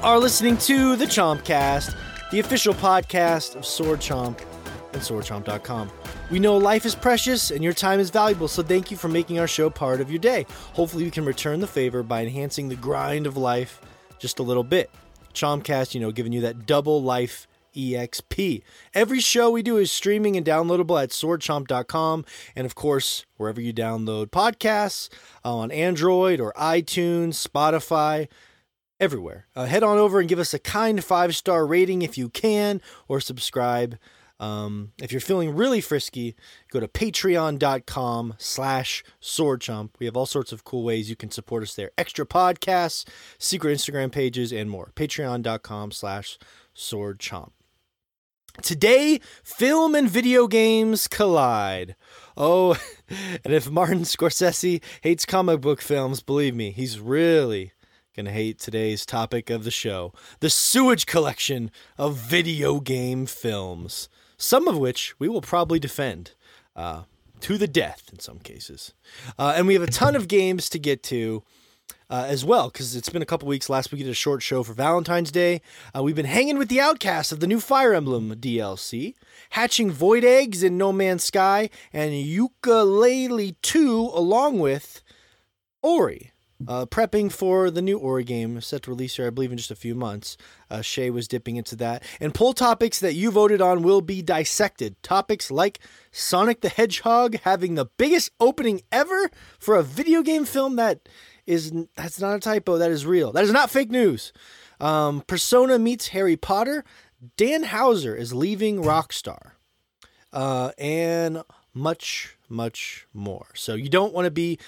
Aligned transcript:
You 0.00 0.06
are 0.06 0.18
listening 0.18 0.56
to 0.56 0.96
the 0.96 1.04
Chompcast, 1.04 1.94
the 2.30 2.40
official 2.40 2.72
podcast 2.72 3.54
of 3.54 3.66
Sword 3.66 4.00
Chomp 4.00 4.40
and 4.94 5.02
swordchomp.com. 5.02 5.90
We 6.30 6.38
know 6.38 6.56
life 6.56 6.86
is 6.86 6.94
precious 6.94 7.50
and 7.50 7.62
your 7.62 7.74
time 7.74 8.00
is 8.00 8.08
valuable, 8.08 8.48
so 8.48 8.62
thank 8.62 8.90
you 8.90 8.96
for 8.96 9.08
making 9.08 9.38
our 9.38 9.46
show 9.46 9.68
part 9.68 10.00
of 10.00 10.10
your 10.10 10.18
day. 10.18 10.46
Hopefully, 10.72 11.04
we 11.04 11.10
can 11.10 11.26
return 11.26 11.60
the 11.60 11.66
favor 11.66 12.02
by 12.02 12.22
enhancing 12.22 12.70
the 12.70 12.76
grind 12.76 13.26
of 13.26 13.36
life 13.36 13.82
just 14.18 14.38
a 14.38 14.42
little 14.42 14.64
bit. 14.64 14.90
Chompcast, 15.34 15.92
you 15.92 16.00
know, 16.00 16.12
giving 16.12 16.32
you 16.32 16.40
that 16.40 16.64
double 16.64 17.02
life 17.02 17.46
EXP. 17.76 18.62
Every 18.94 19.20
show 19.20 19.50
we 19.50 19.62
do 19.62 19.76
is 19.76 19.92
streaming 19.92 20.34
and 20.34 20.46
downloadable 20.46 21.00
at 21.00 21.10
swordchomp.com 21.10 22.24
and 22.56 22.64
of 22.64 22.74
course, 22.74 23.26
wherever 23.36 23.60
you 23.60 23.74
download 23.74 24.28
podcasts 24.28 25.10
uh, 25.44 25.54
on 25.54 25.70
Android 25.70 26.40
or 26.40 26.54
iTunes, 26.54 27.46
Spotify, 27.46 28.28
everywhere. 29.00 29.46
Uh, 29.56 29.64
head 29.64 29.82
on 29.82 29.98
over 29.98 30.20
and 30.20 30.28
give 30.28 30.38
us 30.38 30.54
a 30.54 30.58
kind 30.58 31.02
five 31.02 31.34
star 31.34 31.66
rating 31.66 32.02
if 32.02 32.16
you 32.16 32.28
can, 32.28 32.80
or 33.08 33.20
subscribe. 33.20 33.98
Um, 34.38 34.92
if 35.02 35.12
you're 35.12 35.20
feeling 35.20 35.54
really 35.54 35.82
frisky, 35.82 36.34
go 36.70 36.80
to 36.80 36.88
patreon.com 36.88 38.34
slash 38.38 39.04
swordchomp. 39.20 39.90
We 39.98 40.06
have 40.06 40.16
all 40.16 40.24
sorts 40.24 40.50
of 40.50 40.64
cool 40.64 40.82
ways 40.82 41.10
you 41.10 41.16
can 41.16 41.30
support 41.30 41.62
us 41.62 41.74
there. 41.74 41.90
Extra 41.98 42.24
podcasts, 42.24 43.06
secret 43.38 43.76
Instagram 43.76 44.10
pages, 44.10 44.50
and 44.50 44.70
more. 44.70 44.92
Patreon.com 44.96 45.90
slash 45.90 46.38
swordchomp. 46.74 47.50
Today, 48.62 49.20
film 49.44 49.94
and 49.94 50.08
video 50.08 50.46
games 50.46 51.06
collide. 51.06 51.94
Oh, 52.34 52.78
and 53.44 53.52
if 53.52 53.70
Martin 53.70 54.00
Scorsese 54.00 54.82
hates 55.02 55.26
comic 55.26 55.60
book 55.60 55.82
films, 55.82 56.22
believe 56.22 56.54
me, 56.56 56.70
he's 56.70 56.98
really 56.98 57.72
gonna 58.16 58.32
hate 58.32 58.58
today's 58.58 59.06
topic 59.06 59.50
of 59.50 59.64
the 59.64 59.70
show 59.70 60.12
the 60.40 60.50
sewage 60.50 61.06
collection 61.06 61.70
of 61.98 62.16
video 62.16 62.80
game 62.80 63.26
films, 63.26 64.08
some 64.36 64.68
of 64.68 64.76
which 64.76 65.14
we 65.18 65.28
will 65.28 65.42
probably 65.42 65.78
defend. 65.78 66.32
Uh, 66.76 67.02
to 67.40 67.56
the 67.56 67.66
death 67.66 68.10
in 68.12 68.18
some 68.18 68.38
cases. 68.38 68.92
Uh, 69.38 69.54
and 69.56 69.66
we 69.66 69.74
have 69.74 69.82
a 69.82 69.86
ton 69.86 70.14
of 70.14 70.28
games 70.28 70.68
to 70.68 70.78
get 70.78 71.02
to 71.04 71.42
uh, 72.08 72.26
as 72.28 72.44
well 72.44 72.68
because 72.68 72.96
it's 72.96 73.08
been 73.08 73.22
a 73.22 73.26
couple 73.26 73.48
weeks. 73.48 73.68
Last 73.70 73.90
week 73.90 74.00
we 74.00 74.04
did 74.04 74.10
a 74.10 74.14
short 74.14 74.42
show 74.42 74.62
for 74.62 74.72
Valentine's 74.72 75.30
Day. 75.30 75.62
Uh, 75.96 76.02
we've 76.02 76.16
been 76.16 76.26
hanging 76.26 76.58
with 76.58 76.68
the 76.68 76.80
outcasts 76.80 77.32
of 77.32 77.40
the 77.40 77.46
new 77.46 77.60
Fire 77.60 77.94
Emblem 77.94 78.34
DLC, 78.34 79.14
hatching 79.50 79.90
void 79.90 80.24
eggs 80.24 80.62
in 80.62 80.76
No 80.76 80.92
Man's 80.92 81.24
Sky, 81.24 81.70
and 81.92 82.12
Yooka-Laylee 82.12 83.56
2 83.62 84.10
along 84.12 84.58
with 84.58 85.02
Ori. 85.82 86.32
Uh, 86.68 86.84
prepping 86.84 87.32
for 87.32 87.70
the 87.70 87.80
new 87.80 87.98
Ori 87.98 88.22
game 88.22 88.60
set 88.60 88.82
to 88.82 88.90
release 88.90 89.16
here, 89.16 89.26
I 89.26 89.30
believe, 89.30 89.50
in 89.50 89.56
just 89.56 89.70
a 89.70 89.76
few 89.76 89.94
months. 89.94 90.36
Uh, 90.70 90.82
Shay 90.82 91.08
was 91.08 91.26
dipping 91.26 91.56
into 91.56 91.74
that. 91.76 92.02
And 92.20 92.34
poll 92.34 92.52
topics 92.52 93.00
that 93.00 93.14
you 93.14 93.30
voted 93.30 93.62
on 93.62 93.82
will 93.82 94.02
be 94.02 94.20
dissected. 94.20 95.02
Topics 95.02 95.50
like 95.50 95.80
Sonic 96.12 96.60
the 96.60 96.68
Hedgehog 96.68 97.36
having 97.44 97.76
the 97.76 97.86
biggest 97.86 98.30
opening 98.40 98.82
ever 98.92 99.30
for 99.58 99.76
a 99.76 99.82
video 99.82 100.22
game 100.22 100.44
film 100.44 100.76
that 100.76 101.08
is 101.46 101.72
that's 101.96 102.20
not 102.20 102.36
a 102.36 102.40
typo. 102.40 102.78
That 102.78 102.90
is 102.90 103.06
real. 103.06 103.32
That 103.32 103.44
is 103.44 103.52
not 103.52 103.70
fake 103.70 103.90
news. 103.90 104.32
Um, 104.80 105.22
Persona 105.26 105.78
meets 105.78 106.08
Harry 106.08 106.36
Potter. 106.36 106.84
Dan 107.36 107.64
Houser 107.64 108.14
is 108.14 108.32
leaving 108.32 108.82
Rockstar, 108.82 109.52
uh, 110.32 110.72
and 110.78 111.42
much, 111.74 112.36
much 112.48 113.06
more. 113.12 113.48
So 113.54 113.74
you 113.74 113.88
don't 113.88 114.14
want 114.14 114.24
to 114.24 114.30
be, 114.30 114.58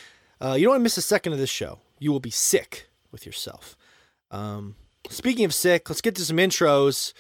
uh, 0.43 0.55
you 0.55 0.65
don't 0.65 0.73
want 0.73 0.81
to 0.81 0.85
miss 0.85 0.97
a 0.99 1.03
second 1.03 1.33
of 1.33 1.39
this 1.39 1.51
show. 1.51 1.79
You 1.99 2.11
will 2.11 2.21
be 2.21 2.31
sick 2.31 2.89
with 3.11 3.25
yourself. 3.25 3.77
Um, 4.31 4.75
speaking 5.09 5.45
of 5.45 5.55
sick, 5.55 5.89
let's 5.89 6.01
get 6.01 6.15
to 6.17 6.25
some 6.25 6.39
intros. 6.39 7.13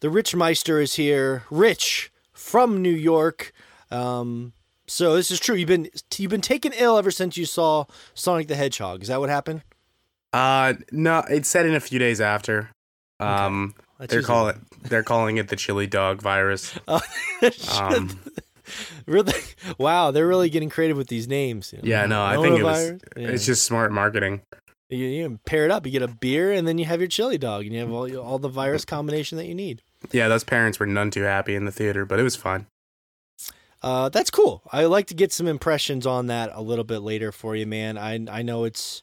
The 0.00 0.10
Rich 0.10 0.34
Meister 0.34 0.80
is 0.80 0.94
here. 0.94 1.44
Rich 1.50 2.12
from 2.32 2.82
New 2.82 2.90
York. 2.90 3.52
Um, 3.90 4.52
so 4.86 5.14
this 5.16 5.30
is 5.30 5.40
true. 5.40 5.54
You've 5.54 5.68
been 5.68 5.88
you've 6.18 6.30
been 6.30 6.40
taken 6.40 6.72
ill 6.74 6.98
ever 6.98 7.10
since 7.10 7.36
you 7.36 7.46
saw 7.46 7.84
Sonic 8.14 8.48
the 8.48 8.56
Hedgehog. 8.56 9.02
Is 9.02 9.08
that 9.08 9.20
what 9.20 9.30
happened? 9.30 9.62
Uh, 10.32 10.74
no, 10.90 11.22
it's 11.30 11.48
set 11.48 11.66
in 11.66 11.74
a 11.74 11.80
few 11.80 11.98
days 11.98 12.20
after. 12.20 12.70
Um, 13.20 13.74
That's 13.98 14.12
they're 14.12 14.22
calling 14.22 14.66
they're 14.82 15.02
calling 15.02 15.36
it 15.36 15.48
the 15.48 15.56
chili 15.56 15.86
dog 15.86 16.20
virus. 16.20 16.74
Um, 17.78 18.20
really? 19.06 19.32
Wow, 19.78 20.10
they're 20.10 20.26
really 20.26 20.50
getting 20.50 20.70
creative 20.70 20.96
with 20.96 21.08
these 21.08 21.28
names. 21.28 21.72
you 21.72 21.78
know. 21.78 21.88
yeah, 21.88 22.06
no, 22.06 22.22
I 22.22 22.36
think 22.36 22.58
it 22.58 22.62
was. 22.62 22.90
Yeah. 23.16 23.28
It's 23.28 23.46
just 23.46 23.64
smart 23.64 23.92
marketing. 23.92 24.42
you, 24.88 25.06
you 25.06 25.40
pair 25.46 25.64
it 25.64 25.70
up. 25.70 25.86
You 25.86 25.92
get 25.92 26.02
a 26.02 26.08
beer, 26.08 26.52
and 26.52 26.66
then 26.66 26.78
you 26.78 26.84
have 26.84 27.00
your 27.00 27.08
chili 27.08 27.38
dog, 27.38 27.64
and 27.64 27.72
you 27.72 27.80
have 27.80 27.90
all 27.92 28.16
all 28.18 28.38
the 28.38 28.48
virus 28.48 28.84
combination 28.84 29.38
that 29.38 29.46
you 29.46 29.54
need. 29.54 29.82
Yeah, 30.10 30.28
those 30.28 30.44
parents 30.44 30.78
were 30.80 30.86
none 30.86 31.10
too 31.10 31.22
happy 31.22 31.54
in 31.54 31.64
the 31.64 31.72
theater, 31.72 32.04
but 32.04 32.18
it 32.18 32.22
was 32.24 32.36
fun. 32.36 32.66
Uh, 33.82 34.08
that's 34.08 34.30
cool. 34.30 34.62
I 34.70 34.84
like 34.84 35.06
to 35.08 35.14
get 35.14 35.32
some 35.32 35.48
impressions 35.48 36.06
on 36.06 36.28
that 36.28 36.50
a 36.54 36.62
little 36.62 36.84
bit 36.84 37.00
later 37.00 37.32
for 37.32 37.56
you, 37.56 37.66
man. 37.66 37.98
I 37.98 38.24
I 38.30 38.42
know 38.42 38.64
it's. 38.64 39.02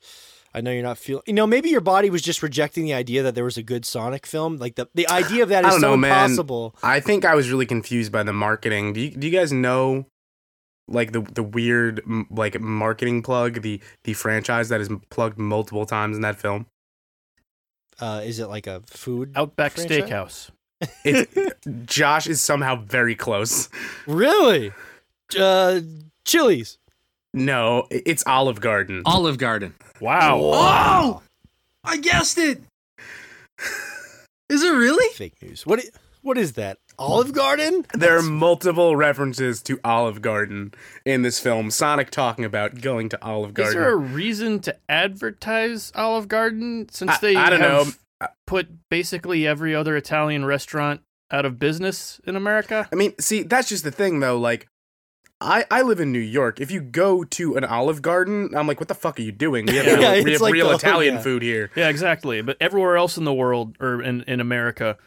I 0.54 0.62
know 0.62 0.72
you're 0.72 0.84
not 0.84 0.98
feeling. 0.98 1.24
You 1.28 1.34
know, 1.34 1.46
maybe 1.46 1.70
your 1.70 1.82
body 1.82 2.10
was 2.10 2.22
just 2.22 2.42
rejecting 2.42 2.86
the 2.86 2.94
idea 2.94 3.22
that 3.24 3.36
there 3.36 3.44
was 3.44 3.58
a 3.58 3.64
good 3.64 3.86
Sonic 3.86 4.26
film. 4.26 4.58
Like 4.58 4.76
the 4.76 4.88
the 4.96 5.08
idea 5.10 5.44
of 5.44 5.50
that 5.50 5.64
is 5.64 5.68
I 5.68 5.72
don't 5.72 5.82
so 5.82 5.90
know, 5.92 5.98
man. 5.98 6.26
impossible. 6.26 6.76
I 6.82 7.00
think 7.00 7.24
I 7.26 7.36
was 7.36 7.50
really 7.52 7.66
confused 7.68 8.12
by 8.12 8.24
the 8.24 8.34
marketing. 8.34 8.94
Do 8.94 9.02
you, 9.02 9.12
do 9.12 9.28
you 9.28 9.34
guys 9.38 9.52
know 9.54 10.06
like 10.88 11.12
the 11.12 11.22
the 11.22 11.44
weird 11.44 12.02
like 12.32 12.60
marketing 12.60 13.22
plug, 13.22 13.62
the 13.62 13.80
the 14.06 14.14
franchise 14.14 14.70
that 14.70 14.82
is 14.82 14.90
plugged 15.10 15.38
multiple 15.38 15.86
times 15.86 16.16
in 16.16 16.24
that 16.24 16.38
film? 16.40 16.66
Uh, 18.00 18.22
is 18.24 18.40
it 18.40 18.48
like 18.48 18.66
a 18.66 18.82
food? 18.88 19.34
Outback 19.36 19.74
franchise? 19.74 20.02
Steakhouse. 20.10 20.50
It's 21.04 21.56
Josh 21.86 22.26
is 22.26 22.42
somehow 22.42 22.78
very 22.78 23.14
close. 23.14 23.70
Really? 24.08 24.72
Uh, 25.38 25.82
Chili's. 26.26 26.79
No, 27.34 27.86
it's 27.92 28.24
Olive 28.26 28.60
Garden. 28.62 29.04
Olive 29.06 29.38
Garden. 29.38 29.76
Wow. 30.02 30.40
Oh, 30.42 31.22
I 31.84 31.98
guessed 31.98 32.38
it. 32.38 32.62
Is 34.50 34.64
it 34.64 34.72
really? 34.74 35.14
Fake 35.14 35.42
news. 35.42 35.66
What? 35.66 35.80
i- 35.80 35.90
What 36.22 36.38
is 36.38 36.54
that? 36.54 36.78
Olive 36.98 37.32
Garden? 37.34 37.86
There 37.94 38.18
are 38.18 38.22
multiple 38.22 38.96
references 38.96 39.62
to 39.64 39.80
Olive 39.86 40.22
Garden 40.22 40.74
in 41.06 41.22
this 41.22 41.40
film. 41.40 41.72
Sonic 41.72 42.10
talking 42.10 42.44
about 42.44 42.82
going 42.82 43.08
to 43.10 43.24
Olive 43.24 43.54
Garden. 43.54 43.70
Is 43.78 43.82
there 43.82 43.94
a 43.94 43.96
reason 43.96 44.60
to 44.62 44.76
advertise 44.90 45.92
Olive 45.96 46.28
Garden 46.28 46.88
since 46.92 47.12
I- 47.12 47.18
they 47.22 47.36
I 47.38 47.50
don't 47.50 47.62
have 47.62 47.98
know. 48.22 48.28
put 48.48 48.68
basically 48.90 49.48
every 49.48 49.74
other 49.74 49.96
Italian 49.96 50.44
restaurant 50.46 51.02
out 51.32 51.46
of 51.46 51.58
business 51.60 52.20
in 52.26 52.36
America? 52.36 52.90
I 52.92 52.96
mean, 52.96 53.14
see, 53.20 53.44
that's 53.44 53.70
just 53.70 53.84
the 53.86 53.92
thing 53.92 54.20
though. 54.20 54.38
Like, 54.38 54.68
I 55.42 55.66
I 55.72 55.82
live 55.84 56.00
in 56.00 56.12
New 56.12 56.20
York. 56.20 56.60
If 56.60 56.70
you 56.72 56.82
go 56.82 57.24
to 57.24 57.56
an 57.56 57.64
Olive 57.64 58.02
Garden, 58.02 58.50
I'm 58.56 58.68
like, 58.68 58.80
what 58.80 58.90
the 58.90 58.96
fuck 58.96 59.18
are 59.20 59.22
you 59.22 59.32
doing? 59.32 59.66
We 59.68 59.76
have 59.78 59.86
Yeah, 60.02 60.12
real, 60.16 60.24
we 60.24 60.32
have 60.34 60.42
like 60.42 60.54
real 60.54 60.70
the- 60.70 60.76
Italian 60.76 61.16
yeah. 61.16 61.22
food 61.22 61.42
here. 61.42 61.72
Yeah, 61.76 61.88
exactly. 61.90 62.42
But 62.42 62.58
everywhere 62.60 62.98
else 62.98 63.18
in 63.18 63.24
the 63.24 63.34
world 63.34 63.78
or 63.80 64.02
in, 64.04 64.24
in 64.24 64.40
America, 64.42 64.98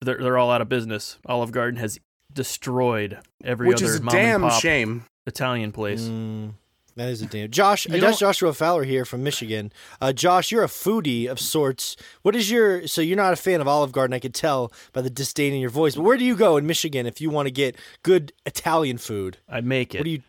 they're 0.00 0.18
they're 0.18 0.36
all 0.38 0.50
out 0.50 0.60
of 0.62 0.68
business. 0.68 1.18
Olive 1.26 1.52
Garden 1.52 1.78
has 1.78 1.98
destroyed 2.32 3.18
every 3.44 3.68
Which 3.68 3.82
other 3.82 3.92
is 3.92 4.00
a 4.00 4.02
mom 4.02 4.14
damn 4.14 4.42
and 4.44 4.50
pop 4.50 4.60
shame. 4.60 5.04
Italian 5.26 5.72
place. 5.72 6.02
Mm, 6.02 6.52
that 6.96 7.08
is 7.10 7.22
a 7.22 7.26
damn. 7.26 7.50
Josh, 7.50 7.86
You 7.86 8.00
Josh 8.00 8.02
know- 8.20 8.26
Joshua 8.28 8.52
Fowler 8.54 8.84
here 8.84 9.04
from 9.04 9.22
Michigan. 9.22 9.72
Uh, 10.00 10.12
Josh, 10.12 10.50
you're 10.50 10.64
a 10.64 10.68
foodie 10.68 11.26
of 11.28 11.38
sorts. 11.38 11.96
What 12.22 12.34
is 12.34 12.50
your? 12.50 12.86
So 12.88 13.00
you're 13.00 13.16
not 13.16 13.32
a 13.32 13.36
fan 13.36 13.60
of 13.60 13.68
Olive 13.68 13.92
Garden, 13.92 14.14
I 14.14 14.18
could 14.18 14.34
tell 14.34 14.72
by 14.92 15.00
the 15.02 15.10
disdain 15.10 15.52
in 15.52 15.60
your 15.60 15.70
voice. 15.70 15.94
But 15.94 16.02
where 16.02 16.16
do 16.16 16.24
you 16.24 16.36
go 16.36 16.56
in 16.56 16.66
Michigan 16.66 17.06
if 17.06 17.20
you 17.20 17.30
want 17.30 17.46
to 17.46 17.52
get 17.52 17.76
good 18.02 18.32
Italian 18.44 18.98
food? 18.98 19.38
I 19.48 19.60
make 19.60 19.94
it. 19.94 19.98
What 19.98 20.04
do 20.04 20.10
you? 20.10 20.22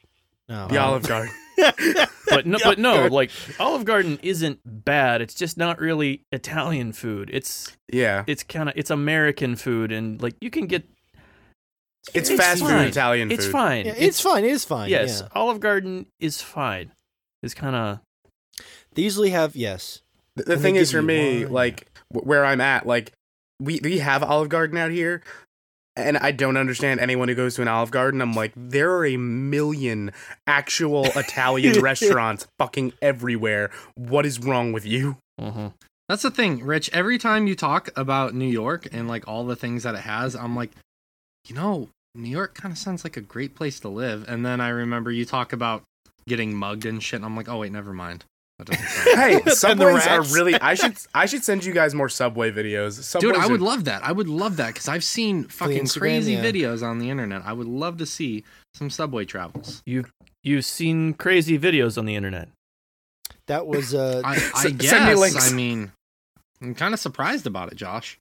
Oh, 0.49 0.67
The 0.67 0.77
Olive 0.77 1.03
Garden. 1.07 1.33
but 2.29 2.45
no, 2.45 2.57
but 2.63 2.77
no, 2.79 3.07
like 3.07 3.31
Olive 3.59 3.83
Garden 3.83 4.19
isn't 4.21 4.59
bad. 4.63 5.21
It's 5.21 5.33
just 5.33 5.57
not 5.57 5.79
really 5.79 6.23
Italian 6.31 6.93
food. 6.93 7.29
It's 7.33 7.75
Yeah, 7.91 8.23
it's 8.27 8.43
kind 8.43 8.69
of 8.69 8.75
it's 8.77 8.89
American 8.91 9.55
food, 9.55 9.91
and 9.91 10.21
like 10.21 10.35
you 10.39 10.49
can 10.49 10.67
get 10.67 10.85
it's, 12.13 12.29
It's 12.29 12.39
fast 12.41 12.61
food 12.61 12.69
fine. 12.69 12.87
Italian 12.87 13.31
it's 13.31 13.45
food. 13.45 13.51
fine. 13.51 13.85
Yeah, 13.85 13.93
it's, 13.97 14.19
fine. 14.21 14.43
It 14.45 14.51
is 14.51 14.65
fine. 14.65 14.89
yes, 14.89 15.21
yeah. 15.21 15.27
Olive 15.35 15.59
Garden 15.59 16.05
is 16.19 16.41
fine. 16.41 16.91
It's 17.43 17.53
kind 17.53 17.75
of 17.75 17.99
They 18.93 19.03
usually 19.03 19.29
have 19.31 19.55
yes. 19.55 20.01
The, 20.35 20.43
the 20.43 20.57
thing 20.57 20.75
is, 20.75 20.91
for 20.91 21.01
me, 21.01 21.43
wine. 21.45 21.53
like 21.53 21.87
wh- 22.13 22.25
where 22.25 22.45
I'm 22.45 22.61
at, 22.61 22.85
like 22.87 23.11
we 23.59 23.79
we 23.83 23.99
have 23.99 24.21
Olive 24.23 24.49
Garden 24.49 24.77
out 24.77 24.91
here, 24.91 25.21
and 25.95 26.17
I 26.17 26.31
don't 26.31 26.57
understand 26.57 26.99
anyone 26.99 27.27
who 27.27 27.33
goes 27.35 27.55
to 27.55 27.61
an 27.63 27.67
Olive 27.67 27.89
Garden. 27.91 28.21
I'm 28.21 28.33
like, 28.33 28.53
there 28.55 28.91
are 28.93 29.05
a 29.05 29.17
million 29.17 30.11
actual 30.45 31.05
Italian 31.15 31.79
restaurants 31.81 32.47
fucking 32.59 32.93
everywhere. 33.01 33.71
What 33.95 34.25
is 34.25 34.39
wrong 34.39 34.71
with 34.73 34.85
you? 34.85 35.17
mhm. 35.41 35.73
That's 36.09 36.21
the 36.21 36.31
thing, 36.31 36.63
Rich. 36.63 36.89
Every 36.93 37.17
time 37.17 37.47
you 37.47 37.55
talk 37.55 37.89
about 37.97 38.33
New 38.33 38.47
York 38.47 38.87
and 38.93 39.07
like 39.07 39.27
all 39.27 39.43
the 39.45 39.55
things 39.57 39.83
that 39.83 39.93
it 39.95 40.01
has, 40.01 40.35
I'm 40.35 40.55
like, 40.55 40.71
you 41.49 41.55
know, 41.55 41.89
New 42.15 42.29
York 42.29 42.55
kind 42.55 42.71
of 42.71 42.77
sounds 42.77 43.03
like 43.03 43.17
a 43.17 43.21
great 43.21 43.55
place 43.55 43.79
to 43.81 43.89
live. 43.89 44.25
And 44.27 44.45
then 44.45 44.59
I 44.61 44.69
remember 44.69 45.11
you 45.11 45.25
talk 45.25 45.53
about 45.53 45.83
getting 46.27 46.53
mugged 46.55 46.85
and 46.85 47.01
shit. 47.01 47.17
And 47.17 47.25
I'm 47.25 47.35
like, 47.35 47.47
oh 47.49 47.59
wait, 47.59 47.71
never 47.71 47.93
mind. 47.93 48.25
That 48.57 48.67
doesn't 48.67 48.85
sound- 48.87 49.19
Hey, 49.19 49.39
the 49.45 49.51
subways 49.51 50.07
are 50.07 50.23
really. 50.23 50.55
I 50.55 50.73
should. 50.73 50.97
I 51.13 51.25
should 51.27 51.43
send 51.43 51.63
you 51.63 51.73
guys 51.73 51.93
more 51.93 52.09
subway 52.09 52.51
videos. 52.51 52.93
Subways 53.03 53.33
Dude, 53.33 53.41
I 53.41 53.47
would 53.47 53.61
are- 53.61 53.63
love 53.63 53.85
that. 53.85 54.03
I 54.03 54.11
would 54.11 54.27
love 54.27 54.57
that 54.57 54.67
because 54.73 54.87
I've 54.87 55.03
seen 55.03 55.43
fucking 55.43 55.83
Instagram, 55.83 55.99
crazy 55.99 56.33
yeah. 56.33 56.43
videos 56.43 56.81
on 56.83 56.97
the 56.99 57.09
internet. 57.11 57.43
I 57.45 57.53
would 57.53 57.67
love 57.67 57.97
to 57.97 58.05
see 58.07 58.43
some 58.73 58.89
subway 58.89 59.25
travels. 59.25 59.83
You've 59.85 60.11
you've 60.43 60.65
seen 60.65 61.13
crazy 61.13 61.59
videos 61.59 61.97
on 61.99 62.05
the 62.05 62.15
internet. 62.15 62.49
That 63.45 63.67
was 63.67 63.93
uh, 63.93 64.21
I, 64.25 64.31
I 64.33 64.35
S- 64.35 64.51
send 64.61 64.73
me 64.79 64.79
guess. 64.79 65.17
links. 65.19 65.51
I 65.51 65.55
mean, 65.55 65.91
I'm 66.61 66.73
kind 66.73 66.93
of 66.95 66.99
surprised 66.99 67.45
about 67.45 67.71
it, 67.71 67.75
Josh. 67.75 68.17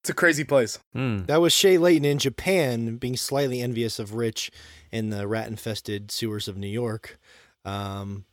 It's 0.00 0.10
a 0.10 0.14
crazy 0.14 0.44
place. 0.44 0.78
Hmm. 0.92 1.24
that 1.24 1.40
was 1.40 1.52
Shay 1.52 1.76
Layton 1.78 2.04
in 2.04 2.18
Japan 2.18 2.96
being 2.96 3.16
slightly 3.16 3.60
envious 3.60 3.98
of 3.98 4.14
Rich 4.14 4.50
in 4.92 5.10
the 5.10 5.26
rat-infested 5.26 6.10
sewers 6.10 6.48
of 6.48 6.56
New 6.56 6.68
York. 6.68 7.18
Um, 7.64 8.24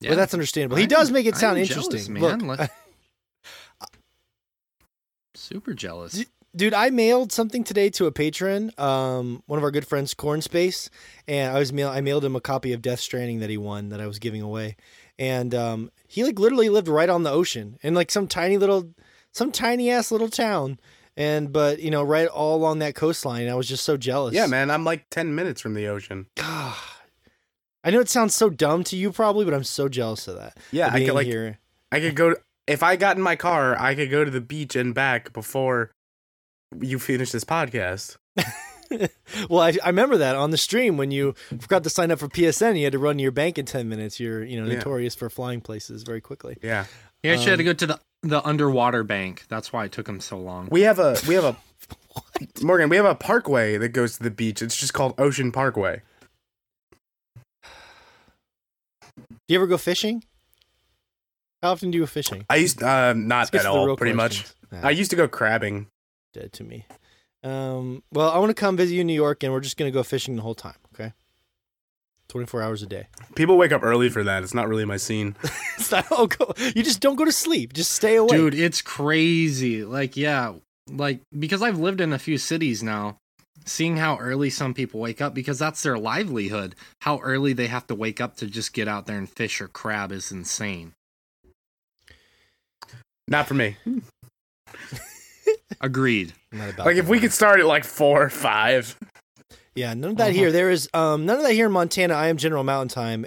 Yeah. 0.00 0.10
But 0.10 0.16
that's 0.16 0.32
understandable. 0.34 0.76
He 0.78 0.84
I'm- 0.84 0.88
does 0.88 1.10
make 1.10 1.26
it 1.26 1.34
I'm 1.34 1.40
sound 1.40 1.64
jealous, 1.66 1.86
interesting. 1.86 2.14
man. 2.14 2.22
Look, 2.46 2.58
Like- 2.58 2.70
Super 5.34 5.74
jealous. 5.74 6.12
D- 6.14 6.26
dude, 6.56 6.74
I 6.74 6.90
mailed 6.90 7.32
something 7.32 7.64
today 7.64 7.90
to 7.90 8.06
a 8.06 8.12
patron, 8.12 8.72
um, 8.78 9.42
one 9.46 9.58
of 9.58 9.62
our 9.64 9.70
good 9.70 9.86
friends, 9.86 10.14
Corn 10.14 10.42
Space, 10.42 10.90
and 11.28 11.54
I 11.54 11.58
was 11.58 11.72
mail 11.72 11.88
I 11.88 12.00
mailed 12.00 12.24
him 12.24 12.34
a 12.36 12.40
copy 12.40 12.72
of 12.72 12.82
Death 12.82 13.00
Stranding 13.00 13.38
that 13.40 13.50
he 13.50 13.56
won 13.56 13.90
that 13.90 14.00
I 14.00 14.06
was 14.06 14.18
giving 14.18 14.42
away, 14.42 14.76
and 15.18 15.54
um, 15.54 15.90
he 16.08 16.24
like 16.24 16.38
literally 16.38 16.68
lived 16.68 16.88
right 16.88 17.08
on 17.08 17.22
the 17.22 17.30
ocean 17.30 17.78
in 17.82 17.94
like 17.94 18.10
some 18.10 18.26
tiny 18.26 18.58
little, 18.58 18.92
some 19.32 19.52
tiny 19.52 19.90
ass 19.90 20.10
little 20.10 20.28
town, 20.28 20.78
and 21.20 21.52
but 21.52 21.78
you 21.80 21.90
know 21.90 22.02
right 22.02 22.26
all 22.26 22.56
along 22.56 22.80
that 22.80 22.94
coastline. 22.96 23.48
I 23.48 23.54
was 23.54 23.68
just 23.68 23.84
so 23.84 23.96
jealous. 23.96 24.34
Yeah, 24.34 24.46
man. 24.46 24.70
I'm 24.70 24.84
like 24.84 25.04
ten 25.10 25.34
minutes 25.34 25.60
from 25.60 25.74
the 25.74 25.86
ocean. 25.86 26.26
God. 26.36 26.74
I 27.84 27.90
know 27.90 28.00
it 28.00 28.08
sounds 28.08 28.34
so 28.34 28.50
dumb 28.50 28.84
to 28.84 28.96
you 28.96 29.10
probably, 29.12 29.44
but 29.44 29.54
I'm 29.54 29.64
so 29.64 29.88
jealous 29.88 30.26
of 30.28 30.36
that. 30.36 30.56
Yeah, 30.72 30.88
of 30.88 30.94
I 30.94 31.04
could 31.04 31.14
like. 31.14 31.26
here. 31.26 31.58
I 31.92 32.00
could 32.00 32.14
go. 32.16 32.34
If 32.66 32.82
I 32.82 32.96
got 32.96 33.16
in 33.16 33.22
my 33.22 33.36
car, 33.36 33.76
I 33.78 33.94
could 33.94 34.10
go 34.10 34.24
to 34.24 34.30
the 34.30 34.40
beach 34.40 34.76
and 34.76 34.94
back 34.94 35.32
before 35.32 35.90
you 36.80 36.98
finish 36.98 37.32
this 37.32 37.42
podcast. 37.44 38.16
well, 39.48 39.60
I, 39.60 39.76
I 39.84 39.88
remember 39.88 40.16
that 40.18 40.36
on 40.36 40.50
the 40.50 40.56
stream 40.56 40.96
when 40.96 41.10
you 41.10 41.34
forgot 41.60 41.82
to 41.84 41.90
sign 41.90 42.10
up 42.10 42.18
for 42.18 42.28
PSN, 42.28 42.76
you 42.78 42.84
had 42.84 42.92
to 42.92 42.98
run 42.98 43.16
to 43.16 43.22
your 43.22 43.32
bank 43.32 43.58
in 43.58 43.64
ten 43.66 43.88
minutes. 43.88 44.20
You're 44.20 44.44
you 44.44 44.60
know 44.60 44.68
Yeah. 44.68 44.76
notorious 44.76 45.14
for 45.14 45.30
flying 45.30 45.60
places 45.60 46.02
very 46.02 46.20
quickly. 46.20 46.56
Yeah, 46.62 46.84
He 47.22 47.30
actually 47.30 47.50
had 47.50 47.56
to 47.58 47.62
Um, 47.62 47.66
go 47.66 47.72
to 47.72 47.86
the 47.86 48.00
the 48.22 48.44
underwater 48.46 49.02
bank. 49.04 49.44
That's 49.48 49.72
why 49.72 49.84
it 49.86 49.92
took 49.92 50.08
him 50.08 50.20
so 50.20 50.38
long. 50.38 50.68
we 50.70 50.82
have 50.82 50.98
a 50.98 51.16
we 51.26 51.34
have 51.34 51.44
a 51.44 51.56
Morgan. 52.62 52.88
We 52.88 52.96
have 52.96 53.06
a 53.06 53.14
parkway 53.14 53.76
that 53.78 53.90
goes 53.90 54.16
to 54.18 54.22
the 54.22 54.30
beach. 54.30 54.60
It's 54.62 54.76
just 54.76 54.92
called 54.94 55.14
Ocean 55.18 55.52
Parkway. 55.52 56.02
Do 57.64 59.54
you 59.54 59.56
ever 59.58 59.66
go 59.66 59.78
fishing? 59.78 60.22
How 61.62 61.72
often 61.72 61.90
do 61.90 61.98
you 61.98 62.02
go 62.02 62.06
fishing? 62.06 62.44
I 62.48 62.56
used 62.56 62.82
uh, 62.82 63.12
not 63.12 63.54
at 63.54 63.66
all. 63.66 63.86
real 63.86 63.96
Pretty 63.96 64.14
much. 64.14 64.38
questions. 64.44 64.54
Nah, 64.72 64.88
I 64.88 64.90
used 64.92 65.10
to 65.10 65.16
go 65.16 65.28
crabbing. 65.28 65.88
dead 66.32 66.52
to 66.54 66.64
me. 66.64 66.86
Um, 67.42 68.02
well, 68.12 68.30
I 68.30 68.38
want 68.38 68.50
to 68.50 68.54
come 68.54 68.76
visit 68.76 68.94
you 68.94 69.00
in 69.00 69.06
New 69.06 69.14
York, 69.14 69.42
and 69.42 69.52
we're 69.52 69.60
just 69.60 69.76
gonna 69.76 69.90
go 69.90 70.02
fishing 70.02 70.36
the 70.36 70.42
whole 70.42 70.54
time. 70.54 70.74
Okay, 72.30 72.32
twenty 72.32 72.46
four 72.46 72.62
hours 72.62 72.82
a 72.82 72.86
day. 72.86 73.06
People 73.34 73.58
wake 73.58 73.72
up 73.72 73.82
early 73.82 74.08
for 74.08 74.22
that. 74.24 74.42
It's 74.42 74.54
not 74.54 74.68
really 74.68 74.84
my 74.84 74.96
scene. 74.96 75.36
It's 75.78 75.90
not- 75.90 76.06
oh, 76.10 76.26
go, 76.26 76.52
you 76.76 76.82
just 76.82 77.00
don't 77.00 77.16
go 77.16 77.24
to 77.24 77.32
sleep. 77.32 77.72
Just 77.72 77.92
stay 77.92 78.16
awake. 78.16 78.30
Dude, 78.32 78.54
it's 78.54 78.82
crazy. 78.82 79.82
Like, 79.84 80.16
yeah, 80.16 80.54
like 80.90 81.20
because 81.38 81.62
I've 81.62 81.78
lived 81.78 82.00
in 82.02 82.12
a 82.12 82.18
few 82.18 82.36
cities 82.38 82.82
now, 82.82 83.16
seeing 83.64 83.96
how 83.96 84.18
early 84.18 84.50
some 84.50 84.74
people 84.74 85.00
wake 85.00 85.20
up 85.22 85.32
because 85.34 85.58
that's 85.58 85.82
their 85.82 85.98
livelihood. 85.98 86.74
How 87.00 87.18
early 87.20 87.54
they 87.54 87.66
have 87.68 87.86
to 87.88 87.94
wake 87.94 88.20
up 88.20 88.36
to 88.36 88.46
just 88.46 88.72
get 88.74 88.88
out 88.88 89.06
there 89.06 89.16
and 89.18 89.28
fish 89.28 89.60
or 89.60 89.68
crab 89.68 90.12
is 90.12 90.30
insane. 90.30 90.92
Not 93.26 93.46
for 93.46 93.54
me. 93.54 93.76
Agreed. 95.80 96.34
Not 96.52 96.70
about 96.74 96.86
Like 96.86 96.96
if 96.96 97.08
we 97.08 97.20
could 97.20 97.32
start 97.32 97.58
at 97.60 97.66
like 97.66 97.84
four 97.84 98.22
or 98.22 98.30
five. 98.30 98.96
Yeah, 99.74 99.94
none 99.94 100.12
of 100.12 100.16
that 100.18 100.30
Uh-huh. 100.30 100.32
here. 100.32 100.52
There 100.52 100.70
is 100.70 100.88
um 100.94 101.26
none 101.26 101.36
of 101.38 101.42
that 101.44 101.52
here 101.52 101.66
in 101.66 101.72
Montana. 101.72 102.14
I 102.14 102.28
am 102.28 102.36
General 102.36 102.64
Mountain 102.64 102.88
Time, 102.88 103.26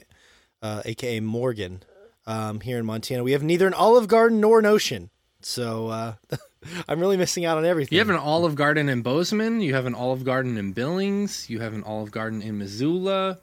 uh, 0.61 0.81
aka 0.85 1.19
Morgan. 1.19 1.83
Um, 2.25 2.61
here 2.61 2.77
in 2.77 2.85
Montana, 2.85 3.23
we 3.23 3.33
have 3.33 3.43
neither 3.43 3.67
an 3.67 3.73
Olive 3.73 4.07
Garden 4.07 4.39
nor 4.39 4.59
an 4.59 4.65
ocean. 4.65 5.09
So 5.41 5.87
uh, 5.89 6.13
I'm 6.87 6.99
really 7.01 7.17
missing 7.17 7.43
out 7.43 7.57
on 7.57 7.65
everything. 7.65 7.95
You 7.95 7.99
have 7.99 8.09
an 8.09 8.15
Olive 8.15 8.55
Garden 8.55 8.87
in 8.87 9.01
Bozeman. 9.01 9.59
You 9.61 9.73
have 9.73 9.85
an 9.85 9.93
Olive 9.95 10.23
Garden 10.23 10.57
in 10.57 10.71
Billings. 10.71 11.49
You 11.49 11.59
have 11.59 11.73
an 11.73 11.83
Olive 11.83 12.11
Garden 12.11 12.41
in 12.41 12.57
Missoula. 12.57 13.39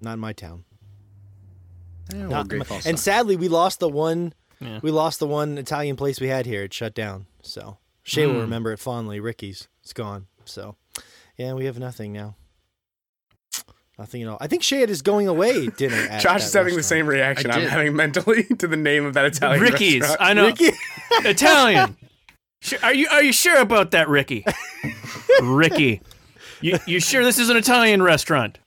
not 0.00 0.14
in 0.14 0.20
my 0.20 0.32
town. 0.32 0.64
Eh, 2.12 2.16
Not 2.16 2.52
in 2.52 2.58
my- 2.60 2.80
and 2.86 2.98
sadly, 2.98 3.36
we 3.36 3.48
lost 3.48 3.80
the 3.80 3.88
one. 3.88 4.32
Yeah. 4.60 4.78
We 4.82 4.90
lost 4.92 5.18
the 5.18 5.26
one 5.26 5.58
Italian 5.58 5.96
place 5.96 6.20
we 6.20 6.28
had 6.28 6.46
here. 6.46 6.62
It 6.62 6.72
shut 6.72 6.94
down. 6.94 7.26
So 7.42 7.78
Shay 8.04 8.26
will 8.26 8.34
Hmm. 8.34 8.40
remember 8.40 8.72
it 8.72 8.78
fondly. 8.78 9.18
Ricky's, 9.20 9.68
it's 9.82 9.92
gone. 9.92 10.28
So 10.44 10.76
yeah, 11.38 11.54
we 11.54 11.64
have 11.64 11.78
nothing 11.78 12.12
now. 12.12 12.36
Nothing 13.98 14.22
at 14.22 14.28
all. 14.28 14.38
I 14.40 14.46
think 14.46 14.62
Shay 14.62 14.82
is 14.82 15.02
going 15.02 15.26
away 15.26 15.66
dinner. 15.68 15.96
At 16.10 16.20
Josh 16.22 16.44
is 16.44 16.52
having 16.52 16.76
the 16.76 16.84
same 16.84 17.06
reaction 17.06 17.50
I 17.50 17.54
I'm 17.54 17.60
did. 17.62 17.70
having 17.70 17.96
mentally 17.96 18.44
to 18.58 18.68
the 18.68 18.76
name 18.76 19.04
of 19.04 19.14
that 19.14 19.24
Italian 19.24 19.60
Ricky's. 19.60 20.02
restaurant. 20.02 20.20
I 20.22 20.32
know. 20.34 20.46
Ricky. 20.46 20.70
Italian. 21.28 21.96
Sure, 22.60 22.78
are 22.84 22.94
you 22.94 23.08
are 23.08 23.22
you 23.24 23.32
sure 23.32 23.56
about 23.58 23.90
that, 23.92 24.08
Ricky? 24.08 24.44
Ricky. 25.42 26.00
You 26.60 26.78
you 26.86 27.00
sure 27.00 27.24
this 27.24 27.38
is 27.40 27.50
an 27.50 27.56
Italian 27.56 28.00
restaurant? 28.02 28.58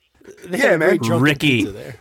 They 0.46 0.58
Yeah, 0.58 0.64
had 0.64 0.72
a 0.74 0.78
man. 0.78 0.88
great 0.90 1.02
drunken 1.02 1.22
Ricky. 1.24 1.56
pizza 1.64 1.72
there. 1.72 1.96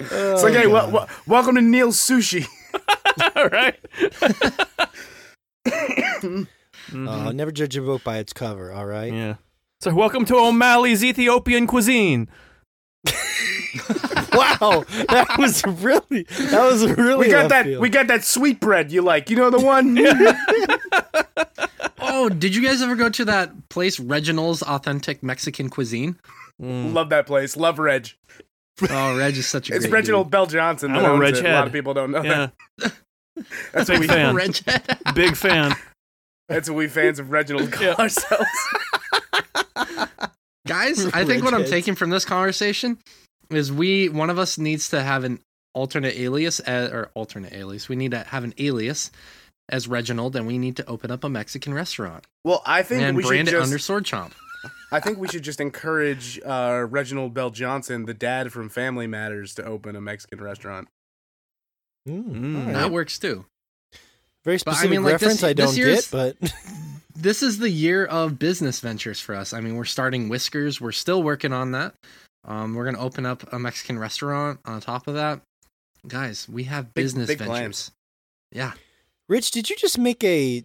It's 0.00 0.42
like, 0.42 0.52
hey, 0.54 0.66
Oh, 0.66 0.70
wel- 0.70 0.90
wel- 0.90 1.08
welcome 1.26 1.54
to 1.56 1.60
Neil's 1.62 1.96
Sushi. 1.98 2.46
All 3.36 3.48
right. 3.48 3.74
Uh, 6.92 7.32
never 7.32 7.50
judge 7.52 7.76
a 7.76 7.82
book 7.82 8.02
by 8.04 8.18
its 8.18 8.32
cover. 8.32 8.72
All 8.72 8.86
right. 8.86 9.12
Yeah. 9.12 9.34
So 9.80 9.94
welcome 9.94 10.24
to 10.26 10.36
O'Malley's 10.36 11.04
Ethiopian 11.04 11.66
cuisine. 11.66 12.28
Wow, 14.32 14.84
that 15.08 15.36
was 15.38 15.64
really 15.66 16.22
that 16.22 16.62
was 16.70 16.86
really. 16.92 17.26
We 17.26 17.32
got 17.32 17.48
that. 17.48 17.64
field. 17.64 17.82
We 17.82 17.88
got 17.88 18.06
that 18.06 18.24
sweet 18.24 18.60
bread 18.60 18.92
you 18.92 19.02
like. 19.02 19.30
You 19.30 19.36
know 19.36 19.50
the 19.50 19.58
one. 19.60 19.96
Oh, 22.00 22.28
did 22.28 22.54
you 22.56 22.62
guys 22.62 22.80
ever 22.82 22.96
go 22.96 23.10
to 23.10 23.24
that 23.26 23.68
place, 23.68 24.00
Reginald's 24.00 24.62
Authentic 24.62 25.22
Mexican 25.22 25.68
Cuisine? 25.68 26.16
Love 26.58 27.10
that 27.10 27.26
place. 27.26 27.56
Love 27.56 27.78
Reg. 27.78 28.08
Oh, 28.88 29.16
Reg 29.18 29.36
is 29.36 29.46
such 29.46 29.70
a 29.70 29.74
It's 29.74 29.84
great 29.86 29.92
Reginald 30.00 30.30
VelJohnson. 30.30 30.90
I'm 30.90 31.04
a 31.04 31.08
owns 31.08 31.20
Reg 31.20 31.36
it. 31.36 31.44
A 31.44 31.52
lot 31.52 31.66
of 31.66 31.72
people 31.72 31.94
don't 31.94 32.10
know 32.10 32.22
Yeah. 32.24 32.48
that. 32.78 32.92
That's 33.72 33.90
Big 33.90 33.90
what 33.90 34.00
we. 34.00 34.06
fan. 34.08 34.34
dude. 34.34 34.66
Reg. 34.66 35.14
Big 35.14 35.36
fan. 35.36 35.74
That's 36.48 36.68
what 36.70 36.76
we 36.76 36.88
fans 36.88 37.18
of 37.18 37.30
Reginald 37.30 37.70
call 37.72 37.94
ourselves. 37.94 38.46
Guys, 40.66 41.06
I 41.06 41.24
think 41.24 41.44
what 41.44 41.54
I'm 41.54 41.60
Reg 41.60 41.62
Heads. 41.62 41.70
taking 41.70 41.94
from 41.94 42.10
this 42.10 42.24
conversation 42.24 42.98
is 43.50 43.72
we 43.72 44.08
one 44.08 44.28
of 44.30 44.38
us 44.38 44.58
needs 44.58 44.90
to 44.90 45.02
have 45.02 45.24
an 45.24 45.40
alternate 45.74 46.14
alias 46.16 46.60
uh, 46.60 46.90
or 46.92 47.10
alternate 47.14 47.52
alias. 47.54 47.88
We 47.88 47.96
need 47.96 48.10
to 48.10 48.18
have 48.20 48.44
an 48.44 48.52
alias 48.58 49.10
as 49.70 49.88
Reginald, 49.88 50.36
and 50.36 50.46
we 50.46 50.58
need 50.58 50.76
to 50.76 50.86
open 50.86 51.10
up 51.10 51.24
a 51.24 51.28
Mexican 51.28 51.72
restaurant 51.74 52.26
Well, 52.44 52.62
I 52.66 52.82
think 52.82 53.02
and 53.02 53.16
we 53.16 53.22
should 53.22 53.28
brand 53.28 53.48
it 53.48 53.52
just. 53.52 53.64
under 53.64 53.78
Sword 53.78 54.04
Chomp. 54.04 54.32
I 54.90 55.00
think 55.00 55.18
we 55.18 55.28
should 55.28 55.42
just 55.44 55.60
encourage 55.60 56.40
uh, 56.44 56.86
Reginald 56.88 57.34
VelJohnson, 57.34 58.06
the 58.06 58.14
dad 58.14 58.52
from 58.52 58.68
Family 58.70 59.06
Matters, 59.06 59.54
to 59.56 59.64
open 59.64 59.94
a 59.96 60.00
Mexican 60.00 60.40
restaurant. 60.42 60.88
Mm, 62.08 62.24
Mm. 62.24 62.58
all 62.60 62.64
right. 62.64 62.72
That 62.74 62.90
works 62.90 63.18
too. 63.18 63.44
Very 64.48 64.58
But 64.64 64.76
I 64.78 64.86
mean, 64.86 65.02
like, 65.02 65.12
reference. 65.12 65.34
this- 65.42 65.44
I 65.44 65.52
don't 65.52 65.74
this 65.74 66.10
get, 66.10 66.38
but 66.40 66.52
This 67.14 67.42
is 67.42 67.58
the 67.58 67.68
year 67.68 68.06
of 68.06 68.38
business 68.38 68.80
ventures 68.80 69.20
for 69.20 69.34
us. 69.34 69.52
I 69.52 69.60
mean, 69.60 69.74
we're 69.74 69.84
starting 69.84 70.28
Whiskers. 70.30 70.80
We're 70.80 70.92
still 70.92 71.22
working 71.22 71.52
on 71.52 71.72
that. 71.72 71.94
Um, 72.46 72.74
we're 72.74 72.86
gonna 72.86 73.00
open 73.00 73.26
up 73.26 73.52
a 73.52 73.58
Mexican 73.58 73.98
restaurant 73.98 74.60
on 74.64 74.80
top 74.80 75.06
of 75.06 75.14
that. 75.16 75.42
Guys, 76.06 76.48
we 76.48 76.64
have 76.64 76.94
Big- 76.94 77.04
business 77.04 77.26
big 77.26 77.38
ventures. 77.38 77.50
plans. 77.58 77.90
Yeah. 78.52 78.72
Rich, 79.28 79.50
did 79.50 79.68
you 79.68 79.76
just 79.76 79.98
make 79.98 80.24
a, 80.24 80.64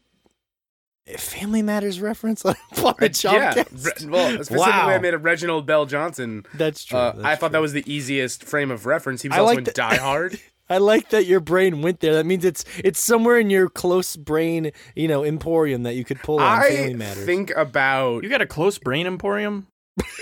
a 1.07 1.17
Family 1.17 1.61
Matters 1.61 1.99
reference 1.99 2.45
on 2.45 2.55
a 2.99 3.09
job 3.09 3.33
yeah. 3.33 3.53
Re- 3.55 3.91
well, 4.07 4.29
specifically, 4.35 4.57
Wow. 4.59 4.87
I 4.89 4.97
made 4.99 5.13
a 5.13 5.17
Reginald 5.17 5.67
VelJohnson. 5.67 6.45
That's 6.53 6.85
true. 6.85 6.97
Uh, 6.97 7.11
that's 7.13 7.25
I 7.25 7.35
thought 7.35 7.51
that 7.51 7.61
was 7.61 7.73
the 7.73 7.83
easiest 7.91 8.45
frame 8.45 8.71
of 8.71 8.85
reference. 8.85 9.23
He 9.23 9.27
was 9.27 9.35
I 9.37 9.41
also 9.41 9.49
like 9.49 9.57
in 9.57 9.63
that- 9.65 9.75
Die 9.75 9.95
Hard. 9.97 10.39
I 10.73 10.77
like 10.77 11.09
that 11.11 11.25
your 11.25 11.39
brain 11.39 11.81
went 11.81 11.99
there. 11.99 12.13
That 12.15 12.25
means 12.25 12.43
it's 12.43 12.65
it's 12.83 12.99
somewhere 13.01 13.37
in 13.39 13.49
your 13.49 13.69
close 13.69 14.15
brain, 14.15 14.71
you 14.95 15.07
know, 15.07 15.23
emporium 15.23 15.83
that 15.83 15.93
you 15.95 16.03
could 16.03 16.19
pull 16.19 16.39
on 16.39 16.61
Family 16.63 16.91
I 16.91 16.93
Matters. 16.95 17.25
think 17.25 17.51
about 17.55 18.23
You 18.23 18.29
got 18.29 18.41
a 18.41 18.45
close 18.47 18.77
brain 18.77 19.05
emporium? 19.07 19.67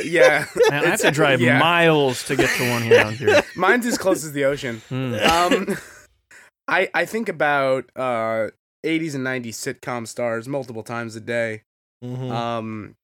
yeah. 0.04 0.46
Man, 0.70 0.84
I 0.84 0.88
have 0.90 1.00
to 1.02 1.12
drive 1.12 1.40
Yeah. 1.42 1.58
miles 1.60 2.24
to 2.26 2.36
get 2.36 2.50
to 2.58 2.70
one 2.70 2.82
here 2.84 2.98
around 2.98 3.16
here. 3.16 3.42
Mine's 3.56 3.86
as 3.86 3.98
close 3.98 4.26
as 4.26 4.34
the 4.34 4.44
ocean. 4.46 4.82
Hmm. 4.90 5.14
Um, 5.16 5.78
I 6.68 6.90
I 6.94 7.06
think 7.06 7.30
about 7.30 7.86
uh 7.96 8.50
80s 8.86 9.16
and 9.16 9.26
90s 9.26 9.56
sitcom 9.56 10.08
stars 10.08 10.48
multiple 10.48 10.84
times 10.84 11.16
a 11.16 11.22
day. 11.22 11.62
Mhm. 12.04 12.32
Um, 12.32 12.96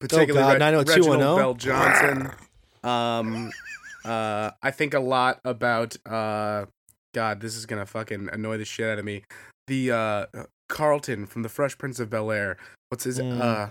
particularly 0.00 0.32
God, 0.34 0.52
Re- 0.54 0.58
90210? 0.58 1.36
Reginald 1.36 1.58
VelJohnson. 1.60 2.88
Um, 2.88 3.52
uh, 4.06 4.52
I 4.62 4.70
think 4.70 4.94
a 4.94 5.00
lot 5.00 5.40
about 5.44 5.96
uh, 6.06 6.66
God, 7.14 7.40
this 7.40 7.56
is 7.56 7.66
gonna 7.66 7.86
fucking 7.86 8.28
annoy 8.32 8.58
the 8.58 8.64
shit 8.64 8.86
out 8.88 8.98
of 8.98 9.04
me. 9.04 9.22
The 9.66 9.90
uh, 9.90 10.26
Carlton 10.68 11.26
from 11.26 11.42
the 11.42 11.48
Fresh 11.48 11.78
Prince 11.78 11.98
of 12.00 12.10
Bel 12.10 12.30
Air. 12.30 12.56
What's 12.88 13.04
his 13.04 13.18
Mm. 13.18 13.40
uh, 13.40 13.70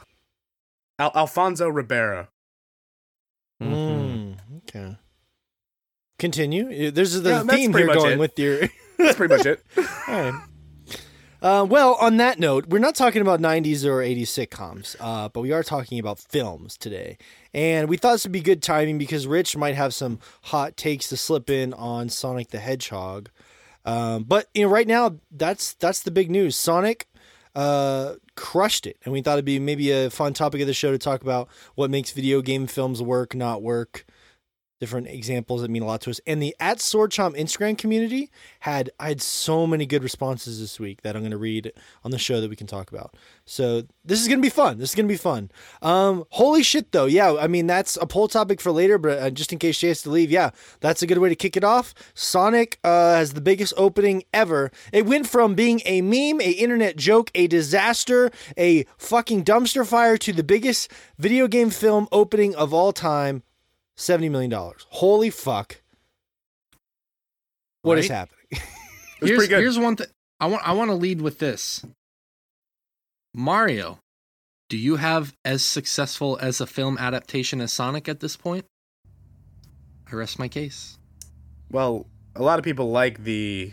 Al- 1.00 1.12
Alfonso 1.16 1.68
Ribeiro. 1.70 2.28
Mm, 3.62 4.38
okay. 4.60 4.98
Continue. 6.20 6.92
There's 6.92 7.14
the 7.22 7.30
Yeah, 7.30 7.44
theme 7.44 7.72
pretty 7.72 7.88
here 7.88 7.96
going 7.96 8.14
it. 8.14 8.20
with 8.20 8.38
your. 8.40 8.60
That's 8.98 9.16
pretty 9.18 9.36
much 9.36 9.46
it. 9.46 9.64
All 9.78 9.84
right. 10.08 10.34
Uh, 11.42 11.64
well, 11.64 11.96
on 11.96 12.18
that 12.18 12.40
note, 12.40 12.68
we're 12.70 12.80
not 12.80 12.96
talking 12.96 13.22
about 13.22 13.40
90s 13.40 13.86
or 13.86 13.98
80s 14.00 14.24
sitcoms, 14.48 14.96
uh, 15.00 15.30
but 15.30 15.42
we 15.42 15.52
are 15.52 15.62
talking 15.64 16.00
about 16.00 16.18
films 16.18 16.76
today. 16.78 17.18
And 17.56 17.88
we 17.88 17.96
thought 17.96 18.12
this 18.12 18.26
would 18.26 18.34
be 18.34 18.42
good 18.42 18.62
timing 18.62 18.98
because 18.98 19.28
Rich 19.28 19.56
might 19.56 19.76
have 19.76 19.94
some 19.94 20.20
hot 20.42 20.76
takes 20.76 21.08
to 21.08 21.16
slip 21.16 21.50
in 21.50 21.74
on 21.74 22.10
Sonic 22.10 22.50
the 22.50 22.60
Hedgehog. 22.60 23.30
Um, 23.86 24.24
but 24.24 24.50
you 24.54 24.66
know, 24.66 24.70
right 24.70 24.86
now, 24.86 25.16
that's 25.32 25.74
that's 25.76 26.02
the 26.02 26.12
big 26.12 26.30
news. 26.30 26.58
Sonic 26.58 27.08
uh, 27.56 28.16
crushed 28.36 28.86
it, 28.86 28.98
and 29.06 29.14
we 29.14 29.22
thought 29.22 29.36
it'd 29.36 29.46
be 29.46 29.60
maybe 29.60 29.90
a 29.92 30.10
fun 30.10 30.34
topic 30.34 30.60
of 30.60 30.68
the 30.68 30.74
show 30.74 30.92
to 30.92 30.98
talk 30.98 31.22
about 31.22 31.48
what 31.76 31.90
makes 31.90 32.12
video 32.12 32.42
game 32.42 32.68
films 32.68 33.02
work, 33.02 33.34
not 33.34 33.62
work, 33.62 34.06
different 34.86 35.08
examples 35.08 35.64
that 35.64 35.72
mean 35.72 35.82
a 35.82 35.86
lot 35.88 36.00
to 36.00 36.12
us. 36.12 36.22
And 36.28 36.40
the 36.40 36.56
at 36.60 36.80
Sword 36.80 37.10
Chomp 37.10 37.36
Instagram 37.36 37.76
community 37.76 38.30
had 38.60 38.92
I 39.00 39.08
had 39.08 39.20
so 39.20 39.66
many 39.66 39.88
good 39.88 40.04
responses 40.04 40.60
this 40.60 40.80
week 40.80 41.02
that 41.02 41.16
I'm 41.16 41.24
going 41.24 41.32
to 41.32 41.38
read 41.38 41.74
on 42.04 42.12
the 42.12 42.20
show 42.20 42.40
that 42.40 42.52
we 42.52 42.56
can 42.56 42.68
talk 42.68 42.92
about. 42.92 43.16
So 43.46 43.82
this 44.04 44.22
is 44.22 44.28
going 44.28 44.38
to 44.38 44.46
be 44.46 44.52
fun. 44.52 44.78
This 44.78 44.90
is 44.90 44.96
going 44.96 45.08
to 45.08 45.12
be 45.12 45.18
fun. 45.18 45.50
Um, 45.82 46.26
holy 46.30 46.62
shit, 46.62 46.92
though. 46.92 47.06
Yeah, 47.06 47.36
I 47.40 47.48
mean 47.48 47.66
that's 47.66 47.98
a 47.98 48.06
poll 48.06 48.28
topic 48.28 48.62
for 48.62 48.72
later, 48.72 49.00
but 49.00 49.18
uh, 49.18 49.30
just 49.32 49.52
in 49.52 49.58
case 49.58 49.76
she 49.76 49.88
has 49.88 50.04
to 50.04 50.12
leave, 50.12 50.30
yeah, 50.30 50.52
that's 50.82 51.02
a 51.02 51.08
good 51.08 51.18
way 51.18 51.30
to 51.30 51.36
kick 51.36 51.58
it 51.58 51.64
off. 51.64 51.96
Sonic 52.14 52.78
uh, 52.84 53.16
has 53.16 53.34
the 53.34 53.42
biggest 53.42 53.74
opening 53.76 54.24
ever. 54.36 54.72
It 54.94 55.08
went 55.08 55.28
from 55.28 55.56
being 55.56 55.82
a 55.86 56.02
meme, 56.02 56.42
a 56.42 56.52
internet 56.52 56.96
joke, 56.96 57.32
a 57.34 57.48
disaster, 57.48 58.30
a 58.56 58.86
fucking 59.00 59.46
dumpster 59.46 59.84
fire 59.84 60.18
to 60.18 60.32
the 60.32 60.44
biggest 60.44 60.92
video 61.18 61.48
game 61.48 61.72
film 61.72 62.08
opening 62.12 62.54
of 62.54 62.72
all 62.72 62.94
time. 62.94 63.42
$70 63.98 64.30
million. 64.32 64.52
Holy 64.90 65.30
fuck. 65.30 65.82
What 67.82 67.98
is 68.00 68.10
Right? 68.10 68.16
happening? 68.16 68.40
It 69.22 69.28
here's, 69.28 69.38
pretty 69.38 69.50
good. 69.50 69.62
here's 69.62 69.80
one 69.80 69.96
thing. 69.96 70.08
I 70.42 70.48
want 70.48 70.68
I 70.68 70.74
want 70.74 70.92
to 70.92 70.96
lead 70.96 71.22
with 71.22 71.40
this. 71.40 71.86
Mario, 73.34 74.00
do 74.70 74.78
you 74.78 74.98
have 74.98 75.34
as 75.46 75.64
successful 75.64 76.38
as 76.42 76.60
a 76.60 76.68
film 76.68 76.98
adaptation 76.98 77.62
as 77.62 77.72
Sonic 77.72 78.10
at 78.10 78.20
this 78.20 78.36
point? 78.36 78.66
I 80.12 80.16
rest 80.16 80.38
my 80.38 80.50
case. 80.50 80.98
Well, 81.72 82.08
a 82.36 82.42
lot 82.42 82.60
of 82.60 82.66
people 82.66 82.92
like 82.92 83.24
the 83.24 83.72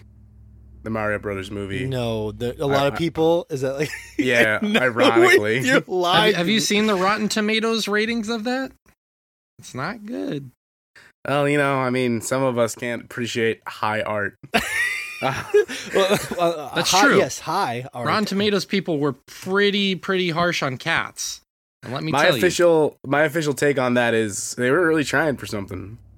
the 0.85 0.91
Mario 0.91 1.19
Brothers 1.19 1.51
movie. 1.51 1.87
No, 1.87 2.31
the, 2.33 2.55
a 2.63 2.67
lot 2.67 2.87
of 2.87 2.95
I- 2.95 2.97
people 2.99 3.47
is 3.51 3.63
that 3.63 3.75
like 3.77 3.91
Yeah, 4.19 4.61
No, 4.63 4.79
ironically. 4.81 5.61
you're 5.67 5.83
lying. 5.89 6.31
you, 6.33 6.37
have 6.37 6.49
you 6.49 6.61
seen 6.61 6.87
the 6.87 6.95
Rotten 6.95 7.29
Tomatoes 7.29 7.89
ratings 7.89 8.29
of 8.29 8.45
that? 8.45 8.71
It's 9.63 9.77
not 9.77 10.05
good. 10.05 10.51
Well, 11.27 11.49
you 11.49 11.57
know, 11.57 11.77
I 11.77 11.91
mean, 11.91 12.21
some 12.21 12.43
of 12.43 12.59
us 12.59 12.75
can't 12.75 13.05
appreciate 13.05 13.63
high 13.67 14.03
art. 14.03 14.37
Uh, 15.23 15.41
Well, 15.95 16.19
uh, 16.59 16.75
That's 16.75 16.91
hi- 16.91 17.07
true. 17.07 17.19
Yes, 17.19 17.39
high 17.39 17.87
All 17.95 18.05
Rotten. 18.05 18.25
Tomatoes 18.25 18.65
people 18.65 18.99
were 18.99 19.13
pretty 19.13 19.95
pretty 19.95 20.31
harsh 20.31 20.65
on 20.65 20.79
cats. 20.79 21.43
And 21.85 21.93
let 21.93 22.03
me 22.03 22.11
my 22.11 22.25
tell 22.27 22.35
official 22.35 22.97
my 23.07 23.23
official 23.23 23.55
take 23.55 23.79
on 23.79 23.95
that 23.95 24.15
is 24.15 24.57
they 24.57 24.73
were 24.73 24.85
really 24.85 25.05
trying 25.05 25.37
for 25.37 25.47
something. 25.47 25.99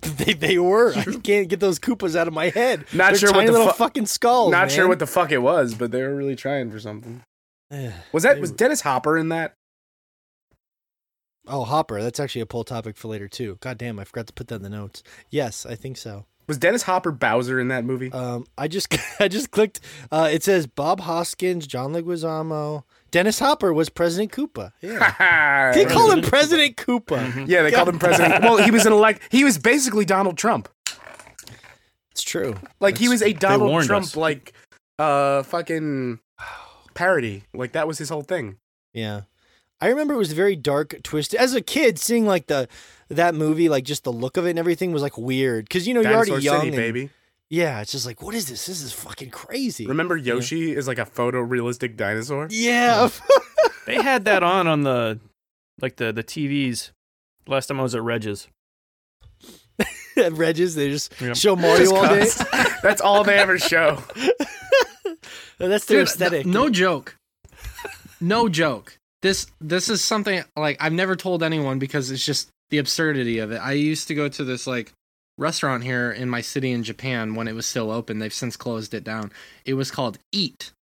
They, 0.00 0.32
they 0.32 0.58
were. 0.58 0.94
I 0.96 1.04
can't 1.22 1.48
get 1.50 1.60
those 1.60 1.78
Koopas 1.78 2.16
out 2.16 2.26
of 2.26 2.32
my 2.32 2.48
head. 2.48 2.86
Not 2.94 3.10
They're 3.10 3.18
sure 3.18 3.32
what 3.34 3.44
the 3.44 3.52
little 3.52 3.66
fu- 3.68 3.74
fucking 3.74 4.06
skulls. 4.06 4.50
Not 4.50 4.70
sure 4.70 4.88
what 4.88 4.98
the 5.00 5.06
fuck 5.06 5.30
it 5.30 5.42
was, 5.42 5.74
but 5.74 5.90
they 5.90 6.02
were 6.02 6.14
really 6.16 6.34
trying 6.36 6.70
for 6.70 6.80
something. 6.80 7.22
Was 8.12 8.22
that 8.22 8.40
was 8.40 8.50
Dennis 8.50 8.80
Hopper 8.80 9.18
in 9.18 9.28
that? 9.28 9.52
Oh, 11.50 11.64
Hopper. 11.64 12.02
That's 12.02 12.20
actually 12.20 12.42
a 12.42 12.46
poll 12.46 12.64
topic 12.64 12.96
for 12.96 13.08
later 13.08 13.28
too. 13.28 13.58
God 13.60 13.76
damn, 13.78 13.98
I 13.98 14.04
forgot 14.04 14.26
to 14.28 14.32
put 14.32 14.48
that 14.48 14.56
in 14.56 14.62
the 14.62 14.70
notes. 14.70 15.02
Yes, 15.30 15.66
I 15.66 15.74
think 15.74 15.96
so. 15.96 16.24
Was 16.46 16.58
Dennis 16.58 16.82
Hopper 16.82 17.12
Bowser 17.12 17.60
in 17.60 17.68
that 17.68 17.84
movie? 17.84 18.10
Um, 18.12 18.44
I 18.58 18.66
just 18.66 18.92
I 19.20 19.28
just 19.28 19.50
clicked. 19.50 19.80
Uh, 20.10 20.28
it 20.32 20.42
says 20.42 20.66
Bob 20.66 21.00
Hoskins, 21.00 21.66
John 21.66 21.92
Leguizamo, 21.92 22.82
Dennis 23.10 23.38
Hopper 23.38 23.72
was 23.72 23.88
President 23.88 24.32
Koopa. 24.32 24.72
Yeah, 24.80 25.72
they 25.74 25.84
call 25.84 26.10
him 26.10 26.22
President 26.22 26.76
Koopa. 26.76 27.46
yeah, 27.48 27.62
they 27.62 27.70
called 27.70 27.88
him 27.88 27.98
president. 27.98 28.42
Well, 28.42 28.56
he 28.56 28.70
was 28.70 28.86
an 28.86 28.92
elect. 28.92 29.22
He 29.30 29.44
was 29.44 29.58
basically 29.58 30.04
Donald 30.04 30.38
Trump. 30.38 30.68
It's 32.10 32.22
true. 32.22 32.56
Like 32.80 32.98
he 32.98 33.08
was 33.08 33.22
a 33.22 33.32
Donald 33.32 33.84
Trump 33.84 34.04
us. 34.06 34.16
like 34.16 34.52
uh 34.98 35.42
fucking 35.44 36.18
parody. 36.94 37.44
Like 37.54 37.72
that 37.72 37.86
was 37.86 37.98
his 37.98 38.08
whole 38.08 38.22
thing. 38.22 38.56
Yeah. 38.92 39.22
I 39.80 39.88
remember 39.88 40.14
it 40.14 40.18
was 40.18 40.32
very 40.32 40.56
dark, 40.56 41.02
twisted. 41.02 41.40
As 41.40 41.54
a 41.54 41.60
kid, 41.62 41.98
seeing 41.98 42.26
like 42.26 42.46
the 42.48 42.68
that 43.08 43.34
movie, 43.34 43.68
like 43.68 43.84
just 43.84 44.04
the 44.04 44.12
look 44.12 44.36
of 44.36 44.46
it 44.46 44.50
and 44.50 44.58
everything 44.58 44.92
was 44.92 45.02
like 45.02 45.16
weird 45.18 45.64
because 45.64 45.88
you 45.88 45.94
know 45.94 46.00
you're 46.00 46.12
Dinosaur 46.12 46.32
already 46.34 46.44
young. 46.44 46.60
City, 46.60 46.68
and- 46.68 46.76
baby. 46.76 47.10
Yeah, 47.52 47.80
it's 47.80 47.90
just 47.90 48.06
like, 48.06 48.22
what 48.22 48.36
is 48.36 48.46
this? 48.48 48.66
This 48.66 48.80
is 48.80 48.92
fucking 48.92 49.30
crazy. 49.30 49.84
Remember 49.84 50.16
Yoshi 50.16 50.70
is 50.72 50.86
like 50.86 50.98
a 51.00 51.04
photorealistic 51.04 51.96
dinosaur? 51.96 52.46
Yeah. 52.50 53.08
Hmm. 53.12 53.42
They 53.86 54.00
had 54.00 54.24
that 54.26 54.44
on 54.44 54.68
on 54.68 54.82
the 54.82 55.18
like 55.80 55.96
the 55.96 56.12
the 56.12 56.22
TVs. 56.22 56.92
Last 57.48 57.66
time 57.66 57.80
I 57.80 57.82
was 57.82 57.94
at 57.96 58.02
Reg's. 58.02 58.46
At 60.16 60.32
Regis, 60.34 60.74
they 60.74 60.90
just 60.90 61.18
Yep. 61.20 61.34
show 61.36 61.56
Mario 61.56 61.78
Just 61.78 61.92
all 61.94 62.08
day. 62.62 62.70
That's 62.82 63.00
all 63.00 63.24
they 63.24 63.36
ever 63.38 63.58
show. 63.58 64.02
That's 65.58 65.86
their 65.86 66.00
Dude, 66.00 66.08
aesthetic. 66.08 66.46
No, 66.46 66.64
no 66.64 66.70
joke. 66.70 67.16
No 68.20 68.48
joke. 68.48 68.98
This 69.22 69.46
this 69.60 69.88
is 69.88 70.02
something 70.02 70.42
like 70.56 70.76
I've 70.80 70.92
never 70.92 71.16
told 71.16 71.42
anyone 71.42 71.78
because 71.78 72.10
it's 72.10 72.24
just 72.24 72.48
the 72.70 72.78
absurdity 72.78 73.38
of 73.38 73.52
it. 73.52 73.58
I 73.58 73.72
used 73.72 74.08
to 74.08 74.14
go 74.14 74.28
to 74.28 74.44
this 74.44 74.66
like 74.66 74.92
restaurant 75.36 75.82
here 75.82 76.12
in 76.12 76.28
my 76.28 76.40
city 76.40 76.70
in 76.70 76.84
Japan 76.84 77.34
when 77.34 77.48
it 77.48 77.54
was 77.54 77.66
still 77.66 77.90
open. 77.90 78.18
They've 78.18 78.32
since 78.32 78.56
closed 78.56 78.94
it 78.94 79.04
down. 79.04 79.32
It 79.64 79.74
was 79.74 79.90
called 79.90 80.18
Eat. 80.32 80.72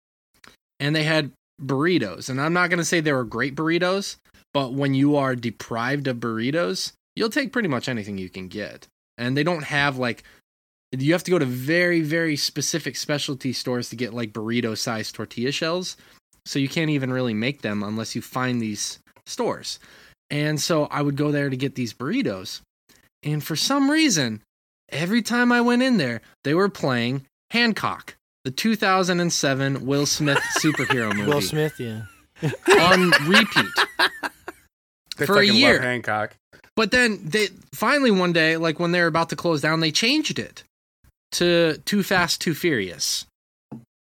And 0.81 0.95
they 0.95 1.05
had 1.05 1.33
burritos. 1.61 2.29
And 2.29 2.41
I'm 2.41 2.53
not 2.53 2.71
going 2.71 2.79
to 2.79 2.85
say 2.85 3.01
they 3.01 3.13
were 3.13 3.25
great 3.25 3.55
burritos, 3.55 4.17
but 4.53 4.75
when 4.75 4.95
you 4.95 5.17
are 5.17 5.35
deprived 5.35 6.07
of 6.07 6.19
burritos, 6.19 6.93
you'll 7.17 7.31
take 7.31 7.53
pretty 7.53 7.69
much 7.69 7.89
anything 7.89 8.19
you 8.19 8.29
can 8.29 8.49
get. 8.49 8.87
And 9.17 9.37
they 9.37 9.43
don't 9.43 9.65
have 9.65 9.97
like 9.97 10.23
you 10.93 11.13
have 11.13 11.25
to 11.25 11.31
go 11.31 11.39
to 11.39 11.45
very 11.45 12.01
very 12.01 12.37
specific 12.37 12.97
specialty 12.97 13.53
stores 13.53 13.91
to 13.91 13.97
get 13.97 14.15
like 14.15 14.33
burrito 14.33 14.77
sized 14.77 15.15
tortilla 15.15 15.53
shells 15.53 15.97
so 16.47 16.59
you 16.59 16.69
can't 16.69 16.91
even 16.91 17.13
really 17.13 17.35
make 17.35 17.63
them 17.63 17.83
unless 17.83 18.15
you 18.15 18.23
find 18.23 18.61
these 18.61 18.99
stores 19.27 19.79
and 20.31 20.61
so 20.61 20.85
i 20.87 21.01
would 21.03 21.17
go 21.17 21.31
there 21.31 21.51
to 21.51 21.57
get 21.57 21.75
these 21.75 21.93
burritos 21.93 22.61
and 23.23 23.43
for 23.45 23.57
some 23.57 23.91
reason 23.91 24.41
every 24.91 25.23
time 25.23 25.53
i 25.53 25.61
went 25.61 25.83
in 25.83 25.97
there 25.99 26.21
they 26.45 26.55
were 26.55 26.69
playing 26.69 27.25
hancock 27.51 28.15
the 28.45 28.51
2007 28.51 29.85
will 29.85 30.07
smith 30.07 30.39
superhero 30.59 31.15
movie 31.15 31.31
Will 31.31 31.41
Smith, 31.43 31.79
yeah. 31.79 32.03
on 32.81 33.11
repeat 33.27 33.67
They 35.17 35.27
For 35.27 35.33
a 35.35 35.37
fucking 35.41 35.55
year. 35.55 35.73
love 35.75 35.83
Hancock. 35.83 36.37
But 36.77 36.93
then 36.93 37.19
they 37.25 37.49
finally 37.75 38.13
one 38.13 38.33
day, 38.33 38.57
like 38.57 38.79
when 38.79 38.93
they 38.93 39.01
were 39.01 39.09
about 39.09 39.31
to 39.31 39.37
close 39.37 39.61
down, 39.61 39.81
they 39.81 39.91
changed 39.91 40.39
it 40.39 40.63
to 41.33 41.79
Too 41.85 42.05
Fast, 42.05 42.41
Too 42.41 42.55
Furious. 42.55 43.27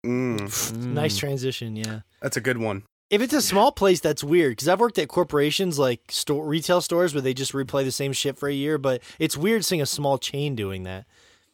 Mm, 0.06 0.72
Nice 0.86 1.18
transition, 1.18 1.76
yeah. 1.76 2.00
That's 2.24 2.36
a 2.36 2.40
good 2.40 2.58
one. 2.58 2.82
If 3.10 3.20
it's 3.20 3.34
a 3.34 3.42
small 3.42 3.70
place, 3.70 4.00
that's 4.00 4.24
weird 4.24 4.52
because 4.52 4.66
I've 4.66 4.80
worked 4.80 4.98
at 4.98 5.08
corporations 5.08 5.78
like 5.78 6.00
store 6.10 6.44
retail 6.46 6.80
stores 6.80 7.14
where 7.14 7.20
they 7.20 7.34
just 7.34 7.52
replay 7.52 7.84
the 7.84 7.92
same 7.92 8.12
shit 8.14 8.38
for 8.38 8.48
a 8.48 8.52
year. 8.54 8.78
But 8.78 9.02
it's 9.18 9.36
weird 9.36 9.64
seeing 9.64 9.82
a 9.82 9.86
small 9.86 10.16
chain 10.18 10.56
doing 10.56 10.84
that. 10.84 11.04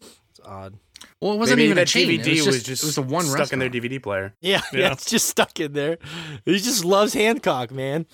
It's 0.00 0.40
odd. 0.44 0.74
Well, 1.20 1.32
it 1.32 1.38
wasn't 1.38 1.58
Maybe 1.58 1.64
even 1.66 1.76
that 1.76 1.88
a 1.88 1.92
chain. 1.92 2.08
DVD 2.08 2.26
it 2.38 2.46
was 2.46 2.54
just, 2.56 2.66
just 2.66 2.82
it 2.84 2.86
was 2.86 2.98
a 2.98 3.02
one 3.02 3.24
stuck 3.24 3.52
in 3.52 3.58
their. 3.58 3.68
DVD 3.68 4.00
player. 4.02 4.32
Yeah, 4.40 4.60
yeah, 4.72 4.78
Yeah. 4.80 4.92
it's 4.92 5.06
just 5.10 5.28
stuck 5.28 5.58
in 5.58 5.72
there. 5.72 5.98
He 6.44 6.58
just 6.58 6.84
loves 6.84 7.14
Hancock, 7.14 7.70
man. 7.72 8.06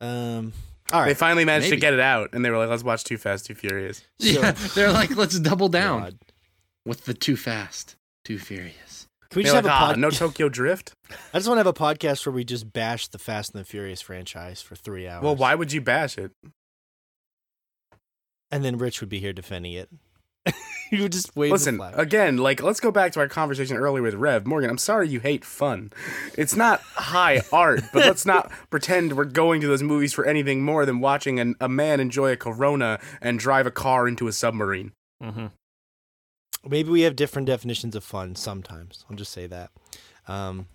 Um, 0.00 0.52
all 0.92 1.04
They 1.04 1.14
finally 1.14 1.44
managed 1.44 1.66
Maybe. 1.66 1.76
to 1.76 1.80
get 1.80 1.94
it 1.94 2.00
out, 2.00 2.30
and 2.32 2.44
they 2.44 2.50
were 2.50 2.58
like, 2.58 2.68
"Let's 2.68 2.82
watch 2.82 3.04
Too 3.04 3.16
Fast, 3.18 3.46
Too 3.46 3.54
Furious." 3.54 4.02
Yeah, 4.18 4.50
they're 4.74 4.92
like, 4.92 5.16
let's 5.16 5.38
double 5.38 5.68
down 5.68 6.00
God. 6.02 6.18
with 6.84 7.04
the 7.04 7.14
Too 7.14 7.36
Fast, 7.36 7.96
Too 8.24 8.38
Furious. 8.38 8.74
Can 9.32 9.38
we 9.38 9.44
They're 9.44 9.54
just 9.54 9.64
like, 9.64 9.72
have 9.72 9.80
a 9.80 9.84
"Ah, 9.84 9.86
pod- 9.92 9.98
no 9.98 10.10
Tokyo 10.10 10.50
Drift. 10.50 10.92
I 11.32 11.38
just 11.38 11.48
want 11.48 11.56
to 11.56 11.60
have 11.60 11.66
a 11.66 11.72
podcast 11.72 12.26
where 12.26 12.34
we 12.34 12.44
just 12.44 12.70
bash 12.70 13.08
the 13.08 13.18
Fast 13.18 13.54
and 13.54 13.60
the 13.62 13.64
Furious 13.64 14.02
franchise 14.02 14.60
for 14.60 14.76
three 14.76 15.08
hours. 15.08 15.24
Well, 15.24 15.36
why 15.36 15.54
would 15.54 15.72
you 15.72 15.80
bash 15.80 16.18
it? 16.18 16.32
And 18.50 18.62
then 18.62 18.76
Rich 18.76 19.00
would 19.00 19.08
be 19.08 19.20
here 19.20 19.32
defending 19.32 19.72
it. 19.72 19.88
you 20.90 21.04
would 21.04 21.12
just 21.12 21.34
wave 21.34 21.50
Listen, 21.50 21.80
again, 21.94 22.36
like 22.36 22.62
let's 22.62 22.78
go 22.78 22.90
back 22.90 23.12
to 23.12 23.20
our 23.20 23.28
conversation 23.28 23.78
earlier 23.78 24.02
with 24.02 24.12
Rev 24.12 24.46
Morgan. 24.46 24.68
I'm 24.68 24.76
sorry 24.76 25.08
you 25.08 25.20
hate 25.20 25.46
fun. 25.46 25.92
It's 26.36 26.54
not 26.54 26.82
high 26.82 27.40
art, 27.54 27.84
but 27.90 28.04
let's 28.04 28.26
not 28.26 28.50
pretend 28.68 29.16
we're 29.16 29.24
going 29.24 29.62
to 29.62 29.66
those 29.66 29.82
movies 29.82 30.12
for 30.12 30.26
anything 30.26 30.62
more 30.62 30.84
than 30.84 31.00
watching 31.00 31.40
an, 31.40 31.54
a 31.58 31.70
man 31.70 32.00
enjoy 32.00 32.32
a 32.32 32.36
Corona 32.36 33.00
and 33.22 33.38
drive 33.38 33.66
a 33.66 33.70
car 33.70 34.06
into 34.06 34.28
a 34.28 34.32
submarine. 34.32 34.92
Mm-hmm. 35.22 35.46
Maybe 36.68 36.90
we 36.90 37.02
have 37.02 37.16
different 37.16 37.46
definitions 37.46 37.96
of 37.96 38.04
fun 38.04 38.36
sometimes. 38.36 39.04
I'll 39.10 39.16
just 39.16 39.32
say 39.32 39.46
that. 39.48 39.70
Um, 40.28 40.68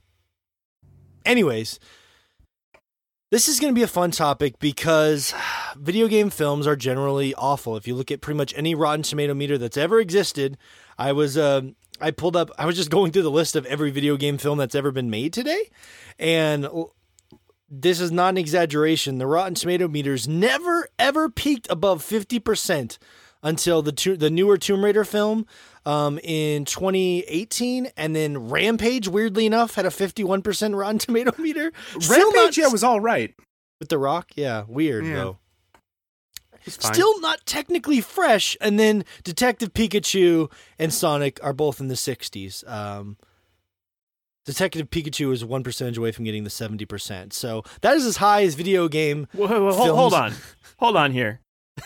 anyways, 1.26 1.80
this 3.32 3.48
is 3.48 3.60
going 3.60 3.74
to 3.74 3.78
be 3.78 3.84
a 3.84 3.88
fun 3.88 4.12
topic 4.12 4.60
because 4.60 5.34
video 5.78 6.08
game 6.08 6.30
films 6.30 6.68
are 6.68 6.76
generally 6.76 7.34
awful. 7.36 7.78
If 7.78 7.88
you 7.88 7.96
look 7.96 8.12
at 8.12 8.22
pretty 8.22 8.38
much 8.38 8.54
any 8.58 8.76
Rotten 8.76 9.04
Tomato 9.04 9.34
meter 9.34 9.58
that's 9.58 9.78
ever 9.78 10.00
existed, 10.00 10.58
I 10.98 11.12
was 11.12 11.38
um 11.38 11.76
I 12.00 12.12
pulled 12.12 12.36
up. 12.36 12.52
I 12.58 12.66
was 12.66 12.76
just 12.76 12.92
going 12.92 13.12
through 13.12 13.24
the 13.24 13.32
list 13.32 13.56
of 13.56 13.66
every 13.66 13.92
video 13.92 14.18
game 14.18 14.38
film 14.38 14.58
that's 14.58 14.76
ever 14.76 14.92
been 14.92 15.10
made 15.10 15.34
today, 15.34 15.70
and 16.20 16.68
this 17.70 18.00
is 18.00 18.12
not 18.12 18.30
an 18.30 18.38
exaggeration. 18.38 19.18
The 19.18 19.28
Rotten 19.28 19.56
Tomato 19.56 19.88
meters 19.88 20.28
never 20.28 20.90
ever 21.00 21.30
peaked 21.30 21.68
above 21.70 22.04
fifty 22.04 22.40
percent 22.40 23.00
until 23.44 23.82
the 23.82 23.92
to- 23.92 24.18
the 24.18 24.30
newer 24.30 24.58
Tomb 24.58 24.84
Raider 24.86 25.04
film 25.04 25.46
um, 25.88 26.20
in 26.24 26.66
2018, 26.66 27.90
and 27.96 28.16
then 28.16 28.50
Rampage, 28.50 29.08
weirdly 29.08 29.46
enough, 29.46 29.76
had 29.76 29.86
a 29.86 29.90
51% 29.90 30.78
Rotten 30.78 30.98
Tomato 31.00 31.32
meter. 31.42 31.72
Still 32.00 32.32
not- 32.32 32.36
Rampage, 32.36 32.58
yeah, 32.58 32.68
was 32.68 32.84
all 32.84 33.00
right. 33.00 33.34
with 33.80 33.90
The 33.90 33.98
Rock, 33.98 34.32
yeah, 34.36 34.64
weird 34.68 35.06
Yeah. 35.06 35.16
though. 35.16 35.38
Still 36.68 37.22
not 37.22 37.46
technically 37.46 38.02
fresh. 38.02 38.58
And 38.60 38.78
then 38.78 39.06
Detective 39.24 39.72
Pikachu 39.74 40.52
and 40.78 40.94
Sonic 40.94 41.40
are 41.42 41.54
both 41.54 41.80
in 41.80 41.88
the 41.88 41.94
60s. 41.96 42.68
Um, 42.70 43.16
Detective 44.46 44.90
Pikachu 44.90 45.32
is 45.32 45.46
one 45.46 45.64
percentage 45.64 45.98
away 45.98 46.12
from 46.12 46.26
getting 46.26 46.44
the 46.44 46.50
70%. 46.50 47.32
So 47.32 47.64
that 47.82 47.96
is 47.96 48.06
as 48.06 48.18
high 48.18 48.44
as 48.44 48.56
video 48.56 48.90
game. 48.90 49.28
Whoa, 49.32 49.48
whoa, 49.48 49.64
whoa, 49.68 49.74
hold, 49.74 49.90
hold 49.98 50.14
on, 50.14 50.34
hold 50.78 50.98
on 50.98 51.12
here. 51.14 51.40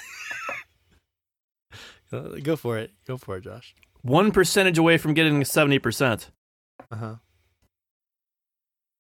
Uh, 2.14 2.36
go 2.44 2.58
for 2.58 2.78
it. 2.78 2.92
Go 3.08 3.18
for 3.18 3.38
it, 3.38 3.44
Josh. 3.46 3.74
One 4.02 4.32
percentage 4.32 4.78
away 4.78 4.98
from 4.98 5.14
getting 5.14 5.44
seventy 5.46 5.80
percent. 5.80 6.30
Uh 6.92 6.96
huh. 6.96 7.16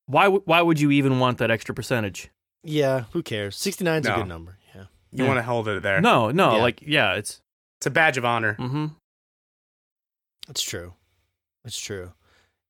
Why? 0.05 0.25
w- 0.25 0.43
Why 0.46 0.62
would 0.62 0.79
you 0.79 0.91
even 0.91 1.20
want 1.20 1.38
that 1.39 1.51
extra 1.51 1.74
percentage? 1.74 2.29
Yeah, 2.63 3.05
who 3.12 3.24
cares? 3.24 3.55
69 3.55 4.01
is 4.01 4.08
a 4.08 4.13
good 4.13 4.27
number. 4.27 4.58
Yeah. 4.75 4.84
you 5.12 5.25
want 5.25 5.38
to 5.39 5.43
hold 5.43 5.67
it 5.67 5.81
there. 5.81 6.00
No, 6.00 6.29
no, 6.29 6.55
Yeah. 6.58 6.62
like 6.62 6.81
yeah, 6.86 7.13
it's. 7.15 7.41
It's 7.79 7.88
a 7.88 7.89
badge 7.89 8.17
of 8.20 8.25
honor. 8.25 8.55
Mm-hmm. 8.60 8.88
That's 10.48 10.62
true. 10.62 10.93
That's 11.63 11.79
true. 11.79 12.12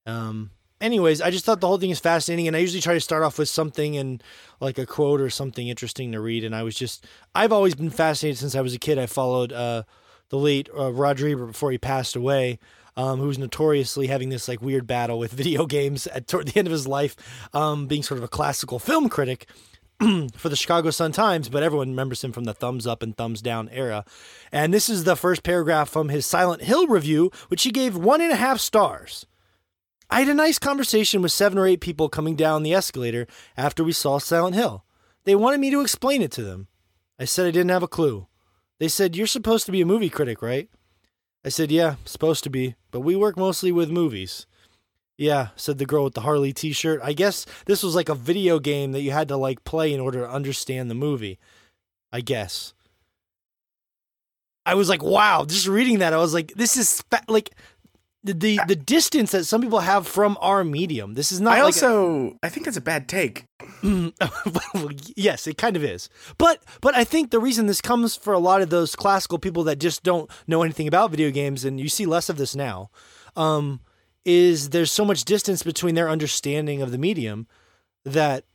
Um, 0.06 0.52
anyways, 0.80 1.20
I 1.22 1.32
just 1.32 1.44
thought 1.44 1.60
the 1.60 1.68
whole 1.68 1.78
thing 1.78 1.90
is 1.90 2.00
fascinating, 2.00 2.48
and 2.48 2.56
I 2.56 2.60
usually 2.60 2.80
try 2.80 2.94
to 2.94 3.02
start 3.02 3.24
off 3.24 3.38
with 3.38 3.50
something 3.50 3.98
and 3.98 4.24
like 4.62 4.78
a 4.78 4.86
quote 4.86 5.20
or 5.20 5.30
something 5.30 5.68
interesting 5.68 6.14
to 6.14 6.22
read. 6.22 6.46
And 6.46 6.56
I 6.56 6.64
was 6.64 6.76
just, 6.76 7.06
I've 7.36 7.52
always 7.52 7.76
been 7.76 7.90
fascinated 7.90 8.38
since 8.38 8.56
I 8.56 8.62
was 8.62 8.74
a 8.74 8.80
kid. 8.80 8.98
I 8.98 9.06
followed 9.06 9.52
uh, 9.52 9.84
the 10.32 10.38
late 10.38 10.70
uh, 10.76 10.88
Ebert 10.88 11.48
before 11.48 11.72
he 11.72 11.78
passed 11.78 12.16
away, 12.16 12.58
um, 12.98 13.20
who 13.20 13.28
was 13.28 13.38
notoriously 13.38 14.08
having 14.08 14.30
this 14.30 14.48
like 14.48 14.62
weird 14.62 14.88
battle 14.88 15.20
with 15.20 15.32
video 15.34 15.66
games 15.68 16.08
at 16.08 16.28
toward 16.28 16.48
the 16.48 16.58
end 16.58 16.68
of 16.68 16.72
his 16.72 16.88
life, 16.88 17.16
um, 17.54 17.86
being 17.86 18.02
sort 18.02 18.18
of 18.18 18.24
a 18.24 18.30
classical 18.30 18.80
film 18.80 19.08
critic. 19.08 19.46
for 20.34 20.50
the 20.50 20.56
Chicago 20.56 20.90
Sun 20.90 21.12
Times, 21.12 21.48
but 21.48 21.62
everyone 21.62 21.90
remembers 21.90 22.24
him 22.24 22.32
from 22.32 22.46
the 22.46 22.56
thumbs 22.56 22.88
up 22.88 23.04
and 23.04 23.16
thumbs 23.16 23.40
down 23.40 23.70
era. 23.70 24.04
And 24.52 24.74
this 24.74 24.90
is 24.90 25.04
the 25.04 25.16
first 25.16 25.44
paragraph 25.44 25.90
from 25.90 26.10
his 26.10 26.26
Silent 26.26 26.64
Hill 26.64 26.88
review, 26.88 27.30
which 27.50 27.62
he 27.62 27.70
gave 27.70 27.96
one 27.96 28.20
and 28.20 28.32
a 28.32 28.36
half 28.36 28.60
stars. 28.60 29.28
I 30.10 30.22
had 30.22 30.30
a 30.30 30.34
nice 30.34 30.58
conversation 30.58 31.22
with 31.22 31.32
seven 31.32 31.60
or 31.60 31.68
eight 31.68 31.82
people 31.82 32.10
coming 32.10 32.36
down 32.36 32.64
the 32.64 32.74
escalator 32.74 33.28
after 33.56 33.84
we 33.84 33.92
saw 33.92 34.18
Silent 34.18 34.56
Hill. 34.56 34.84
They 35.24 35.36
wanted 35.36 35.60
me 35.60 35.70
to 35.70 35.82
explain 35.82 36.24
it 36.24 36.32
to 36.32 36.42
them. 36.42 36.68
I 37.20 37.26
said 37.26 37.46
I 37.46 37.52
didn't 37.52 37.70
have 37.70 37.84
a 37.84 37.88
clue. 37.88 38.26
They 38.82 38.88
said, 38.88 39.16
You're 39.16 39.28
supposed 39.28 39.68
to 39.68 39.72
be 39.72 39.82
a 39.82 39.86
movie 39.86 40.10
critic, 40.10 40.42
right? 40.42 40.68
I 41.46 41.50
said, 41.50 41.72
Yeah, 41.72 41.98
supposed 42.04 42.44
to 42.46 42.50
be, 42.50 42.74
but 42.90 43.02
we 43.02 43.16
work 43.16 43.38
mostly 43.38 43.72
with 43.72 43.92
movies. 43.92 44.48
Yeah, 45.20 45.50
said 45.56 45.78
the 45.78 45.86
girl 45.86 46.06
with 46.06 46.16
the 46.16 46.22
Harley 46.22 46.52
t 46.52 46.72
shirt. 46.72 47.00
I 47.04 47.14
guess 47.14 47.46
this 47.68 47.84
was 47.84 47.94
like 47.94 48.10
a 48.10 48.16
video 48.16 48.58
game 48.58 48.92
that 48.94 49.02
you 49.02 49.12
had 49.12 49.28
to 49.28 49.38
like 49.38 49.64
play 49.66 49.94
in 49.94 50.00
order 50.00 50.22
to 50.22 50.30
understand 50.32 50.90
the 50.90 50.96
movie. 50.96 51.38
I 52.12 52.22
guess. 52.22 52.74
I 54.66 54.74
was 54.74 54.90
like, 54.90 55.04
wow, 55.04 55.46
just 55.46 55.68
reading 55.68 56.00
that, 56.00 56.14
I 56.14 56.18
was 56.18 56.34
like, 56.34 56.52
this 56.56 56.76
is 56.76 57.04
fa- 57.12 57.24
like 57.28 57.52
the, 58.24 58.34
the 58.34 58.60
the 58.68 58.76
distance 58.76 59.32
that 59.32 59.46
some 59.46 59.62
people 59.62 59.80
have 59.80 60.08
from 60.08 60.38
our 60.42 60.64
medium. 60.64 61.16
This 61.16 61.32
is 61.32 61.42
not 61.42 61.54
I 61.54 61.64
like 61.64 61.66
also, 61.66 62.38
I 62.44 62.50
think 62.50 62.66
that's 62.66 62.78
a 62.78 62.82
bad 62.82 63.08
take. 63.08 63.46
yes, 65.16 65.48
it 65.48 65.58
kind 65.58 65.76
of 65.76 65.84
is. 65.84 66.08
But 66.38 66.64
but 66.82 66.96
I 66.96 67.04
think 67.04 67.32
the 67.32 67.40
reason 67.40 67.66
this 67.66 67.82
comes 67.82 68.16
for 68.16 68.34
a 68.34 68.40
lot 68.40 68.62
of 68.62 68.70
those 68.70 68.96
classical 68.96 69.40
people 69.40 69.64
that 69.64 69.80
just 69.80 70.04
don't 70.04 70.30
know 70.48 70.62
anything 70.62 70.88
about 70.88 71.12
video 71.12 71.32
games, 71.32 71.66
and 71.66 71.80
you 71.80 71.90
see 71.90 72.06
less 72.06 72.30
of 72.30 72.38
this 72.38 72.56
now, 72.56 72.92
um, 73.36 73.82
is 74.24 74.70
there's 74.70 74.92
so 74.92 75.06
much 75.06 75.26
distance 75.26 75.64
between 75.64 75.96
their 75.96 76.10
understanding 76.10 76.82
of 76.82 76.92
the 76.92 77.00
medium 77.00 77.48
that 78.06 78.46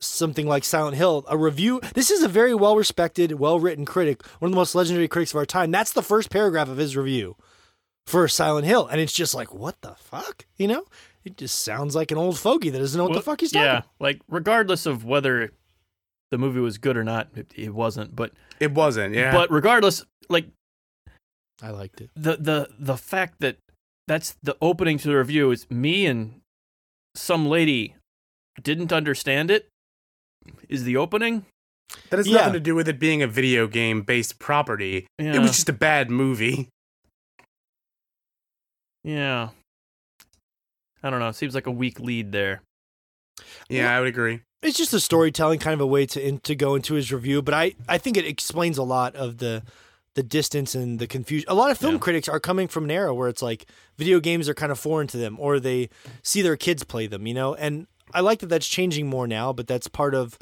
something 0.00 0.46
like 0.46 0.64
Silent 0.64 0.96
Hill, 0.96 1.24
a 1.28 1.36
review. 1.36 1.80
This 1.94 2.10
is 2.10 2.22
a 2.22 2.28
very 2.28 2.54
well 2.54 2.76
respected, 2.76 3.32
well 3.32 3.60
written 3.60 3.84
critic, 3.84 4.24
one 4.38 4.48
of 4.48 4.52
the 4.52 4.56
most 4.56 4.74
legendary 4.74 5.08
critics 5.08 5.32
of 5.32 5.36
our 5.36 5.46
time. 5.46 5.70
That's 5.70 5.92
the 5.92 6.02
first 6.02 6.30
paragraph 6.30 6.70
of 6.70 6.78
his 6.78 6.96
review 6.96 7.36
for 8.06 8.28
Silent 8.28 8.66
Hill, 8.66 8.86
and 8.86 9.00
it's 9.00 9.12
just 9.12 9.34
like, 9.34 9.52
what 9.54 9.80
the 9.80 9.94
fuck, 9.94 10.46
you 10.56 10.68
know? 10.68 10.84
It 11.24 11.36
just 11.38 11.60
sounds 11.64 11.94
like 11.94 12.10
an 12.10 12.18
old 12.18 12.38
fogey 12.38 12.68
that 12.70 12.78
doesn't 12.78 12.98
know 12.98 13.04
what 13.04 13.14
the 13.14 13.22
fuck 13.22 13.40
he's 13.40 13.52
talking. 13.52 13.64
Yeah, 13.66 13.82
like 13.98 14.20
regardless 14.28 14.84
of 14.84 15.04
whether 15.04 15.52
the 16.30 16.36
movie 16.38 16.60
was 16.60 16.76
good 16.76 16.96
or 16.98 17.04
not, 17.04 17.28
it, 17.34 17.50
it 17.54 17.74
wasn't. 17.74 18.14
But 18.14 18.32
It 18.60 18.72
wasn't, 18.72 19.14
yeah. 19.14 19.32
but 19.32 19.50
regardless, 19.50 20.04
like 20.28 20.48
I 21.62 21.70
liked 21.70 22.02
it. 22.02 22.10
the 22.14 22.36
the 22.36 22.68
the 22.78 22.96
fact 22.98 23.36
that 23.40 23.56
that's 24.06 24.36
the 24.42 24.56
opening 24.60 24.98
to 24.98 25.08
the 25.08 25.16
review 25.16 25.50
is 25.50 25.70
me 25.70 26.04
and 26.04 26.40
some 27.14 27.46
lady 27.46 27.94
didn't 28.62 28.92
understand 28.92 29.50
it 29.50 29.68
is 30.68 30.84
the 30.84 30.96
opening. 30.98 31.46
that 32.10 32.18
has 32.18 32.26
yeah. 32.28 32.36
nothing 32.38 32.52
to 32.54 32.60
do 32.60 32.74
with 32.74 32.86
it 32.88 32.98
being 32.98 33.22
a 33.22 33.26
video 33.26 33.66
game 33.66 34.02
based 34.02 34.38
property. 34.38 35.06
Yeah, 35.18 35.36
It 35.36 35.38
was 35.38 35.52
just 35.52 35.70
a 35.70 35.72
bad 35.72 36.10
movie. 36.10 36.68
Yeah. 39.04 39.50
I 41.02 41.10
don't 41.10 41.20
know. 41.20 41.28
It 41.28 41.34
seems 41.36 41.54
like 41.54 41.66
a 41.66 41.70
weak 41.70 42.00
lead 42.00 42.32
there. 42.32 42.62
Yeah, 43.68 43.94
I 43.94 44.00
would 44.00 44.08
agree. 44.08 44.40
it's 44.62 44.78
just 44.78 44.94
a 44.94 45.00
storytelling 45.00 45.58
kind 45.58 45.74
of 45.74 45.80
a 45.80 45.86
way 45.86 46.06
to 46.06 46.26
in, 46.26 46.38
to 46.40 46.54
go 46.54 46.74
into 46.74 46.94
his 46.94 47.12
review 47.12 47.42
but 47.42 47.52
i 47.52 47.74
i 47.86 47.98
think 47.98 48.16
it 48.16 48.24
explains 48.24 48.78
a 48.78 48.82
lot 48.82 49.14
of 49.14 49.36
the 49.38 49.62
the 50.14 50.22
distance 50.22 50.74
and 50.74 50.98
the 50.98 51.06
confusion 51.06 51.44
a 51.50 51.54
lot 51.54 51.70
of 51.70 51.76
film 51.76 51.94
Yeah. 51.94 51.98
critics 52.00 52.28
are 52.28 52.40
coming 52.40 52.68
from 52.68 52.84
an 52.84 52.90
era 52.90 53.12
where 53.14 53.28
it's 53.28 53.42
like 53.42 53.66
video 53.98 54.20
games 54.20 54.48
are 54.48 54.54
kind 54.54 54.72
of 54.72 54.78
foreign 54.78 55.06
to 55.08 55.18
them 55.18 55.36
or 55.38 55.60
they 55.60 55.90
see 56.22 56.40
their 56.40 56.56
kids 56.56 56.82
play 56.84 57.06
them 57.06 57.26
you 57.26 57.34
know 57.34 57.54
and 57.56 57.86
i 58.14 58.20
like 58.20 58.38
that 58.38 58.46
that's 58.46 58.66
changing 58.68 59.06
more 59.06 59.26
now 59.26 59.52
but 59.52 59.66
that's 59.66 59.88
part 59.88 60.14
of 60.14 60.38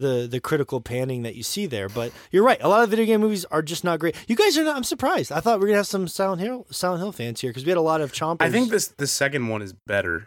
the 0.00 0.26
the 0.30 0.40
critical 0.40 0.80
panning 0.80 1.22
that 1.22 1.36
you 1.36 1.42
see 1.42 1.66
there 1.66 1.88
but 1.88 2.10
you're 2.32 2.42
right 2.44 2.60
a 2.62 2.68
lot 2.68 2.82
of 2.82 2.90
video 2.90 3.06
game 3.06 3.20
movies 3.20 3.44
are 3.46 3.62
just 3.62 3.84
not 3.84 3.98
great 4.00 4.16
you 4.26 4.34
guys 4.34 4.58
are 4.58 4.64
not 4.64 4.76
i'm 4.76 4.82
surprised 4.84 5.30
i 5.30 5.38
thought 5.40 5.60
we 5.60 5.64
are 5.66 5.68
gonna 5.68 5.76
have 5.78 5.86
some 5.86 6.08
silent 6.08 6.40
hill 6.42 6.66
silent 6.70 7.00
hill 7.00 7.12
fans 7.12 7.40
here 7.40 7.50
because 7.50 7.64
we 7.64 7.68
had 7.70 7.78
a 7.78 7.80
lot 7.80 8.00
of 8.00 8.12
chompers 8.12 8.42
I 8.42 8.50
think 8.50 8.70
this 8.70 8.88
the 8.98 9.06
second 9.06 9.46
one 9.48 9.62
is 9.62 9.72
better. 9.86 10.26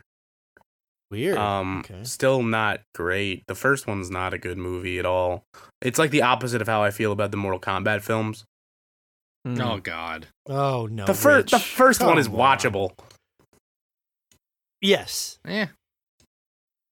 weird 1.11 1.37
Um, 1.37 1.79
okay 1.79 2.03
still 2.03 2.43
not 2.43 2.79
great. 2.95 3.43
The 3.47 3.55
first 3.55 3.87
one's 3.87 4.09
not 4.09 4.33
a 4.33 4.37
good 4.37 4.57
movie 4.57 4.99
at 4.99 5.05
all. 5.05 5.43
It's 5.81 5.99
like 5.99 6.11
the 6.11 6.21
opposite 6.21 6.61
of 6.61 6.67
how 6.67 6.81
I 6.83 6.91
feel 6.91 7.11
about 7.11 7.31
the 7.31 7.37
Mortal 7.37 7.59
Kombat 7.59 8.01
films. 8.01 8.45
Hmm. 9.45 9.59
Oh 9.61 9.77
God. 9.79 10.27
oh 10.47 10.87
no 10.89 11.05
the 11.05 11.13
first, 11.13 11.49
the 11.51 11.57
Rich. 11.57 11.65
first 11.65 12.01
one 12.01 12.17
is 12.17 12.27
Come 12.27 12.39
on. 12.39 12.57
watchable. 12.57 12.91
yes 14.81 15.39
Yeah. 15.45 15.67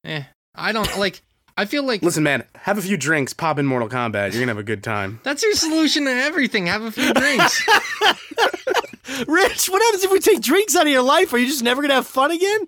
Yeah. 0.03 0.25
I 0.53 0.71
don't 0.71 0.97
like. 0.97 1.21
I 1.57 1.65
feel 1.65 1.83
like 1.83 2.03
Listen, 2.03 2.23
man, 2.23 2.43
have 2.55 2.77
a 2.77 2.81
few 2.81 2.97
drinks, 2.97 3.31
pop 3.33 3.57
in 3.57 3.65
Mortal 3.65 3.87
Kombat. 3.87 4.33
You're 4.33 4.41
gonna 4.41 4.51
have 4.51 4.57
a 4.57 4.63
good 4.63 4.83
time. 4.83 5.21
that's 5.23 5.41
your 5.41 5.53
solution 5.53 6.03
to 6.05 6.11
everything. 6.11 6.67
Have 6.67 6.83
a 6.83 6.91
few 6.91 7.13
drinks. 7.13 7.61
Rich, 9.27 9.67
what 9.69 9.81
happens 9.81 10.03
if 10.03 10.11
we 10.11 10.19
take 10.19 10.41
drinks 10.41 10.75
out 10.75 10.83
of 10.85 10.91
your 10.91 11.01
life? 11.01 11.31
Are 11.31 11.37
you 11.37 11.47
just 11.47 11.63
never 11.63 11.81
gonna 11.81 11.93
have 11.93 12.07
fun 12.07 12.31
again? 12.31 12.67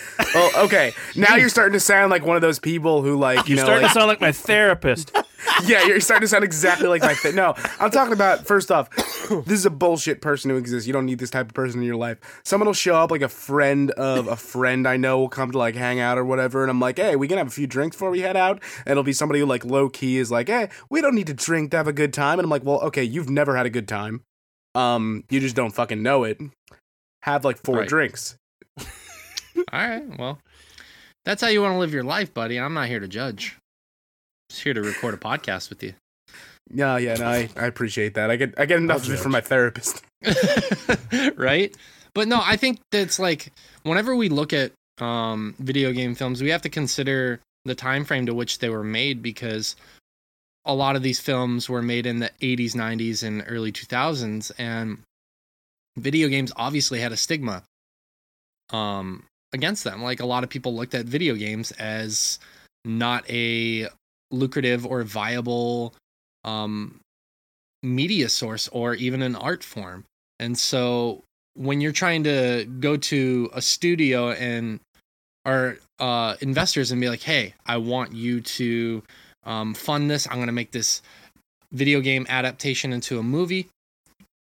well, 0.34 0.64
okay. 0.64 0.92
Now 1.16 1.36
you're 1.36 1.48
starting 1.48 1.72
to 1.74 1.80
sound 1.80 2.10
like 2.10 2.24
one 2.24 2.36
of 2.36 2.42
those 2.42 2.58
people 2.58 3.02
who, 3.02 3.16
like, 3.16 3.48
you 3.48 3.56
You're 3.56 3.64
know, 3.64 3.68
starting 3.68 3.82
like, 3.82 3.92
to 3.92 3.98
sound 3.98 4.08
like 4.08 4.20
my 4.20 4.32
therapist. 4.32 5.16
yeah, 5.64 5.84
you're 5.86 6.00
starting 6.00 6.22
to 6.22 6.28
sound 6.28 6.44
exactly 6.44 6.86
like 6.88 7.02
my. 7.02 7.14
Th- 7.14 7.34
no, 7.34 7.54
I'm 7.80 7.90
talking 7.90 8.12
about. 8.12 8.46
First 8.46 8.70
off, 8.70 8.88
this 8.96 9.58
is 9.58 9.66
a 9.66 9.70
bullshit 9.70 10.20
person 10.20 10.50
who 10.50 10.56
exists. 10.56 10.86
You 10.86 10.92
don't 10.92 11.06
need 11.06 11.18
this 11.18 11.30
type 11.30 11.48
of 11.48 11.54
person 11.54 11.80
in 11.80 11.86
your 11.86 11.96
life. 11.96 12.18
Someone 12.44 12.66
will 12.66 12.74
show 12.74 12.94
up, 12.96 13.10
like 13.10 13.22
a 13.22 13.28
friend 13.28 13.90
of 13.92 14.28
a 14.28 14.36
friend 14.36 14.86
I 14.86 14.96
know 14.96 15.18
will 15.18 15.28
come 15.28 15.50
to 15.52 15.58
like 15.58 15.74
hang 15.74 16.00
out 16.00 16.18
or 16.18 16.24
whatever, 16.24 16.62
and 16.62 16.70
I'm 16.70 16.80
like, 16.80 16.98
hey, 16.98 17.16
we 17.16 17.28
can 17.28 17.38
have 17.38 17.48
a 17.48 17.50
few 17.50 17.66
drinks 17.66 17.96
before 17.96 18.10
we 18.10 18.20
head 18.20 18.36
out. 18.36 18.62
And 18.86 18.92
it'll 18.92 19.02
be 19.02 19.12
somebody 19.12 19.40
who 19.40 19.46
like 19.46 19.64
low 19.64 19.88
key 19.88 20.18
is 20.18 20.30
like, 20.30 20.48
hey, 20.48 20.68
we 20.90 21.00
don't 21.00 21.14
need 21.14 21.26
to 21.26 21.34
drink 21.34 21.72
to 21.72 21.76
have 21.76 21.88
a 21.88 21.92
good 21.92 22.12
time. 22.12 22.38
And 22.38 22.44
I'm 22.46 22.50
like, 22.50 22.64
well, 22.64 22.80
okay, 22.82 23.04
you've 23.04 23.30
never 23.30 23.56
had 23.56 23.66
a 23.66 23.70
good 23.70 23.88
time. 23.88 24.22
Um, 24.74 25.24
you 25.28 25.40
just 25.40 25.56
don't 25.56 25.72
fucking 25.72 26.02
know 26.02 26.24
it. 26.24 26.40
Have 27.22 27.44
like 27.44 27.58
four 27.62 27.78
Right. 27.78 27.88
drinks. 27.88 28.36
All 29.72 29.88
right. 29.88 30.18
Well, 30.18 30.38
that's 31.24 31.42
how 31.42 31.48
you 31.48 31.62
want 31.62 31.74
to 31.74 31.78
live 31.78 31.92
your 31.92 32.04
life, 32.04 32.32
buddy. 32.32 32.58
I'm 32.58 32.74
not 32.74 32.88
here 32.88 33.00
to 33.00 33.08
judge. 33.08 33.56
Just 34.50 34.62
here 34.62 34.74
to 34.74 34.82
record 34.82 35.14
a 35.14 35.18
podcast 35.18 35.68
with 35.70 35.82
you. 35.82 35.94
Yeah, 36.72 36.96
yeah, 36.98 37.14
no, 37.14 37.26
I, 37.26 37.48
I 37.56 37.66
appreciate 37.66 38.14
that. 38.14 38.30
I 38.30 38.36
get 38.36 38.54
I 38.58 38.66
get 38.66 38.78
enough 38.78 39.04
of 39.04 39.12
it 39.12 39.18
from 39.18 39.32
my 39.32 39.40
therapist. 39.40 40.02
right? 41.36 41.76
But 42.14 42.28
no, 42.28 42.40
I 42.42 42.56
think 42.56 42.78
that's 42.90 43.18
like 43.18 43.52
whenever 43.82 44.14
we 44.14 44.28
look 44.28 44.52
at 44.52 44.72
um, 44.98 45.54
video 45.58 45.92
game 45.92 46.14
films, 46.14 46.42
we 46.42 46.50
have 46.50 46.62
to 46.62 46.68
consider 46.68 47.40
the 47.64 47.74
time 47.74 48.04
frame 48.04 48.26
to 48.26 48.34
which 48.34 48.58
they 48.58 48.68
were 48.68 48.84
made 48.84 49.22
because 49.22 49.76
a 50.64 50.74
lot 50.74 50.96
of 50.96 51.02
these 51.02 51.20
films 51.20 51.68
were 51.68 51.82
made 51.82 52.06
in 52.06 52.20
the 52.20 52.30
80s, 52.40 52.74
90s, 52.74 53.22
and 53.22 53.44
early 53.48 53.72
2000s, 53.72 54.52
and 54.58 54.98
video 55.96 56.28
games 56.28 56.52
obviously 56.56 57.00
had 57.00 57.12
a 57.12 57.16
stigma 57.16 57.62
um, 58.70 59.24
against 59.52 59.84
them. 59.84 60.02
Like 60.02 60.20
a 60.20 60.26
lot 60.26 60.44
of 60.44 60.50
people 60.50 60.74
looked 60.74 60.94
at 60.94 61.06
video 61.06 61.34
games 61.34 61.72
as 61.72 62.38
not 62.84 63.28
a 63.30 63.88
lucrative 64.30 64.86
or 64.86 65.02
viable 65.02 65.94
um, 66.44 67.00
media 67.82 68.28
source 68.28 68.68
or 68.68 68.94
even 68.94 69.22
an 69.22 69.36
art 69.36 69.62
form. 69.62 70.04
And 70.38 70.58
so 70.58 71.22
when 71.54 71.80
you're 71.80 71.92
trying 71.92 72.24
to 72.24 72.66
go 72.80 72.96
to 72.96 73.50
a 73.52 73.62
studio 73.62 74.30
and 74.32 74.80
or 75.44 75.78
uh, 75.98 76.36
investors 76.40 76.92
and 76.92 77.00
be 77.00 77.08
like, 77.08 77.22
"Hey, 77.22 77.54
I 77.66 77.76
want 77.76 78.12
you 78.12 78.40
to 78.40 79.02
um, 79.44 79.74
fund 79.74 80.10
this. 80.10 80.26
I'm 80.28 80.36
going 80.36 80.46
to 80.46 80.52
make 80.52 80.70
this 80.70 81.02
video 81.72 82.00
game 82.00 82.26
adaptation 82.28 82.92
into 82.92 83.18
a 83.18 83.22
movie 83.22 83.68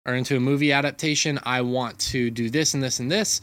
or 0.07 0.15
into 0.15 0.37
a 0.37 0.41
movie 0.41 0.73
adaptation. 0.73 1.41
I 1.43 1.63
want 1.63 1.99
to 2.11 2.31
do 2.31 2.49
this 2.49 2.75
and 2.75 2.83
this 2.83 3.01
and 3.01 3.11
this." 3.11 3.41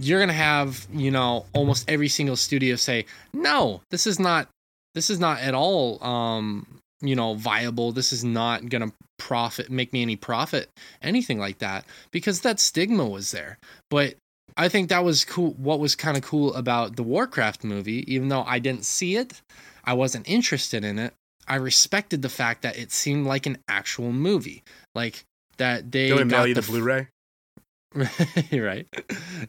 You're 0.00 0.18
going 0.18 0.28
to 0.28 0.34
have, 0.34 0.86
you 0.92 1.10
know, 1.10 1.46
almost 1.52 1.88
every 1.88 2.08
single 2.08 2.36
studio 2.36 2.76
say, 2.76 3.06
"No, 3.32 3.82
this 3.90 4.06
is 4.06 4.18
not 4.18 4.48
this 4.94 5.10
is 5.10 5.18
not 5.18 5.40
at 5.40 5.54
all 5.54 6.02
um, 6.04 6.66
you 7.00 7.16
know, 7.16 7.34
viable. 7.34 7.92
This 7.92 8.12
is 8.12 8.24
not 8.24 8.68
going 8.68 8.88
to 8.88 8.94
profit 9.18 9.70
make 9.70 9.92
me 9.92 10.02
any 10.02 10.16
profit 10.16 10.68
anything 11.00 11.38
like 11.38 11.58
that 11.58 11.84
because 12.10 12.40
that 12.40 12.58
stigma 12.58 13.08
was 13.08 13.30
there 13.30 13.58
but 13.88 14.14
i 14.56 14.68
think 14.68 14.88
that 14.88 15.04
was 15.04 15.24
cool 15.24 15.52
what 15.52 15.78
was 15.78 15.94
kind 15.94 16.16
of 16.16 16.22
cool 16.22 16.52
about 16.54 16.96
the 16.96 17.02
warcraft 17.02 17.62
movie 17.62 18.04
even 18.12 18.28
though 18.28 18.42
i 18.42 18.58
didn't 18.58 18.84
see 18.84 19.16
it 19.16 19.40
i 19.84 19.92
wasn't 19.92 20.28
interested 20.28 20.84
in 20.84 20.98
it 20.98 21.14
i 21.46 21.54
respected 21.54 22.22
the 22.22 22.28
fact 22.28 22.62
that 22.62 22.76
it 22.76 22.90
seemed 22.90 23.24
like 23.26 23.46
an 23.46 23.56
actual 23.68 24.12
movie 24.12 24.62
like 24.94 25.22
that 25.58 25.92
they 25.92 26.10
and 26.10 26.28
got 26.28 26.38
mail 26.38 26.46
you 26.48 26.54
the 26.54 26.60
f- 26.60 26.66
Blu-ray. 26.66 27.06
right. 28.52 28.86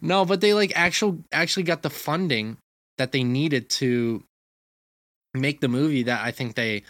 No 0.01 0.25
but 0.25 0.41
they 0.41 0.53
like 0.53 0.71
actual 0.75 1.19
actually 1.31 1.63
got 1.63 1.81
the 1.81 1.89
funding 1.89 2.57
that 2.97 3.11
they 3.11 3.23
needed 3.23 3.69
to 3.69 4.23
make 5.33 5.59
the 5.59 5.67
movie 5.67 6.03
that 6.03 6.23
i 6.23 6.31
think 6.31 6.55
they 6.55 6.81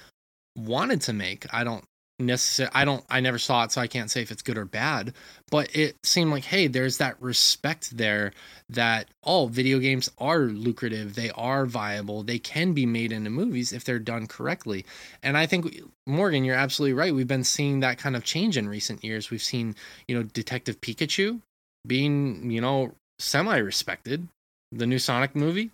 wanted 0.56 1.02
to 1.02 1.14
make. 1.14 1.46
I 1.54 1.64
don't 1.64 1.86
necessarily 2.18 2.72
i 2.74 2.86
don't 2.86 3.04
i 3.10 3.20
never 3.20 3.38
saw 3.38 3.64
it 3.64 3.72
so 3.74 3.82
i 3.82 3.88
can't 3.88 4.10
say 4.10 4.22
if 4.22 4.32
it's 4.32 4.42
good 4.42 4.58
or 4.58 4.64
bad 4.64 5.14
but 5.52 5.74
it 5.76 5.98
seemed 6.04 6.32
like 6.32 6.46
hey 6.46 6.66
there's 6.68 6.98
that 6.98 7.22
respect 7.22 7.96
there 7.98 8.32
that 8.70 9.08
oh 9.26 9.48
video 9.48 9.80
games 9.80 10.10
are 10.18 10.40
lucrative 10.40 11.16
they 11.16 11.30
are 11.32 11.66
viable 11.66 12.24
they 12.24 12.40
can 12.40 12.72
be 12.72 12.86
made 12.86 13.12
into 13.12 13.30
movies 13.30 13.74
if 13.74 13.84
they're 13.84 14.00
done 14.00 14.28
correctly. 14.28 14.86
And 15.24 15.38
i 15.38 15.46
think 15.46 15.82
morgan 16.08 16.44
you're 16.44 16.56
absolutely 16.56 16.94
right. 16.94 17.14
We've 17.14 17.28
been 17.28 17.44
seeing 17.44 17.82
that 17.82 17.98
kind 17.98 18.16
of 18.16 18.24
change 18.24 18.58
in 18.58 18.70
recent 18.70 19.04
years. 19.04 19.30
We've 19.30 19.42
seen 19.42 19.76
you 20.08 20.16
know 20.16 20.24
detective 20.24 20.80
pikachu 20.82 21.42
being 21.86 22.50
you 22.50 22.62
know 22.62 22.94
semi 23.20 23.58
respected 23.58 24.28
the 24.72 24.88
new 24.88 25.00
sonic 25.00 25.36
movie 25.36 25.72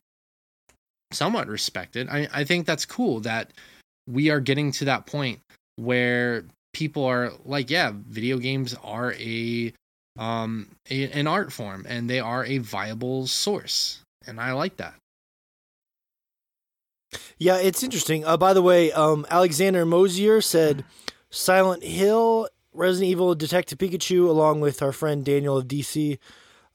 somewhat 1.11 1.47
respected. 1.47 2.07
I, 2.09 2.27
I 2.33 2.43
think 2.45 2.65
that's 2.65 2.85
cool 2.85 3.19
that 3.21 3.51
we 4.07 4.29
are 4.29 4.39
getting 4.39 4.71
to 4.73 4.85
that 4.85 5.05
point 5.05 5.39
where 5.81 6.45
people 6.73 7.05
are 7.05 7.31
like 7.45 7.69
yeah 7.69 7.91
video 8.07 8.37
games 8.37 8.75
are 8.83 9.13
a 9.13 9.73
um 10.17 10.67
a, 10.89 11.09
an 11.11 11.27
art 11.27 11.51
form 11.51 11.85
and 11.87 12.09
they 12.09 12.19
are 12.19 12.45
a 12.45 12.57
viable 12.59 13.27
source 13.27 14.01
and 14.27 14.39
i 14.39 14.51
like 14.51 14.77
that 14.77 14.93
Yeah, 17.37 17.57
it's 17.57 17.83
interesting. 17.83 18.23
Uh, 18.23 18.37
by 18.37 18.53
the 18.53 18.61
way, 18.61 18.91
um, 18.91 19.25
Alexander 19.29 19.85
Mosier 19.85 20.41
said 20.41 20.85
Silent 21.29 21.83
Hill, 21.83 22.47
Resident 22.73 23.09
Evil, 23.09 23.35
Detective 23.35 23.77
Pikachu, 23.77 24.27
along 24.27 24.61
with 24.61 24.81
our 24.81 24.91
friend 24.91 25.25
Daniel 25.25 25.57
of 25.57 25.67
DC. 25.67 26.17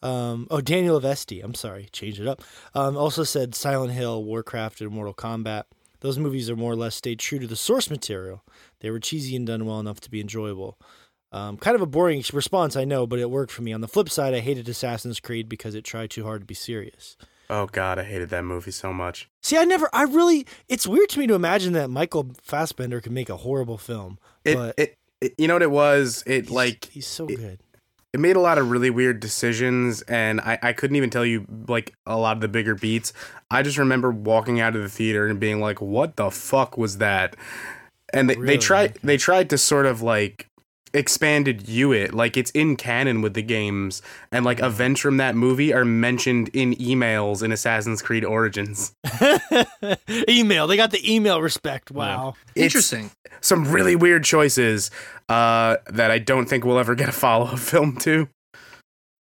Um, 0.02 0.46
oh, 0.50 0.60
Daniel 0.60 0.96
of 0.96 1.04
SD. 1.04 1.42
I'm 1.42 1.54
sorry, 1.54 1.88
changed 1.92 2.20
it 2.20 2.26
up. 2.26 2.42
Um, 2.74 2.96
also 2.96 3.24
said 3.24 3.54
Silent 3.54 3.92
Hill, 3.92 4.22
Warcraft, 4.24 4.80
and 4.80 4.90
Mortal 4.90 5.14
Kombat. 5.14 5.64
Those 6.00 6.18
movies 6.18 6.48
are 6.50 6.56
more 6.56 6.72
or 6.72 6.76
less 6.76 6.94
stayed 6.94 7.18
true 7.18 7.38
to 7.38 7.46
the 7.46 7.56
source 7.56 7.90
material. 7.90 8.44
They 8.80 8.90
were 8.90 9.00
cheesy 9.00 9.34
and 9.36 9.46
done 9.46 9.66
well 9.66 9.80
enough 9.80 10.00
to 10.00 10.10
be 10.10 10.20
enjoyable. 10.20 10.78
Um, 11.32 11.56
kind 11.56 11.74
of 11.74 11.80
a 11.82 11.86
boring 11.86 12.22
response, 12.32 12.76
I 12.76 12.84
know, 12.84 13.06
but 13.06 13.18
it 13.18 13.30
worked 13.30 13.52
for 13.52 13.62
me. 13.62 13.72
On 13.72 13.80
the 13.80 13.88
flip 13.88 14.08
side, 14.08 14.32
I 14.34 14.40
hated 14.40 14.68
Assassin's 14.68 15.20
Creed 15.20 15.48
because 15.48 15.74
it 15.74 15.84
tried 15.84 16.10
too 16.10 16.24
hard 16.24 16.40
to 16.42 16.46
be 16.46 16.54
serious. 16.54 17.16
Oh 17.48 17.66
god, 17.66 17.98
I 17.98 18.04
hated 18.04 18.30
that 18.30 18.44
movie 18.44 18.70
so 18.72 18.92
much. 18.92 19.28
See, 19.42 19.56
I 19.56 19.64
never, 19.64 19.88
I 19.92 20.02
really, 20.02 20.46
it's 20.68 20.86
weird 20.86 21.08
to 21.10 21.18
me 21.18 21.26
to 21.28 21.34
imagine 21.34 21.74
that 21.74 21.90
Michael 21.90 22.32
Fassbender 22.42 23.00
could 23.00 23.12
make 23.12 23.28
a 23.28 23.36
horrible 23.36 23.78
film, 23.78 24.18
It, 24.44 24.54
but 24.56 24.74
it, 24.78 24.98
it 25.20 25.34
you 25.38 25.46
know 25.46 25.54
what 25.54 25.62
it 25.62 25.70
was? 25.70 26.24
It 26.26 26.42
he's- 26.42 26.50
like 26.50 26.84
he's 26.86 27.06
so 27.06 27.26
good. 27.26 27.60
It 28.12 28.20
made 28.20 28.36
a 28.36 28.40
lot 28.40 28.56
of 28.58 28.70
really 28.70 28.90
weird 28.90 29.20
decisions 29.20 30.02
and 30.02 30.40
I, 30.40 30.58
I 30.62 30.72
couldn't 30.72 30.96
even 30.96 31.10
tell 31.10 31.26
you 31.26 31.46
like 31.68 31.94
a 32.06 32.16
lot 32.16 32.36
of 32.36 32.40
the 32.40 32.48
bigger 32.48 32.74
beats. 32.74 33.12
I 33.50 33.62
just 33.62 33.78
remember 33.78 34.10
walking 34.10 34.60
out 34.60 34.74
of 34.74 34.82
the 34.82 34.88
theater 34.88 35.26
and 35.26 35.38
being 35.38 35.60
like, 35.60 35.80
what 35.80 36.16
the 36.16 36.30
fuck 36.30 36.78
was 36.78 36.98
that? 36.98 37.36
And 38.12 38.30
they, 38.30 38.36
Really? 38.36 38.46
they 38.46 38.58
tried 38.58 38.94
they 39.02 39.16
tried 39.16 39.50
to 39.50 39.58
sort 39.58 39.86
of 39.86 40.00
like 40.00 40.48
expanded 40.94 41.68
you 41.68 41.92
it 41.92 42.14
like 42.14 42.36
it's 42.36 42.50
in 42.52 42.76
canon 42.76 43.20
with 43.20 43.34
the 43.34 43.42
games 43.42 44.02
and 44.32 44.44
like 44.44 44.60
events 44.60 45.00
from 45.00 45.16
that 45.18 45.34
movie 45.34 45.72
are 45.72 45.84
mentioned 45.84 46.48
in 46.52 46.74
emails 46.76 47.42
in 47.42 47.52
Assassin's 47.52 48.02
Creed 48.02 48.24
Origins. 48.24 48.94
email, 50.28 50.66
they 50.66 50.76
got 50.76 50.90
the 50.90 51.14
email 51.14 51.42
respect. 51.42 51.90
Wow. 51.90 52.34
It's 52.54 52.74
interesting 52.74 53.10
Some 53.40 53.70
really 53.70 53.96
weird 53.96 54.24
choices 54.24 54.90
uh 55.28 55.76
that 55.90 56.10
I 56.10 56.18
don't 56.18 56.46
think 56.46 56.64
we'll 56.64 56.78
ever 56.78 56.94
get 56.94 57.08
a 57.08 57.12
follow-up 57.12 57.58
film 57.58 57.96
to. 57.98 58.28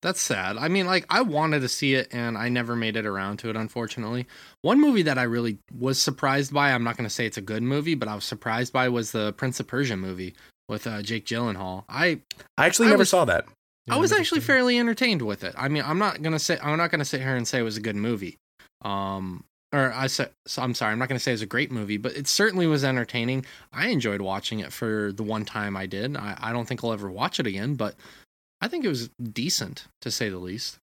That's 0.04 0.21
sad. 0.21 0.58
I 0.58 0.67
mean, 0.67 0.86
like, 0.86 1.06
I 1.10 1.21
wanted 1.21 1.62
to 1.62 1.69
see 1.69 1.95
it 1.95 2.10
and 2.12 2.38
I 2.38 2.49
never 2.49 2.76
made 2.76 2.97
it 2.97 3.06
around 3.06 3.38
to 3.38 3.49
it, 3.49 3.56
unfortunately. 3.56 4.28
One 4.62 4.82
movie 4.82 5.04
that 5.04 5.17
I 5.17 5.23
really 5.23 5.60
was 5.73 5.97
surprised 5.97 6.54
by, 6.54 6.73
I'm 6.73 6.84
not 6.84 6.97
going 6.97 7.08
to 7.08 7.10
say 7.10 7.26
it's 7.26 7.38
a 7.38 7.41
good 7.41 7.63
movie, 7.63 7.95
but 7.95 8.10
I 8.10 8.15
was 8.15 8.26
surprised 8.26 8.73
by 8.73 8.89
was 8.89 9.13
the 9.13 9.32
Prince 9.32 9.62
of 9.62 9.67
Persia 9.67 9.95
movie 9.95 10.36
with 10.69 10.88
uh, 10.88 11.02
Jake 11.02 11.26
Gyllenhaal. 11.26 11.84
I, 11.89 12.19
I 12.58 12.65
actually 12.65 12.88
I 12.88 12.91
never 12.91 12.99
was- 13.02 13.10
saw 13.10 13.26
that. 13.26 13.45
I 13.89 13.97
was 13.97 14.13
actually 14.13 14.39
fairly 14.39 14.80
entertained 14.80 15.21
with 15.21 15.43
it. 15.43 15.54
I 15.58 15.67
mean, 15.67 15.84
I'm 15.86 15.99
not 15.99 16.21
going 16.21 16.32
to 16.32 16.39
say, 16.39 16.58
I'm 16.63 16.78
not 16.78 16.89
to 16.91 17.04
sit 17.06 17.19
here 17.19 17.36
and 17.36 17.45
say 17.45 17.60
it 17.60 17.63
was 17.63 17.76
a 17.76 17.82
good 17.82 17.97
movie. 17.97 18.38
Um, 18.82 19.43
or 19.73 19.91
I 19.91 20.08
said, 20.08 20.30
so 20.47 20.62
I'm 20.62 20.73
sorry, 20.73 20.93
I'm 20.93 20.99
not 20.99 21.10
going 21.10 21.17
to 21.17 21.23
say 21.23 21.32
it 21.32 21.34
was 21.34 21.41
a 21.41 21.47
great 21.47 21.69
movie, 21.69 21.97
but 21.97 22.15
it 22.15 22.28
certainly 22.28 22.65
was 22.65 22.86
entertaining. 22.86 23.45
I 23.73 23.88
enjoyed 23.88 24.21
watching 24.21 24.60
it 24.60 24.71
for 24.71 25.12
the 25.12 25.23
one 25.23 25.43
time 25.43 25.76
I 25.76 25.86
did. 25.86 26.15
I, 26.15 26.38
I 26.39 26.54
don't 26.54 26.65
think 26.65 26.82
I'll 26.82 26.93
ever 26.93 27.12
watch 27.12 27.41
it 27.41 27.47
again, 27.47 27.76
but 27.76 27.95
I 28.62 28.69
think 28.69 28.86
it 28.86 28.88
was 28.88 29.10
decent 29.21 29.88
to 30.02 30.12
say 30.12 30.30
the 30.30 30.38
least. 30.38 30.78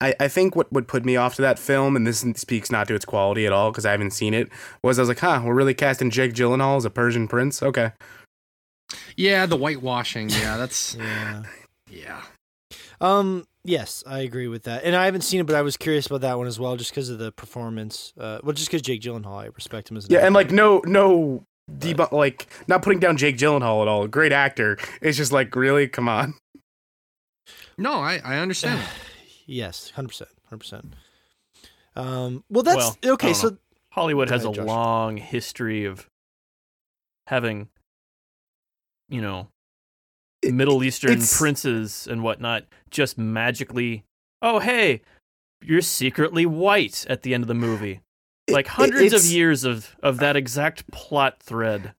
I, 0.00 0.14
I 0.20 0.28
think 0.28 0.54
what 0.54 0.70
would 0.72 0.86
put 0.86 1.04
me 1.06 1.16
off 1.16 1.34
to 1.36 1.42
that 1.42 1.58
film, 1.58 1.96
and 1.96 2.06
this 2.06 2.20
speaks 2.36 2.70
not 2.70 2.88
to 2.88 2.94
its 2.94 3.04
quality 3.06 3.46
at 3.46 3.52
all 3.52 3.70
because 3.70 3.86
I 3.86 3.90
haven't 3.92 4.12
seen 4.12 4.34
it, 4.34 4.48
was 4.82 4.98
I 4.98 5.02
was 5.02 5.08
like, 5.08 5.20
huh, 5.20 5.40
we're 5.44 5.54
really 5.54 5.74
casting 5.74 6.10
Jake 6.10 6.34
Gyllenhaal 6.34 6.76
as 6.76 6.84
a 6.84 6.90
Persian 6.90 7.26
prince? 7.26 7.62
Okay. 7.62 7.92
Yeah, 9.16 9.46
the 9.46 9.56
whitewashing. 9.56 10.30
Yeah, 10.30 10.56
that's 10.56 10.94
Yeah. 10.98 11.42
yeah. 11.90 12.22
Um. 13.00 13.46
Yes, 13.64 14.02
I 14.08 14.20
agree 14.20 14.48
with 14.48 14.64
that, 14.64 14.82
and 14.82 14.96
I 14.96 15.04
haven't 15.04 15.20
seen 15.20 15.38
it, 15.40 15.46
but 15.46 15.54
I 15.54 15.62
was 15.62 15.76
curious 15.76 16.06
about 16.06 16.22
that 16.22 16.36
one 16.36 16.48
as 16.48 16.58
well, 16.58 16.76
just 16.76 16.90
because 16.90 17.08
of 17.10 17.18
the 17.18 17.30
performance. 17.30 18.12
Uh, 18.18 18.40
well, 18.42 18.52
just 18.54 18.68
because 18.68 18.82
Jake 18.82 19.00
Gyllenhaal, 19.02 19.36
I 19.40 19.46
respect 19.54 19.88
him 19.88 19.96
as 19.96 20.04
an 20.06 20.12
Yeah, 20.12 20.26
and 20.26 20.34
like, 20.34 20.50
no, 20.50 20.82
no, 20.84 21.44
debu- 21.70 22.10
like, 22.10 22.48
not 22.66 22.82
putting 22.82 22.98
down 22.98 23.16
Jake 23.16 23.36
Gyllenhaal 23.36 23.82
at 23.82 23.86
all. 23.88 24.08
Great 24.08 24.32
actor. 24.32 24.78
It's 25.00 25.16
just 25.16 25.30
like, 25.30 25.54
really? 25.54 25.86
Come 25.86 26.08
on. 26.08 26.34
No, 27.78 27.92
I 27.94 28.20
I 28.24 28.38
understand. 28.38 28.80
yes, 29.46 29.90
hundred 29.90 30.08
percent, 30.08 30.30
hundred 30.48 30.58
percent. 30.60 30.94
Um. 31.94 32.42
Well, 32.50 32.64
that's 32.64 32.96
Well, 33.04 33.12
okay. 33.14 33.32
So 33.32 33.50
know. 33.50 33.56
Hollywood 33.90 34.28
has 34.30 34.44
ahead, 34.44 34.54
a 34.54 34.56
Josh. 34.56 34.66
long 34.66 35.16
history 35.18 35.84
of 35.84 36.08
having, 37.28 37.68
you 39.12 39.20
know, 39.20 39.48
It- 40.42 40.54
Middle 40.54 40.82
Eastern 40.82 41.12
it's- 41.12 41.36
princes 41.38 42.08
and 42.10 42.22
whatnot 42.22 42.64
just 42.90 43.16
magically, 43.18 44.02
oh, 44.40 44.58
hey, 44.58 45.02
you're 45.62 45.80
secretly 45.82 46.46
white 46.46 47.06
at 47.08 47.22
the 47.22 47.34
end 47.34 47.44
of 47.44 47.48
the 47.48 47.54
movie. 47.54 48.00
Like 48.50 48.66
it- 48.66 48.70
hundreds 48.70 49.12
of 49.12 49.24
years 49.24 49.62
of, 49.64 49.94
of 50.02 50.18
that 50.18 50.34
exact 50.36 50.90
plot 50.90 51.40
thread. 51.40 51.92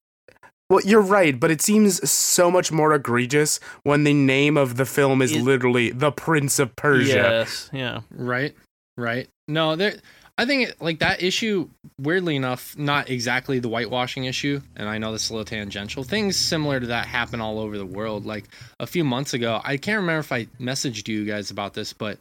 Well, 0.69 0.81
you're 0.83 1.01
right, 1.01 1.39
but 1.39 1.51
it 1.51 1.61
seems 1.61 2.09
so 2.09 2.49
much 2.49 2.71
more 2.71 2.93
egregious 2.93 3.59
when 3.83 4.03
the 4.05 4.13
name 4.13 4.57
of 4.57 4.75
the 4.75 4.85
film 4.85 5.21
is 5.21 5.31
Is- 5.31 5.41
literally 5.43 5.91
The 5.91 6.11
Prince 6.11 6.57
of 6.59 6.75
Persia. 6.75 7.13
Yes, 7.13 7.69
yeah. 7.71 8.01
Right. 8.11 8.55
Right. 8.97 9.27
No, 9.47 9.75
there. 9.75 9.95
I 10.37 10.45
think 10.45 10.69
it- 10.69 10.81
like 10.81 10.99
that 10.99 11.21
issue. 11.21 11.69
Weirdly 11.99 12.35
enough, 12.35 12.75
not 12.77 13.09
exactly 13.09 13.59
the 13.59 13.69
whitewashing 13.69 14.25
issue, 14.25 14.61
and 14.75 14.89
I 14.89 14.97
know 14.97 15.11
this 15.11 15.25
is 15.25 15.29
a 15.29 15.33
little 15.33 15.45
tangential. 15.45 16.03
Things 16.03 16.35
similar 16.35 16.79
to 16.79 16.87
that 16.87 17.05
happen 17.05 17.39
all 17.39 17.59
over 17.59 17.77
the 17.77 17.85
world. 17.85 18.25
Like 18.25 18.45
a 18.79 18.87
few 18.87 19.03
months 19.03 19.33
ago, 19.33 19.61
I 19.63 19.77
can't 19.77 19.99
remember 20.01 20.19
if 20.19 20.31
I 20.31 20.45
messaged 20.59 21.07
you 21.07 21.25
guys 21.25 21.51
about 21.51 21.75
this, 21.75 21.93
but 21.93 22.17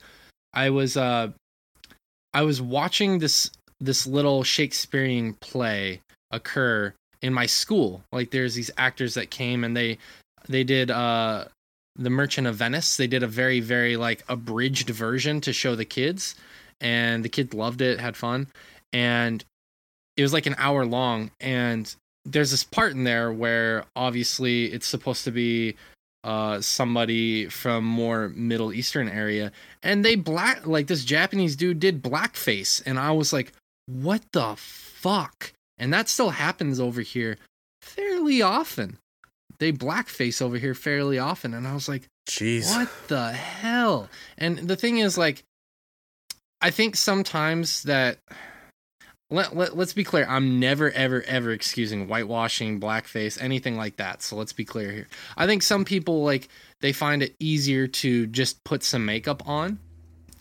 I 0.53 0.71
was 0.71 0.97
uh, 0.97 1.33
I 2.35 2.43
was 2.43 2.61
watching 2.61 3.19
this 3.19 3.51
this 3.81 4.07
little 4.07 4.45
Shakespearean 4.45 5.35
play 5.35 6.01
occur 6.31 6.93
in 7.23 7.33
my 7.33 7.47
school. 7.47 8.05
Like 8.13 8.31
there's 8.31 8.55
these 8.55 8.71
actors 8.77 9.15
that 9.15 9.31
came 9.31 9.65
and 9.65 9.75
they 9.77 9.97
they 10.49 10.65
did 10.65 10.91
uh 10.91 11.47
the 11.97 12.11
Merchant 12.11 12.47
of 12.47 12.57
Venice. 12.57 12.97
They 12.97 13.07
did 13.07 13.23
a 13.23 13.27
very 13.27 13.61
very 13.61 13.97
like 13.97 14.23
abridged 14.29 14.91
version 14.91 15.41
to 15.41 15.53
show 15.53 15.75
the 15.75 15.85
kids 15.87 16.35
and 16.83 17.25
the 17.25 17.31
kids 17.31 17.55
loved 17.55 17.81
it, 17.81 18.01
had 18.01 18.17
fun. 18.17 18.49
And 18.93 19.43
it 20.17 20.23
was 20.23 20.33
like 20.33 20.47
an 20.47 20.55
hour 20.59 20.85
long 20.85 21.31
and 21.41 21.95
there's 22.25 22.51
this 22.51 22.65
part 22.65 22.93
in 22.93 23.05
there 23.05 23.33
where 23.33 23.85
obviously 23.97 24.67
it's 24.67 24.87
supposed 24.87 25.25
to 25.25 25.31
be 25.31 25.75
uh 26.25 26.61
somebody 26.61 27.47
from 27.47 27.85
more 27.85 28.29
middle 28.31 28.73
eastern 28.73 29.09
area 29.09 29.51
and 29.83 30.05
they 30.05 30.15
black 30.15 30.67
like 30.67 30.87
this 30.87 31.05
japanese 31.05 31.57
dude 31.57 31.81
did 31.81 32.03
blackface 32.03 32.81
and 32.87 32.99
i 32.99 33.11
was 33.11 33.33
like 33.33 33.53
what 33.87 34.23
the 34.33 34.55
fuck 34.57 35.53
and 35.79 35.93
that 35.93 36.09
still 36.09 36.31
happens 36.31 36.79
over 36.79 37.01
here 37.01 37.39
fairly 37.81 38.41
often 38.41 38.99
they 39.59 39.73
blackface 39.73 40.41
over 40.41 40.59
here 40.59 40.75
fairly 40.75 41.19
often 41.19 41.55
and 41.55 41.67
i 41.67 41.75
was 41.75 41.89
like 41.89 42.07
Jeez. 42.29 42.77
what 42.77 42.89
the 43.09 43.33
hell 43.33 44.09
and 44.39 44.59
the 44.59 44.77
thing 44.77 44.99
is 44.99 45.19
like 45.19 45.43
i 46.63 46.71
think 46.71 46.97
sometimes 46.97 47.83
that 47.83 48.19
let, 49.31 49.57
let, 49.57 49.77
let's 49.77 49.93
be 49.95 50.05
clear 50.05 50.27
i'm 50.29 50.61
never 50.61 50.91
ever 50.93 51.23
ever 51.23 51.51
excusing 51.53 52.07
whitewashing 52.07 52.79
blackface 52.81 53.41
anything 53.41 53.77
like 53.77 53.97
that. 53.97 54.23
So 54.23 54.37
let's 54.37 54.53
be 54.53 54.65
clear 54.65 54.91
here. 54.93 55.09
I 55.37 55.47
think 55.47 55.63
some 55.63 55.85
people 55.85 56.23
like 56.23 56.49
they 56.81 56.93
find 56.93 57.23
it 57.23 57.35
easier 57.41 57.87
to 57.87 58.27
just 58.27 58.63
put 58.65 58.83
some 58.83 59.05
makeup 59.07 59.49
on 59.49 59.79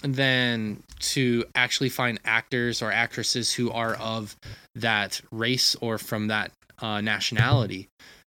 than 0.04 0.84
to 1.00 1.46
actually 1.56 1.90
find 1.90 2.20
actors 2.26 2.82
or 2.82 2.92
actresses 2.92 3.54
who 3.54 3.72
are 3.72 3.96
of 3.96 4.36
that 4.76 5.22
race 5.32 5.76
or 5.76 5.98
from 5.98 6.28
that 6.28 6.52
uh, 6.80 7.00
nationality. 7.00 7.88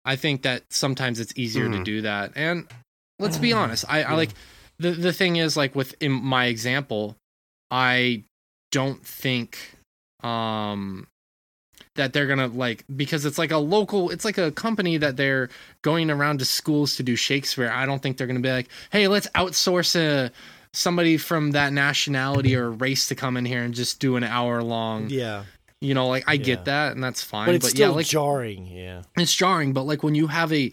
I 0.05 0.17
think 0.17 0.43
that 0.43 0.63
sometimes 0.71 1.19
it's 1.19 1.33
easier 1.37 1.69
to 1.69 1.79
Hmm. 1.79 1.83
do 1.83 2.03
that. 2.03 2.33
And 2.37 2.69
let's 3.19 3.39
be 3.39 3.53
honest 3.53 3.85
i, 3.89 4.03
I 4.03 4.15
like 4.15 4.31
the, 4.79 4.91
the 4.91 5.13
thing 5.13 5.37
is 5.37 5.57
like 5.57 5.75
with 5.75 5.95
in 6.01 6.13
my 6.13 6.47
example 6.47 7.17
i 7.75 8.23
don't 8.71 9.05
think 9.05 9.59
um 10.23 11.07
that 11.97 12.13
they're 12.13 12.27
gonna 12.27 12.47
like 12.49 12.85
because 12.97 13.25
it's 13.25 13.39
like 13.39 13.51
a 13.51 13.59
local 13.59 14.11
it's 14.11 14.25
like 14.25 14.39
a 14.39 14.51
company 14.53 14.97
that 14.97 15.17
they're 15.17 15.49
going 15.83 16.11
around 16.11 16.39
to 16.39 16.45
schools 16.45 16.97
to 16.97 17.03
do 17.03 17.15
shakespeare 17.17 17.71
i 17.71 17.85
don't 17.87 18.01
think 18.03 18.17
they're 18.17 18.27
gonna 18.27 18.41
be 18.41 18.51
like 18.51 18.69
hey 18.91 19.07
let's 19.09 19.29
outsource 19.35 19.95
a 19.97 20.31
somebody 20.73 21.17
from 21.17 21.53
that 21.53 21.73
nationality 21.73 22.57
or 22.57 22.71
race 22.71 23.07
to 23.07 23.15
come 23.15 23.37
in 23.37 23.45
here 23.45 23.63
and 23.63 23.75
just 23.75 24.01
do 24.01 24.17
an 24.17 24.25
hour 24.25 24.61
long 24.63 25.09
Yeah, 25.09 25.45
you 25.81 25.95
know 25.95 26.09
like 26.09 26.25
i 26.27 26.33
Yeah. 26.33 26.43
get 26.45 26.65
that 26.65 26.93
and 26.95 27.03
that's 27.05 27.23
fine 27.23 27.47
but 27.47 27.55
it's 27.55 27.67
yeah 27.67 27.87
still 27.87 27.93
like 27.95 28.07
jarring. 28.07 28.67
Yeah, 28.67 29.03
it's 29.17 29.35
jarring 29.35 29.73
but 29.73 29.85
like 29.85 30.03
when 30.03 30.15
you 30.17 30.27
have 30.29 30.53
a 30.53 30.73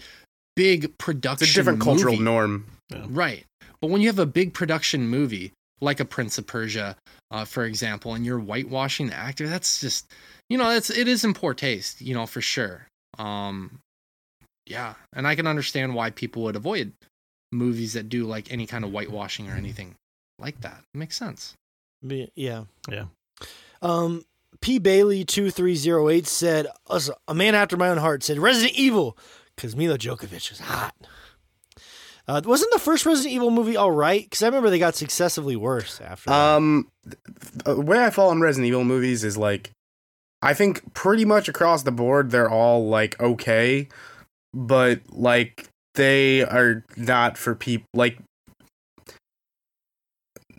big 0.56 0.86
It's 0.86 0.94
production 0.98 1.48
a 1.50 1.54
different 1.54 1.82
cultural 1.82 2.14
movie- 2.14 2.24
norm. 2.24 2.66
Right. 3.08 3.46
But 3.80 3.90
when 3.90 4.02
you 4.02 4.08
have 4.10 4.20
a 4.20 4.26
big 4.26 4.54
production 4.54 5.08
movie 5.08 5.54
like 5.82 6.00
a 6.00 6.06
Prince 6.06 6.38
of 6.38 6.46
Persia, 6.48 6.96
uh, 7.32 7.44
for 7.46 7.66
example, 7.66 8.14
and 8.14 8.26
you're 8.26 8.40
whitewashing 8.40 9.08
the 9.08 9.16
actor, 9.16 9.48
that's 9.48 9.80
just 9.82 10.12
you 10.50 10.58
know, 10.58 10.70
it's 10.70 10.90
it 10.90 11.08
is 11.08 11.24
in 11.24 11.34
poor 11.34 11.54
taste, 11.54 12.02
you 12.02 12.14
know, 12.14 12.26
for 12.26 12.42
sure. 12.42 12.88
Um 13.18 13.80
yeah. 14.66 14.94
And 15.14 15.28
I 15.28 15.36
can 15.36 15.48
understand 15.48 15.96
why 15.96 16.12
people 16.12 16.44
would 16.44 16.56
avoid 16.56 16.94
movies 17.52 17.94
that 17.94 18.10
do 18.10 18.26
like 18.26 18.52
any 18.52 18.66
kind 18.66 18.86
of 18.86 18.92
whitewashing 18.92 19.50
or 19.50 19.56
anything 19.56 19.96
like 20.40 20.62
that. 20.62 20.84
It 20.94 20.98
makes 20.98 21.18
sense. 21.18 21.56
Me- 22.02 22.32
yeah, 22.36 22.64
Yeah. 22.90 23.06
Um, 23.82 24.24
P 24.62 24.78
Bailey 24.80 25.24
two 25.26 25.50
three 25.50 25.76
zero 25.76 26.10
eight 26.10 26.28
said, 26.28 26.68
"A 27.28 27.34
man 27.34 27.56
after 27.56 27.78
my 27.78 27.90
own 27.90 27.98
heart." 27.98 28.24
Said 28.24 28.38
Resident 28.38 28.74
Evil 28.78 29.18
because 29.56 29.76
Milla 29.76 29.98
Jovovich 29.98 30.52
is 30.52 30.60
hot. 30.60 30.94
Uh, 32.28 32.42
wasn't 32.46 32.72
the 32.72 32.80
first 32.80 33.06
Resident 33.06 33.34
Evil 33.34 33.52
movie 33.52 33.76
all 33.76 33.92
right? 33.92 34.24
Because 34.24 34.42
I 34.44 34.48
remember 34.48 34.70
they 34.70 34.80
got 34.80 34.96
successively 34.96 35.56
worse 35.56 36.00
after. 36.02 36.32
Um, 36.32 36.88
th- 37.04 37.18
th- 37.66 37.78
where 37.78 38.04
I 38.04 38.10
fall 38.10 38.30
on 38.30 38.42
Resident 38.42 38.68
Evil 38.68 38.84
movies 38.84 39.24
is 39.24 39.38
like, 39.38 39.72
I 40.42 40.54
think 40.54 40.94
pretty 40.94 41.26
much 41.26 41.48
across 41.50 41.84
the 41.84 41.92
board 41.92 42.32
they're 42.32 42.50
all 42.50 42.88
like 42.88 43.20
okay, 43.20 43.90
but 44.54 45.02
like 45.10 45.68
they 45.96 46.44
are 46.44 46.84
not 46.98 47.38
for 47.38 47.56
people 47.56 47.88
like. 47.94 48.18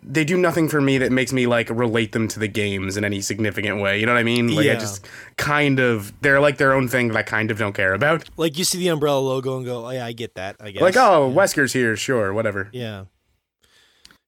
They 0.04 0.24
do 0.24 0.36
nothing 0.36 0.68
for 0.68 0.80
me 0.80 0.98
that 0.98 1.12
makes 1.12 1.32
me 1.32 1.46
like 1.46 1.70
relate 1.70 2.10
them 2.12 2.26
to 2.28 2.40
the 2.40 2.48
games 2.48 2.96
in 2.96 3.04
any 3.04 3.20
significant 3.20 3.80
way. 3.80 4.00
You 4.00 4.06
know 4.06 4.12
what 4.12 4.18
I 4.18 4.24
mean? 4.24 4.48
Like 4.54 4.66
Yeah. 4.66 4.72
I 4.72 4.76
just 4.76 5.06
kind 5.36 5.78
of 5.78 6.12
they're 6.22 6.40
like 6.40 6.56
their 6.58 6.72
own 6.72 6.88
thing 6.88 7.08
that 7.08 7.16
I 7.16 7.22
kind 7.22 7.50
of 7.52 7.58
don't 7.58 7.72
care 7.72 7.94
about. 7.94 8.28
like 8.36 8.58
you 8.58 8.64
see 8.64 8.78
the 8.78 8.88
Umbrella 8.88 9.20
logo 9.20 9.56
and 9.58 9.64
go, 9.64 9.86
"Oh 9.86 9.90
yeah, 9.90 10.04
I 10.04 10.12
get 10.12 10.34
that." 10.34 10.56
I 10.58 10.72
guess. 10.72 10.82
Like 10.82 10.96
oh, 10.96 11.30
Wesker's 11.32 11.72
here, 11.72 11.94
sure, 11.96 12.32
whatever. 12.32 12.68
yeah, 12.72 13.04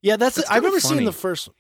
yeah. 0.01 0.17
That's. 0.17 0.39
It's 0.39 0.49
I 0.51 0.57
remember 0.57 0.79
kinda 0.79 0.95
seeing 0.95 1.05
the 1.05 1.13
first. 1.13 1.49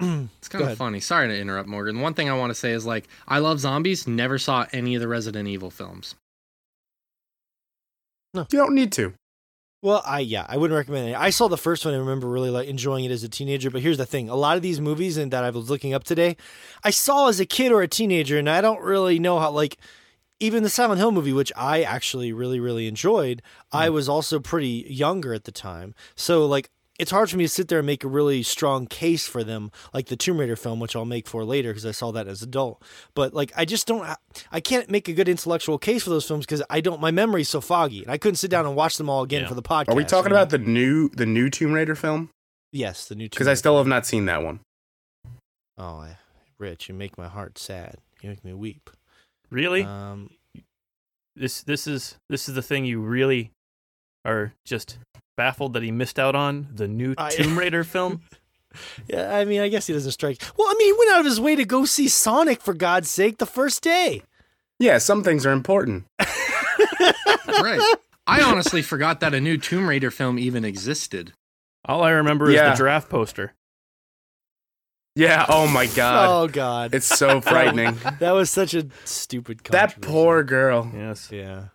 It's 0.00 0.48
Go 0.48 0.58
kind 0.58 0.62
ahead. 0.64 0.72
of 0.72 0.78
funny. 0.78 1.00
Sorry 1.00 1.28
to 1.28 1.38
interrupt, 1.40 1.66
Morgan. 1.68 2.00
One 2.00 2.12
thing 2.12 2.28
I 2.28 2.34
want 2.36 2.50
to 2.50 2.54
say 2.54 2.72
is 2.72 2.84
like 2.84 3.08
I 3.26 3.38
love 3.38 3.60
zombies, 3.60 4.06
never 4.06 4.36
saw 4.38 4.66
any 4.72 4.94
of 4.96 5.00
the 5.00 5.08
Resident 5.08 5.48
Evil 5.48 5.70
films. 5.70 6.16
No, 8.34 8.46
you 8.50 8.58
don't 8.58 8.74
need 8.74 8.92
to. 8.92 9.14
Well, 9.84 10.02
I 10.06 10.20
yeah, 10.20 10.46
I 10.48 10.56
wouldn't 10.56 10.78
recommend 10.78 11.10
it. 11.10 11.14
I 11.14 11.28
saw 11.28 11.46
the 11.46 11.58
first 11.58 11.84
one 11.84 11.92
and 11.92 12.02
remember 12.02 12.26
really 12.26 12.48
like 12.48 12.68
enjoying 12.68 13.04
it 13.04 13.10
as 13.10 13.22
a 13.22 13.28
teenager. 13.28 13.70
But 13.70 13.82
here's 13.82 13.98
the 13.98 14.06
thing: 14.06 14.30
a 14.30 14.34
lot 14.34 14.56
of 14.56 14.62
these 14.62 14.80
movies 14.80 15.18
and 15.18 15.30
that 15.30 15.44
I 15.44 15.50
was 15.50 15.68
looking 15.68 15.92
up 15.92 16.04
today, 16.04 16.38
I 16.82 16.88
saw 16.88 17.28
as 17.28 17.38
a 17.38 17.44
kid 17.44 17.70
or 17.70 17.82
a 17.82 17.86
teenager, 17.86 18.38
and 18.38 18.48
I 18.48 18.62
don't 18.62 18.80
really 18.80 19.18
know 19.18 19.38
how 19.38 19.50
like 19.50 19.76
even 20.40 20.62
the 20.62 20.70
Silent 20.70 21.00
Hill 21.00 21.12
movie, 21.12 21.34
which 21.34 21.52
I 21.54 21.82
actually 21.82 22.32
really 22.32 22.60
really 22.60 22.88
enjoyed. 22.88 23.42
I 23.72 23.88
mm. 23.88 23.92
was 23.92 24.08
also 24.08 24.40
pretty 24.40 24.86
younger 24.88 25.34
at 25.34 25.44
the 25.44 25.52
time, 25.52 25.94
so 26.16 26.46
like 26.46 26.70
it's 26.98 27.10
hard 27.10 27.28
for 27.28 27.36
me 27.36 27.44
to 27.44 27.48
sit 27.48 27.68
there 27.68 27.80
and 27.80 27.86
make 27.86 28.04
a 28.04 28.08
really 28.08 28.42
strong 28.42 28.86
case 28.86 29.26
for 29.26 29.42
them, 29.42 29.72
like 29.92 30.06
the 30.06 30.16
Tomb 30.16 30.38
Raider 30.38 30.54
film, 30.56 30.78
which 30.80 30.94
I'll 30.94 31.04
make 31.04 31.26
for 31.26 31.44
later 31.44 31.70
because 31.70 31.84
I 31.86 31.90
saw 31.90 32.12
that 32.12 32.28
as 32.28 32.42
an 32.42 32.48
adult. 32.50 32.82
But 33.14 33.34
like, 33.34 33.52
I 33.56 33.64
just 33.64 33.86
don't, 33.86 34.06
I 34.52 34.60
can't 34.60 34.88
make 34.90 35.08
a 35.08 35.12
good 35.12 35.28
intellectual 35.28 35.76
case 35.78 36.04
for 36.04 36.10
those 36.10 36.26
films 36.26 36.46
because 36.46 36.62
I 36.70 36.80
don't, 36.80 37.00
my 37.00 37.10
memory's 37.10 37.48
so 37.48 37.60
foggy, 37.60 38.02
and 38.02 38.12
I 38.12 38.18
couldn't 38.18 38.36
sit 38.36 38.50
down 38.50 38.64
and 38.66 38.76
watch 38.76 38.96
them 38.96 39.10
all 39.10 39.22
again 39.22 39.42
Yeah. 39.42 39.48
for 39.48 39.54
the 39.54 39.62
podcast. 39.62 39.88
Are 39.88 39.94
we 39.96 40.04
talking 40.04 40.30
you 40.30 40.36
know? 40.36 40.42
about 40.42 40.50
the 40.50 40.58
new 40.58 41.08
the 41.10 41.26
new 41.26 41.50
Tomb 41.50 41.72
Raider 41.72 41.94
film? 41.96 42.30
Yes, 42.72 43.06
the 43.08 43.14
new. 43.14 43.28
Because 43.28 43.48
I 43.48 43.54
still 43.54 43.76
have 43.78 43.86
not 43.86 44.06
seen 44.06 44.26
that 44.26 44.42
one. 44.42 44.60
Oh, 45.76 45.96
I, 45.98 46.16
Rich, 46.58 46.88
you 46.88 46.94
make 46.94 47.18
my 47.18 47.28
heart 47.28 47.58
sad. 47.58 47.96
You 48.22 48.30
make 48.30 48.44
me 48.44 48.52
weep. 48.52 48.90
Really? 49.50 49.82
Um, 49.82 50.30
this 51.36 51.62
this 51.62 51.86
is 51.86 52.16
this 52.30 52.48
is 52.48 52.54
the 52.54 52.62
thing 52.62 52.84
you 52.84 53.00
really 53.00 53.50
are 54.24 54.52
just 54.64 54.98
baffled 55.36 55.72
that 55.74 55.82
he 55.82 55.90
missed 55.90 56.18
out 56.18 56.34
on 56.34 56.68
the 56.74 56.88
new 56.88 57.14
I- 57.18 57.30
Tomb 57.30 57.58
Raider 57.58 57.84
film. 57.84 58.22
yeah, 59.06 59.34
I 59.36 59.44
mean, 59.44 59.60
I 59.60 59.68
guess 59.68 59.86
he 59.86 59.92
doesn't 59.92 60.12
strike. 60.12 60.42
Well, 60.56 60.66
I 60.68 60.74
mean, 60.78 60.94
he 60.94 60.98
went 60.98 61.12
out 61.12 61.20
of 61.20 61.26
his 61.26 61.40
way 61.40 61.54
to 61.56 61.64
go 61.64 61.84
see 61.84 62.08
Sonic 62.08 62.60
for 62.60 62.74
God's 62.74 63.10
sake 63.10 63.38
the 63.38 63.46
first 63.46 63.82
day. 63.82 64.22
Yeah, 64.78 64.98
some 64.98 65.22
things 65.22 65.46
are 65.46 65.52
important. 65.52 66.04
right. 67.46 67.80
I 68.26 68.42
honestly 68.42 68.82
forgot 68.82 69.20
that 69.20 69.34
a 69.34 69.40
new 69.40 69.56
Tomb 69.58 69.88
Raider 69.88 70.10
film 70.10 70.38
even 70.38 70.64
existed. 70.64 71.32
All 71.84 72.02
I 72.02 72.10
remember 72.10 72.50
is 72.50 72.56
the 72.60 72.74
draft 72.74 73.08
poster. 73.10 73.52
Yeah. 75.14 75.46
Oh 75.48 75.68
my 75.68 75.86
god, 75.86 76.28
Oh 76.28 76.48
God, 76.48 76.94
it's 76.94 77.06
so 77.06 77.40
frightening. 77.40 77.96
that 78.18 78.32
was 78.32 78.50
such 78.50 78.74
a 78.74 78.88
stupid. 79.04 79.60
that 79.70 80.00
poor 80.00 80.42
girl. 80.42 80.90
Yes. 80.92 81.28
Yeah. 81.30 81.66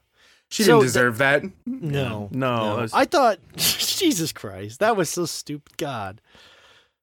She 0.49 0.63
So 0.63 0.67
didn't 0.73 0.79
the- 0.79 0.85
deserve 0.87 1.17
that. 1.19 1.43
No. 1.65 2.27
No, 2.31 2.77
it 2.77 2.81
was- 2.81 2.93
I 2.93 3.05
thought 3.05 3.39
Jesus 3.55 4.31
Christ, 4.31 4.79
that 4.79 4.95
was 4.97 5.09
so 5.09 5.25
stupid. 5.25 5.77
God. 5.77 6.21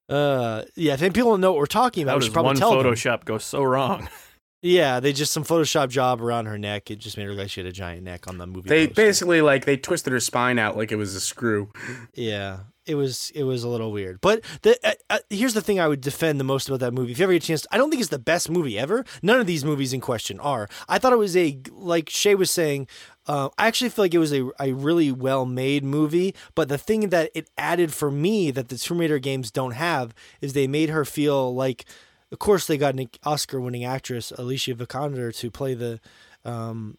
Uh, 0.08 0.62
yeah. 0.74 0.94
I 0.94 0.96
think 0.96 1.14
people 1.14 1.30
don't 1.32 1.40
know 1.40 1.52
what 1.52 1.58
we're 1.58 1.66
talking 1.66 2.02
about. 2.02 2.12
That 2.12 2.16
we 2.16 2.18
was 2.18 2.24
should 2.26 2.32
probably 2.34 2.48
one 2.50 2.56
tell 2.56 2.70
them. 2.82 2.92
Photoshop 2.92 3.24
goes 3.24 3.44
so 3.44 3.62
wrong. 3.62 4.08
Yeah, 4.62 4.98
they 4.98 5.12
just 5.12 5.32
some 5.32 5.44
Photoshop 5.44 5.90
job 5.90 6.20
around 6.20 6.46
her 6.46 6.58
neck. 6.58 6.90
It 6.90 6.96
just 6.96 7.16
made 7.16 7.24
her 7.24 7.30
look 7.30 7.38
like 7.40 7.50
she 7.50 7.60
had 7.60 7.68
a 7.68 7.72
giant 7.72 8.02
neck 8.02 8.26
on 8.26 8.38
the 8.38 8.48
movie. 8.48 8.68
They 8.68 8.88
poster. 8.88 9.02
basically 9.02 9.40
like 9.40 9.64
they 9.64 9.76
twisted 9.76 10.12
her 10.12 10.18
spine 10.18 10.58
out 10.58 10.76
like 10.76 10.90
it 10.90 10.96
was 10.96 11.14
a 11.14 11.20
screw. 11.20 11.70
Yeah, 12.14 12.60
it 12.84 12.96
was 12.96 13.30
it 13.34 13.44
was 13.44 13.62
a 13.62 13.68
little 13.68 13.92
weird. 13.92 14.20
But 14.20 14.42
the 14.62 14.76
uh, 14.82 14.92
uh, 15.08 15.18
here's 15.30 15.54
the 15.54 15.60
thing 15.60 15.78
I 15.78 15.86
would 15.86 16.00
defend 16.00 16.40
the 16.40 16.44
most 16.44 16.68
about 16.68 16.80
that 16.80 16.94
movie. 16.94 17.12
If 17.12 17.18
you 17.20 17.24
ever 17.24 17.34
get 17.34 17.44
a 17.44 17.46
chance, 17.46 17.64
I 17.70 17.76
don't 17.76 17.90
think 17.90 18.00
it's 18.00 18.10
the 18.10 18.18
best 18.18 18.50
movie 18.50 18.76
ever. 18.76 19.04
None 19.22 19.38
of 19.38 19.46
these 19.46 19.64
movies 19.64 19.92
in 19.92 20.00
question 20.00 20.40
are. 20.40 20.68
I 20.88 20.98
thought 20.98 21.12
it 21.12 21.16
was 21.18 21.36
a 21.36 21.60
like 21.70 22.08
Shay 22.08 22.34
was 22.34 22.50
saying. 22.50 22.88
Uh, 23.26 23.48
I 23.58 23.66
actually 23.66 23.90
feel 23.90 24.04
like 24.04 24.14
it 24.14 24.18
was 24.18 24.32
a, 24.32 24.48
a 24.60 24.72
really 24.72 25.10
well 25.10 25.44
made 25.46 25.82
movie, 25.82 26.34
but 26.54 26.68
the 26.68 26.78
thing 26.78 27.08
that 27.08 27.30
it 27.34 27.50
added 27.58 27.92
for 27.92 28.10
me 28.10 28.50
that 28.52 28.68
the 28.68 28.78
Tomb 28.78 28.98
Raider 28.98 29.18
games 29.18 29.50
don't 29.50 29.72
have 29.72 30.14
is 30.40 30.52
they 30.52 30.66
made 30.68 30.90
her 30.90 31.04
feel 31.04 31.54
like, 31.54 31.84
of 32.30 32.38
course, 32.38 32.66
they 32.66 32.76
got 32.78 32.94
an 32.94 33.08
Oscar 33.24 33.60
winning 33.60 33.84
actress, 33.84 34.30
Alicia 34.32 34.74
Vikander, 34.74 35.34
to 35.38 35.50
play 35.50 35.74
the. 35.74 36.00
Um, 36.44 36.98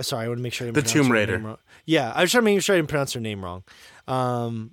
sorry, 0.00 0.24
I 0.24 0.28
want 0.28 0.38
to 0.38 0.42
make 0.42 0.52
sure 0.52 0.66
I 0.66 0.70
didn't 0.70 0.76
The 0.76 0.80
pronounce 0.82 0.92
Tomb 0.92 1.06
her 1.08 1.14
Raider. 1.14 1.36
name 1.36 1.46
wrong. 1.46 1.58
Yeah, 1.84 2.12
I 2.14 2.22
was 2.22 2.30
trying 2.30 2.42
to 2.42 2.44
make 2.46 2.62
sure 2.62 2.74
I 2.74 2.78
didn't 2.78 2.88
pronounce 2.88 3.12
her 3.12 3.20
name 3.20 3.44
wrong. 3.44 3.62
Um, 4.08 4.72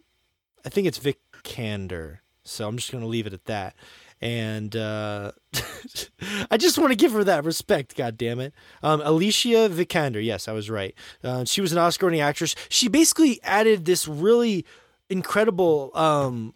I 0.66 0.70
think 0.70 0.88
it's 0.88 1.00
Vikander, 1.00 2.20
so 2.44 2.68
I'm 2.68 2.78
just 2.78 2.92
going 2.92 3.02
to 3.04 3.08
leave 3.08 3.28
it 3.28 3.34
at 3.34 3.46
that. 3.46 3.76
And 4.22 4.76
uh, 4.76 5.32
I 6.52 6.58
just 6.58 6.78
want 6.78 6.92
to 6.92 6.96
give 6.96 7.12
her 7.12 7.24
that 7.24 7.44
respect. 7.44 7.96
God 7.96 8.18
damn 8.18 8.40
it, 8.40 8.54
um, 8.82 9.02
Alicia 9.04 9.70
Vikander. 9.70 10.24
Yes, 10.24 10.48
I 10.48 10.54
was 10.54 10.70
right. 10.70 10.96
Uh, 11.24 11.46
she 11.46 11.62
was 11.62 11.72
an 11.72 11.78
Oscar-winning 11.78 12.22
actress. 12.22 12.56
She 12.70 12.88
basically 12.88 13.42
added 13.44 13.86
this 13.86 14.08
really 14.08 14.66
incredible. 15.10 15.92
Um, 15.94 16.54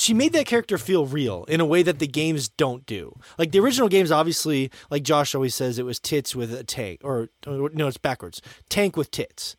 she 0.00 0.14
made 0.14 0.32
that 0.32 0.46
character 0.46 0.78
feel 0.78 1.04
real 1.04 1.44
in 1.44 1.60
a 1.60 1.66
way 1.66 1.82
that 1.82 1.98
the 1.98 2.06
games 2.06 2.48
don't 2.48 2.86
do. 2.86 3.14
Like 3.36 3.52
the 3.52 3.60
original 3.60 3.88
games, 3.88 4.10
obviously, 4.10 4.70
like 4.90 5.02
Josh 5.02 5.34
always 5.34 5.54
says, 5.54 5.78
it 5.78 5.84
was 5.84 6.00
tits 6.00 6.34
with 6.34 6.54
a 6.54 6.64
tank, 6.64 7.02
or, 7.04 7.28
or 7.46 7.68
no, 7.74 7.86
it's 7.86 7.98
backwards. 7.98 8.40
Tank 8.70 8.96
with 8.96 9.10
tits, 9.10 9.56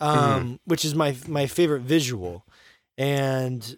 um, 0.00 0.60
which 0.66 0.84
is 0.84 0.94
my 0.94 1.16
my 1.26 1.46
favorite 1.46 1.82
visual. 1.82 2.46
And 2.96 3.76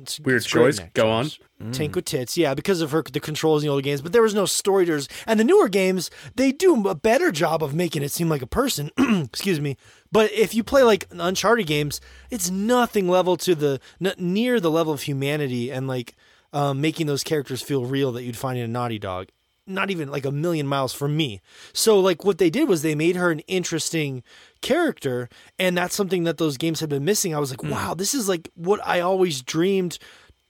it's, 0.00 0.20
Weird 0.20 0.36
it's 0.38 0.46
choice. 0.46 0.78
in 0.78 0.84
that, 0.84 0.94
Go 0.94 1.10
on. 1.10 1.24
Josh. 1.24 1.40
Tank 1.72 1.96
with 1.96 2.04
tits, 2.04 2.36
yeah, 2.36 2.52
because 2.52 2.82
of 2.82 2.90
her 2.90 3.02
the 3.02 3.18
controls 3.18 3.62
in 3.62 3.68
the 3.68 3.72
old 3.72 3.82
games. 3.82 4.02
But 4.02 4.12
there 4.12 4.20
was 4.20 4.34
no 4.34 4.44
storyters, 4.44 5.08
and 5.26 5.40
the 5.40 5.44
newer 5.44 5.68
games 5.70 6.10
they 6.34 6.52
do 6.52 6.86
a 6.86 6.94
better 6.94 7.32
job 7.32 7.62
of 7.62 7.74
making 7.74 8.02
it 8.02 8.10
seem 8.10 8.28
like 8.28 8.42
a 8.42 8.46
person. 8.46 8.90
Excuse 8.98 9.58
me. 9.58 9.78
But 10.12 10.30
if 10.32 10.54
you 10.54 10.62
play 10.62 10.82
like 10.82 11.06
Uncharted 11.10 11.66
games, 11.66 12.00
it's 12.30 12.50
nothing 12.50 13.08
level 13.08 13.38
to 13.38 13.54
the 13.54 13.80
n- 14.04 14.12
near 14.18 14.60
the 14.60 14.70
level 14.70 14.92
of 14.92 15.02
humanity 15.02 15.70
and 15.72 15.88
like 15.88 16.14
um, 16.52 16.80
making 16.82 17.06
those 17.06 17.24
characters 17.24 17.62
feel 17.62 17.86
real 17.86 18.12
that 18.12 18.22
you'd 18.22 18.36
find 18.36 18.58
in 18.58 18.64
a 18.64 18.68
Naughty 18.68 18.98
Dog. 18.98 19.28
Not 19.66 19.90
even 19.90 20.10
like 20.10 20.24
a 20.24 20.30
million 20.30 20.66
miles 20.66 20.92
from 20.92 21.16
me. 21.16 21.40
So 21.72 21.98
like 21.98 22.24
what 22.24 22.38
they 22.38 22.50
did 22.50 22.68
was 22.68 22.82
they 22.82 22.94
made 22.94 23.16
her 23.16 23.30
an 23.30 23.40
interesting 23.40 24.22
character, 24.62 25.28
and 25.58 25.76
that's 25.76 25.94
something 25.94 26.24
that 26.24 26.38
those 26.38 26.56
games 26.56 26.80
have 26.80 26.88
been 26.88 27.04
missing. 27.04 27.34
I 27.34 27.40
was 27.40 27.50
like, 27.50 27.64
wow, 27.64 27.94
this 27.94 28.14
is 28.14 28.28
like 28.28 28.48
what 28.54 28.80
I 28.86 29.00
always 29.00 29.42
dreamed 29.42 29.98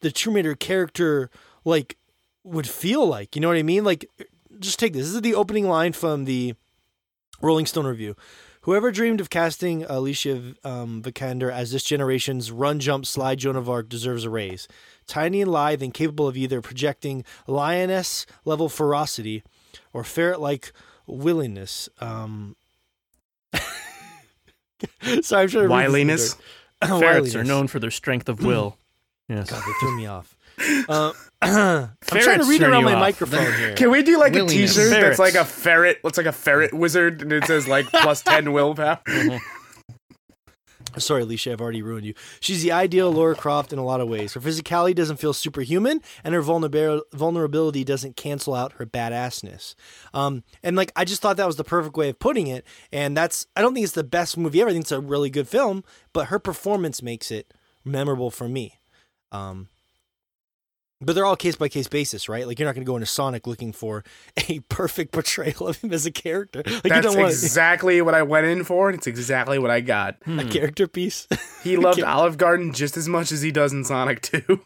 the 0.00 0.10
Tomb 0.10 0.34
Raider 0.34 0.54
character 0.54 1.30
like 1.64 1.96
would 2.44 2.68
feel 2.68 3.06
like. 3.06 3.34
You 3.34 3.42
know 3.42 3.48
what 3.48 3.56
I 3.56 3.62
mean? 3.62 3.84
Like, 3.84 4.08
just 4.58 4.78
take 4.78 4.92
this. 4.92 5.06
This 5.06 5.14
is 5.14 5.22
the 5.22 5.34
opening 5.34 5.68
line 5.68 5.92
from 5.92 6.24
the 6.24 6.54
Rolling 7.42 7.66
Stone 7.66 7.86
review. 7.86 8.16
Whoever 8.62 8.90
dreamed 8.90 9.20
of 9.20 9.30
casting 9.30 9.84
Alicia 9.84 10.54
um, 10.64 11.02
Vikander 11.02 11.52
as 11.52 11.70
this 11.70 11.84
generation's 11.84 12.50
run, 12.50 12.80
jump, 12.80 13.06
slide 13.06 13.38
Joan 13.38 13.54
of 13.54 13.70
Arc 13.70 13.88
deserves 13.88 14.24
a 14.24 14.30
raise. 14.30 14.66
Tiny 15.06 15.42
and 15.42 15.50
lithe 15.50 15.82
and 15.82 15.94
capable 15.94 16.26
of 16.26 16.36
either 16.36 16.60
projecting 16.60 17.24
lioness 17.46 18.26
level 18.44 18.68
ferocity 18.68 19.42
or 19.92 20.04
ferret 20.04 20.40
like 20.40 20.72
willingness. 21.06 21.88
Um, 22.00 22.56
sorry, 25.22 25.44
I'm 25.44 25.48
trying 25.48 25.48
to 25.48 25.58
read 25.60 26.08
this 26.08 26.36
Wiliness. 26.82 27.00
Ferrets 27.00 27.34
are 27.34 27.44
known 27.44 27.68
for 27.68 27.78
their 27.78 27.90
strength 27.90 28.28
of 28.28 28.42
will. 28.44 28.76
yes. 29.28 29.50
God, 29.50 29.62
they 29.66 29.72
threw 29.80 29.96
me 29.96 30.06
off. 30.06 30.36
Uh, 30.88 31.12
I'm 31.42 31.90
trying 32.08 32.40
to 32.40 32.46
read 32.46 32.62
around 32.62 32.84
my 32.84 32.94
off. 32.94 33.00
microphone 33.00 33.52
here. 33.54 33.74
Can 33.74 33.90
we 33.90 34.02
do 34.02 34.18
like 34.18 34.32
a 34.34 34.44
Willingness. 34.44 34.74
T-shirt 34.74 34.90
that's 34.90 35.18
like 35.18 35.34
a 35.34 35.44
ferret? 35.44 36.02
Looks 36.02 36.18
like 36.18 36.26
a 36.26 36.32
ferret 36.32 36.72
wizard, 36.74 37.22
and 37.22 37.32
it 37.32 37.44
says 37.44 37.68
like 37.68 37.86
plus 37.86 38.22
ten 38.24 38.52
willpower. 38.52 39.00
Sorry, 40.98 41.22
Alicia, 41.22 41.52
I've 41.52 41.60
already 41.60 41.82
ruined 41.82 42.06
you. 42.06 42.14
She's 42.40 42.62
the 42.62 42.72
ideal 42.72 43.10
Laura 43.10 43.34
Croft 43.34 43.72
in 43.72 43.78
a 43.78 43.84
lot 43.84 44.00
of 44.00 44.08
ways. 44.08 44.34
Her 44.34 44.40
physicality 44.40 44.94
doesn't 44.94 45.18
feel 45.18 45.32
superhuman, 45.32 46.00
and 46.24 46.34
her 46.34 46.42
vulnerabil- 46.42 47.02
vulnerability 47.12 47.84
doesn't 47.84 48.16
cancel 48.16 48.54
out 48.54 48.72
her 48.72 48.86
badassness. 48.86 49.74
Um, 50.14 50.42
and 50.62 50.74
like, 50.74 50.92
I 50.96 51.04
just 51.04 51.20
thought 51.20 51.36
that 51.36 51.46
was 51.46 51.56
the 51.56 51.64
perfect 51.64 51.96
way 51.96 52.08
of 52.08 52.18
putting 52.18 52.46
it. 52.46 52.66
And 52.92 53.16
that's, 53.16 53.46
I 53.54 53.60
don't 53.60 53.74
think 53.74 53.84
it's 53.84 53.92
the 53.92 54.04
best 54.04 54.38
movie 54.38 54.60
ever. 54.60 54.70
I 54.70 54.72
think 54.72 54.84
it's 54.84 54.92
a 54.92 55.00
really 55.00 55.30
good 55.30 55.48
film, 55.48 55.84
but 56.12 56.28
her 56.28 56.38
performance 56.38 57.02
makes 57.02 57.30
it 57.30 57.52
memorable 57.84 58.30
for 58.30 58.48
me. 58.48 58.78
Um, 59.32 59.68
but 61.00 61.14
they're 61.14 61.24
all 61.26 61.36
case 61.36 61.56
by 61.56 61.68
case 61.68 61.88
basis, 61.88 62.28
right? 62.28 62.46
Like 62.46 62.58
you're 62.58 62.66
not 62.68 62.74
going 62.74 62.84
to 62.84 62.90
go 62.90 62.96
into 62.96 63.06
Sonic 63.06 63.46
looking 63.46 63.72
for 63.72 64.02
a 64.48 64.60
perfect 64.68 65.12
portrayal 65.12 65.68
of 65.68 65.78
him 65.80 65.92
as 65.92 66.06
a 66.06 66.10
character. 66.10 66.62
Like 66.64 66.84
you 66.84 66.90
That's 66.90 67.06
don't 67.06 67.16
want 67.18 67.30
exactly 67.32 68.00
what 68.02 68.14
I 68.14 68.22
went 68.22 68.46
in 68.46 68.64
for, 68.64 68.88
and 68.88 68.96
it's 68.96 69.06
exactly 69.06 69.58
what 69.58 69.70
I 69.70 69.80
got. 69.80 70.16
a 70.26 70.44
character 70.44 70.86
piece. 70.88 71.26
He 71.62 71.76
loved 71.76 71.98
can't- 71.98 72.08
Olive 72.08 72.38
Garden 72.38 72.72
just 72.72 72.96
as 72.96 73.08
much 73.08 73.32
as 73.32 73.42
he 73.42 73.50
does 73.50 73.72
in 73.72 73.82
Sonic 73.84 74.20
2. 74.22 74.60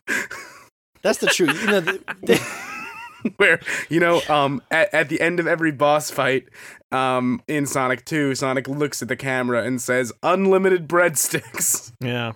That's 1.00 1.18
the 1.18 1.28
truth. 1.28 1.58
You 1.62 1.66
know, 1.66 1.80
the, 1.80 2.00
the, 2.22 3.32
Where, 3.38 3.58
you 3.88 4.00
know, 4.00 4.20
um, 4.28 4.60
at, 4.70 4.92
at 4.92 5.08
the 5.08 5.18
end 5.20 5.40
of 5.40 5.46
every 5.46 5.72
boss 5.72 6.10
fight 6.10 6.48
um, 6.92 7.42
in 7.48 7.64
Sonic 7.66 8.04
2, 8.04 8.34
Sonic 8.34 8.68
looks 8.68 9.00
at 9.00 9.08
the 9.08 9.16
camera 9.16 9.62
and 9.64 9.80
says, 9.80 10.12
unlimited 10.22 10.88
breadsticks. 10.88 11.92
Yeah. 12.00 12.32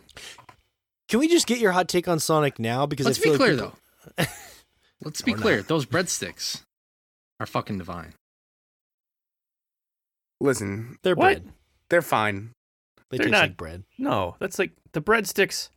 Can 1.10 1.20
we 1.20 1.28
just 1.28 1.46
get 1.46 1.58
your 1.58 1.72
hot 1.72 1.88
take 1.88 2.08
on 2.08 2.18
Sonic 2.18 2.58
now? 2.58 2.86
Because 2.86 3.04
Let's 3.04 3.18
I 3.18 3.22
feel 3.22 3.32
be 3.32 3.36
clear 3.38 3.48
like 3.50 3.58
people- 3.58 3.70
though. 3.70 3.78
Let's 5.02 5.20
be 5.22 5.34
Or 5.34 5.36
clear. 5.38 5.62
Those 5.62 5.86
breadsticks 5.86 6.62
are 7.40 7.46
fucking 7.46 7.78
divine. 7.78 8.14
Listen, 10.40 10.98
they're 11.02 11.14
What? 11.14 11.42
bread. 11.42 11.52
they're 11.90 12.02
fine. 12.02 12.52
They 13.10 13.18
They're 13.18 13.26
taste 13.26 13.32
not- 13.32 13.40
like 13.42 13.56
bread. 13.56 13.84
No, 13.98 14.36
that's 14.40 14.58
like 14.58 14.72
the 14.92 15.00
breadsticks 15.00 15.68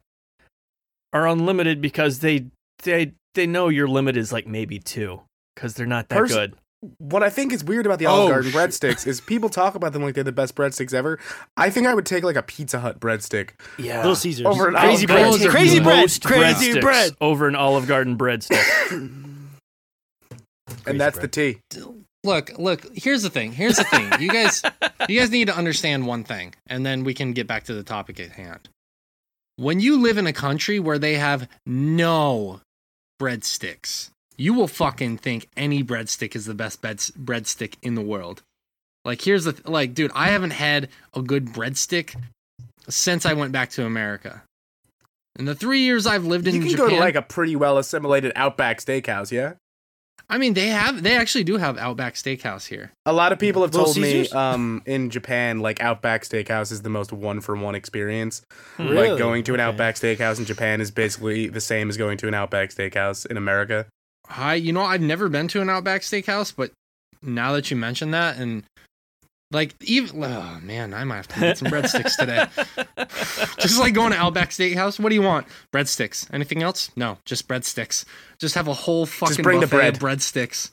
are 1.13 1.27
unlimited 1.27 1.81
because 1.81 2.19
they 2.19 2.47
they 2.83 3.13
they 3.33 3.45
know 3.47 3.69
your 3.69 3.87
limit 3.87 4.17
is 4.17 4.31
like 4.31 4.47
maybe 4.47 4.79
two 4.79 5.21
because 5.55 5.73
they're 5.75 5.85
not 5.85 6.09
that 6.09 6.17
Pers- 6.17 6.33
good. 6.33 6.55
What 6.99 7.23
I 7.23 7.29
think 7.29 7.53
is 7.53 7.63
weird 7.63 7.85
about 7.85 7.99
the 7.99 8.07
oh, 8.07 8.11
Olive 8.11 8.25
Oh, 8.25 8.29
Garden 8.33 8.51
shit. 8.51 8.59
breadsticks 8.59 9.05
is 9.07 9.21
people 9.21 9.49
talk 9.49 9.75
about 9.75 9.93
them 9.93 10.01
like 10.03 10.15
they're 10.15 10.23
the 10.23 10.31
best 10.31 10.55
breadsticks 10.55 10.93
ever. 10.93 11.19
I 11.55 11.69
think 11.69 11.87
I 11.87 11.93
would 11.93 12.05
take 12.05 12.23
like 12.23 12.35
a 12.35 12.43
Pizza 12.43 12.79
Hut 12.79 12.99
breadstick. 12.99 13.51
Yeah. 13.77 13.97
Little 13.97 14.15
Caesars. 14.15 14.45
Over 14.45 14.67
an 14.69 14.75
crazy 14.75 15.07
Olive 15.07 15.07
bread. 15.07 15.29
Garden. 15.31 15.49
Crazy 15.49 15.79
bread. 15.79 16.01
Most 16.01 16.23
Crazy 16.23 16.71
breadsticks 16.73 16.81
bread. 16.81 17.11
over 17.21 17.47
an 17.47 17.55
Olive 17.55 17.87
Garden 17.87 18.17
breadstick. 18.17 19.13
And 20.85 20.99
that's 20.99 21.17
bread. 21.17 21.31
the 21.31 21.53
T. 21.73 21.81
Look, 22.23 22.51
look, 22.57 22.85
here's 22.93 23.23
the 23.23 23.29
thing. 23.29 23.51
Here's 23.53 23.77
the 23.77 23.83
thing. 23.85 24.11
You 24.19 24.29
guys 24.29 24.61
you 25.07 25.19
guys 25.19 25.31
need 25.31 25.47
to 25.47 25.55
understand 25.55 26.07
one 26.07 26.23
thing, 26.23 26.53
and 26.67 26.85
then 26.85 27.03
we 27.05 27.13
can 27.13 27.31
get 27.33 27.47
back 27.47 27.63
to 27.65 27.73
the 27.73 27.83
topic 27.83 28.19
at 28.19 28.31
hand. 28.31 28.67
When 29.55 29.79
you 29.79 29.99
live 30.01 30.17
in 30.17 30.27
a 30.27 30.33
country 30.33 30.79
where 30.79 30.99
they 30.99 31.15
have 31.15 31.47
no 31.65 32.59
breadsticks, 33.21 34.09
you 34.37 34.53
will 34.53 34.67
fucking 34.67 35.17
think 35.17 35.47
any 35.57 35.83
breadstick 35.83 36.35
is 36.35 36.45
the 36.45 36.53
best 36.53 36.81
beds- 36.81 37.11
breadstick 37.11 37.75
in 37.81 37.95
the 37.95 38.01
world. 38.01 38.43
Like 39.03 39.21
here's 39.21 39.45
the 39.45 39.53
th- 39.53 39.65
like 39.67 39.93
dude, 39.93 40.11
I 40.13 40.29
haven't 40.29 40.51
had 40.51 40.89
a 41.13 41.21
good 41.21 41.47
breadstick 41.47 42.15
since 42.89 43.25
I 43.25 43.33
went 43.33 43.51
back 43.51 43.69
to 43.71 43.85
America. 43.85 44.43
In 45.39 45.45
the 45.45 45.55
3 45.55 45.79
years 45.79 46.05
I've 46.07 46.25
lived 46.25 46.47
in 46.47 46.55
Japan. 46.55 46.69
You 46.69 46.75
can 46.75 46.77
Japan, 46.85 46.89
go 46.89 46.95
to 46.95 47.01
like 47.01 47.15
a 47.15 47.21
pretty 47.21 47.55
well 47.55 47.77
assimilated 47.77 48.31
Outback 48.35 48.79
Steakhouse, 48.79 49.31
yeah? 49.31 49.53
I 50.29 50.37
mean 50.37 50.55
they 50.55 50.67
have 50.67 51.03
they 51.03 51.15
actually 51.15 51.45
do 51.45 51.57
have 51.57 51.77
Outback 51.77 52.15
Steakhouse 52.15 52.67
here. 52.67 52.91
A 53.05 53.13
lot 53.13 53.31
of 53.31 53.39
people 53.39 53.61
have 53.61 53.71
told 53.71 53.95
me 53.97 54.27
um, 54.29 54.81
in 54.85 55.09
Japan, 55.09 55.59
like 55.61 55.81
Outback 55.81 56.23
Steakhouse 56.23 56.71
is 56.71 56.81
the 56.81 56.89
most 56.89 57.13
one 57.13 57.39
for 57.39 57.55
one 57.55 57.75
experience. 57.75 58.41
Really? 58.77 59.09
Like 59.11 59.19
going 59.19 59.43
to 59.45 59.53
an 59.53 59.61
Okay. 59.61 59.69
Outback 59.69 59.95
Steakhouse 59.95 60.37
in 60.39 60.43
Japan 60.45 60.81
is 60.81 60.91
basically 60.91 61.47
the 61.47 61.61
same 61.61 61.87
as 61.87 61.95
going 61.95 62.17
to 62.17 62.27
an 62.27 62.33
Outback 62.33 62.71
Steakhouse 62.71 63.25
in 63.25 63.37
America. 63.37 63.85
I, 64.29 64.55
you 64.55 64.73
know, 64.73 64.81
I've 64.81 65.01
never 65.01 65.29
been 65.29 65.47
to 65.49 65.61
an 65.61 65.69
Outback 65.69 66.01
Steakhouse, 66.01 66.53
but 66.55 66.71
now 67.21 67.53
that 67.53 67.71
you 67.71 67.77
mention 67.77 68.11
that, 68.11 68.37
and 68.37 68.63
like 69.51 69.73
even, 69.81 70.23
oh 70.23 70.59
man, 70.61 70.93
I 70.93 71.03
might 71.05 71.15
have 71.17 71.27
to 71.29 71.39
get 71.39 71.57
some 71.57 71.69
breadsticks 71.69 72.17
today. 72.17 72.45
Just 73.59 73.79
like 73.79 73.93
going 73.93 74.11
to 74.11 74.17
Outback 74.17 74.49
Steakhouse. 74.49 74.99
What 74.99 75.09
do 75.09 75.15
you 75.15 75.21
want? 75.21 75.47
Breadsticks. 75.73 76.27
Anything 76.33 76.61
else? 76.63 76.91
No, 76.95 77.17
just 77.25 77.47
breadsticks. 77.47 78.03
Just 78.39 78.55
have 78.55 78.67
a 78.67 78.73
whole 78.73 79.05
fucking 79.05 79.43
bring 79.43 79.59
the 79.61 79.67
buffet 79.67 79.87
of 79.95 79.99
bread. 79.99 80.17
breadsticks 80.19 80.71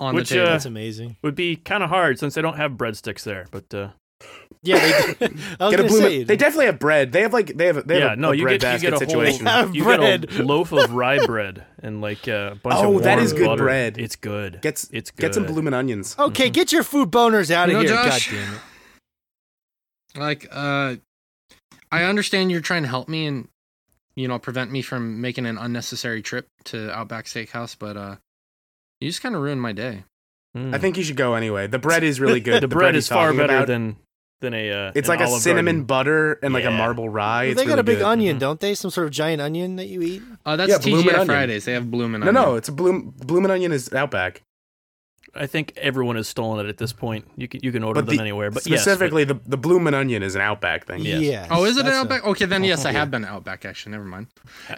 on 0.00 0.14
Which, 0.14 0.30
the 0.30 0.36
table. 0.36 0.46
uh, 0.48 0.50
That's 0.52 0.64
amazing. 0.64 1.16
Would 1.22 1.34
be 1.34 1.56
kind 1.56 1.82
of 1.82 1.90
hard 1.90 2.18
since 2.18 2.34
they 2.34 2.42
don't 2.42 2.56
have 2.56 2.72
breadsticks 2.72 3.22
there. 3.24 3.46
But 3.50 3.72
uh, 3.74 3.88
Yeah, 4.62 4.78
they, 5.18 5.26
I 5.60 5.66
was 5.66 5.70
Get 5.76 5.80
a 5.80 5.84
blue- 5.84 6.00
say 6.00 6.24
they 6.24 6.36
definitely 6.36 6.66
have 6.66 6.78
bread. 6.80 7.12
They 7.12 7.22
have 7.22 7.32
like 7.32 7.56
they 7.56 7.66
have 7.66 7.86
they 7.86 8.00
have 8.00 8.02
yeah, 8.02 8.12
a, 8.14 8.16
no, 8.16 8.32
a 8.32 8.34
you 8.34 8.42
bread 8.42 8.60
get 8.60 8.66
you 8.66 8.72
basket 8.72 8.90
get 8.90 8.94
a 8.94 8.98
situation. 8.98 9.46
whole 9.46 9.54
Have 9.66 9.74
you 9.76 9.84
bread. 9.84 10.28
get 10.28 10.40
a 10.40 10.42
loaf 10.42 10.72
of 10.72 10.92
rye 10.92 11.24
bread 11.24 11.64
and 11.80 12.00
like 12.00 12.26
uh, 12.26 12.50
a 12.52 12.54
bunch 12.56 12.76
Oh, 12.78 12.96
of 12.96 13.02
that 13.04 13.14
warm 13.16 13.24
is 13.24 13.32
good 13.32 13.46
butter. 13.46 13.62
bread. 13.62 13.98
It's 13.98 14.16
good. 14.16 14.60
Gets 14.62 14.88
it's 14.92 15.10
good. 15.12 15.20
get 15.22 15.34
some 15.34 15.46
bloomin' 15.46 15.74
onions. 15.74 16.16
Okay, 16.18 16.50
get 16.50 16.72
your 16.72 16.82
food 16.82 17.10
boners 17.10 17.50
out 17.52 17.68
You 17.68 17.78
of 17.78 17.84
know, 17.84 17.88
here. 17.94 18.02
Josh? 18.04 18.30
God 18.32 18.36
damn 18.36 18.54
it. 18.54 20.20
like, 20.20 20.48
uh, 20.50 20.96
I 21.92 22.02
understand 22.04 22.50
you're 22.50 22.60
trying 22.60 22.82
to 22.82 22.88
help 22.88 23.08
me 23.08 23.26
and 23.26 23.48
you 24.16 24.26
know 24.28 24.38
prevent 24.38 24.70
me 24.72 24.82
from 24.82 25.20
making 25.20 25.46
an 25.46 25.56
unnecessary 25.58 26.20
trip 26.22 26.48
to 26.64 26.90
Outback 26.92 27.26
Steakhouse, 27.26 27.76
but 27.78 27.96
uh, 27.96 28.16
you 29.00 29.08
just 29.08 29.22
kind 29.22 29.34
of 29.34 29.40
ruined 29.42 29.62
my 29.62 29.72
day. 29.72 30.04
Mm. 30.56 30.74
I 30.74 30.78
think 30.78 30.96
you 30.96 31.04
should 31.04 31.16
go 31.16 31.34
anyway. 31.34 31.66
The 31.66 31.78
bread 31.78 32.02
is 32.02 32.20
really 32.20 32.40
good. 32.40 32.62
the, 32.64 32.68
bread 32.68 32.94
he's 32.94 33.04
is 33.04 33.08
far 33.08 33.32
better 33.32 33.54
about, 33.58 33.66
than 33.68 33.96
than 34.40 34.54
a. 34.54 34.70
Uh, 34.70 34.92
It's 34.94 35.08
an 35.08 35.18
like 35.18 35.26
a 35.26 35.30
cinnamon 35.30 35.76
Garden. 35.76 35.84
butter 35.84 36.38
and 36.42 36.54
like 36.54 36.64
a 36.64 36.70
marble 36.70 37.08
rye. 37.08 37.42
Well, 37.44 37.50
It's 37.52 37.60
they 37.60 37.64
got 37.66 37.70
really 37.72 37.80
a 37.80 37.84
big 37.84 37.98
good. 37.98 38.06
onion, 38.06 38.36
Mhm. 38.36 38.40
don't 38.40 38.60
they? 38.60 38.74
Some 38.74 38.90
sort 38.90 39.06
of 39.06 39.12
giant 39.12 39.40
onion 39.42 39.76
that 39.76 39.86
you 39.88 40.02
eat. 40.02 40.22
Uh, 40.46 40.56
that's 40.56 40.70
Yeah, 40.70 40.78
Bloomin' 40.78 41.04
TGI 41.04 41.12
Onion. 41.14 41.26
Fridays. 41.26 41.64
They 41.64 41.72
have 41.72 41.90
Bloomin' 41.90 42.20
No, 42.20 42.28
Onion. 42.28 42.42
no, 42.44 42.54
it's 42.56 42.68
a 42.68 42.72
bloom. 42.72 43.14
Bloomin' 43.24 43.50
onion 43.50 43.72
is 43.72 43.92
Outback, 43.92 44.42
I 45.34 45.46
think 45.46 45.74
everyone 45.76 46.16
has 46.16 46.26
stolen 46.26 46.64
it 46.64 46.68
at 46.70 46.78
this 46.78 46.92
point. 46.92 47.26
You 47.36 47.46
can 47.48 47.60
you 47.62 47.70
can 47.70 47.84
order 47.84 48.00
but 48.00 48.06
them 48.06 48.16
the, 48.16 48.22
anywhere. 48.22 48.50
But 48.50 48.66
yes, 48.66 48.80
specifically 48.82 49.24
the 49.24 49.38
the 49.46 49.58
Bloomin' 49.58 49.92
onion 49.94 50.22
is 50.22 50.34
an 50.34 50.40
Outback 50.40 50.86
thing. 50.86 51.00
Yes. 51.04 51.20
Yeah. 51.20 51.46
Oh, 51.50 51.64
is 51.64 51.76
it 51.76 51.80
an 51.80 51.86
That's 51.86 51.96
a- 51.96 52.00
Outback? 52.00 52.24
Okay, 52.26 52.46
then 52.46 52.64
yes, 52.64 52.84
I 52.86 52.90
Yeah. 52.92 53.00
have 53.00 53.10
been 53.10 53.22
to 53.22 53.28
Outback. 53.28 53.64
Actually, 53.66 53.92
never 53.92 54.04
mind. 54.04 54.28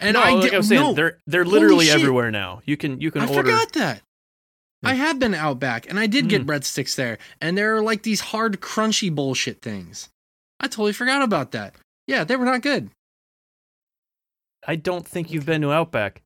And 0.01 0.15
no, 0.15 0.21
I 0.23 0.33
like 0.33 0.43
did- 0.43 0.55
I 0.55 0.57
was 0.59 0.69
saying, 0.69 0.81
no. 0.83 0.93
they're 0.93 1.19
they're 1.27 1.45
literally 1.45 1.89
everywhere 1.91 2.31
now. 2.33 2.63
You 2.67 2.77
can 2.77 3.01
you 3.01 3.11
can 3.13 3.23
I 3.23 3.27
order. 3.29 3.43
forgot 3.43 3.73
that. 3.75 4.03
I 4.83 4.95
have 4.95 5.19
been 5.19 5.33
to 5.33 5.39
Outback, 5.39 5.89
and 5.91 5.99
I 6.01 6.07
did 6.07 6.29
get 6.29 6.43
Mm. 6.43 6.47
breadsticks 6.47 6.95
there, 6.95 7.19
and 7.41 7.57
there 7.59 7.77
are 7.77 7.83
like 7.83 8.03
these 8.03 8.21
hard, 8.21 8.61
crunchy 8.61 9.15
bullshit 9.15 9.61
things. 9.61 10.09
I 10.59 10.69
totally 10.69 10.93
forgot 10.95 11.21
about 11.23 11.53
that. 11.53 11.75
Yeah, 12.07 12.25
they 12.25 12.37
were 12.37 12.45
not 12.47 12.63
good. 12.63 12.91
I 14.67 14.77
don't 14.77 15.07
think 15.07 15.31
you've 15.31 15.47
been 15.47 15.63
to 15.63 15.73
Outback. 15.73 16.23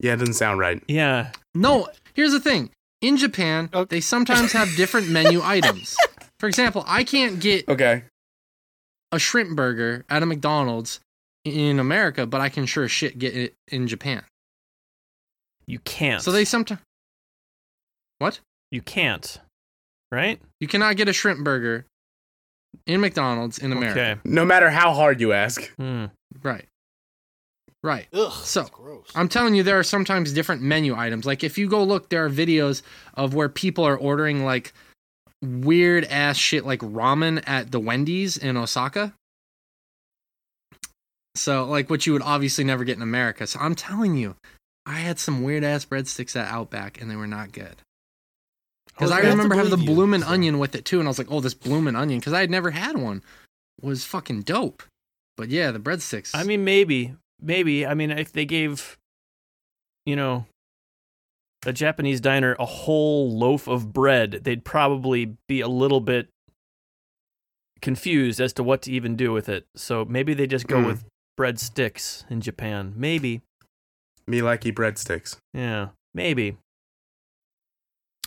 yeah, 0.00 0.14
it 0.14 0.16
doesn't 0.16 0.34
sound 0.34 0.60
right. 0.60 0.82
Yeah, 0.88 1.32
No, 1.54 1.88
here's 2.14 2.32
the 2.32 2.40
thing. 2.40 2.70
In 3.00 3.16
Japan, 3.16 3.68
Okay. 3.72 3.96
they 3.96 4.00
sometimes 4.00 4.52
have 4.52 4.74
different 4.76 5.08
menu 5.08 5.40
items. 5.44 5.96
For 6.40 6.46
example, 6.48 6.84
I 6.86 7.04
can't 7.04 7.38
get 7.40 7.68
Okay, 7.68 8.04
a 9.12 9.18
shrimp 9.18 9.56
burger 9.56 10.04
at 10.08 10.22
a 10.22 10.26
McDonald's 10.26 11.00
in 11.44 11.78
America, 11.78 12.26
but 12.26 12.40
I 12.40 12.48
can 12.48 12.64
sure 12.66 12.84
as 12.84 12.90
shit 12.90 13.18
get 13.18 13.36
it 13.36 13.54
in 13.68 13.86
Japan. 13.86 14.24
you 15.66 15.78
can't. 15.80 16.22
So 16.22 16.32
they 16.32 16.44
sometimes 16.44 16.80
What? 18.18 18.40
you 18.70 18.82
can't, 18.82 19.38
right? 20.10 20.40
You 20.60 20.66
cannot 20.66 20.96
get 20.96 21.08
a 21.08 21.12
shrimp 21.12 21.44
burger 21.44 21.86
in 22.86 23.00
McDonald's 23.00 23.58
in 23.58 23.70
America. 23.72 24.00
Okay. 24.00 24.20
no 24.24 24.44
matter 24.44 24.68
how 24.70 24.92
hard 24.92 25.20
you 25.20 25.32
ask. 25.32 25.70
Hmm. 25.76 26.06
Right. 26.42 26.66
Right. 27.84 28.08
Ugh, 28.12 28.32
So, 28.32 28.64
gross. 28.64 29.10
I'm 29.14 29.28
telling 29.28 29.54
you, 29.54 29.62
there 29.62 29.78
are 29.78 29.82
sometimes 29.84 30.32
different 30.32 30.62
menu 30.62 30.96
items. 30.96 31.24
Like 31.26 31.44
if 31.44 31.56
you 31.58 31.68
go 31.68 31.84
look, 31.84 32.08
there 32.08 32.24
are 32.24 32.30
videos 32.30 32.82
of 33.14 33.34
where 33.34 33.48
people 33.48 33.84
are 33.84 33.96
ordering 33.96 34.44
like 34.44 34.72
weird 35.42 36.04
ass 36.06 36.36
shit 36.38 36.64
like 36.64 36.80
ramen 36.80 37.42
at 37.46 37.70
the 37.70 37.78
Wendy's 37.78 38.36
in 38.38 38.56
Osaka. 38.56 39.12
So 41.34 41.64
like 41.64 41.90
what 41.90 42.06
you 42.06 42.12
would 42.12 42.22
obviously 42.22 42.64
never 42.64 42.84
get 42.84 42.96
in 42.96 43.02
America. 43.02 43.46
So 43.46 43.58
I'm 43.60 43.74
telling 43.74 44.16
you, 44.16 44.36
I 44.86 44.94
had 45.00 45.18
some 45.18 45.42
weird 45.42 45.62
ass 45.64 45.84
breadsticks 45.84 46.34
at 46.36 46.50
Outback 46.50 47.00
and 47.00 47.10
they 47.10 47.16
were 47.16 47.26
not 47.26 47.52
good. 47.52 47.76
Because 48.94 49.10
I 49.10 49.14
I 49.14 49.20
have 49.22 49.24
to 49.24 49.30
remember 49.32 49.54
having 49.56 49.70
the 49.70 49.76
believe 49.76 49.94
bloomin' 49.96 50.20
so. 50.22 50.28
onion 50.28 50.58
with 50.58 50.74
it 50.74 50.84
too, 50.84 50.98
and 51.00 51.08
I 51.08 51.10
was 51.10 51.18
like, 51.18 51.30
"Oh, 51.30 51.40
this 51.40 51.54
bloomin' 51.54 51.96
onion," 51.96 52.20
because 52.20 52.32
I 52.32 52.40
had 52.40 52.50
never 52.50 52.70
had 52.70 52.96
one, 52.96 53.22
was 53.80 54.04
fucking 54.04 54.42
dope. 54.42 54.82
But 55.36 55.48
yeah, 55.48 55.70
the 55.72 55.80
breadsticks. 55.80 56.30
I 56.32 56.44
mean, 56.44 56.62
maybe, 56.64 57.14
maybe. 57.40 57.84
I 57.84 57.94
mean, 57.94 58.10
if 58.12 58.32
they 58.32 58.44
gave, 58.44 58.96
you 60.06 60.14
know, 60.14 60.46
a 61.66 61.72
Japanese 61.72 62.20
diner 62.20 62.54
a 62.60 62.66
whole 62.66 63.36
loaf 63.36 63.66
of 63.66 63.92
bread, 63.92 64.40
they'd 64.44 64.64
probably 64.64 65.34
be 65.48 65.60
a 65.60 65.66
little 65.68 66.00
bit 66.00 66.28
confused 67.80 68.40
as 68.40 68.52
to 68.54 68.62
what 68.62 68.82
to 68.82 68.92
even 68.92 69.16
do 69.16 69.32
with 69.32 69.48
it. 69.48 69.66
So 69.74 70.04
maybe 70.04 70.34
they 70.34 70.46
just 70.46 70.66
go 70.66 70.80
Hmm. 70.80 70.86
with 70.86 71.04
breadsticks 71.38 72.30
in 72.30 72.40
Japan. 72.40 72.92
Maybe. 72.96 73.42
Me 74.26 74.38
likey 74.40 74.72
breadsticks. 74.72 75.36
Yeah. 75.52 75.88
Maybe. 76.14 76.56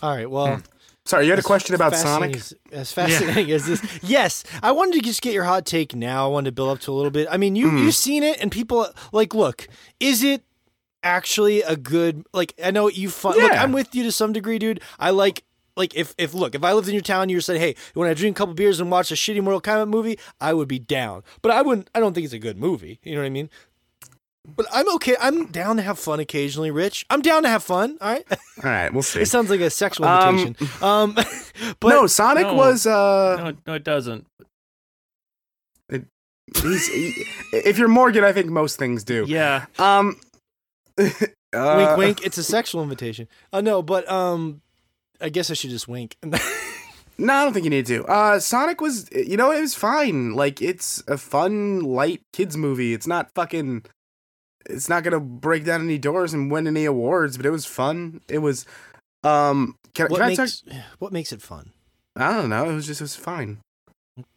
All 0.02 0.14
right. 0.14 0.30
Well, 0.30 0.56
Hmm. 0.56 0.60
Sorry, 1.04 1.24
you 1.24 1.30
had 1.32 1.38
a 1.38 1.42
question 1.42 1.74
about 1.74 1.96
Sonic. 1.96 2.36
As, 2.36 2.54
as 2.70 2.92
fascinating 2.92 3.50
as 3.50 3.64
this, 3.64 3.82
yes, 4.02 4.44
I 4.62 4.72
wanted 4.72 4.92
to 4.96 5.00
just 5.00 5.22
get 5.22 5.32
your 5.32 5.44
hot 5.44 5.64
take 5.64 5.94
now. 5.96 6.26
I 6.26 6.28
wanted 6.28 6.50
to 6.50 6.52
build 6.52 6.68
up 6.68 6.80
to 6.80 6.92
a 6.92 6.94
little 6.94 7.10
bit. 7.10 7.26
I 7.30 7.38
mean, 7.38 7.56
you 7.56 7.70
Hmm. 7.70 7.78
you've 7.78 7.94
seen 7.94 8.22
it, 8.22 8.38
and 8.42 8.52
people 8.52 8.86
like, 9.10 9.32
look, 9.34 9.68
is 10.00 10.22
it 10.22 10.42
actually 11.02 11.62
a 11.62 11.76
good? 11.76 12.26
Like, 12.34 12.52
I 12.62 12.70
know 12.72 12.88
you 12.90 13.08
fun. 13.08 13.36
Look, 13.38 13.52
Yeah. 13.52 13.62
I'm 13.62 13.72
with 13.72 13.94
you 13.94 14.02
to 14.02 14.12
some 14.12 14.34
degree, 14.34 14.58
dude. 14.58 14.80
I 14.98 15.10
like. 15.10 15.44
Like 15.78 15.94
if, 15.94 16.12
if 16.18 16.34
look 16.34 16.56
if 16.56 16.64
I 16.64 16.72
lived 16.72 16.88
in 16.88 16.94
your 16.94 17.02
town, 17.04 17.28
you 17.28 17.40
said, 17.40 17.56
"Hey, 17.58 17.68
you 17.68 18.00
want 18.00 18.10
to 18.10 18.14
drink 18.20 18.36
a 18.36 18.38
couple 18.38 18.52
beers 18.52 18.80
and 18.80 18.90
watch 18.90 19.12
a 19.12 19.14
shitty 19.14 19.40
Mortal 19.40 19.60
Kombat 19.60 19.88
movie?" 19.88 20.18
I 20.40 20.52
would 20.52 20.66
be 20.66 20.80
down, 20.80 21.22
but 21.40 21.52
I 21.52 21.62
wouldn't. 21.62 21.88
I 21.94 22.00
don't 22.00 22.14
think 22.14 22.24
it's 22.24 22.34
a 22.34 22.38
good 22.40 22.58
movie. 22.58 22.98
You 23.04 23.14
know 23.14 23.20
what 23.20 23.26
I 23.26 23.30
mean? 23.30 23.48
But 24.56 24.66
I'm 24.72 24.92
okay. 24.96 25.16
I'm 25.20 25.46
down 25.46 25.76
to 25.76 25.82
have 25.82 25.98
fun 25.98 26.20
occasionally, 26.20 26.70
Rich. 26.70 27.06
I'm 27.10 27.22
down 27.22 27.42
to 27.44 27.48
have 27.48 27.62
fun. 27.62 27.96
All 28.00 28.12
right. 28.12 28.24
All 28.30 28.38
right, 28.70 28.92
we'll 28.92 29.02
see. 29.02 29.20
It 29.20 29.26
sounds 29.26 29.50
like 29.50 29.60
a 29.60 29.70
sexual 29.70 30.06
Um, 30.06 30.38
invitation. 30.38 30.68
Um, 30.82 31.14
but 31.80 31.88
no, 31.88 32.06
Sonic 32.06 32.46
No. 32.46 32.54
was. 32.54 32.86
uh 32.86 33.36
No, 33.36 33.56
no, 33.66 33.74
it 33.74 33.84
doesn't. 33.84 34.26
he's, 35.90 36.86
he- 36.88 37.24
If 37.52 37.78
you're 37.78 37.88
Morgan, 37.88 38.24
I 38.24 38.32
think 38.32 38.48
most 38.48 38.78
things 38.78 39.04
do. 39.04 39.24
Yeah. 39.28 39.66
Um. 39.78 40.18
uh, 40.98 41.04
wink, 41.54 41.96
wink. 41.96 42.24
It's 42.24 42.38
a 42.38 42.42
sexual 42.44 42.82
invitation. 42.82 43.28
Uh, 43.52 43.60
no, 43.60 43.82
but 43.82 44.10
um, 44.10 44.60
I 45.20 45.28
guess 45.28 45.50
I 45.50 45.54
should 45.54 45.70
just 45.70 45.88
wink. 45.88 46.16
No, 47.20 47.34
I 47.34 47.44
don't 47.44 47.52
think 47.52 47.64
you 47.64 47.70
need 47.70 47.86
to. 47.86 48.04
Uh, 48.04 48.38
Sonic 48.38 48.80
was, 48.80 49.08
you 49.12 49.36
know, 49.36 49.50
it 49.50 49.60
was 49.60 49.74
fine. 49.74 50.34
Like, 50.34 50.62
it's 50.62 51.02
a 51.08 51.18
fun, 51.18 51.80
light 51.80 52.22
kids 52.32 52.56
movie. 52.56 52.92
It's 52.94 53.06
not 53.08 53.32
fucking. 53.34 53.84
It's 54.68 54.88
not 54.88 55.02
gonna 55.02 55.20
break 55.20 55.64
down 55.64 55.82
any 55.82 55.98
doors 55.98 56.34
and 56.34 56.50
win 56.50 56.66
any 56.66 56.84
awards, 56.84 57.36
but 57.36 57.46
it 57.46 57.50
was 57.50 57.64
fun. 57.66 58.20
It 58.28 58.38
was. 58.38 58.66
Um, 59.24 59.76
can, 59.94 60.06
what 60.08 60.20
can 60.20 60.30
I 60.30 60.34
talk? 60.34 60.48
what 60.98 61.12
makes 61.12 61.32
it 61.32 61.42
fun? 61.42 61.72
I 62.16 62.32
don't 62.32 62.50
know. 62.50 62.68
It 62.68 62.74
was 62.74 62.86
just, 62.86 63.00
it 63.00 63.04
was 63.04 63.16
fine. 63.16 63.58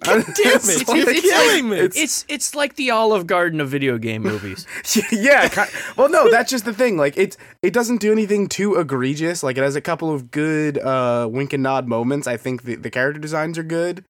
God 0.00 0.24
damn 0.24 0.46
it! 0.46 0.54
It's 0.64 0.88
You're 0.94 1.04
like- 1.06 1.22
killing 1.22 1.68
me. 1.70 1.76
it's- 1.78 1.96
It's 1.96 2.24
it's 2.28 2.54
like 2.54 2.76
the 2.76 2.90
Olive 2.90 3.26
Garden 3.26 3.60
of 3.60 3.68
video 3.68 3.98
game 3.98 4.22
movies. 4.22 4.66
yeah. 5.12 5.48
ki- 5.48 5.72
Well, 5.96 6.08
no, 6.08 6.30
that's 6.30 6.50
just 6.50 6.64
the 6.64 6.72
thing. 6.72 6.96
Like, 6.96 7.16
it's 7.18 7.36
it 7.62 7.72
doesn't 7.72 8.00
do 8.00 8.12
anything 8.12 8.48
too 8.48 8.76
egregious. 8.76 9.42
Like, 9.42 9.58
it 9.58 9.62
has 9.62 9.76
a 9.76 9.80
couple 9.80 10.12
of 10.14 10.30
good 10.30 10.78
uh 10.78 11.28
wink 11.30 11.52
and 11.52 11.62
nod 11.62 11.88
moments. 11.88 12.26
I 12.26 12.36
think 12.36 12.62
the 12.62 12.76
the 12.76 12.90
character 12.90 13.20
designs 13.20 13.58
are 13.58 13.62
good. 13.64 14.04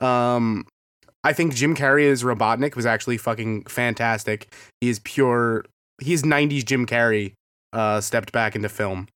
Um, 0.00 0.66
I 1.24 1.32
think 1.32 1.54
Jim 1.54 1.74
Carrey 1.76 2.10
as 2.10 2.22
Robotnik 2.24 2.74
was 2.76 2.84
actually 2.86 3.16
fucking 3.18 3.64
fantastic. 3.64 4.52
He 4.80 4.88
is 4.88 4.98
pure. 5.00 5.64
He's 6.00 6.22
'90s 6.22 6.64
Jim 6.64 6.86
Carrey. 6.86 7.34
Uh, 7.72 8.00
stepped 8.02 8.32
back 8.32 8.54
into 8.54 8.68
film 8.68 9.08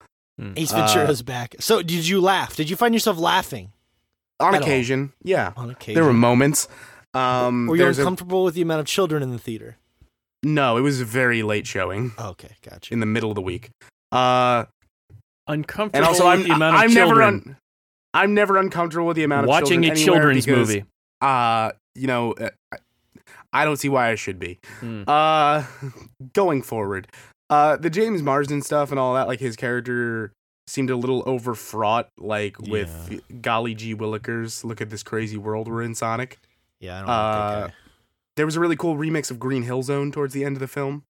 Ace 0.57 0.73
uh, 0.73 0.77
Ventura's 0.87 1.21
back. 1.21 1.57
So, 1.61 1.83
did 1.83 2.09
you 2.09 2.23
laugh? 2.23 2.57
Did 2.57 2.71
you 2.71 2.77
find 2.77 2.95
yourself 2.95 3.19
laughing 3.19 3.71
on 4.41 4.55
At 4.55 4.63
all. 4.63 4.67
occasion. 4.67 5.13
Yeah, 5.23 5.53
on 5.59 5.69
occasion? 5.71 5.95
there 5.95 6.05
were 6.05 6.15
moments. 6.15 6.67
Um, 7.13 7.67
were 7.67 7.77
you 7.77 7.83
there's 7.83 7.99
a- 7.99 8.03
uncomfortable 8.03 8.45
with 8.45 8.55
the 8.55 8.63
amount 8.63 8.81
of 8.81 8.87
children 8.87 9.23
in 9.23 9.31
the 9.31 9.39
theater? 9.39 9.77
no, 10.43 10.77
it 10.77 10.81
was 10.83 11.01
a 11.01 11.05
very 11.05 11.43
late 11.43 11.67
showing 11.67 12.13
Okay, 12.19 12.51
gotcha. 12.63 12.93
in 12.95 13.01
the 13.01 13.07
middle 13.07 13.31
of 13.31 13.35
the 13.35 13.43
week. 13.43 13.71
Uh, 14.13 14.65
Uncomfortable 15.49 15.97
and 15.97 16.05
also 16.07 16.25
with 16.25 16.33
I'm 16.41 16.43
the 16.45 16.51
amount 16.55 16.77
of 16.77 16.83
I'm 16.83 16.95
never 16.95 17.07
children 17.09 17.25
un, 17.47 17.57
I'm 18.15 18.35
never 18.35 18.57
uncomfortable 18.57 19.07
with 19.07 19.17
the 19.17 19.25
amount 19.25 19.49
of 19.49 19.51
children. 19.55 19.81
watching 19.81 19.97
children 19.97 19.97
a 19.99 20.05
children's 20.05 20.47
because, 20.47 20.69
movie. 20.69 20.85
Uh, 21.21 21.73
you 21.97 22.07
know, 22.07 22.33
uh, 22.33 22.51
I 23.53 23.65
don't 23.65 23.77
see 23.77 23.89
why 23.89 24.11
I 24.11 24.15
should 24.15 24.39
be. 24.39 24.59
Hmm. 24.81 25.03
Uh, 25.07 25.65
going 26.33 26.63
forward, 26.63 27.09
uh, 27.51 27.77
the 27.77 27.91
James 27.91 28.23
Marsden 28.23 28.63
stuff 28.63 28.91
and 28.91 29.01
all 29.01 29.15
that, 29.15 29.27
like 29.27 29.41
his 29.41 29.57
character 29.57 30.33
seemed 30.67 30.91
a 30.91 30.97
little 30.97 31.23
overfraught, 31.27 32.09
like 32.19 32.59
with 32.61 33.21
golly 33.41 33.75
gee 33.75 33.95
willikers, 33.95 34.65
look 34.65 34.81
at 34.81 34.91
this 34.91 35.03
crazy 35.03 35.37
world 35.37 35.69
we're 35.69 35.83
in, 35.83 35.95
Sonic. 35.95 36.39
Yeah, 36.81 36.97
I 36.97 37.01
don't 37.01 37.09
Uh, 37.09 37.67
guy. 37.69 37.75
There 38.37 38.47
was 38.47 38.57
a 38.57 38.61
really 38.61 38.77
cool 38.77 38.97
remix 38.97 39.31
of 39.31 39.39
Green 39.39 39.63
Hill 39.63 39.83
Zone 39.83 40.13
towards 40.13 40.35
the 40.35 40.45
end 40.45 40.57
of 40.57 40.61
the 40.61 40.69
film. 40.69 41.05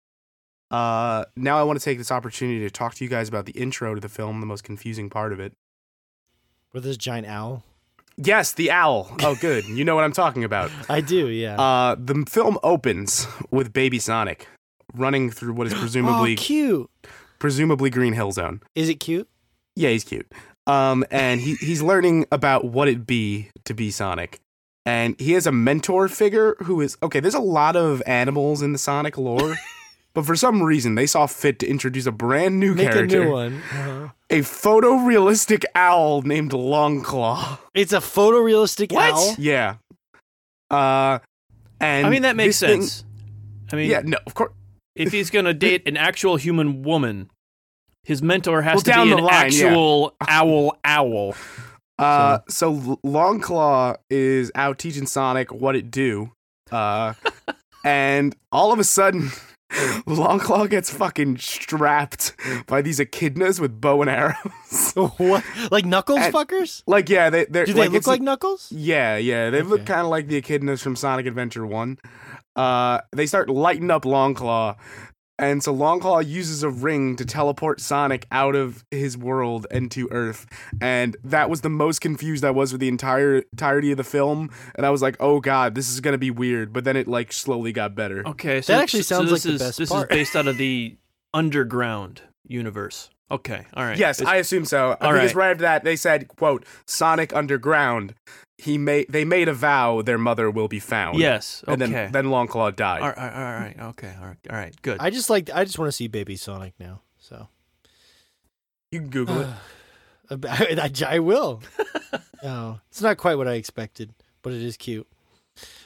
Uh, 0.71 1.25
now 1.38 1.57
I 1.59 1.63
want 1.63 1.79
to 1.79 1.86
take 1.86 1.99
this 1.99 2.11
opportunity 2.11 2.59
to 2.61 2.69
talk 2.69 2.95
to 2.95 3.03
you 3.03 3.09
guys 3.09 3.29
about 3.29 3.45
the 3.45 3.51
intro 3.53 3.93
to 3.93 4.01
the 4.01 4.09
film, 4.09 4.39
the 4.39 4.45
most 4.45 4.63
confusing 4.63 5.09
part 5.09 5.31
of 5.31 5.39
it. 5.39 5.53
With 6.73 6.84
this 6.84 6.97
giant 6.97 7.27
owl. 7.27 7.63
Yes, 8.18 8.53
the 8.53 8.72
owl. 8.72 9.16
Oh, 9.22 9.36
good. 9.36 9.66
you 9.66 9.84
know 9.84 9.95
what 9.95 10.03
I'm 10.03 10.14
talking 10.14 10.43
about. 10.43 10.72
I 10.89 11.01
do. 11.01 11.30
Yeah. 11.30 11.59
Uh, 11.59 11.95
the 11.97 12.26
film 12.30 12.57
opens 12.64 13.28
with 13.51 13.74
Baby 13.74 13.99
Sonic 13.99 14.47
running 14.93 15.32
through 15.32 15.53
what 15.53 15.68
is 15.68 15.74
oh, 15.76 15.80
presumably 15.80 16.36
cute. 16.36 16.89
presumably 17.39 17.89
Green 17.89 18.14
Hill 18.14 18.32
Zone. 18.32 18.61
Is 18.76 18.89
it 18.89 18.95
cute? 18.95 19.28
Yeah, 19.76 19.89
he's 19.89 20.03
cute. 20.03 20.32
Um, 20.68 21.03
and 21.11 21.41
he 21.41 21.55
he's 21.55 21.82
learning 21.82 22.26
about 22.32 22.66
what 22.66 22.88
it 22.88 23.05
be 23.05 23.49
to 23.66 23.74
be 23.74 23.91
Sonic. 23.91 24.39
And 24.86 25.20
he 25.20 25.32
has 25.34 25.47
a 25.47 25.51
mentor 25.51 26.07
figure 26.07 26.55
who 26.59 26.82
is 26.82 26.97
okay. 27.01 27.20
There's 27.20 27.34
a 27.34 27.39
lot 27.39 27.76
of 27.76 28.01
animals 28.05 28.61
in 28.61 28.72
the 28.72 28.78
Sonic 28.78 29.18
lore, 29.18 29.55
but 30.14 30.26
for 30.26 30.36
some 30.36 30.61
reason 30.61 30.95
they 30.95 31.07
saw 31.07 31.26
fit 31.26 31.59
to 31.59 31.68
introduce 31.68 32.05
a 32.05 32.11
brand 32.11 32.59
new 32.59 32.76
Make 32.76 32.91
character, 32.91 33.22
a 33.22 33.26
new 33.26 33.32
one. 33.32 33.55
Uh-huh. 33.72 34.07
A 34.34 34.39
photorealistic 34.41 35.63
owl 35.75 36.21
named 36.23 36.51
Longclaw. 36.51 37.59
It's 37.73 37.93
a 37.93 37.97
photorealistic 37.99 38.91
What? 38.91 39.13
owl. 39.13 39.36
Yeah. 39.38 39.75
Uh, 40.69 41.19
and 41.79 42.07
I 42.07 42.09
mean, 42.09 42.23
that 42.23 42.36
makes 42.36 42.59
this 42.59 42.69
thing- 42.69 42.81
sense. 42.81 43.05
I 43.71 43.75
mean, 43.75 43.89
yeah, 43.89 44.01
no, 44.03 44.17
of 44.25 44.34
course. 44.34 44.51
if 44.95 45.11
he's 45.11 45.29
gonna 45.29 45.53
date 45.67 45.88
an 45.88 45.97
actual 45.97 46.36
human 46.36 46.84
woman, 46.84 47.29
His 48.05 48.21
mentor 48.21 48.61
has 48.63 48.75
Well, 48.75 48.81
to 48.97 49.03
be 49.05 49.09
the 49.11 49.17
an 49.17 49.23
line, 49.23 49.51
yeah. 49.51 49.65
actual 49.67 50.15
owl 50.27 50.77
owl. 50.84 51.36
Uh, 51.99 52.39
so 52.49 52.73
L- 52.73 52.99
Longclaw 53.05 53.95
is 54.09 54.51
out 54.55 54.79
teaching 54.79 55.05
Sonic 55.05 55.53
what 55.53 55.75
it 55.75 55.91
do. 55.91 56.31
Uh, 56.71 57.13
and 57.86 58.36
all 58.51 58.73
of 58.73 58.79
a 58.79 58.84
sudden, 58.84 59.29
Longclaw 60.07 60.69
gets 60.69 60.89
fucking 60.91 61.38
strapped 61.38 62.36
by 62.67 62.82
these 62.82 62.99
echidnas 62.99 63.59
with 63.59 63.80
bow 63.82 64.01
and 64.01 64.09
arrows. 64.09 64.93
what? 65.17 65.43
Like 65.71 65.86
Knuckles 65.86 66.19
And- 66.19 66.34
fuckers? 66.34 66.84
like, 66.88 67.09
yeah, 67.09 67.30
they 67.30 67.45
they 67.45 67.65
Do 67.65 67.74
they 67.74 67.88
look 67.88 68.05
like 68.07 68.21
Knuckles? 68.21 68.71
Yeah, 68.71 69.17
yeah, 69.17 69.49
they 69.49 69.61
look 69.61 69.86
kind 69.86 70.01
of 70.01 70.07
like 70.07 70.28
the 70.28 70.41
echidnas 70.41 70.82
from 70.82 70.95
Sonic 70.95 71.26
Adventure 71.26 71.65
One. 71.65 71.97
Uh, 72.55 72.99
they 73.11 73.26
start 73.26 73.49
lighting 73.49 73.89
up 73.89 74.03
Longclaw, 74.03 74.76
and 75.43 75.63
so 75.63 75.73
Longclaw 75.75 76.27
uses 76.27 76.63
a 76.63 76.69
ring 76.69 77.15
to 77.17 77.25
teleport 77.25 77.79
Sonic 77.81 78.25
out 78.31 78.55
of 78.55 78.83
his 78.91 79.17
world 79.17 79.67
and 79.71 79.89
to 79.91 80.07
Earth. 80.11 80.45
And 80.81 81.15
that 81.23 81.49
was 81.49 81.61
the 81.61 81.69
most 81.69 82.01
confused 82.01 82.43
I 82.43 82.51
was 82.51 82.71
with 82.71 82.81
the 82.81 82.87
entire 82.87 83.39
entirety 83.51 83.91
of 83.91 83.97
the 83.97 84.03
film. 84.03 84.49
And 84.75 84.85
I 84.85 84.89
was 84.89 85.01
like, 85.01 85.15
"Oh 85.19 85.39
God, 85.39 85.75
this 85.75 85.89
is 85.89 85.99
gonna 85.99 86.17
be 86.17 86.31
weird." 86.31 86.73
But 86.73 86.83
then 86.83 86.95
it 86.97 87.07
like 87.07 87.31
slowly 87.33 87.71
got 87.71 87.95
better. 87.95 88.27
Okay, 88.27 88.61
so 88.61 88.73
That 88.73 88.81
actually 88.83 89.03
sounds 89.03 89.29
this 89.29 89.45
like 89.45 89.49
the 89.49 89.55
is, 89.55 89.61
best 89.61 89.77
This 89.79 89.89
part. 89.89 90.11
is 90.11 90.17
based 90.17 90.35
out 90.35 90.47
of 90.47 90.57
the 90.57 90.97
underground 91.33 92.21
universe. 92.47 93.09
Okay, 93.31 93.65
all 93.73 93.83
right. 93.83 93.97
Yes, 93.97 94.19
It's- 94.19 94.31
I 94.31 94.37
assume 94.37 94.65
so. 94.65 94.95
I 95.01 95.05
All 95.07 95.11
think 95.13 95.23
it's 95.23 95.33
right. 95.33 95.45
right 95.45 95.51
after 95.51 95.61
that 95.63 95.83
they 95.83 95.95
said, 95.95 96.27
"quote 96.27 96.65
Sonic 96.85 97.33
Underground." 97.35 98.13
He 98.58 98.78
made 98.78 99.08
they 99.10 99.26
made 99.26 99.47
a 99.49 99.54
vow 99.54 100.01
their 100.04 100.18
mother 100.18 100.49
will 100.51 100.68
be 100.68 100.80
found. 100.80 101.18
yes. 101.18 101.64
Okay. 101.68 101.74
and 101.74 101.82
then 101.82 102.12
then 102.12 102.26
Longclaw 102.26 102.76
died. 102.76 103.01
all 103.01 103.10
right, 103.10 103.18
all 103.18 103.24
right, 103.24 103.36
all 103.36 103.60
right. 103.60 103.80
Okay. 103.89 104.14
All 104.20 104.28
right. 104.28 104.38
All 104.49 104.56
right. 104.56 104.82
Good. 104.82 104.97
I 104.99 105.10
just 105.10 105.30
like 105.30 105.49
I 105.54 105.64
just 105.66 105.80
want 105.80 105.88
to 105.88 105.91
see 105.91 106.08
Baby 106.08 106.36
Sonic 106.36 106.74
now. 106.80 107.01
So 107.20 107.47
You 108.91 108.99
can 108.99 109.10
Google 109.10 109.41
it. 109.41 109.47
I, 110.49 110.89
I, 111.08 111.16
I 111.16 111.20
will. 111.20 111.62
no, 112.43 112.80
it's 112.89 113.01
not 113.01 113.18
quite 113.18 113.36
what 113.38 113.47
I 113.47 113.54
expected, 113.54 114.14
but 114.41 114.54
it 114.54 114.62
is 114.62 114.78
cute. 114.78 115.08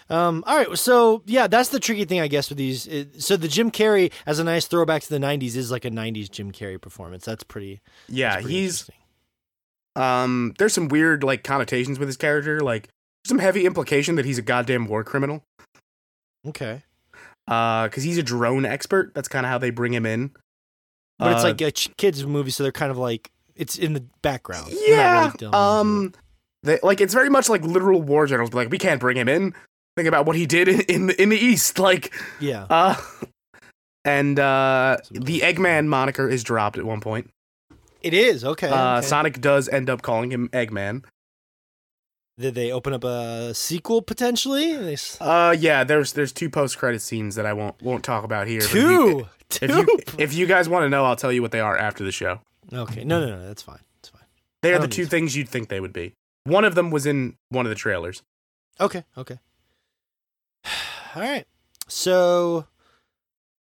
Um, 0.09 0.43
all 0.47 0.55
right, 0.55 0.77
so 0.77 1.21
yeah, 1.25 1.47
that's 1.47 1.69
the 1.69 1.79
tricky 1.79 2.05
thing, 2.05 2.21
I 2.21 2.27
guess, 2.27 2.47
with 2.49 2.57
these. 2.57 2.87
It, 2.87 3.21
so 3.21 3.35
the 3.35 3.49
Jim 3.49 3.71
Carrey 3.71 4.11
as 4.25 4.39
a 4.39 4.43
nice 4.43 4.65
throwback 4.65 5.01
to 5.03 5.09
the 5.09 5.17
'90s 5.17 5.55
is 5.55 5.69
like 5.71 5.83
a 5.83 5.89
'90s 5.89 6.29
Jim 6.31 6.51
Carrey 6.51 6.79
performance. 6.79 7.25
That's 7.25 7.43
pretty. 7.43 7.81
Yeah, 8.07 8.29
that's 8.35 8.43
pretty 8.43 8.57
he's 8.57 8.63
interesting. 8.81 8.95
Um 9.97 10.53
there's 10.59 10.73
some 10.73 10.87
weird 10.87 11.23
like 11.23 11.43
connotations 11.43 11.97
with 11.99 12.07
his 12.07 12.17
character 12.17 12.59
like 12.61 12.87
some 13.25 13.39
heavy 13.39 13.65
implication 13.65 14.15
that 14.15 14.25
he's 14.25 14.37
a 14.37 14.41
goddamn 14.41 14.85
war 14.87 15.03
criminal. 15.03 15.43
Okay, 16.47 16.83
uh 17.47 17.89
cuz 17.89 18.03
he's 18.03 18.17
a 18.17 18.23
drone 18.23 18.63
expert. 18.65 19.13
That's 19.13 19.27
kind 19.27 19.45
of 19.45 19.49
how 19.49 19.57
they 19.57 19.69
bring 19.71 19.93
him 19.93 20.05
in. 20.05 20.31
But 21.19 21.31
it's 21.33 21.41
Uh, 21.43 21.47
like 21.47 21.61
a 21.61 21.71
ch- 21.71 21.89
kids 21.97 22.25
movie, 22.25 22.51
so 22.51 22.63
they're 22.63 22.71
kind 22.71 22.91
of 22.91 22.97
like 22.97 23.31
it's 23.55 23.77
in 23.77 23.93
the 23.93 24.05
background. 24.21 24.71
Yeah 24.87 25.31
really 25.41 25.53
um 25.53 26.13
they 26.63 26.79
like 26.83 27.01
it's 27.01 27.13
very 27.13 27.29
much 27.29 27.49
like 27.49 27.63
literal 27.63 28.01
war 28.01 28.27
generals 28.27 28.51
but 28.51 28.57
like 28.57 28.69
we 28.71 28.77
can't 28.77 28.99
bring 29.01 29.17
him 29.17 29.27
in. 29.27 29.53
Think 29.97 30.07
about 30.07 30.25
what 30.27 30.35
he 30.35 30.45
did 30.45 30.67
in 30.67 30.81
in, 30.81 31.09
in 31.11 31.29
the 31.29 31.37
east 31.37 31.79
like 31.89 32.13
yeah, 32.39 32.67
uh 32.69 32.95
and 34.05 34.39
uh 34.39 34.97
the 35.11 35.39
eggman 35.41 35.87
moniker 35.87 36.29
is 36.29 36.43
dropped 36.43 36.77
at 36.77 36.85
one 36.85 37.01
point 37.01 37.29
it 38.01 38.13
is 38.13 38.43
okay. 38.45 38.69
uh 38.69 38.97
okay. 38.97 39.07
sonic 39.07 39.41
does 39.41 39.67
end 39.69 39.89
up 39.89 40.01
calling 40.01 40.31
him 40.31 40.49
eggman 40.49 41.03
Did 42.37 42.55
they 42.55 42.71
open 42.71 42.93
up 42.93 43.03
a 43.03 43.53
sequel 43.53 44.01
potentially? 44.01 44.75
They 44.77 44.97
uh 45.19 45.55
yeah 45.57 45.83
there's 45.83 46.13
there's 46.13 46.31
two 46.31 46.49
post 46.49 46.77
credit 46.77 47.01
scenes 47.01 47.35
that 47.35 47.45
i 47.45 47.53
won't 47.53 47.81
won't 47.81 48.03
talk 48.03 48.23
about 48.23 48.47
here 48.47 48.61
but 48.61 48.69
if 48.69 48.75
you- 48.75 48.81
two, 48.89 49.27
two. 49.49 49.65
If 49.65 49.71
you 49.71 49.97
if 50.17 50.33
you 50.33 50.45
guys 50.45 50.67
want 50.67 50.83
to 50.83 50.89
know, 50.89 51.05
I'll 51.05 51.15
tell 51.15 51.31
you 51.31 51.41
what 51.41 51.51
they 51.51 51.61
are 51.61 51.77
after 51.77 52.03
the 52.03 52.11
show. 52.11 52.41
okay, 52.73 53.03
no, 53.05 53.19
no, 53.25 53.37
no, 53.37 53.47
that's 53.47 53.61
fine. 53.61 53.79
That's 53.95 54.09
fine. 54.09 54.25
They 54.61 54.73
are 54.73 54.79
the 54.79 54.87
two 54.89 55.05
to. 55.05 55.09
things 55.09 55.35
you'd 55.37 55.47
think 55.47 55.69
they 55.69 55.79
would 55.79 55.93
be. 55.93 56.13
One 56.43 56.65
of 56.65 56.75
them 56.75 56.91
was 56.91 57.05
in 57.05 57.35
one 57.49 57.65
of 57.65 57.69
the 57.69 57.75
trailers. 57.75 58.23
Okay, 58.79 59.03
okay. 59.17 59.39
All 61.15 61.21
right. 61.21 61.45
So 61.87 62.67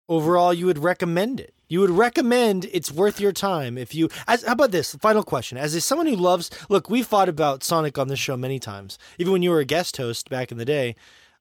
overall 0.09 0.53
you 0.55 0.67
would 0.67 0.79
recommend 0.79 1.41
it. 1.41 1.54
You 1.69 1.81
would 1.81 1.91
recommend 1.91 2.67
it's 2.73 2.93
worth 2.93 3.21
your 3.21 3.33
time 3.33 3.79
if 3.79 3.95
you 3.95 4.09
as 4.27 4.45
how 4.45 4.53
about 4.53 4.71
this? 4.71 4.95
Final 4.97 5.23
question. 5.23 5.59
As 5.59 5.75
a, 5.75 5.81
someone 5.81 6.07
who 6.07 6.17
loves 6.17 6.51
look, 6.69 6.91
we've 6.91 7.07
fought 7.07 7.29
about 7.29 7.65
Sonic 7.65 7.99
on 7.99 8.09
this 8.09 8.19
show 8.19 8.37
many 8.37 8.59
times. 8.59 8.99
Even 9.19 9.33
when 9.33 9.43
you 9.43 9.51
were 9.51 9.61
a 9.61 9.65
guest 9.65 9.97
host 9.97 10.29
back 10.29 10.53
in 10.53 10.59
the 10.59 10.65
day, 10.65 10.95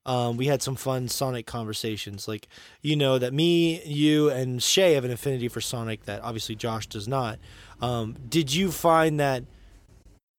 um, 0.06 0.38
we 0.38 0.48
had 0.48 0.62
some 0.62 0.76
fun 0.76 1.08
Sonic 1.08 1.46
conversations. 1.46 2.28
Like 2.28 2.48
you 2.82 2.96
know 2.96 3.18
that 3.18 3.34
me, 3.34 3.84
you, 3.84 4.30
and 4.30 4.62
Shay 4.62 4.94
have 4.94 5.06
an 5.06 5.12
affinity 5.12 5.48
for 5.48 5.62
Sonic 5.62 6.06
that 6.06 6.22
obviously 6.22 6.56
Josh 6.56 6.88
does 6.88 7.08
not. 7.08 7.40
Um, 7.82 8.16
did 8.30 8.54
you 8.54 8.72
find 8.72 9.20
that 9.20 9.44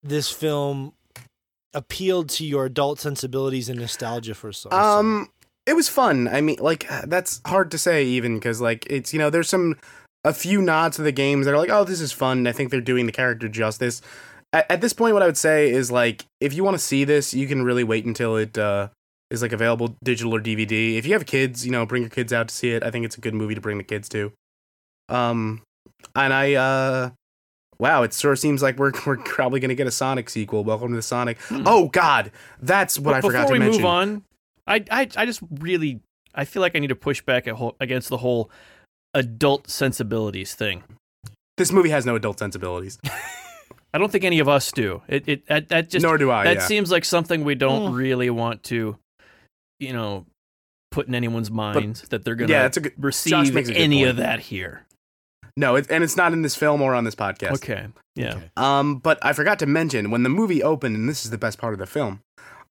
this 0.03 0.30
film 0.30 0.93
appealed 1.74 2.28
to 2.30 2.47
your 2.47 2.66
adult 2.66 3.01
sensibilities 3.01 3.68
and 3.68 3.78
nostalgia 3.80 4.35
for 4.35 4.53
Sonic? 4.53 4.78
Um, 4.78 5.28
it 5.66 5.74
was 5.74 5.88
fun. 5.88 6.28
I 6.28 6.40
mean, 6.40 6.56
like 6.60 6.86
that's 7.04 7.40
hard 7.46 7.70
to 7.70 7.78
say 7.78 8.04
even 8.04 8.34
because 8.34 8.60
like 8.60 8.86
it's 8.90 9.12
you 9.12 9.18
know 9.18 9.30
there's 9.30 9.48
some 9.48 9.76
a 10.24 10.34
few 10.34 10.60
nods 10.60 10.96
to 10.96 11.02
the 11.02 11.12
games 11.12 11.46
that 11.46 11.54
are 11.54 11.58
like 11.58 11.70
oh 11.70 11.84
this 11.84 12.00
is 12.00 12.12
fun. 12.12 12.46
I 12.46 12.52
think 12.52 12.70
they're 12.70 12.80
doing 12.80 13.06
the 13.06 13.12
character 13.12 13.48
justice. 13.48 14.02
At, 14.52 14.70
at 14.70 14.80
this 14.80 14.92
point, 14.92 15.14
what 15.14 15.22
I 15.22 15.26
would 15.26 15.38
say 15.38 15.70
is 15.70 15.90
like 15.90 16.26
if 16.40 16.52
you 16.52 16.64
want 16.64 16.74
to 16.74 16.82
see 16.82 17.04
this, 17.04 17.32
you 17.32 17.46
can 17.46 17.64
really 17.64 17.84
wait 17.84 18.04
until 18.04 18.36
it 18.36 18.58
uh, 18.58 18.88
is 19.30 19.42
like 19.42 19.52
available 19.52 19.96
digital 20.04 20.34
or 20.34 20.40
DVD. 20.40 20.96
If 20.96 21.06
you 21.06 21.14
have 21.14 21.26
kids, 21.26 21.64
you 21.64 21.72
know, 21.72 21.86
bring 21.86 22.02
your 22.02 22.10
kids 22.10 22.32
out 22.32 22.48
to 22.48 22.54
see 22.54 22.70
it. 22.70 22.82
I 22.82 22.90
think 22.90 23.06
it's 23.06 23.16
a 23.16 23.20
good 23.20 23.34
movie 23.34 23.54
to 23.54 23.60
bring 23.60 23.78
the 23.78 23.84
kids 23.84 24.08
to. 24.10 24.32
Um, 25.08 25.62
and 26.14 26.32
I 26.32 26.54
uh. 26.54 27.10
Wow, 27.76 28.04
it 28.04 28.14
sort 28.14 28.32
of 28.32 28.38
seems 28.38 28.62
like 28.62 28.78
we're 28.78 28.92
we're 29.06 29.16
probably 29.16 29.58
gonna 29.58 29.74
get 29.74 29.88
a 29.88 29.90
Sonic 29.90 30.30
sequel. 30.30 30.62
Welcome 30.62 30.90
to 30.90 30.96
the 30.96 31.02
Sonic. 31.02 31.38
Oh 31.50 31.88
God, 31.88 32.30
that's 32.60 32.98
what 32.98 33.12
But 33.12 33.16
I 33.16 33.20
forgot 33.20 33.48
to 33.48 33.58
mention. 33.58 33.78
Before 33.78 33.98
we 33.98 34.06
move 34.06 34.14
on, 34.14 34.22
I, 34.66 34.84
I 34.90 35.08
I 35.16 35.26
just 35.26 35.40
really 35.60 36.00
I 36.34 36.44
feel 36.44 36.60
like 36.62 36.74
I 36.74 36.78
need 36.78 36.88
to 36.88 36.96
push 36.96 37.20
back 37.22 37.46
at 37.46 37.54
whole, 37.54 37.76
against 37.80 38.08
the 38.08 38.18
whole 38.18 38.50
adult 39.12 39.68
sensibilities 39.68 40.54
thing. 40.54 40.82
This 41.56 41.70
movie 41.70 41.90
has 41.90 42.04
no 42.04 42.16
adult 42.16 42.38
sensibilities. 42.38 42.98
I 43.94 43.98
don't 43.98 44.10
think 44.10 44.24
any 44.24 44.40
of 44.40 44.48
us 44.48 44.72
do. 44.72 45.02
It 45.06 45.28
it 45.28 45.46
that, 45.46 45.68
that 45.68 45.90
just 45.90 46.02
Nor 46.02 46.18
do 46.18 46.30
I. 46.30 46.44
that 46.44 46.56
yeah. 46.56 46.66
seems 46.66 46.90
like 46.90 47.04
something 47.04 47.44
we 47.44 47.54
don't 47.54 47.92
Mm. 47.92 47.96
really 47.96 48.30
want 48.30 48.64
to, 48.64 48.98
you 49.78 49.92
know, 49.92 50.26
put 50.90 51.06
in 51.06 51.14
anyone's 51.14 51.50
minds 51.50 52.02
that 52.08 52.24
they're 52.24 52.34
gonna 52.34 52.50
yeah, 52.52 52.66
it's 52.66 52.76
a 52.76 52.80
good. 52.80 52.92
receive 52.98 53.54
makes 53.54 53.68
a 53.68 53.72
good 53.72 53.80
any 53.80 53.98
point. 53.98 54.10
of 54.10 54.16
that 54.16 54.40
here. 54.40 54.86
No, 55.56 55.76
it, 55.76 55.86
and 55.88 56.02
it's 56.02 56.16
not 56.16 56.32
in 56.32 56.42
this 56.42 56.56
film 56.56 56.82
or 56.82 56.94
on 56.96 57.04
this 57.04 57.14
podcast. 57.14 57.52
Okay, 57.52 57.86
yeah. 58.16 58.34
Okay. 58.34 58.50
Um, 58.56 58.96
but 58.98 59.18
I 59.22 59.32
forgot 59.32 59.60
to 59.60 59.66
mention 59.66 60.10
when 60.10 60.24
the 60.24 60.28
movie 60.28 60.60
opened, 60.64 60.96
and 60.96 61.08
this 61.08 61.24
is 61.24 61.30
the 61.30 61.38
best 61.38 61.58
part 61.58 61.72
of 61.72 61.78
the 61.78 61.86
film. 61.86 62.20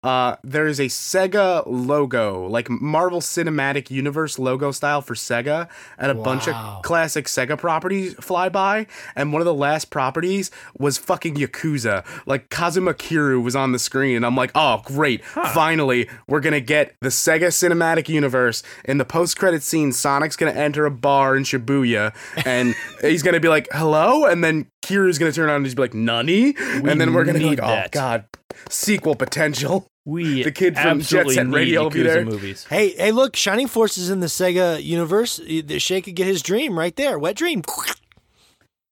Uh, 0.03 0.35
there 0.43 0.67
is 0.67 0.79
a 0.79 0.85
Sega 0.85 1.63
logo, 1.65 2.45
like 2.47 2.69
Marvel 2.69 3.21
Cinematic 3.21 3.89
Universe 3.89 4.37
logo 4.37 4.71
style 4.71 5.01
for 5.01 5.13
Sega, 5.15 5.69
and 5.97 6.11
a 6.11 6.15
bunch 6.15 6.47
of 6.47 6.83
classic 6.83 7.25
Sega 7.25 7.57
properties 7.57 8.13
fly 8.15 8.49
by. 8.49 8.85
And 9.15 9.31
one 9.31 9.41
of 9.41 9.45
the 9.45 9.53
last 9.53 9.89
properties 9.89 10.51
was 10.77 10.97
fucking 10.97 11.35
Yakuza. 11.35 12.05
Like 12.25 12.49
Kazuma 12.49 12.93
Kiryu 12.93 13.41
was 13.43 13.55
on 13.55 13.71
the 13.71 13.79
screen, 13.79 14.17
and 14.17 14.25
I'm 14.25 14.35
like, 14.35 14.51
oh 14.55 14.81
great, 14.85 15.23
finally 15.23 16.09
we're 16.27 16.41
gonna 16.41 16.59
get 16.59 16.95
the 17.01 17.09
Sega 17.09 17.47
Cinematic 17.47 18.09
Universe. 18.09 18.61
In 18.85 18.97
the 18.97 19.05
post 19.05 19.37
credit 19.37 19.63
scene, 19.63 19.91
Sonic's 19.91 20.35
gonna 20.35 20.51
enter 20.51 20.85
a 20.85 20.91
bar 20.91 21.35
in 21.37 21.43
Shibuya, 21.43 22.13
and 22.45 22.75
he's 23.01 23.23
gonna 23.23 23.39
be 23.39 23.47
like, 23.49 23.67
hello, 23.71 24.25
and 24.25 24.43
then 24.43 24.67
Kiryu's 24.81 25.17
gonna 25.17 25.31
turn 25.31 25.49
on 25.49 25.57
and 25.57 25.65
just 25.65 25.75
be 25.77 25.81
like, 25.81 25.93
Nani, 25.93 26.53
We 26.81 26.89
and 26.91 26.99
then 26.99 27.13
we're 27.13 27.23
gonna 27.23 27.39
be 27.39 27.49
need 27.51 27.59
like, 27.59 27.69
oh 27.69 27.75
that. 27.75 27.91
god, 27.91 28.25
sequel 28.69 29.15
potential. 29.15 29.87
We 30.05 30.43
The 30.43 30.51
kid 30.51 30.75
from 30.75 30.99
Jet 30.99 31.21
absolutely 31.21 31.35
Set 31.35 31.47
Radio 31.49 31.83
will 31.83 31.89
be 31.89 32.03
there. 32.03 32.25
movies. 32.25 32.65
Hey, 32.65 32.89
hey, 32.89 33.11
look, 33.11 33.35
Shining 33.37 33.67
Force 33.67 33.97
is 33.97 34.09
in 34.09 34.19
the 34.19 34.27
Sega 34.27 34.83
universe. 34.83 35.37
The 35.37 35.79
Shay 35.79 36.01
could 36.01 36.15
get 36.15 36.27
his 36.27 36.41
dream 36.41 36.77
right 36.77 36.95
there. 36.95 37.17
Wet 37.17 37.35
dream. 37.37 37.61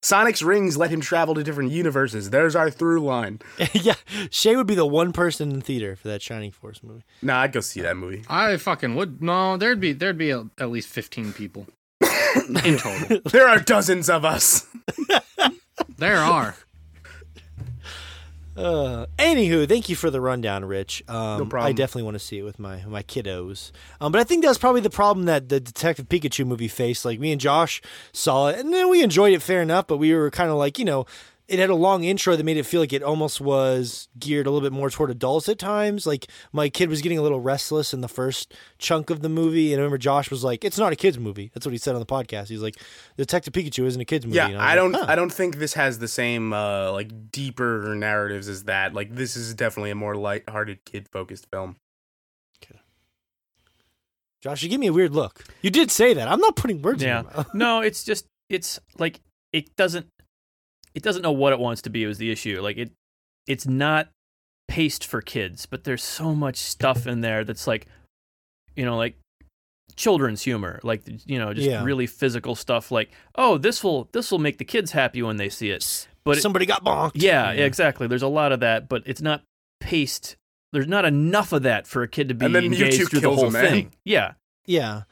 Sonic's 0.04 0.42
rings 0.42 0.76
let 0.76 0.90
him 0.90 1.00
travel 1.00 1.34
to 1.36 1.44
different 1.44 1.70
universes. 1.70 2.30
There's 2.30 2.56
our 2.56 2.70
through 2.70 3.00
line. 3.02 3.40
yeah, 3.72 3.94
Shay 4.30 4.56
would 4.56 4.66
be 4.66 4.74
the 4.74 4.86
one 4.86 5.12
person 5.12 5.50
in 5.50 5.58
the 5.60 5.64
theater 5.64 5.94
for 5.94 6.08
that 6.08 6.20
Shining 6.22 6.50
Force 6.50 6.82
movie. 6.82 7.04
Nah, 7.22 7.42
I'd 7.42 7.52
go 7.52 7.60
see 7.60 7.82
that 7.82 7.96
movie. 7.96 8.24
I 8.28 8.56
fucking 8.56 8.96
would. 8.96 9.22
No, 9.22 9.56
there'd 9.56 9.78
be 9.78 9.92
there'd 9.92 10.18
be 10.18 10.30
a, 10.30 10.46
at 10.58 10.70
least 10.70 10.88
fifteen 10.88 11.32
people 11.32 11.68
in 12.64 12.78
total. 12.78 13.20
There 13.30 13.46
are 13.48 13.60
dozens 13.60 14.10
of 14.10 14.24
us. 14.24 14.66
There 15.98 16.16
are. 16.18 16.56
Uh, 18.56 19.06
anywho, 19.18 19.66
thank 19.66 19.88
you 19.88 19.96
for 19.96 20.10
the 20.10 20.20
rundown, 20.20 20.64
Rich. 20.64 21.02
Um, 21.08 21.38
No 21.38 21.46
problem. 21.46 21.70
I 21.70 21.72
definitely 21.72 22.02
want 22.02 22.16
to 22.16 22.18
see 22.18 22.38
it 22.38 22.42
with 22.42 22.58
my 22.58 22.84
my 22.86 23.02
kiddos. 23.02 23.72
Um, 24.00 24.12
but 24.12 24.20
I 24.20 24.24
think 24.24 24.44
that's 24.44 24.58
probably 24.58 24.82
the 24.82 24.90
problem 24.90 25.26
that 25.26 25.48
the 25.48 25.58
Detective 25.58 26.08
Pikachu 26.08 26.46
movie 26.46 26.68
faced. 26.68 27.04
Like 27.04 27.18
me 27.18 27.32
and 27.32 27.40
Josh 27.40 27.80
saw 28.12 28.48
it, 28.48 28.58
and 28.58 28.72
then 28.72 28.90
we 28.90 29.02
enjoyed 29.02 29.32
it 29.32 29.40
fair 29.42 29.62
enough. 29.62 29.86
But 29.86 29.96
we 29.96 30.14
were 30.14 30.30
kind 30.30 30.50
of 30.50 30.56
like, 30.56 30.78
you 30.78 30.84
know, 30.84 31.06
it 31.52 31.58
had 31.58 31.70
a 31.70 31.74
long 31.74 32.02
intro 32.04 32.34
that 32.34 32.42
made 32.44 32.56
it 32.56 32.64
feel 32.64 32.80
like 32.80 32.92
it 32.92 33.02
almost 33.02 33.40
was 33.40 34.08
geared 34.18 34.46
a 34.46 34.50
little 34.50 34.66
bit 34.66 34.72
more 34.74 34.88
toward 34.90 35.10
adults 35.10 35.48
at 35.48 35.58
times. 35.58 36.06
Like 36.06 36.26
my 36.52 36.68
kid 36.68 36.88
was 36.88 37.02
getting 37.02 37.18
a 37.18 37.22
little 37.22 37.40
restless 37.40 37.92
in 37.92 38.00
the 38.00 38.08
first 38.08 38.54
chunk 38.78 39.10
of 39.10 39.20
the 39.22 39.28
movie, 39.28 39.72
and 39.72 39.78
I 39.80 39.82
remember 39.82 39.98
Josh 39.98 40.30
was 40.30 40.42
like, 40.42 40.64
"It's 40.64 40.78
not 40.78 40.92
a 40.92 40.96
kids 40.96 41.18
movie." 41.18 41.50
That's 41.52 41.66
what 41.66 41.72
he 41.72 41.78
said 41.78 41.94
on 41.94 42.00
the 42.00 42.06
podcast. 42.06 42.48
He's 42.48 42.62
like, 42.62 42.76
"Detective 43.16 43.52
Pikachu 43.52 43.84
isn't 43.84 44.00
a 44.00 44.04
kids 44.04 44.24
movie." 44.24 44.36
Yeah, 44.36 44.46
And 44.46 44.54
was 44.56 44.62
I 44.62 44.66
like, 44.68 44.76
don't. 44.76 44.94
"Huh." 44.94 45.04
I 45.08 45.14
don't 45.14 45.32
think 45.32 45.56
this 45.58 45.74
has 45.74 45.98
the 45.98 46.08
same 46.08 46.52
uh 46.52 46.90
like 46.92 47.30
deeper 47.30 47.94
narratives 47.94 48.48
as 48.48 48.64
that. 48.64 48.94
Like 48.94 49.14
this 49.14 49.36
is 49.36 49.52
definitely 49.54 49.90
a 49.90 49.94
more 49.94 50.14
light-hearted, 50.16 50.84
kid-focused 50.86 51.46
film. 51.50 51.76
Josh, 54.40 54.62
you 54.64 54.68
give 54.68 54.80
me 54.80 54.88
a 54.88 54.92
weird 54.92 55.12
look. 55.14 55.44
You 55.60 55.70
did 55.70 55.88
say 55.90 56.14
that. 56.14 56.26
I'm 56.26 56.40
not 56.40 56.56
putting 56.56 56.82
words 56.82 57.00
Yeah. 57.00 57.20
in 57.20 57.24
your 57.26 57.34
mouth. 57.36 57.50
no, 57.54 57.80
it's 57.80 58.02
just 58.02 58.26
it's 58.48 58.80
like 58.98 59.20
it 59.52 59.76
doesn't 59.76 60.06
it 60.94 61.02
doesn't 61.02 61.22
know 61.22 61.32
what 61.32 61.52
it 61.52 61.58
wants 61.58 61.82
to 61.82 61.90
be 61.90 62.06
was 62.06 62.18
the 62.18 62.30
issue. 62.30 62.60
Like 62.60 62.76
it 62.78 62.90
it's 63.46 63.66
not 63.66 64.08
paced 64.68 65.04
for 65.06 65.20
kids, 65.20 65.66
but 65.66 65.84
there's 65.84 66.02
so 66.02 66.34
much 66.34 66.56
stuff 66.56 67.06
in 67.06 67.20
there 67.20 67.44
that's 67.44 67.66
like 67.66 67.86
you 68.76 68.84
know, 68.84 68.96
like 68.96 69.16
children's 69.96 70.42
humor, 70.42 70.80
like 70.82 71.02
you 71.26 71.38
know, 71.38 71.52
just 71.52 71.68
Yeah. 71.68 71.84
really 71.84 72.06
physical 72.06 72.54
stuff 72.54 72.90
like, 72.90 73.10
"Oh, 73.34 73.58
this 73.58 73.84
will 73.84 74.08
this 74.12 74.30
will 74.30 74.38
make 74.38 74.58
the 74.58 74.64
kids 74.64 74.92
happy 74.92 75.22
when 75.22 75.36
they 75.36 75.48
see 75.48 75.70
it." 75.70 76.08
But 76.24 76.38
it- 76.38 76.40
somebody 76.42 76.66
got 76.66 76.84
bonked. 76.84 77.12
yeah, 77.16 77.52
yeah, 77.52 77.64
exactly. 77.64 78.06
There's 78.06 78.22
a 78.22 78.28
lot 78.28 78.52
of 78.52 78.60
that, 78.60 78.88
but 78.88 79.02
it's 79.06 79.20
not 79.20 79.42
paced 79.80 80.36
there's 80.72 80.86
not 80.88 81.04
enough 81.04 81.52
of 81.52 81.64
that 81.64 81.86
for 81.86 82.02
a 82.02 82.08
kid 82.08 82.28
to 82.28 82.34
be 82.34 82.46
And 82.46 82.54
then 82.54 82.64
engaged 82.64 82.98
Mewtwo 82.98 83.10
through 83.10 83.20
the 83.20 83.34
whole 83.34 83.54
eh? 83.54 83.60
thing. 83.68 83.92
Yeah. 84.06 84.32
yeah, 84.64 85.02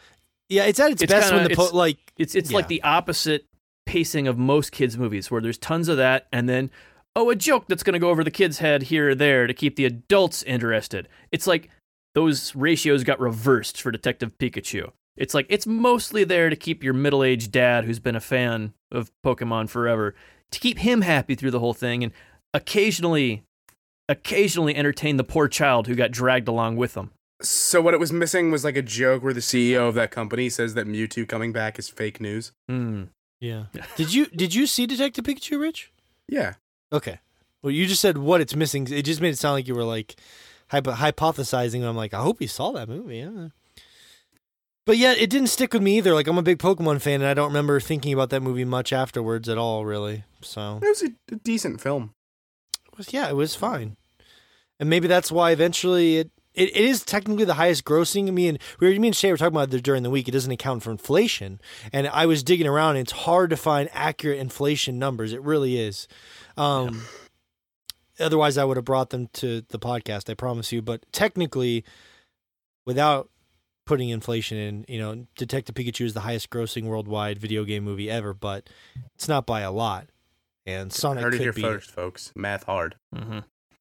yeah. 0.49 0.64
It's 0.64 0.81
at 0.81 0.93
its, 0.93 1.03
It's 1.03 1.12
best 1.12 1.31
when 1.31 1.41
kinda- 1.41 1.49
the 1.51 1.57
po- 1.57 1.64
it's- 1.64 1.74
like 1.74 1.99
It's 2.16 2.35
it's 2.35 2.51
Yeah. 2.51 2.57
like 2.57 2.68
the 2.68 2.83
opposite 2.83 3.45
pacing 3.91 4.28
of 4.28 4.38
most 4.38 4.70
kids 4.70 4.97
movies 4.97 5.32
where 5.32 5.41
there's 5.41 5.59
tons 5.59 5.88
of 5.88 5.97
that 5.97 6.28
and 6.30 6.49
then 6.49 6.70
oh 7.16 7.28
a 7.28 7.34
joke 7.34 7.64
that's 7.66 7.82
going 7.82 7.93
to 7.93 7.99
go 7.99 8.11
over 8.11 8.22
the 8.22 8.30
kid's 8.30 8.61
head 8.61 8.84
here 8.84 9.11
or 9.11 9.14
there 9.16 9.49
to 9.49 9.53
keep 9.53 9.74
the 9.74 9.84
adults 9.84 10.45
interested. 10.45 11.09
It's 11.32 11.49
like 11.49 11.68
those 12.14 12.55
ratios 12.55 13.03
got 13.03 13.18
reversed 13.18 13.82
for 13.82 13.91
Detective 13.91 14.30
Pikachu. 14.38 14.93
It's 15.16 15.34
like 15.34 15.47
it's 15.49 15.66
mostly 15.66 16.22
there 16.22 16.51
to 16.51 16.55
keep 16.55 16.84
your 16.84 16.93
middle-aged 16.93 17.51
dad 17.51 17.84
who's 17.84 17.99
been 17.99 18.14
a 18.14 18.20
fan 18.20 18.74
of 18.93 19.11
Pokemon 19.26 19.68
forever 19.68 20.14
to 20.53 20.61
keep 20.61 20.78
him 20.78 21.01
happy 21.01 21.34
through 21.34 21.51
the 21.51 21.59
whole 21.59 21.74
thing 21.74 22.05
and 22.05 22.12
occasionally 22.55 23.43
occasionally 24.09 24.76
entertain 24.76 25.16
the 25.16 25.24
poor 25.24 25.49
child 25.49 25.88
who 25.88 25.97
got 25.97 26.12
dragged 26.12 26.47
along 26.47 26.76
with 26.76 26.95
them. 26.95 27.11
So 27.43 27.82
what 27.82 27.95
it 27.95 27.99
was 27.99 28.12
missing 28.12 28.53
was 28.53 28.62
like 28.62 28.76
a 28.76 28.82
joke 28.82 29.24
where 29.24 29.34
the 29.34 29.41
CEO 29.41 29.88
of 29.88 29.97
that 29.97 30.12
company 30.12 30.49
says 30.49 30.74
that 30.74 30.86
Mewtwo 30.86 31.26
coming 31.26 31.53
back 31.53 31.76
is 31.76 31.88
fake 31.88 32.20
news. 32.20 32.53
Hmm. 32.68 33.05
Yeah. 33.41 33.64
did 33.97 34.12
you 34.14 34.26
did 34.26 34.55
you 34.55 34.66
see 34.66 34.86
Detective 34.86 35.24
Pikachu, 35.24 35.61
Rich? 35.61 35.91
Yeah. 36.28 36.55
Okay. 36.93 37.18
Well, 37.62 37.70
you 37.72 37.86
just 37.86 38.01
said 38.01 38.18
what 38.18 38.41
it's 38.41 38.55
missing. 38.55 38.86
It 38.91 39.03
just 39.05 39.20
made 39.20 39.30
it 39.34 39.38
sound 39.38 39.55
like 39.55 39.68
you 39.68 39.74
were 39.74 39.84
like 39.84 40.16
hypo- 40.68 40.93
hypothesizing. 40.93 41.84
I'm 41.84 41.97
like, 41.97 42.14
I 42.14 42.22
hope 42.22 42.41
you 42.41 42.49
saw 42.49 42.72
that 42.72 42.88
movie. 42.88 43.18
Yeah. 43.18 43.49
But 44.86 44.97
yeah, 44.97 45.12
it 45.12 45.30
didn't 45.30 45.49
stick 45.49 45.72
with 45.72 45.82
me 45.82 45.99
either. 45.99 46.14
Like 46.14 46.26
I'm 46.26 46.38
a 46.38 46.43
big 46.43 46.59
Pokemon 46.59 47.01
fan, 47.01 47.20
and 47.20 47.28
I 47.28 47.34
don't 47.34 47.49
remember 47.49 47.78
thinking 47.80 48.12
about 48.12 48.30
that 48.30 48.41
movie 48.43 48.64
much 48.64 48.93
afterwards 48.93 49.49
at 49.49 49.59
all, 49.59 49.84
really. 49.84 50.24
So 50.41 50.78
It 50.82 50.88
was 50.88 51.03
a, 51.03 51.11
a 51.32 51.36
decent 51.36 51.80
film. 51.80 52.14
it 52.91 52.97
was, 52.97 53.12
yeah, 53.12 53.28
it 53.28 53.36
was 53.36 53.55
fine. 53.55 53.97
And 54.80 54.88
maybe 54.88 55.07
that's 55.07 55.30
why 55.30 55.51
eventually 55.51 56.16
it, 56.16 56.30
it, 56.55 56.69
it 56.71 56.85
is 56.85 57.05
technically 57.05 57.45
the 57.45 57.55
highest 57.55 57.85
grossing. 57.85 58.29
I 58.29 58.31
mean, 58.33 58.59
we 58.81 58.93
were, 58.93 59.01
me 59.01 59.09
and 59.09 59.17
Shay 59.17 59.31
were 59.31 59.37
talking 59.39 59.55
about 59.55 59.73
it 59.73 59.83
during 59.83 60.03
the 60.03 60.11
week. 60.11 60.29
It 60.29 60.33
doesn't 60.33 60.51
account 60.51 60.83
for 60.83 60.91
inflation. 60.91 61.61
And 61.93 62.09
I 62.09 62.27
was 62.27 62.43
digging 62.43 62.67
around, 62.67 62.97
and 62.97 63.01
it's 63.07 63.13
hard 63.13 63.51
to 63.51 63.57
find 63.57 63.89
accurate 63.93 64.39
inflation 64.39 64.99
numbers. 64.99 65.33
It 65.33 65.43
really 65.43 65.79
is. 65.79 66.09
Um, 66.57 67.03
Otherwise, 68.19 68.59
I 68.59 68.65
would 68.65 68.77
have 68.77 68.85
brought 68.85 69.11
them 69.11 69.29
to 69.35 69.63
the 69.69 69.79
podcast, 69.79 70.29
I 70.29 70.35
promise 70.35 70.73
you. 70.73 70.83
But 70.83 71.11
technically, 71.11 71.85
without 72.85 73.31
putting 73.87 74.11
inflation 74.11 74.59
in, 74.59 74.85
you 74.89 74.99
know, 74.99 75.27
Detective 75.37 75.75
Pikachu 75.75 76.05
is 76.05 76.13
the 76.13 76.21
highest 76.21 76.51
grossing 76.51 76.85
worldwide 76.85 77.39
video 77.39 77.65
game 77.65 77.83
movie 77.83 78.11
ever, 78.11 78.35
but 78.35 78.69
it's 79.15 79.27
not 79.27 79.47
by 79.47 79.61
a 79.63 79.73
lot. 79.73 80.09
And 80.67 80.93
Sonic 80.93 81.25
Heard 81.25 81.35
it 81.35 81.41
here 81.41 81.53
be. 81.55 81.63
first, 81.63 81.91
folks. 81.91 82.31
Math 82.37 82.65
hard. 82.65 82.97
Mm-hmm. 83.15 83.39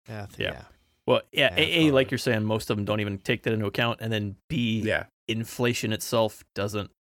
Yeah, 0.07 0.25
th- 0.27 0.39
Yeah. 0.39 0.51
yeah. 0.53 0.61
Well, 1.09 1.21
yeah, 1.31 1.55
Yeah, 1.57 1.63
A, 1.63 1.87
A, 1.87 1.91
like 1.91 2.11
you're 2.11 2.19
saying, 2.19 2.43
most 2.45 2.69
of 2.69 2.77
them 2.77 2.85
don't 2.85 2.99
even 2.99 3.17
take 3.17 3.41
that 3.43 3.51
into 3.53 3.65
account, 3.65 3.99
and 3.99 4.13
then 4.13 4.35
B, 4.47 4.81
Yeah. 4.85 5.05
inflation 5.27 5.91
itself 5.91 6.43
doesn't 6.53 6.91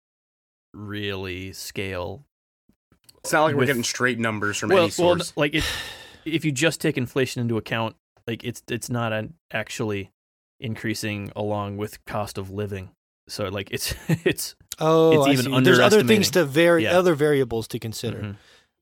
really 0.72 1.52
scale. 1.52 2.24
It's 3.22 3.32
not 3.34 3.44
like 3.44 3.54
we're 3.54 3.66
getting 3.66 3.84
straight 3.84 4.18
numbers 4.18 4.56
from 4.56 4.70
well, 4.70 4.78
any 4.78 4.84
well, 4.86 4.90
source. 5.18 5.34
like 5.36 5.54
if 5.54 5.66
if 6.24 6.44
you 6.46 6.52
just 6.52 6.80
take 6.80 6.96
inflation 6.96 7.42
into 7.42 7.59
account, 7.59 7.96
like 8.26 8.44
it's 8.44 8.62
it's 8.70 8.88
not 8.88 9.12
an 9.12 9.34
actually 9.52 10.11
increasing 10.59 11.30
along 11.36 11.76
with 11.76 12.02
cost 12.06 12.38
of 12.38 12.50
living. 12.50 12.90
So 13.28 13.48
like 13.48 13.68
it's 13.70 13.94
it's 14.24 14.54
Oh, 14.80 15.24
It's 15.30 15.40
even 15.40 15.52
see. 15.52 15.61
There's 15.64 15.80
other 15.80 16.02
things 16.04 16.30
to 16.30 16.44
vary, 16.44 16.84
Yeah. 16.84 16.98
other 16.98 17.14
variables 17.14 17.68
to 17.68 17.78
consider. 17.78 18.18
Mhm. 18.18 18.36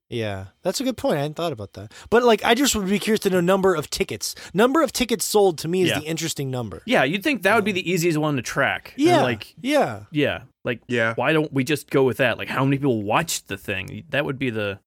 Yeah, 0.09 0.45
that's 0.63 0.79
a 0.79 0.85
good 0.85 0.95
point. 0.95 1.17
I 1.17 1.21
hadn't 1.23 1.35
thought 1.35 1.51
about 1.51 1.73
that. 1.73 1.91
But 2.09 2.23
like, 2.23 2.43
I 2.45 2.55
just 2.55 2.73
would 2.75 2.87
be 2.87 2.97
curious 2.97 3.19
to 3.21 3.29
know 3.29 3.41
number 3.41 3.75
of 3.75 3.89
tickets. 3.89 4.35
Number 4.53 4.81
of 4.81 4.93
tickets 4.93 5.25
sold 5.25 5.57
to 5.59 5.67
me 5.67 5.81
is 5.81 5.89
Yeah. 5.89 5.99
the 5.99 6.05
interesting 6.05 6.49
number. 6.49 6.81
yeah, 6.85 7.03
you'd 7.03 7.23
think 7.23 7.43
that 7.43 7.55
would 7.55 7.65
be 7.65 7.71
um, 7.71 7.75
the 7.75 7.91
easiest 7.91 8.17
one 8.17 8.37
to 8.37 8.41
track. 8.41 8.93
Yeah, 8.95 9.21
like 9.21 9.53
yeah. 9.61 10.03
yeah, 10.11 10.43
like 10.63 10.79
yeah. 10.87 11.13
why 11.15 11.33
don't 11.33 11.51
we 11.51 11.63
just 11.65 11.89
go 11.89 12.03
with 12.05 12.17
that? 12.17 12.37
Like 12.37 12.47
how 12.47 12.63
many 12.63 12.77
people 12.77 13.03
watched 13.03 13.49
the 13.49 13.57
thing? 13.57 14.05
That 14.09 14.23
would 14.23 14.39
be 14.39 14.49
the. 14.49 14.79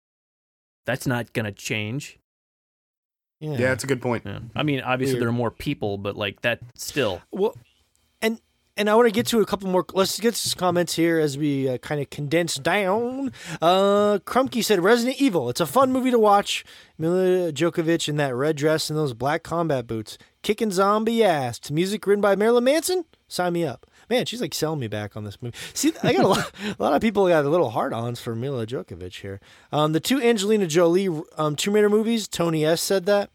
That's 0.87 1.07
not 1.07 1.35
gonna 1.35 1.53
change. 1.53 2.19
Yeah. 3.41 3.57
Yeah, 3.59 3.73
it's 3.73 3.85
a 3.85 3.87
good 3.87 4.03
point. 4.03 4.25
Yeah. 4.27 4.41
I 4.55 4.63
mean, 4.63 4.81
obviously 4.81 5.15
Weird. 5.15 5.23
there 5.23 5.29
are 5.29 5.33
more 5.33 5.51
people, 5.51 5.99
but 5.99 6.17
like 6.17 6.41
that 6.43 6.61
still. 6.75 7.21
Well, 7.31 7.55
and 8.81 8.89
I 8.89 8.95
want 8.95 9.09
to 9.09 9.13
get 9.13 9.27
to 9.27 9.41
a 9.41 9.47
couple 9.47 9.69
more. 9.69 9.85
Let's 9.93 10.19
get 10.19 10.35
some 10.35 10.59
comments 10.59 10.95
here 10.95 11.19
as 11.19 11.37
we 11.37 11.69
uh, 11.69 11.77
kind 11.79 12.01
of 12.01 12.09
condense 12.09 12.55
down. 12.55 13.31
Uh, 13.61 14.21
Krumke 14.25 14.65
said 14.65 14.81
Resident 14.81 15.21
Evil. 15.21 15.51
It's 15.51 15.61
a 15.61 15.67
fun 15.67 15.93
movie 15.93 16.11
to 16.11 16.19
watch. 16.19 16.65
Milla 16.97 17.53
Jovovich 17.53 18.09
in 18.09 18.17
that 18.17 18.35
red 18.35 18.57
dress 18.57 18.89
and 18.89 18.99
those 18.99 19.13
black 19.13 19.43
combat 19.43 19.87
boots, 19.87 20.17
kicking 20.43 20.71
zombie 20.71 21.23
ass. 21.23 21.59
To 21.59 21.75
music 21.75 22.07
written 22.07 22.23
by 22.23 22.35
Marilyn 22.37 22.65
Manson. 22.65 23.05
Sign 23.29 23.53
me 23.53 23.67
up. 23.67 23.87
Man, 24.09 24.25
she's 24.25 24.41
like 24.41 24.55
selling 24.55 24.81
me 24.81 24.89
back 24.89 25.15
on 25.15 25.25
this 25.25 25.43
movie. 25.43 25.59
See, 25.75 25.93
I 26.03 26.15
got 26.15 26.25
a 26.25 26.29
lot, 26.29 26.51
a 26.65 26.83
lot 26.83 26.95
of 26.95 27.03
people 27.03 27.29
got 27.29 27.45
a 27.45 27.51
little 27.51 27.71
hard-ons 27.71 28.19
for 28.19 28.35
Milla 28.35 28.67
Jovovich 28.67 29.21
here. 29.21 29.41
Um, 29.73 29.93
the 29.93 30.01
two 30.01 30.23
Angelina 30.23 30.67
Jolie 30.67 31.11
um, 31.37 31.55
Tomb 31.55 31.75
Raider 31.75 31.91
movies. 31.91 32.27
Tony 32.27 32.65
S 32.65 32.81
said 32.81 33.05
that 33.05 33.29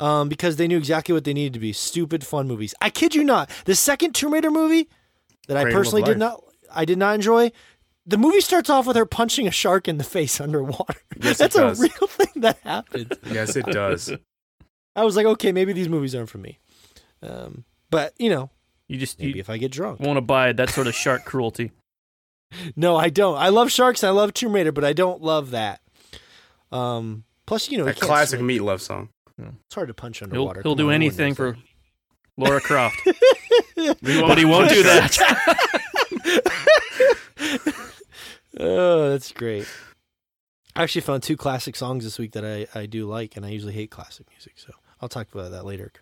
um, 0.00 0.28
because 0.28 0.56
they 0.56 0.66
knew 0.66 0.78
exactly 0.78 1.12
what 1.12 1.22
they 1.24 1.32
needed 1.32 1.52
to 1.52 1.60
be 1.60 1.72
stupid 1.72 2.24
fun 2.26 2.48
movies. 2.48 2.74
I 2.80 2.90
kid 2.90 3.14
you 3.14 3.22
not. 3.22 3.48
The 3.66 3.74
second 3.76 4.14
Tomb 4.14 4.32
Raider 4.32 4.50
movie 4.50 4.88
that 5.46 5.56
I 5.56 5.64
personally 5.70 6.02
did 6.02 6.18
not, 6.18 6.42
I 6.74 6.84
did 6.84 6.98
not 6.98 7.14
enjoy. 7.14 7.52
The 8.06 8.16
movie 8.18 8.40
starts 8.40 8.68
off 8.70 8.86
with 8.86 8.96
her 8.96 9.06
punching 9.06 9.46
a 9.46 9.50
shark 9.50 9.86
in 9.86 9.98
the 9.98 10.04
face 10.04 10.40
underwater. 10.40 11.00
Yes, 11.22 11.40
it 11.40 11.52
That's 11.52 11.56
a 11.56 11.80
real 11.82 12.08
thing 12.08 12.42
that 12.42 12.58
happens. 12.64 13.12
Yes, 13.30 13.54
it 13.56 13.66
does. 13.66 14.12
I 14.96 15.04
was 15.04 15.14
like, 15.16 15.26
okay, 15.26 15.52
maybe 15.52 15.72
these 15.72 15.88
movies 15.88 16.14
aren't 16.16 16.30
for 16.30 16.38
me. 16.38 16.58
Um, 17.22 17.64
but 17.90 18.14
you 18.18 18.30
know, 18.30 18.50
You 18.88 18.96
just 18.98 19.18
maybe 19.20 19.34
you 19.34 19.40
if 19.40 19.48
I 19.50 19.58
get 19.58 19.70
drunk. 19.70 20.00
won't 20.00 20.18
abide 20.18 20.56
that 20.56 20.70
sort 20.70 20.86
of 20.88 20.94
shark 20.94 21.24
cruelty. 21.24 21.70
No, 22.74 22.96
I 22.96 23.10
don't. 23.10 23.36
I 23.36 23.48
love 23.50 23.70
sharks. 23.70 24.02
and 24.02 24.08
I 24.08 24.12
love 24.12 24.34
Tomb 24.34 24.52
Raider, 24.52 24.72
but 24.72 24.84
I 24.84 24.92
don't 24.92 25.22
love 25.22 25.52
that. 25.52 25.80
Um, 26.72 27.22
plus, 27.46 27.70
you 27.70 27.78
know, 27.78 27.86
A 27.86 27.92
classic 27.94 28.38
swim. 28.38 28.46
Meat 28.48 28.60
Loaf 28.62 28.80
song. 28.80 29.10
It's 29.66 29.74
hard 29.74 29.88
to 29.88 29.94
punch 29.94 30.18
He'll 30.20 30.26
underwater. 30.26 30.62
he'll 30.62 30.74
do 30.74 30.88
on, 30.88 30.94
anything 30.94 31.34
for. 31.34 31.56
Laura 32.36 32.60
Croft, 32.60 32.96
but 33.76 34.38
he 34.38 34.44
won't 34.46 34.70
do 34.70 34.82
that. 34.82 35.18
Oh, 38.58 39.10
that's 39.10 39.32
great. 39.32 39.66
I 40.76 40.82
actually 40.82 41.02
found 41.02 41.22
two 41.22 41.36
classic 41.36 41.76
songs 41.76 42.04
this 42.04 42.18
week 42.18 42.32
that 42.32 42.44
I, 42.44 42.66
I 42.78 42.86
do 42.86 43.06
like, 43.06 43.36
and 43.36 43.46
I 43.46 43.50
usually 43.50 43.72
hate 43.72 43.90
classic 43.90 44.28
music, 44.30 44.54
so 44.56 44.72
I'll 45.00 45.08
talk 45.08 45.28
about 45.32 45.50
that 45.52 45.64
later. 45.64 45.92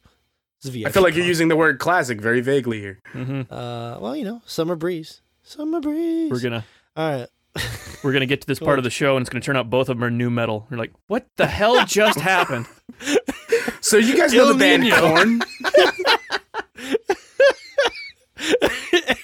I 0.64 0.90
feel 0.90 1.02
like 1.04 1.14
you're 1.14 1.24
using 1.26 1.48
the 1.48 1.56
word 1.56 1.78
classic 1.78 2.20
very 2.20 2.40
vaguely 2.40 2.80
here. 2.80 2.98
hmm. 3.12 3.42
Uh, 3.48 3.98
well, 4.00 4.16
you 4.16 4.24
know, 4.24 4.42
summer 4.44 4.74
breeze, 4.74 5.22
summer 5.42 5.80
breeze. 5.80 6.30
We're 6.32 6.40
gonna 6.40 6.64
All 6.96 7.10
right. 7.10 7.28
we're 8.02 8.12
gonna 8.12 8.26
get 8.26 8.40
to 8.40 8.46
this 8.46 8.58
part 8.68 8.78
of 8.78 8.84
the 8.84 8.90
show, 8.90 9.16
and 9.16 9.22
it's 9.22 9.30
gonna 9.30 9.40
turn 9.42 9.56
out 9.56 9.70
both 9.70 9.88
of 9.88 9.96
them 9.96 10.04
are 10.04 10.10
new 10.10 10.30
metal. 10.30 10.66
You're 10.70 10.80
like, 10.80 10.92
what 11.06 11.26
the 11.36 11.46
hell 11.46 11.84
just 11.86 12.18
happened? 12.18 12.66
So 13.80 13.96
you 13.96 14.16
guys 14.16 14.32
know 14.32 14.48
Il 14.48 14.52
the 14.52 14.58
band 14.58 14.82
Nino. 14.82 15.00
Korn? 15.00 15.40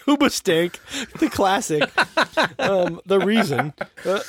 Hooba 0.07 0.31
Stank, 0.31 0.81
the 1.19 1.29
classic. 1.31 1.83
um, 2.59 3.01
the 3.07 3.21
reason. 3.21 3.73
Uh, 4.05 4.21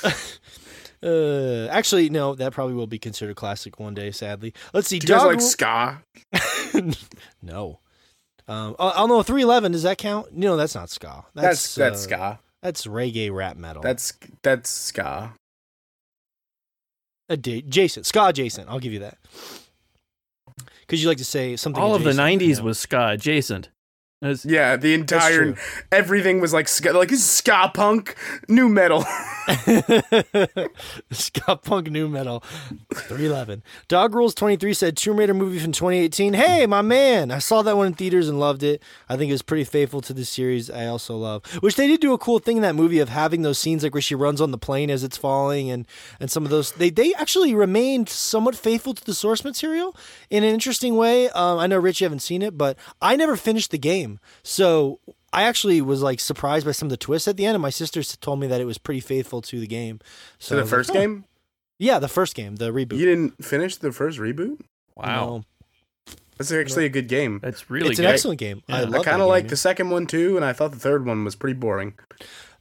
uh, 1.02 1.68
actually, 1.70 2.08
no, 2.08 2.34
that 2.34 2.52
probably 2.52 2.74
will 2.74 2.86
be 2.86 2.98
considered 2.98 3.36
classic 3.36 3.78
one 3.78 3.94
day. 3.94 4.10
Sadly, 4.10 4.54
let's 4.72 4.88
see. 4.88 4.98
Do 4.98 5.12
you 5.12 5.18
guys 5.18 5.26
like 5.26 5.40
ska? 5.40 6.02
no. 7.42 7.80
Um, 8.48 8.76
I 8.78 8.90
I 8.90 8.96
don't 8.96 9.08
know. 9.08 9.22
Three 9.22 9.42
eleven. 9.42 9.72
Does 9.72 9.82
that 9.82 9.98
count? 9.98 10.32
No, 10.32 10.56
that's 10.56 10.74
not 10.74 10.90
ska. 10.90 11.24
That's 11.34 11.74
that's, 11.74 11.96
uh, 11.96 11.98
ska. 11.98 12.38
That's 12.62 12.86
reggae 12.86 13.32
rap 13.32 13.56
metal. 13.56 13.82
That's 13.82 14.12
that's 14.42 14.70
ska. 14.70 15.32
Adjacent, 17.28 18.06
ska 18.06 18.28
adjacent. 18.28 18.68
I'll 18.68 18.80
give 18.80 18.92
you 18.92 19.00
that. 19.00 19.18
Because 20.80 21.02
you 21.02 21.08
like 21.08 21.18
to 21.18 21.24
say 21.24 21.56
something. 21.56 21.82
All 21.82 21.94
of 21.94 22.04
the 22.04 22.10
adjacent, 22.10 22.42
you 22.42 22.48
'90s 22.48 22.58
know. 22.58 22.64
was 22.64 22.78
ska 22.78 23.08
adjacent. 23.12 23.70
Yeah, 24.22 24.76
the 24.76 24.94
entire 24.94 25.56
everything 25.92 26.40
was 26.40 26.54
like 26.54 26.68
ska, 26.68 26.92
like 26.92 27.10
this 27.10 27.24
ska 27.24 27.70
punk, 27.74 28.16
new 28.48 28.68
metal. 28.68 29.04
Ska 31.10 31.56
punk 31.56 31.90
new 31.90 32.08
metal. 32.08 32.42
311. 32.94 33.62
Dog 33.88 34.14
Rules 34.14 34.34
23 34.34 34.74
said 34.74 34.96
Tomb 34.96 35.18
Raider 35.18 35.34
movie 35.34 35.58
from 35.58 35.72
2018. 35.72 36.34
Hey, 36.34 36.66
my 36.66 36.82
man. 36.82 37.30
I 37.30 37.38
saw 37.38 37.62
that 37.62 37.76
one 37.76 37.86
in 37.86 37.94
theaters 37.94 38.28
and 38.28 38.40
loved 38.40 38.62
it. 38.62 38.82
I 39.08 39.16
think 39.16 39.28
it 39.28 39.34
was 39.34 39.42
pretty 39.42 39.64
faithful 39.64 40.00
to 40.02 40.12
the 40.12 40.24
series 40.24 40.68
I 40.70 40.86
also 40.86 41.16
love. 41.16 41.44
Which 41.60 41.76
they 41.76 41.86
did 41.86 42.00
do 42.00 42.12
a 42.12 42.18
cool 42.18 42.38
thing 42.38 42.56
in 42.56 42.62
that 42.62 42.74
movie 42.74 42.98
of 42.98 43.08
having 43.08 43.42
those 43.42 43.58
scenes 43.58 43.82
like 43.82 43.94
where 43.94 44.00
she 44.00 44.14
runs 44.14 44.40
on 44.40 44.50
the 44.50 44.58
plane 44.58 44.90
as 44.90 45.04
it's 45.04 45.16
falling 45.16 45.70
and 45.70 45.86
and 46.18 46.30
some 46.30 46.44
of 46.44 46.50
those 46.50 46.72
they 46.72 46.90
they 46.90 47.14
actually 47.14 47.54
remained 47.54 48.08
somewhat 48.08 48.56
faithful 48.56 48.94
to 48.94 49.04
the 49.04 49.14
source 49.14 49.44
material 49.44 49.96
in 50.30 50.42
an 50.42 50.52
interesting 50.52 50.96
way. 50.96 51.28
Um, 51.30 51.58
I 51.58 51.66
know 51.66 51.78
Rich 51.78 52.00
you 52.00 52.04
haven't 52.06 52.20
seen 52.20 52.42
it, 52.42 52.58
but 52.58 52.76
I 53.00 53.16
never 53.16 53.36
finished 53.36 53.70
the 53.70 53.78
game. 53.78 54.15
So 54.42 55.00
I 55.32 55.42
actually 55.44 55.80
was 55.82 56.02
like 56.02 56.20
surprised 56.20 56.64
by 56.66 56.72
some 56.72 56.86
of 56.86 56.90
the 56.90 56.96
twists 56.96 57.28
at 57.28 57.36
the 57.36 57.46
end, 57.46 57.54
and 57.54 57.62
my 57.62 57.70
sisters 57.70 58.16
told 58.16 58.40
me 58.40 58.46
that 58.46 58.60
it 58.60 58.64
was 58.64 58.78
pretty 58.78 59.00
faithful 59.00 59.42
to 59.42 59.60
the 59.60 59.66
game. 59.66 60.00
So 60.38 60.48
So 60.48 60.54
the 60.56 60.62
was 60.62 60.70
like, 60.72 60.78
first 60.78 60.90
"Oh." 60.90 60.94
game, 60.94 61.24
Yeah, 61.78 61.98
the 61.98 62.08
first 62.08 62.34
game, 62.34 62.56
the 62.56 62.72
reboot. 62.72 62.96
you 62.98 63.04
didn't 63.06 63.44
finish 63.44 63.76
the 63.76 63.92
first 63.92 64.18
reboot. 64.18 64.60
wow, 64.96 65.26
No, 66.06 66.14
That's 66.38 66.52
actually 66.52 66.84
a 66.86 66.88
good 66.90 67.08
game. 67.08 67.40
that's 67.42 67.68
really 67.70 67.90
it's 67.90 67.98
good. 67.98 68.06
an 68.06 68.12
excellent 68.12 68.38
game. 68.38 68.62
I 68.68 68.80
Yeah. 68.82 68.88
love 68.88 69.00
I 69.00 69.04
kind 69.04 69.22
of 69.22 69.28
like 69.28 69.48
the 69.48 69.56
second 69.56 69.90
one 69.90 70.06
too, 70.06 70.36
and 70.36 70.44
I 70.44 70.52
thought 70.52 70.72
the 70.72 70.78
third 70.78 71.04
one 71.06 71.24
was 71.24 71.34
pretty 71.34 71.58
boring. 71.58 71.94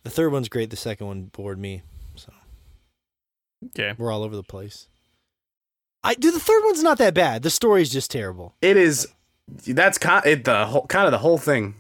The 0.04 0.10
third 0.10 0.32
one's 0.32 0.50
great. 0.50 0.70
The 0.70 0.76
second 0.78 1.08
one 1.08 1.24
bored 1.26 1.60
me. 1.60 1.82
So 2.16 2.32
Okay. 3.68 3.94
we're 3.98 4.12
all 4.12 4.24
over 4.24 4.36
the 4.36 4.44
place. 4.44 4.88
I 6.04 6.14
do. 6.14 6.30
The 6.32 6.40
third 6.40 6.64
one's 6.66 6.84
not 6.84 7.00
that 7.00 7.14
bad. 7.16 7.42
The 7.42 7.50
story's 7.50 7.90
just 7.90 8.12
terrible. 8.12 8.54
It 8.62 8.78
is. 8.78 9.08
That's 9.48 9.98
kind 9.98 10.26
it, 10.26 10.44
the 10.44 10.66
whole 10.66 10.86
kind 10.88 11.06
of 11.06 11.12
the 11.12 11.20
whole 11.20 11.38
thing. 11.38 11.76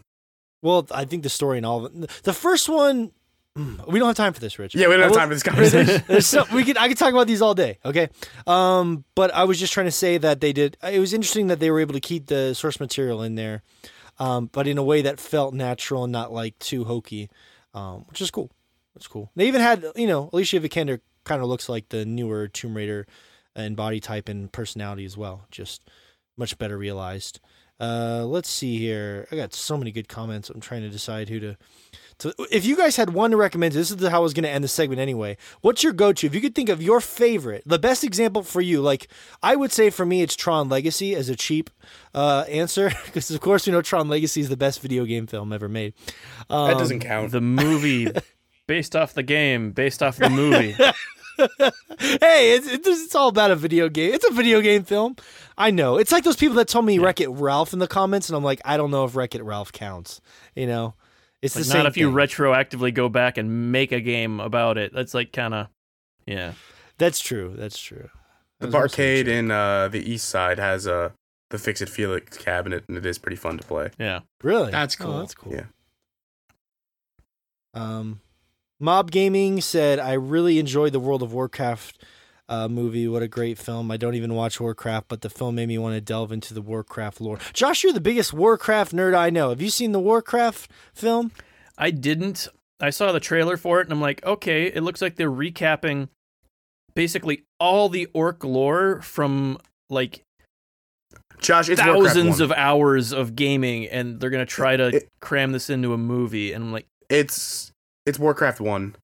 Well, 0.61 0.87
I 0.91 1.05
think 1.05 1.23
the 1.23 1.29
story 1.29 1.57
and 1.57 1.65
all 1.65 1.85
of 1.85 2.03
it. 2.03 2.09
The 2.23 2.33
first 2.33 2.69
one. 2.69 3.11
mm, 3.57 3.87
We 3.87 3.99
don't 3.99 4.07
have 4.07 4.15
time 4.15 4.33
for 4.33 4.39
this, 4.39 4.57
Rich. 4.57 4.75
Yeah, 4.75 4.87
we 4.87 4.95
don't 4.95 5.03
have 5.03 5.13
time 5.13 5.27
for 5.29 5.33
this 5.35 5.43
conversation. 5.51 6.03
There's 6.07 6.25
so, 6.27 6.43
we 6.53 6.63
could 6.63 6.77
I 6.77 6.87
could 6.87 6.97
talk 6.97 7.11
about 7.13 7.27
these 7.27 7.41
all 7.41 7.53
day. 7.53 7.77
Okay, 7.85 8.09
um, 8.47 9.03
but 9.15 9.33
I 9.33 9.43
was 9.43 9.59
just 9.59 9.73
trying 9.73 9.87
to 9.87 9.91
say 9.91 10.17
that 10.17 10.41
they 10.41 10.53
did. 10.53 10.77
It 10.83 10.99
was 10.99 11.13
interesting 11.13 11.47
that 11.47 11.59
they 11.59 11.69
were 11.71 11.79
able 11.79 11.93
to 11.93 11.99
keep 11.99 12.27
the 12.27 12.53
source 12.53 12.79
material 12.79 13.21
in 13.23 13.35
there, 13.35 13.61
um, 14.19 14.49
but 14.51 14.67
in 14.67 14.77
a 14.77 14.83
way 14.83 15.01
that 15.03 15.19
felt 15.19 15.53
natural 15.53 16.03
and 16.03 16.11
not 16.13 16.31
like 16.33 16.57
too 16.59 16.83
hokey, 16.85 17.29
um, 17.73 18.05
which 18.09 18.21
is 18.21 18.31
cool. 18.31 18.51
That's 18.93 19.07
cool. 19.07 19.29
They 19.35 19.47
even 19.47 19.61
had 19.61 19.85
you 19.95 20.07
know 20.07 20.29
Alicia 20.33 20.59
Vikander 20.59 20.99
kind 21.25 21.41
of 21.41 21.47
looks 21.47 21.67
like 21.67 21.89
the 21.89 22.05
newer 22.05 22.47
Tomb 22.47 22.75
Raider 22.77 23.05
in 23.55 23.75
body 23.75 23.99
type 23.99 24.29
and 24.29 24.51
personality 24.51 25.05
as 25.05 25.17
well, 25.17 25.45
just 25.51 25.83
much 26.37 26.57
better 26.57 26.77
realized. 26.77 27.39
Uh, 27.79 28.25
let's 28.25 28.49
see 28.49 28.77
here. 28.77 29.27
I 29.31 29.35
got 29.35 29.53
so 29.53 29.77
many 29.77 29.91
good 29.91 30.07
comments. 30.07 30.49
I'm 30.49 30.61
trying 30.61 30.81
to 30.81 30.89
decide 30.89 31.29
who 31.29 31.39
to. 31.39 31.57
to 32.19 32.33
if 32.51 32.65
you 32.65 32.77
guys 32.77 32.95
had 32.95 33.11
one 33.11 33.31
to 33.31 33.37
recommend, 33.37 33.73
this 33.73 33.91
is 33.91 34.07
how 34.07 34.17
I 34.17 34.19
was 34.19 34.33
going 34.33 34.43
to 34.43 34.49
end 34.49 34.63
the 34.63 34.69
segment 34.69 35.01
anyway. 35.01 35.37
What's 35.61 35.83
your 35.83 35.91
go-to? 35.91 36.27
If 36.27 36.33
you 36.33 36.41
could 36.41 36.55
think 36.55 36.69
of 36.69 36.81
your 36.81 37.01
favorite, 37.01 37.63
the 37.65 37.79
best 37.79 38.03
example 38.03 38.43
for 38.43 38.61
you, 38.61 38.81
like 38.81 39.09
I 39.43 39.55
would 39.55 39.71
say 39.71 39.89
for 39.89 40.05
me, 40.05 40.21
it's 40.21 40.35
Tron 40.35 40.69
Legacy 40.69 41.15
as 41.15 41.27
a 41.27 41.35
cheap 41.35 41.69
uh, 42.13 42.45
answer, 42.47 42.91
because 43.05 43.29
of 43.29 43.41
course 43.41 43.67
we 43.67 43.73
know 43.73 43.81
Tron 43.81 44.07
Legacy 44.07 44.41
is 44.41 44.49
the 44.49 44.57
best 44.57 44.81
video 44.81 45.05
game 45.05 45.27
film 45.27 45.51
ever 45.51 45.67
made. 45.67 45.93
Um, 46.49 46.69
that 46.69 46.77
doesn't 46.77 47.01
count. 47.01 47.31
The 47.31 47.41
movie 47.41 48.07
based 48.67 48.95
off 48.95 49.13
the 49.13 49.23
game, 49.23 49.71
based 49.71 50.01
off 50.01 50.17
the 50.17 50.29
movie. 50.29 50.75
hey, 51.37 52.53
it's, 52.55 52.67
it's 52.67 52.87
it's 52.87 53.15
all 53.15 53.27
about 53.29 53.51
a 53.51 53.55
video 53.55 53.89
game. 53.89 54.13
It's 54.13 54.25
a 54.25 54.31
video 54.33 54.61
game 54.61 54.83
film. 54.83 55.15
I 55.57 55.71
know. 55.71 55.97
It's 55.97 56.11
like 56.11 56.23
those 56.23 56.35
people 56.35 56.55
that 56.57 56.67
told 56.67 56.85
me 56.85 56.99
Wreck 56.99 57.21
It 57.21 57.29
Ralph 57.29 57.73
in 57.73 57.79
the 57.79 57.87
comments, 57.87 58.29
and 58.29 58.35
I'm 58.35 58.43
like, 58.43 58.61
I 58.65 58.77
don't 58.77 58.91
know 58.91 59.05
if 59.05 59.15
Wreck 59.15 59.35
It 59.35 59.43
Ralph 59.43 59.71
counts. 59.71 60.21
You 60.55 60.67
know, 60.67 60.93
it's 61.41 61.55
Like 61.55 61.63
the 61.65 61.69
same. 61.71 61.77
not 61.79 61.85
if 61.87 61.97
you 61.97 62.11
retroactively 62.11 62.93
go 62.93 63.09
back 63.09 63.37
and 63.37 63.71
make 63.71 63.91
a 63.91 64.01
game 64.01 64.39
about 64.39 64.77
it. 64.77 64.93
That's 64.93 65.13
like 65.13 65.31
kind 65.31 65.53
of, 65.53 65.67
yeah. 66.25 66.53
That's 66.97 67.19
true. 67.19 67.53
That's 67.57 67.77
true. 67.79 68.09
the 68.59 68.67
That 68.67 68.81
was 68.81 68.91
barcade 68.93 69.27
in 69.27 69.51
uh, 69.51 69.87
the 69.89 69.99
east 70.09 70.29
side 70.29 70.59
has 70.59 70.87
a 70.87 71.13
the 71.51 71.57
Fix 71.59 71.81
It 71.81 71.89
Felix 71.89 72.37
cabinet, 72.37 72.85
and 72.87 72.97
it 72.97 73.05
is 73.05 73.17
pretty 73.17 73.35
fun 73.37 73.57
to 73.57 73.63
play. 73.65 73.91
Yeah. 73.99 74.21
Really? 74.41 74.71
That's 74.71 74.95
Oh, 74.99 75.03
cool. 75.05 75.19
that's 75.19 75.35
cool. 75.35 75.53
Yeah. 75.53 75.65
Um, 77.73 78.21
Mob 78.79 79.11
Gaming 79.11 79.61
said, 79.61 79.99
I 79.99 80.13
really 80.13 80.59
enjoyed 80.59 80.93
the 80.93 80.99
World 80.99 81.23
of 81.23 81.33
Warcraft 81.33 82.03
uh, 82.49 82.67
movie. 82.67 83.07
What 83.07 83.21
a 83.23 83.27
great 83.27 83.57
film. 83.57 83.89
I 83.89 83.97
don't 83.97 84.15
even 84.15 84.33
watch 84.33 84.59
Warcraft, 84.59 85.07
but 85.07 85.21
the 85.21 85.29
film 85.29 85.55
made 85.55 85.67
me 85.67 85.77
want 85.77 85.95
to 85.95 86.01
delve 86.01 86.31
into 86.31 86.53
the 86.53 86.61
Warcraft 86.61 87.21
lore. 87.21 87.39
Josh, 87.53 87.83
you're 87.83 87.93
the 87.93 88.01
biggest 88.01 88.33
Warcraft 88.33 88.93
nerd 88.93 89.15
I 89.15 89.29
know. 89.29 89.49
Have 89.49 89.61
you 89.61 89.69
seen 89.69 89.91
the 89.93 89.99
Warcraft 89.99 90.69
film? 90.93 91.31
I 91.77 91.91
didn't. 91.91 92.47
I 92.79 92.89
saw 92.89 93.11
the 93.11 93.19
trailer 93.21 93.55
for 93.57 93.79
it 93.79 93.85
and 93.85 93.93
I'm 93.93 94.01
like, 94.01 94.23
okay, 94.25 94.65
it 94.67 94.83
looks 94.83 95.01
like 95.01 95.15
they're 95.15 95.31
recapping 95.31 96.09
basically 96.93 97.43
all 97.59 97.87
the 97.89 98.07
orc 98.13 98.43
lore 98.43 99.01
from 99.01 99.57
like 99.89 100.21
Josh, 101.41 101.69
it's 101.69 101.81
thousands 101.81 102.39
of 102.39 102.51
hours 102.51 103.11
of 103.11 103.35
gaming 103.35 103.87
and 103.87 104.19
they're 104.19 104.29
going 104.29 104.45
to 104.45 104.49
try 104.51 104.75
to 104.77 104.87
It- 104.97 105.09
cram 105.21 105.51
this 105.53 105.69
into 105.69 105.93
a 105.93 105.97
movie 105.97 106.51
and 106.53 106.65
I'm 106.65 106.71
like, 106.71 106.87
it's 107.09 107.71
it's 108.05 108.19
Warcraft 108.19 108.59
one, 108.61 108.95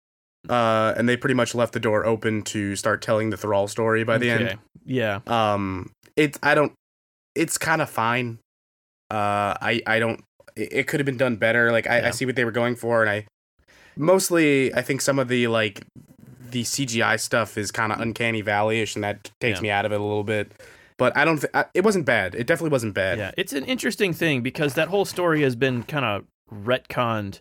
uh, 0.50 0.94
and 0.98 1.08
they 1.08 1.18
pretty 1.18 1.36
much 1.36 1.54
left 1.56 1.74
the 1.74 1.80
door 1.80 2.06
open 2.06 2.42
to 2.44 2.76
start 2.76 3.02
telling 3.02 3.30
the 3.30 3.38
Thrall 3.38 3.68
story 3.68 4.04
by 4.04 4.18
the 4.18 4.32
okay. 4.32 4.50
end. 4.52 4.60
Yeah. 4.86 5.20
Um, 5.28 5.92
it's 6.16 6.38
I 6.44 6.56
don't. 6.56 6.74
It's 7.36 7.58
kind 7.58 7.82
of 7.82 7.90
fine. 7.90 8.40
Uh, 9.10 9.56
I 9.62 9.82
I 9.88 10.00
don't. 10.00 10.24
It, 10.56 10.74
it 10.74 10.88
could 10.88 11.00
have 11.00 11.06
been 11.06 11.18
done 11.18 11.36
better. 11.36 11.72
Like 11.72 11.88
I, 11.88 12.08
I 12.08 12.12
see 12.12 12.26
what 12.26 12.36
they 12.36 12.46
were 12.46 12.52
going 12.52 12.76
for, 12.76 13.02
and 13.02 13.10
I 13.10 13.26
mostly 13.96 14.74
I 14.74 14.82
think 14.82 15.02
some 15.02 15.20
of 15.20 15.28
the 15.28 15.48
like 15.48 15.82
the 16.50 16.64
CGI 16.64 17.20
stuff 17.20 17.58
is 17.58 17.72
kind 17.72 17.94
of 17.94 18.00
uncanny 18.02 18.42
valley-ish, 18.42 18.96
and 18.96 19.04
that 19.04 19.32
takes 19.40 19.60
Yeah. 19.60 19.64
me 19.64 19.70
out 19.70 19.86
of 19.86 19.92
it 19.94 20.00
a 20.00 20.04
little 20.04 20.24
bit. 20.26 20.52
But 20.98 21.16
I 21.18 21.26
don't. 21.26 21.40
Th- 21.40 21.52
I, 21.54 21.66
it 21.74 21.84
wasn't 21.84 22.06
bad. 22.06 22.36
It 22.36 22.46
definitely 22.46 22.72
wasn't 22.72 22.94
bad. 22.94 23.18
Yeah, 23.18 23.32
it's 23.38 23.54
an 23.54 23.66
interesting 23.66 24.14
thing 24.14 24.42
because 24.42 24.74
that 24.76 24.90
whole 24.90 25.06
story 25.06 25.42
has 25.42 25.56
been 25.56 25.84
kind 25.84 26.06
of 26.06 26.26
retconned 26.54 27.40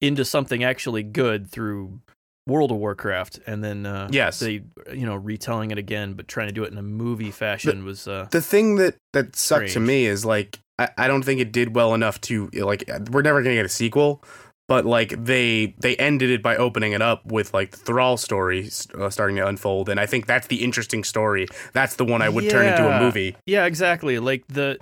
into 0.00 0.24
something 0.24 0.64
actually 0.64 1.02
good 1.02 1.50
through 1.50 2.00
World 2.46 2.70
of 2.70 2.78
Warcraft, 2.78 3.40
and 3.46 3.62
then 3.62 3.86
uh, 3.86 4.08
Yes. 4.10 4.38
they 4.40 4.62
you 4.92 5.06
know 5.06 5.14
retelling 5.14 5.70
it 5.70 5.78
again, 5.78 6.14
but 6.14 6.26
trying 6.26 6.48
to 6.48 6.52
do 6.52 6.64
it 6.64 6.72
in 6.72 6.78
a 6.78 6.82
movie 6.82 7.30
fashion 7.30 7.84
was 7.84 8.08
uh, 8.08 8.28
the 8.30 8.40
thing 8.40 8.76
that 8.76 8.96
that 9.12 9.36
sucked 9.36 9.68
to 9.70 9.80
me 9.80 10.06
is 10.06 10.24
like 10.24 10.58
I, 10.78 10.88
I 10.96 11.08
don't 11.08 11.22
think 11.22 11.40
it 11.40 11.52
did 11.52 11.74
well 11.76 11.94
enough 11.94 12.20
to 12.22 12.48
like 12.54 12.88
we're 13.10 13.22
never 13.22 13.42
gonna 13.42 13.54
get 13.54 13.66
a 13.66 13.68
sequel 13.70 14.24
but 14.68 14.86
like 14.86 15.24
they 15.24 15.74
they 15.78 15.96
ended 15.96 16.30
it 16.30 16.42
by 16.42 16.56
opening 16.56 16.92
it 16.92 17.02
up 17.02 17.26
with 17.26 17.52
like 17.52 17.72
the 17.72 17.76
thrall 17.76 18.16
story 18.16 18.70
uh, 18.98 19.10
starting 19.10 19.36
to 19.36 19.46
unfold 19.46 19.88
and 19.88 19.98
i 19.98 20.06
think 20.06 20.26
that's 20.26 20.46
the 20.46 20.62
interesting 20.62 21.02
story 21.02 21.46
that's 21.72 21.96
the 21.96 22.04
one 22.04 22.22
i 22.22 22.28
would 22.28 22.48
turn 22.48 22.66
into 22.66 22.88
a 22.88 23.00
movie 23.00 23.36
yeah, 23.46 23.64
exactly. 23.66 24.18
Like 24.18 24.46
the 24.48 24.78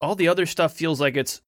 all 0.00 0.14
the 0.14 0.28
other 0.28 0.44
stuff 0.46 0.72
feels 0.74 1.00
like 1.00 1.16
it's 1.16 1.40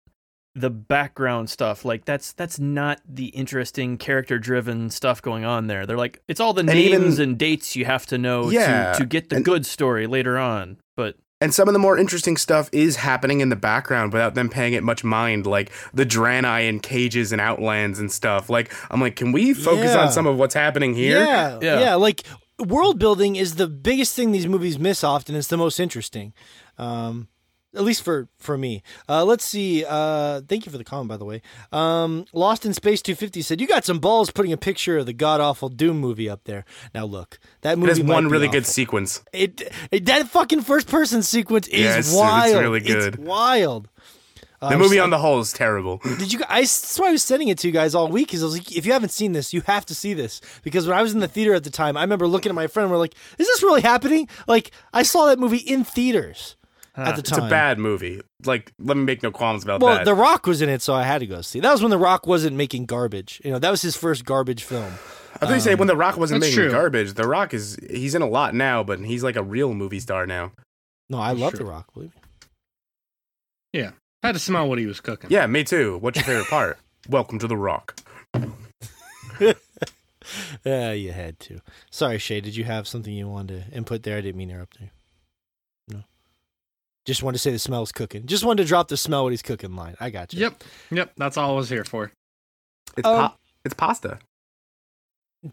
the 0.55 0.69
background 0.69 1.49
stuff. 1.49 1.83
Like 1.83 2.05
that's 2.05 2.31
that's 2.31 2.59
not 2.59 3.01
the 3.07 3.25
interesting 3.27 3.97
character 3.97 4.39
driven 4.39 4.89
stuff 4.89 5.21
going 5.21 5.43
on 5.45 5.67
there. 5.67 5.85
They're 5.85 5.97
like 5.97 6.21
it's 6.27 6.39
all 6.39 6.53
the 6.53 6.61
And 6.61 6.69
names 6.69 7.19
even- 7.19 7.29
and 7.31 7.37
dates 7.37 7.75
you 7.75 7.85
have 7.85 8.05
to 8.07 8.17
know 8.17 8.49
Yeah, 8.49 8.93
to 8.93 8.99
to 8.99 9.05
get 9.05 9.29
the 9.29 9.35
and- 9.37 9.45
good 9.45 9.65
story 9.65 10.07
later 10.07 10.37
on. 10.37 10.77
But 10.95 11.17
and 11.41 11.53
some 11.53 11.67
of 11.67 11.73
the 11.73 11.79
more 11.79 11.97
interesting 11.97 12.37
stuff 12.37 12.69
is 12.71 12.95
happening 12.95 13.41
in 13.41 13.49
the 13.49 13.57
background 13.57 14.13
without 14.13 14.33
them 14.35 14.47
paying 14.47 14.71
it 14.73 14.83
much 14.83 15.03
mind 15.03 15.45
like 15.45 15.69
the 15.93 16.05
draenei 16.05 16.67
and 16.69 16.81
cages 16.81 17.33
and 17.33 17.41
outlands 17.41 17.99
and 17.99 18.09
stuff 18.09 18.49
like 18.49 18.73
i'm 18.89 19.01
like 19.01 19.17
can 19.17 19.33
we 19.33 19.53
focus 19.53 19.91
Yeah. 19.93 20.05
on 20.05 20.11
some 20.13 20.25
of 20.27 20.37
what's 20.37 20.53
happening 20.55 20.95
here 20.95 21.19
Yeah, 21.19 21.59
Yeah. 21.61 21.79
yeah, 21.81 21.95
Like 21.95 22.23
world 22.57 22.99
building 22.99 23.35
is 23.35 23.55
the 23.55 23.67
biggest 23.67 24.15
thing 24.15 24.31
these 24.31 24.47
movies 24.47 24.79
miss 24.79 25.03
often. 25.03 25.35
It's 25.35 25.49
the 25.49 25.57
most 25.57 25.77
interesting, 25.77 26.33
um, 26.77 27.27
at 27.75 27.83
least 27.83 28.01
for 28.03 28.27
for 28.39 28.57
me. 28.57 28.81
Uh, 29.09 29.23
let's 29.25 29.43
see. 29.43 29.83
Uh, 29.87 30.41
thank 30.47 30.65
you 30.65 30.71
for 30.71 30.77
the 30.77 30.83
comment, 30.83 31.09
by 31.09 31.17
the 31.17 31.25
way. 31.25 31.41
Um, 31.71 32.25
Lost 32.33 32.65
in 32.65 32.73
Space 32.73 33.01
250 33.01 33.41
said 33.41 33.59
you 33.61 33.67
got 33.67 33.85
some 33.85 33.99
balls 33.99 34.31
putting 34.31 34.53
a 34.53 34.57
picture 34.57 34.97
of 34.97 35.05
the 35.05 35.13
god 35.13 35.41
awful 35.41 35.69
Doom 35.69 35.99
movie 35.99 36.29
up 36.29 36.43
there. 36.45 36.65
Now 36.93 37.05
look, 37.05 37.39
that 37.61 37.73
it 37.73 37.77
movie 37.79 37.89
has 37.91 38.03
might 38.03 38.13
one 38.13 38.29
really 38.29 38.47
good 38.47 38.65
sequence 38.65 39.21
It, 39.33 39.61
it 39.91 40.05
that 40.05 40.27
fucking 40.29 40.61
first 40.61 40.87
person 40.87 41.21
sequence 41.23 41.67
is 41.67 41.79
Yeah, 41.83 41.89
it's- 41.99 42.13
it's 42.13 42.53
really 42.55 42.79
good. 42.79 43.17
wild. 43.17 43.89
Uh, 44.61 44.69
the 44.69 44.77
movie 44.77 44.99
on 44.99 45.09
the 45.09 45.17
whole 45.19 45.41
is 45.41 45.51
terrible 45.51 45.97
did 46.17 46.31
you? 46.31 46.39
I 46.47 46.61
that's 46.61 46.97
why 46.97 47.09
I 47.09 47.11
was 47.11 47.21
sending 47.21 47.49
it 47.49 47.57
to 47.59 47.67
you 47.67 47.73
guys 47.73 47.93
all 47.93 48.07
week. 48.07 48.27
Because 48.29 48.41
I 48.41 48.45
was 48.45 48.53
like, 48.57 48.75
if 48.75 48.85
you 48.85 48.93
haven't 48.93 49.09
seen 49.09 49.33
this, 49.33 49.53
you 49.53 49.61
have 49.67 49.85
to 49.87 49.93
see 49.93 50.13
this. 50.13 50.39
Because 50.63 50.87
when 50.87 50.97
I 50.97 51.01
was 51.01 51.13
in 51.13 51.19
the 51.19 51.27
theater 51.27 51.53
at 51.53 51.65
the 51.65 51.69
time, 51.69 51.97
I 51.97 52.01
remember 52.01 52.25
looking 52.25 52.49
at 52.49 52.55
my 52.55 52.67
friend. 52.67 52.85
and 52.85 52.91
We're 52.91 52.97
like, 52.97 53.15
is 53.37 53.47
this 53.47 53.61
really 53.61 53.81
happening? 53.81 54.29
Like, 54.47 54.71
I 54.93 55.03
saw 55.03 55.27
that 55.27 55.39
movie 55.39 55.57
in 55.57 55.83
theaters 55.83 56.55
at 56.97 57.15
the 57.15 57.21
time. 57.21 57.39
it's 57.39 57.45
a 57.47 57.49
bad 57.49 57.77
movie 57.79 58.21
like 58.45 58.71
let 58.79 58.95
me 58.97 59.03
make 59.03 59.21
no 59.23 59.31
qualms 59.31 59.63
about 59.63 59.81
Well, 59.81 59.93
that 59.95 60.05
Well, 60.05 60.15
The 60.15 60.21
Rock 60.21 60.47
was 60.47 60.61
in 60.61 60.69
it, 60.69 60.81
so 60.81 60.93
I 60.93 61.03
had 61.03 61.19
to 61.19 61.25
go 61.27 61.41
see. 61.41 61.59
That 61.59 61.71
was 61.71 61.81
when 61.81 61.91
The 61.91 61.97
Rock 61.97 62.25
wasn't 62.27 62.55
making 62.55 62.85
garbage. 62.85 63.41
You 63.43 63.51
know, 63.51 63.59
that 63.59 63.69
was 63.71 63.81
his 63.81 63.95
first 63.95 64.23
garbage 64.25 64.63
film. 64.63 64.93
I 65.41 65.45
thought 65.45 65.53
you 65.55 65.59
say 65.59 65.73
Um, 65.73 65.79
when 65.79 65.87
The 65.87 65.97
Rock 65.97 66.17
wasn't 66.17 66.41
making 66.41 66.55
true. 66.55 66.71
garbage. 66.71 67.13
The 67.13 67.27
Rock 67.27 67.53
is 67.53 67.77
he's 67.89 68.15
in 68.15 68.21
a 68.21 68.27
lot 68.27 68.53
now, 68.55 68.83
but 68.83 68.99
he's 68.99 69.23
like 69.23 69.35
a 69.35 69.43
real 69.43 69.73
movie 69.73 69.99
star 69.99 70.25
now. 70.25 70.51
No, 71.09 71.17
I 71.19 71.31
love 71.33 71.53
The 71.53 71.65
Rock. 71.65 71.93
Believe 71.93 72.11
me. 72.15 72.21
I 74.23 74.27
had 74.29 74.33
to 74.33 74.39
smell 74.39 74.67
what 74.67 74.79
he 74.79 74.85
was 74.87 75.01
cooking. 75.01 75.29
Yeah, 75.29 75.45
me 75.45 75.63
too. 75.63 75.97
What's 75.99 76.17
your 76.17 76.23
favorite 76.25 76.47
part? 76.47 76.79
Welcome 77.09 77.37
to 77.39 77.47
The 77.47 77.57
Rock. 77.57 77.99
Yeah, 80.65 80.91
you 80.91 81.11
had 81.11 81.39
to. 81.41 81.61
Sorry, 81.91 82.17
Shay. 82.17 82.41
Did 82.41 82.55
you 82.55 82.63
have 82.63 82.87
something 82.87 83.13
you 83.13 83.27
wanted 83.27 83.69
to 83.69 83.77
input 83.77 84.01
there? 84.01 84.17
I 84.17 84.21
didn't 84.21 84.37
mean 84.37 84.47
to 84.47 84.55
interrupt 84.55 84.79
you. 84.81 84.89
No. 87.05 87.11
Just 87.11 87.23
wanted 87.23 87.35
to 87.37 87.39
say 87.41 87.51
the 87.51 87.59
smell's 87.59 87.91
cooking. 87.91 88.25
Just 88.25 88.43
wanted 88.43 88.63
to 88.63 88.67
drop 88.67 88.87
the 88.87 88.97
smell 88.97 89.23
what 89.23 89.31
he's 89.33 89.41
cooking 89.41 89.75
line. 89.75 89.95
I 89.99 90.09
got 90.09 90.33
you. 90.33 90.39
Yep. 90.41 90.63
Yep. 90.91 91.11
That's 91.17 91.37
all 91.37 91.51
I 91.51 91.55
was 91.55 91.69
here 91.69 91.83
for. 91.83 92.11
It's 92.97 93.07
Um, 93.07 93.15
pa- 93.15 93.35
it's 93.63 93.73
pasta. 93.75 94.19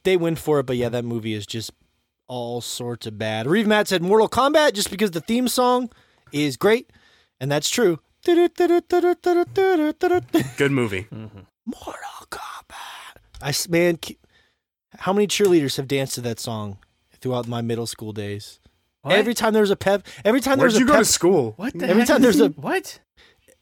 They 0.04 0.16
win 0.16 0.36
for 0.36 0.60
it, 0.60 0.66
but 0.66 0.76
yeah, 0.76 0.88
that 0.88 1.04
movie 1.04 1.34
is 1.34 1.44
just 1.46 1.70
all 2.26 2.60
sorts 2.62 3.06
of 3.06 3.18
bad. 3.18 3.46
Reeve 3.46 3.66
Matt 3.66 3.88
said 3.88 4.02
Mortal 4.02 4.28
Kombat 4.28 4.72
just 4.72 4.90
because 4.90 5.10
the 5.10 5.20
theme 5.20 5.48
song 5.48 5.90
is 6.32 6.56
great, 6.56 6.90
and 7.40 7.52
that's 7.52 7.68
true. 7.68 7.98
Good 8.24 8.48
movie. 10.72 11.02
Mm-hmm. 11.12 11.40
Mortal 11.66 12.26
Kombat. 12.30 13.18
I 13.42 13.52
man, 13.68 13.98
how 15.00 15.12
many 15.12 15.26
cheerleaders 15.26 15.76
have 15.76 15.88
danced 15.88 16.14
to 16.14 16.20
that 16.22 16.38
song 16.40 16.78
throughout 17.20 17.46
my 17.48 17.60
middle 17.60 17.86
school 17.86 18.12
days? 18.12 18.60
What? 19.02 19.14
Every 19.16 19.34
time 19.34 19.52
there 19.52 19.62
was 19.62 19.70
a 19.70 19.76
pep, 19.76 20.06
every 20.24 20.40
time 20.40 20.58
there 20.58 20.64
Where'd 20.68 20.72
was 20.74 20.80
you 20.80 20.86
a 20.86 20.88
go 20.88 20.92
pep, 20.94 21.00
to 21.02 21.04
school? 21.04 21.54
What 21.56 21.78
the 21.78 21.88
Every 21.88 22.02
heck? 22.02 22.08
time 22.08 22.22
there's 22.22 22.40
a- 22.40 22.48
what? 22.50 23.00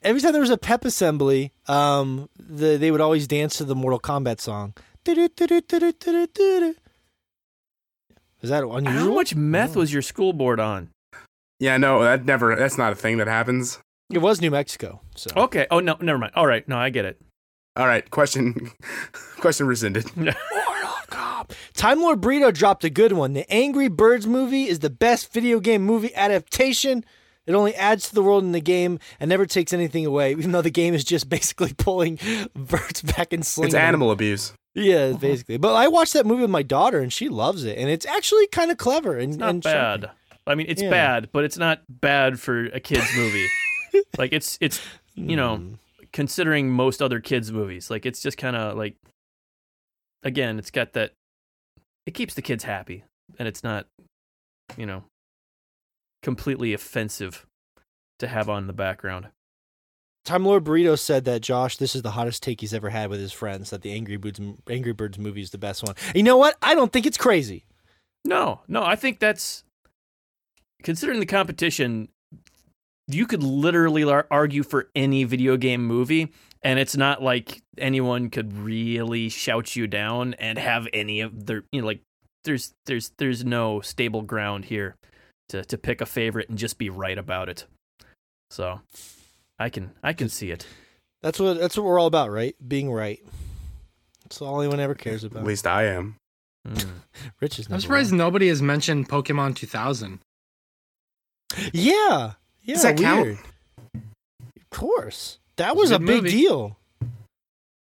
every 0.03 0.20
time 0.20 0.32
there 0.32 0.41
was 0.41 0.51
a 0.51 0.59
pep 0.59 0.84
assembly, 0.84 1.53
um, 1.66 2.28
the, 2.38 2.76
they 2.76 2.91
would 2.91 3.01
always 3.01 3.26
dance 3.26 3.57
to 3.59 3.64
the 3.64 3.74
Mortal 3.74 4.01
Kombat 4.01 4.41
song. 4.41 4.74
Is 5.07 5.16
that 8.49 8.64
unusual? 8.64 9.09
How 9.09 9.14
much 9.14 9.34
meth 9.34 9.76
was 9.76 9.93
your 9.93 10.03
school 10.03 10.32
board 10.32 10.61
on? 10.61 10.91
Yeah, 11.59 11.76
no, 11.76 12.03
that 12.03 12.24
never. 12.24 12.57
That's 12.57 12.78
not 12.78 12.93
a 12.93 12.97
thing 12.97 13.18
that 13.18 13.26
happens. 13.26 13.78
It 14.11 14.18
was 14.18 14.41
New 14.41 14.51
Mexico. 14.51 15.01
So 15.14 15.30
Okay. 15.36 15.66
Oh 15.70 15.80
no, 15.80 15.97
never 16.01 16.18
mind. 16.18 16.32
All 16.34 16.47
right. 16.47 16.66
No, 16.66 16.78
I 16.78 16.91
get 16.91 17.05
it. 17.05 17.20
All 17.76 17.86
right, 17.86 18.09
question, 18.11 18.72
question 19.38 19.66
rescinded. 19.66 20.11
Time 21.75 22.01
Lord 22.01 22.21
Burrito 22.21 22.53
dropped 22.53 22.85
a 22.85 22.91
good 22.91 23.13
one. 23.13 23.33
The 23.33 23.51
Angry 23.53 23.89
Birds 23.89 24.27
movie 24.27 24.69
is 24.69 24.79
the 24.81 24.91
best 24.91 25.33
video 25.33 25.61
game 25.61 25.83
movie 25.83 26.15
adaptation. 26.15 27.05
It 27.47 27.55
only 27.55 27.75
adds 27.75 28.09
to 28.09 28.15
the 28.15 28.23
world 28.23 28.45
in 28.45 28.53
the 28.53 28.61
game 28.61 28.99
and 29.19 29.29
never 29.29 29.47
takes 29.47 29.73
anything 29.73 30.07
away, 30.07 30.31
even 30.39 30.53
though 30.53 30.63
the 30.63 30.71
game 30.71 30.95
is 30.95 31.05
just 31.05 31.29
basically 31.29 31.73
pulling 31.73 32.19
birds 32.55 33.03
back 33.03 33.33
and 33.33 33.45
slinging. 33.45 33.69
It's 33.69 33.75
animal 33.75 34.11
abuse. 34.11 34.53
Yeah, 34.75 35.13
basically. 35.13 35.57
But 35.57 35.75
I 35.75 35.89
watched 35.89 36.13
that 36.13 36.27
movie 36.27 36.43
with 36.43 36.51
my 36.51 36.63
daughter 36.63 37.01
and 37.01 37.13
she 37.13 37.29
loves 37.29 37.65
it, 37.65 37.77
and 37.77 37.89
it's 37.91 38.07
actually 38.07 38.47
kind 38.49 38.71
of 38.71 38.77
clever 38.79 39.17
and 39.19 39.31
It's 39.33 39.39
not 39.39 39.51
and 39.51 39.63
bad. 39.63 40.11
I 40.47 40.55
mean, 40.55 40.67
it's 40.69 40.81
Yeah. 40.83 40.91
bad, 40.91 41.29
but 41.33 41.45
it's 41.45 41.59
not 41.59 41.83
bad 41.89 42.39
for 42.39 42.67
a 42.67 42.79
kids 42.81 43.07
movie. 43.17 43.47
like 44.19 44.33
it's 44.33 44.57
it's 44.61 44.81
you 45.17 45.35
know 45.37 45.57
Mm. 45.59 45.79
considering 46.13 46.71
most 46.71 47.03
other 47.03 47.19
kids 47.21 47.51
movies. 47.53 47.91
Like 47.91 48.07
it's 48.07 48.23
just 48.23 48.39
kind 48.39 48.55
of 48.57 48.77
like 48.77 48.95
again, 50.23 50.59
it's 50.59 50.71
got 50.71 50.93
that 50.95 51.12
it 52.07 52.14
keeps 52.14 52.35
the 52.35 52.43
kids 52.43 52.64
happy 52.64 53.05
and 53.39 53.47
it's 53.47 53.62
not 53.62 53.87
you 54.77 54.87
know 54.87 55.05
completely 56.23 56.73
offensive 56.73 57.47
to 58.18 58.29
have 58.29 58.49
on 58.49 58.66
the 58.66 58.73
background. 58.73 59.29
Time 60.25 60.45
Lord 60.45 60.64
Burrito 60.64 60.99
said 60.99 61.25
that 61.25 61.41
Josh, 61.41 61.79
this 61.79 61.95
is 61.95 62.03
the 62.03 62.11
hottest 62.11 62.43
take 62.43 62.61
he's 62.61 62.75
ever 62.75 62.91
had 62.91 63.09
with 63.09 63.21
his 63.21 63.33
friends. 63.33 63.71
That 63.71 63.83
the 63.83 63.93
Angry 63.93 64.16
Birds 64.16 64.41
Angry 64.68 64.93
Birds 64.93 65.18
movie 65.18 65.41
is 65.41 65.51
the 65.51 65.59
best 65.59 65.83
one. 65.83 65.95
You 66.14 66.23
know 66.23 66.37
what? 66.37 66.57
I 66.61 66.75
don't 66.75 66.93
think 66.93 67.07
it's 67.07 67.16
crazy. 67.16 67.64
No, 68.25 68.61
no, 68.68 68.85
I 68.85 68.97
think 68.97 69.18
that's 69.18 69.64
considering 70.83 71.21
the 71.21 71.27
competition. 71.27 72.09
You 73.09 73.27
could 73.27 73.43
literally 73.43 74.05
argue 74.31 74.62
for 74.62 74.89
any 74.95 75.25
video 75.25 75.57
game 75.57 75.85
movie, 75.85 76.33
and 76.63 76.79
it's 76.79 76.97
not 76.97 77.23
like 77.23 77.63
anyone 77.79 78.31
could 78.31 78.53
really 78.57 79.29
shout 79.29 79.77
you 79.77 79.87
down 79.87 80.35
and 80.35 80.59
have 80.59 80.87
any 80.93 81.21
of 81.21 81.47
their, 81.47 81.65
you 81.73 81.81
know, 81.81 81.87
like 81.87 82.01
there's 82.45 82.73
there's 82.87 83.13
there's 83.19 83.45
no 83.45 83.81
stable 83.81 84.23
ground 84.23 84.67
here 84.67 84.97
to 85.49 85.65
to 85.65 85.79
pick 85.79 86.01
a 86.01 86.07
favorite 86.07 86.49
and 86.49 86.59
just 86.59 86.79
be 86.79 86.91
right 86.91 87.19
about 87.19 87.49
it. 87.49 87.67
So, 88.51 88.81
I 89.59 89.69
can 89.69 89.93
I 90.03 90.13
can 90.13 90.29
see 90.29 90.51
it. 90.51 90.67
That's 91.23 91.39
what 91.39 91.59
that's 91.59 91.77
what 91.77 91.85
we're 91.85 91.99
all 92.01 92.07
about, 92.07 92.31
right? 92.31 92.55
Being 92.67 92.91
right. 92.91 93.21
That's 94.25 94.41
all 94.43 94.61
anyone 94.61 94.81
ever 94.81 94.95
cares 94.95 95.25
about. 95.25 95.41
At 95.41 95.47
least 95.47 95.67
I 95.67 95.85
am. 95.85 96.17
Mm. 96.67 96.87
Rich 97.41 97.59
is 97.59 97.69
I'm 97.71 97.81
surprised 97.81 98.13
one. 98.13 98.19
nobody 98.19 98.49
has 98.49 98.63
mentioned 98.63 99.09
Pokemon 99.09 99.57
2000. 99.57 100.21
Yeah, 101.73 102.33
yeah. 102.63 102.75
Does 102.75 102.83
that 102.83 102.97
count? 102.97 103.23
weird. 103.23 103.39
Of 103.95 104.71
course, 104.71 105.39
that 105.61 105.77
was 105.77 105.91
a 105.91 105.97
a 105.97 105.99
big 105.99 106.23
movie. 106.25 106.31
deal. 106.31 106.77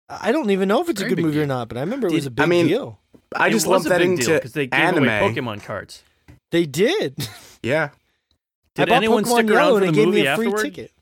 I 0.08 0.32
don't 0.32 0.50
even 0.50 0.68
know 0.68 0.80
if 0.80 0.88
it's 0.88 1.00
Very 1.00 1.12
a 1.12 1.14
good 1.14 1.16
big 1.16 1.24
movie 1.26 1.42
or 1.42 1.46
not, 1.46 1.68
but 1.68 1.76
I 1.76 1.80
remember 1.80 2.06
it 2.06 2.10
Did- 2.10 2.16
was 2.16 2.26
a 2.26 2.30
big 2.30 2.42
I 2.42 2.46
mean, 2.46 2.66
deal. 2.66 2.98
I 3.36 3.50
just 3.50 3.66
was 3.66 3.84
lumped 3.86 3.88
that 3.90 4.00
into 4.00 4.32
because 4.34 4.52
they 4.52 4.66
gave 4.66 4.80
anime. 4.80 5.04
away 5.04 5.20
Pokemon 5.34 5.62
cards. 5.62 6.02
They 6.50 6.64
did. 6.64 7.28
Yeah, 7.62 7.90
Did 8.74 8.88
anyone 8.88 9.24
Pokemon 9.24 9.26
stick 9.32 9.46
Yellow 9.50 9.56
around 9.76 9.80
for 9.80 9.84
and 9.86 9.94
the 9.94 9.98
gave 9.98 10.06
movie 10.08 10.20
me 10.22 10.26
a 10.26 10.36
free 10.36 10.46
afterward? 10.46 10.62
ticket. 10.64 10.92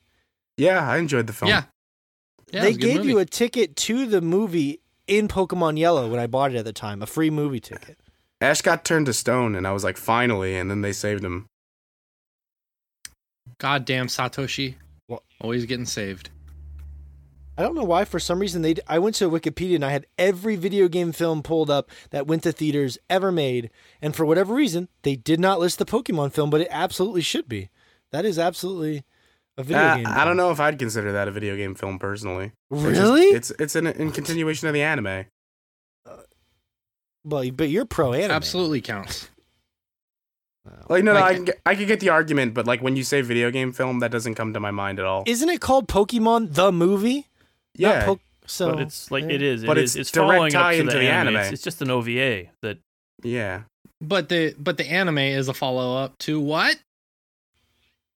yeah, 0.57 0.91
I 0.91 0.97
enjoyed 0.99 1.27
the 1.29 1.33
film. 1.33 1.51
Yeah. 1.51 1.65
Yeah, 2.53 2.63
they 2.63 2.69
was 2.69 2.77
a 2.77 2.81
good 2.81 2.87
gave 2.87 2.97
movie. 2.99 3.09
you 3.11 3.19
a 3.21 3.25
ticket 3.25 3.77
to 3.77 4.07
the 4.07 4.21
movie 4.21 4.81
in 5.07 5.29
Pokemon 5.29 5.79
Yellow 5.79 6.09
when 6.11 6.19
I 6.21 6.27
bought 6.27 6.53
it 6.53 6.59
at 6.59 6.65
the 6.65 6.73
time, 6.73 7.01
a 7.03 7.07
free 7.07 7.31
movie 7.31 7.61
ticket. 7.61 7.99
Ash 8.41 8.61
got 8.61 8.85
turned 8.85 9.07
to 9.07 9.13
stone, 9.13 9.55
and 9.55 9.67
I 9.67 9.73
was 9.73 9.83
like, 9.85 9.97
finally, 9.97 10.57
and 10.57 10.69
then 10.71 10.81
they 10.83 10.93
saved 10.93 11.25
him. 11.25 11.47
Goddamn 13.59 14.09
Satoshi. 14.09 14.75
What? 15.07 15.23
Always 15.41 15.65
getting 15.67 15.87
saved. 15.87 16.31
I 17.59 17.63
don't 17.63 17.75
know 17.75 17.85
why. 17.85 18.05
For 18.05 18.19
some 18.19 18.39
reason, 18.39 18.63
they. 18.63 18.75
I 18.87 18.99
went 18.99 19.15
to 19.17 19.31
Wikipedia 19.31 19.77
and 19.77 19.85
I 19.85 19.91
had 19.91 20.07
every 20.19 20.57
video 20.57 20.89
game 20.89 21.13
film 21.13 21.43
pulled 21.43 21.71
up 21.71 21.91
that 22.11 22.27
went 22.27 22.43
to 22.43 22.53
theaters 22.53 22.99
ever 23.09 23.33
made, 23.33 23.71
and 24.03 24.15
for 24.15 24.27
whatever 24.27 24.55
reason, 24.55 24.89
they 25.03 25.17
did 25.17 25.41
not 25.41 25.59
list 25.59 25.79
the 25.79 25.87
Pokemon 25.87 26.33
film, 26.33 26.51
but 26.51 26.61
it 26.61 26.69
absolutely 26.71 27.23
should 27.23 27.49
be. 27.49 27.71
That 28.13 28.25
is 28.25 28.39
absolutely 28.39 29.05
a 29.57 29.63
video 29.63 29.83
Uh, 29.83 29.97
game. 29.97 30.07
I 30.07 30.25
don't 30.25 30.37
know 30.37 30.51
if 30.51 30.61
I'd 30.61 30.79
consider 30.79 31.13
that 31.13 31.29
a 31.29 31.31
video 31.31 31.57
game 31.57 31.75
film 31.75 31.99
personally. 31.99 32.53
It's 32.71 32.83
just- 32.83 33.01
Really? 33.01 33.23
It's 33.27 33.51
it's 33.59 33.75
in, 33.77 33.87
in 33.87 34.13
continuation 34.13 34.69
of 34.69 34.75
the 34.75 34.83
anime. 34.83 35.25
well, 37.25 37.51
but 37.51 37.69
you're 37.71 37.87
pro 37.87 38.13
anime. 38.13 38.31
Absolutely 38.33 38.81
counts. 38.81 39.31
Like 40.89 41.05
no, 41.05 41.15
no, 41.15 41.21
Like- 41.21 41.31
I 41.31 41.35
can 41.35 41.45
get, 41.45 41.61
I 41.65 41.75
could 41.75 41.87
get 41.89 42.01
the 42.01 42.09
argument, 42.11 42.53
but 42.55 42.67
like 42.67 42.83
when 42.83 42.97
you 42.97 43.03
say 43.05 43.21
video 43.23 43.51
game 43.51 43.73
film, 43.73 44.01
that 44.01 44.11
doesn't 44.11 44.35
come 44.35 44.53
to 44.53 44.61
my 44.61 44.71
mind 44.73 44.99
at 44.99 45.05
all. 45.07 45.23
Isn't 45.27 45.49
it 45.49 45.61
called 45.61 45.89
Pokemon 45.89 46.55
the 46.55 46.71
movie? 46.73 47.29
Not 47.79 47.89
yeah, 47.95 48.05
Po- 48.05 48.21
so, 48.47 48.71
but 48.73 48.81
it's 48.81 49.11
like 49.11 49.25
eh. 49.25 49.29
it 49.31 49.43
is. 49.43 49.63
It 49.63 49.67
But 49.67 49.79
is- 49.79 49.97
it's 49.97 50.09
It's 50.09 50.11
direct 50.13 50.31
following 50.33 50.55
up 50.55 50.63
tie 50.63 50.75
to 50.75 50.81
into 50.81 50.93
the, 50.95 50.99
the 51.01 51.09
anime. 51.09 51.37
anime. 51.37 51.43
It's, 51.45 51.53
it's 51.55 51.63
just 51.63 51.83
an 51.83 51.91
OVA 51.91 52.45
that 52.63 52.79
yeah. 53.23 53.63
But 54.01 54.29
the 54.29 54.55
but 54.59 54.77
the 54.77 54.87
anime 54.91 55.19
is 55.19 55.49
a 55.49 55.55
follow 55.55 55.97
up 55.97 56.17
to 56.21 56.41
what? 56.41 56.77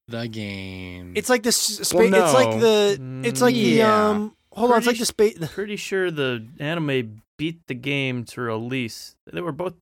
The 0.07 0.27
game. 0.27 1.13
It's 1.15 1.29
like 1.29 1.43
the 1.43 1.51
spa- 1.51 1.97
Well, 1.97 2.13
It's 2.13 2.33
like 2.33 2.59
the. 2.59 3.21
It's 3.23 3.41
like 3.41 3.55
the 3.55 3.81
um. 3.83 4.35
Hold 4.53 4.71
on. 4.71 4.77
It's 4.79 4.87
like 4.87 4.97
the 4.97 5.05
space. 5.05 5.37
pretty 5.53 5.77
sure 5.77 6.11
the 6.11 6.45
anime 6.59 7.21
beat 7.37 7.59
the 7.67 7.73
game 7.73 8.25
to 8.25 8.41
release. 8.41 9.15
They 9.31 9.39
were 9.41 9.53
both, 9.53 9.73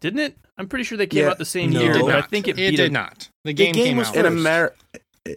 didn't 0.00 0.18
it? 0.20 0.36
I'm 0.58 0.66
pretty 0.68 0.82
sure 0.84 0.98
they 0.98 1.06
came 1.06 1.22
Yeah. 1.24 1.30
out 1.30 1.38
the 1.38 1.44
same 1.44 1.70
No. 1.70 1.80
year, 1.80 1.90
It 1.92 1.94
did 1.94 2.02
but 2.06 2.14
I 2.16 2.22
think 2.22 2.48
it 2.48 2.58
it 2.58 2.70
beat 2.72 2.76
did 2.76 2.90
a, 2.90 2.92
not. 2.92 3.28
The 3.44 3.50
The 3.50 3.54
game, 3.54 3.72
game 3.74 3.84
came 3.86 3.96
was 3.98 4.08
out 4.08 4.16
In 4.16 4.24
first. 4.24 4.46
Amer- 4.46 4.74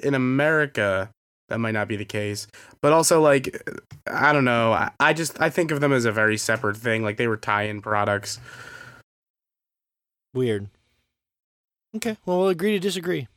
in 0.03 0.13
America, 0.15 1.11
that 1.53 1.59
might 1.59 1.71
not 1.71 1.87
be 1.87 1.95
the 1.95 2.03
case. 2.03 2.47
But 2.81 2.93
also, 2.93 3.21
like, 3.21 3.61
I 4.07 4.33
don't 4.33 4.43
know. 4.43 4.73
I, 4.73 4.89
I 4.99 5.13
just 5.13 5.39
I 5.39 5.51
think 5.51 5.69
of 5.69 5.81
them 5.81 5.93
as 5.93 6.03
a 6.05 6.11
very 6.11 6.35
separate 6.35 6.75
thing. 6.75 7.03
Like 7.03 7.17
they 7.17 7.27
were 7.27 7.37
tie-in 7.37 7.81
products. 7.81 8.39
Weird. 10.33 10.67
Okay. 11.95 12.17
Well, 12.25 12.39
we'll 12.39 12.47
agree 12.49 12.71
to 12.71 12.79
disagree. 12.79 13.27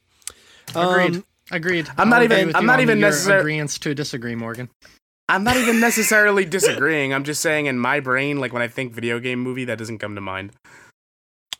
Agreed. 0.74 1.16
Um, 1.16 1.24
Agreed. 1.52 1.88
I'm 1.96 2.08
not 2.08 2.22
even- 2.22 2.56
I'm 2.56 2.66
not 2.66 2.80
even 2.80 2.98
your 2.98 3.10
necessar- 3.10 3.38
agreements 3.40 3.78
to 3.80 3.94
disagree, 3.94 4.34
Morgan. 4.34 4.68
I'm 5.28 5.44
not 5.44 5.56
even 5.56 5.78
necessarily 5.88 6.44
disagreeing. 6.44 7.12
I'm 7.12 7.22
just 7.24 7.40
saying 7.42 7.66
in 7.66 7.78
my 7.78 8.00
brain, 8.00 8.38
like 8.40 8.52
when 8.52 8.62
I 8.62 8.68
think 8.68 8.94
video 8.94 9.20
game 9.20 9.40
movie, 9.40 9.64
that 9.66 9.76
doesn't 9.78 9.98
come 9.98 10.14
to 10.14 10.20
mind. 10.20 10.52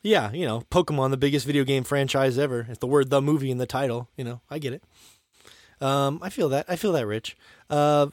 yeah, 0.03 0.33
you 0.33 0.47
know, 0.47 0.63
Pokemon, 0.73 1.11
the 1.11 1.17
biggest 1.17 1.45
video 1.47 1.65
game 1.65 1.85
franchise 1.85 2.39
ever. 2.39 2.67
If 2.71 2.81
the 2.81 2.87
word 2.87 3.11
"the 3.11 3.21
movie" 3.21 3.51
in 3.51 3.59
the 3.59 3.67
title, 3.67 4.09
you 4.17 4.25
know, 4.25 4.41
I 4.49 4.59
get 4.59 4.73
it. 4.73 4.83
Um, 5.81 6.19
I 6.23 6.31
feel 6.31 6.49
that. 6.51 6.67
I 6.69 6.77
feel 6.77 6.93
that, 6.93 7.07
Rich. 7.07 7.37
Uh, 7.69 8.07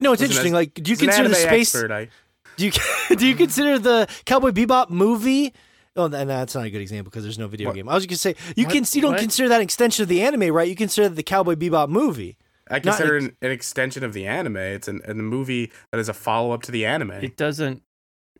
no, 0.00 0.12
it's 0.12 0.20
Listen, 0.20 0.24
interesting. 0.32 0.52
Like, 0.52 0.74
do 0.74 0.90
you 0.90 0.96
consider 0.96 1.28
the 1.28 1.34
space? 1.34 1.74
expert, 1.74 1.90
I, 1.92 2.08
Do 2.56 2.66
you 2.66 2.72
do 3.16 3.26
you 3.26 3.34
consider 3.34 3.78
the 3.78 4.08
Cowboy 4.24 4.50
Bebop 4.50 4.90
movie? 4.90 5.54
Oh, 5.94 6.04
and 6.06 6.12
that's 6.30 6.54
not 6.54 6.64
a 6.64 6.70
good 6.70 6.80
example 6.80 7.10
because 7.10 7.22
there's 7.22 7.38
no 7.38 7.48
video 7.48 7.68
What? 7.68 7.76
game. 7.76 7.88
I 7.88 7.94
was 7.94 8.06
gonna 8.06 8.16
say 8.16 8.34
you 8.56 8.64
What? 8.64 8.72
can 8.72 8.84
you 8.92 9.00
don't 9.02 9.12
What? 9.12 9.20
consider 9.20 9.48
that 9.50 9.56
an 9.56 9.62
extension 9.62 10.02
of 10.02 10.08
the 10.08 10.22
anime, 10.22 10.52
right? 10.52 10.68
You 10.68 10.74
consider 10.76 11.08
the 11.08 11.22
Cowboy 11.22 11.54
Bebop 11.54 11.88
movie. 11.88 12.36
I 12.70 12.74
Not 12.76 12.82
consider 12.82 13.16
ex- 13.16 13.24
an, 13.26 13.36
an 13.42 13.50
extension 13.50 14.04
of 14.04 14.12
the 14.14 14.26
anime. 14.26 14.56
It's 14.56 14.88
an, 14.88 15.00
a 15.06 15.12
movie 15.14 15.70
that 15.90 15.98
is 15.98 16.08
a 16.08 16.14
follow 16.14 16.52
up 16.52 16.62
to 16.62 16.72
the 16.72 16.86
anime. 16.86 17.10
it 17.12 17.36
doesn't 17.36 17.82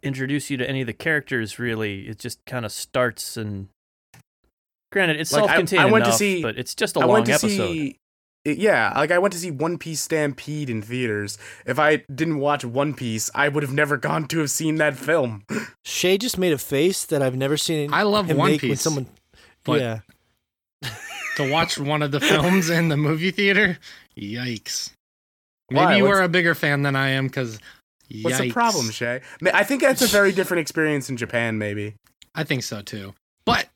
introduce 0.02 0.48
you 0.50 0.56
to 0.56 0.68
any 0.68 0.80
of 0.80 0.86
the 0.86 0.92
characters. 0.94 1.58
Really, 1.58 2.08
it 2.08 2.18
just 2.18 2.44
kind 2.46 2.64
of 2.64 2.72
starts 2.72 3.36
and. 3.36 3.68
Granted, 4.90 5.20
it's 5.20 5.32
Like, 5.32 5.40
self-contained 5.46 5.80
I 5.82 5.86
went 5.86 6.04
to 6.04 6.08
enough, 6.10 6.18
see- 6.18 6.42
but 6.42 6.58
it's 6.58 6.74
just 6.74 6.96
a 6.96 7.00
I 7.00 7.04
long 7.04 7.12
went 7.14 7.26
to 7.26 7.32
episode. 7.32 7.48
see. 7.72 7.98
Yeah, 8.44 8.92
like 8.96 9.12
I 9.12 9.18
went 9.18 9.32
to 9.34 9.38
see 9.38 9.50
One 9.52 9.78
Piece 9.78 10.00
Stampede 10.00 10.68
in 10.68 10.82
theaters. 10.82 11.38
If 11.64 11.78
I 11.78 11.98
didn't 12.12 12.38
watch 12.40 12.64
One 12.64 12.92
Piece, 12.92 13.30
I 13.34 13.48
would 13.48 13.62
have 13.62 13.72
never 13.72 13.96
gone 13.96 14.26
to 14.28 14.40
have 14.40 14.50
seen 14.50 14.76
that 14.76 14.96
film. 14.96 15.44
Shay 15.84 16.18
just 16.18 16.38
made 16.38 16.52
a 16.52 16.58
face 16.58 17.04
that 17.06 17.22
I've 17.22 17.36
never 17.36 17.56
seen. 17.56 17.92
I 17.94 18.02
love 18.02 18.26
him 18.28 18.38
One 18.38 18.50
make 18.50 18.62
when 18.62 18.70
Piece, 18.72 18.80
someone. 18.80 19.06
but- 19.64 19.80
yeah, 19.80 20.00
to 21.36 21.50
watch 21.50 21.78
one 21.78 22.02
of 22.02 22.10
the 22.10 22.20
films 22.20 22.68
in 22.68 22.88
the 22.88 22.96
movie 22.96 23.30
theater. 23.30 23.78
Yikes! 24.18 24.90
Maybe 25.70 25.84
Why? 25.84 25.96
you 25.98 26.04
What's- 26.04 26.18
are 26.18 26.22
a 26.22 26.28
bigger 26.28 26.54
fan 26.54 26.82
than 26.82 26.96
I 26.96 27.10
am 27.10 27.26
because. 27.28 27.58
What's 28.22 28.38
the 28.38 28.50
problem, 28.52 28.90
Shay? 28.90 29.22
I 29.54 29.64
think 29.64 29.80
that's 29.80 30.02
a 30.02 30.06
very 30.06 30.32
different 30.38 30.60
experience 30.60 31.08
in 31.08 31.16
Japan. 31.16 31.56
Maybe. 31.56 31.94
I 32.34 32.44
think 32.44 32.62
so 32.62 32.82
too. 32.82 33.14
But 33.46 33.68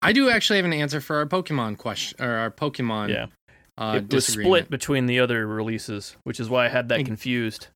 I 0.00 0.12
do 0.14 0.30
actually 0.30 0.56
have 0.56 0.64
an 0.64 0.72
answer 0.72 1.00
for 1.02 1.16
our 1.16 1.26
Pokemon 1.26 1.76
question 1.76 2.24
or 2.24 2.30
our 2.30 2.50
Pokemon. 2.50 3.10
yeah, 3.10 3.26
uh, 3.78 4.00
it 4.02 4.12
was 4.12 4.26
split 4.26 4.68
between 4.70 5.06
the 5.06 5.20
other 5.20 5.46
releases, 5.46 6.16
which 6.24 6.38
is 6.40 6.48
why 6.50 6.66
I 6.66 6.68
had 6.68 6.88
that 6.90 7.00
Ex- 7.00 7.06
confused. 7.06 7.68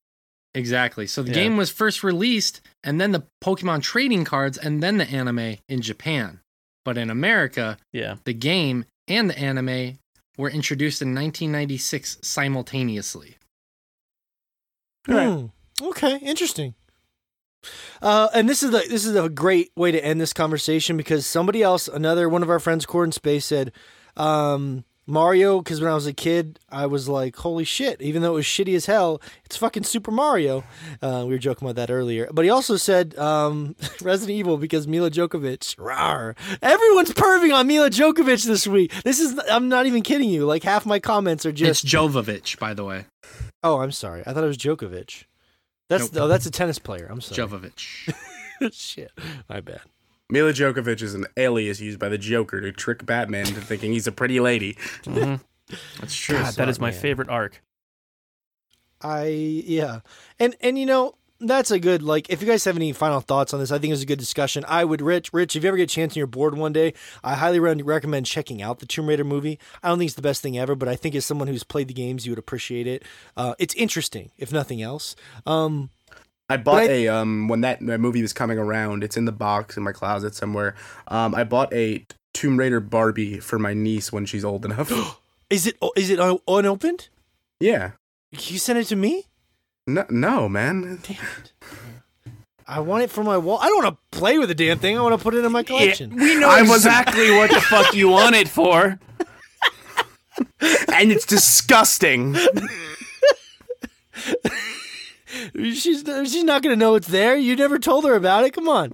Exactly. 0.54 1.06
So 1.06 1.22
the 1.22 1.28
Yeah. 1.30 1.34
game 1.34 1.56
was 1.56 1.70
first 1.70 2.02
released, 2.02 2.60
and 2.82 3.00
then 3.00 3.12
the 3.12 3.26
Pokemon 3.42 3.82
trading 3.82 4.24
cards, 4.24 4.56
and 4.56 4.82
then 4.82 4.96
the 4.98 5.08
anime 5.08 5.56
in 5.68 5.82
Japan. 5.82 6.40
But 6.84 6.96
in 6.96 7.10
America, 7.10 7.78
Yeah, 7.92 8.16
the 8.24 8.32
game 8.34 8.84
and 9.08 9.28
the 9.30 9.38
anime 9.38 9.98
were 10.38 10.50
introduced 10.50 11.02
in 11.02 11.14
1996 11.14 12.18
simultaneously. 12.22 13.36
Right. 15.08 15.28
Hmm. 15.28 15.46
Okay, 15.84 16.18
interesting. 16.18 16.74
Uh, 18.00 18.28
and 18.34 18.48
this 18.48 18.62
is 18.62 18.70
the 18.70 18.78
this 18.88 19.04
is 19.04 19.16
a 19.16 19.28
great 19.28 19.72
way 19.76 19.90
to 19.90 20.04
end 20.04 20.20
this 20.20 20.32
conversation 20.32 20.96
because 20.96 21.26
somebody 21.26 21.62
else, 21.62 21.88
another 21.88 22.28
one 22.28 22.42
of 22.42 22.50
our 22.50 22.60
friends, 22.60 22.86
Cord 22.86 23.08
in 23.08 23.12
Space, 23.12 23.44
said 23.46 23.72
um, 24.16 24.84
Mario. 25.06 25.58
Because 25.60 25.80
when 25.80 25.90
I 25.90 25.94
was 25.94 26.06
a 26.06 26.12
kid, 26.12 26.58
I 26.70 26.86
was 26.86 27.08
like, 27.08 27.36
"Holy 27.36 27.64
shit!" 27.64 28.00
Even 28.02 28.22
though 28.22 28.32
it 28.32 28.36
was 28.36 28.44
shitty 28.44 28.74
as 28.76 28.86
hell, 28.86 29.20
it's 29.44 29.56
fucking 29.56 29.84
Super 29.84 30.10
Mario. 30.10 30.64
Uh, 31.00 31.24
we 31.26 31.32
were 31.34 31.38
joking 31.38 31.66
about 31.66 31.76
that 31.76 31.90
earlier, 31.92 32.28
but 32.32 32.44
he 32.44 32.50
also 32.50 32.76
said 32.76 33.16
um, 33.18 33.76
Resident 34.02 34.36
Evil 34.36 34.56
because 34.56 34.86
Mila 34.88 35.10
Djokovic. 35.10 35.76
Rawr. 35.76 36.34
Everyone's 36.62 37.12
perving 37.12 37.54
on 37.54 37.66
Mila 37.66 37.90
Djokovic 37.90 38.44
this 38.44 38.66
week. 38.66 38.92
This 39.04 39.20
is 39.20 39.38
I'm 39.50 39.68
not 39.68 39.86
even 39.86 40.02
kidding 40.02 40.28
you. 40.30 40.44
Like 40.46 40.62
half 40.62 40.86
my 40.86 40.98
comments 40.98 41.46
are 41.46 41.52
just 41.52 41.84
it's 41.84 41.94
Jovovich, 41.94 42.58
by 42.58 42.74
the 42.74 42.84
way. 42.84 43.06
Oh, 43.62 43.80
I'm 43.80 43.92
sorry. 43.92 44.22
I 44.26 44.32
thought 44.32 44.44
it 44.44 44.48
was 44.48 44.58
Djokovic. 44.58 45.24
That's 45.88 46.12
Nope. 46.12 46.24
oh, 46.24 46.28
that's 46.28 46.46
a 46.46 46.50
tennis 46.50 46.78
player. 46.78 47.06
I'm 47.10 47.20
sorry. 47.20 47.48
Jovovich. 47.48 48.12
Shit, 48.72 49.12
my 49.48 49.60
bad. 49.60 49.82
Mila 50.28 50.52
Djokovic 50.52 51.02
is 51.02 51.14
an 51.14 51.26
alias 51.36 51.80
used 51.80 51.98
by 51.98 52.08
the 52.08 52.18
Joker 52.18 52.60
to 52.60 52.72
trick 52.72 53.06
Batman 53.06 53.46
into 53.46 53.60
thinking 53.60 53.92
he's 53.92 54.06
a 54.06 54.12
pretty 54.12 54.40
lady. 54.40 54.74
Mhm. 55.04 55.40
That's 56.00 56.14
true. 56.14 56.38
God, 56.38 56.54
that 56.54 56.68
is 56.68 56.78
my 56.78 56.90
man. 56.90 57.00
favorite 57.00 57.28
arc. 57.28 57.62
I 59.00 59.26
yeah, 59.26 60.00
and 60.38 60.56
and 60.60 60.78
you 60.78 60.86
know 60.86 61.14
that's 61.40 61.70
a 61.70 61.78
good 61.78 62.02
like. 62.02 62.30
If 62.30 62.40
you 62.40 62.46
guys 62.48 62.64
have 62.64 62.76
any 62.76 62.92
final 62.92 63.20
thoughts 63.20 63.52
on 63.52 63.60
this, 63.60 63.70
I 63.70 63.78
think 63.78 63.90
it 63.90 63.94
was 63.94 64.02
a 64.02 64.06
good 64.06 64.18
discussion. 64.18 64.64
I 64.66 64.84
would, 64.84 65.02
Rich, 65.02 65.32
Rich, 65.32 65.54
if 65.54 65.62
you 65.64 65.68
ever 65.68 65.76
get 65.76 65.90
a 65.90 65.94
chance 65.94 66.12
and 66.12 66.16
you're 66.16 66.26
bored 66.26 66.56
one 66.56 66.72
day, 66.72 66.94
I 67.22 67.34
highly 67.34 67.58
re- 67.60 67.74
recommend 67.82 68.26
checking 68.26 68.62
out 68.62 68.78
the 68.78 68.86
Tomb 68.86 69.06
Raider 69.08 69.24
movie. 69.24 69.58
I 69.82 69.88
don't 69.88 69.98
think 69.98 70.08
it's 70.08 70.14
the 70.16 70.22
best 70.22 70.40
thing 70.40 70.56
ever, 70.56 70.74
but 70.74 70.88
I 70.88 70.96
think 70.96 71.14
as 71.14 71.26
someone 71.26 71.48
who's 71.48 71.62
played 71.64 71.88
the 71.88 71.94
games, 71.94 72.24
you 72.24 72.32
would 72.32 72.38
appreciate 72.38 72.86
it. 72.86 73.04
Uh, 73.36 73.54
it's 73.58 73.74
interesting, 73.74 74.30
if 74.38 74.50
nothing 74.50 74.80
else. 74.80 75.14
Um, 75.44 75.90
I 76.48 76.56
bought 76.56 76.82
But 76.82 76.90
I- 76.90 76.94
a 76.94 77.08
um 77.08 77.48
when 77.48 77.60
that, 77.62 77.80
that 77.86 77.98
movie 78.00 78.22
was 78.22 78.32
coming 78.32 78.58
around. 78.58 79.02
It's 79.04 79.16
in 79.16 79.24
the 79.24 79.32
box 79.32 79.76
in 79.76 79.82
my 79.82 79.92
closet 79.92 80.34
somewhere. 80.34 80.74
Um, 81.08 81.34
I 81.34 81.44
bought 81.44 81.72
a 81.72 82.06
Tomb 82.34 82.56
Raider 82.58 82.80
Barbie 82.80 83.40
for 83.40 83.58
my 83.58 83.74
niece 83.74 84.12
when 84.12 84.26
she's 84.26 84.44
old 84.44 84.64
enough. 84.64 84.92
is 85.50 85.66
it 85.66 85.76
is 85.96 86.10
it 86.10 86.20
unopened? 86.48 87.08
yeah. 87.60 87.92
Can 88.36 88.52
you 88.54 88.58
send 88.58 88.78
it 88.78 88.84
to 88.86 88.96
me? 88.96 89.24
No, 89.86 90.04
no, 90.10 90.48
man. 90.48 90.98
Damn 91.02 91.16
it. 91.16 91.52
I 92.66 92.80
want 92.80 93.04
it 93.04 93.10
for 93.10 93.22
my 93.22 93.38
wall. 93.38 93.58
I 93.62 93.68
don't 93.68 93.84
want 93.84 93.96
to 93.96 94.18
play 94.18 94.36
with 94.38 94.48
the 94.48 94.54
damn 94.54 94.78
thing. 94.80 94.98
I 94.98 95.00
want 95.00 95.16
to 95.16 95.22
put 95.22 95.32
it 95.34 95.44
in 95.44 95.52
my 95.52 95.62
collection. 95.62 96.14
we 96.16 96.34
know 96.34 96.48
I 96.50 96.62
wasn't- 96.62 96.92
exactly 96.94 97.30
what 97.30 97.50
the 97.50 97.60
fuck 97.60 97.94
you 97.94 98.08
want 98.08 98.34
it 98.34 98.48
for. 98.48 98.98
and 100.92 101.12
it's 101.12 101.24
disgusting. 101.24 102.36
She's 105.54 106.02
she's 106.04 106.44
not 106.44 106.62
gonna 106.62 106.76
know 106.76 106.94
it's 106.94 107.08
there. 107.08 107.36
You 107.36 107.56
never 107.56 107.78
told 107.78 108.04
her 108.04 108.14
about 108.14 108.44
it. 108.44 108.52
Come 108.52 108.68
on. 108.68 108.92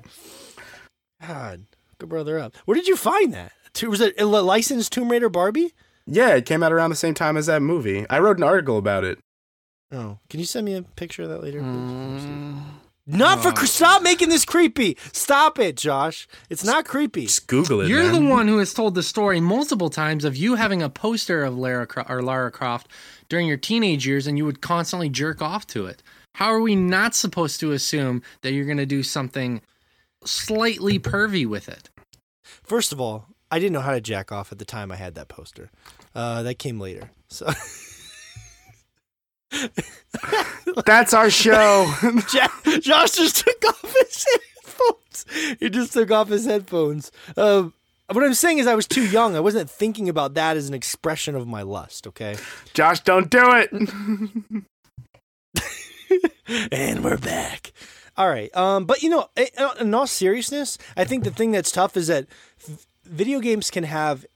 God, 1.26 1.64
good 1.98 2.08
brother 2.08 2.38
up. 2.38 2.56
Where 2.64 2.74
did 2.74 2.88
you 2.88 2.96
find 2.96 3.32
that? 3.34 3.52
Was 3.86 4.00
it 4.00 4.20
a 4.20 4.24
licensed 4.26 4.92
Tomb 4.92 5.10
Raider 5.10 5.28
Barbie? 5.28 5.72
Yeah, 6.06 6.34
it 6.34 6.46
came 6.46 6.62
out 6.62 6.72
around 6.72 6.90
the 6.90 6.96
same 6.96 7.14
time 7.14 7.36
as 7.36 7.46
that 7.46 7.62
movie. 7.62 8.04
I 8.10 8.18
wrote 8.18 8.36
an 8.38 8.42
article 8.42 8.76
about 8.76 9.04
it. 9.04 9.18
Oh, 9.92 10.18
can 10.28 10.40
you 10.40 10.46
send 10.46 10.64
me 10.66 10.74
a 10.74 10.82
picture 10.82 11.22
of 11.22 11.28
that 11.28 11.42
later? 11.42 11.60
Mm, 11.60 12.60
Not 13.06 13.42
for 13.42 13.48
Oh. 13.48 13.52
cre- 13.52 13.66
stop 13.66 14.02
making 14.02 14.28
this 14.30 14.44
creepy. 14.44 14.96
Stop 15.12 15.58
it, 15.58 15.76
Josh. 15.76 16.26
It's 16.50 16.64
not 16.64 16.84
creepy. 16.84 17.22
Just 17.26 17.46
Google 17.46 17.80
it. 17.82 17.88
You're 17.88 18.02
man. 18.04 18.12
the 18.24 18.28
one 18.30 18.48
who 18.48 18.58
has 18.58 18.72
told 18.74 18.94
the 18.94 19.02
story 19.02 19.40
multiple 19.40 19.90
times 19.90 20.24
of 20.24 20.36
you 20.36 20.54
having 20.54 20.82
a 20.82 20.88
poster 20.88 21.44
of 21.44 21.56
Lara 21.58 21.86
Cro- 21.86 22.06
or 22.08 22.22
Lara 22.22 22.50
Croft 22.50 22.88
during 23.28 23.46
your 23.46 23.56
teenage 23.56 24.06
years, 24.06 24.26
and 24.26 24.38
you 24.38 24.44
would 24.44 24.60
constantly 24.60 25.08
jerk 25.08 25.42
off 25.42 25.66
to 25.68 25.86
it. 25.86 26.02
How 26.34 26.46
are 26.46 26.60
we 26.60 26.74
not 26.74 27.14
supposed 27.14 27.60
to 27.60 27.72
assume 27.72 28.22
that 28.42 28.52
you're 28.52 28.64
going 28.64 28.78
to 28.78 28.86
do 28.86 29.02
something 29.02 29.60
slightly 30.24 30.98
pervy 30.98 31.46
with 31.46 31.68
it? 31.68 31.90
First 32.42 32.92
of 32.92 33.00
all, 33.00 33.26
I 33.50 33.58
didn't 33.58 33.72
know 33.72 33.80
how 33.80 33.92
to 33.92 34.00
jack 34.00 34.32
off 34.32 34.50
at 34.52 34.58
the 34.58 34.64
time 34.64 34.90
I 34.90 34.96
had 34.96 35.14
that 35.14 35.28
poster. 35.28 35.70
Uh, 36.14 36.42
that 36.42 36.58
came 36.58 36.80
later. 36.80 37.10
So 37.28 37.50
That's 40.86 41.12
our 41.12 41.30
show. 41.30 41.92
Ja- 42.32 42.78
Josh 42.80 43.12
just 43.12 43.36
took 43.44 43.64
off 43.68 43.94
his 43.98 44.26
headphones. 44.32 45.26
He 45.60 45.68
just 45.70 45.92
took 45.92 46.10
off 46.10 46.28
his 46.28 46.46
headphones. 46.46 47.12
Uh, 47.36 47.68
what 48.10 48.24
I'm 48.24 48.34
saying 48.34 48.58
is, 48.58 48.66
I 48.66 48.74
was 48.74 48.86
too 48.86 49.06
young. 49.06 49.36
I 49.36 49.40
wasn't 49.40 49.70
thinking 49.70 50.08
about 50.08 50.34
that 50.34 50.56
as 50.56 50.68
an 50.68 50.74
expression 50.74 51.34
of 51.34 51.46
my 51.46 51.62
lust. 51.62 52.06
Okay. 52.06 52.36
Josh, 52.74 53.00
don't 53.00 53.30
do 53.30 53.42
it. 53.42 53.70
and 56.72 57.04
we're 57.04 57.18
back. 57.18 57.72
All 58.16 58.28
right. 58.28 58.54
Um, 58.56 58.84
but 58.84 59.02
you 59.02 59.10
know, 59.10 59.28
in 59.80 59.94
all 59.94 60.06
seriousness, 60.06 60.78
I 60.96 61.04
think 61.04 61.24
the 61.24 61.30
thing 61.30 61.52
that's 61.52 61.72
tough 61.72 61.96
is 61.96 62.08
that 62.08 62.26
video 63.04 63.40
games 63.40 63.70
can 63.70 63.84
have 63.84 64.26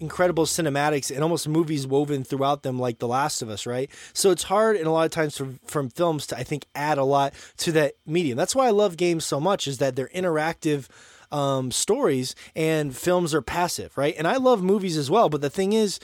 incredible 0.00 0.44
cinematics 0.44 1.10
and 1.10 1.22
almost 1.22 1.48
movies 1.48 1.86
woven 1.86 2.24
throughout 2.24 2.62
them, 2.62 2.78
like 2.78 2.98
The 2.98 3.08
Last 3.08 3.42
of 3.42 3.48
Us, 3.48 3.66
right? 3.66 3.90
So 4.12 4.30
it's 4.30 4.44
hard, 4.44 4.76
and 4.76 4.86
a 4.86 4.90
lot 4.90 5.04
of 5.04 5.10
times 5.10 5.36
from, 5.36 5.58
from 5.66 5.88
films 5.88 6.26
to 6.28 6.36
I 6.36 6.42
think 6.42 6.66
add 6.74 6.98
a 6.98 7.04
lot 7.04 7.32
to 7.58 7.72
that 7.72 7.94
medium. 8.06 8.36
That's 8.36 8.54
why 8.54 8.66
I 8.66 8.70
love 8.70 8.96
games 8.96 9.24
so 9.24 9.40
much, 9.40 9.66
is 9.66 9.78
that 9.78 9.96
they're 9.96 10.08
interactive. 10.08 10.88
Um, 11.32 11.72
stories 11.72 12.36
and 12.54 12.94
films 12.96 13.34
are 13.34 13.42
passive, 13.42 13.96
right? 13.96 14.14
And 14.16 14.28
I 14.28 14.36
love 14.36 14.62
movies 14.62 14.96
as 14.96 15.10
well, 15.10 15.28
but 15.28 15.40
the 15.40 15.50
thing 15.50 15.72
is, 15.72 15.98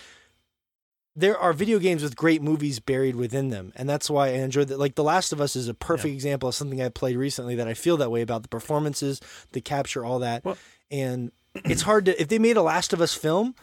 there 1.21 1.39
are 1.39 1.53
video 1.53 1.79
games 1.79 2.03
with 2.03 2.17
great 2.17 2.43
movies 2.43 2.81
buried 2.81 3.17
within 3.17 3.49
them 3.51 3.73
and 3.77 3.89
that's 3.89 4.09
why 4.11 4.29
i 4.29 4.33
enjoy 4.33 4.65
that 4.65 4.79
like 4.79 4.95
the 4.95 5.05
last 5.05 5.33
of 5.33 5.41
us 5.41 5.55
is 5.57 5.69
a 5.69 5.75
perfect 5.75 6.13
example 6.15 6.49
of 6.49 6.55
something 6.55 6.81
i 6.81 6.89
played 6.89 7.17
recently 7.17 7.55
that 7.55 7.69
i 7.69 7.75
feel 7.75 7.97
that 7.97 8.11
way 8.11 8.23
about 8.23 8.43
the 8.43 8.49
performances 8.49 9.21
the 9.53 9.61
capture 9.61 10.05
all 10.05 10.19
that 10.19 10.45
Well- 10.45 10.59
and 10.91 11.31
it's 11.65 11.83
hard 11.83 12.05
to 12.07 12.21
if 12.21 12.29
they 12.29 12.39
made 12.39 12.57
a 12.57 12.63
last 12.63 12.93
of 12.93 13.01
us 13.01 13.15
film 13.15 13.55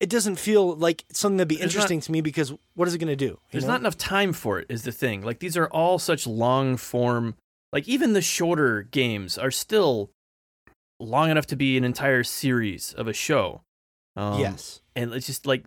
it 0.00 0.08
doesn't 0.08 0.36
feel 0.36 0.74
like 0.76 1.04
something 1.12 1.36
that'd 1.36 1.48
be 1.48 1.60
interesting 1.60 2.00
to 2.00 2.10
me 2.10 2.22
because 2.22 2.52
what 2.74 2.88
is 2.88 2.94
it 2.94 2.98
going 2.98 3.08
to 3.08 3.16
do 3.16 3.38
There's 3.50 3.64
know? 3.64 3.72
not 3.72 3.80
enough 3.80 3.98
time 3.98 4.32
for 4.32 4.58
it, 4.58 4.66
is 4.70 4.82
the 4.82 4.92
thing. 4.92 5.20
Like 5.20 5.40
these 5.40 5.58
are 5.58 5.66
all 5.66 5.98
such 5.98 6.26
long 6.26 6.78
form. 6.78 7.34
Like 7.70 7.86
even 7.86 8.14
the 8.14 8.22
shorter 8.22 8.80
games 8.82 9.36
are 9.36 9.50
still 9.50 10.10
long 10.98 11.30
enough 11.30 11.44
to 11.48 11.56
be 11.56 11.76
an 11.76 11.84
entire 11.84 12.24
series 12.24 12.94
of 12.94 13.08
a 13.08 13.12
show. 13.12 13.60
Um, 14.16 14.40
yes 14.40 14.80
and 14.96 15.12
it's 15.12 15.26
just 15.26 15.46
like 15.46 15.64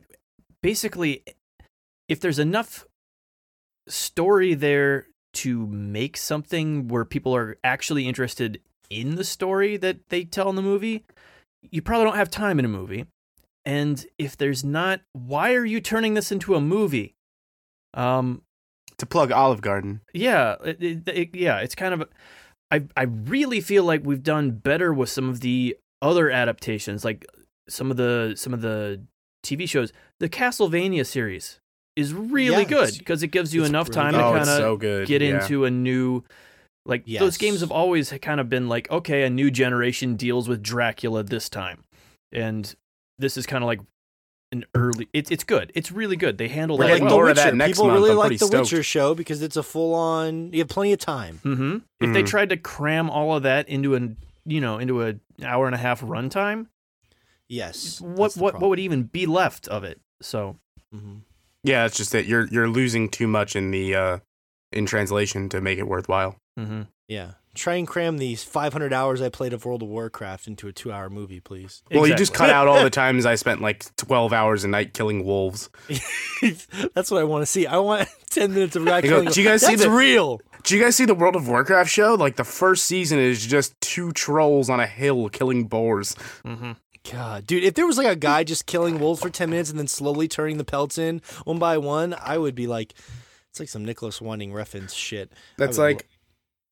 basically 0.64 1.24
if 2.10 2.20
there's 2.20 2.40
enough 2.40 2.88
story 3.88 4.56
there 4.56 5.08
to 5.34 5.68
make 5.68 6.18
something 6.18 6.88
where 6.88 7.06
people 7.06 7.36
are 7.36 7.58
actually 7.64 8.08
interested 8.08 8.60
in 8.90 9.16
the 9.16 9.24
story 9.24 9.78
that 9.78 10.10
they 10.10 10.24
tell 10.24 10.50
in 10.50 10.56
the 10.56 10.62
movie 10.62 11.04
you 11.72 11.82
probably 11.82 12.06
don't 12.06 12.16
have 12.18 12.30
time 12.32 12.58
in 12.60 12.66
a 12.66 12.70
movie 12.70 13.06
and 13.66 14.06
if 14.18 14.36
there's 14.38 14.64
not 14.64 15.02
why 15.14 15.54
are 15.54 15.66
you 15.66 15.80
turning 15.82 16.14
this 16.16 16.32
into 16.32 16.56
a 16.56 16.62
movie 16.62 17.14
um 17.94 18.42
to 18.98 19.06
plug 19.08 19.32
Olive 19.32 19.62
Garden. 19.62 20.02
yeah, 20.14 20.56
it, 20.64 20.82
it, 20.82 21.08
it- 21.08 21.36
yeah, 21.36 21.58
it's 21.60 21.74
kind 21.74 21.96
of. 21.96 22.08
I 22.70 22.86
I 22.96 23.04
really 23.04 23.60
feel 23.60 23.84
like 23.84 24.02
we've 24.06 24.22
done 24.22 24.52
better 24.52 24.94
with 24.94 25.10
some 25.10 25.28
of 25.30 25.40
the 25.42 25.76
other 26.00 26.30
adaptations, 26.30 27.04
like 27.04 27.26
some 27.68 27.90
of 27.90 27.98
the 27.98 28.36
some 28.38 28.54
of 28.54 28.62
the 28.62 29.02
TV 29.44 29.68
shows. 29.68 29.92
The 30.20 30.30
Castlevania 30.30 31.06
series 31.06 31.60
is 31.96 32.14
really 32.14 32.64
Yes. 32.64 32.70
good 32.70 32.98
because 32.98 33.22
it 33.24 33.28
gives 33.28 33.54
you 33.54 33.62
It's 33.62 33.70
enough 33.70 33.90
really 33.90 33.96
time 33.96 34.12
good. 34.14 34.18
to 34.18 34.24
oh, 34.24 34.30
kind 34.32 34.42
it's 34.42 34.50
of 34.50 34.58
so 34.58 34.78
get 35.06 35.22
yeah. 35.22 35.42
into 35.42 35.66
a 35.66 35.70
new 35.72 36.24
Like 36.86 37.04
Yes. 37.06 37.20
those 37.22 37.38
games 37.38 37.62
have 37.62 37.72
always 37.72 38.12
kind 38.22 38.40
of 38.42 38.50
been 38.50 38.68
like, 38.68 38.90
okay, 38.92 39.24
a 39.24 39.30
new 39.30 39.50
generation 39.52 40.16
deals 40.16 40.50
with 40.50 40.62
Dracula 40.64 41.24
this 41.24 41.48
time, 41.50 41.84
and 42.32 42.74
this 43.20 43.38
is 43.38 43.46
kind 43.46 43.64
of 43.64 43.68
like 43.68 43.80
an 44.52 44.66
early. 44.76 45.08
It's 45.14 45.32
it's 45.32 45.44
good. 45.46 45.72
It's 45.76 45.92
really 45.92 46.16
good. 46.18 46.38
They 46.38 46.48
handle 46.50 46.78
We're 46.78 46.84
that 46.86 46.90
getting 47.00 47.06
well. 47.06 47.20
The 47.24 47.30
of 47.32 47.36
that 47.38 47.56
next 47.56 47.78
People 47.78 47.86
month. 47.88 47.96
really 48.00 48.12
I'm 48.12 48.18
like 48.18 48.38
the 48.38 48.46
stoked. 48.48 48.64
Witcher 48.72 48.84
show 48.84 49.16
because 49.16 49.42
it's 49.42 49.56
a 49.56 49.64
full 49.64 49.94
on. 49.96 50.52
You 50.52 50.60
have 50.60 50.68
plenty 50.68 50.92
of 50.94 51.00
time. 51.00 51.38
hmm 51.44 51.78
If 52.02 52.14
they 52.14 52.22
Mhm. 52.24 52.28
tried 52.28 52.50
to 52.50 52.58
cram 52.58 53.10
all 53.10 53.36
of 53.36 53.44
that 53.44 53.70
into 53.70 53.96
an 53.96 54.18
you 54.46 54.60
know 54.60 54.78
into 54.78 55.02
an 55.02 55.22
hour 55.44 55.66
and 55.68 55.74
a 55.76 55.78
half 55.80 56.02
runtime, 56.02 56.68
Yes. 57.54 58.02
what 58.02 58.34
what 58.36 58.60
what 58.60 58.70
would 58.70 58.80
even 58.80 59.04
be 59.04 59.26
left 59.26 59.68
of 59.68 59.84
it? 59.84 60.00
So 60.22 60.58
hmm 60.92 61.18
Yeah, 61.64 61.86
it's 61.86 61.98
just 61.98 62.12
that 62.12 62.26
you're 62.26 62.48
you're 62.48 62.70
losing 62.70 63.10
too 63.10 63.28
much 63.28 63.56
in 63.56 63.72
the 63.72 63.96
uh 63.96 64.18
in 64.72 64.86
translation 64.86 65.50
to 65.50 65.62
make 65.62 65.78
it 65.80 65.88
worthwhile. 65.88 66.36
mhm. 66.60 66.88
Yeah. 67.08 67.32
Try 67.56 67.76
and 67.76 67.88
cram 67.88 68.18
these 68.18 68.44
500 68.44 68.92
hours 68.92 69.22
I 69.22 69.30
played 69.30 69.54
of 69.54 69.64
World 69.64 69.84
of 69.84 69.90
Warcraft 69.90 70.48
into 70.48 70.68
a 70.68 70.72
two-hour 70.74 71.12
movie, 71.12 71.40
please. 71.40 71.84
Well, 71.92 72.08
you 72.08 72.16
just 72.16 72.34
cut 72.34 72.50
out 72.50 72.68
all 72.68 72.82
the 72.84 72.90
times 73.04 73.28
I 73.28 73.36
spent 73.36 73.62
like 73.62 73.96
12 73.98 74.34
hours 74.34 74.64
a 74.64 74.68
night 74.68 74.96
killing 74.96 75.24
wolves. 75.24 75.70
That's 76.96 77.12
what 77.12 77.20
I 77.22 77.24
want 77.24 77.44
to 77.44 77.46
see. 77.46 77.68
I 77.68 77.78
want 77.78 78.08
10 78.32 78.54
minutes 78.56 78.76
of 78.76 78.86
guy 78.86 78.98
You 78.98 79.04
go, 79.04 79.10
killing. 79.20 79.30
"Do 79.32 79.42
you 79.42 79.48
guys 79.48 79.62
see 79.62 79.68
That's 79.76 79.84
the- 79.84 79.92
real. 79.92 80.42
Do 80.64 80.76
you 80.76 80.82
guys 80.82 80.96
see 80.96 81.06
the 81.06 81.14
World 81.14 81.36
of 81.36 81.48
Warcraft 81.48 81.90
show? 81.92 82.16
Like 82.16 82.38
the 82.38 82.44
first 82.46 82.86
season 82.86 83.20
is 83.20 83.46
just 83.46 83.80
two 83.82 84.12
trolls 84.14 84.70
on 84.70 84.80
a 84.80 84.88
hill 84.88 85.30
killing 85.30 85.66
boars. 85.66 86.16
Mhm. 86.46 86.78
God, 87.12 87.46
dude, 87.46 87.64
if 87.64 87.74
there 87.74 87.86
was 87.86 87.98
like 87.98 88.08
a 88.08 88.16
guy 88.16 88.44
just 88.44 88.66
killing 88.66 89.00
wolves 89.00 89.22
for 89.22 89.30
10 89.30 89.50
minutes 89.50 89.70
and 89.70 89.78
then 89.78 89.88
slowly 89.88 90.28
turning 90.28 90.58
the 90.58 90.64
pelts 90.64 90.98
in 90.98 91.22
one 91.44 91.60
by 91.60 91.78
one, 91.78 92.16
I 92.18 92.38
would 92.38 92.56
be 92.56 92.66
like, 92.68 92.94
it's 93.50 93.60
like 93.60 93.70
some 93.70 93.84
Nicolas 93.84 94.22
Winding 94.22 94.52
Refn's 94.52 94.94
shit. 94.94 95.32
That's 95.58 95.78
would 95.78 95.84
like 95.84 96.08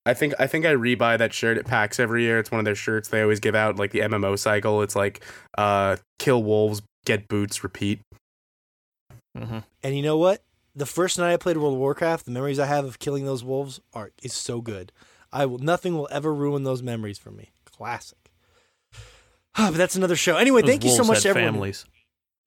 I 0.04 0.14
think 0.14 0.34
I 0.38 0.46
think 0.46 0.64
I 0.66 0.74
rebuy 0.74 1.18
that 1.18 1.32
shirt 1.32 1.58
at 1.58 1.66
PAX 1.66 2.00
every 2.00 2.22
year. 2.24 2.38
It's 2.38 2.50
one 2.50 2.58
of 2.58 2.64
their 2.64 2.74
shirts 2.74 3.08
they 3.08 3.22
always 3.22 3.40
give 3.40 3.54
out 3.54 3.76
like 3.76 3.92
the 3.92 4.00
MMO 4.00 4.38
cycle. 4.38 4.82
It's 4.82 4.96
like 4.96 5.24
uh 5.56 5.96
kill 6.18 6.42
wolves, 6.42 6.82
get 7.04 7.28
boots, 7.28 7.62
repeat. 7.62 8.00
Mhm. 9.36 9.62
And 9.82 9.96
you 9.96 10.02
know 10.02 10.18
what? 10.18 10.42
The 10.74 10.86
first 10.86 11.18
night 11.18 11.32
I 11.32 11.36
played 11.36 11.56
World 11.58 11.74
of 11.74 11.78
Warcraft, 11.80 12.24
the 12.24 12.30
memories 12.32 12.58
I 12.58 12.66
have 12.66 12.84
of 12.84 12.98
killing 12.98 13.26
those 13.26 13.44
wolves 13.44 13.80
are 13.92 14.10
is 14.22 14.32
so 14.32 14.60
good. 14.60 14.90
I 15.32 15.46
will 15.46 15.58
nothing 15.58 15.94
will 15.94 16.08
ever 16.10 16.34
ruin 16.34 16.64
those 16.64 16.82
memories 16.82 17.18
for 17.18 17.30
me. 17.30 17.50
Classic. 17.64 18.18
But 19.56 19.74
that's 19.74 19.96
another 19.96 20.16
show. 20.16 20.36
Anyway, 20.36 20.62
Those 20.62 20.70
thank 20.70 20.84
you 20.84 20.90
so 20.90 21.04
much 21.04 21.18
had 21.18 21.22
to 21.22 21.28
everyone. 21.30 21.52
families. 21.54 21.84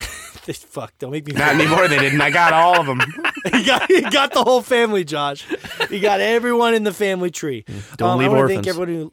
Fuck, 0.00 0.92
don't 0.98 1.10
make 1.10 1.26
me 1.26 1.32
Not 1.32 1.54
anymore 1.56 1.88
they 1.88 1.98
didn't. 1.98 2.20
I 2.20 2.30
got 2.30 2.52
all 2.52 2.78
of 2.80 2.86
them. 2.86 3.00
he, 3.52 3.64
got, 3.64 3.90
he 3.90 4.00
got 4.02 4.32
the 4.32 4.44
whole 4.44 4.62
family, 4.62 5.02
Josh. 5.04 5.44
He 5.88 5.98
got 5.98 6.20
everyone 6.20 6.74
in 6.74 6.84
the 6.84 6.92
family 6.92 7.30
tree. 7.30 7.64
Don't 7.96 8.10
Um, 8.10 8.18
leave 8.20 8.32
I 8.32 8.36
orphans. 8.36 8.56
Thank 8.64 8.66
everyone 8.68 8.88
who 8.88 9.12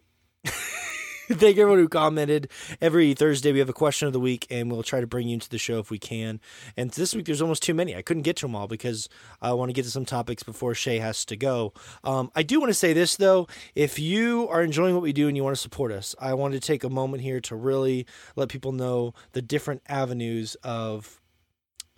thank 1.29 1.57
everyone 1.57 1.79
who 1.79 1.87
commented. 1.87 2.49
Every 2.81 3.13
Thursday 3.13 3.53
we 3.53 3.59
have 3.59 3.69
a 3.69 3.73
question 3.73 4.07
of 4.07 4.13
the 4.13 4.19
week, 4.19 4.45
and 4.49 4.69
we'll 4.69 4.83
try 4.83 4.99
to 4.99 5.07
bring 5.07 5.29
you 5.29 5.35
into 5.35 5.49
the 5.49 5.57
show 5.57 5.79
if 5.79 5.89
we 5.89 5.97
can. 5.97 6.41
And 6.75 6.91
this 6.91 7.15
week 7.15 7.25
there's 7.25 7.41
almost 7.41 7.63
too 7.63 7.73
many. 7.73 7.95
I 7.95 8.01
couldn't 8.01 8.23
get 8.23 8.35
to 8.37 8.45
them 8.45 8.55
all 8.55 8.67
because 8.67 9.07
I 9.41 9.53
want 9.53 9.69
to 9.69 9.73
get 9.73 9.85
to 9.85 9.91
some 9.91 10.03
topics 10.03 10.43
before 10.43 10.75
Shay 10.75 10.99
has 10.99 11.23
to 11.25 11.37
go. 11.37 11.71
Um, 12.03 12.29
I 12.35 12.43
do 12.43 12.59
want 12.59 12.71
to 12.71 12.73
say 12.73 12.91
this 12.91 13.15
though: 13.15 13.47
if 13.73 13.99
you 13.99 14.49
are 14.49 14.61
enjoying 14.61 14.95
what 14.95 15.03
we 15.03 15.13
do 15.13 15.29
and 15.29 15.37
you 15.37 15.45
want 15.45 15.55
to 15.55 15.61
support 15.61 15.93
us, 15.93 16.13
I 16.19 16.33
want 16.33 16.55
to 16.55 16.59
take 16.59 16.83
a 16.83 16.89
moment 16.89 17.23
here 17.23 17.39
to 17.41 17.55
really 17.55 18.05
let 18.35 18.49
people 18.49 18.73
know 18.73 19.13
the 19.31 19.41
different 19.41 19.81
avenues 19.87 20.55
of 20.55 21.21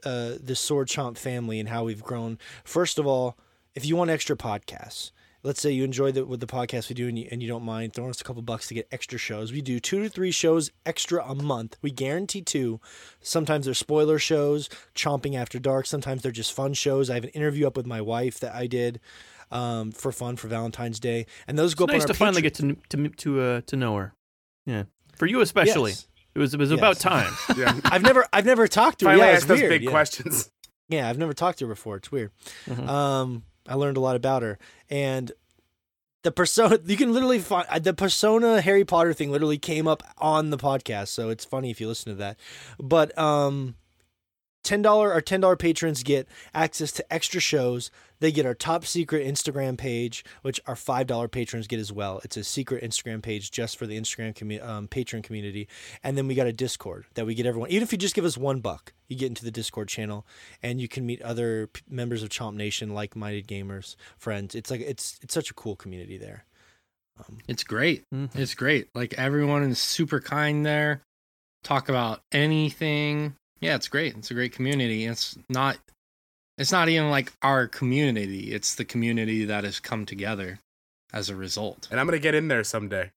uh, 0.04 0.34
the 0.40 0.56
Sword 0.56 0.88
Chomp 0.88 1.18
family 1.18 1.60
and 1.60 1.70
how 1.70 1.84
we've 1.84 2.04
grown. 2.04 2.38
First 2.64 3.00
of 3.00 3.08
all, 3.08 3.40
if 3.74 3.86
you 3.88 3.96
want 3.96 4.12
extra 4.12 4.38
podcasts, 4.38 5.12
let's 5.46 5.62
say 5.62 5.72
you 5.72 5.84
enjoy 5.84 6.12
the 6.12 6.26
with 6.26 6.40
the 6.40 6.48
podcast 6.48 6.90
we 6.90 6.96
do 6.96 7.08
and 7.08 7.18
you, 7.20 7.28
and 7.32 7.42
you 7.42 7.48
don't 7.48 7.64
mind 7.64 7.94
throwing 7.94 8.10
us 8.10 8.20
a 8.20 8.24
couple 8.24 8.42
bucks 8.42 8.68
to 8.68 8.74
get 8.74 8.88
extra 8.92 9.18
shows. 9.18 9.52
We 9.54 9.62
do 9.62 9.80
two 9.80 10.02
to 10.04 10.10
three 10.10 10.32
shows 10.32 10.72
extra 10.86 11.24
a 11.24 11.36
month. 11.36 11.78
We 11.82 11.92
guarantee 11.92 12.42
two. 12.42 12.80
Sometimes 13.22 13.66
they're 13.66 13.74
spoiler 13.74 14.20
shows, 14.20 14.70
chomping 14.96 15.36
after 15.36 15.60
dark. 15.60 15.86
Sometimes 15.86 16.22
they're 16.24 16.32
just 16.32 16.52
fun 16.54 16.74
shows. 16.74 17.10
I 17.10 17.14
have 17.16 17.24
an 17.24 17.30
interview 17.32 17.68
up 17.68 17.78
with 17.78 17.86
my 17.86 18.02
wife 18.02 18.40
that 18.40 18.54
I 18.56 18.68
did 18.68 19.00
um, 19.52 19.92
for 19.92 20.12
fun 20.12 20.36
for 20.36 20.48
Valentine's 20.48 21.00
Day, 21.00 21.28
and 21.48 21.58
those 21.58 21.76
go 21.76 21.86
It's 21.86 21.92
up 21.92 21.94
nice 21.94 22.02
on 22.04 22.08
to 22.08 22.14
our 22.14 22.18
finally 22.18 22.42
Patreon. 22.42 22.78
get 22.90 22.90
to 22.90 22.98
to 22.98 23.10
to 23.16 23.42
uh, 23.42 23.62
to 23.68 23.76
know 23.76 23.96
her. 23.98 24.14
Yeah, 24.66 24.84
for 25.16 25.28
you 25.28 25.42
especially. 25.42 25.92
Yes. 25.92 26.08
It 26.34 26.40
was 26.40 26.54
it 26.54 26.60
was 26.60 26.72
Yes. 26.72 26.78
about 26.80 26.98
time. 27.00 27.32
Yeah. 27.58 27.80
I've 27.86 28.02
never 28.02 28.26
I've 28.34 28.46
never 28.46 28.68
talked 28.68 29.00
to 29.00 29.06
her. 29.06 29.12
Finally 29.12 29.28
Yeah, 29.28 29.34
ask 29.34 29.42
it's 29.44 29.48
those 29.48 29.60
weird. 29.60 29.70
big 29.70 29.84
yeah. 29.84 29.92
questions. 29.92 30.52
Yeah, 30.90 31.10
I've 31.10 31.18
never 31.18 31.34
talked 31.34 31.60
to 31.60 31.66
her 31.68 31.74
before. 31.74 31.96
It's 31.98 32.12
weird. 32.12 32.32
Mhm. 32.68 32.88
Um, 32.90 33.44
I 33.68 33.76
learned 33.76 33.98
a 33.98 34.02
lot 34.02 34.16
about 34.16 34.44
her, 34.44 34.58
and 34.90 35.32
the 36.24 36.32
persona 36.32 36.80
you 36.86 36.98
can 36.98 37.14
literally 37.14 37.40
find 37.40 37.68
the 37.84 37.94
persona 37.94 38.62
Harry 38.62 38.84
Potter 38.84 39.14
thing 39.14 39.32
literally 39.32 39.58
came 39.58 39.88
up 39.88 40.04
on 40.18 40.50
the 40.50 40.58
podcast, 40.58 41.10
so 41.10 41.30
it's 41.30 41.46
funny 41.46 41.72
if 41.72 41.80
you 41.80 41.88
listen 41.88 42.12
to 42.12 42.18
that. 42.18 42.38
But 42.80 43.18
um, 43.18 43.76
ten 44.66 44.82
dollar 44.82 45.14
or 45.14 45.22
ten 45.22 45.40
dollar 45.40 45.56
patrons 45.56 46.04
get 46.04 46.28
access 46.54 46.92
to 46.94 47.14
extra 47.14 47.40
shows. 47.40 47.90
They 48.20 48.32
get 48.32 48.46
our 48.46 48.54
top 48.54 48.86
secret 48.86 49.28
Instagram 49.28 49.78
page, 49.78 50.24
which 50.42 50.60
our 50.68 50.76
five 50.76 51.06
dollar 51.08 51.28
patrons 51.28 51.68
get 51.68 51.80
as 51.80 51.92
well. 51.92 52.20
It's 52.24 52.36
a 52.38 52.44
secret 52.44 52.84
Instagram 52.84 53.22
page 53.22 53.52
just 53.52 53.78
for 53.78 53.86
the 53.86 53.98
Instagram 54.00 54.34
commu- 54.34 54.66
um, 54.66 54.88
patron 54.88 55.22
community, 55.22 55.68
and 56.04 56.18
then 56.18 56.28
we 56.28 56.36
got 56.36 56.48
a 56.48 56.54
Discord 56.54 57.06
that 57.14 57.26
we 57.26 57.36
get 57.36 57.46
everyone. 57.46 57.70
Even 57.70 57.84
if 57.84 57.92
you 57.92 57.98
just 57.98 58.16
give 58.16 58.26
us 58.26 58.38
one 58.38 58.60
buck, 58.60 58.94
you 59.08 59.16
get 59.18 59.28
into 59.28 59.46
the 59.46 59.52
Discord 59.52 59.88
channel, 59.88 60.26
and 60.64 60.82
you 60.82 60.88
can 60.88 61.06
meet 61.06 61.22
other 61.22 61.68
p- 61.68 61.82
members 61.90 62.24
of 62.24 62.30
Chomp 62.30 62.56
Nation, 62.56 62.94
like-minded 62.94 63.48
gamers, 63.48 63.96
friends. 64.18 64.56
It's 64.56 64.72
like 64.72 64.82
it's 64.82 65.20
it's 65.22 65.34
such 65.34 65.52
a 65.52 65.54
cool 65.54 65.76
community 65.76 66.18
there. 66.18 66.46
Um, 67.20 67.38
It's 67.48 67.64
great. 67.64 68.04
Mhm. 68.14 68.30
It's 68.36 68.56
great. 68.56 68.88
Like 68.96 69.14
everyone 69.14 69.64
is 69.64 69.80
super 69.80 70.20
kind 70.20 70.66
there. 70.66 71.02
Talk 71.64 71.90
about 71.90 72.22
anything. 72.32 73.36
Yeah, 73.62 73.76
it's 73.76 73.88
great. 73.88 74.16
It's 74.16 74.32
a 74.32 74.34
great 74.34 74.54
community. 74.54 75.06
It's 75.06 75.38
not 75.50 75.78
it's 76.58 76.72
not 76.72 76.88
even 76.88 77.10
like 77.10 77.34
our 77.42 77.68
community. 77.68 78.54
It's 78.54 78.76
the 78.76 78.86
community 78.86 79.46
that 79.46 79.64
has 79.64 79.80
come 79.80 80.06
together 80.06 80.60
as 81.12 81.30
a 81.30 81.36
result. 81.36 81.88
And 81.92 82.00
I'm 82.00 82.06
gonna 82.06 82.20
get 82.20 82.36
in 82.36 82.48
there 82.48 82.64
someday. 82.64 83.12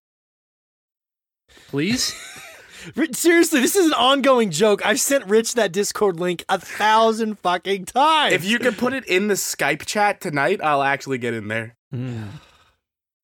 Please? 1.69 2.15
Seriously, 3.13 3.61
this 3.61 3.75
is 3.75 3.87
an 3.87 3.95
ongoing 3.95 4.51
joke. 4.51 4.85
I've 4.87 5.01
sent 5.01 5.27
Rich 5.27 5.55
that 5.55 5.73
Discord 5.73 6.21
link 6.21 6.45
a 6.49 6.61
thousand 6.61 7.39
fucking 7.41 7.87
times. 7.87 8.35
If 8.35 8.45
you 8.45 8.59
could 8.59 8.79
put 8.79 8.93
it 8.93 9.05
in 9.07 9.29
the 9.29 9.35
Skype 9.35 9.85
chat 9.85 10.21
tonight, 10.21 10.61
I'll 10.63 10.83
actually 10.83 11.19
get 11.19 11.35
in 11.35 11.49
there. 11.49 11.75
Mm. 11.93 12.29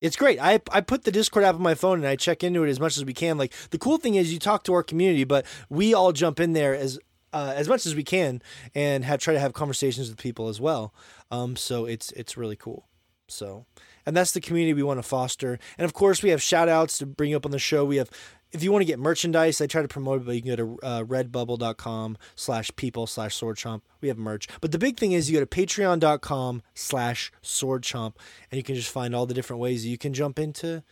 It's 0.04 0.16
great. 0.16 0.38
I 0.38 0.60
I 0.70 0.82
put 0.82 1.04
the 1.04 1.10
Discord 1.10 1.46
app 1.46 1.54
on 1.54 1.62
my 1.62 1.74
phone 1.74 2.00
and 2.00 2.06
I 2.06 2.14
check 2.14 2.44
into 2.44 2.62
it 2.62 2.68
as 2.68 2.78
much 2.78 2.98
as 2.98 3.06
we 3.06 3.14
can. 3.14 3.38
Like 3.38 3.54
the 3.70 3.78
cool 3.78 3.96
thing 3.96 4.16
is 4.16 4.34
you 4.34 4.38
talk 4.38 4.62
to 4.64 4.74
our 4.74 4.82
community, 4.82 5.24
but 5.24 5.46
we 5.70 5.94
all 5.94 6.12
jump 6.12 6.38
in 6.40 6.52
there 6.52 6.74
as 6.74 6.98
uh, 7.32 7.54
as 7.56 7.70
much 7.70 7.86
as 7.86 7.94
we 7.94 8.04
can 8.04 8.42
and 8.74 9.02
have 9.02 9.18
try 9.18 9.32
to 9.32 9.40
have 9.40 9.54
conversations 9.54 10.10
with 10.10 10.18
people 10.18 10.48
as 10.48 10.60
well. 10.60 10.92
Um, 11.30 11.56
so 11.56 11.86
it's 11.86 12.12
it's 12.12 12.36
really 12.36 12.54
cool. 12.54 12.86
So 13.28 13.64
and 14.04 14.14
that's 14.14 14.32
the 14.32 14.42
community 14.42 14.74
we 14.74 14.82
want 14.82 14.98
to 14.98 15.02
foster. 15.02 15.58
And 15.78 15.86
of 15.86 15.94
course, 15.94 16.22
we 16.22 16.28
have 16.28 16.42
shout 16.42 16.68
outs 16.68 16.98
to 16.98 17.06
bring 17.06 17.34
up 17.34 17.46
on 17.46 17.50
the 17.50 17.58
show. 17.58 17.86
We 17.86 17.96
have 17.96 18.10
if 18.54 18.62
you 18.62 18.70
want 18.70 18.82
to 18.82 18.86
get 18.86 19.00
merchandise, 19.00 19.60
I 19.60 19.66
try 19.66 19.82
to 19.82 19.88
promote 19.88 20.22
it, 20.22 20.26
but 20.26 20.36
you 20.36 20.42
can 20.42 20.54
go 20.54 20.56
to 20.56 20.86
uh, 20.86 21.02
redbubble.com 21.02 22.16
slash 22.36 22.70
people 22.76 23.06
slash 23.08 23.38
swordchomp. 23.38 23.82
We 24.00 24.08
have 24.08 24.16
merch. 24.16 24.46
But 24.60 24.70
the 24.70 24.78
big 24.78 24.96
thing 24.96 25.12
is 25.12 25.28
you 25.28 25.38
go 25.38 25.44
to 25.44 25.46
patreon.com 25.46 26.62
slash 26.72 27.32
swordchomp 27.42 28.14
and 28.50 28.56
you 28.56 28.62
can 28.62 28.76
just 28.76 28.90
find 28.90 29.14
all 29.14 29.26
the 29.26 29.34
different 29.34 29.60
ways 29.60 29.84
you 29.84 29.98
can 29.98 30.14
jump 30.14 30.38
into, 30.38 30.84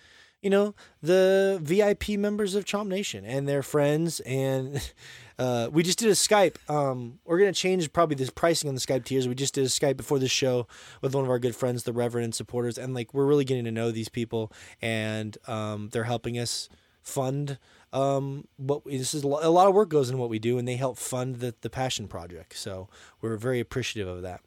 you 0.43 0.51
know, 0.51 0.75
the 1.01 1.61
VIP 1.63 2.11
members 2.11 2.57
of 2.57 2.65
Chomp 2.65 2.89
Nation 2.89 3.25
and 3.25 3.47
their 3.47 3.63
friends. 3.63 4.19
And 4.21 4.91
uh, 5.39 5.69
we 5.71 5.85
just 5.85 6.01
did 6.01 6.09
a 6.09 6.13
Skype. 6.13 6.57
Um, 6.69 7.21
we're 7.25 7.39
going 7.39 7.53
to 7.53 7.59
change 7.59 7.93
probably 7.93 8.17
this 8.17 8.31
pricing 8.31 8.69
on 8.69 8.75
the 8.75 8.81
Skype 8.81 9.05
tiers. 9.05 9.29
We 9.29 9.37
just 9.37 9.55
did 9.55 9.65
a 9.65 9.69
Skype 9.69 9.97
before 9.97 10.19
the 10.19 10.27
show 10.27 10.67
with 11.01 11.15
one 11.15 11.23
of 11.23 11.31
our 11.31 11.39
good 11.39 11.55
friends, 11.55 11.85
the 11.85 11.93
Reverend 11.93 12.25
and 12.25 12.35
supporters. 12.35 12.77
And 12.77 12.93
like, 12.93 13.15
we're 13.15 13.27
really 13.27 13.45
getting 13.45 13.65
to 13.67 13.71
know 13.71 13.93
these 13.93 14.09
people 14.09 14.51
and 14.81 15.39
um, 15.47 15.91
they're 15.93 16.05
helping 16.05 16.41
us 16.41 16.69
fund 17.03 17.59
um 17.93 18.47
what 18.57 18.85
this 18.85 19.13
is 19.13 19.23
a 19.23 19.29
lot 19.29 19.69
of 19.69 19.75
work 19.75 19.89
goes 19.89 20.09
in 20.09 20.19
what 20.19 20.31
we 20.31 20.39
do 20.39 20.59
and 20.59 20.67
they 20.67 20.77
help 20.77 20.97
fund 20.97 21.37
the 21.37 21.55
the 21.61 21.71
passion 21.71 22.09
project 22.09 22.57
so 22.57 22.89
we're 23.21 23.37
very 23.37 23.61
appreciative 23.61 24.09
of 24.09 24.23
that 24.23 24.41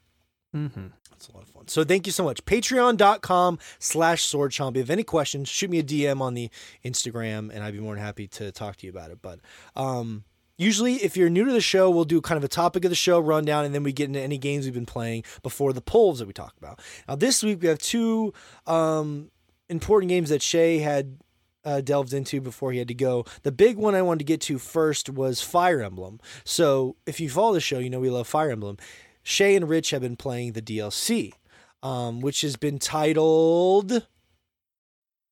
hmm 0.51 0.87
it's 1.15 1.29
a 1.29 1.33
lot 1.33 1.43
of 1.43 1.49
fun. 1.49 1.67
So 1.67 1.83
thank 1.83 2.05
you 2.05 2.11
so 2.11 2.23
much. 2.23 2.43
Patreon.com 2.45 3.59
slash 3.79 4.23
sword 4.23 4.51
chomp. 4.51 4.77
If 4.77 4.89
any 4.89 5.03
questions, 5.03 5.49
shoot 5.49 5.69
me 5.69 5.79
a 5.79 5.83
DM 5.83 6.21
on 6.21 6.33
the 6.33 6.49
Instagram 6.83 7.51
and 7.53 7.63
I'd 7.63 7.73
be 7.73 7.79
more 7.79 7.95
than 7.95 8.03
happy 8.03 8.27
to 8.29 8.51
talk 8.51 8.75
to 8.77 8.85
you 8.85 8.91
about 8.91 9.11
it. 9.11 9.19
But 9.21 9.39
um 9.75 10.23
usually 10.57 10.95
if 10.95 11.17
you're 11.17 11.29
new 11.29 11.45
to 11.45 11.51
the 11.51 11.61
show, 11.61 11.89
we'll 11.89 12.05
do 12.05 12.21
kind 12.21 12.37
of 12.37 12.43
a 12.43 12.49
topic 12.49 12.85
of 12.85 12.89
the 12.91 12.95
show 12.95 13.19
rundown 13.19 13.65
and 13.65 13.73
then 13.73 13.83
we 13.83 13.93
get 13.93 14.07
into 14.07 14.21
any 14.21 14.37
games 14.37 14.65
we've 14.65 14.73
been 14.73 14.85
playing 14.85 15.23
before 15.43 15.73
the 15.73 15.81
polls 15.81 16.19
that 16.19 16.27
we 16.27 16.33
talk 16.33 16.53
about. 16.57 16.79
Now 17.07 17.15
this 17.15 17.43
week 17.43 17.61
we 17.61 17.67
have 17.67 17.79
two 17.79 18.33
um 18.67 19.31
important 19.69 20.09
games 20.09 20.29
that 20.29 20.41
Shay 20.41 20.79
had 20.79 21.17
uh, 21.65 21.81
delved 21.81 22.13
into 22.13 22.39
before 22.39 22.71
he 22.71 22.79
had 22.79 22.87
to 22.87 22.93
go. 22.93 23.25
The 23.43 23.51
big 23.51 23.77
one 23.77 23.95
I 23.95 24.01
wanted 24.01 24.19
to 24.19 24.25
get 24.25 24.41
to 24.41 24.57
first 24.59 25.09
was 25.09 25.41
Fire 25.41 25.81
Emblem. 25.81 26.19
So 26.43 26.95
if 27.05 27.19
you 27.19 27.29
follow 27.29 27.53
the 27.53 27.59
show, 27.59 27.79
you 27.79 27.89
know 27.89 27.99
we 27.99 28.09
love 28.09 28.27
Fire 28.27 28.51
Emblem. 28.51 28.77
Shay 29.23 29.55
and 29.55 29.67
Rich 29.67 29.89
have 29.89 30.01
been 30.01 30.15
playing 30.15 30.53
the 30.53 30.61
DLC, 30.61 31.33
um, 31.81 32.21
which 32.21 32.41
has 32.41 32.55
been 32.55 32.77
titled 32.77 34.07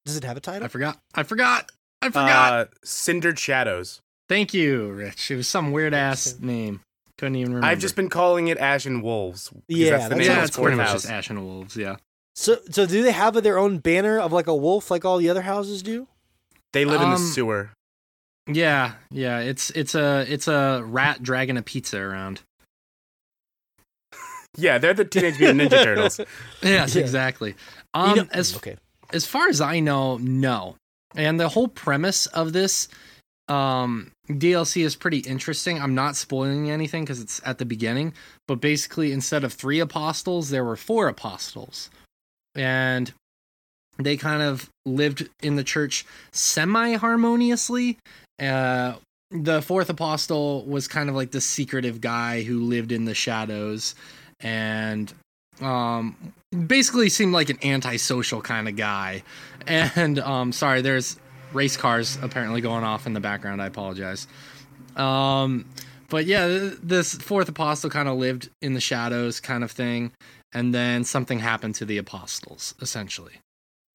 Does 0.05 0.17
it 0.17 0.23
have 0.23 0.35
a 0.35 0.41
title? 0.41 0.65
I 0.65 0.67
forgot. 0.67 0.99
I 1.13 1.23
forgot. 1.23 1.71
I 2.01 2.07
forgot. 2.07 2.53
Uh, 2.53 2.65
Cindered 2.83 3.37
Shadows. 3.37 4.01
Thank 4.27 4.53
you, 4.53 4.91
Rich. 4.91 5.29
It 5.29 5.35
was 5.35 5.47
some 5.47 5.71
weird 5.71 5.93
ass 5.93 6.39
name. 6.39 6.81
Couldn't 7.17 7.35
even 7.35 7.53
remember. 7.53 7.67
I've 7.67 7.79
just 7.79 7.95
been 7.95 8.09
calling 8.09 8.47
it 8.47 8.57
Ashen 8.57 9.01
Wolves. 9.03 9.53
Yeah, 9.67 9.91
that's 9.91 10.03
the 10.05 10.09
that's 10.09 10.19
name 10.19 10.27
yeah, 10.27 10.41
it's 10.41 10.49
its 10.49 10.57
pretty 10.57 10.75
much 10.75 10.87
courthouse. 10.87 11.01
just 11.03 11.13
Ashen 11.13 11.45
Wolves. 11.45 11.77
Yeah. 11.77 11.97
So, 12.35 12.57
so 12.71 12.87
do 12.87 13.03
they 13.03 13.11
have 13.11 13.41
their 13.43 13.59
own 13.59 13.77
banner 13.77 14.19
of 14.19 14.33
like 14.33 14.47
a 14.47 14.55
wolf, 14.55 14.89
like 14.89 15.05
all 15.05 15.19
the 15.19 15.29
other 15.29 15.43
houses 15.43 15.83
do? 15.83 16.07
They 16.73 16.85
live 16.85 17.01
in 17.01 17.09
the 17.09 17.15
Um, 17.15 17.21
sewer. 17.31 17.69
Yeah, 18.47 18.93
yeah. 19.09 19.39
It's 19.39 19.69
it's 19.71 19.95
a 19.95 20.25
it's 20.27 20.47
a 20.47 20.83
rat 20.85 21.23
dragging 21.23 21.55
a 21.57 21.61
pizza 21.61 21.97
around. 21.99 22.41
Yeah, 24.55 24.77
they're 24.77 24.93
the 24.93 25.05
Teenage 25.05 25.39
Mutant 25.39 25.61
Ninja 25.61 25.83
Turtles. 25.83 26.19
Yes, 26.61 26.95
Yeah. 26.95 27.01
exactly. 27.01 27.49
You 27.95 28.01
Um, 28.01 28.17
know- 28.17 28.27
as 28.31 28.55
okay. 28.55 28.77
as 29.11 29.25
far 29.25 29.47
as 29.47 29.59
I 29.61 29.79
know, 29.79 30.17
no. 30.17 30.75
And 31.15 31.39
the 31.39 31.49
whole 31.49 31.67
premise 31.67 32.25
of 32.27 32.53
this 32.53 32.87
um 33.49 34.11
DLC 34.29 34.83
is 34.85 34.95
pretty 34.95 35.17
interesting. 35.19 35.81
I'm 35.81 35.95
not 35.95 36.15
spoiling 36.15 36.69
anything 36.71 37.03
because 37.03 37.19
it's 37.19 37.41
at 37.45 37.57
the 37.57 37.65
beginning, 37.65 38.13
but 38.47 38.61
basically 38.61 39.11
instead 39.11 39.43
of 39.43 39.53
three 39.53 39.79
apostles, 39.79 40.49
there 40.49 40.63
were 40.63 40.77
four 40.77 41.07
apostles. 41.07 41.89
And 42.55 43.11
they 43.97 44.17
kind 44.17 44.41
of 44.41 44.69
lived 44.85 45.29
in 45.41 45.55
the 45.55 45.63
church 45.63 46.05
semi 46.31 46.93
harmoniously. 46.93 47.97
Uh 48.39 48.93
the 49.31 49.61
fourth 49.63 49.89
apostle 49.89 50.63
was 50.65 50.87
kind 50.87 51.09
of 51.09 51.15
like 51.15 51.31
the 51.31 51.41
secretive 51.41 51.99
guy 51.99 52.43
who 52.43 52.63
lived 52.63 52.91
in 52.91 53.05
the 53.05 53.15
shadows 53.15 53.95
and 54.39 55.13
um 55.61 56.33
basically 56.67 57.09
seemed 57.09 57.33
like 57.33 57.49
an 57.49 57.57
antisocial 57.63 58.41
kind 58.41 58.67
of 58.67 58.75
guy. 58.75 59.23
And 59.65 60.19
um 60.19 60.51
sorry, 60.51 60.81
there's 60.81 61.17
race 61.53 61.77
cars 61.77 62.17
apparently 62.21 62.59
going 62.59 62.83
off 62.83 63.07
in 63.07 63.13
the 63.13 63.21
background. 63.21 63.61
I 63.61 63.67
apologize. 63.67 64.27
Um 64.95 65.65
but 66.09 66.25
yeah, 66.25 66.69
this 66.83 67.15
fourth 67.15 67.49
apostle 67.49 67.89
kind 67.89 68.07
of 68.07 68.17
lived 68.17 68.49
in 68.61 68.73
the 68.73 68.81
shadows 68.81 69.39
kind 69.39 69.63
of 69.63 69.71
thing 69.71 70.11
and 70.53 70.73
then 70.73 71.03
something 71.03 71.39
happened 71.39 71.75
to 71.75 71.85
the 71.85 71.97
apostles 71.97 72.75
essentially. 72.81 73.39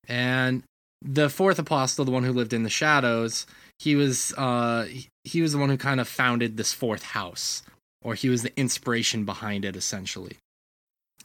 And 0.08 0.62
the 1.02 1.28
fourth 1.28 1.58
apostle, 1.58 2.04
the 2.04 2.10
one 2.10 2.24
who 2.24 2.32
lived 2.32 2.52
in 2.52 2.62
the 2.62 2.70
shadows, 2.70 3.46
he 3.78 3.94
was 3.94 4.32
uh 4.36 4.88
he- 5.24 5.42
was 5.42 5.52
the 5.52 5.58
one 5.58 5.68
who 5.68 5.76
kind 5.76 6.00
of 6.00 6.08
founded 6.08 6.56
this 6.56 6.72
fourth 6.72 7.02
house 7.02 7.62
or 8.02 8.14
he 8.14 8.28
was 8.28 8.42
the 8.42 8.58
inspiration 8.58 9.24
behind 9.24 9.64
it 9.64 9.76
essentially. 9.76 10.36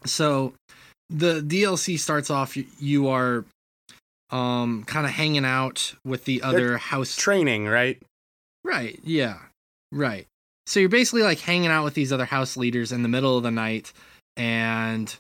So 0.05 0.53
the 1.09 1.41
DLC 1.41 1.97
starts 1.97 2.29
off 2.29 2.57
you, 2.79 3.07
are 3.07 3.45
um 4.29 4.83
kind 4.85 5.05
of 5.05 5.13
hanging 5.13 5.45
out 5.45 5.95
with 6.05 6.25
the 6.25 6.41
other 6.41 6.77
house 6.77 7.15
Training, 7.15 7.65
right? 7.67 8.01
Right. 8.63 8.99
Yeah. 9.03 9.39
Right. 9.91 10.27
So 10.65 10.79
you're 10.79 10.89
basically 10.89 11.23
like 11.23 11.39
hanging 11.39 11.69
out 11.69 11.83
with 11.83 11.93
these 11.93 12.13
other 12.13 12.25
house 12.25 12.55
leaders 12.57 12.91
in 12.91 13.03
the 13.03 13.09
middle 13.09 13.37
of 13.37 13.43
the 13.43 13.51
night, 13.51 13.91
and 14.37 15.13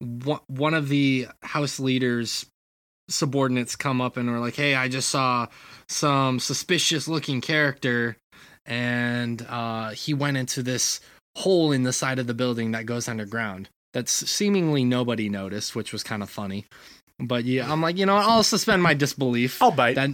one 0.00 0.40
one 0.46 0.74
of 0.74 0.88
the 0.88 1.28
house 1.42 1.78
leaders' 1.78 2.46
subordinates 3.10 3.76
come 3.76 4.00
up 4.00 4.16
and 4.16 4.28
are 4.30 4.38
like, 4.40 4.56
"Hey, 4.56 4.74
I 4.74 4.88
just 4.88 5.08
saw 5.10 5.48
some 5.88 6.38
suspicious 6.40 7.06
looking 7.08 7.40
character, 7.40 8.16
and 8.64 9.44
uh, 9.48 9.90
he 9.90 10.14
went 10.14 10.36
into 10.36 10.62
this 10.62 11.00
hole 11.36 11.72
in 11.72 11.82
the 11.82 11.92
side 11.92 12.18
of 12.18 12.26
the 12.26 12.34
building 12.34 12.70
that 12.72 12.86
goes 12.86 13.08
underground. 13.08 13.68
That's 13.92 14.12
seemingly 14.30 14.84
nobody 14.84 15.28
noticed, 15.28 15.74
which 15.76 15.92
was 15.92 16.02
kind 16.02 16.22
of 16.22 16.30
funny." 16.30 16.66
But 17.18 17.44
yeah, 17.44 17.70
I'm 17.70 17.82
like, 17.82 17.98
you 17.98 18.06
know, 18.06 18.16
I'll 18.16 18.42
suspend 18.42 18.82
my 18.82 18.94
disbelief 18.94 19.60
I'll 19.60 19.70
bite. 19.70 19.96
that 19.96 20.10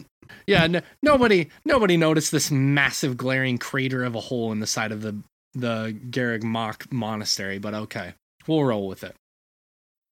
yeah 0.49 0.65
n- 0.65 0.83
nobody 1.05 1.49
nobody 1.65 1.97
noticed 1.97 2.33
this 2.33 2.51
massive 2.51 3.17
glaring 3.17 3.59
crater 3.59 4.03
of 4.03 4.17
a 4.17 4.21
hole 4.21 4.51
in 4.51 4.59
the 4.59 4.67
side 4.67 4.91
of 4.91 5.03
the 5.03 5.17
the 5.55 5.97
Garreg 6.11 6.43
Mach 6.43 6.93
monastery 6.93 7.59
but 7.59 7.75
okay 7.75 8.15
we'll 8.49 8.65
roll 8.65 8.89
with 8.89 9.05
it 9.05 9.15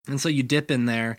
and 0.07 0.21
so 0.21 0.29
you 0.29 0.45
dip 0.45 0.71
in 0.71 0.87
there 0.87 1.19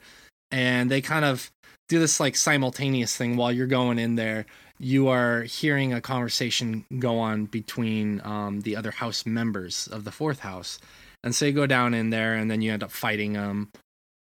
and 0.49 0.89
they 0.89 1.01
kind 1.01 1.25
of 1.25 1.51
do 1.90 1.99
this 1.99 2.20
like 2.20 2.36
simultaneous 2.36 3.16
thing 3.16 3.38
while 3.38 3.52
you're 3.52 3.68
going 3.68 3.99
in 3.99 4.16
there. 4.16 4.45
You 4.78 5.07
are 5.07 5.44
hearing 5.44 5.94
a 5.94 6.02
conversation 6.02 6.86
go 6.99 7.20
on 7.20 7.45
between 7.45 8.22
um, 8.24 8.62
the 8.62 8.76
other 8.76 8.91
house 8.91 9.26
members 9.26 9.88
of 9.88 10.03
the 10.03 10.12
fourth 10.12 10.40
house. 10.40 10.80
And 11.24 11.34
so 11.34 11.45
you 11.45 11.53
go 11.53 11.66
down 11.66 11.94
in 11.94 12.10
there 12.10 12.36
and 12.36 12.52
then 12.52 12.62
you 12.62 12.74
end 12.74 12.84
up 12.84 12.91
fighting 12.91 13.34
them 13.34 13.72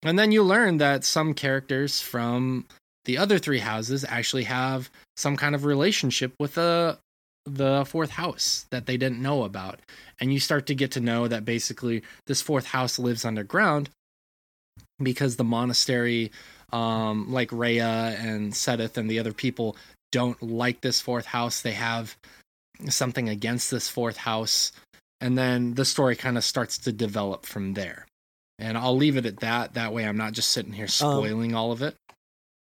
and 0.03 0.19
then 0.19 0.33
you 0.33 0.43
learn 0.43 0.79
that 0.79 1.05
some 1.05 1.35
characters 1.35 2.01
from 2.01 2.67
the 3.05 3.19
other 3.19 3.39
three 3.39 3.59
houses 3.59 4.05
actually 4.09 4.45
have 4.45 4.91
some 5.17 5.37
kind 5.37 5.55
of 5.55 5.65
relationship 5.65 6.33
with 6.39 6.55
the 6.55 6.99
the 7.47 7.85
fourth 7.87 8.11
house 8.11 8.67
that 8.71 8.85
they 8.85 8.99
didn't 8.99 9.23
know 9.23 9.43
about. 9.43 9.81
And 10.21 10.33
you 10.35 10.39
start 10.39 10.67
to 10.67 10.75
get 10.75 10.91
to 10.93 11.01
know 11.01 11.27
that 11.29 11.47
basically 11.47 12.03
this 12.27 12.43
fourth 12.43 12.67
house 12.67 12.99
lives 12.99 13.25
underground 13.25 13.89
because 15.03 15.37
the 15.37 15.45
monastery 15.45 16.31
um 16.73 17.33
like 17.33 17.51
Rhea 17.53 18.17
and 18.19 18.53
Seteth 18.53 18.97
and 18.97 19.11
the 19.11 19.19
other 19.19 19.33
people 19.33 19.77
don't 20.13 20.41
like 20.43 20.81
this 20.81 21.01
fourth 21.01 21.27
house 21.27 21.63
they 21.63 21.73
have 21.73 22.17
something 22.89 23.29
against 23.29 23.71
this 23.71 23.89
fourth 23.89 24.17
house 24.17 24.73
and 25.21 25.37
then 25.37 25.75
the 25.75 25.85
story 25.85 26.15
kind 26.17 26.37
of 26.39 26.45
starts 26.45 26.79
to 26.79 26.93
develop 26.93 27.45
from 27.45 27.75
there 27.75 28.07
and 28.59 28.79
I'll 28.79 28.97
leave 28.97 29.17
it 29.17 29.27
at 29.27 29.41
that 29.41 29.75
that 29.75 29.93
way 29.93 30.07
I'm 30.07 30.17
not 30.17 30.33
just 30.33 30.51
sitting 30.51 30.73
here 30.73 30.89
spoiling 30.89 31.55
all 31.55 31.73
of 31.73 31.83
it 31.83 31.97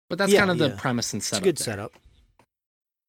but 0.10 0.18
that's 0.18 0.32
yeah, 0.32 0.40
kind 0.40 0.52
of 0.52 0.60
the 0.60 0.70
yeah. 0.70 0.76
premise 0.78 1.14
and 1.14 1.24
setup. 1.24 1.46
It's 1.48 1.62
a 1.62 1.66
good 1.66 1.78
there. 1.78 1.78
setup. 1.78 1.94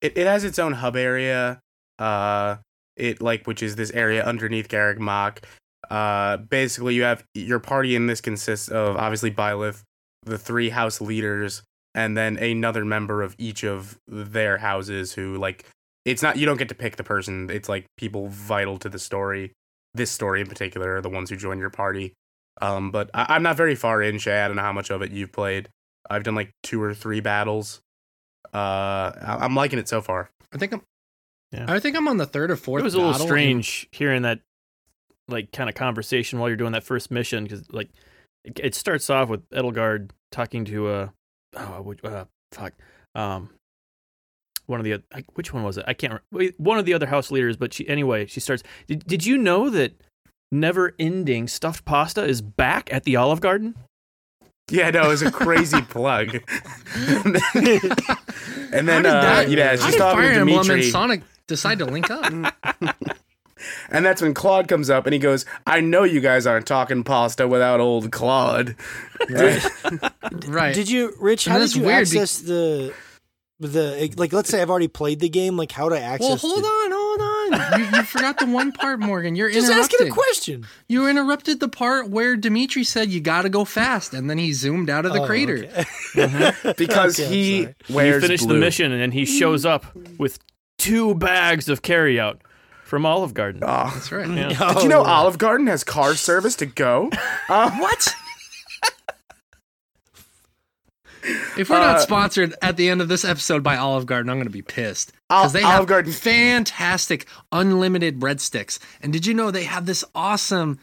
it, 0.01 0.17
it 0.17 0.27
has 0.27 0.45
its 0.45 0.59
own 0.59 0.73
hub 0.73 0.97
area 0.97 1.61
uh 1.99 2.57
it 2.97 3.21
like 3.21 3.47
which 3.47 3.63
is 3.63 3.77
this 3.77 3.91
area 3.91 4.25
underneath 4.25 4.69
Garreg 4.69 4.99
Mach. 4.99 5.41
Uh 5.91 6.39
basically 6.39 6.95
you 6.95 7.03
have 7.03 7.25
your 7.35 7.61
party 7.61 7.95
in 7.95 8.07
this 8.07 8.21
consists 8.21 8.69
of 8.69 8.97
obviously 8.97 9.31
Byleth, 9.31 9.83
the 10.27 10.37
three 10.39 10.69
house 10.69 11.01
leaders, 11.01 11.63
and 11.95 12.17
then 12.17 12.37
another 12.37 12.85
member 12.85 13.23
of 13.23 13.35
each 13.39 13.65
of 13.65 13.99
their 14.07 14.59
houses 14.59 15.13
who 15.15 15.37
like 15.39 15.65
it's 16.05 16.23
not 16.23 16.37
you 16.37 16.45
don't 16.47 16.59
get 16.59 16.69
to 16.69 16.75
pick 16.75 16.97
the 16.97 17.05
person, 17.05 17.49
it's 17.51 17.69
like 17.69 17.87
people 17.97 18.29
vital 18.29 18.77
to 18.79 18.89
the 18.89 18.99
story. 18.99 19.53
This 19.95 20.11
story 20.11 20.41
in 20.43 20.47
particular 20.47 20.97
are 20.97 21.01
the 21.01 21.09
ones 21.09 21.31
who 21.31 21.37
join 21.37 21.59
your 21.59 21.71
party. 21.71 22.13
Um 22.61 22.91
but 22.91 23.09
I, 23.15 23.27
I'm 23.31 23.43
not 23.43 23.57
very 23.57 23.75
far 23.75 24.03
in, 24.03 24.19
Shay. 24.19 24.41
I 24.43 24.47
don't 24.47 24.57
know 24.57 24.63
how 24.63 24.73
much 24.73 24.91
of 24.91 25.01
it 25.03 25.11
you've 25.11 25.33
played. 25.33 25.69
I've 26.11 26.23
done 26.23 26.35
like 26.35 26.51
two 26.63 26.83
or 26.83 26.93
three 26.95 27.21
battles. 27.21 27.81
Uh 28.53 29.13
I- 29.21 29.39
I'm 29.41 29.55
liking 29.55 29.79
it 29.79 29.89
so 29.89 30.01
far. 30.01 30.31
I 30.53 30.59
think 30.59 30.73
I'm. 30.73 30.83
Yeah. 31.53 31.67
I 31.69 31.79
think 31.81 31.97
I'm 31.97 32.09
on 32.09 32.17
the 32.17 32.27
third 32.27 32.51
or 32.51 32.57
fourth. 32.57 32.81
it 32.81 32.85
was 32.85 32.95
a 32.95 32.99
little 32.99 33.13
battle, 33.13 33.27
and- 33.27 33.31
strange 33.33 33.89
hearing 33.93 34.23
that 34.23 34.41
like 35.29 35.51
kind 35.53 35.69
of 35.69 35.75
conversation 35.75 36.39
while 36.39 36.49
you're 36.49 36.57
doing 36.57 36.73
that 36.73 36.85
first 36.85 37.11
mission 37.11 37.45
because 37.45 37.63
like 37.73 37.89
it, 38.47 38.61
it 38.63 38.75
starts 38.75 39.11
off 39.11 39.29
with 39.29 39.49
Edelgard 39.51 40.11
talking 40.33 40.65
to 40.67 40.87
uh 40.89 41.09
oh 41.57 41.95
uh 42.05 42.25
fuck 42.53 42.73
um 43.15 43.51
one 44.67 44.81
of 44.81 44.85
the 44.85 44.95
oth- 44.95 45.25
which 45.35 45.53
one 45.53 45.63
was 45.63 45.79
it 45.79 45.85
I 45.87 45.95
can't 45.95 46.13
re- 46.15 46.21
wait, 46.33 46.61
one 46.61 46.79
of 46.79 46.85
the 46.87 46.95
other 46.95 47.07
house 47.07 47.31
leaders 47.31 47.57
but 47.57 47.73
she 47.75 47.89
anyway 47.89 48.27
she 48.27 48.41
starts 48.41 48.63
did, 48.87 49.07
did 49.07 49.25
you 49.27 49.37
know 49.39 49.71
that 49.71 49.93
never 50.53 50.95
ending 50.99 51.49
stuffed 51.49 51.85
pasta 51.85 52.25
is 52.25 52.41
back 52.43 52.93
at 52.93 53.05
the 53.05 53.17
Olive 53.17 53.41
Garden 53.41 53.75
Yeah, 54.71 54.91
no, 54.91 55.05
it 55.05 55.09
was 55.09 55.23
a 55.23 55.31
crazy 55.31 55.81
plug. 55.89 56.35
and 56.97 58.89
then, 58.89 58.89
How 58.89 59.03
did 59.03 59.07
uh, 59.07 59.21
that- 59.23 59.49
yeah, 59.49 59.71
How 59.77 59.77
she's 59.77 59.93
did 59.95 59.99
talking 59.99 60.21
Fire 60.21 60.35
to 60.35 60.41
Emblem 60.41 60.63
Dimitri, 60.67 60.83
and 60.83 60.93
Sonic 60.93 61.23
decide 61.47 61.79
to 61.79 61.85
link 61.85 62.11
up? 62.11 62.33
and 63.91 64.05
that's 64.05 64.21
when 64.23 64.35
Claude 64.35 64.69
comes 64.69 64.91
up 64.91 65.07
and 65.07 65.13
he 65.13 65.19
goes, 65.19 65.45
"I 65.67 65.81
know 65.81 66.03
you 66.05 66.21
guys 66.21 66.47
aren't 66.47 66.67
talking 66.67 67.05
pasta 67.05 67.47
without 67.49 67.81
old 67.81 68.11
Claude." 68.13 68.77
right. 70.49 70.75
Did 70.75 70.91
you, 70.91 71.15
Rich? 71.21 71.47
How 71.47 71.59
that's 71.59 71.73
did 71.73 71.81
you 71.81 71.87
weird 71.87 72.11
be- 72.11 72.19
access 72.19 72.39
the 72.39 72.93
the 73.61 74.13
like? 74.17 74.33
Let's 74.33 74.49
say 74.51 74.61
I've 74.63 74.71
already 74.71 74.89
played 74.89 75.21
the 75.21 75.29
game. 75.29 75.57
Like, 75.57 75.73
how 75.73 75.89
to 75.89 75.99
access? 75.99 76.29
well, 76.29 76.37
hold 76.37 76.63
the- 76.63 76.69
on, 76.69 76.91
hold 76.93 77.21
on. 77.21 77.27
You, 77.77 77.85
you 77.85 78.03
forgot 78.03 78.39
the 78.39 78.47
one 78.47 78.73
part, 78.73 78.99
Morgan. 78.99 79.37
You're 79.37 79.51
Just 79.51 79.71
interrupting. 79.71 79.95
asking 80.01 80.09
a 80.09 80.11
question. 80.11 80.67
You 80.89 81.07
interrupted 81.09 81.61
the 81.61 81.69
part 81.69 82.09
where 82.11 82.37
Dimitri 82.37 82.83
said 82.83 83.09
you 83.11 83.21
got 83.21 83.43
to 83.43 83.49
go 83.49 83.65
fast, 83.65 84.15
and 84.15 84.29
then 84.29 84.37
he 84.39 84.53
zoomed 84.53 84.91
out 84.91 85.07
of 85.07 85.13
the 85.13 85.23
Oh, 85.23 85.27
crater. 85.27 85.65
okay. 85.65 85.85
Uh-huh. 86.25 86.75
because 86.77 87.21
Okay, 87.21 87.27
I'm 87.29 87.33
he 87.33 87.63
sorry. 87.63 87.75
wears 87.91 88.15
you 88.23 88.29
finish 88.29 88.41
blue. 88.43 88.55
the 88.55 88.61
mission 88.61 88.91
and 88.91 89.01
then 89.01 89.13
he 89.13 89.25
shows 89.27 89.65
up 89.67 89.85
with 90.19 90.39
two 90.79 91.15
bags 91.15 91.69
of 91.69 91.83
carryout 91.83 92.39
from 92.87 93.05
Olive 93.05 93.35
Garden 93.35 93.63
Oh. 93.65 93.91
That's 93.93 94.11
right. 94.13 94.29
Yeah. 94.29 94.49
Did 94.75 94.83
you 94.85 94.89
know 94.89 95.01
Oh, 95.03 95.07
yeah. 95.07 95.13
Olive 95.13 95.39
Garden 95.39 95.67
has 95.67 95.83
car 95.85 96.15
service 96.15 96.55
to 96.57 96.67
go? 96.67 97.11
Uh, 97.49 97.71
What? 97.79 98.09
If 101.59 101.71
we're 101.71 101.81
not 101.81 101.97
Uh, 101.97 102.01
sponsored 102.01 102.55
at 102.63 102.77
the 102.77 102.89
end 102.89 103.01
of 103.03 103.09
this 103.09 103.25
episode 103.25 103.63
by 103.65 103.77
Olive 103.77 104.07
Garden, 104.07 104.31
I'm 104.31 104.37
going 104.37 104.47
to 104.47 104.51
be 104.53 104.63
pissed 104.63 105.13
because 105.29 105.53
they 105.53 105.63
Olive 105.63 105.77
have 105.79 105.87
Garden- 105.89 106.13
fantastic 106.13 107.27
unlimited 107.51 108.21
breadsticks. 108.21 108.79
And 109.03 109.13
did 109.13 109.27
you 109.27 109.35
know 109.35 109.51
they 109.51 109.65
have 109.65 109.87
this 109.87 110.05
awesome 110.15 110.79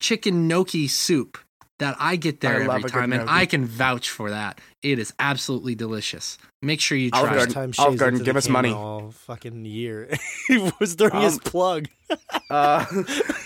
chicken 0.00 0.46
gnocchi 0.46 0.86
soup 0.86 1.38
that 1.78 1.96
I 1.98 2.16
get 2.16 2.40
there 2.40 2.62
I 2.62 2.66
love 2.66 2.76
every 2.78 2.90
time, 2.90 3.12
and. 3.12 3.28
I 3.28 3.46
can 3.46 3.64
vouch 3.66 4.10
for 4.10 4.30
that. 4.30 4.60
It 4.82 4.98
is 4.98 5.12
absolutely 5.18 5.74
delicious. 5.74 6.38
Make 6.62 6.80
sure 6.80 6.96
you 6.96 7.10
Olive 7.12 7.28
try. 7.28 7.36
Garden. 7.36 7.50
it. 7.50 7.54
time 7.54 7.72
Olive 7.78 7.98
Garden, 7.98 8.22
give 8.22 8.36
us 8.36 8.48
money. 8.48 8.72
All 8.72 9.10
fucking 9.10 9.64
year. 9.64 10.08
it 10.48 10.72
was 10.80 10.94
during 10.96 11.20
his 11.20 11.34
Um, 11.34 11.40
plug. 11.40 11.88
Uh, 12.50 12.84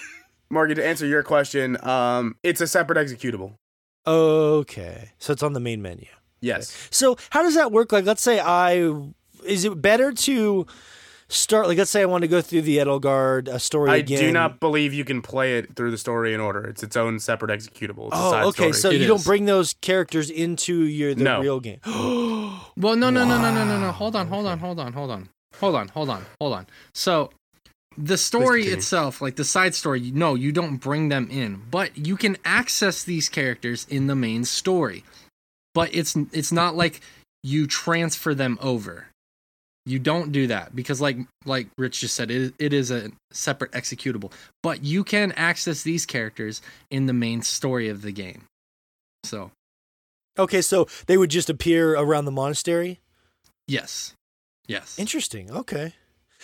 Morgan, 0.50 0.76
to 0.76 0.86
answer 0.86 1.06
your 1.06 1.22
question, 1.22 1.76
um, 1.86 2.36
it's 2.42 2.60
a 2.60 2.66
separate 2.66 2.98
executable. 2.98 3.54
Okay, 4.06 5.10
so 5.18 5.32
it's 5.32 5.42
on 5.42 5.52
the 5.52 5.60
main 5.60 5.80
menu. 5.82 6.06
Yes. 6.40 6.88
So 6.90 7.16
how 7.30 7.42
does 7.42 7.54
that 7.54 7.72
work? 7.72 7.92
Like, 7.92 8.04
let's 8.04 8.22
say 8.22 8.40
I 8.40 8.92
is 9.46 9.64
it 9.64 9.80
better 9.80 10.12
to 10.12 10.66
start? 11.28 11.66
Like, 11.68 11.78
let's 11.78 11.90
say 11.90 12.02
I 12.02 12.06
want 12.06 12.22
to 12.22 12.28
go 12.28 12.40
through 12.40 12.62
the 12.62 12.78
Edelgard 12.78 13.48
uh, 13.48 13.58
story 13.58 13.90
I 13.90 13.96
again. 13.96 14.18
do 14.18 14.32
not 14.32 14.60
believe 14.60 14.92
you 14.94 15.04
can 15.04 15.22
play 15.22 15.58
it 15.58 15.76
through 15.76 15.90
the 15.90 15.98
story 15.98 16.34
in 16.34 16.40
order. 16.40 16.64
It's 16.66 16.82
its 16.82 16.96
own 16.96 17.18
separate 17.18 17.50
executable. 17.50 18.08
It's 18.08 18.18
a 18.18 18.30
side 18.30 18.44
Oh, 18.44 18.48
okay. 18.48 18.72
story. 18.72 18.72
So 18.74 18.90
It 18.90 19.00
you 19.00 19.06
don't 19.06 19.24
bring 19.24 19.44
those 19.44 19.74
characters 19.80 20.30
into 20.30 20.82
your 20.84 21.14
the 21.14 21.24
No. 21.24 21.40
real 21.40 21.60
game. 21.60 21.80
Well, 22.76 22.94
no, 22.94 23.10
no, 23.10 23.24
no, 23.24 23.40
no, 23.40 23.50
no, 23.52 23.64
no, 23.64 23.78
no. 23.80 23.90
Hold 23.92 24.14
on, 24.14 24.28
hold 24.28 24.46
on, 24.46 24.58
hold 24.60 24.78
on, 24.78 24.92
hold 24.92 25.10
on, 25.10 25.28
hold 25.58 25.74
on, 25.74 25.88
hold 25.88 26.10
on, 26.10 26.24
hold 26.40 26.52
on. 26.52 26.66
So, 26.94 27.30
the 27.96 28.16
story 28.16 28.66
itself, 28.66 29.20
like 29.20 29.34
the 29.34 29.44
side 29.44 29.74
story, 29.74 30.12
no, 30.12 30.36
you 30.36 30.52
don't 30.52 30.76
bring 30.76 31.08
them 31.08 31.28
in, 31.28 31.60
but 31.72 31.96
you 31.98 32.16
can 32.16 32.36
access 32.44 33.02
these 33.02 33.28
characters 33.28 33.84
in 33.90 34.06
the 34.06 34.14
main 34.14 34.44
story. 34.44 35.02
But 35.74 35.92
it's 35.92 36.14
it's 36.32 36.52
not 36.52 36.76
like 36.76 37.00
you 37.42 37.66
transfer 37.66 38.32
them 38.34 38.58
over. 38.62 39.08
You 39.88 39.98
don't 39.98 40.32
do 40.32 40.46
that 40.48 40.76
because, 40.76 41.00
like 41.00 41.16
like 41.46 41.68
Rich 41.78 42.00
just 42.00 42.14
said, 42.14 42.30
it, 42.30 42.54
it 42.58 42.72
is 42.72 42.90
a 42.90 43.10
separate 43.32 43.72
executable. 43.72 44.32
But 44.62 44.84
you 44.84 45.02
can 45.02 45.32
access 45.32 45.82
these 45.82 46.04
characters 46.04 46.60
in 46.90 47.06
the 47.06 47.12
main 47.12 47.42
story 47.42 47.88
of 47.88 48.02
the 48.02 48.12
game. 48.12 48.44
So 49.24 49.50
okay, 50.38 50.60
so 50.60 50.86
they 51.06 51.16
would 51.16 51.30
just 51.30 51.48
appear 51.48 51.94
around 51.94 52.26
the 52.26 52.32
monastery. 52.32 53.00
yes, 53.66 54.14
yes. 54.66 54.98
Interesting. 54.98 55.50
Okay. 55.50 55.94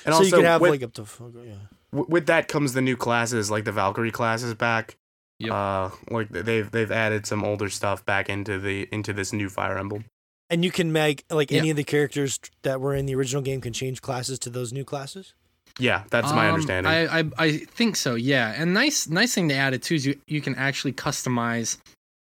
And 0.04 0.14
so 0.14 0.18
also, 0.18 0.24
you 0.24 0.32
could 0.32 0.44
have 0.44 0.60
with, 0.60 0.70
like 0.70 0.82
up 0.82 0.92
to 0.94 1.06
yeah. 1.44 1.54
with 1.92 2.26
that 2.26 2.48
comes 2.48 2.72
the 2.72 2.82
new 2.82 2.96
classes, 2.96 3.50
like 3.50 3.64
the 3.64 3.72
Valkyrie 3.72 4.10
classes 4.10 4.54
back. 4.54 4.96
Yep. 5.38 5.52
Uh, 5.52 5.90
like 6.10 6.28
they've 6.30 6.70
they've 6.70 6.90
added 6.90 7.26
some 7.26 7.44
older 7.44 7.68
stuff 7.68 8.04
back 8.04 8.28
into 8.28 8.58
the 8.58 8.88
into 8.92 9.12
this 9.12 9.32
new 9.32 9.48
Fire 9.48 9.78
Emblem. 9.78 10.04
And 10.50 10.64
you 10.64 10.70
can 10.70 10.92
make 10.92 11.24
like 11.30 11.50
Yeah. 11.50 11.60
any 11.60 11.70
of 11.70 11.76
the 11.76 11.84
characters 11.84 12.38
that 12.62 12.80
were 12.80 12.94
in 12.94 13.06
the 13.06 13.14
original 13.14 13.42
game 13.42 13.60
can 13.60 13.72
change 13.72 14.02
classes 14.02 14.38
to 14.40 14.50
those 14.50 14.72
new 14.72 14.84
classes. 14.84 15.34
Yeah, 15.78 16.04
that's 16.10 16.30
my 16.32 16.48
Um, 16.48 16.54
understanding. 16.54 16.92
I, 16.92 17.20
I 17.20 17.24
I 17.38 17.58
think 17.58 17.96
so. 17.96 18.14
Yeah, 18.14 18.52
and 18.56 18.72
nice 18.74 19.08
nice 19.08 19.34
thing 19.34 19.48
to 19.48 19.54
add 19.54 19.74
it 19.74 19.82
too 19.82 19.94
is 19.96 20.06
you 20.06 20.20
you 20.28 20.40
can 20.40 20.54
actually 20.54 20.92
customize 20.92 21.78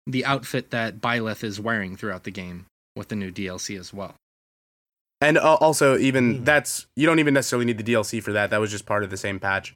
the 0.06 0.24
outfit 0.24 0.70
that 0.70 1.00
Byleth 1.00 1.44
is 1.44 1.60
wearing 1.60 1.96
throughout 1.96 2.24
the 2.24 2.30
game 2.30 2.66
with 2.96 3.08
the 3.08 3.16
new 3.16 3.30
DLC 3.30 3.78
as 3.78 3.92
well. 3.92 4.14
and 5.20 5.38
uh, 5.38 5.54
also, 5.54 5.96
even 5.96 6.38
Hmm. 6.38 6.44
that's 6.44 6.86
you 6.96 7.06
don't 7.06 7.18
even 7.20 7.34
necessarily 7.34 7.64
need 7.66 7.78
the 7.78 7.84
DLC 7.84 8.20
for 8.22 8.32
that. 8.32 8.50
That 8.50 8.60
was 8.60 8.70
just 8.70 8.84
part 8.86 9.02
of 9.04 9.10
the 9.10 9.16
same 9.16 9.38
patch. 9.38 9.72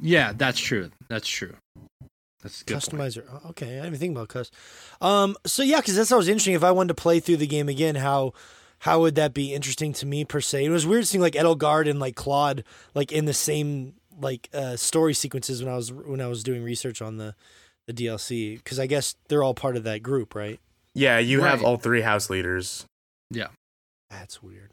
Yeah, 0.00 0.32
that's 0.32 0.58
true. 0.58 0.90
That's 1.08 1.28
true. 1.28 1.54
That's 2.42 2.62
a 2.62 2.64
good. 2.64 2.76
Customizer. 2.78 3.24
Oh, 3.30 3.50
Okay, 3.50 3.66
I 3.66 3.70
didn't 3.70 3.86
even 3.86 3.98
think 3.98 4.16
about 4.16 4.28
cus. 4.28 4.50
Um. 5.00 5.36
So 5.46 5.62
yeah, 5.62 5.80
because 5.80 5.96
that's 5.96 6.12
always 6.12 6.28
interesting. 6.28 6.54
If 6.54 6.64
I 6.64 6.70
wanted 6.70 6.88
to 6.88 7.02
play 7.02 7.20
through 7.20 7.38
the 7.38 7.46
game 7.46 7.68
again, 7.68 7.96
how 7.96 8.32
how 8.80 9.00
would 9.00 9.14
that 9.14 9.34
be 9.34 9.54
interesting 9.54 9.92
to 9.94 10.06
me 10.06 10.24
per 10.24 10.40
se? 10.40 10.64
It 10.64 10.70
was 10.70 10.86
weird 10.86 11.06
seeing 11.06 11.22
like 11.22 11.34
Edelgard 11.34 11.88
and 11.88 11.98
like 11.98 12.14
Claude 12.14 12.62
like 12.94 13.10
in 13.12 13.24
the 13.24 13.34
same 13.34 13.94
like 14.20 14.48
uh, 14.54 14.76
story 14.76 15.14
sequences 15.14 15.62
when 15.62 15.72
I 15.72 15.76
was 15.76 15.92
when 15.92 16.20
I 16.20 16.26
was 16.26 16.42
doing 16.42 16.62
research 16.62 17.00
on 17.02 17.16
the 17.16 17.34
the 17.86 17.92
DLC 17.92 18.56
because 18.56 18.78
I 18.78 18.86
guess 18.86 19.14
they're 19.28 19.42
all 19.42 19.54
part 19.54 19.76
of 19.76 19.84
that 19.84 20.02
group, 20.02 20.34
right? 20.34 20.60
Yeah, 20.94 21.18
you 21.18 21.42
have 21.42 21.62
all 21.62 21.76
three 21.76 22.00
house 22.00 22.30
leaders. 22.30 22.86
Yeah, 23.30 23.48
that's 24.10 24.42
weird. 24.42 24.70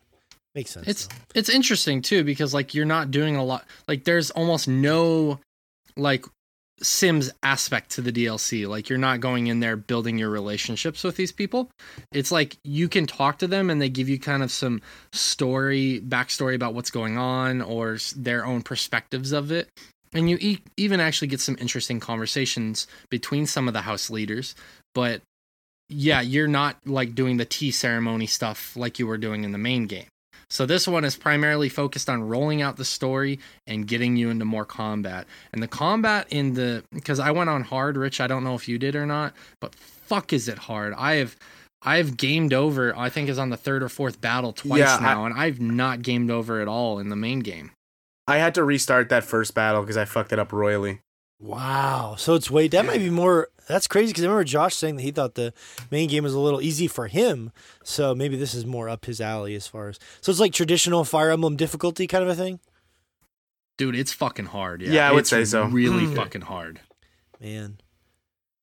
Makes 0.55 0.71
sense. 0.71 0.87
It's 0.87 1.07
though. 1.07 1.15
it's 1.35 1.49
interesting 1.49 2.01
too 2.01 2.23
because 2.23 2.53
like 2.53 2.73
you're 2.73 2.85
not 2.85 3.11
doing 3.11 3.35
a 3.35 3.43
lot. 3.43 3.65
Like 3.87 4.03
there's 4.03 4.31
almost 4.31 4.67
no 4.67 5.39
like 5.97 6.25
Sims 6.81 7.31
aspect 7.43 7.91
to 7.91 8.01
the 8.01 8.11
DLC. 8.11 8.67
Like 8.67 8.89
you're 8.89 8.99
not 8.99 9.19
going 9.19 9.47
in 9.47 9.59
there 9.59 9.75
building 9.75 10.17
your 10.17 10.29
relationships 10.29 11.03
with 11.03 11.15
these 11.15 11.31
people. 11.31 11.69
It's 12.11 12.31
like 12.31 12.57
you 12.63 12.89
can 12.89 13.05
talk 13.07 13.39
to 13.39 13.47
them 13.47 13.69
and 13.69 13.81
they 13.81 13.89
give 13.89 14.09
you 14.09 14.19
kind 14.19 14.43
of 14.43 14.51
some 14.51 14.81
story 15.11 16.01
backstory 16.05 16.55
about 16.55 16.73
what's 16.73 16.91
going 16.91 17.17
on 17.17 17.61
or 17.61 17.97
their 18.15 18.45
own 18.45 18.61
perspectives 18.61 19.31
of 19.31 19.51
it. 19.51 19.69
And 20.13 20.29
you 20.29 20.37
e- 20.39 20.63
even 20.77 20.99
actually 20.99 21.27
get 21.27 21.41
some 21.41 21.57
interesting 21.59 21.99
conversations 21.99 22.87
between 23.09 23.47
some 23.47 23.67
of 23.67 23.73
the 23.73 23.81
house 23.81 24.09
leaders. 24.09 24.55
But 24.93 25.21
yeah, 25.89 26.21
you're 26.21 26.47
not 26.47 26.77
like 26.85 27.15
doing 27.15 27.37
the 27.37 27.45
tea 27.45 27.71
ceremony 27.71 28.27
stuff 28.27 28.75
like 28.75 28.99
you 28.99 29.07
were 29.07 29.17
doing 29.17 29.43
in 29.43 29.51
the 29.51 29.57
main 29.57 29.87
game. 29.87 30.07
So 30.49 30.65
this 30.65 30.87
one 30.87 31.03
is 31.05 31.15
primarily 31.15 31.69
focused 31.69 32.09
on 32.09 32.23
rolling 32.27 32.61
out 32.61 32.77
the 32.77 32.85
story 32.85 33.39
and 33.67 33.87
getting 33.87 34.15
you 34.15 34.29
into 34.29 34.45
more 34.45 34.65
combat. 34.65 35.25
And 35.51 35.61
the 35.63 35.67
combat 35.67 36.27
in 36.29 36.53
the 36.53 36.83
because 36.93 37.19
I 37.19 37.31
went 37.31 37.49
on 37.49 37.63
hard, 37.63 37.97
Rich, 37.97 38.21
I 38.21 38.27
don't 38.27 38.43
know 38.43 38.55
if 38.55 38.67
you 38.67 38.77
did 38.77 38.95
or 38.95 39.05
not, 39.05 39.33
but 39.59 39.73
fuck 39.75 40.33
is 40.33 40.47
it 40.47 40.57
hard. 40.59 40.93
I 40.97 41.15
have 41.15 41.35
I've 41.85 42.15
gamed 42.15 42.53
over, 42.53 42.97
I 42.97 43.09
think 43.09 43.27
is 43.27 43.37
on 43.37 43.49
the 43.49 43.57
third 43.57 43.83
or 43.83 43.89
fourth 43.89 44.21
battle 44.21 44.53
twice 44.53 44.79
Yeah, 44.79 44.97
I- 44.97 45.01
now, 45.13 45.25
and 45.25 45.37
I've 45.37 45.59
not 45.59 46.01
gamed 46.01 46.31
over 46.31 46.61
at 46.61 46.67
all 46.67 46.97
in 46.99 47.09
the 47.09 47.15
main 47.15 47.39
game. 47.39 47.71
I 48.25 48.37
had 48.37 48.55
to 48.55 48.63
restart 48.63 49.09
that 49.09 49.25
first 49.25 49.53
battle 49.53 49.81
because 49.81 49.97
I 49.97 50.05
fucked 50.05 50.31
it 50.31 50.39
up 50.39 50.53
royally. 50.53 50.99
Wow. 51.41 52.15
So 52.17 52.35
it's 52.35 52.49
way 52.49 52.69
that 52.69 52.85
might 52.85 52.99
be 52.99 53.09
more. 53.09 53.49
That's 53.67 53.87
crazy 53.87 54.11
because 54.11 54.23
I 54.23 54.27
remember 54.27 54.43
Josh 54.43 54.75
saying 54.75 54.97
that 54.97 55.01
he 55.03 55.11
thought 55.11 55.35
the 55.35 55.53
main 55.89 56.09
game 56.09 56.23
was 56.23 56.33
a 56.33 56.39
little 56.39 56.61
easy 56.61 56.87
for 56.87 57.07
him. 57.07 57.51
So 57.83 58.13
maybe 58.13 58.35
this 58.35 58.53
is 58.53 58.65
more 58.65 58.89
up 58.89 59.05
his 59.05 59.21
alley 59.21 59.55
as 59.55 59.67
far 59.67 59.89
as. 59.89 59.99
So 60.21 60.31
it's 60.31 60.39
like 60.39 60.53
traditional 60.53 61.03
Fire 61.05 61.31
Emblem 61.31 61.55
difficulty 61.55 62.05
kind 62.07 62.23
of 62.23 62.29
a 62.29 62.35
thing. 62.35 62.59
Dude, 63.77 63.95
it's 63.95 64.11
fucking 64.13 64.47
hard. 64.47 64.81
Yeah, 64.81 64.91
Yeah, 64.91 65.09
I 65.09 65.11
would 65.13 65.21
It's 65.21 65.29
say 65.29 65.45
so. 65.45 65.65
Really 65.65 66.05
Hmm. 66.05 66.15
fucking 66.15 66.41
hard. 66.41 66.81
Man, 67.41 67.79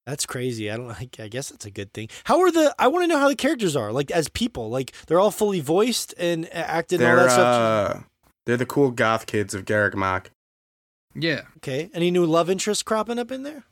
that's 0.06 0.24
crazy. 0.26 0.70
I 0.70 0.76
don't. 0.76 0.90
I, 0.90 1.08
I 1.18 1.28
guess 1.28 1.48
that's 1.50 1.66
a 1.66 1.70
good 1.70 1.92
thing. 1.92 2.08
How 2.24 2.40
are 2.40 2.50
the? 2.52 2.74
I 2.78 2.86
want 2.88 3.02
to 3.04 3.08
know 3.08 3.18
how 3.18 3.28
the 3.28 3.34
characters 3.36 3.74
are 3.76 3.92
like 3.92 4.10
as 4.10 4.28
people. 4.28 4.70
Like 4.70 4.92
they're 5.06 5.18
all 5.20 5.30
fully 5.32 5.60
voiced 5.60 6.14
and 6.18 6.48
acted 6.54 7.00
and 7.00 7.10
all 7.10 7.16
They're 7.16 7.24
that 7.26 7.32
stuff. 7.32 7.96
uh, 7.96 8.00
they're 8.46 8.56
the 8.56 8.66
cool 8.66 8.90
goth 8.90 9.26
kids 9.26 9.52
of 9.54 9.64
Garreg 9.64 9.94
Mach. 9.94 10.30
Yeah. 11.14 11.42
Okay. 11.56 11.90
Any 11.92 12.10
new 12.10 12.24
love 12.24 12.48
interest 12.48 12.84
cropping 12.84 13.18
up 13.18 13.32
in 13.32 13.42
there? 13.42 13.64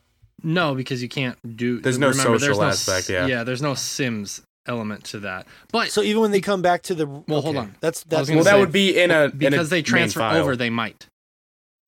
No, 0.43 0.75
because 0.75 1.01
you 1.01 1.09
can't 1.09 1.37
do. 1.57 1.79
There's 1.79 1.97
no 1.97 2.09
remember, 2.09 2.39
social 2.39 2.61
no 2.61 2.67
aspect, 2.67 3.09
yeah. 3.09 3.27
yeah. 3.27 3.43
There's 3.43 3.61
no 3.61 3.73
Sims 3.73 4.41
element 4.67 5.03
to 5.05 5.19
that. 5.21 5.47
But 5.71 5.91
So 5.91 6.01
even 6.01 6.21
when 6.21 6.31
they 6.31 6.41
come 6.41 6.61
back 6.61 6.83
to 6.83 6.95
the. 6.95 7.05
Well, 7.05 7.41
hold 7.41 7.57
on. 7.57 7.75
That's 7.81 8.03
that's. 8.03 8.21
was 8.21 8.29
gonna 8.29 8.37
Well, 8.39 8.45
that 8.45 8.59
would 8.59 8.71
be 8.71 8.99
in 8.99 9.11
a 9.11 9.25
in 9.25 9.29
a 9.29 9.29
because 9.31 9.69
they 9.69 9.77
main 9.77 9.83
transfer 9.85 10.19
file. 10.19 10.41
over, 10.41 10.55
they 10.55 10.69
might. 10.69 11.07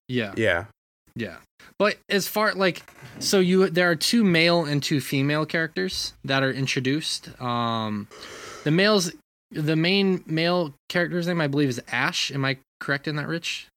Yeah, 0.07 0.33
Yeah, 0.35 0.65
yeah. 1.15 1.37
But 1.79 1.97
as 2.09 2.27
far 2.27 2.53
like, 2.53 2.83
so 3.19 3.39
you 3.39 3.69
there 3.69 3.89
are 3.89 3.95
two 3.95 4.23
male 4.23 4.65
and 4.65 4.83
two 4.83 4.99
female 4.99 5.45
characters 5.45 6.13
that 6.25 6.43
are 6.43 6.51
introduced. 6.51 7.29
Um, 7.41 8.07
the 8.63 8.71
males, 8.71 9.11
the 9.51 9.75
main 9.75 10.23
male 10.25 10.73
character's 10.89 11.27
name 11.27 11.39
I 11.41 11.47
believe 11.47 11.69
is 11.69 11.81
Ash. 11.91 12.31
Am 12.31 12.43
I 12.45 12.57
correct 12.79 13.07
in 13.07 13.15
that, 13.15 13.27
Rich? 13.27 13.67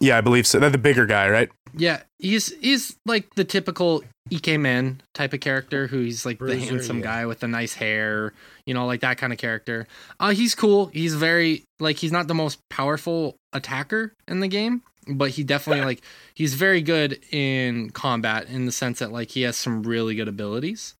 yeah, 0.00 0.18
I 0.18 0.20
believe 0.20 0.46
so. 0.46 0.58
They're 0.58 0.70
the 0.70 0.78
bigger 0.78 1.06
guy, 1.06 1.28
right? 1.28 1.50
Yeah, 1.76 2.02
he's 2.18 2.52
he's 2.60 2.96
like 3.06 3.34
the 3.34 3.44
typical 3.44 4.02
ikemen 4.34 5.00
type 5.14 5.32
of 5.32 5.40
character 5.40 5.86
who 5.86 6.00
he's 6.00 6.26
like 6.26 6.38
the 6.38 6.58
handsome 6.58 6.98
yeah. 6.98 7.04
guy 7.04 7.26
with 7.26 7.40
the 7.40 7.48
nice 7.48 7.74
hair, 7.74 8.32
you 8.66 8.74
know, 8.74 8.86
like 8.86 9.00
that 9.00 9.18
kind 9.18 9.32
of 9.32 9.38
character. 9.38 9.86
Uh 10.20 10.30
he's 10.30 10.54
cool. 10.54 10.86
He's 10.86 11.14
very 11.14 11.64
like 11.80 11.96
he's 11.96 12.12
not 12.12 12.28
the 12.28 12.34
most 12.34 12.58
powerful 12.70 13.36
attacker 13.52 14.12
in 14.26 14.40
the 14.40 14.48
game, 14.48 14.82
but 15.06 15.30
he 15.30 15.44
definitely 15.44 15.84
like 15.84 16.02
he's 16.34 16.54
very 16.54 16.82
good 16.82 17.20
in 17.30 17.90
combat 17.90 18.48
in 18.48 18.66
the 18.66 18.72
sense 18.72 18.98
that 18.98 19.12
like 19.12 19.30
he 19.30 19.42
has 19.42 19.56
some 19.56 19.82
really 19.82 20.14
good 20.14 20.28
abilities. 20.28 20.94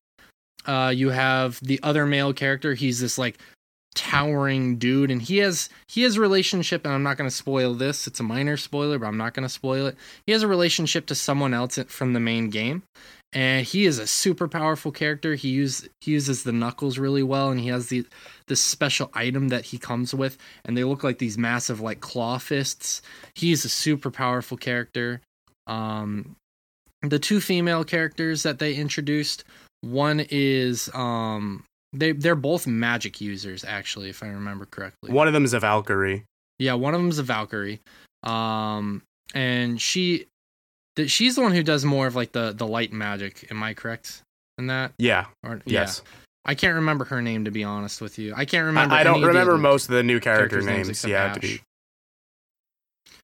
Uh 0.66 0.92
you 0.94 1.10
have 1.10 1.58
the 1.62 1.80
other 1.82 2.06
male 2.06 2.32
character, 2.32 2.74
he's 2.74 3.00
this 3.00 3.18
like 3.18 3.38
towering 3.94 4.76
dude 4.76 5.10
and 5.10 5.22
he 5.22 5.38
has 5.38 5.68
he 5.88 6.02
has 6.02 6.16
a 6.16 6.20
relationship 6.20 6.84
and 6.84 6.92
I'm 6.92 7.02
not 7.02 7.16
going 7.16 7.30
to 7.30 7.34
spoil 7.34 7.74
this. 7.74 8.06
It's 8.06 8.20
a 8.20 8.24
minor 8.24 8.56
spoiler, 8.56 8.98
but 8.98 9.06
I'm 9.06 9.16
not 9.16 9.34
going 9.34 9.44
to 9.44 9.48
spoil 9.48 9.86
it. 9.86 9.96
He 10.26 10.32
has 10.32 10.42
a 10.42 10.48
relationship 10.48 11.06
to 11.06 11.14
someone 11.14 11.54
else 11.54 11.78
from 11.88 12.12
the 12.12 12.20
main 12.20 12.50
game. 12.50 12.82
And 13.34 13.66
he 13.66 13.84
is 13.84 13.98
a 13.98 14.06
super 14.06 14.46
powerful 14.48 14.92
character. 14.92 15.34
He 15.34 15.48
use 15.48 15.88
he 16.00 16.12
uses 16.12 16.44
the 16.44 16.52
knuckles 16.52 16.98
really 16.98 17.22
well 17.22 17.50
and 17.50 17.58
he 17.58 17.68
has 17.68 17.88
the 17.88 18.06
this 18.46 18.60
special 18.60 19.10
item 19.14 19.48
that 19.48 19.64
he 19.66 19.78
comes 19.78 20.14
with 20.14 20.38
and 20.64 20.76
they 20.76 20.84
look 20.84 21.02
like 21.02 21.18
these 21.18 21.36
massive 21.36 21.80
like 21.80 22.00
claw 22.00 22.38
fists. 22.38 23.02
He's 23.34 23.64
a 23.64 23.68
super 23.68 24.10
powerful 24.10 24.56
character. 24.56 25.20
Um 25.66 26.36
the 27.02 27.18
two 27.18 27.40
female 27.40 27.84
characters 27.84 28.44
that 28.44 28.58
they 28.58 28.74
introduced, 28.74 29.44
one 29.80 30.24
is 30.30 30.88
um 30.94 31.64
they 31.92 32.12
they're 32.12 32.36
both 32.36 32.66
magic 32.66 33.20
users 33.20 33.64
actually 33.64 34.10
if 34.10 34.22
I 34.22 34.28
remember 34.28 34.66
correctly. 34.66 35.12
One 35.12 35.26
of 35.26 35.34
them 35.34 35.44
is 35.44 35.54
a 35.54 35.60
Valkyrie. 35.60 36.24
Yeah, 36.58 36.74
one 36.74 36.94
of 36.94 37.00
them 37.00 37.10
is 37.10 37.18
a 37.18 37.22
Valkyrie. 37.24 37.80
Um, 38.22 39.02
and 39.34 39.80
she, 39.80 40.26
she's 41.06 41.34
the 41.36 41.42
one 41.42 41.52
who 41.52 41.62
does 41.62 41.84
more 41.84 42.06
of 42.06 42.14
like 42.14 42.32
the 42.32 42.52
the 42.52 42.66
light 42.66 42.92
magic. 42.92 43.46
Am 43.50 43.62
I 43.62 43.74
correct? 43.74 44.22
in 44.56 44.68
that. 44.68 44.92
Yeah. 44.98 45.26
Or, 45.42 45.60
Yes. 45.64 46.00
Yeah. 46.04 46.10
I 46.46 46.54
can't 46.54 46.74
remember 46.76 47.06
her 47.06 47.22
name 47.22 47.46
to 47.46 47.50
be 47.50 47.64
honest 47.64 48.00
with 48.00 48.18
you. 48.18 48.34
I 48.36 48.44
can't 48.44 48.66
remember. 48.66 48.94
I 48.94 49.02
don't 49.02 49.14
any 49.16 49.22
of 49.24 49.28
remember 49.28 49.56
most 49.58 49.88
of 49.88 49.94
the 49.94 50.02
new 50.02 50.20
character 50.20 50.58
names 50.58 50.66
names. 50.66 50.88
except 50.90 51.10
Yeah, 51.10 51.32
to 51.32 51.40
be. 51.40 51.60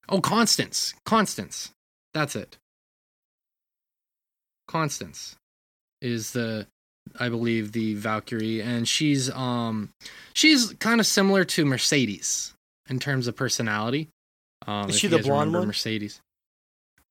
Oh, 0.09 0.21
Constance. 0.21 0.95
Constance. 1.05 1.71
That's 2.15 2.35
it. 2.35 2.57
Constance 4.69 5.37
is 6.01 6.33
the 6.33 6.67
I 7.19 7.29
believe 7.29 7.73
the 7.73 7.95
Valkyrie 7.95 8.61
and 8.63 8.89
she's 8.89 9.29
um 9.31 9.91
she's 10.35 10.73
kind 10.75 11.01
of 11.01 11.07
similar 11.07 11.45
to 11.45 11.65
Mercedes 11.67 12.55
in 12.89 12.99
terms 13.01 13.27
of 13.27 13.37
personality. 13.37 14.09
Um 14.67 14.89
Is 14.91 14.99
she 14.99 15.09
the 15.09 15.19
blonde 15.19 15.53
one? 15.53 15.67
Mercedes. 15.67 16.21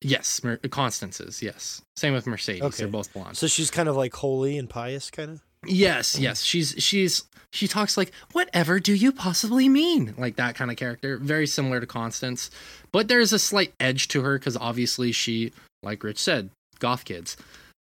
Yes, 0.02 0.42
Mer- 0.42 0.56
Constance 0.56 1.20
is. 1.20 1.42
Yes. 1.42 1.82
Same 1.96 2.14
with 2.14 2.26
Mercedes. 2.26 2.62
Okay. 2.62 2.76
They're 2.78 2.88
both 2.88 3.12
blonde. 3.12 3.36
So 3.36 3.46
she's 3.46 3.70
kind 3.70 3.88
of 3.88 3.96
like 3.96 4.14
holy 4.14 4.56
and 4.56 4.68
pious, 4.68 5.10
kind 5.10 5.30
of. 5.32 5.40
Yes, 5.66 6.18
yes. 6.18 6.42
She's 6.42 6.74
she's 6.78 7.24
she 7.52 7.68
talks 7.68 7.98
like, 7.98 8.12
"Whatever 8.32 8.80
do 8.80 8.94
you 8.94 9.12
possibly 9.12 9.68
mean?" 9.68 10.14
Like 10.16 10.36
that 10.36 10.54
kind 10.54 10.70
of 10.70 10.78
character, 10.78 11.18
very 11.18 11.46
similar 11.46 11.80
to 11.80 11.86
Constance, 11.86 12.50
but 12.92 13.08
there's 13.08 13.34
a 13.34 13.38
slight 13.38 13.74
edge 13.78 14.08
to 14.08 14.22
her 14.22 14.38
cuz 14.38 14.56
obviously 14.56 15.12
she, 15.12 15.52
like 15.82 16.02
Rich 16.02 16.18
said, 16.18 16.48
goth 16.78 17.04
kids. 17.04 17.36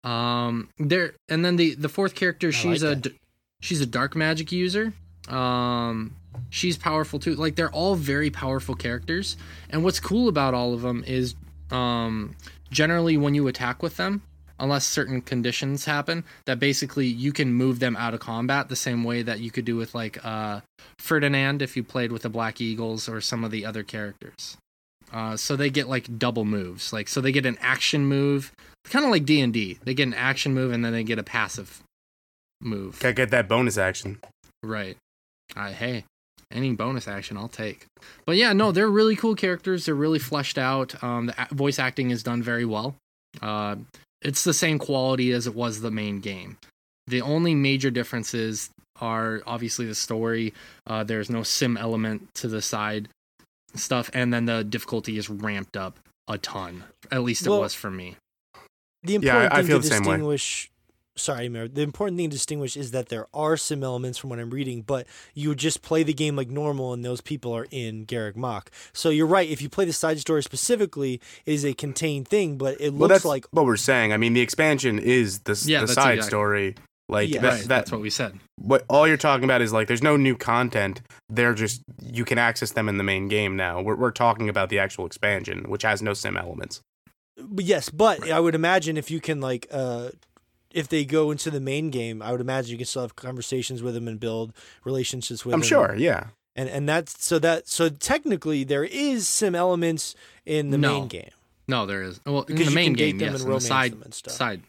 Um 0.04 0.68
there 0.78 1.14
and 1.30 1.44
then 1.44 1.56
the 1.56 1.74
the 1.76 1.88
fourth 1.88 2.14
character, 2.14 2.52
she's 2.52 2.82
like 2.82 2.98
a 2.98 3.00
that. 3.00 3.14
she's 3.62 3.80
a 3.80 3.86
dark 3.86 4.14
magic 4.14 4.52
user. 4.52 4.92
Um 5.28 6.14
she's 6.50 6.76
powerful 6.76 7.18
too. 7.18 7.36
Like 7.36 7.54
they're 7.54 7.70
all 7.70 7.94
very 7.94 8.28
powerful 8.28 8.74
characters. 8.74 9.38
And 9.70 9.82
what's 9.82 9.98
cool 10.00 10.28
about 10.28 10.52
all 10.52 10.74
of 10.74 10.82
them 10.82 11.04
is 11.06 11.34
um 11.72 12.36
generally 12.70 13.16
when 13.16 13.34
you 13.34 13.48
attack 13.48 13.82
with 13.82 13.96
them, 13.96 14.22
unless 14.58 14.86
certain 14.86 15.20
conditions 15.20 15.84
happen, 15.84 16.24
that 16.46 16.58
basically 16.58 17.06
you 17.06 17.32
can 17.32 17.52
move 17.52 17.80
them 17.80 17.96
out 17.96 18.14
of 18.14 18.20
combat 18.20 18.68
the 18.68 18.76
same 18.76 19.04
way 19.04 19.22
that 19.22 19.40
you 19.40 19.50
could 19.50 19.64
do 19.64 19.76
with 19.76 19.94
like 19.94 20.24
uh, 20.24 20.60
Ferdinand 20.98 21.62
if 21.62 21.76
you 21.76 21.82
played 21.82 22.12
with 22.12 22.22
the 22.22 22.28
Black 22.28 22.60
Eagles 22.60 23.08
or 23.08 23.20
some 23.20 23.44
of 23.44 23.50
the 23.50 23.66
other 23.66 23.82
characters. 23.82 24.56
Uh, 25.12 25.36
so 25.36 25.56
they 25.56 25.68
get 25.68 25.88
like 25.88 26.18
double 26.18 26.44
moves, 26.44 26.92
like 26.92 27.08
so 27.08 27.20
they 27.20 27.32
get 27.32 27.44
an 27.44 27.58
action 27.60 28.06
move, 28.06 28.52
kind 28.84 29.04
of 29.04 29.10
like 29.10 29.24
D 29.24 29.40
and 29.40 29.52
D. 29.52 29.78
They 29.84 29.94
get 29.94 30.06
an 30.06 30.14
action 30.14 30.54
move 30.54 30.72
and 30.72 30.84
then 30.84 30.92
they 30.92 31.04
get 31.04 31.18
a 31.18 31.24
passive 31.24 31.82
move. 32.60 32.98
Can't 33.00 33.16
get 33.16 33.30
that 33.30 33.48
bonus 33.48 33.76
action. 33.76 34.20
Right. 34.62 34.96
Uh, 35.54 35.72
hey, 35.72 36.04
any 36.52 36.72
bonus 36.72 37.08
action 37.08 37.36
I'll 37.36 37.48
take. 37.48 37.86
But 38.26 38.36
yeah, 38.36 38.52
no, 38.52 38.72
they're 38.72 38.88
really 38.90 39.16
cool 39.16 39.34
characters. 39.34 39.86
They're 39.86 39.94
really 39.94 40.18
fleshed 40.18 40.58
out. 40.58 41.02
Um, 41.02 41.26
the 41.26 41.34
a- 41.50 41.54
voice 41.54 41.78
acting 41.78 42.10
is 42.10 42.22
done 42.22 42.42
very 42.42 42.64
well. 42.64 42.96
Uh, 43.40 43.76
it's 44.20 44.44
the 44.44 44.54
same 44.54 44.78
quality 44.78 45.32
as 45.32 45.46
it 45.46 45.54
was 45.54 45.80
the 45.80 45.90
main 45.90 46.20
game. 46.20 46.58
The 47.08 47.22
only 47.22 47.54
major 47.54 47.90
differences 47.90 48.70
are 49.00 49.42
obviously 49.46 49.86
the 49.86 49.94
story. 49.94 50.54
Uh, 50.86 51.02
there's 51.02 51.28
no 51.30 51.42
sim 51.42 51.76
element 51.76 52.28
to 52.36 52.48
the 52.48 52.62
side 52.62 53.08
stuff, 53.74 54.10
and 54.14 54.32
then 54.32 54.44
the 54.46 54.62
difficulty 54.62 55.18
is 55.18 55.28
ramped 55.28 55.76
up 55.76 55.98
a 56.28 56.38
ton. 56.38 56.84
At 57.10 57.22
least 57.24 57.46
it 57.46 57.50
Well, 57.50 57.60
was 57.60 57.74
for 57.74 57.90
me. 57.90 58.16
The 59.02 59.14
Yeah, 59.14 59.16
I- 59.16 59.18
important 59.44 59.52
I 59.52 59.56
thing 59.56 59.66
feel 59.66 59.76
to 59.80 59.82
the 59.82 59.88
same 59.94 60.02
way. 60.04 60.12
distinguish. 60.16 60.70
Sorry, 61.14 61.48
Mayor. 61.48 61.68
The 61.68 61.82
important 61.82 62.16
thing 62.16 62.30
to 62.30 62.34
distinguish 62.36 62.74
is 62.76 62.90
that 62.92 63.08
there 63.10 63.26
are 63.34 63.56
sim 63.58 63.84
elements 63.84 64.18
from 64.18 64.30
what 64.30 64.38
I'm 64.38 64.48
reading, 64.48 64.80
but 64.80 65.06
you 65.34 65.50
would 65.50 65.58
just 65.58 65.82
play 65.82 66.02
the 66.02 66.14
game 66.14 66.36
like 66.36 66.48
normal, 66.48 66.94
and 66.94 67.04
those 67.04 67.20
people 67.20 67.52
are 67.52 67.66
in 67.70 68.06
Garreg 68.06 68.34
Mach. 68.34 68.70
So 68.94 69.10
you're 69.10 69.26
right. 69.26 69.48
If 69.48 69.60
you 69.60 69.68
play 69.68 69.84
the 69.84 69.92
side 69.92 70.18
story 70.20 70.42
specifically, 70.42 71.20
it 71.44 71.52
is 71.52 71.64
a 71.66 71.74
contained 71.74 72.28
thing, 72.28 72.56
but 72.56 72.80
it 72.80 72.90
Well, 72.94 73.00
looks 73.00 73.12
that's 73.14 73.24
like 73.26 73.44
what 73.50 73.66
we're 73.66 73.76
saying. 73.76 74.12
I 74.12 74.16
mean, 74.16 74.32
the 74.32 74.40
expansion 74.40 74.98
is 74.98 75.40
the, 75.40 75.62
Yeah, 75.66 75.82
the 75.82 75.88
side 75.88 76.14
exactly- 76.18 76.28
story. 76.28 76.74
Like 77.08 77.28
Yeah. 77.28 77.42
that, 77.42 77.48
right, 77.48 77.60
that, 77.62 77.68
that's 77.68 77.92
what 77.92 78.00
we 78.00 78.08
said. 78.08 78.38
what 78.56 78.84
all 78.88 79.06
you're 79.06 79.18
talking 79.18 79.44
about 79.44 79.60
is 79.60 79.70
like 79.70 79.86
there's 79.88 80.02
no 80.04 80.16
new 80.16 80.34
content. 80.34 81.02
They're 81.28 81.52
just 81.52 81.82
you 82.00 82.24
can 82.24 82.38
access 82.38 82.72
them 82.72 82.88
in 82.88 82.96
the 82.96 83.04
main 83.04 83.28
game 83.28 83.54
now. 83.54 83.82
We're 83.82 83.96
we're 83.96 84.12
talking 84.12 84.48
about 84.48 84.70
the 84.70 84.78
actual 84.78 85.04
expansion, 85.04 85.64
which 85.68 85.82
has 85.82 86.00
no 86.00 86.14
sim 86.14 86.38
elements. 86.38 86.80
But 87.36 87.64
yes, 87.66 87.90
but 87.90 88.30
I 88.30 88.40
would 88.40 88.54
imagine 88.54 88.96
if 88.96 89.10
you 89.10 89.20
can 89.20 89.40
like 89.42 89.66
uh 89.70 90.10
if 90.74 90.88
they 90.88 91.04
go 91.04 91.30
into 91.30 91.50
the 91.50 91.60
main 91.60 91.90
game, 91.90 92.22
I 92.22 92.32
would 92.32 92.40
imagine 92.40 92.70
you 92.72 92.76
can 92.78 92.86
still 92.86 93.02
have 93.02 93.16
conversations 93.16 93.82
with 93.82 93.94
them 93.94 94.08
and 94.08 94.18
build 94.20 94.52
relationships 94.84 95.44
with 95.44 95.52
them. 95.52 95.58
I'm 95.58 95.60
them. 95.60 95.68
sure, 95.68 95.94
yeah. 95.96 96.26
And 96.54 96.68
and 96.68 96.88
that's 96.88 97.24
so 97.24 97.38
that 97.38 97.68
so 97.68 97.88
technically 97.88 98.64
there 98.64 98.84
is 98.84 99.26
some 99.26 99.54
elements 99.54 100.14
in 100.44 100.70
the 100.70 100.78
No. 100.78 100.92
main 101.00 101.08
game. 101.08 101.30
No, 101.68 101.86
there 101.86 102.02
is. 102.02 102.20
Well, 102.26 102.42
in 102.42 102.56
the 102.56 102.70
main 102.70 102.92
game, 102.94 103.18
yes. 103.20 103.28
and 103.28 103.36
In 103.36 103.40
the 103.42 103.46
romance 103.46 103.66
side, 103.66 103.92
them 103.92 104.02
and 104.02 104.12
stuff. 104.14 104.34
side. 104.34 104.62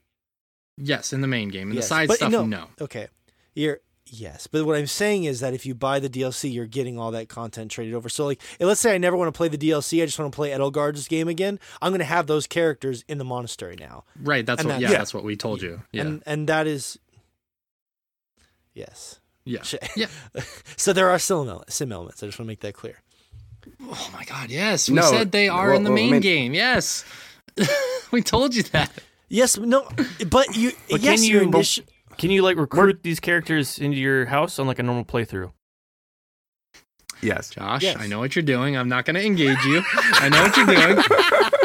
Yes, 0.77 1.11
in 1.13 1.21
the 1.21 1.27
main 1.27 1.49
game. 1.49 1.69
In 1.69 1.75
Yes, 1.75 1.85
the 1.85 1.87
side 1.89 2.07
but 2.07 2.17
stuff, 2.17 2.31
no. 2.31 2.45
no. 2.45 2.67
Okay. 2.81 3.07
You're 3.55 3.79
yes, 4.05 4.47
but 4.47 4.65
what 4.65 4.75
I'm 4.75 4.87
saying 4.87 5.23
is 5.25 5.39
that 5.39 5.53
if 5.53 5.65
you 5.65 5.73
buy 5.75 5.99
the 5.99 6.09
DLC, 6.09 6.53
you're 6.53 6.65
getting 6.67 6.97
all 6.99 7.11
that 7.11 7.29
content 7.29 7.71
traded 7.71 7.93
over. 7.93 8.09
So 8.09 8.25
like, 8.25 8.41
let's 8.59 8.79
say 8.81 8.93
I 8.93 8.97
never 8.97 9.15
want 9.17 9.33
to 9.33 9.37
play 9.37 9.47
the 9.47 9.57
DLC, 9.57 10.01
I 10.01 10.05
just 10.05 10.19
want 10.19 10.31
to 10.31 10.35
play 10.35 10.51
Edelgard's 10.51 11.07
game 11.07 11.27
again. 11.27 11.59
I'm 11.81 11.91
going 11.91 11.99
to 11.99 12.05
have 12.05 12.27
those 12.27 12.45
characters 12.47 13.03
in 13.07 13.17
the 13.17 13.25
monastery 13.25 13.75
now, 13.79 14.03
Right. 14.21 14.45
That's 14.45 14.59
And 14.61 14.67
what. 14.69 14.73
that's- 14.73 14.81
yeah, 14.83 14.91
Yeah. 14.91 14.97
that's 14.97 15.13
what 15.13 15.23
we 15.23 15.35
told 15.35 15.61
you. 15.61 15.81
Yeah. 15.91 16.01
and 16.01 16.23
and 16.25 16.47
that 16.49 16.67
is 16.67 16.97
yes. 18.73 19.19
yeah. 19.45 19.63
Yeah. 19.95 20.07
so 20.77 20.93
there 20.93 21.09
are 21.09 21.19
sim, 21.19 21.47
ele- 21.49 21.63
sim 21.69 21.91
elements. 21.91 22.23
I 22.23 22.27
just 22.27 22.39
want 22.39 22.47
to 22.47 22.51
make 22.51 22.61
that 22.61 22.73
clear. 22.73 22.99
Oh 23.81 24.09
my 24.13 24.23
God. 24.25 24.49
Yes, 24.49 24.89
we 24.89 24.95
No, 24.95 25.03
said 25.03 25.31
they 25.31 25.47
are 25.47 25.67
well, 25.69 25.77
in 25.77 25.83
the 25.83 25.89
well, 25.89 25.95
main 25.95 26.15
I 26.15 26.19
game. 26.19 26.53
Yes. 26.53 27.05
we 28.11 28.21
told 28.21 28.55
you 28.55 28.63
that. 28.63 28.91
Yes, 29.29 29.57
no, 29.57 29.87
but 30.27 30.55
you 30.55 30.73
But 30.89 31.01
yes, 31.01 31.21
can 31.21 31.29
your 31.29 31.43
you- 31.43 31.49
initi- 31.49 31.85
Can 32.17 32.31
you 32.31 32.41
like 32.41 32.57
recruit 32.57 33.03
these 33.03 33.19
characters 33.19 33.79
into 33.79 33.97
your 33.97 34.25
house 34.25 34.59
on 34.59 34.67
like 34.67 34.79
a 34.79 34.83
normal 34.83 35.05
playthrough? 35.05 35.51
Yes. 37.21 37.49
Josh, 37.51 37.83
Yes. 37.83 37.97
I 37.99 38.07
know 38.07 38.19
what 38.19 38.35
you're 38.35 38.43
doing. 38.43 38.75
I'm 38.75 38.89
not 38.89 39.05
going 39.05 39.15
to 39.15 39.25
engage 39.25 39.63
you. 39.65 39.81
I 39.95 40.29
know 40.29 40.43
what 40.43 40.57
you're 40.57 40.65
doing. 40.65 40.97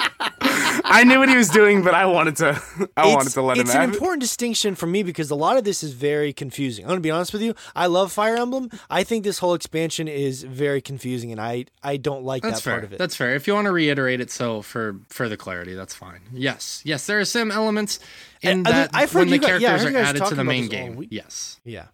I 0.91 1.05
knew 1.05 1.19
what 1.19 1.29
he 1.29 1.37
was 1.37 1.49
doing, 1.51 1.83
but 1.83 1.95
I 1.95 2.07
wanted 2.07 2.37
to 2.37 2.61
I 2.97 3.07
wanted 3.15 3.33
to 3.33 3.43
let 3.43 3.57
him 3.57 3.63
it's 3.63 3.75
an 3.75 3.81
have 3.81 3.91
it. 3.91 3.95
important 3.95 4.21
distinction 4.23 4.75
for 4.75 4.87
me 4.87 5.03
because 5.03 5.31
a 5.31 5.35
lot 5.35 5.57
of 5.57 5.65
this 5.65 5.83
is 5.83 5.93
very 5.93 6.33
confusing. 6.33 6.85
I'm 6.85 6.89
gonna 6.91 7.01
be 7.01 7.11
honest 7.11 7.33
with 7.33 7.43
you. 7.43 7.55
I 7.77 7.87
love 7.87 8.11
Fire 8.13 8.37
Emblem. 8.37 8.71
I 8.91 9.05
think 9.05 9.25
this 9.25 9.39
whole 9.39 9.55
expansion 9.55 10.09
is 10.09 10.43
very 10.43 10.81
confusing, 10.81 11.31
and 11.33 11.41
I 11.41 11.67
I 11.83 11.97
don't 11.99 12.25
like 12.25 12.43
That's 12.43 12.57
that 12.57 12.63
fair. 12.63 12.73
part 12.75 12.85
of 12.85 12.93
it. 12.93 12.99
That's 12.99 13.15
fair. 13.17 13.35
If 13.35 13.47
you 13.47 13.55
want 13.55 13.67
to 13.67 13.73
reiterate 13.73 14.21
it, 14.21 14.31
so 14.31 14.63
for 14.63 14.97
further 15.09 15.37
clarity, 15.37 15.75
that's 15.75 15.95
fine. 15.95 16.21
Yes, 16.33 16.81
yes, 16.85 17.07
there 17.07 17.21
are 17.21 17.25
some 17.25 17.51
elements 17.51 18.01
in 18.43 18.67
I- 18.67 18.71
I- 18.71 18.73
that 18.73 18.91
I've 18.95 19.13
heard 19.13 19.19
when 19.21 19.29
the 19.29 19.35
you 19.37 19.41
guys- 19.43 19.61
yeah, 19.61 19.69
characters 19.69 19.93
heard 19.93 19.95
are 19.97 20.05
added 20.07 20.25
to 20.27 20.35
the 20.35 20.45
main 20.45 20.69
game. 20.69 20.97
week. 20.97 21.09
Yes. 21.13 21.61
yeah, 21.65 21.87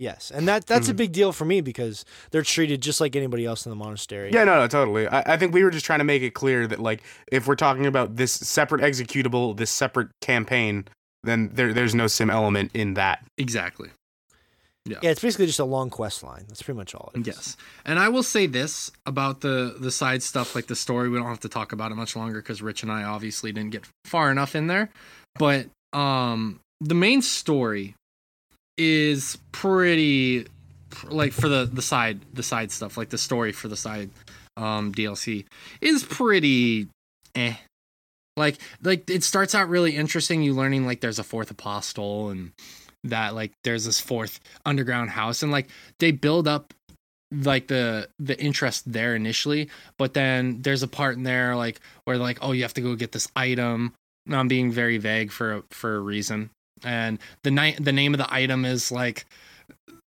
yes, 0.00 0.32
and 0.34 0.48
that 0.48 0.66
that's 0.66 0.86
Mm-hmm. 0.86 0.90
a 0.90 0.94
big 0.94 1.12
deal 1.12 1.30
for 1.32 1.44
me 1.44 1.60
because 1.60 2.04
they're 2.32 2.42
treated 2.42 2.80
just 2.80 3.00
like 3.00 3.14
anybody 3.14 3.46
else 3.46 3.64
in 3.64 3.70
the 3.70 3.76
monastery. 3.76 4.30
Yeah, 4.32 4.42
no, 4.42 4.56
no, 4.58 4.66
totally. 4.66 5.06
I, 5.06 5.34
I 5.34 5.36
think 5.36 5.54
we 5.54 5.62
were 5.62 5.70
just 5.70 5.86
trying 5.86 6.00
to 6.00 6.04
make 6.04 6.22
it 6.22 6.34
clear 6.34 6.66
that 6.66 6.80
like 6.80 7.02
if 7.30 7.46
we're 7.46 7.54
talking 7.54 7.86
about 7.86 8.16
this 8.16 8.32
separate 8.32 8.80
executable, 8.82 9.56
this 9.56 9.70
separate 9.70 10.08
campaign, 10.20 10.86
then 11.22 11.50
there 11.52 11.72
there's 11.72 11.94
no 11.94 12.08
sim 12.08 12.30
element 12.30 12.72
in 12.74 12.94
that. 12.94 13.24
Exactly. 13.38 13.90
yeah, 14.86 14.96
yeah, 15.02 15.10
it's 15.10 15.20
basically 15.20 15.46
just 15.46 15.58
a 15.60 15.64
long 15.64 15.90
quest 15.90 16.22
line. 16.22 16.44
That's 16.48 16.62
pretty 16.62 16.78
much 16.78 16.94
all 16.94 17.12
it 17.14 17.20
is. 17.20 17.26
Yes. 17.26 17.56
And 17.84 17.98
I 17.98 18.08
will 18.08 18.22
say 18.22 18.46
this 18.46 18.90
about 19.06 19.42
the 19.42 19.76
the 19.78 19.90
side 19.90 20.22
stuff 20.22 20.54
like 20.54 20.66
the 20.66 20.76
story 20.76 21.08
we 21.10 21.18
don't 21.18 21.26
have 21.28 21.40
to 21.40 21.48
talk 21.50 21.72
about 21.72 21.92
it 21.92 21.96
much 21.96 22.16
longer 22.16 22.40
cuz 22.42 22.62
Rich 22.62 22.82
and 22.82 22.90
I 22.90 23.02
obviously 23.04 23.52
didn't 23.52 23.70
get 23.70 23.84
far 24.06 24.30
enough 24.30 24.54
in 24.56 24.66
there. 24.66 24.88
But 25.38 25.66
um 25.92 26.60
the 26.80 26.94
main 26.94 27.20
story 27.20 27.94
is 28.76 29.38
pretty 29.52 30.46
like 31.08 31.32
for 31.32 31.48
the 31.48 31.68
the 31.70 31.82
side 31.82 32.20
the 32.32 32.42
side 32.42 32.70
stuff 32.70 32.96
like 32.96 33.10
the 33.10 33.18
story 33.18 33.52
for 33.52 33.68
the 33.68 33.76
side 33.76 34.10
um 34.56 34.92
DLC 34.92 35.44
is 35.80 36.02
pretty 36.02 36.88
eh. 37.34 37.54
Like 38.36 38.58
like 38.82 39.08
it 39.10 39.22
starts 39.22 39.54
out 39.54 39.68
really 39.68 39.96
interesting 39.96 40.42
you 40.42 40.54
learning 40.54 40.86
like 40.86 41.00
there's 41.00 41.18
a 41.18 41.24
fourth 41.24 41.50
apostle 41.50 42.30
and 42.30 42.52
that 43.04 43.34
like 43.34 43.52
there's 43.64 43.84
this 43.84 44.00
fourth 44.00 44.40
underground 44.64 45.10
house 45.10 45.42
and 45.42 45.52
like 45.52 45.68
they 45.98 46.10
build 46.10 46.46
up 46.46 46.72
like 47.32 47.68
the 47.68 48.08
the 48.18 48.40
interest 48.40 48.90
there 48.92 49.14
initially 49.14 49.68
but 49.98 50.14
then 50.14 50.60
there's 50.62 50.82
a 50.82 50.88
part 50.88 51.16
in 51.16 51.22
there 51.22 51.54
like 51.54 51.80
where 52.04 52.18
like 52.18 52.38
oh 52.42 52.52
you 52.52 52.62
have 52.62 52.74
to 52.74 52.80
go 52.80 52.94
get 52.94 53.12
this 53.12 53.28
item. 53.36 53.92
I'm 54.30 54.48
being 54.48 54.70
very 54.70 54.98
vague 54.98 55.32
for 55.32 55.62
for 55.70 55.96
a 55.96 56.00
reason 56.00 56.50
and 56.84 57.18
the 57.42 57.50
night 57.50 57.82
the 57.82 57.92
name 57.92 58.14
of 58.14 58.18
the 58.18 58.32
item 58.32 58.64
is 58.64 58.90
like 58.92 59.24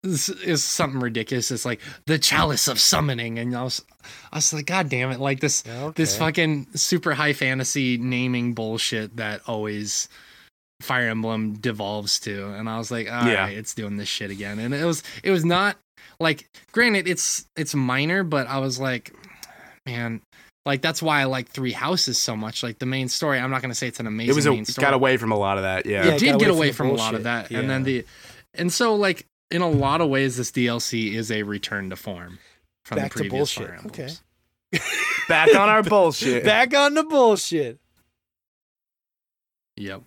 is, 0.02 0.28
is 0.30 0.64
something 0.64 1.00
ridiculous. 1.00 1.50
It's 1.50 1.64
like 1.66 1.80
the 2.06 2.18
chalice 2.18 2.68
of 2.68 2.80
summoning. 2.80 3.38
And 3.38 3.54
i 3.54 3.62
was 3.62 3.84
i 4.32 4.36
was 4.38 4.52
like 4.52 4.66
god 4.66 4.88
damn 4.88 5.10
it. 5.10 5.20
Like 5.20 5.40
this 5.40 5.62
this 5.94 6.14
Okay. 6.14 6.18
fucking 6.18 6.66
super 6.74 7.12
high 7.14 7.32
fantasy 7.34 7.98
naming 7.98 8.54
bullshit 8.54 9.16
that 9.16 9.42
always 9.46 10.08
Fire 10.80 11.10
Emblem 11.10 11.58
devolves 11.58 12.18
to, 12.20 12.54
and 12.54 12.66
I 12.66 12.78
was 12.78 12.90
like, 12.90 13.06
all 13.06 13.20
right, 13.20 13.30
Yeah. 13.32 13.46
it's 13.48 13.74
doing 13.74 13.98
this 13.98 14.08
shit 14.08 14.30
again, 14.30 14.58
and 14.58 14.72
it 14.72 14.82
was 14.86 15.02
it 15.22 15.30
was 15.30 15.44
not 15.44 15.76
like 16.18 16.48
granted 16.72 17.06
it's 17.06 17.46
it's 17.54 17.74
minor, 17.74 18.24
but 18.24 18.46
I 18.46 18.60
was 18.60 18.80
like, 18.80 19.12
man, 19.84 20.22
Like 20.66 20.82
that's 20.82 21.02
why 21.02 21.20
I 21.20 21.24
like 21.24 21.48
Three 21.48 21.72
Houses 21.72 22.18
so 22.18 22.36
much. 22.36 22.62
Like 22.62 22.78
the 22.78 22.86
main 22.86 23.08
story, 23.08 23.38
I'm 23.38 23.50
not 23.50 23.62
gonna 23.62 23.74
say 23.74 23.88
it's 23.88 24.00
an 24.00 24.06
amazing 24.06 24.30
It 24.30 24.34
was 24.36 24.46
a 24.46 24.50
main 24.50 24.64
story. 24.66 24.84
got 24.84 24.94
away 24.94 25.16
from 25.16 25.32
a 25.32 25.38
lot 25.38 25.56
of 25.56 25.62
that. 25.64 25.86
Yeah. 25.86 26.04
Yeah, 26.04 26.10
it 26.12 26.14
it 26.16 26.18
did 26.32 26.38
get 26.38 26.48
away 26.50 26.58
away 26.58 26.72
from 26.72 26.88
from, 26.88 26.96
a 26.96 26.98
lot 26.98 27.14
of 27.14 27.22
bullshit. 27.22 27.48
that, 27.48 27.50
and 27.58 27.70
then 27.70 27.82
the 27.82 28.04
and 28.54 28.72
so 28.72 28.94
like 28.94 29.26
in 29.50 29.62
a 29.62 29.68
lot 29.70 30.00
of 30.00 30.08
ways, 30.10 30.36
this 30.36 30.50
DLC 30.50 31.14
is 31.14 31.30
a 31.32 31.42
return 31.44 31.90
to 31.90 31.96
form 31.96 32.38
from 32.84 32.98
Back 32.98 33.12
the 33.14 33.24
to 33.24 33.28
previous 33.30 33.54
bullshit. 33.56 33.68
Fire 33.68 33.78
Emblems. 33.84 34.22
Okay. 34.74 34.84
Back 35.28 35.54
on 35.56 35.68
our 35.68 35.82
bullshit. 35.84 36.44
Back 36.44 36.74
on 36.74 36.94
the 36.94 37.02
bullshit. 37.04 37.78
Yep. 39.76 40.02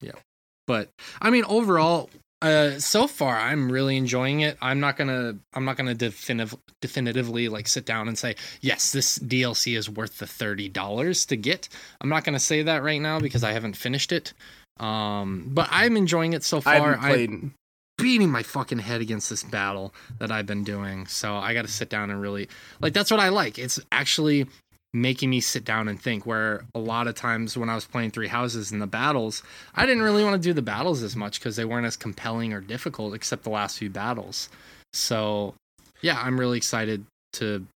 Yep. 0.00 0.18
But 0.66 0.90
I 1.22 1.30
mean, 1.30 1.44
overall, 1.46 2.10
uh, 2.44 2.78
so 2.78 3.06
far 3.06 3.36
I'm 3.38 3.72
really 3.72 3.96
enjoying 3.96 4.40
it. 4.40 4.58
I'm 4.60 4.78
not 4.78 4.96
gonna 4.96 5.38
I'm 5.54 5.64
not 5.64 5.76
gonna 5.76 5.94
definitive, 5.94 6.54
definitively 6.80 7.48
like 7.48 7.66
sit 7.66 7.86
down 7.86 8.06
and 8.08 8.18
say 8.18 8.36
yes, 8.60 8.92
this 8.92 9.18
DLC 9.18 9.76
is 9.76 9.88
worth 9.88 10.18
the 10.18 10.26
thirty 10.26 10.68
dollars 10.68 11.24
to 11.26 11.36
get. 11.36 11.68
I'm 12.00 12.08
not 12.10 12.24
gonna 12.24 12.38
say 12.40 12.62
that 12.62 12.82
right 12.82 13.00
now 13.00 13.18
because 13.18 13.42
I 13.42 13.52
haven't 13.52 13.76
finished 13.76 14.12
it. 14.12 14.34
Um, 14.78 15.50
but 15.52 15.68
I'm 15.70 15.96
enjoying 15.96 16.32
it 16.34 16.44
so 16.44 16.58
I 16.58 16.78
far. 16.78 16.98
played. 16.98 17.30
I'm 17.30 17.54
beating 17.96 18.30
my 18.30 18.42
fucking 18.42 18.80
head 18.80 19.00
against 19.00 19.30
this 19.30 19.44
battle 19.44 19.94
that 20.18 20.30
I've 20.30 20.46
been 20.46 20.64
doing. 20.64 21.06
So 21.06 21.36
I 21.36 21.54
got 21.54 21.62
to 21.62 21.70
sit 21.70 21.88
down 21.88 22.10
and 22.10 22.20
really 22.20 22.48
like 22.80 22.92
that's 22.92 23.10
what 23.10 23.20
I 23.20 23.30
like. 23.30 23.58
It's 23.58 23.80
actually 23.90 24.46
making 24.94 25.28
me 25.28 25.40
sit 25.40 25.64
down 25.64 25.88
and 25.88 26.00
think 26.00 26.24
where 26.24 26.64
a 26.72 26.78
lot 26.78 27.08
of 27.08 27.16
times 27.16 27.58
when 27.58 27.68
I 27.68 27.74
was 27.74 27.84
playing 27.84 28.12
Three 28.12 28.28
Houses 28.28 28.70
in 28.70 28.78
the 28.78 28.86
battles, 28.86 29.42
I 29.74 29.84
didn't 29.84 30.04
really 30.04 30.22
want 30.22 30.40
to 30.40 30.48
do 30.48 30.54
the 30.54 30.62
battles 30.62 31.02
as 31.02 31.16
much 31.16 31.40
cuz 31.40 31.56
they 31.56 31.64
weren't 31.64 31.86
as 31.86 31.96
compelling 31.96 32.52
or 32.52 32.60
difficult 32.60 33.12
except 33.12 33.42
the 33.42 33.50
last 33.50 33.76
few 33.76 33.90
battles. 33.90 34.48
So, 34.92 35.54
yeah, 36.00 36.20
I'm 36.22 36.38
really 36.38 36.56
excited 36.56 37.04
to 37.34 37.66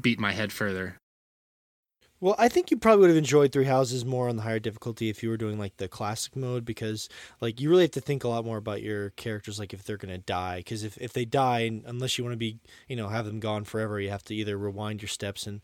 beat 0.00 0.18
my 0.18 0.32
head 0.32 0.52
further. 0.52 0.96
Well, 2.20 2.36
I 2.38 2.48
think 2.48 2.70
you 2.70 2.78
probably 2.78 3.02
would 3.02 3.10
have 3.10 3.18
enjoyed 3.18 3.52
Three 3.52 3.66
Houses 3.66 4.02
more 4.02 4.30
on 4.30 4.36
the 4.36 4.42
higher 4.42 4.58
difficulty 4.58 5.10
if 5.10 5.22
you 5.22 5.28
were 5.28 5.36
doing 5.36 5.58
like 5.58 5.76
the 5.76 5.88
classic 5.88 6.34
mode 6.34 6.64
because 6.64 7.10
like 7.42 7.60
you 7.60 7.68
really 7.68 7.82
have 7.82 7.90
to 7.90 8.00
think 8.00 8.24
a 8.24 8.28
lot 8.28 8.46
more 8.46 8.56
about 8.56 8.80
your 8.80 9.10
characters 9.10 9.58
like 9.58 9.74
if 9.74 9.84
they're 9.84 9.98
gonna 9.98 10.16
die 10.16 10.60
because 10.60 10.84
if, 10.84 10.96
if 10.96 11.12
they 11.12 11.26
die 11.26 11.82
unless 11.84 12.16
you 12.16 12.24
want 12.24 12.32
to 12.32 12.38
be 12.38 12.56
you 12.88 12.96
know 12.96 13.08
have 13.08 13.26
them 13.26 13.40
gone 13.40 13.64
forever 13.64 14.00
you 14.00 14.08
have 14.08 14.22
to 14.22 14.34
either 14.34 14.56
rewind 14.56 15.02
your 15.02 15.08
steps 15.10 15.46
and 15.46 15.60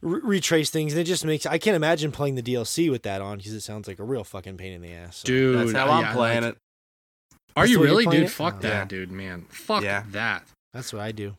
re- 0.00 0.20
retrace 0.22 0.70
things 0.70 0.92
and 0.92 1.00
it 1.00 1.04
just 1.04 1.24
makes 1.24 1.46
I 1.46 1.58
can't 1.58 1.76
imagine 1.76 2.12
playing 2.12 2.34
the 2.36 2.42
DLC 2.42 2.90
with 2.90 3.02
that 3.02 3.20
on 3.20 3.38
because 3.38 3.52
it 3.52 3.60
sounds 3.60 3.88
like 3.88 3.98
a 3.98 4.04
real 4.04 4.24
fucking 4.24 4.56
pain 4.56 4.72
in 4.72 4.82
the 4.82 4.92
ass. 4.92 5.18
So. 5.18 5.26
Dude, 5.26 5.58
That's 5.58 5.72
how 5.72 5.90
I'm 5.90 6.04
yeah, 6.04 6.12
playing 6.12 6.42
like- 6.44 6.54
it. 6.54 6.58
Are 7.56 7.66
you 7.66 7.74
the 7.74 7.80
way 7.80 7.86
you're 7.88 7.96
really, 7.98 8.06
dude? 8.16 8.24
it? 8.26 8.30
Fuck 8.30 8.56
Oh. 8.58 8.60
that, 8.62 8.68
Yeah. 8.68 8.84
dude, 8.84 9.10
man. 9.10 9.46
Fuck 9.50 9.82
Yeah. 9.82 10.04
that. 10.10 10.44
That's 10.72 10.92
what 10.92 11.02
I 11.02 11.10
do. 11.12 11.34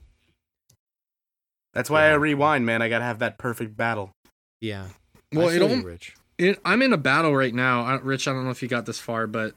That's 1.74 1.90
why 1.90 2.10
I 2.10 2.14
rewind, 2.14 2.66
man. 2.66 2.82
I 2.82 2.90
gotta 2.90 3.06
have 3.06 3.20
that 3.20 3.38
perfect 3.38 3.78
battle. 3.78 4.12
Yeah. 4.60 4.88
Well, 5.32 5.48
it 5.50 5.54
feel 5.60 5.70
you, 5.70 5.76
don't 5.76 5.84
Rich. 5.86 6.16
it, 6.38 6.60
I'm 6.66 6.82
in 6.82 6.92
a 6.94 6.98
battle 6.98 7.36
right 7.36 7.54
now. 7.54 7.84
I, 7.84 7.96
Rich, 7.96 8.28
I 8.28 8.34
don't 8.34 8.44
know 8.44 8.50
if 8.50 8.62
you 8.62 8.68
got 8.68 8.86
this 8.86 9.00
far, 9.00 9.28
but 9.28 9.54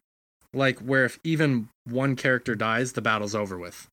like 0.52 0.78
where 0.80 1.04
if 1.06 1.18
even 1.24 1.68
one 1.84 2.14
character 2.14 2.54
dies, 2.54 2.92
the 2.92 3.00
battle's 3.02 3.34
over 3.34 3.56
with. 3.58 3.88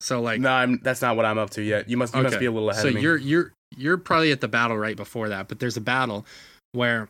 So 0.00 0.20
like, 0.20 0.40
no, 0.40 0.50
I'm. 0.50 0.78
That's 0.82 1.00
not 1.00 1.16
what 1.16 1.24
I'm 1.24 1.38
up 1.38 1.50
to 1.50 1.62
yet. 1.62 1.88
You 1.88 1.96
must. 1.96 2.14
You 2.14 2.22
must 2.22 2.38
be 2.38 2.44
a 2.44 2.52
little 2.52 2.68
ahead 2.68 2.82
so 2.82 2.88
of 2.88 2.94
me. 2.94 3.00
you're 3.00 3.16
you're 3.16 3.52
you're 3.76 3.96
probably 3.96 4.32
at 4.32 4.40
the 4.40 4.48
battle 4.48 4.76
right 4.76 4.96
before 4.96 5.28
that, 5.30 5.48
but 5.48 5.58
there's 5.58 5.76
a 5.76 5.80
battle 5.80 6.26
where 6.72 7.08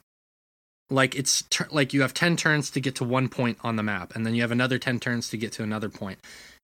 like 0.88 1.16
it's 1.16 1.42
tur 1.50 1.66
like 1.72 1.92
you 1.92 2.02
have 2.02 2.14
10 2.14 2.36
turns 2.36 2.70
to 2.70 2.80
get 2.80 2.94
to 2.94 3.04
one 3.04 3.28
point 3.28 3.58
on 3.64 3.74
the 3.74 3.82
map 3.82 4.14
and 4.14 4.24
then 4.24 4.34
you 4.36 4.42
have 4.42 4.52
another 4.52 4.78
10 4.78 5.00
turns 5.00 5.28
to 5.30 5.36
get 5.36 5.50
to 5.52 5.62
another 5.64 5.88
point. 5.88 6.18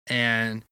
And 0.06 0.64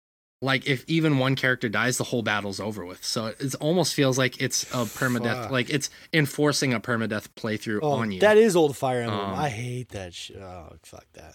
like 0.42 0.66
if 0.68 0.84
even 0.88 1.18
one 1.18 1.34
character 1.36 1.68
dies, 1.68 1.98
the 1.98 2.04
whole 2.04 2.22
battle's 2.22 2.60
over 2.60 2.84
with. 2.86 3.04
So 3.04 3.26
it 3.26 3.54
almost 3.56 3.92
feels 3.94 4.16
like 4.16 4.40
it's 4.40 4.62
a 4.72 4.84
permadeath 4.86 5.42
Fuck. 5.42 5.50
like 5.50 5.68
it's 5.68 5.90
enforcing 6.12 6.72
a 6.72 6.80
permadeath 6.80 7.26
playthrough 7.36 7.80
Oh, 7.82 7.92
on 7.92 8.12
you. 8.12 8.20
that 8.20 8.38
is 8.38 8.54
old 8.56 8.76
Fire 8.76 9.02
Emblem. 9.02 9.20
Um, 9.20 9.34
I 9.38 9.48
hate 9.48 9.88
that 9.90 10.14
shit. 10.14 10.36
Oh, 10.38 10.72
fuck 10.84 11.04
that. 11.14 11.34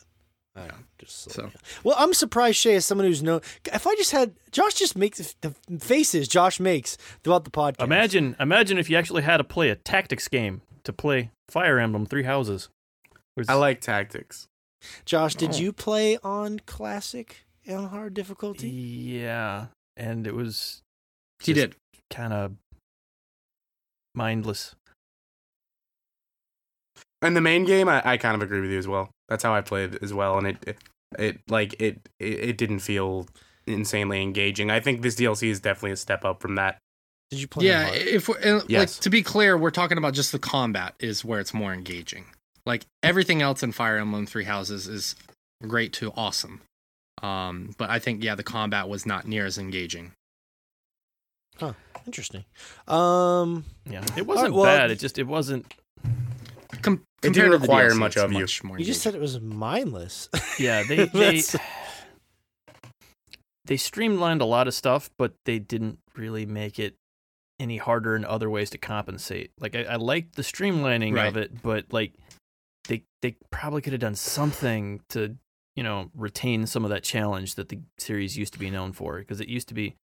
I 0.55 0.69
just 0.97 1.23
so, 1.23 1.31
So- 1.31 1.51
well, 1.83 1.95
I'm 1.97 2.13
surprised 2.13 2.57
Shay, 2.57 2.75
as 2.75 2.85
someone 2.85 3.05
who's 3.07 3.21
known, 3.21 3.41
if 3.73 3.85
I 3.85 3.93
just 3.95 4.11
had 4.11 4.33
Josh, 4.51 4.73
just 4.75 4.95
makes 4.95 5.35
the 5.41 5.53
faces 5.79 6.27
Josh 6.29 6.59
makes 6.59 6.95
throughout 7.23 7.43
the 7.43 7.51
podcast. 7.51 7.83
Imagine, 7.83 8.35
imagine 8.39 8.77
if 8.77 8.89
you 8.89 8.95
actually 8.97 9.23
had 9.23 9.37
to 9.37 9.43
play 9.43 9.69
a 9.69 9.75
tactics 9.75 10.27
game 10.29 10.61
to 10.85 10.93
play 10.93 11.31
Fire 11.49 11.77
Emblem 11.79 12.05
Three 12.05 12.23
Houses. 12.23 12.69
Where's- 13.33 13.49
I 13.49 13.55
like 13.55 13.81
tactics. 13.81 14.47
Josh, 15.03 15.35
did 15.35 15.55
Oh. 15.55 15.57
you 15.57 15.73
play 15.73 16.17
on 16.23 16.59
classic 16.65 17.45
on 17.67 17.89
hard 17.89 18.13
difficulty? 18.13 18.69
Yeah, 18.69 19.67
and 19.97 20.25
it 20.25 20.33
was 20.35 20.81
he 21.41 21.51
did. 21.53 21.75
kind 22.09 22.31
of 22.31 22.53
mindless. 24.13 24.75
In 27.21 27.33
the 27.33 27.41
main 27.41 27.65
game, 27.65 27.89
I, 27.89 28.01
I 28.05 28.17
kind 28.17 28.35
of 28.35 28.41
agree 28.41 28.61
with 28.61 28.69
you 28.71 28.77
as 28.77 28.87
well. 28.87 29.09
That's 29.29 29.43
how 29.43 29.53
I 29.53 29.61
played 29.61 29.97
as 30.01 30.13
well, 30.13 30.37
and 30.37 30.47
it 30.47 30.57
it, 30.67 30.77
it 31.17 31.39
like 31.49 31.73
it, 31.81 32.09
it 32.19 32.49
it 32.49 32.57
didn't 32.57 32.79
feel 32.79 33.27
insanely 33.67 34.21
engaging. 34.21 34.69
I 34.69 34.79
think 34.79 35.01
this 35.01 35.15
DLC 35.15 35.49
is 35.49 35.59
definitely 35.59 35.91
a 35.91 35.97
step 35.97 36.23
up 36.25 36.41
from 36.41 36.55
that. 36.55 36.77
Did 37.31 37.41
you 37.41 37.47
play? 37.47 37.65
Yeah, 37.65 37.89
if 37.91 38.29
we're, 38.29 38.61
like 38.69 38.89
to 38.89 39.09
be 39.09 39.23
clear, 39.23 39.57
we're 39.57 39.71
talking 39.71 39.97
about 39.97 40.13
just 40.13 40.31
the 40.31 40.39
combat 40.39 40.93
is 40.99 41.25
where 41.25 41.39
it's 41.39 41.53
more 41.53 41.73
engaging. 41.73 42.25
Like 42.65 42.85
everything 43.03 43.41
else 43.41 43.63
in 43.63 43.71
Fire 43.71 43.97
Emblem 43.97 44.25
Three 44.25 44.43
Houses 44.43 44.87
is 44.87 45.15
great 45.67 45.93
to 45.93 46.11
awesome. 46.15 46.61
Um, 47.23 47.73
but 47.77 47.89
I 47.89 47.97
think 47.99 48.23
yeah, 48.23 48.35
the 48.35 48.43
combat 48.43 48.87
was 48.87 49.05
not 49.05 49.27
near 49.27 49.45
as 49.45 49.57
engaging. 49.57 50.11
Huh. 51.57 51.73
Interesting. 52.05 52.43
Um, 52.87 53.65
Yeah, 53.89 54.03
it 54.15 54.27
wasn't 54.27 54.53
well- 54.53 54.65
bad. 54.65 54.91
It 54.91 54.99
just 54.99 55.17
it 55.17 55.25
wasn't. 55.27 55.73
Com- 56.85 57.01
It 57.23 57.33
didn't 57.33 57.51
require 57.61 57.91
DLC, 57.91 57.97
much 57.99 58.17
of 58.17 58.31
you. 58.31 58.39
much 58.39 58.61
you 58.79 58.85
just 58.85 59.01
said 59.01 59.15
it 59.15 59.21
was 59.21 59.39
mindless. 59.41 60.29
Yeah, 60.59 60.83
they 60.87 61.05
they 61.05 61.41
they 63.65 63.77
streamlined 63.77 64.41
a 64.41 64.45
lot 64.45 64.67
of 64.67 64.73
stuff, 64.73 65.09
but 65.17 65.33
they 65.45 65.59
didn't 65.59 65.99
really 66.15 66.45
make 66.45 66.79
it 66.79 66.95
any 67.59 67.77
harder 67.77 68.15
in 68.15 68.25
other 68.25 68.49
ways 68.49 68.69
to 68.71 68.77
compensate. 68.77 69.51
Like 69.59 69.75
I, 69.75 69.83
I 69.83 69.95
liked 69.95 70.35
the 70.35 70.41
streamlining 70.43 71.15
Right. 71.15 71.27
of 71.27 71.37
it, 71.37 71.61
but 71.61 71.85
like 71.91 72.13
they 72.87 73.03
they 73.21 73.35
probably 73.51 73.81
could 73.81 73.93
have 73.93 74.01
done 74.01 74.15
something 74.15 75.01
to 75.09 75.35
you 75.75 75.83
know 75.83 76.11
retain 76.15 76.67
some 76.67 76.83
of 76.85 76.91
that 76.91 77.03
challenge 77.03 77.55
that 77.55 77.69
the 77.69 77.79
series 77.97 78.37
used 78.37 78.53
to 78.53 78.59
be 78.59 78.69
known 78.69 78.91
for 78.93 79.19
because 79.19 79.41
it 79.41 79.49
used 79.49 79.67
to 79.69 79.73
be 79.73 79.95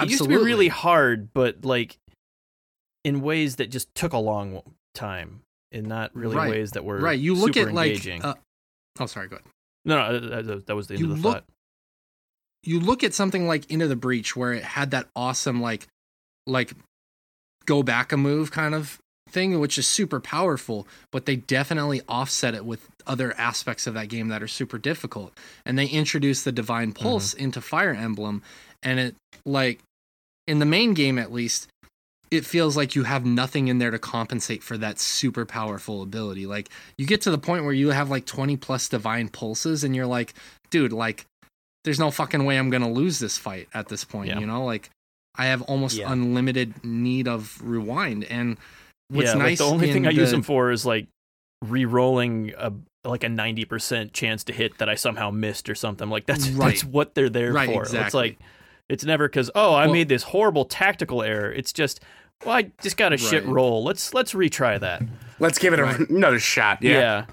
it 0.00 0.10
used 0.10 0.22
to 0.22 0.28
be 0.28 0.36
really 0.36 0.68
hard, 0.68 1.32
but 1.34 1.64
like 1.64 1.98
in 3.04 3.20
ways 3.20 3.56
that 3.56 3.70
just 3.70 3.94
took 3.94 4.12
a 4.12 4.18
long 4.18 4.62
time, 4.94 5.42
and 5.74 5.86
not 5.86 6.14
really 6.14 6.36
Right. 6.36 6.50
ways 6.50 6.70
that 6.72 6.84
were 6.84 6.98
right. 6.98 7.18
You 7.18 7.34
look 7.34 7.56
at 7.56 7.72
like 7.74 8.06
uh, 8.22 8.34
oh 9.00 9.06
sorry, 9.06 9.28
go 9.28 9.36
ahead. 9.36 9.46
no, 9.84 10.18
no, 10.18 10.42
that- 10.42 10.66
that, 10.66 10.74
was 10.76 10.86
the 10.86 10.94
end 10.94 11.00
you 11.04 11.10
of 11.12 11.16
the 11.22 11.22
look- 11.28 11.34
thought. 11.34 11.44
you 12.62 12.80
look 12.80 13.04
at 13.04 13.12
something 13.14 13.46
like 13.46 13.70
Into 13.70 13.86
the 13.88 13.96
Breach 13.96 14.34
where 14.36 14.52
it 14.52 14.64
had 14.64 14.90
that 14.92 15.08
awesome 15.14 15.60
like 15.60 15.86
like 16.46 16.72
go 17.66 17.82
back 17.82 18.12
a 18.12 18.16
move 18.16 18.50
kind 18.50 18.74
of 18.74 18.98
thing 19.30 19.58
which 19.58 19.78
is 19.78 19.88
super 19.88 20.20
powerful 20.20 20.86
but 21.10 21.24
they 21.26 21.34
definitely 21.34 22.00
offset 22.08 22.54
it 22.54 22.64
with 22.64 22.88
other 23.06 23.34
aspects 23.38 23.86
of 23.86 23.94
that 23.94 24.08
game 24.08 24.28
that 24.28 24.42
are 24.42 24.48
super 24.48 24.78
difficult 24.78 25.32
and 25.64 25.78
they 25.78 25.86
introduced 25.86 26.44
the 26.44 26.52
divine 26.52 26.92
pulse 26.92 27.34
into 27.34 27.60
Fire 27.60 27.92
Emblem 27.94 28.42
and 28.82 29.00
it 29.00 29.16
like 29.44 29.80
in 30.46 30.58
the 30.58 30.66
main 30.66 30.92
game 30.94 31.18
at 31.18 31.32
least 31.32 31.68
it 32.30 32.44
feels 32.44 32.76
like 32.76 32.94
you 32.94 33.04
have 33.04 33.24
nothing 33.24 33.68
in 33.68 33.78
there 33.78 33.90
to 33.90 33.98
compensate 33.98 34.62
for 34.62 34.76
that 34.78 34.98
super 34.98 35.44
powerful 35.44 36.02
ability 36.02 36.46
like 36.46 36.68
you 36.98 37.06
get 37.06 37.20
to 37.22 37.30
the 37.30 37.38
point 37.38 37.64
where 37.64 37.72
you 37.72 37.90
have 37.90 38.10
like 38.10 38.24
20 38.26 38.56
plus 38.56 38.88
divine 38.88 39.28
pulses 39.28 39.84
and 39.84 39.94
you're 39.94 40.06
like 40.06 40.34
dude 40.70 40.92
like 40.92 41.26
there's 41.84 41.98
no 42.00 42.10
fucking 42.10 42.44
way 42.46 42.56
I'm 42.58 42.70
gonna 42.70 42.90
lose 42.90 43.18
this 43.18 43.36
fight 43.36 43.68
at 43.74 43.88
this 43.88 44.04
point. 44.04 44.30
Yeah. 44.30 44.38
You 44.38 44.46
know, 44.46 44.64
like 44.64 44.88
I 45.36 45.46
have 45.46 45.60
almost 45.62 45.98
Yeah. 45.98 46.10
unlimited 46.10 46.82
need 46.82 47.28
of 47.28 47.60
rewind. 47.62 48.24
And 48.24 48.56
what's 49.10 49.28
yeah, 49.28 49.34
nice, 49.34 49.60
like 49.60 49.68
the 49.68 49.74
only 49.74 49.92
thing 49.92 50.04
in 50.06 50.08
I 50.08 50.12
use 50.12 50.30
them 50.30 50.40
for 50.42 50.70
is 50.70 50.86
like 50.86 51.08
re-rolling 51.62 52.52
a 52.56 52.72
like 53.06 53.22
a 53.22 53.28
ninety 53.28 53.66
percent 53.66 54.14
chance 54.14 54.44
to 54.44 54.52
hit 54.54 54.78
that 54.78 54.88
I 54.88 54.94
somehow 54.94 55.30
missed 55.30 55.68
or 55.68 55.74
something. 55.74 56.08
Like 56.08 56.24
that's 56.26 56.48
Right. 56.48 56.68
that's 56.70 56.84
what 56.84 57.14
they're 57.14 57.28
there 57.28 57.52
Right, 57.52 57.68
for. 57.68 57.82
It's 57.82 58.14
like 58.14 58.38
it's 58.88 59.04
never 59.04 59.28
because 59.28 59.50
oh 59.54 59.74
I 59.74 59.86
Well- 59.86 59.94
made 59.94 60.08
this 60.08 60.22
horrible 60.24 60.64
tactical 60.64 61.22
error. 61.22 61.50
It's 61.52 61.72
just 61.72 62.00
well 62.44 62.56
I 62.56 62.70
just 62.82 62.96
got 62.96 63.12
a 63.12 63.16
shit 63.16 63.44
roll. 63.46 63.82
Let's 63.84 64.12
let's 64.14 64.32
retry 64.34 64.78
that. 64.80 65.02
Let's 65.40 65.58
give 65.58 65.72
it 65.72 65.80
a, 65.80 65.84
Right. 65.84 66.08
another 66.10 66.38
shot. 66.38 66.78
Yeah. 66.80 66.92
yeah. 66.92 67.24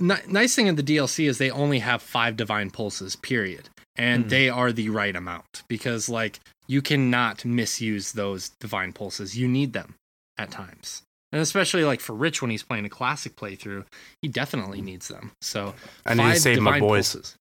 Ni- 0.00 0.14
nice 0.26 0.54
thing 0.54 0.66
in 0.66 0.76
the 0.76 0.82
DLC 0.82 1.28
is 1.28 1.38
they 1.38 1.50
only 1.50 1.78
have 1.80 2.02
five 2.02 2.36
divine 2.36 2.70
pulses, 2.70 3.16
period, 3.16 3.68
and 3.96 4.24
Hmm. 4.24 4.28
they 4.28 4.48
are 4.48 4.72
the 4.72 4.88
right 4.90 5.14
amount 5.14 5.62
because 5.68 6.08
like 6.08 6.40
you 6.66 6.80
cannot 6.82 7.44
misuse 7.44 8.12
those 8.12 8.50
divine 8.60 8.92
pulses. 8.92 9.36
You 9.36 9.48
need 9.48 9.72
them 9.72 9.94
at 10.38 10.50
times. 10.50 11.02
And 11.30 11.40
especially 11.40 11.84
like 11.84 12.00
for 12.00 12.14
Rich 12.14 12.42
when 12.42 12.50
he's 12.50 12.62
playing 12.62 12.84
a 12.84 12.90
classic 12.90 13.36
playthrough, 13.36 13.84
he 14.20 14.28
definitely 14.28 14.82
needs 14.82 15.08
them. 15.08 15.32
So 15.40 15.74
I 16.04 16.14
need 16.14 16.22
to 16.22 16.28
five 16.30 16.38
save 16.38 16.58
my 16.60 16.72
divine 16.72 16.80
boys. 16.88 17.12
pulses. 17.14 17.36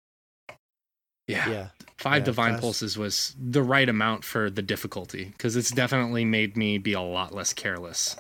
Yeah. 1.32 1.50
Yeah. 1.50 1.68
Five 1.98 2.22
Yeah, 2.22 2.26
divine 2.26 2.52
class- 2.54 2.62
pulses 2.62 2.98
was 2.98 3.36
the 3.40 3.62
right 3.64 3.88
amount 3.88 4.24
for 4.24 4.50
the 4.50 4.62
difficulty 4.62 5.26
because 5.26 5.56
it's 5.56 5.70
definitely 5.72 6.26
made 6.26 6.58
me 6.58 6.78
be 6.78 6.94
a 6.94 7.02
lot 7.02 7.34
less 7.34 7.54
careless. 7.54 8.16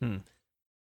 Hmm. 0.00 0.18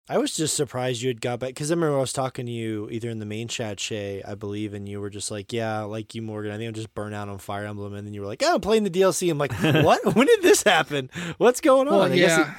I 0.09 0.19
was 0.19 0.37
just 0.37 0.57
surprised 0.57 1.03
you 1.03 1.09
had 1.09 1.21
got 1.21 1.39
back 1.39 1.51
because 1.51 1.71
I 1.71 1.75
remember 1.75 1.97
I 1.97 2.01
was 2.01 2.13
talking 2.13 2.45
to 2.47 2.51
you 2.53 2.89
either 2.91 3.09
in 3.09 3.21
the 3.21 3.27
main 3.27 3.47
chat, 3.47 3.79
Shay, 3.79 4.23
I 4.27 4.35
believe, 4.35 4.75
and 4.75 4.89
you 4.89 5.01
were 5.01 5.09
just 5.09 5.31
like, 5.31 5.53
"Yeah, 5.53 5.83
like 5.83 6.17
you, 6.17 6.23
Morgan. 6.23 6.51
I 6.51 6.57
think 6.57 6.67
I'm 6.67 6.75
just 6.75 6.93
burnt 6.95 7.15
out 7.15 7.29
on 7.29 7.39
Fire 7.39 7.65
Emblem." 7.65 7.95
And 7.95 8.05
then 8.05 8.13
you 8.13 8.21
were 8.21 8.27
like, 8.27 8.43
"Oh, 8.45 8.57
I'm 8.57 8.61
playing 8.61 8.83
the 8.83 8.91
DLC." 8.91 9.31
I'm 9.31 9.39
like, 9.39 9.53
"What? 9.85 10.17
when 10.17 10.27
did 10.27 10.43
this 10.43 10.65
happen? 10.65 11.11
What's 11.39 11.61
going 11.61 11.87
on?" 11.87 11.95
Well, 11.95 12.03
I 12.13 12.17
guess 12.17 12.39
yeah. 12.39 12.55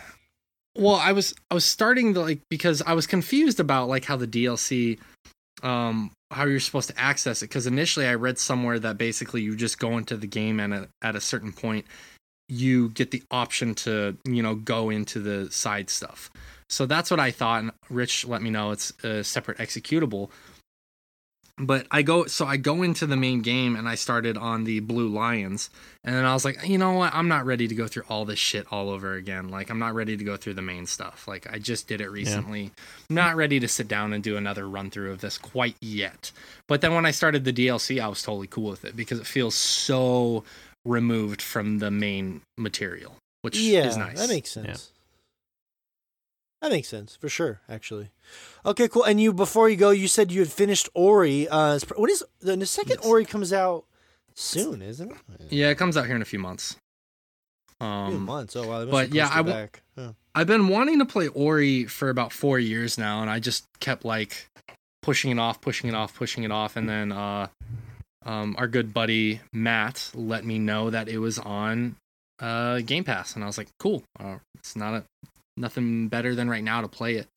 well, 0.77 0.95
I 0.95 1.11
was 1.11 1.33
I 1.49 1.53
was 1.53 1.65
starting 1.65 2.13
to 2.13 2.21
like 2.21 2.39
because 2.49 2.81
I 2.83 2.93
was 2.93 3.05
confused 3.05 3.59
about 3.59 3.89
like 3.89 4.05
how 4.05 4.15
the 4.15 4.27
DLC, 4.27 4.97
um, 5.63 6.11
how 6.31 6.45
you're 6.45 6.59
supposed 6.59 6.89
to 6.89 6.99
access 6.99 7.41
it. 7.41 7.49
Because 7.49 7.67
initially 7.67 8.07
I 8.07 8.15
read 8.15 8.37
somewhere 8.37 8.79
that 8.79 8.97
basically 8.97 9.41
you 9.41 9.55
just 9.55 9.79
go 9.79 9.97
into 9.97 10.17
the 10.17 10.27
game 10.27 10.59
and 10.59 10.73
at, 10.73 10.89
at 11.01 11.15
a 11.15 11.21
certain 11.21 11.51
point 11.51 11.85
you 12.47 12.89
get 12.89 13.11
the 13.11 13.23
option 13.31 13.73
to 13.73 14.17
you 14.25 14.43
know 14.43 14.55
go 14.55 14.89
into 14.89 15.19
the 15.19 15.49
side 15.51 15.89
stuff. 15.89 16.29
So 16.69 16.85
that's 16.85 17.11
what 17.11 17.19
I 17.19 17.31
thought. 17.31 17.61
And 17.61 17.71
Rich 17.89 18.25
let 18.25 18.41
me 18.41 18.49
know 18.49 18.71
it's 18.71 18.91
a 19.03 19.23
separate 19.23 19.57
executable. 19.57 20.29
But 21.57 21.87
I 21.91 22.01
go 22.01 22.25
so 22.25 22.45
I 22.45 22.57
go 22.57 22.81
into 22.81 23.05
the 23.05 23.17
main 23.17 23.41
game 23.41 23.75
and 23.75 23.87
I 23.87 23.95
started 23.95 24.37
on 24.37 24.63
the 24.63 24.79
Blue 24.79 25.07
Lions 25.07 25.69
and 26.03 26.15
then 26.15 26.25
I 26.25 26.33
was 26.33 26.43
like, 26.43 26.67
you 26.67 26.79
know 26.79 26.93
what? 26.93 27.13
I'm 27.13 27.27
not 27.27 27.45
ready 27.45 27.67
to 27.67 27.75
go 27.75 27.87
through 27.87 28.05
all 28.09 28.25
this 28.25 28.39
shit 28.39 28.65
all 28.71 28.89
over 28.89 29.13
again. 29.13 29.49
Like, 29.49 29.69
I'm 29.69 29.77
not 29.77 29.93
ready 29.93 30.17
to 30.17 30.23
go 30.23 30.35
through 30.35 30.55
the 30.55 30.61
main 30.61 30.87
stuff. 30.87 31.27
Like, 31.27 31.51
I 31.53 31.59
just 31.59 31.87
did 31.87 32.01
it 32.01 32.09
recently. 32.09 32.71
I'm 33.07 33.15
not 33.15 33.35
ready 33.35 33.59
to 33.59 33.67
sit 33.67 33.87
down 33.87 34.11
and 34.11 34.23
do 34.23 34.35
another 34.35 34.67
run 34.67 34.89
through 34.89 35.11
of 35.11 35.21
this 35.21 35.37
quite 35.37 35.75
yet. 35.79 36.31
But 36.67 36.81
then 36.81 36.95
when 36.95 37.05
I 37.05 37.11
started 37.11 37.45
the 37.45 37.53
DLC, 37.53 38.01
I 38.01 38.07
was 38.07 38.23
totally 38.23 38.47
cool 38.47 38.71
with 38.71 38.83
it 38.83 38.95
because 38.95 39.19
it 39.19 39.27
feels 39.27 39.53
so 39.53 40.43
removed 40.85 41.39
from 41.39 41.77
the 41.77 41.91
main 41.91 42.41
material, 42.57 43.17
which 43.43 43.59
yeah, 43.59 43.87
is 43.87 43.95
nice. 43.95 44.17
that 44.17 44.29
makes 44.29 44.49
sense. 44.49 44.91
That 46.61 46.71
makes 46.71 46.87
sense 46.89 47.15
for 47.15 47.27
sure. 47.27 47.61
Actually, 47.67 48.09
okay, 48.65 48.87
cool. 48.87 49.03
And 49.03 49.19
you, 49.19 49.33
before 49.33 49.67
you 49.69 49.75
go, 49.75 49.89
you 49.89 50.07
said 50.07 50.31
you 50.31 50.41
had 50.41 50.51
finished 50.51 50.89
Ori. 50.93 51.47
Uh, 51.49 51.79
what 51.95 52.09
is 52.09 52.23
the, 52.39 52.55
the 52.55 52.65
second 52.67 52.97
Yes. 53.01 53.05
Ori 53.07 53.25
comes 53.25 53.51
out 53.51 53.85
soon, 54.35 54.81
isn't 54.81 55.11
it? 55.11 55.17
yeah, 55.51 55.69
it 55.69 55.75
comes 55.79 55.97
out 55.97 56.05
here 56.05 56.15
in 56.15 56.21
a 56.21 56.25
few 56.25 56.39
months. 56.39 56.75
Few 57.79 57.87
Um, 57.87 58.25
months. 58.25 58.55
Oh 58.55 58.67
wow. 58.67 58.85
but 58.85 59.11
yeah, 59.13 59.29
pushed 59.29 59.45
back. 59.47 59.81
Huh. 59.97 60.13
I've 60.35 60.45
been 60.47 60.67
wanting 60.67 60.99
to 60.99 61.05
play 61.05 61.27
Ori 61.29 61.85
for 61.85 62.09
about 62.09 62.31
four 62.31 62.59
years 62.59 62.95
now, 62.97 63.21
and 63.21 63.29
I 63.29 63.39
just 63.39 63.65
kept 63.79 64.05
like 64.05 64.47
pushing 65.01 65.31
it 65.31 65.39
off, 65.39 65.61
pushing 65.61 65.89
it 65.89 65.95
off, 65.95 66.13
pushing 66.13 66.43
it 66.43 66.51
off, 66.51 66.75
and 66.77 66.87
then 66.87 67.11
uh, 67.11 67.47
um, 68.23 68.55
our 68.59 68.67
good 68.67 68.93
buddy 68.93 69.41
Matt 69.51 70.11
let 70.13 70.45
me 70.45 70.59
know 70.59 70.91
that 70.91 71.09
it 71.09 71.17
was 71.17 71.39
on 71.39 71.95
uh, 72.39 72.81
Game 72.81 73.03
Pass, 73.03 73.33
and 73.33 73.43
I 73.43 73.47
was 73.47 73.57
like, 73.57 73.69
cool. 73.79 74.03
Uh, 74.19 74.37
it's 74.59 74.75
not 74.75 74.93
a 74.93 75.03
nothing 75.61 76.09
better 76.09 76.35
than 76.35 76.49
right 76.49 76.63
now 76.63 76.81
to 76.81 76.87
play 76.87 77.15
it. 77.15 77.27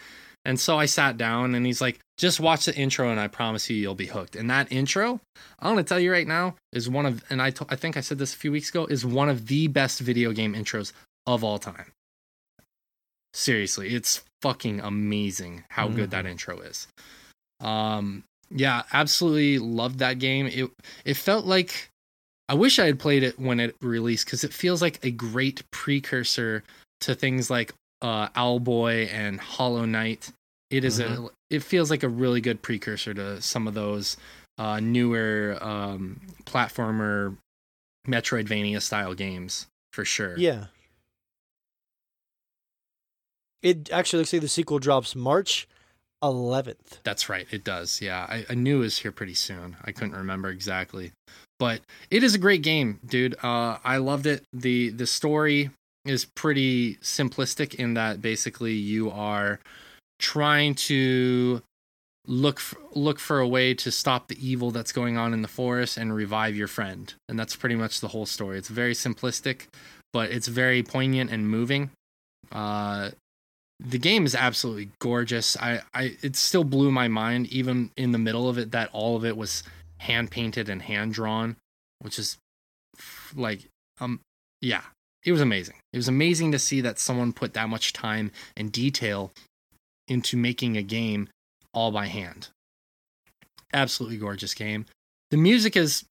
And 0.45 0.59
so 0.61 0.79
I 0.79 0.87
sat 0.87 1.17
down, 1.17 1.55
and 1.55 1.65
he's 1.65 1.81
like, 1.81 2.01
just 2.19 2.41
watch 2.41 2.67
the 2.67 2.75
intro, 2.75 3.11
and 3.11 3.19
I 3.19 3.29
promise 3.29 3.71
you, 3.71 3.77
you'll 3.77 3.95
be 3.95 4.07
hooked. 4.07 4.37
And 4.37 4.51
that 4.51 4.71
intro, 4.73 5.21
I'm 5.59 5.73
gonna 5.73 5.85
tell 5.85 6.01
you 6.01 6.13
right 6.13 6.27
now, 6.27 6.57
is 6.73 6.89
one 6.89 7.07
of, 7.07 7.25
and 7.31 7.41
I 7.41 7.53
I 7.69 7.77
think 7.77 7.97
I 7.97 8.01
said 8.01 8.19
this 8.19 8.35
a 8.35 8.37
few 8.37 8.53
weeks 8.53 8.69
ago, 8.69 8.87
is 8.87 9.07
one 9.07 9.29
of 9.29 9.47
the 9.47 9.69
best 9.69 10.01
video 10.01 10.33
game 10.33 10.55
intros 10.55 10.93
of 11.27 11.45
all 11.45 11.59
time. 11.59 11.93
Seriously, 13.33 13.95
it's 13.95 14.23
fucking 14.43 14.81
amazing 14.81 15.65
how 15.71 15.89
good 15.89 16.11
that 16.11 16.27
intro 16.27 16.61
is. 16.61 16.87
Um, 17.61 18.25
yeah, 18.51 18.83
absolutely 18.93 19.59
loved 19.59 19.99
that 20.01 20.19
game. 20.19 20.47
It 20.47 20.71
it 21.05 21.15
felt 21.15 21.47
like 21.47 21.89
I 22.49 22.55
wish 22.55 22.79
I 22.79 22.87
had 22.87 22.99
played 22.99 23.23
it 23.23 23.39
when 23.39 23.59
it 23.59 23.75
released 23.81 24.27
because 24.27 24.45
it 24.45 24.53
feels 24.53 24.83
like 24.83 25.03
a 25.03 25.11
great 25.11 25.63
precursor 25.71 26.63
to 27.01 27.15
things 27.15 27.51
like 27.51 27.73
uh, 28.05 28.29
Owlboy 28.37 29.11
and 29.11 29.41
Hollow 29.41 29.87
Knight. 29.87 30.31
It 30.71 30.85
is 30.85 31.01
a 31.01 31.29
it 31.51 31.63
feels 31.63 31.91
like 31.91 32.03
a 32.03 32.09
really 32.09 32.41
good 32.41 32.61
precursor 32.61 33.15
to 33.15 33.41
some 33.41 33.67
of 33.67 33.75
those 33.75 34.17
uh, 34.59 34.79
newer 34.81 35.57
um, 35.61 36.21
platformer 36.45 37.37
Metroidvania 38.07 38.83
style 38.83 39.15
games 39.15 39.67
for 39.93 40.05
sure. 40.05 40.37
Yeah. 40.37 40.67
It 43.63 43.91
actually 43.91 44.19
looks 44.19 44.33
like 44.33 44.43
the 44.43 44.49
sequel 44.49 44.79
drops 44.79 45.17
March 45.17 45.67
11th. 46.23 47.03
That's 47.05 47.31
right. 47.31 47.47
It 47.51 47.65
does. 47.65 48.03
Yeah. 48.03 48.27
I, 48.29 48.45
I 48.51 48.55
knew 48.55 48.79
it 48.79 48.81
was 48.81 48.99
here 48.99 49.13
pretty 49.13 49.35
soon. 49.35 49.77
I 49.83 49.93
couldn't 49.93 50.17
remember 50.17 50.51
exactly. 50.51 51.13
But 51.59 51.81
it 52.11 52.23
is 52.23 52.35
a 52.35 52.39
great 52.39 52.63
game, 52.63 53.01
dude. 53.07 53.37
Uh, 53.43 53.79
I 53.83 53.97
loved 53.97 54.27
it. 54.27 54.43
The 54.53 54.91
the 54.91 55.07
story 55.07 55.71
is 56.05 56.25
pretty 56.25 56.97
simplistic 56.97 57.75
in 57.75 57.95
that 57.95 58.21
basically 58.21 58.75
you 58.75 59.11
are 59.11 59.61
trying 60.19 60.75
to 60.75 61.63
look 62.27 62.61
for, 62.61 62.79
look 62.95 63.19
for 63.19 63.41
a 63.41 63.49
way 63.49 63.75
to 63.75 63.91
stop 63.91 64.29
the 64.29 64.47
evil 64.49 64.71
that's 64.71 64.93
going 64.93 65.17
on 65.17 65.33
in 65.33 65.43
the 65.43 65.49
forest 65.49 65.97
and 65.97 66.15
revive 66.15 66.57
your 66.57 66.69
friend. 66.69 67.15
And 67.29 67.39
that's 67.39 67.57
pretty 67.57 67.75
much 67.75 68.01
the 68.01 68.09
whole 68.09 68.27
story. 68.27 68.59
It's 68.59 68.69
very 68.69 68.95
simplistic, 68.95 69.67
but 70.13 70.31
it's 70.31 70.49
very 70.49 70.83
poignant 70.83 71.31
and 71.31 71.49
moving. 71.49 71.91
Uh, 72.53 73.11
the 73.81 73.99
game 73.99 74.25
is 74.25 74.35
absolutely 74.35 74.91
gorgeous. 75.01 75.57
I, 75.57 75.83
I 75.93 76.17
it 76.23 76.37
still 76.37 76.65
blew 76.65 76.91
my 76.91 77.09
mind 77.09 77.49
even 77.49 77.91
in 77.97 78.13
the 78.13 78.19
middle 78.19 78.49
of 78.49 78.57
it 78.57 78.71
that 78.71 78.91
all 78.93 79.17
of 79.17 79.25
it 79.25 79.37
was 79.37 79.63
hand 79.99 80.31
painted 80.31 80.69
and 80.69 80.83
hand 80.83 81.15
drawn, 81.15 81.57
which 81.99 82.19
is 82.19 82.39
like 83.35 83.67
um 84.01 84.21
yeah, 84.61 84.83
it 85.25 85.33
was 85.33 85.41
amazing. 85.41 85.77
It 85.93 85.97
was 85.97 86.09
amazing 86.09 86.53
to 86.53 86.59
see 86.59 86.81
that 86.83 86.99
someone 86.99 87.33
put 87.33 87.55
that 87.55 87.69
much 87.69 87.93
time 87.93 88.31
and 88.57 88.71
detail 88.71 89.33
into 90.07 90.37
making 90.37 90.77
a 90.77 90.83
game 90.83 91.29
all 91.73 91.91
by 91.91 92.07
hand. 92.07 92.49
Absolutely 93.73 94.19
gorgeous 94.19 94.55
game. 94.55 94.87
The 95.31 95.37
music 95.37 95.77
is 95.77 96.05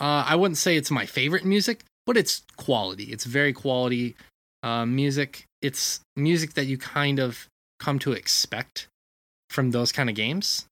uh 0.00 0.24
I 0.26 0.36
wouldn't 0.36 0.58
say 0.58 0.76
it's 0.76 0.90
my 0.90 1.06
favorite 1.06 1.44
music, 1.44 1.84
but 2.06 2.16
it's 2.16 2.42
quality. 2.56 3.04
It's 3.04 3.24
very 3.24 3.52
quality 3.52 4.16
uh, 4.62 4.86
music. 4.86 5.44
It's 5.62 6.00
music 6.16 6.54
that 6.54 6.66
you 6.66 6.78
kind 6.78 7.18
of 7.18 7.46
come 7.78 7.98
to 8.00 8.12
expect 8.12 8.88
from 9.48 9.70
those 9.70 9.92
kind 9.92 10.08
of 10.08 10.16
games, 10.16 10.66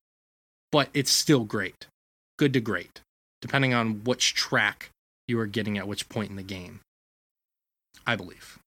but 0.71 0.89
it's 0.93 1.11
still 1.11 1.43
great. 1.43 1.87
Good 2.37 2.53
to 2.53 2.61
great, 2.61 3.01
depending 3.41 3.73
on 3.73 4.03
which 4.03 4.33
track 4.33 4.89
you 5.27 5.39
are 5.39 5.47
getting 5.47 5.77
at 5.77 5.87
which 5.87 6.09
point 6.09 6.29
in 6.29 6.35
the 6.35 6.43
game. 6.43 6.81
I 8.09 8.15
believe. 8.15 8.57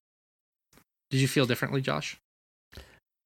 Did 1.10 1.20
you 1.20 1.28
feel 1.28 1.46
differently, 1.46 1.80
Josh? 1.80 2.18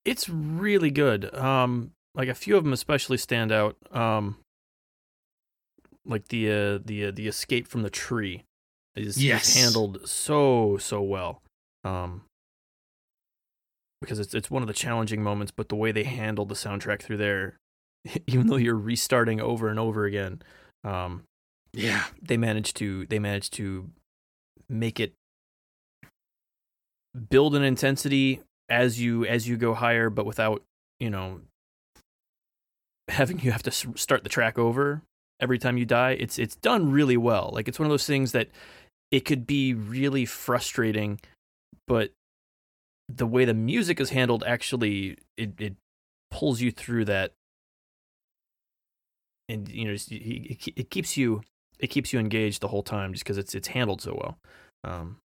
It's 0.05 0.29
really 0.29 0.91
good. 0.91 1.35
Um, 1.35 1.91
like 2.15 2.29
a 2.29 2.35
few 2.35 2.57
of 2.57 2.65
them 2.65 2.73
especially 2.73 3.17
stand 3.19 3.53
out. 3.53 3.77
Um, 3.93 4.37
like 6.07 6.29
the 6.29 6.51
uh, 6.51 6.79
the 6.85 7.07
uh, 7.07 7.11
the 7.15 7.29
escape 7.29 7.67
from 7.67 7.83
the 7.83 7.91
tree 7.91 8.45
is, 8.95 9.17
is 9.23 9.55
handled 9.55 10.09
so 10.09 10.79
so 10.79 11.03
well. 11.03 11.43
Um, 11.85 12.23
because 14.01 14.19
it's 14.19 14.35
it's 14.35 14.51
one 14.51 14.63
of 14.63 14.69
the 14.69 14.75
challenging 14.75 15.23
moments, 15.23 15.53
but 15.55 15.69
the 15.69 15.77
way 15.77 15.93
they 15.93 16.05
handled 16.05 16.49
the 16.49 16.55
soundtrack 16.55 17.03
through 17.03 17.17
there, 17.19 17.57
even 18.27 18.47
though 18.47 18.57
you're 18.57 18.75
restarting 18.75 19.41
over 19.41 19.69
and 19.69 19.79
over 19.79 20.05
again, 20.07 20.41
um, 20.85 21.25
Yeah. 21.73 22.05
they 22.23 22.37
managed 22.37 22.77
to 22.77 23.07
they 23.07 23.19
managed 23.19 23.53
to 23.55 23.91
make 24.69 24.99
it 25.01 25.13
build 27.17 27.55
an 27.55 27.63
intensity 27.63 28.41
as 28.69 29.01
you 29.01 29.25
as 29.25 29.49
you 29.49 29.57
go 29.57 29.75
higher 29.75 30.11
but 30.11 30.27
without 30.27 30.63
you 31.01 31.11
know 31.11 31.41
having 33.09 33.41
you 33.43 33.53
have 33.53 33.63
to 33.63 33.71
start 33.71 34.23
the 34.23 34.29
track 34.29 34.59
over 34.59 35.03
every 35.41 35.59
time 35.59 35.77
you 35.77 35.85
die 35.85 36.13
it's 36.13 36.39
it's 36.39 36.57
done 36.57 36.91
really 36.91 37.17
well. 37.17 37.51
Like 37.53 37.69
it's 37.69 37.79
one 37.79 37.87
of 37.87 37.91
those 37.91 38.07
things 38.07 38.33
that 38.33 38.49
it 39.11 39.25
could 39.25 39.47
be 39.47 39.75
really 39.75 40.25
frustrating 40.25 41.21
but 41.87 42.11
the 43.09 43.27
way 43.27 43.45
the 43.45 43.55
music 43.55 44.01
is 44.01 44.11
handled 44.11 44.43
actually 44.47 45.17
it 45.37 45.61
it 45.61 45.75
pulls 46.31 46.61
you 46.61 46.71
through 46.71 47.05
that. 47.07 47.33
And 49.49 49.69
you 49.69 49.85
know 49.85 49.93
it, 49.93 50.69
it 50.77 50.91
keeps 50.91 51.17
you 51.17 51.43
it 51.79 51.89
keeps 51.89 52.13
you 52.13 52.19
engaged 52.19 52.63
the 52.63 52.69
whole 52.69 52.83
time 52.83 53.13
just 53.13 53.25
because 53.25 53.39
it's 53.39 53.55
it's 53.55 53.69
handled 53.69 54.03
so 54.03 54.15
well. 54.15 54.39
Um 54.83 55.19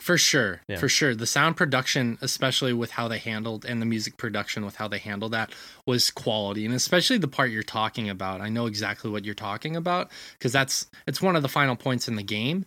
For 0.00 0.16
sure. 0.16 0.62
Yeah. 0.66 0.78
For 0.78 0.88
sure. 0.88 1.14
The 1.14 1.26
sound 1.26 1.56
production, 1.56 2.18
especially 2.22 2.72
with 2.72 2.92
how 2.92 3.06
they 3.06 3.18
handled 3.18 3.64
and 3.66 3.82
the 3.82 3.86
music 3.86 4.16
production 4.16 4.64
with 4.64 4.76
how 4.76 4.88
they 4.88 4.98
handled 4.98 5.32
that 5.32 5.52
was 5.86 6.10
quality. 6.10 6.64
And 6.64 6.74
especially 6.74 7.18
the 7.18 7.28
part 7.28 7.50
you're 7.50 7.62
talking 7.62 8.08
about. 8.08 8.40
I 8.40 8.48
know 8.48 8.66
exactly 8.66 9.10
what 9.10 9.24
you're 9.26 9.34
talking 9.34 9.76
about 9.76 10.10
because 10.38 10.52
that's 10.52 10.88
it's 11.06 11.20
one 11.20 11.36
of 11.36 11.42
the 11.42 11.48
final 11.48 11.76
points 11.76 12.08
in 12.08 12.16
the 12.16 12.22
game. 12.22 12.64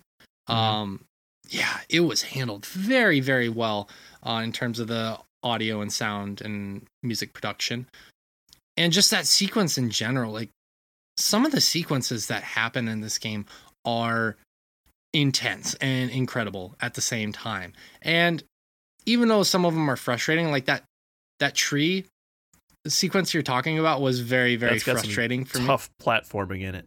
Mhm. 0.48 0.54
Um 0.54 1.06
yeah, 1.50 1.80
it 1.90 2.02
was 2.02 2.22
handled 2.22 2.66
very, 2.66 3.20
very 3.20 3.50
well 3.50 3.90
uh, 4.26 4.42
in 4.44 4.54
terms 4.54 4.80
of 4.80 4.88
the 4.88 5.20
audio 5.44 5.82
and 5.82 5.92
sound 5.92 6.40
and 6.40 6.86
music 7.02 7.34
production. 7.34 7.88
And 8.78 8.94
just 8.94 9.12
that 9.12 9.28
sequence 9.28 9.78
in 9.78 9.90
general, 9.90 10.32
like 10.32 10.50
some 11.18 11.46
of 11.46 11.52
the 11.52 11.62
sequences 11.62 12.28
that 12.28 12.44
happen 12.44 12.88
in 12.88 13.02
this 13.02 13.18
game 13.18 13.46
are 13.86 14.38
intense 15.14 15.76
and 15.76 16.10
incredible 16.10 16.76
at 16.82 16.96
the 16.96 17.02
same 17.02 17.32
time. 17.32 17.74
And 18.02 18.44
even 19.06 19.30
though 19.30 19.44
some 19.44 19.66
of 19.66 19.74
them 19.74 19.90
are 19.90 19.96
frustrating, 19.96 20.52
like 20.52 20.66
that 20.66 20.84
that 21.40 21.56
tree 21.56 22.06
sequence 22.88 23.34
you're 23.34 23.44
talking 23.44 23.80
about 23.80 24.02
was 24.02 24.20
very 24.20 24.56
very 24.56 24.74
That's 24.74 24.84
got 24.84 24.98
some 24.98 25.04
frustrating 25.06 25.46
for 25.46 25.60
me. 25.60 25.66
Tough 25.68 25.90
platforming 26.02 26.62
in 26.62 26.76
it. 26.76 26.86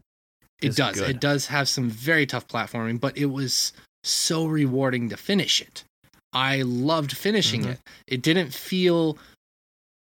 It 0.60 0.74
does. 0.74 0.96
good. 0.96 1.10
It 1.10 1.20
does 1.20 1.46
have 1.48 1.68
some 1.68 1.88
very 1.90 2.26
tough 2.26 2.48
platforming, 2.48 2.98
but 2.98 3.16
it 3.16 3.26
was 3.26 3.72
so 4.02 4.46
rewarding 4.46 5.10
to 5.10 5.16
finish 5.16 5.60
it. 5.60 5.84
I 6.32 6.62
loved 6.62 7.16
finishing 7.16 7.62
Mhm. 7.62 7.72
it. 7.72 7.80
It 8.06 8.22
didn't 8.22 8.52
feel 8.54 9.18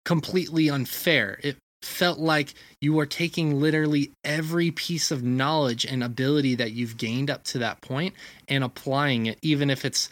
completely 0.05 0.69
unfair. 0.69 1.39
It 1.43 1.57
felt 1.83 2.17
like 2.19 2.53
you 2.81 2.93
were 2.93 3.05
taking 3.05 3.59
literally 3.59 4.11
every 4.23 4.71
piece 4.71 5.11
of 5.11 5.23
knowledge 5.23 5.85
and 5.85 6.03
ability 6.03 6.55
that 6.55 6.71
you've 6.71 6.97
gained 6.97 7.29
up 7.29 7.43
to 7.45 7.59
that 7.59 7.81
point 7.81 8.13
and 8.47 8.63
applying 8.63 9.25
it, 9.25 9.37
even 9.41 9.69
if 9.69 9.85
it's 9.85 10.09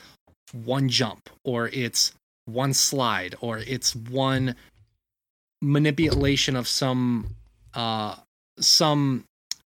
one 0.53 0.89
jump 0.89 1.29
or 1.43 1.69
it's 1.69 2.13
one 2.45 2.73
slide 2.73 3.35
or 3.41 3.59
it's 3.59 3.95
one 3.95 4.55
manipulation 5.61 6.55
of 6.55 6.67
some 6.67 7.35
uh 7.73 8.15
some 8.59 9.23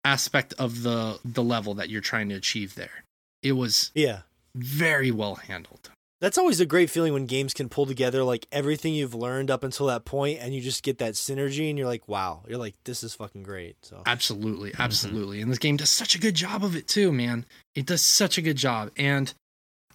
aspect 0.05 0.53
of 0.57 0.84
the 0.84 1.19
the 1.26 1.43
level 1.43 1.73
that 1.76 1.89
you're 1.89 2.01
trying 2.01 2.30
to 2.30 2.35
achieve 2.35 2.76
there. 2.76 3.03
It 3.43 3.53
was 3.53 3.91
Yeah. 3.93 4.22
very 4.55 5.11
well 5.11 5.35
handled. 5.35 5.90
That's 6.22 6.38
always 6.38 6.60
a 6.60 6.68
great 6.68 6.91
feeling 6.91 7.14
when 7.14 7.26
games 7.26 7.52
can 7.52 7.68
pull 7.68 7.88
together 7.88 8.23
like 8.23 8.45
everything 8.52 8.93
you've 8.93 9.15
learned 9.15 9.49
up 9.49 9.64
until 9.64 9.88
that 9.88 10.06
point 10.06 10.38
and 10.39 10.53
you 10.53 10.61
just 10.61 10.84
get 10.84 10.99
that 10.99 11.15
synergy 11.15 11.68
and 11.68 11.80
you're 11.80 11.88
like, 11.88 12.07
wow. 12.07 12.43
You're 12.48 12.60
like, 12.60 12.76
this 12.85 13.03
is 13.03 13.15
fucking 13.15 13.41
great. 13.41 13.76
So 13.81 14.03
Absolutely, 14.06 14.69
mm-hmm. 14.69 14.81
absolutely. 14.81 15.41
And 15.41 15.52
this 15.52 15.57
game 15.57 15.77
does 15.77 15.89
such 15.89 16.14
a 16.14 16.19
good 16.19 16.35
job 16.35 16.64
of 16.64 16.76
it 16.76 16.88
too, 16.88 17.11
man. 17.11 17.48
It 17.73 17.88
does 17.88 18.03
such 18.03 18.38
a 18.38 18.41
good 18.43 18.56
job. 18.56 18.91
And 18.98 19.34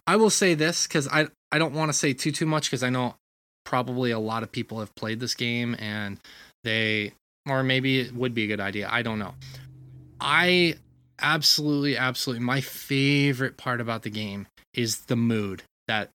I 0.05 0.17
will 0.17 0.31
say 0.31 0.55
this 0.55 0.89
cuz 0.89 1.07
I 1.07 1.29
I 1.53 1.59
don't 1.59 1.75
want 1.75 1.91
to 1.91 1.97
say 1.97 2.13
too 2.13 2.33
too 2.33 2.47
much 2.47 2.71
cuz 2.73 2.83
I 2.83 2.91
know 2.91 3.15
probably 3.65 4.11
a 4.11 4.19
lot 4.19 4.43
of 4.43 4.51
people 4.51 4.81
have 4.81 4.93
played 4.97 5.21
this 5.21 5.37
game 5.37 5.77
and 5.79 6.19
they 6.65 7.13
or 7.49 7.63
maybe 7.63 8.01
it 8.01 8.13
would 8.13 8.35
be 8.35 8.45
a 8.45 8.47
good 8.49 8.61
idea. 8.61 8.89
I 8.91 9.03
don't 9.03 9.21
know. 9.21 9.37
I 10.21 10.75
absolutely 11.21 11.97
absolutely 11.97 12.45
my 12.45 12.61
favorite 12.61 13.57
part 13.57 13.81
about 13.81 14.03
the 14.03 14.11
game 14.11 14.49
is 14.75 15.03
the 15.07 15.17
mood 15.17 15.63
that 15.87 16.11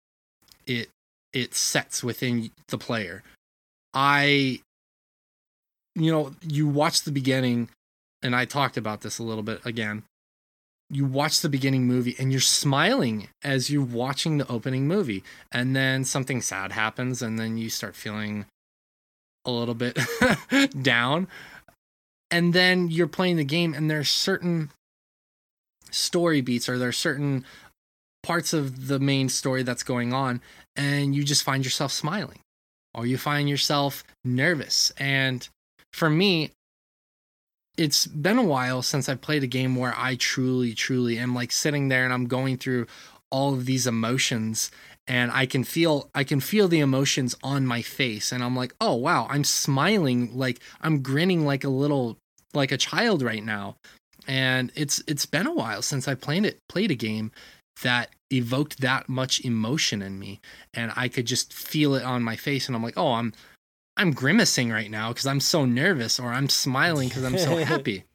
it 0.65 0.89
it 1.33 1.53
sets 1.53 2.03
within 2.03 2.51
the 2.67 2.77
player. 2.77 3.23
I 3.93 4.61
you 5.95 6.11
know, 6.11 6.33
you 6.41 6.67
watch 6.67 7.03
the 7.03 7.11
beginning 7.11 7.69
and 8.23 8.35
I 8.35 8.45
talked 8.45 8.77
about 8.77 9.01
this 9.01 9.19
a 9.19 9.23
little 9.23 9.43
bit 9.43 9.65
again. 9.65 10.03
You 10.89 11.05
watch 11.05 11.39
the 11.41 11.49
beginning 11.49 11.85
movie 11.85 12.15
and 12.19 12.31
you're 12.31 12.41
smiling 12.41 13.29
as 13.43 13.69
you're 13.69 13.83
watching 13.83 14.37
the 14.37 14.51
opening 14.51 14.87
movie. 14.87 15.23
And 15.51 15.75
then 15.75 16.03
something 16.03 16.41
sad 16.41 16.73
happens 16.73 17.21
and 17.21 17.39
then 17.39 17.57
you 17.57 17.69
start 17.69 17.95
feeling 17.95 18.45
a 19.45 19.51
little 19.51 19.73
bit 19.73 19.97
down. 20.81 21.27
And 22.29 22.53
then 22.53 22.89
you're 22.89 23.07
playing 23.07 23.37
the 23.37 23.43
game 23.43 23.73
and 23.73 23.89
there's 23.89 24.09
certain 24.09 24.71
story 25.91 26.41
beats 26.41 26.69
or 26.69 26.77
there's 26.77 26.97
certain 26.97 27.45
parts 28.23 28.53
of 28.53 28.87
the 28.87 28.99
main 28.99 29.29
story 29.29 29.63
that's 29.63 29.83
going 29.83 30.13
on 30.13 30.41
and 30.75 31.15
you 31.15 31.23
just 31.23 31.43
find 31.43 31.63
yourself 31.63 31.91
smiling 31.91 32.39
or 32.93 33.05
you 33.05 33.17
find 33.17 33.49
yourself 33.49 34.03
nervous. 34.23 34.91
And 34.97 35.47
for 35.93 36.09
me, 36.09 36.51
it's 37.77 38.05
been 38.05 38.37
a 38.37 38.43
while 38.43 38.81
since 38.81 39.07
I 39.09 39.15
played 39.15 39.43
a 39.43 39.47
game 39.47 39.75
where 39.75 39.93
I 39.97 40.15
truly, 40.15 40.73
truly 40.73 41.17
am 41.17 41.33
like 41.33 41.51
sitting 41.51 41.87
there 41.87 42.03
and 42.03 42.13
I'm 42.13 42.25
going 42.25 42.57
through 42.57 42.87
all 43.31 43.53
of 43.53 43.65
these 43.65 43.87
emotions 43.87 44.71
and 45.07 45.31
I 45.31 45.45
can 45.45 45.63
feel 45.63 46.09
I 46.13 46.23
can 46.23 46.39
feel 46.39 46.67
the 46.67 46.79
emotions 46.79 47.35
on 47.43 47.65
my 47.65 47.81
face 47.81 48.31
and 48.31 48.43
I'm 48.43 48.55
like, 48.55 48.75
"Oh 48.79 48.95
wow, 48.95 49.25
I'm 49.29 49.43
smiling 49.43 50.37
like 50.37 50.59
I'm 50.81 51.01
grinning 51.01 51.45
like 51.45 51.63
a 51.63 51.69
little 51.69 52.17
like 52.53 52.71
a 52.71 52.77
child 52.77 53.21
right 53.21 53.43
now." 53.43 53.77
And 54.27 54.71
it's 54.75 55.01
it's 55.07 55.25
been 55.25 55.47
a 55.47 55.53
while 55.53 55.81
since 55.81 56.07
I 56.07 56.13
played 56.13 56.45
it 56.45 56.59
played 56.69 56.91
a 56.91 56.95
game 56.95 57.31
that 57.81 58.09
evoked 58.31 58.79
that 58.81 59.09
much 59.09 59.43
emotion 59.43 60.01
in 60.01 60.17
me 60.17 60.39
and 60.73 60.91
I 60.95 61.09
could 61.09 61.25
just 61.25 61.53
feel 61.53 61.95
it 61.95 62.03
on 62.03 62.23
my 62.23 62.35
face 62.35 62.67
and 62.67 62.75
I'm 62.75 62.83
like, 62.83 62.97
"Oh, 62.97 63.13
I'm 63.13 63.33
I'm 63.97 64.13
grimacing 64.13 64.71
right 64.71 64.89
now 64.89 65.09
because 65.09 65.27
I'm 65.27 65.41
so 65.41 65.65
nervous, 65.65 66.19
or 66.19 66.29
I'm 66.29 66.47
smiling 66.49 67.09
because 67.09 67.23
I'm 67.25 67.37
so 67.37 67.57
happy. 67.63 68.05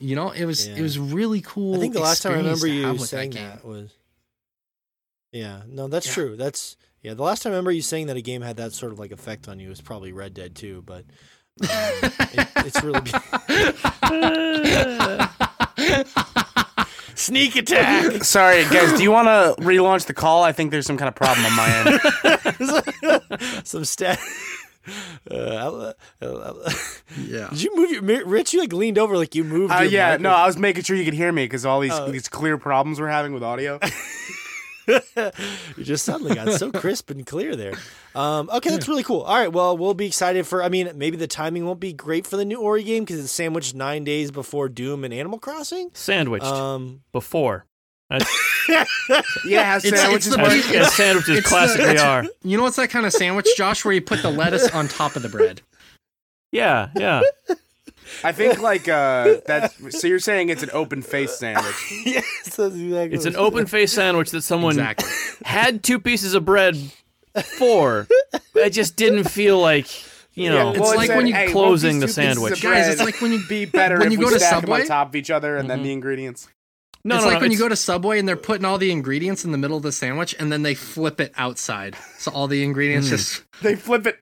You 0.00 0.16
know, 0.16 0.30
it 0.30 0.44
was 0.44 0.66
Yeah. 0.66 0.76
it 0.76 0.82
was 0.82 0.98
really 0.98 1.40
cool. 1.40 1.76
I 1.76 1.78
think 1.78 1.94
the 1.94 2.00
last 2.00 2.22
time 2.22 2.32
I 2.32 2.36
remember 2.38 2.66
you 2.66 2.98
saying 2.98 3.30
game. 3.30 3.48
that, 3.48 3.64
was 3.64 3.90
Yeah, 5.32 5.62
no, 5.68 5.86
that's 5.88 6.06
Yeah. 6.06 6.12
true. 6.14 6.36
That's 6.36 6.76
yeah, 7.02 7.14
the 7.14 7.22
last 7.22 7.42
time 7.42 7.52
I 7.52 7.54
remember 7.54 7.70
you 7.70 7.82
saying 7.82 8.08
that 8.08 8.16
a 8.16 8.20
game 8.20 8.42
had 8.42 8.56
that 8.56 8.72
sort 8.72 8.92
of 8.92 8.98
like 8.98 9.12
effect 9.12 9.48
on 9.48 9.60
you 9.60 9.68
was 9.68 9.80
probably 9.80 10.12
Red 10.12 10.34
Dead 10.34 10.56
2, 10.56 10.82
but 10.82 11.04
um, 11.62 12.10
it, 12.32 12.48
it's 12.66 12.82
really 12.82 13.00
Sneak 17.16 17.56
attack. 17.56 18.22
Sorry, 18.24 18.62
guys. 18.64 18.92
Do 18.96 19.02
you 19.02 19.10
want 19.10 19.26
to 19.26 19.60
relaunch 19.62 20.06
the 20.06 20.14
call? 20.14 20.42
I 20.44 20.52
think 20.52 20.70
there's 20.70 20.86
some 20.86 20.96
kind 20.96 21.08
of 21.08 21.14
problem 21.14 21.44
on 21.46 21.56
my 21.56 21.68
end. 21.78 23.66
Some 23.66 23.84
stat. 23.84 24.18
Uh, 25.28 25.34
uh, 25.34 25.92
uh, 26.24 26.70
yeah. 27.20 27.48
did 27.50 27.60
you 27.60 27.74
move 27.74 27.90
your 27.90 28.02
Mi- 28.02 28.22
Rich? 28.22 28.52
You 28.54 28.60
like 28.60 28.72
leaned 28.72 28.98
over 28.98 29.16
like 29.16 29.34
you 29.34 29.42
moved. 29.42 29.72
Uh, 29.72 29.78
your 29.78 29.86
yeah, 29.90 30.12
mic 30.12 30.20
no, 30.20 30.28
with- 30.28 30.38
I 30.38 30.46
was 30.46 30.56
making 30.56 30.84
sure 30.84 30.94
you 30.96 31.04
could 31.04 31.12
hear 31.12 31.32
me 31.32 31.44
because 31.44 31.66
all 31.66 31.80
these 31.80 31.90
Oh. 31.92 32.08
these 32.08 32.28
clear 32.28 32.56
problems 32.56 33.00
we're 33.00 33.08
having 33.08 33.32
with 33.34 33.42
audio. 33.42 33.80
you 35.76 35.84
just 35.84 36.04
suddenly 36.04 36.34
got 36.34 36.52
so 36.54 36.70
crisp 36.80 37.10
and 37.10 37.26
clear 37.26 37.56
there. 37.56 37.74
Um, 38.14 38.48
okay, 38.52 38.70
that's 38.70 38.88
really 38.88 39.02
cool. 39.02 39.22
All 39.22 39.36
right, 39.36 39.52
well, 39.52 39.76
we'll 39.76 39.94
be 39.94 40.06
excited 40.06 40.46
for. 40.46 40.62
I 40.62 40.68
mean, 40.68 40.90
maybe 40.94 41.16
the 41.16 41.26
timing 41.26 41.64
won't 41.66 41.80
be 41.80 41.92
great 41.92 42.26
for 42.26 42.36
the 42.36 42.44
new 42.44 42.60
Ori 42.60 42.82
game 42.82 43.04
because 43.04 43.20
it's 43.20 43.32
sandwiched 43.32 43.74
nine 43.74 44.04
days 44.04 44.30
before 44.30 44.68
Doom 44.68 45.04
and 45.04 45.12
Animal 45.12 45.38
Crossing. 45.38 45.90
Sandwiched 45.94 46.44
Um, 46.46 47.02
before. 47.12 47.66
Yeah, 48.68 49.62
has 49.62 49.84
It's- 49.84 50.00
sandwiches 50.00 50.26
it's 50.28 50.36
the 50.36 50.42
work? 50.42 50.52
beef- 50.52 50.72
as 50.72 50.92
sandwiches 50.94 51.38
It's 51.38 51.48
classically 51.48 51.84
it's- 51.90 52.02
are. 52.02 52.24
You 52.42 52.56
know 52.56 52.64
what's 52.64 52.76
that 52.76 52.90
kind 52.90 53.06
of 53.06 53.12
sandwich, 53.12 53.46
Josh, 53.56 53.84
where 53.84 53.94
you 53.94 54.00
put 54.00 54.22
the 54.22 54.30
lettuce 54.30 54.68
on 54.70 54.88
top 54.88 55.14
of 55.16 55.22
the 55.22 55.28
bread? 55.28 55.60
Yeah, 56.52 56.88
yeah. 56.96 57.22
I 58.24 58.32
think 58.32 58.60
like 58.60 58.88
uh 58.88 59.36
that's 59.46 59.98
so 60.00 60.06
you're 60.06 60.18
saying 60.18 60.48
it's 60.48 60.62
an 60.62 60.70
open 60.72 61.02
face 61.02 61.36
sandwich. 61.36 61.74
yes, 62.06 62.24
that's 62.56 62.74
exactly. 62.74 63.16
It's 63.16 63.24
an 63.26 63.36
open 63.36 63.66
faced 63.66 63.94
sandwich 63.94 64.30
that 64.30 64.42
someone 64.42 64.72
Exactly. 64.78 65.08
had 65.44 65.82
two 65.82 65.98
pieces 65.98 66.34
of 66.34 66.44
bread 66.44 66.76
for. 67.58 68.06
It 68.54 68.70
just 68.70 68.96
didn't 68.96 69.24
feel 69.24 69.58
like, 69.60 69.86
you 70.34 70.48
know, 70.50 70.70
It's 70.70 70.80
like 70.80 71.10
when 71.10 71.26
you- 71.26 71.34
hey, 71.34 71.44
won't 71.46 71.52
closing 71.52 72.00
these 72.00 72.14
the 72.14 72.22
two 72.22 72.26
pieces 72.28 72.42
of 72.42 72.58
sandwich. 72.58 72.62
Guys, 72.62 72.88
it's 72.88 72.96
bread 72.96 73.06
like 73.06 73.20
when 73.20 73.32
you 73.32 73.42
be 73.48 73.64
better 73.64 73.98
when 73.98 74.06
if 74.08 74.12
you 74.12 74.18
we 74.18 74.24
go 74.24 74.30
to 74.30 74.38
stack 74.38 74.52
them 74.52 74.60
Subway? 74.62 74.80
on 74.82 74.86
top 74.86 75.08
of 75.08 75.16
each 75.16 75.30
other 75.30 75.56
and 75.56 75.68
then 75.68 75.82
the 75.82 75.92
ingredients. 75.92 76.48
no, 77.04 77.16
it's 77.16 77.24
no, 77.24 77.30
like 77.30 77.38
no, 77.38 77.42
when 77.42 77.52
you 77.52 77.58
go 77.58 77.68
to 77.68 77.76
Subway 77.76 78.18
and 78.18 78.26
they're 78.28 78.36
putting 78.36 78.64
all 78.64 78.78
the 78.78 78.90
ingredients 78.90 79.44
in 79.44 79.52
the 79.52 79.58
middle 79.58 79.76
of 79.76 79.82
the 79.82 79.92
sandwich 79.92 80.34
and 80.38 80.50
then 80.50 80.62
they 80.62 80.74
flip 80.74 81.20
it 81.20 81.32
outside. 81.36 81.96
So 82.18 82.30
all 82.32 82.46
the 82.48 82.62
ingredients 82.64 83.08
Mm. 83.08 83.10
just 83.10 83.42
They 83.62 83.76
flip 83.76 84.06
it. 84.06 84.18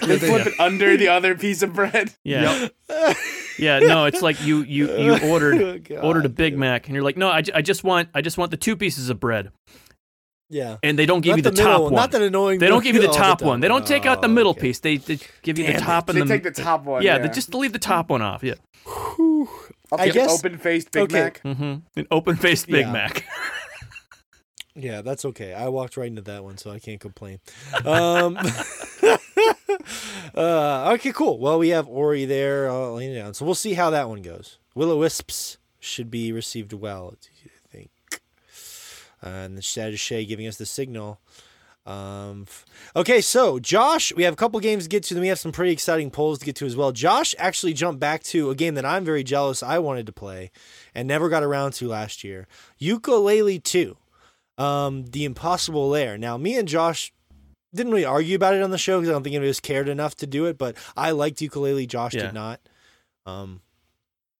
They 0.00 0.16
they- 0.16 0.28
flip 0.28 0.46
it 0.46 0.60
under 0.60 0.96
the 0.96 1.08
other 1.16 1.34
piece 1.36 1.62
of 1.62 1.72
bread. 1.72 2.14
Yeah, 2.24 2.68
yeah. 3.58 3.78
No, 3.80 4.04
it's 4.04 4.22
like 4.22 4.40
you 4.44 4.62
you 4.62 4.96
you 4.96 5.18
ordered 5.30 5.60
Oh, 5.62 5.78
God, 5.78 6.04
ordered 6.04 6.24
a 6.26 6.28
Big 6.28 6.52
dude. 6.52 6.60
Mac, 6.60 6.86
and 6.86 6.94
you're 6.94 7.02
like, 7.04 7.16
no, 7.16 7.28
I, 7.28 7.42
I 7.54 7.62
just 7.62 7.82
want 7.84 8.08
I 8.14 8.20
just 8.22 8.38
want 8.38 8.50
the 8.52 8.56
two 8.56 8.76
pieces 8.76 9.10
of 9.10 9.18
bread, 9.18 9.50
Yeah, 10.50 10.76
and 10.84 10.96
they 10.98 11.04
don't 11.06 11.20
give 11.20 11.30
not 11.32 11.36
you 11.38 11.42
the, 11.42 11.50
middle 11.52 11.64
top 11.66 11.82
one. 11.82 11.92
one. 11.92 12.00
Not 12.00 12.10
that 12.12 12.22
annoying. 12.22 12.58
they 12.60 12.68
don't 12.68 12.84
give 12.84 12.94
you 12.94 13.00
the 13.02 13.08
oh, 13.08 13.12
top 13.12 13.42
one. 13.42 13.60
They 13.60 13.68
don't 13.68 13.86
take 13.86 14.06
out 14.06 14.20
the 14.22 14.28
Oh, 14.28 14.32
middle 14.32 14.50
okay. 14.52 14.60
piece. 14.60 14.78
They, 14.80 14.98
they 14.98 15.18
give 15.42 15.58
you 15.58 15.64
Damn 15.64 15.74
the 15.74 15.78
it. 15.80 15.84
top 15.84 16.08
and 16.08 16.16
They 16.18 16.22
the 16.22 16.28
take 16.28 16.42
the 16.44 16.50
top 16.62 16.84
one. 16.84 17.02
yeah, 17.02 17.16
Yeah, 17.16 17.22
They 17.22 17.28
just 17.30 17.52
leave 17.54 17.72
the 17.72 17.78
top 17.80 18.08
one 18.10 18.22
off. 18.22 18.42
Yeah, 18.44 18.54
I'll 18.86 20.12
guess- 20.12 20.38
open 20.38 20.58
faced 20.58 20.92
Big 20.92 21.02
okay. 21.04 21.14
Mac. 21.24 21.42
mm-hmm. 21.42 21.74
an 21.98 22.06
open 22.10 22.36
faced 22.36 22.68
Big 22.68 22.86
Yeah. 22.86 22.92
Mac. 22.92 23.24
Yeah, 24.74 25.02
that's 25.02 25.26
okay. 25.26 25.52
I 25.52 25.68
walked 25.68 25.98
right 25.98 26.06
into 26.06 26.22
that 26.22 26.44
one, 26.44 26.56
so 26.56 26.70
I 26.70 26.78
can't 26.78 26.98
complain. 27.00 27.40
Um, 27.84 28.38
uh, 30.34 30.92
okay, 30.94 31.12
cool. 31.12 31.38
Well, 31.38 31.58
we 31.58 31.70
have 31.70 31.88
Ori 31.88 32.24
there 32.24 32.70
uh, 32.70 32.96
it 32.96 33.14
down, 33.14 33.34
so 33.34 33.44
we'll 33.44 33.54
see 33.54 33.74
how 33.74 33.90
that 33.90 34.08
one 34.08 34.22
goes. 34.22 34.58
Willow 34.74 34.98
Wisps 34.98 35.58
should 35.80 36.10
be 36.10 36.32
received 36.32 36.72
well, 36.72 37.14
I 37.14 37.68
think. 37.70 37.90
Uh, 39.22 39.28
and 39.28 39.58
the 39.58 39.62
Shadow 39.62 39.96
giving 40.24 40.46
us 40.46 40.56
the 40.56 40.66
signal. 40.66 41.20
Um, 41.84 42.46
okay, 42.94 43.20
so 43.20 43.58
Josh, 43.58 44.14
we 44.14 44.22
have 44.22 44.34
a 44.34 44.36
couple 44.36 44.60
games 44.60 44.84
to 44.84 44.88
get 44.88 45.02
to. 45.04 45.14
Then 45.14 45.20
we 45.20 45.28
have 45.28 45.38
some 45.38 45.52
pretty 45.52 45.72
exciting 45.72 46.10
polls 46.10 46.38
to 46.38 46.46
get 46.46 46.56
to 46.56 46.66
as 46.66 46.76
well. 46.76 46.92
Josh 46.92 47.34
actually 47.38 47.72
jumped 47.72 47.98
back 47.98 48.22
to 48.24 48.50
a 48.50 48.54
game 48.54 48.74
that 48.74 48.84
I'm 48.84 49.04
very 49.04 49.24
jealous 49.24 49.62
I 49.62 49.80
wanted 49.80 50.06
to 50.06 50.12
play 50.12 50.52
and 50.94 51.08
never 51.08 51.28
got 51.28 51.42
around 51.42 51.72
to 51.74 51.88
last 51.88 52.22
year. 52.22 52.46
Yooka-Laylee 52.80 53.62
2 53.62 53.96
um, 54.58 55.06
the 55.06 55.24
impossible 55.24 55.88
lair. 55.88 56.18
Now, 56.18 56.36
me 56.36 56.56
and 56.56 56.68
Josh 56.68 57.12
didn't 57.74 57.92
really 57.92 58.04
argue 58.04 58.36
about 58.36 58.54
it 58.54 58.62
on 58.62 58.70
the 58.70 58.78
show 58.78 58.98
because 58.98 59.08
I 59.10 59.12
don't 59.12 59.22
think 59.22 59.34
anybody 59.34 59.48
else 59.48 59.60
cared 59.60 59.88
enough 59.88 60.14
to 60.16 60.26
do 60.26 60.46
it. 60.46 60.58
But 60.58 60.76
I 60.96 61.10
liked 61.12 61.38
Yooka-Laylee. 61.38 61.88
Josh 61.88 62.14
Yeah. 62.14 62.22
did 62.22 62.34
not. 62.34 62.60
Um, 63.26 63.60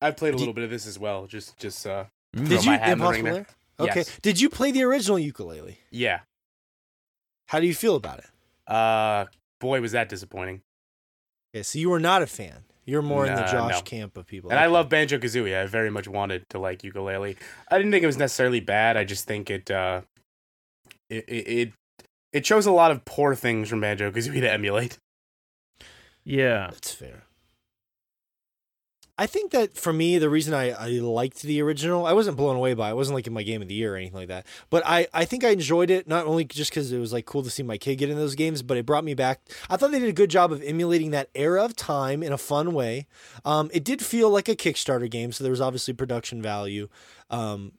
I've 0.01 0.17
played 0.17 0.35
a 0.35 0.37
little 0.37 0.53
bit 0.55 0.65
of 0.65 0.71
this 0.71 0.87
as 0.87 0.99
well. 0.99 1.27
Just 1.27 1.59
just 1.59 1.87
uh 1.87 2.05
Mm. 2.35 2.49
Did 2.49 2.49
Throw 2.49 2.61
you 2.61 2.67
my 2.71 2.77
hat 2.79 2.83
in 2.93 2.99
the 2.99 3.05
Impossible 3.05 3.13
ring 3.13 3.25
Lair? 3.35 3.47
there. 3.79 3.89
Okay. 3.89 4.01
Yes. 4.01 4.19
Did 4.23 4.41
you 4.41 4.49
play 4.49 4.71
the 4.71 4.83
original 4.85 5.19
Yooka-Laylee? 5.19 5.77
yeah. 5.91 6.21
How 7.49 7.61
do 7.61 7.67
you 7.67 7.75
feel 7.75 7.97
about 7.97 8.19
it? 8.21 8.27
Uh 8.73 9.27
boy 9.61 9.81
was 9.81 9.93
that 9.93 10.09
disappointing. 10.09 10.63
Okay, 11.55 11.63
so 11.63 11.79
you 11.79 11.91
were 11.91 12.01
not 12.01 12.23
a 12.23 12.27
fan. 12.27 12.65
You're 12.87 13.03
more 13.03 13.27
in 13.27 13.35
the 13.37 13.43
Josh 13.43 13.75
no. 13.75 13.81
camp 13.83 14.17
of 14.17 14.27
people. 14.27 14.51
And 14.51 14.59
I 14.59 14.67
love 14.67 14.89
Banjo 14.89 15.19
Kazooie. 15.19 15.57
I 15.61 15.67
very 15.67 15.91
much 15.91 16.09
wanted 16.09 16.49
to 16.49 16.59
like 16.59 16.83
Yooka-Laylee. 16.83 17.37
I 17.71 17.77
didn't 17.79 17.93
think 17.93 18.03
it 18.03 18.07
was 18.07 18.17
necessarily 18.17 18.59
bad. 18.61 18.97
I 18.97 19.05
just 19.05 19.27
think 19.27 19.51
it 19.51 19.71
uh 19.71 20.01
it 21.11 21.25
it 21.29 21.49
it, 21.49 21.73
it 22.33 22.45
chose 22.45 22.67
a 22.67 22.73
lot 22.73 22.91
of 22.91 23.05
poor 23.05 23.35
things 23.35 23.69
from 23.69 23.81
Banjo 23.81 24.11
Kazooie 24.11 24.41
to 24.41 24.51
emulate. 24.51 24.99
Yeah. 26.25 26.69
That's 26.71 26.93
fair. 26.93 27.25
I 29.19 29.27
think 29.27 29.53
that 29.53 29.77
for 29.77 29.93
me, 29.93 30.19
the 30.19 30.31
reason 30.31 30.55
I, 30.55 30.71
I 30.71 30.89
liked 30.99 31.43
the 31.43 31.61
original, 31.61 32.07
I 32.07 32.15
wasn't 32.15 32.39
blown 32.39 32.57
away 32.57 32.73
by 32.73 32.89
it. 32.89 32.93
It 32.93 32.97
wasn't 32.97 33.15
like 33.15 33.27
in 33.27 33.33
my 33.35 33.43
game 33.43 33.61
of 33.61 33.69
the 33.69 33.75
year 33.75 33.95
or 33.95 33.97
anything 33.97 34.17
like 34.17 34.29
that. 34.29 34.47
But 34.71 34.83
I, 34.87 35.07
I 35.13 35.27
think 35.27 35.45
I 35.45 35.51
enjoyed 35.51 35.91
it, 35.91 36.09
not 36.09 36.27
only 36.27 36.45
just 36.45 36.71
because 36.71 36.91
it 36.91 36.99
was 36.99 37.13
like 37.13 37.27
cool 37.27 37.43
to 37.43 37.51
see 37.51 37.63
my 37.63 37.77
kid 37.77 37.97
get 37.97 38.09
in 38.09 38.17
those 38.17 38.35
games, 38.35 38.63
but 38.63 38.79
it 38.79 38.87
brought 38.87 39.05
me 39.05 39.13
back. 39.13 39.43
I 39.69 39.77
thought 39.77 39.93
they 39.93 40.01
did 40.01 40.09
a 40.09 40.15
good 40.15 40.31
job 40.31 40.51
of 40.51 40.63
emulating 40.63 41.11
that 41.11 41.29
era 41.35 41.63
of 41.63 41.77
time 41.77 42.23
in 42.23 42.33
a 42.33 42.39
fun 42.39 42.73
way. 42.73 43.07
Um, 43.45 43.71
it 43.75 43.85
did 43.85 44.03
feel 44.03 44.31
like 44.31 44.49
a 44.49 44.57
Kickstarter 44.57 45.11
game, 45.11 45.31
so 45.31 45.45
there 45.45 45.53
was 45.53 45.61
obviously 45.61 45.93
production 45.93 46.41
value. 46.41 46.89
Um, 47.31 47.73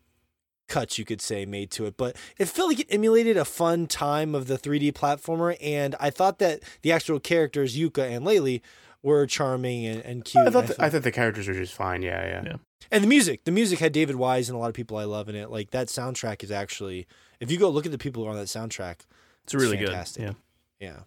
cuts 0.70 0.98
you 0.98 1.06
could 1.06 1.22
say 1.22 1.46
made 1.46 1.70
to 1.72 1.86
it 1.86 1.98
but 1.98 2.16
it 2.38 2.46
felt 2.48 2.70
like 2.70 2.80
it 2.80 2.88
emulated 2.90 3.36
a 3.38 3.46
fun 3.46 3.86
time 3.86 4.34
of 4.34 4.48
the 4.48 4.58
3d 4.58 4.94
platformer 4.94 5.58
and 5.62 5.96
i 6.00 6.10
thought 6.10 6.40
that 6.40 6.62
the 6.84 6.92
actual 6.92 7.20
characters 7.20 7.76
Yooka 7.78 8.10
and 8.10 8.26
Laylee 8.26 8.62
were 9.02 9.26
charming 9.28 9.86
and, 9.86 10.02
and 10.06 10.24
cute 10.26 10.42
I 10.42 10.46
and 10.46 10.54
thought 10.54 10.68
the, 10.68 10.74
thought- 10.76 10.86
I 10.86 10.90
thought 10.90 11.04
the 11.04 11.12
characters 11.12 11.48
were 11.50 11.54
just 11.54 11.74
fine. 11.74 12.02
Yeah, 12.02 12.26
yeah. 12.26 12.44
Yeah. 12.46 12.56
and 12.92 13.04
the 13.04 13.08
music 13.08 13.44
the 13.44 13.52
music 13.52 13.80
had 13.80 13.92
david 13.92 14.16
wise 14.16 14.48
and 14.50 14.56
a 14.56 14.60
lot 14.60 14.70
of 14.70 14.74
people 14.74 14.96
i 14.98 15.04
love 15.04 15.28
in 15.30 15.36
it 15.36 15.50
like 15.52 15.72
that 15.72 15.88
soundtrack 15.88 16.44
is 16.44 16.52
actually 16.52 17.06
if 17.42 17.52
you 17.52 17.60
go 17.60 17.70
look 17.70 17.86
at 17.86 17.92
the 17.92 17.98
people 17.98 18.24
who 18.24 18.28
are 18.30 18.32
on 18.32 18.38
that 18.38 18.48
soundtrack 18.48 19.00
It's 19.44 19.54
really 19.54 19.78
fantastic. 19.78 20.24
good. 20.26 20.36
Yeah. 20.80 20.88
yeah 20.88 21.00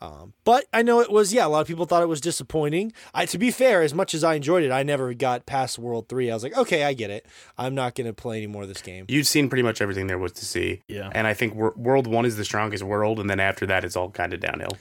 um, 0.00 0.32
but 0.44 0.64
I 0.72 0.82
know 0.82 1.00
it 1.00 1.10
was 1.10 1.32
yeah. 1.34 1.46
A 1.46 1.48
lot 1.48 1.60
of 1.60 1.66
people 1.66 1.84
thought 1.84 2.02
it 2.02 2.08
was 2.08 2.20
disappointing. 2.20 2.92
I, 3.14 3.26
to 3.26 3.38
be 3.38 3.50
fair, 3.50 3.82
as 3.82 3.92
much 3.94 4.14
as 4.14 4.22
I 4.22 4.34
enjoyed 4.34 4.62
it, 4.62 4.70
I 4.70 4.82
never 4.84 5.12
got 5.14 5.44
past 5.46 5.78
World 5.78 6.08
Three. 6.08 6.30
I 6.30 6.34
was 6.34 6.42
like, 6.42 6.56
okay, 6.56 6.84
I 6.84 6.92
get 6.92 7.10
it. 7.10 7.26
I'm 7.56 7.74
not 7.74 7.94
going 7.96 8.06
to 8.06 8.12
play 8.12 8.36
any 8.38 8.46
more 8.46 8.62
of 8.62 8.68
this 8.68 8.80
game. 8.82 9.06
You'd 9.08 9.26
seen 9.26 9.48
pretty 9.48 9.62
much 9.64 9.80
everything 9.80 10.06
there 10.06 10.18
was 10.18 10.32
to 10.32 10.44
see. 10.44 10.82
Yeah. 10.88 11.10
And 11.12 11.26
I 11.26 11.34
think 11.34 11.54
wor- 11.54 11.74
World 11.76 12.06
1 12.06 12.24
is 12.26 12.36
the 12.36 12.44
strongest 12.44 12.84
world 12.84 13.18
and 13.18 13.28
then 13.28 13.40
after 13.40 13.66
that 13.66 13.84
it's 13.84 13.96
all 13.96 14.10
kind 14.10 14.32
of 14.32 14.40
downhill. 14.40 14.76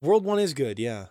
World 0.00 0.24
One 0.24 0.38
is 0.38 0.54
good, 0.54 0.78
yeah. 0.78 1.06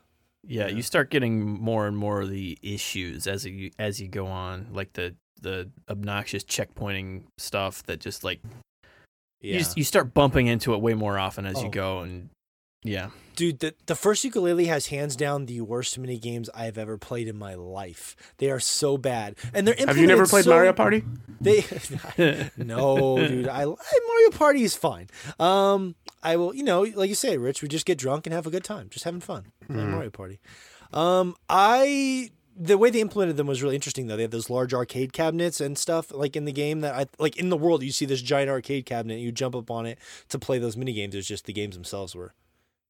Yeah, 0.48 0.68
Yeah. 0.68 0.76
you 0.76 0.82
start 0.82 1.10
getting 1.12 1.44
more 1.46 1.88
and 1.88 1.98
more 1.98 2.22
of 2.22 2.30
the 2.30 2.58
issues 2.62 3.28
as 3.28 3.46
you 3.46 3.72
as 3.78 4.00
you 4.00 4.08
go 4.08 4.28
on, 4.28 4.68
like 4.72 4.94
the 4.94 5.16
the 5.42 5.70
obnoxious 5.90 6.44
checkpointing 6.44 7.24
stuff 7.38 7.84
that 7.84 8.00
just 8.00 8.24
like 8.24 8.40
Yeah. 9.42 9.54
you 9.54 9.60
just, 9.60 9.78
you 9.78 9.84
start 9.84 10.14
bumping 10.14 10.48
into 10.48 10.74
it 10.74 10.82
way 10.82 10.94
more 10.96 11.20
often 11.20 11.46
as 11.46 11.58
Oh. 11.58 11.64
you 11.66 11.70
go, 11.70 12.00
and 12.00 12.30
yeah, 12.88 13.10
Dude, 13.36 13.60
the, 13.60 13.76
the 13.86 13.94
first 13.96 14.26
Yooka-Laylee 14.26 14.66
has 14.66 14.88
hands 14.88 15.16
down 15.16 15.46
the 15.46 15.62
worst 15.62 16.00
mini 16.00 16.18
games 16.18 16.50
I've 16.56 16.76
ever 16.78 16.98
played 16.98 17.28
in 17.28 17.38
my 17.38 17.54
life. 17.54 18.16
They 18.40 18.50
are 18.50 18.60
so 18.60 18.98
bad, 18.98 19.36
and 19.54 19.68
they're 19.68 19.76
Have 19.86 19.98
you 19.98 20.08
never 20.08 20.26
played 20.26 20.46
so- 20.46 20.50
Mario 20.50 20.74
Party? 20.74 21.04
They 21.40 21.64
no, 22.58 23.18
dude. 23.28 23.48
I, 23.48 23.62
I 23.64 23.66
Mario 24.08 24.30
Party 24.32 24.64
is 24.64 24.76
fine. 24.76 25.08
Um, 25.40 25.96
I 26.24 26.36
will, 26.36 26.56
you 26.56 26.64
know, 26.64 26.82
like 26.82 27.10
you 27.10 27.16
say, 27.16 27.38
Rich. 27.38 27.62
We 27.62 27.68
just 27.68 27.86
get 27.86 27.98
drunk 28.00 28.26
and 28.26 28.34
have 28.34 28.48
a 28.48 28.50
good 28.50 28.64
time, 28.64 28.90
just 28.90 29.06
having 29.06 29.22
fun. 29.22 29.52
Mhm. 29.70 29.90
Mario 29.90 30.10
Party. 30.10 30.40
Um, 30.94 31.36
I 31.50 32.32
the 32.60 32.76
way 32.78 32.90
they 32.90 33.02
implemented 33.02 33.38
them 33.38 33.46
was 33.46 33.62
really 33.62 33.76
interesting 33.76 34.08
though. 34.08 34.16
They 34.16 34.24
have 34.24 34.32
those 34.32 34.50
large 34.50 34.74
arcade 34.74 35.14
cabinets 35.14 35.62
and 35.62 35.78
stuff 35.78 36.12
like 36.12 36.36
in 36.36 36.46
the 36.46 36.52
game 36.52 36.82
that 36.82 36.96
I 36.96 37.06
like 37.20 37.38
in 37.38 37.50
the 37.50 37.58
world. 37.58 37.84
You 37.84 37.92
see 37.92 38.06
this 38.06 38.22
giant 38.24 38.50
arcade 38.50 38.86
cabinet, 38.88 39.20
you 39.20 39.32
jump 39.32 39.56
up 39.56 39.70
on 39.70 39.86
it 39.86 40.00
to 40.30 40.40
play 40.40 40.58
those 40.58 40.76
mini 40.76 40.94
games. 40.94 41.14
It 41.14 41.20
was 41.20 41.28
just 41.28 41.46
the 41.46 41.54
games 41.54 41.76
themselves 41.76 42.16
were 42.16 42.34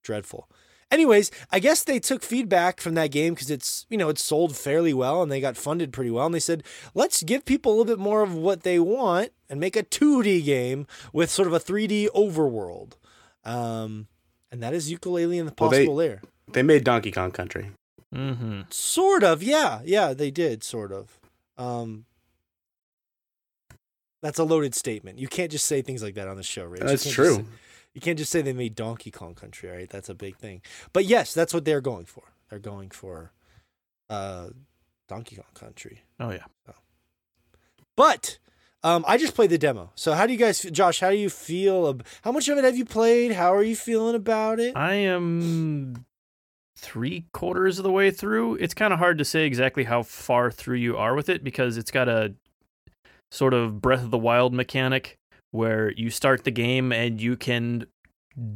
dreadful. 0.08 0.50
Anyways, 0.90 1.32
I 1.52 1.60
guess 1.60 1.84
they 1.84 2.00
took 2.00 2.24
feedback 2.24 2.80
from 2.80 2.94
that 2.96 3.12
game 3.12 3.34
because 3.34 3.52
it's 3.52 3.86
you 3.90 3.98
know 3.98 4.08
it 4.08 4.18
sold 4.18 4.56
fairly 4.56 4.94
well 4.94 5.22
and 5.22 5.30
they 5.30 5.42
got 5.42 5.58
funded 5.58 5.92
pretty 5.92 6.10
well 6.12 6.26
and 6.26 6.34
they 6.34 6.40
said 6.40 6.64
let's 6.96 7.24
give 7.24 7.44
people 7.44 7.72
a 7.72 7.76
little 7.76 7.94
bit 7.94 8.00
more 8.00 8.24
of 8.24 8.34
what 8.34 8.64
they 8.64 8.80
want 8.80 9.32
and 9.50 9.60
make 9.60 9.76
a 9.76 9.84
2D 9.84 10.46
game 10.46 10.88
with 11.12 11.30
sort 11.30 11.46
of 11.50 11.54
a 11.54 11.60
3D 11.60 12.08
overworld, 12.16 12.94
um, 13.44 14.08
and 14.50 14.64
that 14.64 14.74
is 14.74 14.90
Yooka-Laylee 14.92 15.40
and 15.42 15.50
the 15.50 15.54
Well, 15.60 15.70
they- 15.70 15.80
possible 15.80 15.96
lair. 15.96 16.22
They 16.54 16.64
made 16.64 16.86
Donkey 16.86 17.12
Kong 17.12 17.32
Country. 17.32 17.72
mm-hmm. 18.16 18.62
Sort 18.70 19.24
of, 19.26 19.44
yeah, 19.44 19.82
yeah, 19.84 20.14
they 20.14 20.32
did 20.32 20.64
sort 20.64 20.94
of. 20.94 21.20
Um, 21.58 22.06
that's 24.22 24.40
a 24.40 24.44
loaded 24.46 24.74
statement. 24.74 25.20
You 25.20 25.28
can't 25.28 25.52
just 25.52 25.66
say 25.66 25.82
things 25.82 26.02
like 26.02 26.16
that 26.16 26.28
on 26.30 26.38
the 26.38 26.44
show, 26.44 26.64
Rich. 26.64 26.82
You 26.82 26.88
That's 26.88 27.04
can't 27.04 27.16
just 27.16 27.16
true. 27.16 27.36
say- 27.36 27.46
you 27.98 28.02
can't 28.02 28.20
just 28.20 28.32
say 28.32 28.44
they 28.44 28.54
made 28.54 28.76
Donkey 28.76 29.10
Kong 29.10 29.34
Country, 29.34 29.72
right? 29.72 29.90
That's 29.90 30.08
a 30.08 30.14
big 30.14 30.38
thing. 30.38 30.62
But 30.94 31.06
yes, 31.06 31.34
that's 31.34 31.52
what 31.52 31.66
they're 31.66 31.82
going 31.82 32.06
for. 32.06 32.22
They're 32.48 32.60
going 32.60 32.92
for 32.92 33.32
uh, 34.08 34.50
Donkey 35.10 35.38
Kong 35.38 35.46
Country. 35.56 36.04
oh 36.20 36.30
yeah. 36.30 36.46
But 37.96 38.38
um, 38.84 39.04
I 39.08 39.18
just 39.18 39.34
played 39.34 39.50
the 39.50 39.58
demo. 39.58 39.94
So 39.96 40.14
how 40.14 40.28
do 40.28 40.32
you 40.34 40.38
guys, 40.38 40.62
Josh? 40.62 41.00
How 41.00 41.10
do 41.10 41.18
you 41.18 41.32
feel? 41.32 41.90
Ab- 41.90 42.06
how 42.22 42.32
much 42.32 42.48
of 42.50 42.60
it 42.60 42.64
have 42.64 42.78
you 42.78 42.86
played? 42.86 43.32
How 43.32 43.52
are 43.52 43.64
you 43.64 43.76
feeling 43.76 44.14
about 44.14 44.60
it? 44.60 44.78
I 44.78 44.94
am 44.94 46.06
three 46.76 47.26
quarters 47.34 47.80
of 47.80 47.84
the 47.84 47.92
way 47.92 48.12
through. 48.12 48.58
It's 48.58 48.76
kind 48.76 48.94
of 48.94 49.00
hard 49.00 49.18
to 49.18 49.26
say 49.26 49.48
exactly 49.48 49.86
how 49.86 50.04
far 50.04 50.52
through 50.52 50.78
you 50.78 50.98
are 50.98 51.16
with 51.16 51.30
it 51.30 51.44
because 51.44 51.78
it's 51.78 51.90
got 51.90 52.08
a 52.08 52.36
sort 53.32 53.56
of 53.56 53.82
Breath 53.82 54.04
of 54.04 54.12
the 54.12 54.20
Wild 54.20 54.54
mechanic 54.54 55.18
where 55.58 55.92
you 55.92 56.10
start 56.10 56.44
the 56.44 56.52
game 56.52 56.92
and 56.92 57.20
you 57.20 57.36
can 57.36 57.86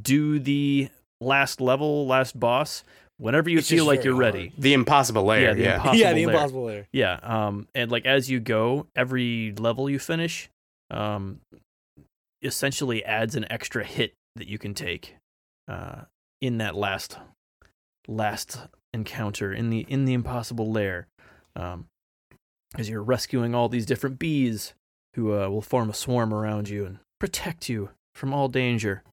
do 0.02 0.40
the 0.40 0.90
last 1.20 1.60
level, 1.60 2.06
last 2.08 2.40
boss 2.40 2.84
whenever 3.18 3.50
you 3.50 3.58
It's 3.60 3.68
feel 3.70 3.86
like 3.86 4.04
you're 4.04 4.14
hard. 4.14 4.36
ready. 4.36 4.54
The 4.58 4.74
Impossible 4.74 5.24
Lair. 5.24 5.42
Yeah, 5.50 5.54
the 5.54 5.62
Yeah. 5.64 5.76
impossible 5.76 5.98
yeah, 6.00 6.14
the 6.14 6.26
lair. 6.26 6.36
impossible 6.36 6.64
lair. 6.64 6.88
Yeah, 6.94 7.20
um, 7.22 7.68
and 7.76 7.92
like 7.92 8.06
as 8.06 8.30
you 8.30 8.40
go, 8.40 8.88
every 8.96 9.54
level 9.58 9.90
you 9.90 10.00
finish, 10.00 10.50
um, 10.90 11.42
essentially 12.42 13.04
adds 13.06 13.36
an 13.36 13.46
extra 13.52 13.84
hit 13.84 14.14
that 14.36 14.48
you 14.48 14.58
can 14.58 14.74
take, 14.74 15.16
uh, 15.68 16.04
in 16.42 16.58
that 16.58 16.76
last, 16.76 17.18
last 18.08 18.68
encounter 18.94 19.54
in 19.54 19.70
the 19.70 19.86
in 19.88 20.06
the 20.06 20.14
impossible 20.14 20.72
lair, 20.72 21.08
um, 21.56 21.86
as 22.78 22.90
you're 22.90 23.04
rescuing 23.04 23.54
all 23.54 23.70
these 23.70 23.86
different 23.86 24.18
bees 24.20 24.74
who 25.16 25.34
uh, 25.34 25.50
will 25.50 25.62
form 25.62 25.90
a 25.90 25.94
swarm 25.94 26.34
around 26.34 26.70
you 26.70 26.86
and 26.86 27.00
protect 27.20 27.70
you 27.70 27.90
from 28.16 28.34
all 28.34 28.48
danger, 28.48 29.04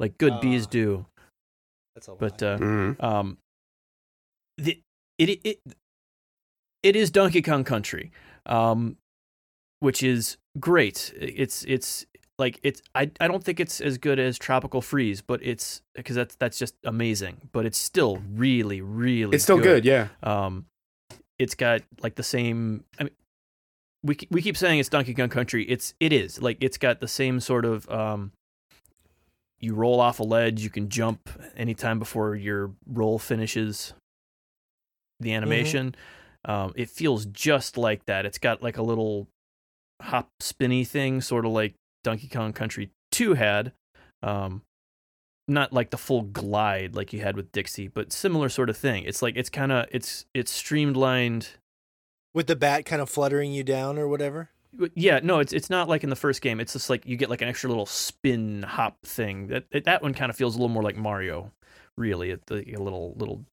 like 0.00 0.18
good 0.18 0.40
bees 0.40 0.66
Ah. 0.66 0.70
do. 0.70 1.06
That's 1.94 2.08
a 2.08 2.10
lot. 2.12 2.20
But 2.20 2.42
uh, 2.42 2.58
Mhm. 2.58 3.02
um, 3.02 3.38
the 4.58 4.80
it 5.18 5.40
it 5.44 5.60
it 6.82 6.96
is 6.96 7.10
Donkey 7.10 7.42
Kong 7.42 7.64
Country, 7.64 8.10
um, 8.46 8.96
which 9.80 10.02
is 10.02 10.36
great. 10.60 11.12
It's 11.16 11.64
it's 11.64 12.06
like 12.38 12.60
it's 12.62 12.82
I 12.94 13.10
I 13.20 13.28
don't 13.28 13.42
think 13.42 13.60
it's 13.60 13.80
as 13.80 13.96
good 13.98 14.18
as 14.18 14.38
Tropical 14.38 14.82
Freeze, 14.82 15.22
but 15.22 15.40
it's 15.42 15.80
because 15.94 16.16
that's 16.16 16.36
that's 16.36 16.58
just 16.58 16.74
amazing. 16.84 17.48
But 17.52 17.64
it's 17.66 17.78
still 17.78 18.16
really 18.34 18.80
really 18.82 19.34
It's 19.34 19.44
still 19.44 19.58
good. 19.58 19.84
Yeah. 19.84 20.08
Um, 20.22 20.66
it's 21.38 21.54
got 21.54 21.82
like 22.02 22.14
the 22.16 22.22
same. 22.22 22.84
I 22.98 23.04
mean, 23.04 23.14
we 24.02 24.16
we 24.30 24.42
keep 24.42 24.56
saying 24.56 24.78
it's 24.78 24.88
Donkey 24.88 25.14
Kong 25.14 25.28
Country. 25.28 25.64
It's 25.64 25.94
it 26.00 26.12
is 26.12 26.40
like 26.40 26.58
it's 26.60 26.78
got 26.78 27.00
the 27.00 27.08
same 27.08 27.40
sort 27.40 27.64
of 27.64 27.88
um. 27.90 28.32
You 29.58 29.74
roll 29.74 30.00
off 30.00 30.20
a 30.20 30.22
ledge. 30.22 30.62
You 30.62 30.68
can 30.68 30.90
jump 30.90 31.30
anytime 31.56 31.98
before 31.98 32.34
your 32.34 32.72
roll 32.86 33.18
finishes. 33.18 33.94
The 35.18 35.32
animation, 35.32 35.94
um, 36.44 36.74
it 36.76 36.90
feels 36.90 37.24
just 37.24 37.78
like 37.78 38.04
that. 38.04 38.26
It's 38.26 38.36
got 38.36 38.62
like 38.62 38.76
a 38.76 38.82
little 38.82 39.28
hop 40.02 40.28
spinny 40.40 40.84
thing, 40.84 41.22
sort 41.22 41.46
of 41.46 41.52
like 41.52 41.74
Donkey 42.04 42.28
Kong 42.28 42.52
Country 42.52 42.90
Two 43.10 43.32
had. 43.32 43.72
Um, 44.22 44.60
not 45.48 45.72
like 45.72 45.90
the 45.90 45.98
full 45.98 46.22
glide 46.22 46.94
like 46.94 47.12
you 47.12 47.20
had 47.20 47.36
with 47.36 47.52
Dixie, 47.52 47.88
but 47.88 48.12
similar 48.12 48.48
sort 48.48 48.68
of 48.68 48.76
thing. 48.76 49.04
It's 49.04 49.22
like 49.22 49.36
it's 49.36 49.50
kind 49.50 49.72
of 49.72 49.86
it's 49.90 50.26
it's 50.34 50.50
streamlined. 50.50 51.50
With 52.36 52.46
the 52.46 52.54
bat 52.54 52.84
kind 52.84 53.00
of 53.00 53.08
fluttering 53.08 53.50
you 53.50 53.64
down 53.64 53.98
or 53.98 54.06
whatever. 54.06 54.50
Yeah, 54.94 55.20
no, 55.22 55.38
it's 55.38 55.54
it's 55.54 55.70
not 55.70 55.88
like 55.88 56.04
in 56.04 56.10
the 56.10 56.16
first 56.16 56.42
game. 56.42 56.60
It's 56.60 56.74
just 56.74 56.90
like 56.90 57.06
you 57.06 57.16
get 57.16 57.30
like 57.30 57.40
an 57.40 57.48
extra 57.48 57.70
little 57.70 57.86
spin 57.86 58.62
hop 58.62 58.98
thing. 59.06 59.46
That 59.46 59.64
that, 59.72 59.84
that 59.84 60.02
one 60.02 60.12
kind 60.12 60.28
of 60.28 60.36
feels 60.36 60.54
a 60.54 60.58
little 60.58 60.68
more 60.68 60.82
like 60.82 60.96
Mario, 60.98 61.50
really. 61.96 62.30
It, 62.30 62.44
the, 62.46 62.74
a 62.74 62.78
little 62.78 63.14
little 63.16 63.46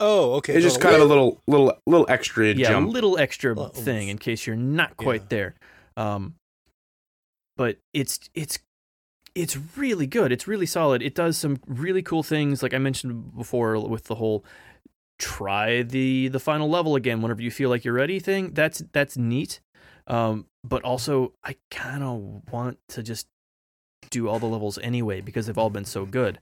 Oh, 0.00 0.34
okay. 0.34 0.54
It's 0.54 0.62
just 0.62 0.80
kind 0.80 0.94
of 0.94 1.02
a 1.02 1.04
little, 1.06 1.42
little, 1.48 1.72
little 1.84 2.06
extra 2.08 2.46
yeah, 2.54 2.68
jump. 2.68 2.86
a 2.86 2.90
little 2.92 3.18
extra 3.18 3.52
Well, 3.54 3.70
thing 3.70 4.02
oomph. 4.04 4.10
in 4.12 4.18
case 4.18 4.46
you're 4.46 4.54
not 4.54 4.96
quite 4.96 5.22
Yeah. 5.22 5.26
there. 5.30 5.54
Um, 5.96 6.34
but 7.56 7.78
it's 7.92 8.20
it's 8.34 8.60
it's 9.34 9.58
really 9.76 10.06
good. 10.06 10.30
It's 10.30 10.46
really 10.46 10.66
solid. 10.66 11.02
It 11.02 11.16
does 11.16 11.36
some 11.36 11.58
really 11.66 12.02
cool 12.02 12.22
things, 12.22 12.62
like 12.62 12.72
I 12.74 12.78
mentioned 12.78 13.36
before, 13.36 13.76
with 13.80 14.04
the 14.04 14.14
whole 14.14 14.44
try 15.18 15.82
the 15.82 16.28
the 16.28 16.40
final 16.40 16.68
level 16.68 16.94
again 16.96 17.20
whenever 17.22 17.42
you 17.42 17.50
feel 17.50 17.70
like 17.70 17.84
you're 17.84 17.94
ready 17.94 18.18
thing. 18.20 18.52
That's 18.54 18.82
that's 18.92 19.16
neat. 19.16 19.60
Um, 20.06 20.46
but 20.64 20.82
also 20.84 21.32
I 21.44 21.56
kind 21.70 22.02
of 22.02 22.52
want 22.52 22.78
to 22.90 23.02
just 23.02 23.26
do 24.10 24.28
all 24.28 24.38
the 24.38 24.46
levels 24.46 24.78
anyway 24.78 25.20
because 25.20 25.46
they've 25.46 25.58
all 25.58 25.70
been 25.70 25.84
so 25.84 26.06
good. 26.06 26.38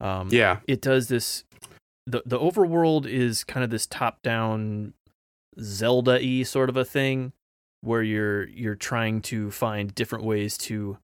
Um, 0.00 0.28
Yeah. 0.30 0.58
it 0.66 0.80
does 0.80 1.08
this 1.08 1.44
the 2.06 2.22
the 2.24 2.38
overworld 2.38 3.06
is 3.06 3.44
kind 3.44 3.62
of 3.62 3.70
this 3.70 3.86
top 3.86 4.22
down 4.22 4.94
Zelda 5.60 6.18
y 6.22 6.42
sort 6.44 6.70
of 6.70 6.76
a 6.76 6.84
thing 6.84 7.32
where 7.82 8.02
you're 8.02 8.48
you're 8.48 8.74
trying 8.76 9.20
to 9.22 9.50
find 9.50 9.94
different 9.94 10.24
ways 10.24 10.56
to 10.58 10.98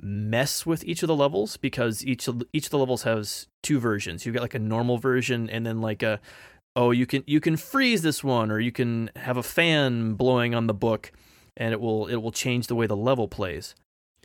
mess 0.00 0.64
with 0.64 0.84
each 0.84 1.02
of 1.02 1.08
the 1.08 1.16
levels 1.16 1.56
because 1.56 2.04
each 2.04 2.28
of 2.28 2.42
each 2.52 2.66
of 2.66 2.70
the 2.70 2.78
levels 2.78 3.02
has 3.02 3.48
two 3.62 3.78
versions. 3.78 4.24
You've 4.24 4.34
got 4.34 4.42
like 4.42 4.54
a 4.54 4.60
normal 4.60 4.98
version 4.98 5.50
and 5.50 5.66
then 5.66 5.80
like 5.80 6.02
a 6.02 6.20
oh 6.76 6.90
you 6.90 7.06
can 7.06 7.24
you 7.26 7.40
can 7.40 7.56
freeze 7.56 8.02
this 8.02 8.22
one 8.22 8.50
or 8.50 8.60
you 8.60 8.72
can 8.72 9.10
have 9.16 9.36
a 9.36 9.42
fan 9.42 10.14
blowing 10.14 10.54
on 10.54 10.66
the 10.66 10.74
book 10.74 11.12
and 11.56 11.72
it 11.72 11.80
will 11.80 12.06
it 12.06 12.16
will 12.16 12.32
change 12.32 12.68
the 12.68 12.74
way 12.74 12.86
the 12.86 12.96
level 12.96 13.28
plays. 13.28 13.74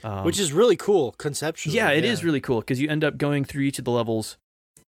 Um, 0.04 0.26
which 0.26 0.40
is 0.40 0.52
really 0.52 0.76
cool 0.76 1.14
conceptually. 1.14 1.78
yeah, 1.78 1.90
it 1.92 2.04
is 2.04 2.26
really 2.26 2.42
cool 2.42 2.60
because 2.60 2.82
you 2.82 2.90
end 2.90 3.06
up 3.06 3.18
going 3.18 3.46
through 3.46 3.62
each 3.64 3.80
of 3.80 3.86
the 3.86 3.92
levels 3.92 4.38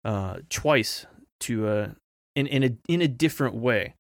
uh, 0.06 0.38
twice 0.50 1.06
to 1.42 1.68
uh, 1.68 1.90
in 2.36 2.48
in 2.48 2.64
a 2.64 2.72
in 2.88 3.02
a 3.02 3.08
different 3.08 3.56
way. 3.56 3.96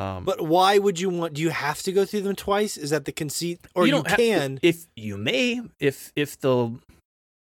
Um, 0.00 0.24
But 0.24 0.40
why 0.40 0.78
would 0.78 0.98
you 1.00 1.10
want? 1.10 1.34
Do 1.34 1.42
you 1.42 1.50
have 1.50 1.82
to 1.82 1.92
go 1.92 2.04
through 2.04 2.22
them 2.22 2.36
twice? 2.36 2.76
Is 2.76 2.90
that 2.90 3.04
the 3.04 3.12
conceit, 3.12 3.60
or 3.74 3.86
you, 3.86 3.92
don't 3.92 4.08
ha- 4.08 4.16
can? 4.16 4.58
if 4.62 4.86
you 4.96 5.16
may 5.18 5.60
if 5.78 6.12
if 6.16 6.38
the 6.40 6.78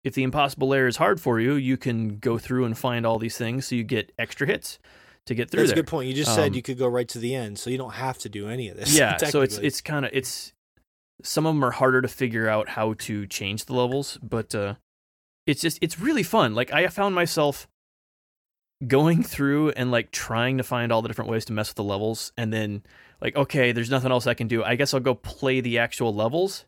if 0.04 0.14
the 0.16 0.24
impossible 0.24 0.68
lair 0.68 0.88
is 0.88 0.98
hard 0.98 1.22
for 1.22 1.40
you, 1.40 1.54
you 1.54 1.78
can 1.78 2.18
go 2.20 2.38
through 2.38 2.66
and 2.66 2.78
find 2.78 3.06
all 3.06 3.20
these 3.20 3.38
things 3.38 3.68
so 3.68 3.76
you 3.76 3.84
get 3.84 4.12
extra 4.20 4.46
hits 4.46 4.78
to 5.26 5.34
get 5.36 5.50
through 5.50 5.62
That's 5.62 5.72
a 5.72 5.76
good 5.76 5.88
point. 5.88 6.10
You 6.10 6.14
just 6.14 6.32
Um, 6.32 6.36
said 6.36 6.56
you 6.56 6.62
could 6.62 6.78
go 6.78 6.88
right 6.88 7.08
to 7.08 7.20
the 7.20 7.34
end, 7.34 7.58
so 7.58 7.70
you 7.70 7.78
don't 7.78 7.94
have 7.94 8.18
to 8.20 8.30
do 8.30 8.50
any 8.50 8.68
of 8.68 8.76
this. 8.76 8.94
yeah 8.98 9.16
so 9.34 9.42
it's 9.42 9.58
it's 9.58 9.80
kind 9.82 10.06
of 10.06 10.12
it's 10.14 10.52
some 11.22 11.46
of 11.46 11.56
them 11.56 11.64
are 11.64 11.72
harder 11.72 12.02
to 12.02 12.08
figure 12.10 12.50
out 12.50 12.70
how 12.70 12.94
to 12.94 13.26
change 13.28 13.66
the 13.66 13.74
levels 13.74 14.18
but 14.22 14.54
uh 14.54 14.76
it's 15.48 15.62
just 15.62 15.78
it's 15.82 15.98
really 16.00 16.24
fun 16.24 16.54
like 16.54 16.74
i 16.74 16.86
found 16.88 17.16
myself 17.16 17.68
going 18.88 19.24
through 19.24 19.70
and 19.72 19.92
like 19.92 20.12
trying 20.12 20.58
to 20.58 20.64
find 20.64 20.92
all 20.92 21.02
the 21.02 21.08
different 21.08 21.30
ways 21.30 21.46
to 21.46 21.54
mess 21.54 21.70
with 21.70 21.76
the 21.76 21.84
levels 21.84 22.32
and 22.38 22.52
then 22.52 22.84
like 23.22 23.36
okay 23.36 23.72
there's 23.72 23.90
nothing 23.90 24.12
else 24.12 24.28
i 24.28 24.34
can 24.34 24.48
do. 24.48 24.64
I 24.64 24.76
guess 24.76 24.94
i'll 24.94 25.00
go 25.00 25.16
play 25.16 25.62
the 25.62 25.80
actual 25.80 26.14
levels 26.14 26.66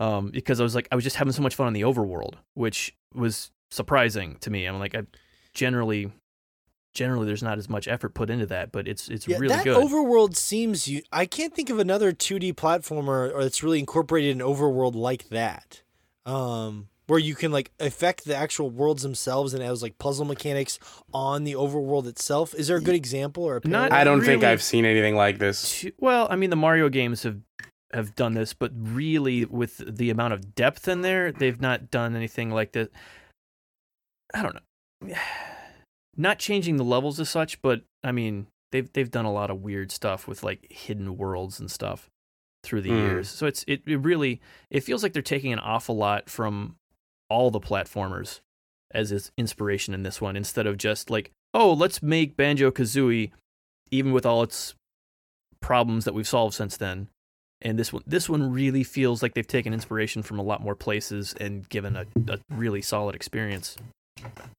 um 0.00 0.30
because 0.30 0.60
i 0.60 0.62
was 0.62 0.74
like 0.74 0.88
i 0.92 0.94
was 0.94 1.04
just 1.04 1.16
having 1.16 1.32
so 1.32 1.42
much 1.42 1.54
fun 1.54 1.66
on 1.66 1.72
the 1.72 1.82
overworld 1.82 2.34
which 2.54 2.94
was 3.14 3.50
surprising 3.70 4.36
to 4.40 4.50
me. 4.50 4.66
I'm 4.66 4.78
like 4.78 4.94
i 4.94 5.02
generally 5.54 6.12
generally 6.94 7.26
there's 7.26 7.42
not 7.42 7.58
as 7.58 7.68
much 7.68 7.86
effort 7.86 8.14
put 8.14 8.30
into 8.30 8.46
that 8.46 8.72
but 8.72 8.88
it's 8.88 9.08
it's 9.08 9.28
yeah, 9.28 9.36
really 9.38 9.54
that 9.54 9.64
good. 9.64 9.76
overworld 9.76 10.36
seems 10.36 10.88
you. 10.88 11.02
I 11.12 11.26
can't 11.26 11.54
think 11.54 11.70
of 11.70 11.78
another 11.78 12.12
2D 12.12 12.54
platformer 12.54 13.32
or 13.32 13.42
that's 13.42 13.62
really 13.62 13.78
incorporated 13.78 14.34
an 14.34 14.42
overworld 14.42 14.94
like 14.94 15.28
that, 15.28 15.82
um, 16.26 16.88
where 17.08 17.18
you 17.18 17.34
can 17.34 17.50
like 17.50 17.70
affect 17.80 18.24
the 18.24 18.36
actual 18.36 18.70
worlds 18.70 19.02
themselves 19.02 19.52
and 19.54 19.62
it 19.62 19.66
has 19.66 19.82
like 19.82 19.98
puzzle 19.98 20.24
mechanics 20.24 20.78
on 21.12 21.42
the 21.44 21.54
overworld 21.54 22.06
itself. 22.06 22.54
Is 22.54 22.68
there 22.68 22.76
a 22.76 22.80
good 22.80 22.94
example 22.94 23.42
or 23.44 23.56
a 23.56 23.66
Not- 23.68 23.90
I 23.92 24.04
don't 24.04 24.22
think 24.22 24.44
I've 24.44 24.62
seen 24.62 24.84
anything 24.84 25.16
like 25.16 25.38
this. 25.38 25.80
to- 25.80 25.92
well, 25.98 26.28
I 26.30 26.36
mean, 26.36 26.50
the 26.50 26.56
Mario 26.56 26.88
games 26.88 27.24
have 27.24 27.40
have 27.94 28.14
done 28.14 28.34
this, 28.34 28.52
but 28.52 28.70
really, 28.76 29.46
with 29.46 29.78
the 29.96 30.10
amount 30.10 30.34
of 30.34 30.54
depth 30.54 30.86
in 30.88 31.00
there, 31.00 31.32
they've 31.32 31.58
not 31.60 31.90
done 31.90 32.14
anything 32.14 32.50
like 32.50 32.72
that. 32.72 32.90
I 34.34 34.42
don't 34.42 34.54
know. 34.54 35.14
Not 36.16 36.38
changing 36.40 36.76
the 36.76 36.84
levels 36.84 37.20
as 37.20 37.30
such, 37.30 37.62
but 37.62 37.82
I 38.02 38.10
mean, 38.12 38.48
they've 38.72 38.92
they've 38.92 39.10
done 39.10 39.24
a 39.24 39.32
lot 39.32 39.50
of 39.50 39.62
weird 39.62 39.90
stuff 39.92 40.26
with 40.26 40.42
like 40.42 40.66
hidden 40.70 41.16
worlds 41.16 41.60
and 41.60 41.70
stuff 41.70 42.10
through 42.64 42.82
the 42.82 42.90
Mm. 42.90 42.98
years. 43.08 43.28
So 43.28 43.46
it's 43.46 43.64
it, 43.68 43.82
it 43.86 43.96
really 43.98 44.40
it 44.68 44.80
feels 44.80 45.02
like 45.04 45.12
they're 45.12 45.22
taking 45.22 45.52
an 45.52 45.60
awful 45.60 45.96
lot 45.96 46.28
from 46.28 46.74
all 47.30 47.50
the 47.50 47.60
platformers 47.60 48.40
as 48.92 49.12
its 49.12 49.30
inspiration 49.36 49.92
in 49.94 50.02
this 50.02 50.20
one, 50.20 50.36
instead 50.36 50.66
of 50.66 50.78
just 50.78 51.10
like, 51.10 51.30
oh, 51.52 51.72
let's 51.72 52.02
make 52.02 52.36
Banjo 52.36 52.70
Kazooie, 52.70 53.30
even 53.90 54.12
with 54.12 54.24
all 54.24 54.42
its 54.42 54.74
problems 55.60 56.04
that 56.04 56.14
we've 56.14 56.28
solved 56.28 56.54
since 56.54 56.76
then. 56.76 57.08
And 57.60 57.78
this 57.78 57.92
one, 57.92 58.02
this 58.06 58.28
one 58.28 58.52
really 58.52 58.84
feels 58.84 59.22
like 59.22 59.34
they've 59.34 59.46
taken 59.46 59.74
inspiration 59.74 60.22
from 60.22 60.38
a 60.38 60.42
lot 60.42 60.62
more 60.62 60.76
places 60.76 61.34
and 61.40 61.68
given 61.68 61.96
a, 61.96 62.06
a 62.28 62.38
really 62.50 62.80
solid 62.80 63.14
experience. 63.16 63.76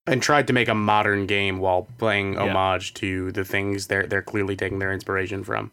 And 0.06 0.22
tried 0.22 0.48
to 0.48 0.54
make 0.54 0.68
a 0.68 0.76
modern 0.76 1.26
game 1.26 1.60
while 1.60 1.88
playing 1.98 2.34
Yeah. 2.34 2.42
homage 2.42 2.94
to 2.96 3.32
the 3.32 3.46
things 3.46 3.88
they're 3.88 4.06
they're 4.06 4.22
clearly 4.22 4.56
taking 4.56 4.80
their 4.80 4.92
inspiration 4.92 5.44
from. 5.44 5.72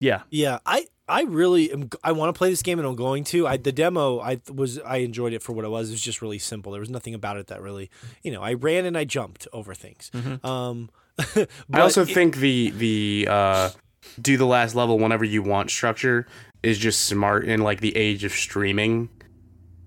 Yeah, 0.00 0.22
Yeah, 0.30 0.58
I 0.66 0.86
I 1.08 1.22
really 1.22 1.72
am, 1.72 1.88
I 2.02 2.12
want 2.12 2.34
to 2.34 2.36
play 2.38 2.50
this 2.50 2.62
game 2.62 2.78
and 2.78 2.86
I'm 2.88 2.96
going 2.96 3.24
to. 3.24 3.46
I 3.46 3.56
the 3.56 3.72
demo 3.72 4.18
I 4.20 4.40
was 4.52 4.78
I 4.80 4.98
enjoyed 4.98 5.32
it 5.32 5.42
for 5.42 5.52
what 5.52 5.64
it 5.64 5.68
was. 5.68 5.88
It 5.88 5.92
was 5.92 6.00
just 6.02 6.20
really 6.20 6.38
simple. 6.38 6.72
There 6.72 6.80
was 6.80 6.90
nothing 6.90 7.14
about 7.14 7.36
it 7.38 7.46
that 7.46 7.62
really, 7.62 7.90
you 8.22 8.30
know, 8.32 8.42
I 8.42 8.54
ran 8.54 8.84
and 8.84 8.96
I 8.98 9.04
jumped 9.04 9.46
over 9.52 9.72
things. 9.74 10.10
Mhm. 10.14 10.44
Um 10.44 10.90
I 11.72 11.80
also 11.80 12.02
it- 12.02 12.08
think 12.12 12.36
the 12.36 12.70
the 12.70 13.28
uh, 13.30 13.70
do 14.20 14.36
the 14.36 14.44
last 14.46 14.74
level 14.74 14.98
whenever 14.98 15.24
you 15.24 15.42
want 15.42 15.70
structure 15.70 16.26
is 16.62 16.76
just 16.78 17.02
smart 17.06 17.44
in 17.46 17.60
like 17.62 17.80
the 17.80 17.96
age 17.96 18.24
of 18.24 18.32
streaming. 18.32 19.08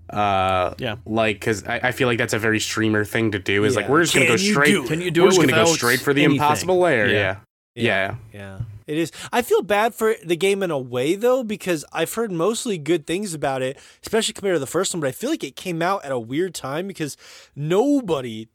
Uh, 0.08 0.74
Yeah. 0.78 0.96
Like, 1.06 1.36
because 1.36 1.64
I, 1.66 1.80
I 1.84 1.92
feel 1.92 2.08
like 2.08 2.18
that's 2.18 2.32
a 2.32 2.38
very 2.38 2.58
streamer 2.58 3.04
thing 3.04 3.30
to 3.32 3.38
do. 3.38 3.64
Is 3.64 3.76
like 3.76 3.88
we're 3.88 4.02
just 4.02 4.14
gonna 4.14 4.26
Can 4.26 4.36
go 4.36 4.42
you 4.42 4.52
straight. 4.52 4.70
do 4.72 4.84
it? 4.84 4.88
can 4.88 5.00
you 5.00 5.10
do 5.10 5.22
We're 5.22 5.28
it 5.28 5.30
just 5.34 5.40
gonna 5.40 5.52
go 5.64 5.72
straight 5.72 6.00
for 6.00 6.12
the 6.12 6.24
anything? 6.24 6.40
impossible 6.40 6.78
lair. 6.78 7.06
Yeah. 7.08 7.36
Yeah. 7.76 7.84
Yeah. 7.84 8.14
Yeah. 8.32 8.58
It 8.86 8.98
is. 8.98 9.12
I 9.32 9.42
feel 9.42 9.62
bad 9.62 9.94
for 9.94 10.14
the 10.24 10.36
game 10.36 10.62
in 10.62 10.70
a 10.70 10.78
way 10.78 11.14
though 11.14 11.42
because 11.44 11.84
I've 11.92 12.12
heard 12.14 12.32
mostly 12.32 12.78
good 12.78 13.06
things 13.06 13.34
about 13.34 13.62
it, 13.62 13.78
especially 14.02 14.34
compared 14.34 14.56
to 14.56 14.58
the 14.60 14.66
first 14.66 14.92
one. 14.94 15.00
But 15.00 15.08
I 15.08 15.12
feel 15.12 15.30
like 15.30 15.44
it 15.44 15.56
came 15.56 15.82
out 15.82 16.04
at 16.04 16.12
a 16.12 16.18
weird 16.18 16.54
time 16.54 16.86
because 16.86 17.16
nobody 17.54 18.48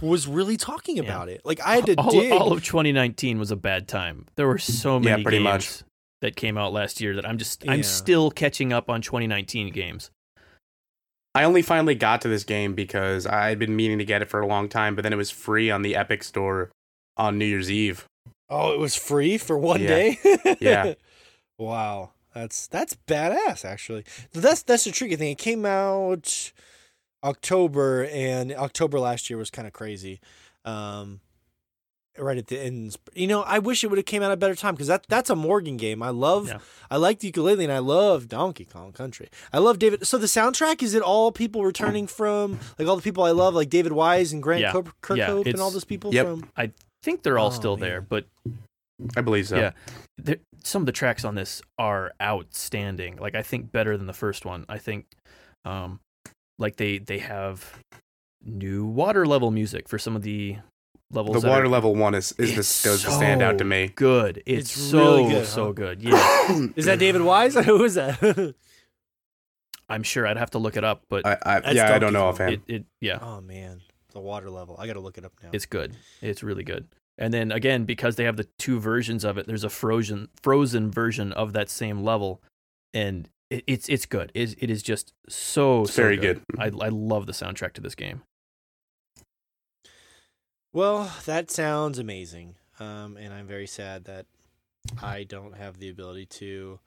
was 0.00 0.26
really 0.26 0.56
talking 0.56 0.98
about 0.98 1.28
it. 1.28 1.42
Like 1.44 1.60
I 1.60 1.74
had 1.76 1.86
to 1.86 1.94
all, 1.96 2.10
dig. 2.10 2.32
all 2.32 2.52
of 2.52 2.64
2019 2.64 3.38
was 3.38 3.50
a 3.50 3.56
bad 3.56 3.86
time. 3.86 4.26
There 4.36 4.46
were 4.48 4.58
so 4.58 4.94
Yeah, 4.94 5.10
many 5.10 5.22
pretty 5.22 5.38
games 5.38 5.44
much. 5.44 5.82
that 6.22 6.36
came 6.36 6.56
out 6.56 6.72
last 6.72 7.00
year 7.00 7.14
that 7.16 7.28
I'm 7.28 7.36
just 7.38 7.64
Yeah. 7.64 7.72
I'm 7.72 7.82
still 7.82 8.30
catching 8.30 8.72
up 8.72 8.88
on 8.88 9.02
2019 9.02 9.70
games. 9.70 10.10
I 11.34 11.44
only 11.44 11.62
finally 11.62 11.94
got 11.94 12.22
to 12.22 12.28
this 12.28 12.42
game 12.44 12.74
because 12.74 13.24
I 13.26 13.50
had 13.50 13.58
been 13.58 13.76
meaning 13.76 13.98
to 13.98 14.04
get 14.04 14.20
it 14.22 14.28
for 14.28 14.40
a 14.40 14.46
long 14.46 14.68
time, 14.68 14.96
but 14.96 15.02
then 15.02 15.12
it 15.12 15.16
was 15.16 15.30
free 15.30 15.70
on 15.70 15.82
the 15.82 15.94
Epic 15.94 16.24
Store 16.24 16.70
on 17.16 17.38
New 17.38 17.44
Year's 17.44 17.70
Eve. 17.70 18.04
Oh, 18.50 18.72
it 18.72 18.78
was 18.78 18.96
free 18.96 19.38
for 19.38 19.56
one 19.56 19.80
Yeah. 19.80 19.88
day. 19.88 20.18
Yeah. 20.60 20.94
Wow. 21.58 22.12
That's 22.34 22.66
that's 22.68 22.96
badass 23.06 23.64
actually. 23.66 24.04
That's 24.32 24.62
that's 24.62 24.84
the 24.84 24.92
tricky 24.92 25.16
thing. 25.16 25.32
It 25.32 25.38
came 25.38 25.66
out 25.66 26.52
October 27.22 28.04
and 28.10 28.52
October 28.52 28.98
last 28.98 29.28
year 29.28 29.38
was 29.38 29.50
kind 29.50 29.66
of 29.68 29.74
crazy. 29.74 30.20
Um 30.64 31.20
right 32.18 32.38
at 32.38 32.48
the 32.48 32.58
end. 32.60 32.96
You 33.14 33.26
know, 33.28 33.42
I 33.42 33.58
wish 33.60 33.82
it 33.84 33.88
would 33.88 33.98
have 33.98 34.04
came 34.06 34.22
out 34.22 34.30
at 34.30 34.34
a 34.34 34.36
better 34.38 34.54
time 34.54 34.74
because 34.74 34.88
that 34.88 35.04
that's 35.08 35.28
a 35.30 35.36
Morgan 35.36 35.76
game. 35.76 36.02
I 36.02 36.10
love 36.10 36.48
Yeah. 36.48 36.58
I 36.90 36.96
like 36.96 37.20
the 37.20 37.30
Yooka-Laylee 37.30 37.64
and 37.64 37.72
I 37.72 37.78
love 37.78 38.26
Donkey 38.28 38.64
Kong 38.64 38.92
Country. 38.92 39.28
I 39.52 39.58
love 39.58 39.78
David. 39.78 40.06
So 40.06 40.16
the 40.18 40.26
soundtrack 40.26 40.82
is 40.82 40.94
it 40.94 41.02
all 41.02 41.30
people 41.32 41.62
returning 41.64 42.06
from 42.06 42.58
like 42.78 42.88
all 42.88 42.96
the 42.96 43.02
people 43.02 43.22
I 43.24 43.30
love 43.32 43.54
like 43.54 43.68
David 43.70 43.92
Wise 43.92 44.32
and 44.32 44.42
Grant 44.42 44.62
Yeah. 44.62 44.72
Kirkhope 45.02 45.16
Yeah, 45.44 45.52
and 45.52 45.60
all 45.60 45.70
those 45.70 45.84
people 45.84 46.12
Yep. 46.14 46.26
from 46.26 46.50
I 46.56 46.72
think 47.02 47.22
they're 47.22 47.38
all 47.38 47.48
Oh, 47.48 47.50
still 47.50 47.76
man. 47.76 47.88
there, 47.88 48.00
but 48.00 48.26
I 49.16 49.20
believe 49.22 49.48
so. 49.48 49.56
Yeah. 49.56 49.70
there, 50.18 50.36
some 50.62 50.82
of 50.82 50.86
the 50.86 50.92
tracks 50.92 51.24
on 51.24 51.34
this 51.34 51.62
are 51.78 52.12
outstanding. 52.22 53.16
Like 53.16 53.34
I 53.34 53.42
think 53.42 53.72
better 53.72 53.96
than 53.96 54.06
the 54.06 54.12
first 54.12 54.44
one. 54.44 54.64
I 54.68 54.78
think 54.78 55.06
um 55.64 56.00
like 56.58 56.76
they 56.76 56.98
they 56.98 57.18
have 57.18 57.78
new 58.44 58.84
water 58.86 59.26
level 59.26 59.50
music 59.50 59.88
for 59.88 59.98
some 59.98 60.16
of 60.16 60.22
the 60.22 60.56
levels. 61.10 61.42
The 61.42 61.48
water 61.48 61.64
are 61.64 61.68
level 61.68 61.94
one 61.94 62.14
is 62.14 62.32
is 62.32 62.54
the 62.54 62.60
It's 62.60 62.82
does 62.82 63.02
the 63.04 63.10
stand 63.10 63.40
out 63.42 63.58
to 63.58 63.64
me. 63.64 63.92
Good. 63.94 64.42
It's, 64.46 64.70
It's 64.70 64.70
so 64.90 64.98
really 65.16 65.30
good, 65.32 65.46
so 65.46 65.66
huh? 65.66 65.72
good. 65.72 66.02
Yeah. 66.02 66.68
Is 66.76 66.84
that 66.86 66.98
David 66.98 67.22
Wise? 67.22 67.54
Who 67.64 67.84
is 67.84 67.94
that? 67.94 68.54
I'm 69.88 70.02
sure 70.04 70.26
I'd 70.26 70.36
have 70.36 70.50
to 70.50 70.58
look 70.58 70.76
it 70.76 70.84
up, 70.84 71.02
but 71.08 71.26
I, 71.26 71.36
I 71.44 71.72
yeah, 71.72 71.94
I 71.94 71.98
don't 71.98 72.12
know 72.12 72.20
Kong. 72.20 72.28
offhand. 72.28 72.52
it, 72.52 72.62
it 72.68 72.84
yeah, 73.00 73.18
oh 73.20 73.40
man, 73.40 73.80
the 74.12 74.20
water 74.20 74.50
level. 74.50 74.76
I 74.78 74.86
got 74.86 74.94
to 74.94 75.00
look 75.00 75.18
it 75.18 75.24
up 75.24 75.32
now. 75.42 75.50
it's 75.52 75.66
good. 75.66 75.96
It's 76.20 76.42
really 76.42 76.64
good. 76.64 76.88
And 77.18 77.34
then 77.34 77.52
again, 77.52 77.84
because 77.84 78.16
they 78.16 78.24
have 78.24 78.36
the 78.36 78.48
two 78.58 78.80
versions 78.80 79.24
of 79.24 79.36
it, 79.36 79.46
there's 79.46 79.64
a 79.64 79.68
frozen 79.68 80.28
frozen 80.42 80.90
version 80.90 81.32
of 81.32 81.52
that 81.52 81.68
same 81.68 82.02
level, 82.02 82.42
and 82.94 83.28
it, 83.50 83.64
it's 83.66 83.88
it's 83.88 84.06
good. 84.06 84.32
It, 84.34 84.54
it 84.58 84.70
is 84.70 84.82
just 84.82 85.12
so 85.28 85.82
It's 85.82 85.92
so 85.92 86.02
very 86.02 86.16
good. 86.16 86.40
I 86.58 86.66
I 86.66 86.88
love 86.88 87.26
the 87.26 87.32
soundtrack 87.32 87.74
to 87.74 87.80
this 87.80 87.94
game. 87.94 88.22
Well, 90.72 91.12
that 91.26 91.50
sounds 91.50 91.98
amazing. 91.98 92.54
Um, 92.78 93.16
and 93.18 93.34
I'm 93.34 93.46
very 93.46 93.66
sad 93.66 94.04
that 94.04 94.26
I 95.02 95.24
don't 95.24 95.56
have 95.56 95.78
the 95.78 95.90
ability 95.90 96.26
to 96.26 96.78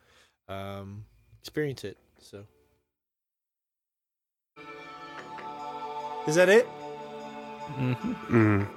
um, 0.48 1.06
experience 1.42 1.84
it. 1.84 1.98
So, 2.18 2.46
is 6.26 6.36
that 6.36 6.50
it? 6.50 6.68
Mm-hmm. 7.72 8.14
Mm. 8.36 8.68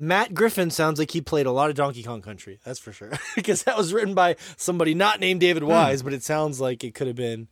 Matt 0.00 0.32
Griffin 0.32 0.70
sounds 0.70 0.98
like 0.98 1.10
he 1.10 1.20
played 1.20 1.46
a 1.46 1.50
lot 1.50 1.70
of 1.70 1.76
Donkey 1.76 2.02
Kong 2.02 2.22
Country. 2.22 2.60
That's 2.64 2.78
for 2.78 2.92
sure. 2.92 3.12
because 3.34 3.64
that 3.64 3.76
was 3.76 3.92
written 3.92 4.14
by 4.14 4.36
somebody 4.56 4.94
not 4.94 5.20
named 5.20 5.40
David 5.40 5.62
hmm. 5.62 5.68
Wise, 5.68 6.00
mm. 6.00 6.04
but 6.04 6.14
it 6.14 6.22
sounds 6.22 6.60
like 6.60 6.84
it 6.84 6.94
could 6.94 7.08
have 7.08 7.16
been. 7.16 7.48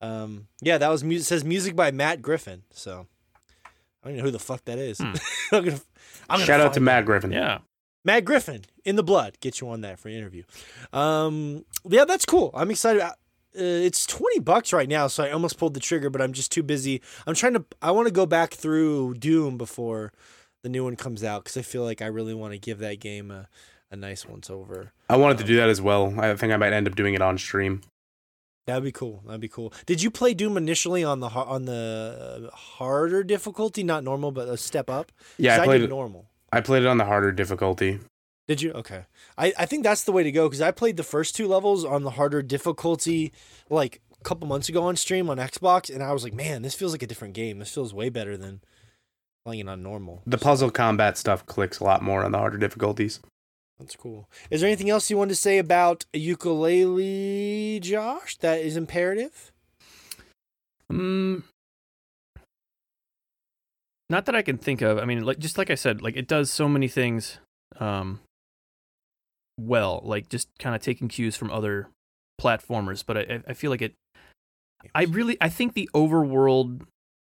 Um, 0.00 0.48
yeah, 0.60 0.78
that 0.78 0.90
was 0.90 1.02
music. 1.02 1.26
Says 1.26 1.44
music 1.44 1.74
by 1.74 1.90
Matt 1.90 2.22
Griffin. 2.22 2.62
So 2.70 3.06
I 4.02 4.08
don't 4.08 4.12
even 4.14 4.18
know 4.18 4.24
who 4.26 4.30
the 4.32 4.38
fuck 4.38 4.64
that 4.66 4.78
is. 4.78 4.98
Hmm. 4.98 5.12
I'm 5.52 5.64
gonna, 5.64 5.80
I'm 6.28 6.36
gonna 6.36 6.44
Shout 6.44 6.60
out 6.60 6.72
to 6.74 6.80
find 6.80 6.84
Matt 6.84 7.04
Griffin. 7.06 7.32
Yeah. 7.32 7.58
Matt 8.04 8.24
Griffin 8.24 8.62
in 8.84 8.96
the 8.96 9.02
blood. 9.02 9.38
Get 9.40 9.60
you 9.60 9.68
on 9.68 9.80
that 9.82 9.98
for 9.98 10.08
an 10.08 10.14
interview. 10.14 10.44
Um, 10.92 11.64
yeah, 11.88 12.04
that's 12.04 12.24
cool. 12.24 12.50
I'm 12.54 12.70
excited. 12.70 13.02
Uh, 13.02 13.12
it's 13.54 14.06
20 14.06 14.40
bucks 14.40 14.72
right 14.72 14.88
now, 14.88 15.08
so 15.08 15.24
I 15.24 15.30
almost 15.30 15.58
pulled 15.58 15.74
the 15.74 15.80
trigger, 15.80 16.10
but 16.10 16.22
I'm 16.22 16.32
just 16.32 16.52
too 16.52 16.62
busy. 16.62 17.02
I'm 17.26 17.34
trying 17.34 17.54
to. 17.54 17.64
I 17.82 17.90
want 17.90 18.06
to 18.06 18.12
go 18.12 18.24
back 18.24 18.54
through 18.54 19.14
Doom 19.14 19.58
before 19.58 20.12
the 20.62 20.68
new 20.68 20.84
one 20.84 20.96
comes 20.96 21.24
out 21.24 21.44
because 21.44 21.56
I 21.56 21.62
feel 21.62 21.82
like 21.82 22.00
I 22.02 22.06
really 22.06 22.34
want 22.34 22.52
to 22.52 22.58
give 22.58 22.78
that 22.78 23.00
game 23.00 23.30
a, 23.30 23.48
a 23.90 23.96
nice 23.96 24.26
once 24.26 24.48
over. 24.48 24.92
I 25.08 25.16
wanted 25.16 25.38
to 25.38 25.44
do 25.44 25.56
that 25.56 25.68
as 25.68 25.80
well. 25.80 26.18
I 26.20 26.34
think 26.36 26.52
I 26.52 26.56
might 26.56 26.72
end 26.72 26.86
up 26.86 26.94
doing 26.94 27.14
it 27.14 27.22
on 27.22 27.36
stream. 27.38 27.82
That'd 28.68 28.84
be 28.84 28.92
cool. 28.92 29.22
That'd 29.24 29.40
be 29.40 29.48
cool. 29.48 29.72
Did 29.86 30.02
you 30.02 30.10
play 30.10 30.34
Doom 30.34 30.58
initially 30.58 31.02
on 31.02 31.20
the 31.20 31.28
on 31.28 31.64
the 31.64 32.50
uh, 32.52 32.54
harder 32.54 33.24
difficulty, 33.24 33.82
not 33.82 34.04
normal, 34.04 34.30
but 34.30 34.46
a 34.46 34.58
step 34.58 34.90
up? 34.90 35.10
Yeah, 35.38 35.62
I 35.62 35.64
played 35.64 35.78
did 35.78 35.88
normal. 35.88 36.26
I 36.52 36.60
played 36.60 36.82
it 36.82 36.86
on 36.86 36.98
the 36.98 37.06
harder 37.06 37.32
difficulty. 37.32 37.98
Did 38.46 38.60
you? 38.60 38.72
Okay. 38.72 39.06
I, 39.38 39.54
I 39.58 39.64
think 39.64 39.84
that's 39.84 40.04
the 40.04 40.12
way 40.12 40.22
to 40.22 40.30
go 40.30 40.46
because 40.48 40.60
I 40.60 40.70
played 40.70 40.98
the 40.98 41.02
first 41.02 41.34
two 41.34 41.48
levels 41.48 41.82
on 41.82 42.02
the 42.02 42.10
harder 42.10 42.42
difficulty 42.42 43.32
like 43.70 44.02
a 44.20 44.22
couple 44.22 44.46
months 44.46 44.68
ago 44.68 44.82
on 44.82 44.96
stream 44.96 45.30
on 45.30 45.38
Xbox, 45.38 45.88
and 45.88 46.02
I 46.02 46.12
was 46.12 46.22
like, 46.22 46.34
man, 46.34 46.60
this 46.60 46.74
feels 46.74 46.92
like 46.92 47.02
a 47.02 47.06
different 47.06 47.32
game. 47.32 47.60
This 47.60 47.72
feels 47.72 47.94
way 47.94 48.10
better 48.10 48.36
than 48.36 48.60
playing 49.46 49.60
it 49.60 49.68
on 49.70 49.82
normal. 49.82 50.20
The 50.26 50.36
puzzle 50.36 50.70
combat 50.70 51.16
stuff 51.16 51.46
clicks 51.46 51.80
a 51.80 51.84
lot 51.84 52.02
more 52.02 52.22
on 52.22 52.32
the 52.32 52.38
harder 52.38 52.58
difficulties. 52.58 53.20
That's 53.78 53.96
cool. 53.96 54.28
Is 54.50 54.60
there 54.60 54.68
anything 54.68 54.90
else 54.90 55.08
you 55.08 55.16
wanted 55.16 55.30
to 55.30 55.36
say 55.36 55.58
about 55.58 56.04
Yooka-Laylee, 56.12 57.80
Josh, 57.80 58.36
that 58.38 58.60
is 58.60 58.76
imperative? 58.76 59.52
Mm, 60.92 61.42
not 64.10 64.26
that 64.26 64.34
I 64.34 64.42
can 64.42 64.58
think 64.58 64.80
of. 64.80 64.98
I 64.98 65.04
mean, 65.04 65.24
like 65.24 65.38
just 65.38 65.58
like 65.58 65.70
I 65.70 65.74
said, 65.74 66.02
like 66.02 66.16
it 66.16 66.28
does 66.28 66.50
so 66.50 66.68
many 66.68 66.88
things 66.88 67.38
um 67.78 68.20
well, 69.60 70.00
like 70.04 70.28
just 70.28 70.48
kind 70.58 70.74
of 70.74 70.82
taking 70.82 71.08
cues 71.08 71.36
from 71.36 71.50
other 71.50 71.88
platformers, 72.40 73.04
but 73.06 73.18
I 73.18 73.40
I 73.46 73.52
feel 73.52 73.70
like 73.70 73.82
it 73.82 73.94
I 74.94 75.04
really 75.04 75.36
I 75.40 75.48
think 75.48 75.74
the 75.74 75.90
overworld 75.94 76.82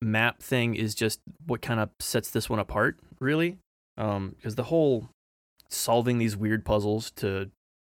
map 0.02 0.42
thing 0.42 0.76
is 0.76 0.96
just 0.96 1.20
what 1.46 1.62
kind 1.62 1.80
of 1.80 1.90
sets 2.00 2.32
this 2.32 2.50
one 2.50 2.60
apart, 2.60 3.00
really. 3.20 3.58
Um 3.98 4.36
because 4.38 4.56
the 4.56 4.64
whole 4.64 5.10
solving 5.72 6.18
these 6.18 6.36
weird 6.38 6.66
puzzles 6.66 7.12
to 7.12 7.50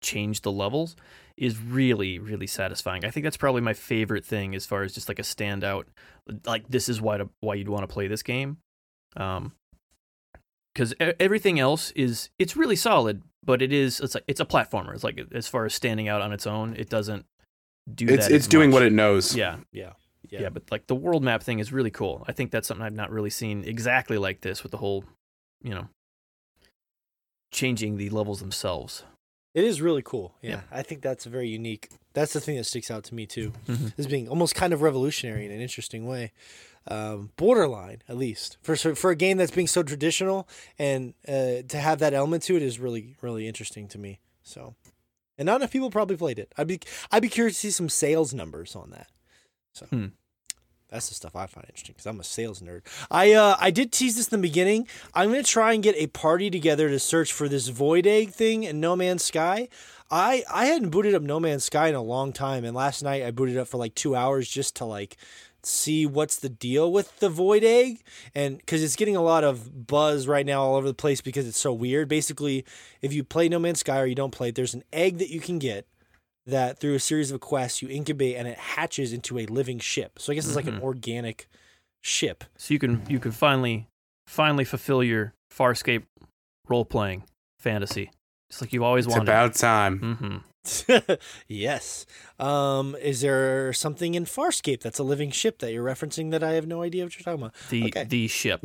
change 0.02 0.42
the 0.42 0.52
levels 0.52 0.96
is 1.36 1.58
really 1.58 2.18
really 2.18 2.46
satisfying. 2.46 3.04
I 3.04 3.10
think 3.10 3.24
that's 3.24 3.36
probably 3.36 3.60
my 3.62 3.72
favorite 3.72 4.24
thing 4.24 4.54
as 4.54 4.66
far 4.66 4.82
as 4.82 4.92
just 4.92 5.08
like 5.08 5.18
a 5.18 5.22
standout 5.22 5.84
like 6.46 6.68
this 6.68 6.88
is 6.88 7.00
why 7.00 7.16
to, 7.18 7.28
why 7.40 7.54
you'd 7.54 7.68
want 7.68 7.82
to 7.82 7.92
play 7.92 8.06
this 8.06 8.22
game. 8.22 8.58
Um 9.16 9.52
cuz 10.74 10.92
everything 11.00 11.58
else 11.58 11.90
is 11.92 12.30
it's 12.38 12.56
really 12.56 12.76
solid, 12.76 13.22
but 13.44 13.62
it 13.62 13.72
is 13.72 14.00
it's 14.00 14.14
like 14.14 14.24
it's 14.28 14.40
a 14.40 14.44
platformer. 14.44 14.94
It's 14.94 15.04
like 15.04 15.20
as 15.32 15.48
far 15.48 15.64
as 15.64 15.74
standing 15.74 16.08
out 16.08 16.20
on 16.22 16.32
its 16.32 16.46
own, 16.46 16.74
it 16.76 16.88
doesn't 16.88 17.24
do 17.92 18.06
It's 18.08 18.26
that. 18.28 18.34
it's 18.34 18.44
as 18.44 18.48
doing 18.48 18.70
much. 18.70 18.74
what 18.74 18.82
it 18.82 18.92
knows. 18.92 19.34
Yeah. 19.34 19.56
Yeah. 19.72 19.92
Yeah. 20.30 20.48
but 20.48 20.64
like 20.70 20.86
the 20.86 20.94
world 20.96 21.22
map 21.22 21.42
thing 21.42 21.58
is 21.60 21.72
really 21.72 21.90
cool. 21.92 22.24
I 22.26 22.32
think 22.32 22.50
that's 22.50 22.66
something 22.66 22.84
I've 22.84 22.92
not 22.92 23.10
really 23.10 23.30
seen 23.30 23.62
exactly 23.64 24.18
like 24.18 24.40
this 24.40 24.62
with 24.64 24.72
the 24.72 24.78
whole, 24.78 25.04
you 25.62 25.70
know, 25.74 25.88
changing 27.54 27.96
the 27.96 28.10
levels 28.10 28.40
themselves. 28.40 29.04
It 29.54 29.64
is 29.64 29.80
really 29.80 30.02
cool. 30.02 30.34
Yeah. 30.42 30.50
Yeah. 30.50 30.60
I 30.72 30.82
think 30.82 31.00
that's 31.00 31.24
very 31.24 31.48
unique. 31.48 31.88
That's 32.12 32.32
the 32.32 32.40
thing 32.40 32.56
that 32.56 32.64
sticks 32.64 32.90
out 32.90 33.04
to 33.04 33.14
me 33.14 33.24
too. 33.24 33.52
Mhm. 33.66 33.92
As 33.96 34.06
being 34.08 34.28
almost 34.28 34.54
kind 34.56 34.72
of 34.72 34.82
revolutionary 34.82 35.46
in 35.46 35.52
an 35.52 35.60
interesting 35.60 36.06
way. 36.06 36.32
Um, 36.88 37.30
borderline, 37.36 38.02
at 38.08 38.16
least 38.18 38.58
for 38.62 38.76
for 38.76 39.10
a 39.10 39.16
game 39.16 39.38
that's 39.38 39.52
being 39.52 39.68
so 39.68 39.82
traditional, 39.82 40.46
and 40.78 41.14
uh, 41.26 41.62
to 41.68 41.78
have 41.78 41.98
that 42.00 42.12
element 42.12 42.42
to 42.44 42.56
it 42.56 42.62
is 42.62 42.78
really 42.78 43.16
really 43.22 43.46
interesting 43.48 43.88
to 43.88 43.98
me. 43.98 44.20
So, 44.42 44.74
and 45.38 45.46
not 45.46 45.56
enough 45.56 45.70
people 45.72 45.90
probably 45.90 46.16
played 46.16 46.38
it. 46.38 46.52
I'd 46.58 46.66
be 46.66 46.80
I'd 47.10 47.22
be 47.22 47.30
curious 47.30 47.54
to 47.56 47.60
see 47.60 47.70
some 47.70 47.88
sales 47.88 48.34
numbers 48.34 48.76
on 48.76 48.90
that. 48.90 49.08
So. 49.72 49.86
Hmm. 49.86 50.06
That's 50.94 51.08
the 51.08 51.16
stuff 51.16 51.34
I 51.34 51.46
find 51.46 51.66
interesting 51.68 51.94
because 51.94 52.06
I'm 52.06 52.20
a 52.20 52.24
sales 52.24 52.60
nerd. 52.60 52.82
I 53.10 53.32
uh, 53.32 53.56
I 53.58 53.72
did 53.72 53.90
tease 53.90 54.14
this 54.14 54.28
in 54.28 54.40
the 54.40 54.46
beginning. 54.46 54.86
I'm 55.12 55.30
gonna 55.30 55.42
try 55.42 55.72
and 55.72 55.82
get 55.82 55.96
a 55.96 56.06
party 56.06 56.50
together 56.50 56.88
to 56.88 57.00
search 57.00 57.32
for 57.32 57.48
this 57.48 57.66
Void 57.66 58.06
Egg 58.06 58.30
thing 58.30 58.62
in 58.62 58.78
No 58.78 58.94
Man's 58.94 59.24
Sky. 59.24 59.68
I 60.08 60.44
I 60.48 60.66
hadn't 60.66 60.90
booted 60.90 61.12
up 61.12 61.22
No 61.22 61.40
Man's 61.40 61.64
Sky 61.64 61.88
in 61.88 61.96
a 61.96 62.00
long 62.00 62.32
time, 62.32 62.64
and 62.64 62.76
last 62.76 63.02
night 63.02 63.24
I 63.24 63.32
booted 63.32 63.56
up 63.56 63.66
for 63.66 63.76
like 63.76 63.96
two 63.96 64.14
hours 64.14 64.48
just 64.48 64.76
to 64.76 64.84
like 64.84 65.16
see 65.64 66.06
what's 66.06 66.36
the 66.36 66.48
deal 66.48 66.92
with 66.92 67.18
the 67.18 67.28
Void 67.28 67.64
Egg, 67.64 68.04
and 68.32 68.58
because 68.58 68.80
it's 68.80 68.94
getting 68.94 69.16
a 69.16 69.22
lot 69.22 69.42
of 69.42 69.88
buzz 69.88 70.28
right 70.28 70.46
now 70.46 70.62
all 70.62 70.76
over 70.76 70.86
the 70.86 70.94
place 70.94 71.20
because 71.20 71.48
it's 71.48 71.58
so 71.58 71.72
weird. 71.72 72.08
Basically, 72.08 72.64
if 73.02 73.12
you 73.12 73.24
play 73.24 73.48
No 73.48 73.58
Man's 73.58 73.80
Sky 73.80 73.98
or 73.98 74.06
you 74.06 74.14
don't 74.14 74.30
play 74.30 74.50
it, 74.50 74.54
there's 74.54 74.74
an 74.74 74.84
egg 74.92 75.18
that 75.18 75.30
you 75.30 75.40
can 75.40 75.58
get 75.58 75.88
that 76.46 76.78
through 76.78 76.94
a 76.94 77.00
series 77.00 77.30
of 77.30 77.40
quests 77.40 77.80
you 77.82 77.88
incubate 77.88 78.36
and 78.36 78.46
it 78.46 78.58
hatches 78.58 79.12
into 79.12 79.38
a 79.38 79.46
living 79.46 79.78
ship. 79.78 80.18
So 80.18 80.32
I 80.32 80.34
guess 80.34 80.46
it's 80.46 80.56
like 80.56 80.66
an 80.66 80.80
Mhm. 80.80 80.82
organic 80.82 81.48
ship. 82.02 82.44
So 82.58 82.74
you 82.74 82.78
can 82.78 83.02
you 83.08 83.18
can 83.18 83.32
finally 83.32 83.86
finally 84.26 84.64
fulfill 84.64 85.02
your 85.02 85.32
Farscape 85.52 86.04
role 86.68 86.84
playing 86.84 87.24
fantasy. 87.58 88.10
It's 88.50 88.60
like 88.60 88.72
you've 88.72 88.82
always 88.82 89.06
It's 89.06 89.14
wanted. 89.14 89.30
It's 89.30 89.60
about 89.62 89.68
time. 89.68 89.98
hmm 89.98 90.36
yes. 91.48 92.06
Um, 92.38 92.96
is 92.96 93.20
there 93.20 93.72
something 93.74 94.14
in 94.14 94.24
Farscape 94.24 94.80
that's 94.80 94.98
a 94.98 95.02
living 95.02 95.30
ship 95.30 95.58
that 95.58 95.72
you're 95.72 95.84
referencing 95.84 96.30
that 96.30 96.42
I 96.42 96.52
have 96.52 96.66
no 96.66 96.82
idea 96.82 97.04
what 97.04 97.14
you're 97.16 97.24
talking 97.24 97.42
about? 97.42 97.54
The 97.68 97.84
Okay. 97.86 98.04
the 98.04 98.28
ship. 98.28 98.64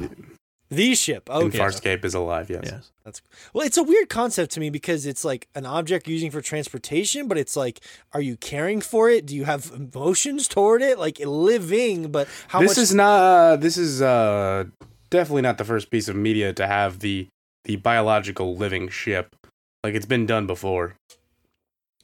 The 0.71 0.93
ship. 0.93 1.27
And 1.31 1.45
Okay. 1.45 1.57
Farscape 1.57 2.05
is 2.05 2.13
alive, 2.13 2.49
yes. 2.49 2.61
Yes. 2.63 3.21
Well, 3.53 3.65
it's 3.65 3.77
a 3.77 3.81
weird 3.83 4.07
concept 4.07 4.51
to 4.51 4.59
me 4.59 4.69
because 4.69 5.07
it's 5.07 5.25
like 5.25 5.47
an 5.55 5.65
object 5.65 6.07
you're 6.07 6.13
using 6.13 6.29
for 6.29 6.41
transportation, 6.41 7.27
but 7.27 7.39
it's 7.39 7.55
like, 7.55 7.79
are 8.13 8.21
you 8.21 8.37
caring 8.37 8.79
for 8.81 9.09
it? 9.09 9.25
Do 9.25 9.35
you 9.35 9.45
have 9.45 9.71
emotions 9.75 10.47
toward 10.47 10.83
it? 10.83 10.99
Like 10.99 11.17
living, 11.19 12.11
but 12.11 12.27
how 12.49 12.59
this 12.59 12.71
much? 12.77 12.83
is 12.83 12.93
not 12.93 13.19
uh, 13.19 13.55
this 13.55 13.77
is 13.77 13.99
uh 14.01 14.65
definitely 15.09 15.41
not 15.41 15.57
the 15.57 15.65
first 15.65 15.89
piece 15.89 16.07
of 16.07 16.15
media 16.15 16.53
to 16.53 16.67
have 16.67 16.99
the 16.99 17.27
the 17.65 17.77
biological 17.77 18.55
living 18.55 18.89
ship. 18.89 19.35
Like 19.83 19.95
it's 19.95 20.05
been 20.05 20.27
done 20.27 20.45
before. 20.45 20.95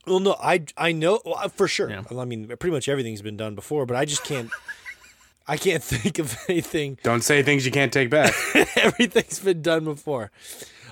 well, 0.08 0.20
no, 0.20 0.36
I 0.42 0.64
I 0.76 0.92
know 0.92 1.22
well, 1.24 1.50
for 1.50 1.68
sure. 1.68 1.92
Yeah. 1.92 2.02
I 2.18 2.26
mean, 2.26 2.48
pretty 2.48 2.72
much 2.72 2.90
everything's 2.90 3.22
been 3.22 3.38
done 3.38 3.54
before, 3.54 3.86
but 3.86 3.96
I 3.96 4.06
just 4.06 4.24
can't. 4.24 4.50
I 5.48 5.58
can't 5.58 5.84
think 5.94 6.20
of 6.20 6.36
anything 6.50 6.98
Don't 7.04 7.22
say 7.24 7.44
things 7.44 7.66
you 7.66 7.72
can't 7.72 7.94
take 7.94 8.10
back. 8.10 8.34
Everything's 8.76 9.40
been 9.40 9.62
done 9.62 9.84
before. 9.84 10.32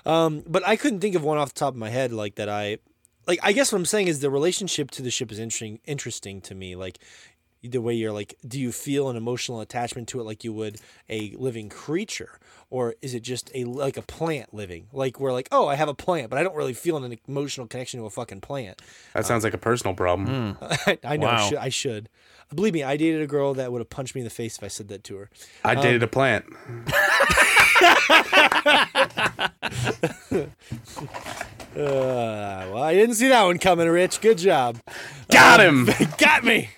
Um, 0.05 0.43
but 0.47 0.67
I 0.67 0.75
couldn't 0.75 0.99
think 0.99 1.15
of 1.15 1.23
one 1.23 1.37
off 1.37 1.53
the 1.53 1.59
top 1.59 1.73
of 1.73 1.79
my 1.79 1.89
head 1.89 2.11
like 2.11 2.35
that. 2.35 2.49
I 2.49 2.77
like. 3.25 3.39
I 3.41 3.53
guess 3.53 3.71
what 3.71 3.77
I'm 3.79 3.85
saying 3.85 4.07
is 4.07 4.19
the 4.19 4.29
relationship 4.29 4.91
to 4.91 5.01
the 5.01 5.09
ship 5.11 5.31
is 5.31 5.39
interesting. 5.39 5.79
Interesting 5.85 6.41
to 6.41 6.55
me. 6.55 6.75
Like 6.75 6.99
the 7.63 7.79
way 7.79 7.93
you're 7.93 8.11
like, 8.11 8.35
do 8.45 8.59
you 8.59 8.73
feel 8.73 9.09
an 9.09 9.15
emotional 9.15 9.61
attachment 9.61 10.09
to 10.09 10.19
it 10.19 10.23
like 10.23 10.43
you 10.43 10.51
would 10.51 10.77
a 11.09 11.33
living 11.37 11.69
creature, 11.69 12.37
or 12.69 12.95
is 13.01 13.13
it 13.13 13.21
just 13.21 13.49
a 13.55 13.63
like 13.63 13.95
a 13.95 14.01
plant 14.01 14.53
living? 14.53 14.87
Like 14.91 15.21
we're 15.21 15.31
like, 15.31 15.47
oh, 15.53 15.67
I 15.69 15.75
have 15.75 15.87
a 15.87 15.93
plant, 15.93 16.29
but 16.29 16.37
I 16.37 16.43
don't 16.43 16.55
really 16.55 16.73
feel 16.73 16.97
an 17.01 17.17
emotional 17.27 17.65
connection 17.65 18.01
to 18.01 18.05
a 18.05 18.09
fucking 18.09 18.41
plant. 18.41 18.81
That 19.13 19.25
sounds 19.25 19.45
like 19.45 19.53
a 19.53 19.57
personal 19.57 19.95
problem. 19.95 20.55
Mm. 20.59 20.97
I 21.05 21.15
know 21.15 21.27
I, 21.27 21.35
Wow. 21.35 21.47
should, 21.47 21.57
I 21.59 21.69
should. 21.69 22.09
Believe 22.53 22.73
me, 22.73 22.83
I 22.83 22.97
dated 22.97 23.21
a 23.21 23.27
girl 23.27 23.53
that 23.55 23.71
would 23.71 23.79
have 23.79 23.89
punched 23.89 24.13
me 24.15 24.21
in 24.21 24.25
the 24.25 24.29
face 24.31 24.57
if 24.57 24.63
I 24.63 24.67
said 24.67 24.87
that 24.89 25.03
to 25.05 25.15
her. 25.17 25.29
I 25.63 25.75
dated 25.75 26.03
a 26.03 26.07
plant. 26.07 26.45
Uh, 31.75 32.69
well, 32.71 32.83
I 32.83 32.93
didn't 32.93 33.15
see 33.15 33.29
that 33.29 33.43
one 33.43 33.57
coming, 33.57 33.87
Rich. 33.89 34.21
Good 34.21 34.37
job. 34.37 34.77
Got 35.31 35.59
Um, 35.59 35.87
him. 35.87 36.07
got 36.19 36.43
me. 36.43 36.69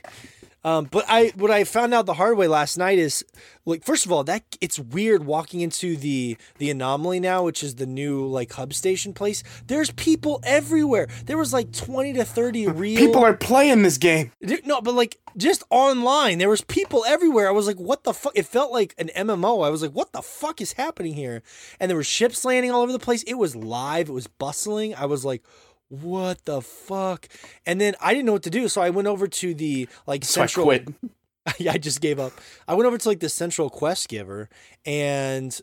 Um, 0.66 0.86
but 0.90 1.06
I 1.08 1.32
what 1.36 1.52
I 1.52 1.64
found 1.64 1.94
out 1.94 2.08
the 2.08 2.16
hard 2.16 2.40
way 2.40 2.48
last 2.48 2.76
night 2.76 2.98
is 2.98 3.24
like 3.66 3.86
first 3.86 4.04
of 4.08 4.12
all 4.12 4.24
that 4.24 4.44
it's 4.60 4.80
weird 4.80 5.24
walking 5.24 5.62
into 5.62 5.96
the 5.96 6.38
the 6.58 6.72
anomaly 6.72 7.20
now, 7.20 7.44
which 7.44 7.64
is 7.64 7.76
the 7.76 7.86
new 7.86 8.26
like 8.26 8.52
hub 8.52 8.74
station 8.74 9.14
place. 9.14 9.44
There's 9.68 9.92
people 9.92 10.40
everywhere. 10.44 11.08
There 11.28 11.38
was 11.38 11.54
like 11.54 11.72
twenty 11.72 12.14
to 12.14 12.26
thirty 12.26 12.68
real 12.68 12.98
People 12.98 13.24
are 13.24 13.36
playing 13.36 13.84
this 13.84 14.00
game. 14.00 14.32
No, 14.66 14.82
but 14.82 14.96
like 14.96 15.20
just 15.38 15.64
online, 15.70 16.40
there 16.40 16.50
was 16.50 16.62
people 16.62 17.06
everywhere. 17.06 17.48
I 17.48 17.52
was 17.52 17.68
like, 17.68 17.78
"What 17.78 18.04
the 18.04 18.14
fuck?" 18.14 18.32
It 18.36 18.48
felt 18.48 18.72
like 18.72 18.96
an 18.98 19.12
MMO. 19.16 19.64
I 19.64 19.70
was 19.70 19.84
like, 19.84 19.92
"What 19.92 20.14
the 20.14 20.24
fuck 20.24 20.62
is 20.62 20.74
happening 20.74 21.14
here?" 21.14 21.44
And 21.80 21.92
there 21.92 21.98
were 21.98 22.04
ships 22.04 22.44
landing 22.44 22.72
all 22.72 22.82
over 22.82 22.92
the 22.92 22.98
place. 22.98 23.22
It 23.24 23.36
was 23.36 23.56
live. 23.56 24.10
It 24.10 24.14
was 24.14 24.26
bustling. 24.26 24.96
I 24.96 25.06
was 25.06 25.24
like, 25.24 25.44
"What 25.90 26.44
the 26.45 26.62
fuck?" 26.62 27.28
And 27.66 27.80
then 27.82 27.95
I 28.02 28.14
didn't 28.14 28.26
know 28.26 28.34
what 28.34 28.44
to 28.44 28.49
do, 28.49 28.68
so 28.68 28.82
I 28.82 28.90
went 28.90 29.07
over 29.07 29.28
to 29.28 29.53
the 29.53 29.88
like 30.07 30.24
So 30.26 30.41
I 30.41 30.45
central. 30.45 30.66
quit. 30.66 30.88
yeah, 31.60 31.74
I 31.74 31.78
just 31.78 32.02
gave 32.02 32.20
up. 32.20 32.34
I 32.68 32.74
went 32.74 32.88
over 32.88 32.98
to 32.98 33.07
like 33.10 33.20
the 33.20 33.30
central 33.30 33.70
quest 33.70 34.10
giver, 34.10 34.49
and 34.86 35.60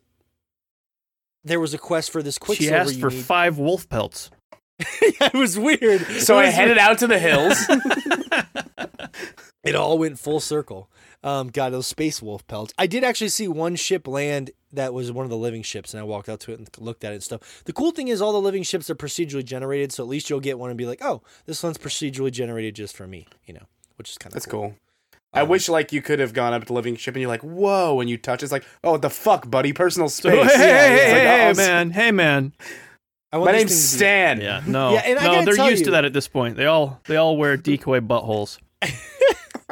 there 1.44 1.58
was 1.58 1.74
a 1.74 1.78
quest 1.78 2.10
for 2.12 2.22
this 2.22 2.36
She 2.36 2.40
quicksilver. 2.40 2.76
asked 2.76 3.00
for 3.00 3.10
need. 3.10 3.24
five 3.24 3.58
wolf 3.58 3.88
pelts. 3.88 4.30
it 4.78 5.34
was 5.34 5.58
weird. 5.58 6.02
So 6.20 6.38
It 6.38 6.42
I 6.42 6.46
was 6.46 6.54
headed 6.54 6.78
out 6.78 6.98
to 6.98 7.06
the 7.08 7.18
hills. 7.18 7.58
It 9.64 9.74
all 9.76 9.98
went 9.98 10.18
full 10.18 10.40
circle. 10.40 10.88
Um, 11.24 11.48
got 11.48 11.70
those 11.70 11.86
space 11.86 12.20
wolf 12.20 12.44
pelts. 12.48 12.74
I 12.78 12.88
did 12.88 13.04
actually 13.04 13.28
see 13.28 13.46
one 13.46 13.76
ship 13.76 14.08
land 14.08 14.50
that 14.72 14.92
was 14.92 15.12
one 15.12 15.24
of 15.24 15.30
the 15.30 15.36
living 15.36 15.62
ships, 15.62 15.94
and 15.94 16.00
I 16.00 16.04
walked 16.04 16.28
out 16.28 16.40
to 16.40 16.52
it 16.52 16.58
and 16.58 16.68
looked 16.78 17.04
at 17.04 17.12
it 17.12 17.16
and 17.16 17.22
stuff. 17.22 17.62
The 17.64 17.72
cool 17.72 17.92
thing 17.92 18.08
is, 18.08 18.20
all 18.20 18.32
the 18.32 18.40
living 18.40 18.64
ships 18.64 18.90
are 18.90 18.96
procedurally 18.96 19.44
generated, 19.44 19.92
so 19.92 20.02
at 20.02 20.08
least 20.08 20.28
you'll 20.28 20.40
get 20.40 20.58
one 20.58 20.70
and 20.70 20.76
be 20.78 20.84
like, 20.86 20.98
"Oh, 21.00 21.22
this 21.46 21.62
one's 21.62 21.78
procedurally 21.78 22.32
generated 22.32 22.74
just 22.74 22.96
for 22.96 23.06
me," 23.06 23.28
you 23.46 23.54
know, 23.54 23.66
which 23.96 24.10
is 24.10 24.18
kind 24.18 24.30
of 24.30 24.34
That's 24.34 24.46
cool. 24.46 24.60
cool. 24.70 24.74
I 25.32 25.42
Um, 25.42 25.48
wish 25.48 25.68
like 25.68 25.92
you 25.92 26.02
could 26.02 26.18
have 26.18 26.32
gone 26.34 26.52
up 26.54 26.62
to 26.62 26.66
the 26.66 26.72
living 26.74 26.96
ship 26.96 27.14
and 27.14 27.20
you're 27.22 27.30
like, 27.30 27.40
whoa, 27.42 28.00
and 28.00 28.10
you 28.10 28.18
touch 28.18 28.42
it's 28.42 28.52
like, 28.52 28.64
oh, 28.84 28.96
the 28.98 29.08
fuck, 29.08 29.48
buddy, 29.50 29.72
personal 29.72 30.08
So, 30.10 30.28
space. 30.28 30.52
hey, 30.52 30.58
hey, 30.58 30.68
Yeah, 30.68 30.86
hey, 30.88 31.02
it's 31.04 31.12
like, 31.12 31.22
hey, 31.22 31.46
oh, 31.46 31.50
s- 31.50 31.56
man, 31.56 31.90
hey, 31.92 32.10
man. 32.10 32.52
I 33.32 33.38
want 33.38 33.52
My 33.52 33.56
name's 33.58 33.70
thing 33.70 33.78
to 33.78 33.94
be- 33.94 33.96
Stan. 33.98 34.40
Yeah, 34.42 34.62
no, 34.66 34.92
Yeah, 34.92 35.02
and 35.06 35.18
I 35.20 35.24
no, 35.42 35.44
they're 35.54 35.70
used 35.70 35.78
you- 35.80 35.84
to 35.86 35.90
that 35.92 36.04
at 36.04 36.12
this 36.12 36.26
point. 36.28 36.56
They 36.58 36.66
all 36.66 37.00
they 37.06 37.16
all 37.16 37.36
wear 37.38 37.56
decoy 37.56 38.00
buttholes. 38.00 38.58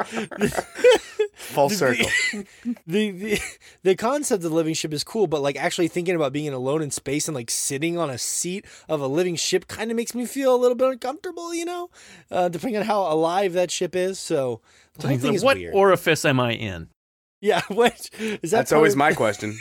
Full 1.41 1.69
circle. 1.69 2.05
the, 2.87 3.11
the 3.11 3.41
the 3.83 3.95
concept 3.95 4.43
of 4.43 4.49
the 4.49 4.55
living 4.55 4.73
ship 4.73 4.93
is 4.93 5.03
cool, 5.03 5.27
but 5.27 5.41
like 5.41 5.55
actually 5.57 5.87
thinking 5.87 6.15
about 6.15 6.31
being 6.33 6.53
alone 6.53 6.81
in 6.81 6.91
space 6.91 7.27
and 7.27 7.35
like 7.35 7.49
sitting 7.49 7.97
on 7.97 8.09
a 8.09 8.17
seat 8.17 8.65
of 8.87 9.01
a 9.01 9.07
living 9.07 9.35
ship 9.35 9.67
kind 9.67 9.89
of 9.91 9.97
makes 9.97 10.13
me 10.13 10.25
feel 10.25 10.55
a 10.55 10.57
little 10.57 10.75
bit 10.75 10.87
uncomfortable, 10.89 11.53
you 11.53 11.65
know, 11.65 11.89
uh, 12.29 12.47
depending 12.47 12.77
on 12.77 12.85
how 12.85 13.01
alive 13.11 13.53
that 13.53 13.71
ship 13.71 13.95
is. 13.95 14.19
So 14.19 14.61
the 14.99 15.07
whole 15.07 15.17
thing 15.17 15.33
is 15.33 15.43
what 15.43 15.57
weird. 15.57 15.73
orifice 15.73 16.25
am 16.25 16.39
I 16.39 16.53
in? 16.53 16.89
yeah, 17.41 17.61
what 17.67 18.09
is 18.19 18.51
that? 18.51 18.57
That's 18.57 18.71
always 18.71 18.95
part 18.95 19.11
my 19.11 19.13
question. 19.15 19.57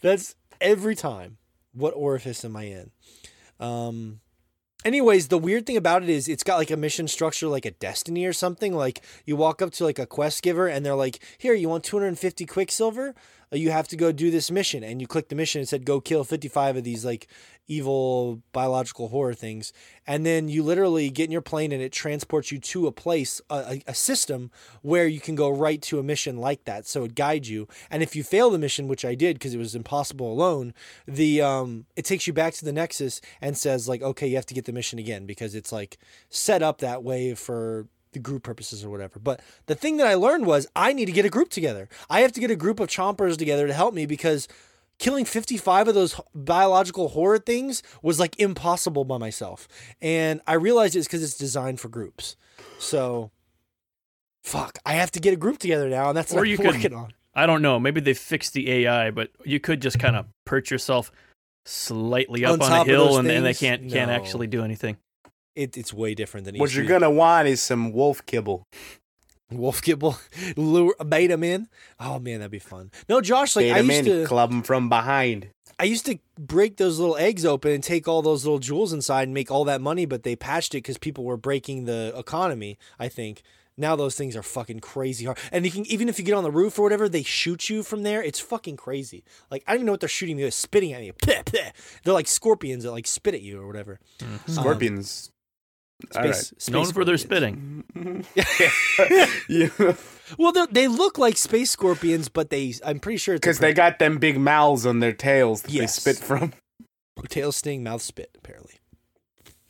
That's 0.00 0.36
every 0.60 0.94
time. 0.94 1.38
What 1.72 1.94
orifice 1.94 2.44
am 2.44 2.56
I 2.56 2.64
in? 2.64 2.90
Um. 3.58 4.20
Anyways, 4.84 5.28
the 5.28 5.38
weird 5.38 5.64
thing 5.64 5.78
about 5.78 6.02
it 6.02 6.10
is 6.10 6.28
it's 6.28 6.42
got 6.42 6.58
like 6.58 6.70
a 6.70 6.76
mission 6.76 7.08
structure 7.08 7.48
like 7.48 7.64
a 7.64 7.70
Destiny 7.70 8.26
or 8.26 8.34
something. 8.34 8.74
Like 8.74 9.00
you 9.24 9.34
walk 9.34 9.62
up 9.62 9.72
to 9.72 9.84
like 9.84 9.98
a 9.98 10.04
quest 10.04 10.42
giver 10.42 10.66
and 10.66 10.84
they're 10.84 10.94
like, 10.94 11.20
"Here, 11.38 11.54
you 11.54 11.70
want 11.70 11.84
250 11.84 12.44
Quicksilver? 12.44 13.14
Uh, 13.50 13.56
You 13.56 13.70
have 13.70 13.88
to 13.88 13.96
go 13.96 14.12
do 14.12 14.30
this 14.30 14.50
mission." 14.50 14.84
And 14.84 15.00
you 15.00 15.06
click 15.06 15.28
the 15.30 15.36
mission. 15.36 15.62
It 15.62 15.68
said, 15.70 15.86
"Go 15.86 16.02
kill 16.02 16.22
55 16.22 16.76
of 16.76 16.84
these 16.84 17.02
like 17.02 17.28
evil 17.66 18.42
biological 18.52 19.08
horror 19.08 19.34
things." 19.34 19.72
And 20.06 20.26
then 20.26 20.48
you 20.48 20.62
literally 20.62 21.10
get 21.10 21.24
in 21.24 21.30
your 21.30 21.40
plane 21.40 21.72
and 21.72 21.82
it 21.82 21.92
transports 21.92 22.52
you 22.52 22.58
to 22.58 22.86
a 22.86 22.92
place, 22.92 23.40
a, 23.48 23.82
a, 23.86 23.94
system 23.94 24.50
where 24.82 25.06
you 25.06 25.20
can 25.20 25.34
go 25.34 25.48
right 25.48 25.80
to 25.82 25.98
a 25.98 26.02
mission 26.02 26.36
like 26.36 26.64
that. 26.64 26.86
So 26.86 27.04
it 27.04 27.14
guides 27.14 27.48
you. 27.48 27.66
And 27.90 28.02
if 28.02 28.14
you 28.14 28.22
fail 28.22 28.50
the 28.50 28.58
mission, 28.58 28.86
which 28.86 29.04
I 29.04 29.14
did 29.14 29.36
because 29.36 29.54
it 29.54 29.58
was 29.58 29.74
impossible 29.74 30.30
alone, 30.30 30.74
the 31.06 31.40
um 31.40 31.86
it 31.96 32.04
takes 32.04 32.26
you 32.26 32.32
back 32.32 32.54
to 32.54 32.64
the 32.64 32.72
Nexus 32.72 33.20
and 33.40 33.56
says 33.56 33.88
like, 33.88 34.02
okay, 34.02 34.26
you 34.26 34.36
have 34.36 34.46
to 34.46 34.54
get 34.54 34.66
the 34.66 34.72
mission 34.72 34.98
again 34.98 35.26
because 35.26 35.54
it's 35.54 35.72
like 35.72 35.98
set 36.28 36.62
up 36.62 36.78
that 36.78 37.02
way 37.02 37.34
for 37.34 37.86
the 38.12 38.18
group 38.18 38.42
purposes 38.42 38.84
or 38.84 38.90
whatever. 38.90 39.18
But 39.18 39.40
the 39.66 39.74
thing 39.74 39.96
that 39.98 40.06
I 40.06 40.14
learned 40.14 40.46
was 40.46 40.66
I 40.76 40.92
need 40.92 41.06
to 41.06 41.12
get 41.12 41.24
a 41.24 41.30
group 41.30 41.50
together. 41.50 41.88
I 42.08 42.20
have 42.20 42.32
to 42.32 42.40
get 42.40 42.50
a 42.50 42.56
group 42.56 42.80
of 42.80 42.88
chompers 42.88 43.36
together 43.36 43.66
to 43.66 43.74
help 43.74 43.92
me 43.92 44.06
because 44.06 44.48
killing 44.98 45.24
55 45.24 45.88
of 45.88 45.94
those 45.94 46.20
biological 46.34 47.08
horror 47.08 47.38
things 47.38 47.82
was 48.02 48.20
like 48.20 48.38
impossible 48.38 49.04
by 49.04 49.18
myself. 49.18 49.66
And 50.00 50.40
I 50.46 50.54
realized 50.54 50.96
it's 50.96 51.06
because 51.06 51.22
it's 51.22 51.36
designed 51.36 51.80
for 51.80 51.88
groups. 51.88 52.36
So 52.78 53.30
fuck, 54.42 54.78
I 54.84 54.94
have 54.94 55.10
to 55.12 55.20
get 55.20 55.32
a 55.32 55.36
group 55.36 55.58
together 55.58 55.88
now, 55.88 56.08
and 56.08 56.16
that's 56.16 56.32
Or 56.32 56.38
what 56.38 56.48
you 56.48 56.56
I'm 56.58 56.58
could- 56.64 56.74
working 56.74 56.94
on. 56.94 57.12
I 57.36 57.46
don't 57.46 57.62
know. 57.62 57.80
Maybe 57.80 58.00
they 58.00 58.14
fixed 58.14 58.52
the 58.52 58.70
AI, 58.70 59.10
but 59.10 59.30
you 59.44 59.58
could 59.58 59.82
just 59.82 59.98
kind 59.98 60.14
of 60.14 60.26
perch 60.46 60.70
yourself 60.70 61.10
slightly 61.66 62.44
up 62.44 62.52
on, 62.52 62.58
top 62.60 62.70
a 62.70 62.80
of 62.82 62.86
hill, 62.86 63.18
and, 63.18 63.28
and 63.28 63.44
they 63.44 63.54
can't 63.54 63.90
can't 63.90 64.10
actually 64.10 64.46
do 64.46 64.62
anything. 64.62 64.98
It, 65.56 65.76
it's 65.76 65.92
way 65.92 66.14
different 66.14 66.46
than 66.46 66.54
it 66.54 66.60
what 66.60 66.72
you're 66.74 66.86
gonna 66.86 67.10
want 67.10 67.48
is 67.48 67.60
some 67.60 67.90
wolf 67.92 68.24
kibble. 68.26 68.62
Wolf 69.58 69.82
Gibble, 69.82 70.18
lure, 70.56 70.94
bait 71.06 71.30
him 71.30 71.42
in. 71.44 71.68
Oh 72.00 72.18
man, 72.18 72.40
that'd 72.40 72.50
be 72.50 72.58
fun. 72.58 72.90
No, 73.08 73.20
Josh, 73.20 73.56
like 73.56 73.66
Bait 73.66 73.72
I 73.72 73.80
used 73.80 74.06
in, 74.06 74.20
to, 74.22 74.26
club 74.26 74.52
'em 74.52 74.62
from 74.62 74.88
behind. 74.88 75.48
I 75.78 75.84
used 75.84 76.06
to 76.06 76.18
break 76.38 76.76
those 76.76 76.98
little 76.98 77.16
eggs 77.16 77.44
open 77.44 77.72
and 77.72 77.82
take 77.82 78.06
all 78.06 78.22
those 78.22 78.44
little 78.44 78.60
jewels 78.60 78.92
inside 78.92 79.24
and 79.24 79.34
make 79.34 79.50
all 79.50 79.64
that 79.64 79.80
money. 79.80 80.06
But 80.06 80.22
they 80.22 80.36
patched 80.36 80.74
it 80.74 80.78
because 80.78 80.98
people 80.98 81.24
were 81.24 81.36
breaking 81.36 81.84
the 81.84 82.14
economy. 82.16 82.78
I 82.98 83.08
think 83.08 83.42
now 83.76 83.96
those 83.96 84.14
things 84.14 84.36
are 84.36 84.42
fucking 84.42 84.80
crazy 84.80 85.24
hard. 85.24 85.38
And 85.50 85.64
you 85.64 85.70
can 85.70 85.86
even 85.86 86.08
if 86.08 86.18
you 86.18 86.24
get 86.24 86.34
on 86.34 86.44
the 86.44 86.50
roof 86.50 86.78
or 86.78 86.82
whatever, 86.82 87.08
they 87.08 87.22
shoot 87.22 87.68
you 87.68 87.82
from 87.82 88.02
there. 88.04 88.22
It's 88.22 88.40
fucking 88.40 88.76
crazy. 88.76 89.24
Like 89.50 89.64
I 89.66 89.72
don't 89.72 89.78
even 89.78 89.86
know 89.86 89.92
what 89.92 90.00
they're 90.00 90.08
shooting 90.08 90.36
me. 90.36 90.44
with, 90.44 90.54
spitting 90.54 90.92
at 90.92 91.00
me. 91.00 91.12
They're 91.24 92.14
like 92.14 92.28
scorpions 92.28 92.84
that 92.84 92.92
like 92.92 93.06
spit 93.06 93.34
at 93.34 93.42
you 93.42 93.60
or 93.60 93.66
whatever. 93.66 93.98
Mm-hmm. 94.20 94.52
Scorpions. 94.52 95.30
All 96.16 96.22
right. 96.22 96.34
Space, 96.34 96.48
space 96.58 96.70
Known 96.70 96.86
for 96.92 97.04
their 97.04 97.18
spitting. 97.18 97.84
Yeah. 99.48 99.68
Well, 100.38 100.52
they 100.52 100.64
they 100.70 100.88
look 100.88 101.18
like 101.18 101.36
space 101.36 101.70
scorpions, 101.70 102.30
but 102.30 102.48
they 102.48 102.72
I'm 102.82 102.98
pretty 102.98 103.18
sure 103.18 103.34
it's 103.34 103.42
Because 103.42 103.58
they 103.58 103.74
got 103.74 103.98
them 103.98 104.16
big 104.16 104.40
mouths 104.40 104.86
on 104.86 105.00
their 105.00 105.12
tails 105.12 105.62
that 105.62 105.70
Yes. 105.70 106.02
they 106.02 106.12
spit 106.12 106.24
from. 106.24 106.54
tail 107.28 107.52
sting, 107.52 107.82
mouth 107.82 108.00
spit, 108.00 108.30
apparently. 108.38 108.80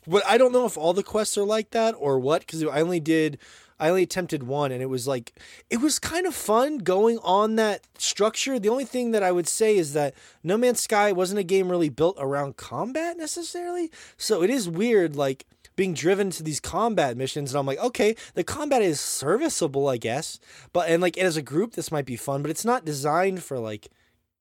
But 0.07 0.23
I 0.25 0.37
don't 0.37 0.53
know 0.53 0.65
if 0.65 0.77
all 0.77 0.93
the 0.93 1.03
quests 1.03 1.37
are 1.37 1.43
like 1.43 1.71
that 1.71 1.93
or 1.97 2.19
what, 2.19 2.41
because 2.41 2.63
I 2.63 2.79
only 2.79 3.01
did, 3.01 3.37
I 3.79 3.89
only 3.89 4.03
attempted 4.03 4.43
one, 4.43 4.71
and 4.71 4.81
it 4.81 4.85
was 4.85 5.07
like, 5.07 5.33
it 5.69 5.81
was 5.81 5.99
kind 5.99 6.25
of 6.25 6.33
fun 6.33 6.77
going 6.79 7.17
on 7.23 7.55
that 7.57 7.81
structure. 7.97 8.57
The 8.57 8.69
only 8.69 8.85
thing 8.85 9.11
that 9.11 9.23
I 9.23 9.31
would 9.33 9.47
say 9.49 9.75
is 9.75 9.91
that 9.93 10.13
No 10.41 10.57
Man's 10.57 10.79
Sky 10.81 11.11
wasn't 11.11 11.39
a 11.39 11.43
game 11.43 11.69
really 11.69 11.89
built 11.89 12.15
around 12.19 12.55
combat 12.55 13.17
necessarily, 13.17 13.91
so 14.15 14.41
it 14.41 14.49
is 14.49 14.69
weird, 14.69 15.15
like 15.15 15.45
being 15.75 15.93
driven 15.93 16.29
to 16.31 16.43
these 16.43 16.59
combat 16.59 17.17
missions, 17.17 17.51
and 17.51 17.59
I'm 17.59 17.65
like, 17.65 17.79
okay, 17.79 18.15
the 18.33 18.43
combat 18.43 18.81
is 18.81 18.99
serviceable, 18.99 19.87
I 19.87 19.97
guess, 19.97 20.39
but 20.73 20.89
and 20.89 21.01
like 21.01 21.17
as 21.17 21.37
a 21.37 21.41
group, 21.41 21.73
this 21.73 21.91
might 21.91 22.05
be 22.05 22.15
fun, 22.15 22.41
but 22.41 22.51
it's 22.51 22.65
not 22.65 22.85
designed 22.85 23.43
for 23.43 23.59
like 23.59 23.89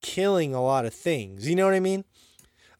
killing 0.03 0.55
a 0.55 0.63
lot 0.63 0.85
of 0.85 0.95
things. 0.95 1.49
You 1.49 1.57
know 1.57 1.65
what 1.65 1.75
I 1.75 1.81
mean? 1.81 2.05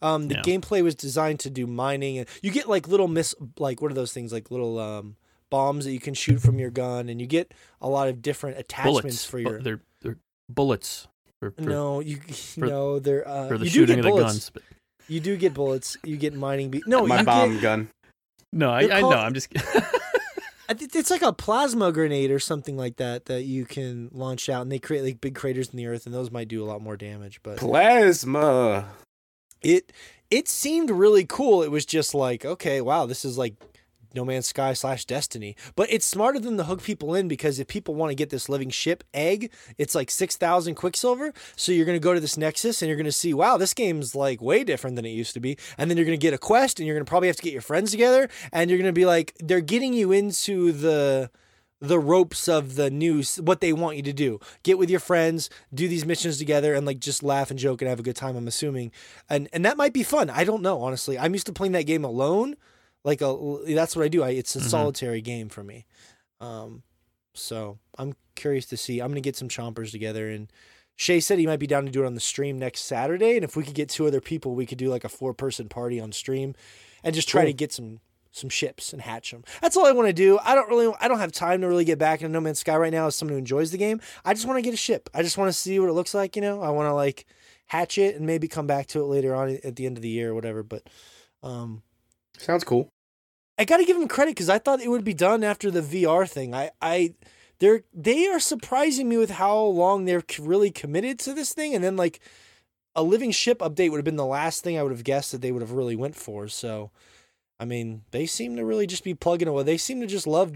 Um, 0.01 0.27
the 0.27 0.35
Yeah. 0.35 0.41
gameplay 0.41 0.83
was 0.83 0.95
designed 0.95 1.39
to 1.41 1.49
do 1.49 1.65
mining, 1.67 2.17
and 2.19 2.27
you 2.41 2.51
get 2.51 2.69
like 2.69 2.87
little 2.87 3.07
miss, 3.07 3.33
like 3.57 3.81
what 3.81 3.91
are 3.91 3.95
those 3.95 4.13
things? 4.13 4.31
Like 4.31 4.51
little 4.51 4.77
um, 4.79 5.15
bombs 5.49 5.85
that 5.85 5.91
you 5.93 5.99
can 5.99 6.13
shoot 6.13 6.39
from 6.41 6.59
your 6.59 6.69
gun, 6.69 7.09
and 7.09 7.19
you 7.19 7.27
get 7.27 7.53
a 7.81 7.89
lot 7.89 8.07
of 8.07 8.21
different 8.21 8.57
attachments 8.59 9.01
Bullets 9.01 9.25
for 9.25 9.37
Bu- 9.37 9.49
your. 9.49 9.61
they're 9.61 9.81
they're 10.01 10.17
bullets 10.49 11.07
for, 11.39 11.51
for, 11.51 11.61
no, 11.61 11.99
you 12.01 12.19
no, 12.57 12.99
they're 12.99 13.27
uh, 13.27 13.47
for 13.47 13.57
the 13.57 13.65
you 13.65 13.71
do 13.71 13.79
shooting 13.79 13.95
get 13.95 13.99
of 13.99 14.03
the 14.05 14.09
bullets. 14.11 14.31
guns. 14.33 14.49
But 14.53 14.63
You 15.07 15.19
do 15.19 15.37
get 15.37 15.53
bullets. 15.53 15.97
You 16.03 16.17
get 16.17 16.33
mining. 16.33 16.69
Be- 16.69 16.83
no, 16.85 17.07
My 17.07 17.19
you 17.19 17.25
bomb 17.25 17.53
Get, 17.53 17.61
gun. 17.61 17.89
No, 18.55 18.71
I, 18.71 18.87
They're 18.87 18.97
I 18.97 19.01
know. 19.01 19.09
I'm 19.09 19.33
just. 19.33 19.49
It's 20.67 21.11
like 21.11 21.21
a 21.21 21.31
plasma 21.31 21.91
grenade 21.91 22.31
or 22.31 22.39
something 22.39 22.75
like 22.75 22.95
that 22.95 23.25
that 23.25 23.43
you 23.43 23.65
can 23.65 24.09
launch 24.11 24.49
out, 24.49 24.63
and 24.63 24.71
they 24.71 24.79
create 24.79 25.03
like 25.03 25.21
big 25.21 25.35
craters 25.35 25.69
in 25.69 25.77
the 25.77 25.85
earth, 25.85 26.07
and 26.07 26.15
those 26.15 26.31
might 26.31 26.47
do 26.47 26.63
a 26.63 26.65
lot 26.65 26.81
more 26.81 26.97
damage. 26.97 27.39
But 27.43 27.57
Plasma. 27.57 28.87
it 29.61 29.93
it 30.31 30.47
seemed 30.47 30.89
really 30.89 31.23
cool. 31.23 31.61
It 31.61 31.69
was 31.69 31.85
just 31.85 32.15
like, 32.15 32.45
okay, 32.45 32.81
wow, 32.81 33.05
this 33.05 33.23
is 33.25 33.37
like 33.37 33.53
No 34.15 34.25
Man's 34.25 34.47
Sky 34.47 34.73
slash 34.73 35.05
Destiny. 35.05 35.55
But 35.75 35.91
it's 35.91 36.05
smarter 36.05 36.39
than 36.39 36.57
to 36.57 36.63
hook 36.63 36.81
people 36.81 37.13
in 37.13 37.27
because 37.27 37.59
if 37.59 37.67
people 37.67 37.95
want 37.95 38.11
to 38.11 38.15
get 38.15 38.29
this 38.29 38.49
living 38.49 38.69
ship 38.69 39.03
egg, 39.13 39.51
it's 39.77 39.93
like 39.93 40.09
six 40.09 40.37
thousand 40.37 40.75
Quicksilver. 40.75 41.33
So 41.55 41.71
you're 41.71 41.85
gonna 41.85 41.99
go 41.99 42.13
to 42.13 42.19
this 42.19 42.37
Nexus 42.37 42.81
and 42.81 42.89
you're 42.89 42.97
gonna 42.97 43.11
see, 43.11 43.33
wow, 43.33 43.57
this 43.57 43.73
game's 43.73 44.15
like 44.15 44.41
way 44.41 44.63
different 44.63 44.95
than 44.95 45.05
it 45.05 45.09
used 45.09 45.33
to 45.33 45.39
be. 45.39 45.57
And 45.77 45.89
then 45.89 45.97
you're 45.97 46.05
gonna 46.05 46.17
get 46.17 46.33
a 46.33 46.37
quest 46.37 46.79
and 46.79 46.87
you're 46.87 46.95
gonna 46.95 47.05
probably 47.05 47.27
have 47.27 47.37
to 47.37 47.43
get 47.43 47.53
your 47.53 47.61
friends 47.61 47.91
together 47.91 48.29
and 48.51 48.69
you're 48.69 48.79
gonna 48.79 48.93
be 48.93 49.05
like, 49.05 49.33
they're 49.39 49.61
getting 49.61 49.93
you 49.93 50.11
into 50.11 50.71
the 50.71 51.29
the 51.81 51.99
ropes 51.99 52.47
of 52.47 52.75
the 52.75 52.89
news 52.89 53.35
what 53.37 53.59
they 53.59 53.73
want 53.73 53.97
you 53.97 54.01
to 54.01 54.13
do 54.13 54.39
get 54.63 54.77
with 54.77 54.89
your 54.89 54.99
friends 54.99 55.49
do 55.73 55.87
these 55.87 56.05
missions 56.05 56.37
together 56.37 56.73
and 56.73 56.85
like 56.85 56.99
just 56.99 57.21
laugh 57.21 57.49
and 57.49 57.59
joke 57.59 57.81
and 57.81 57.89
have 57.89 57.99
a 57.99 58.03
good 58.03 58.15
time 58.15 58.35
i'm 58.35 58.47
assuming 58.47 58.91
and 59.29 59.49
and 59.51 59.65
that 59.65 59.75
might 59.75 59.91
be 59.93 60.01
fun 60.03 60.29
i 60.29 60.43
don't 60.43 60.61
know 60.61 60.81
honestly 60.81 61.19
i'm 61.19 61.33
used 61.33 61.45
to 61.45 61.53
playing 61.53 61.73
that 61.73 61.85
game 61.85 62.05
alone 62.05 62.55
like 63.05 63.21
a 63.21 63.33
that's 63.67 63.95
what 63.95 64.03
i 64.03 64.09
do 64.09 64.21
I, 64.23 64.31
it's 64.31 64.53
a 64.57 64.59
Mhm. 64.59 64.69
solitary 64.69 65.21
game 65.21 65.47
for 65.47 65.63
me 65.63 65.85
um 66.41 66.83
so 67.33 67.79
i'm 67.97 68.13
curious 68.35 68.65
to 68.67 68.75
see 68.77 68.99
i'm 68.99 69.09
gonna 69.11 69.21
get 69.21 69.37
some 69.37 69.47
chompers 69.47 69.91
together 69.91 70.29
and 70.29 70.51
shay 70.97 71.19
said 71.21 71.39
he 71.39 71.45
might 71.47 71.59
be 71.59 71.67
down 71.67 71.85
to 71.85 71.91
do 71.91 72.03
it 72.03 72.07
on 72.07 72.15
the 72.15 72.19
stream 72.21 72.59
next 72.59 72.81
saturday 72.81 73.35
and 73.37 73.43
if 73.45 73.55
we 73.55 73.63
could 73.63 73.73
get 73.75 73.87
two 73.89 74.05
other 74.07 74.19
people 74.21 74.53
we 74.55 74.65
could 74.65 74.77
do 74.77 74.89
like 74.89 75.03
a 75.05 75.09
four 75.09 75.33
person 75.33 75.69
party 75.69 75.99
on 75.99 76.11
stream 76.11 76.53
and 77.03 77.15
just 77.15 77.29
try 77.29 77.43
Cool. 77.43 77.51
to 77.51 77.53
get 77.53 77.71
some 77.71 78.01
some 78.31 78.49
ships 78.49 78.91
and 78.91 79.01
hatch 79.01 79.31
them. 79.31 79.45
That's 79.61 79.77
all 79.77 79.85
I 79.85 79.93
want 79.93 80.09
to 80.09 80.13
do. 80.13 80.37
I 80.43 80.55
don't 80.55 80.67
really, 80.67 80.93
I 80.99 81.07
don't 81.07 81.19
have 81.19 81.31
time 81.31 81.61
to 81.61 81.67
really 81.69 81.85
get 81.85 81.97
back 81.97 82.19
into 82.19 82.33
No 82.33 82.41
Man's 82.41 82.59
Sky 82.59 82.75
right 82.75 82.91
now 82.91 83.07
as 83.07 83.15
someone 83.15 83.31
who 83.35 83.37
enjoys 83.37 83.71
the 83.71 83.77
game. 83.77 84.01
I 84.25 84.33
just 84.33 84.45
want 84.45 84.57
to 84.57 84.61
get 84.61 84.73
a 84.73 84.77
ship. 84.77 85.09
I 85.13 85.21
just 85.21 85.37
want 85.37 85.47
to 85.47 85.53
see 85.53 85.79
what 85.79 85.87
it 85.87 85.93
looks 85.93 86.13
like. 86.13 86.35
You 86.35 86.41
know, 86.41 86.61
I 86.61 86.69
want 86.71 86.87
to 86.87 86.93
like 86.93 87.25
hatch 87.67 87.97
it 87.97 88.17
and 88.17 88.25
maybe 88.25 88.49
come 88.49 88.67
back 88.67 88.87
to 88.87 88.99
it 88.99 89.05
later 89.05 89.33
on 89.33 89.57
at 89.63 89.77
the 89.77 89.85
end 89.85 89.95
of 89.97 90.01
the 90.03 90.09
year 90.09 90.31
or 90.31 90.35
whatever. 90.35 90.63
But 90.63 90.83
um, 91.43 91.81
Sounds 92.37 92.65
cool. 92.65 92.89
I 93.57 93.65
got 93.65 93.77
to 93.77 93.85
give 93.85 93.97
them 93.97 94.07
credit 94.07 94.31
because 94.31 94.49
I 94.49 94.59
thought 94.59 94.81
it 94.81 94.89
would 94.89 95.03
be 95.03 95.13
done 95.13 95.43
after 95.43 95.71
the 95.71 95.81
VR 95.81 96.29
thing. 96.29 96.53
I, 96.53 96.71
I, 96.81 97.13
they're 97.59 97.83
they 97.93 98.27
are 98.27 98.39
surprising 98.39 99.07
me 99.07 99.17
with 99.17 99.31
how 99.31 99.57
long 99.59 100.05
they're 100.05 100.23
really 100.39 100.71
committed 100.71 101.19
to 101.19 101.33
this 101.33 101.53
thing, 101.53 101.73
and 101.73 101.83
then 101.83 101.95
like 101.95 102.19
a 102.95 103.03
living 103.03 103.31
ship 103.31 103.59
update 103.59 103.91
would 103.91 103.97
have 103.97 104.05
been 104.05 104.15
the 104.15 104.25
last 104.25 104.63
thing 104.63 104.77
I 104.77 104.83
would 104.83 104.91
have 104.91 105.03
guessed 105.03 105.31
that 105.31 105.41
they 105.41 105.51
would 105.51 105.61
have 105.61 105.71
really 105.71 105.95
went 105.95 106.15
for. 106.15 106.47
So, 106.47 106.91
I 107.59 107.65
mean, 107.65 108.03
they 108.11 108.25
seem 108.25 108.55
to 108.55 108.65
really 108.65 108.87
just 108.87 109.03
be 109.03 109.13
plugging 109.13 109.47
away. 109.47 109.63
They 109.63 109.77
seem 109.77 110.01
to 110.01 110.07
just 110.07 110.27
love 110.27 110.53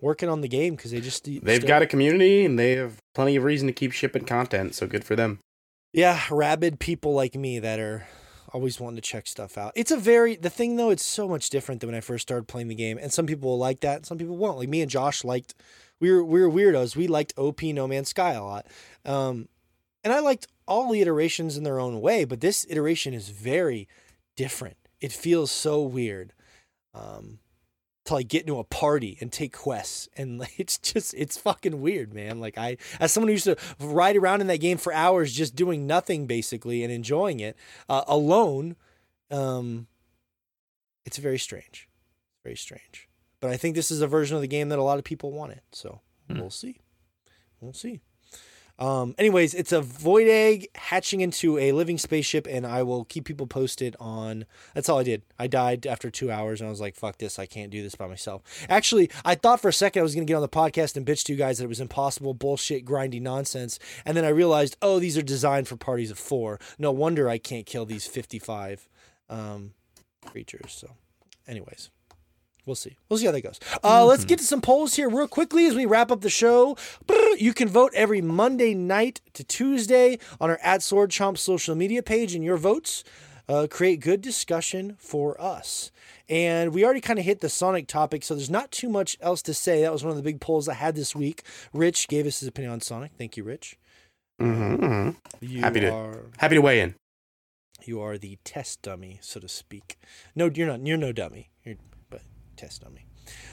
working 0.00 0.28
on 0.28 0.40
the 0.40 0.48
game 0.48 0.76
because 0.76 0.90
they 0.90 1.00
just 1.00 1.24
They've 1.24 1.66
got 1.66 1.82
a 1.82 1.86
community 1.86 2.44
and 2.44 2.58
they 2.58 2.76
have 2.76 3.02
plenty 3.14 3.36
of 3.36 3.44
reason 3.44 3.66
to 3.66 3.72
keep 3.72 3.92
shipping 3.92 4.24
content. 4.24 4.74
So 4.74 4.86
good 4.86 5.04
for 5.04 5.14
them. 5.16 5.40
yeah 5.92 6.20
rabid 6.30 6.80
people 6.80 7.12
like 7.14 7.34
me 7.34 7.58
that 7.58 7.78
are 7.78 8.06
always 8.52 8.80
wanting 8.80 8.96
to 8.96 9.02
check 9.02 9.26
stuff 9.26 9.56
out. 9.58 9.72
It's 9.74 9.90
a 9.90 9.96
very 9.96 10.36
the 10.36 10.50
thing 10.50 10.76
though. 10.76 10.90
It's 10.90 11.04
so 11.04 11.28
much 11.28 11.50
different 11.50 11.80
than 11.80 11.88
when 11.88 11.96
I 11.96 12.00
first 12.00 12.22
started 12.22 12.48
playing 12.48 12.68
the 12.68 12.74
game, 12.74 12.98
and 12.98 13.12
some 13.12 13.26
people 13.26 13.50
will 13.50 13.58
like 13.58 13.80
that, 13.80 14.06
some 14.06 14.18
people 14.18 14.36
won't. 14.36 14.58
Like 14.58 14.68
me 14.68 14.82
and 14.82 14.90
Josh 14.90 15.24
liked. 15.24 15.54
We 16.00 16.10
were 16.10 16.24
we 16.24 16.40
were 16.40 16.50
weirdos. 16.50 16.96
We 16.96 17.06
liked 17.06 17.34
OP 17.36 17.62
No 17.62 17.86
Man's 17.86 18.08
Sky 18.10 18.32
a 18.32 18.42
lot, 18.42 18.66
um, 19.04 19.48
and 20.02 20.12
I 20.12 20.20
liked 20.20 20.46
all 20.66 20.90
the 20.90 21.00
iterations 21.00 21.56
in 21.56 21.64
their 21.64 21.80
own 21.80 22.00
way. 22.00 22.24
But 22.24 22.40
this 22.40 22.66
iteration 22.68 23.14
is 23.14 23.28
very 23.28 23.88
different. 24.36 24.76
It 25.00 25.12
feels 25.12 25.50
so 25.50 25.82
weird. 25.82 26.32
Um, 26.94 27.38
to 28.06 28.14
like 28.14 28.28
get 28.28 28.42
into 28.42 28.58
a 28.58 28.64
party 28.64 29.18
and 29.20 29.30
take 29.30 29.52
quests 29.52 30.08
and 30.16 30.38
like, 30.38 30.52
it's 30.58 30.78
just 30.78 31.14
it's 31.14 31.36
fucking 31.36 31.80
weird 31.80 32.12
man. 32.14 32.40
Like 32.40 32.56
i 32.58 32.76
as 32.98 33.12
someone 33.12 33.28
who 33.28 33.32
used 33.32 33.44
to 33.44 33.56
ride 33.80 34.16
around 34.16 34.40
in 34.40 34.46
that 34.48 34.58
game 34.60 34.78
for 34.78 34.92
hours 34.92 35.32
just 35.32 35.54
doing 35.54 35.86
nothing 35.86 36.26
basically 36.26 36.82
and 36.82 36.92
enjoying 36.92 37.40
it 37.40 37.56
uh, 37.88 38.04
alone 38.08 38.76
um 39.30 39.86
it's 41.04 41.18
very 41.18 41.38
strange. 41.38 41.88
Very 42.44 42.56
strange. 42.56 43.08
But 43.40 43.50
i 43.50 43.56
think 43.56 43.74
this 43.74 43.90
is 43.90 44.00
a 44.00 44.06
version 44.06 44.36
of 44.36 44.42
the 44.42 44.48
game 44.48 44.68
that 44.70 44.78
a 44.78 44.82
lot 44.82 44.98
of 44.98 45.04
people 45.04 45.32
wanted 45.32 45.60
so 45.72 46.00
Hmm. 46.28 46.38
we'll 46.40 46.50
see. 46.50 46.80
We'll 47.60 47.72
see 47.72 48.00
um, 48.80 49.14
anyways, 49.18 49.54
it's 49.54 49.72
a 49.72 49.80
void 49.80 50.26
egg 50.26 50.68
hatching 50.74 51.20
into 51.20 51.58
a 51.58 51.72
living 51.72 51.98
spaceship, 51.98 52.46
and 52.48 52.66
I 52.66 52.82
will 52.82 53.04
keep 53.04 53.26
people 53.26 53.46
posted 53.46 53.94
on. 54.00 54.46
That's 54.74 54.88
all 54.88 54.98
I 54.98 55.02
did. 55.02 55.22
I 55.38 55.46
died 55.46 55.86
after 55.86 56.10
two 56.10 56.30
hours, 56.30 56.60
and 56.60 56.66
I 56.66 56.70
was 56.70 56.80
like, 56.80 56.96
"Fuck 56.96 57.18
this! 57.18 57.38
I 57.38 57.46
can't 57.46 57.70
do 57.70 57.82
this 57.82 57.94
by 57.94 58.06
myself." 58.06 58.42
Actually, 58.68 59.10
I 59.24 59.34
thought 59.34 59.60
for 59.60 59.68
a 59.68 59.72
second 59.72 60.00
I 60.00 60.02
was 60.02 60.14
gonna 60.14 60.24
get 60.24 60.34
on 60.34 60.42
the 60.42 60.48
podcast 60.48 60.96
and 60.96 61.06
bitch 61.06 61.24
to 61.24 61.32
you 61.32 61.38
guys 61.38 61.58
that 61.58 61.64
it 61.64 61.68
was 61.68 61.80
impossible, 61.80 62.34
bullshit, 62.34 62.84
grindy 62.84 63.20
nonsense, 63.20 63.78
and 64.04 64.16
then 64.16 64.24
I 64.24 64.30
realized, 64.30 64.76
oh, 64.80 64.98
these 64.98 65.18
are 65.18 65.22
designed 65.22 65.68
for 65.68 65.76
parties 65.76 66.10
of 66.10 66.18
four. 66.18 66.58
No 66.78 66.90
wonder 66.90 67.28
I 67.28 67.38
can't 67.38 67.66
kill 67.66 67.84
these 67.84 68.06
fifty-five 68.06 68.88
um, 69.28 69.74
creatures. 70.24 70.72
So, 70.72 70.96
anyways. 71.46 71.90
We'll 72.70 72.76
see. 72.76 72.94
We'll 73.08 73.18
see 73.18 73.26
how 73.26 73.32
that 73.32 73.40
goes. 73.40 73.58
Uh, 73.82 74.04
Let's 74.06 74.24
get 74.24 74.38
to 74.38 74.44
some 74.44 74.60
polls 74.60 74.94
here 74.94 75.08
real 75.08 75.26
quickly 75.26 75.66
as 75.66 75.74
we 75.74 75.86
wrap 75.86 76.12
up 76.12 76.20
the 76.20 76.30
show. 76.30 76.76
You 77.36 77.52
can 77.52 77.66
vote 77.68 77.90
every 77.96 78.20
Monday 78.20 78.74
night 78.74 79.20
to 79.32 79.42
Tuesday 79.42 80.20
on 80.40 80.50
our 80.50 80.58
at 80.62 80.80
Sword 80.80 81.10
Chomp 81.10 81.36
social 81.36 81.74
media 81.74 82.00
page, 82.00 82.32
and 82.32 82.44
your 82.44 82.56
votes 82.56 83.02
uh, 83.48 83.66
create 83.68 83.98
good 83.98 84.20
discussion 84.20 84.94
for 85.00 85.40
us. 85.42 85.90
And 86.28 86.72
we 86.72 86.84
already 86.84 87.00
kind 87.00 87.18
of 87.18 87.24
hit 87.24 87.40
the 87.40 87.48
Sonic 87.48 87.88
topic, 87.88 88.22
so 88.22 88.36
there's 88.36 88.48
not 88.48 88.70
too 88.70 88.88
much 88.88 89.16
else 89.20 89.42
to 89.42 89.52
say. 89.52 89.80
That 89.82 89.92
was 89.92 90.04
one 90.04 90.12
of 90.12 90.16
the 90.16 90.22
big 90.22 90.40
polls 90.40 90.68
I 90.68 90.74
had 90.74 90.94
this 90.94 91.16
week. 91.16 91.42
Rich 91.72 92.06
gave 92.06 92.24
us 92.24 92.38
his 92.38 92.48
opinion 92.48 92.72
on 92.72 92.80
Sonic. 92.80 93.10
Thank 93.18 93.36
you, 93.36 93.42
Rich. 93.42 93.76
Mm-hmm. 94.40 95.10
You 95.40 95.60
Happy 95.60 95.80
to- 95.80 95.92
are 95.92 96.20
Happy 96.38 96.54
to 96.54 96.60
weigh 96.62 96.80
in. 96.82 96.94
you 97.84 98.00
are 98.00 98.16
the 98.16 98.38
test 98.44 98.82
dummy, 98.82 99.18
so 99.22 99.40
to 99.40 99.48
speak. 99.48 99.98
No, 100.36 100.48
you're 100.54 100.68
not. 100.68 100.86
You're 100.86 100.96
no 100.96 101.10
dummy. 101.12 101.49
Test 102.60 102.82
dummy. 102.82 103.06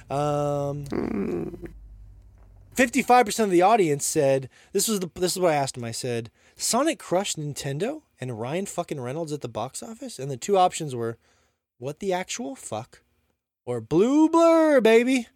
Um, 0.10 0.86
Mm. 0.86 1.72
fifty-five 2.74 3.26
percent 3.26 3.46
of 3.48 3.52
the 3.52 3.62
audience 3.62 4.06
said 4.06 4.50
this 4.74 4.88
was 4.88 5.00
the. 5.00 5.10
This 5.16 5.36
is 5.36 5.40
what 5.40 5.52
I 5.52 5.56
asked 5.56 5.78
him. 5.78 5.84
I 5.84 5.92
said 5.92 6.30
Sonic 6.56 7.00
crushed 7.00 7.38
Nintendo 7.40 8.02
and 8.20 8.40
Ryan 8.40 8.66
fucking 8.66 9.00
Reynolds 9.00 9.32
at 9.32 9.42
the 9.42 9.48
box 9.48 9.82
office, 9.82 10.20
and 10.20 10.30
the 10.30 10.38
two 10.38 10.58
options 10.58 10.94
were, 10.96 11.18
what 11.78 12.00
the 12.00 12.12
actual 12.14 12.56
fuck, 12.56 13.02
or 13.66 13.80
Blue 13.82 14.30
Blur, 14.30 14.82
baby. 14.82 15.28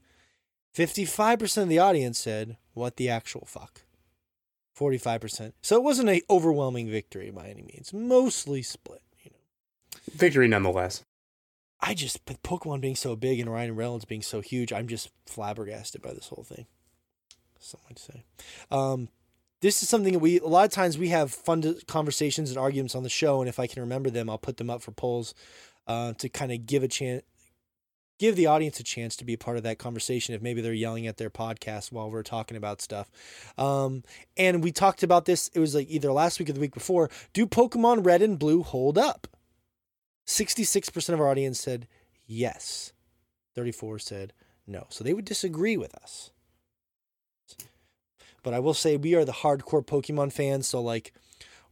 Fifty-five 0.73 1.39
percent 1.39 1.64
of 1.64 1.69
the 1.69 1.80
audience 1.80 2.18
said, 2.18 2.57
what 2.73 2.95
the 2.98 3.10
actual 3.10 3.45
fuck. 3.45 3.81
45%. 4.80 5.52
So 5.61 5.76
it 5.76 5.84
wasn't 5.84 6.10
a 6.10 6.22
overwhelming 6.30 6.89
victory 6.89 7.30
by 7.30 7.49
any 7.49 7.61
means. 7.61 7.93
Mostly 7.93 8.64
split, 8.64 9.03
you 9.22 9.30
know. 9.30 9.99
Victory 10.15 10.48
nonetheless. 10.48 11.03
I 11.81 11.93
just, 11.93 12.25
but 12.25 12.43
Pokemon 12.43 12.81
being 12.81 12.95
so 12.95 13.15
big 13.15 13.39
and 13.39 13.51
Ryan 13.51 13.75
Reynolds 13.75 14.05
being 14.05 14.21
so 14.21 14.41
huge, 14.41 14.71
I'm 14.71 14.87
just 14.87 15.09
flabbergasted 15.25 16.01
by 16.01 16.13
this 16.13 16.27
whole 16.27 16.43
thing. 16.43 16.67
Something 17.59 17.95
to 17.95 18.01
say. 18.01 18.23
Um, 18.69 19.09
this 19.61 19.81
is 19.81 19.89
something 19.89 20.13
that 20.13 20.19
we, 20.19 20.39
a 20.39 20.47
lot 20.47 20.65
of 20.65 20.71
times 20.71 20.97
we 20.97 21.09
have 21.09 21.31
fun 21.31 21.75
conversations 21.87 22.49
and 22.49 22.59
arguments 22.59 22.95
on 22.95 23.03
the 23.03 23.09
show. 23.09 23.39
And 23.39 23.49
if 23.49 23.59
I 23.59 23.67
can 23.67 23.81
remember 23.81 24.09
them, 24.09 24.29
I'll 24.29 24.37
put 24.37 24.57
them 24.57 24.69
up 24.69 24.81
for 24.81 24.91
polls 24.91 25.33
uh, 25.87 26.13
to 26.13 26.29
kind 26.29 26.51
of 26.51 26.65
give 26.65 26.83
a 26.83 26.87
chance, 26.87 27.23
give 28.19 28.35
the 28.35 28.45
audience 28.47 28.79
a 28.79 28.83
chance 28.83 29.15
to 29.15 29.25
be 29.25 29.33
a 29.33 29.37
part 29.37 29.57
of 29.57 29.63
that 29.63 29.79
conversation 29.79 30.35
if 30.35 30.41
maybe 30.41 30.61
they're 30.61 30.73
yelling 30.73 31.07
at 31.07 31.17
their 31.17 31.31
podcast 31.31 31.91
while 31.91 32.09
we're 32.09 32.21
talking 32.21 32.57
about 32.57 32.81
stuff. 32.81 33.09
Um, 33.57 34.03
and 34.37 34.63
we 34.63 34.71
talked 34.71 35.01
about 35.01 35.25
this, 35.25 35.49
it 35.55 35.59
was 35.59 35.73
like 35.73 35.89
either 35.89 36.11
last 36.11 36.39
week 36.39 36.49
or 36.49 36.53
the 36.53 36.59
week 36.59 36.73
before. 36.73 37.09
Do 37.33 37.47
Pokemon 37.47 38.05
Red 38.05 38.21
and 38.21 38.37
Blue 38.37 38.61
hold 38.61 38.97
up? 38.97 39.27
66% 40.27 41.14
of 41.14 41.19
our 41.19 41.30
audience 41.30 41.60
said 41.60 41.88
yes. 42.26 42.93
34 43.56 43.99
said 43.99 44.34
no. 44.68 44.85
So 44.89 45.03
they 45.03 45.14
would 45.14 45.26
disagree 45.26 45.77
with 45.77 45.93
us. 45.95 46.31
But 48.43 48.53
I 48.53 48.60
will 48.60 48.73
say 48.73 48.98
we 48.98 49.15
are 49.15 49.26
the 49.26 49.31
hardcore 49.31 49.85
Pokemon 49.85 50.34
fans, 50.34 50.68
so 50.68 50.81
like 50.81 51.14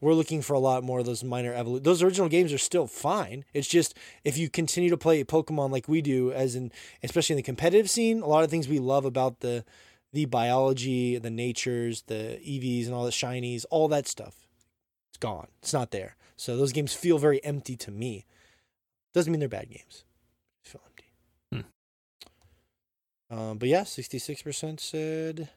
we're 0.02 0.14
looking 0.14 0.42
for 0.42 0.54
a 0.54 0.60
lot 0.60 0.84
more 0.84 1.00
of 1.00 1.06
those 1.06 1.24
minor 1.24 1.54
evolution. 1.54 1.84
Those 1.84 2.04
original 2.04 2.30
games 2.30 2.54
are 2.54 2.60
still 2.60 2.88
fine. 2.88 3.44
It's 3.54 3.68
just 3.68 3.98
if 4.24 4.38
you 4.38 4.50
continue 4.50 4.90
to 4.90 4.98
play 4.98 5.24
Pokemon 5.24 5.72
like 5.72 5.88
we 5.88 6.02
do, 6.02 6.32
as 6.32 6.56
in 6.56 6.72
especially 7.04 7.34
in 7.34 7.38
the 7.38 7.44
competitive 7.44 7.90
scene, 7.90 8.22
a 8.22 8.28
lot 8.28 8.44
of 8.44 8.50
things 8.50 8.68
we 8.68 8.80
love 8.80 9.06
about 9.06 9.40
the 9.40 9.66
the 10.12 10.26
biology, 10.26 11.18
the 11.18 11.30
natures, 11.30 12.04
the 12.04 12.40
EVs, 12.44 12.86
and 12.86 12.96
all 12.96 13.06
the 13.06 13.12
shinies, 13.12 13.64
all 13.70 13.88
that 13.88 14.08
stuff, 14.08 14.48
it's 15.10 15.18
gone. 15.20 15.48
It's 15.62 15.74
not 15.74 15.92
there. 15.92 16.16
So 16.40 16.56
those 16.56 16.72
games 16.72 16.94
feel 16.94 17.18
very 17.18 17.44
empty 17.44 17.76
to 17.76 17.91
me. 17.91 18.26
Doesn't 19.14 19.30
mean 19.30 19.41
they're 19.41 19.49
bad 19.49 19.70
games. 19.70 20.06
They 20.64 20.70
feel 20.70 20.82
empty. 20.86 21.06
Um, 23.30 23.57
but 23.57 23.70
yeah, 23.70 23.84
sixty-six 23.84 24.41
percent 24.41 24.80
said 24.80 25.49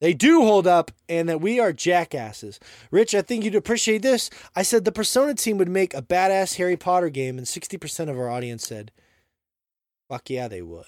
they 0.00 0.14
do 0.14 0.42
hold 0.42 0.66
up 0.66 0.92
and 1.08 1.28
that 1.28 1.40
we 1.40 1.60
are 1.60 1.72
jackasses. 1.72 2.58
Rich, 2.90 3.14
I 3.14 3.20
think 3.22 3.44
you'd 3.44 3.54
appreciate 3.54 4.00
this. 4.00 4.30
I 4.56 4.62
said 4.62 4.84
the 4.84 4.92
Persona 4.92 5.34
team 5.34 5.58
would 5.58 5.68
make 5.68 5.92
a 5.92 6.00
badass 6.00 6.56
Harry 6.56 6.76
Potter 6.76 7.10
game, 7.10 7.36
and 7.36 7.46
sixty 7.46 7.76
percent 7.76 8.08
of 8.08 8.18
our 8.18 8.30
audience 8.30 8.66
said, 8.66 8.92
"Fuck 10.08 10.30
yeah, 10.30 10.48
they 10.48 10.62
would." 10.62 10.86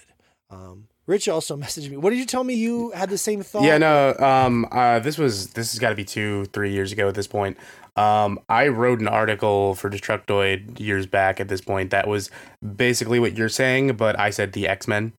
Um, 0.48 0.88
Rich 1.10 1.28
also 1.28 1.56
messaged 1.64 1.90
me. 1.90 1.96
What 1.96 2.10
did 2.10 2.18
you 2.20 2.24
tell 2.26 2.44
me? 2.44 2.54
You 2.54 2.92
had 2.92 3.10
the 3.10 3.18
same 3.18 3.42
thought. 3.42 3.64
Yeah, 3.64 3.78
no. 3.78 4.14
Um, 4.18 4.66
uh, 4.70 5.00
this 5.00 5.18
was 5.18 5.48
this 5.54 5.72
has 5.72 5.78
got 5.80 5.90
to 5.90 5.96
be 5.96 6.04
two, 6.04 6.44
three 6.46 6.72
years 6.72 6.92
ago 6.92 7.08
at 7.08 7.14
this 7.14 7.26
point. 7.26 7.58
Um, 7.96 8.38
I 8.48 8.68
wrote 8.68 9.00
an 9.00 9.08
article 9.08 9.74
for 9.74 9.90
Destructoid 9.90 10.78
years 10.78 11.06
back 11.06 11.40
at 11.40 11.48
this 11.48 11.60
point 11.60 11.90
that 11.90 12.06
was 12.06 12.30
basically 12.76 13.18
what 13.18 13.36
you're 13.36 13.48
saying, 13.48 13.96
but 13.96 14.18
I 14.18 14.30
said 14.30 14.52
the 14.52 14.68
X 14.68 14.86
Men. 14.86 15.12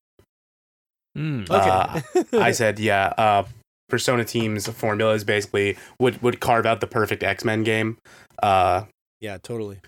Hmm. 1.16 1.44
Okay. 1.50 2.02
I 2.34 2.52
said, 2.54 2.80
yeah, 2.80 3.08
uh, 3.18 3.44
Persona 3.90 4.24
Team's 4.24 4.68
formula 4.70 5.14
is 5.14 5.26
basically 5.26 5.78
would 6.00 6.22
would 6.24 6.40
carve 6.40 6.66
out 6.66 6.80
the 6.80 6.88
perfect 6.88 7.22
X 7.22 7.44
Men 7.44 7.64
game. 7.64 7.98
Uh, 8.42 8.86
yeah, 9.20 9.38
totally. 9.38 9.80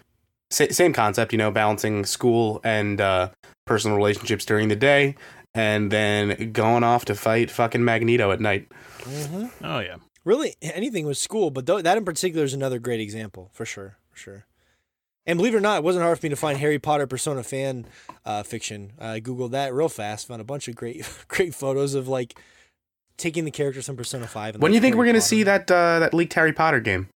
sa- 0.52 0.68
same 0.70 0.92
concept, 0.92 1.32
you 1.32 1.38
know, 1.38 1.50
balancing 1.50 2.06
school 2.06 2.60
and 2.66 3.00
uh, 3.00 3.30
personal 3.66 3.96
relationships 3.96 4.44
during 4.46 4.68
the 4.68 4.76
day, 4.76 5.16
and 5.54 5.92
then 5.92 6.52
going 6.52 6.84
off 6.84 7.06
to 7.06 7.16
fight 7.16 7.52
fucking 7.52 7.84
Magneto 7.84 8.32
at 8.32 8.40
night. 8.40 8.68
hmm 9.04 9.46
Oh 9.64 9.80
yeah. 9.80 9.98
Really, 10.26 10.56
anything 10.62 11.06
with 11.06 11.18
school, 11.18 11.50
but 11.52 11.66
th- 11.68 11.84
that 11.84 11.98
in 11.98 12.06
particular 12.06 12.46
is 12.46 12.54
another 12.54 12.80
great 12.80 13.02
example 13.02 13.50
for 13.54 13.66
sure, 13.66 13.98
for 14.12 14.18
sure. 14.18 14.46
And 15.26 15.38
believe 15.38 15.54
it 15.54 15.58
or 15.58 15.62
not, 15.62 15.78
it 15.80 15.84
wasn't 15.84 16.04
hard 16.04 16.20
for 16.20 16.26
me 16.26 16.30
to 16.32 16.36
find 16.36 16.58
Harry 16.60 16.80
Potter 16.80 17.08
Persona 17.08 17.44
fan 17.44 17.86
uh, 18.26 18.44
fiction. 18.44 18.94
I 19.00 19.20
googled 19.22 19.52
that 19.52 19.74
real 19.74 19.90
fast, 19.90 20.28
found 20.28 20.42
a 20.42 20.46
bunch 20.46 20.68
of 20.68 20.76
great, 20.76 21.06
great 21.30 21.54
photos 21.56 21.94
of 21.94 22.08
like 22.08 22.38
taking 23.18 23.46
the 23.46 23.52
characters 23.52 23.86
from 23.86 23.96
Persona 23.98 24.28
Five. 24.28 24.56
And, 24.56 24.62
When 24.64 24.72
do 24.72 24.74
like, 24.74 24.78
you 24.78 24.82
think 24.82 24.94
Harry 24.96 25.00
we're 25.00 25.06
gonna 25.06 25.20
Potter. 25.20 25.28
see 25.28 25.44
that 25.44 25.72
uh, 25.72 26.00
that 26.00 26.14
leaked 26.14 26.34
Harry 26.34 26.54
Potter 26.54 26.80
game? 26.80 27.10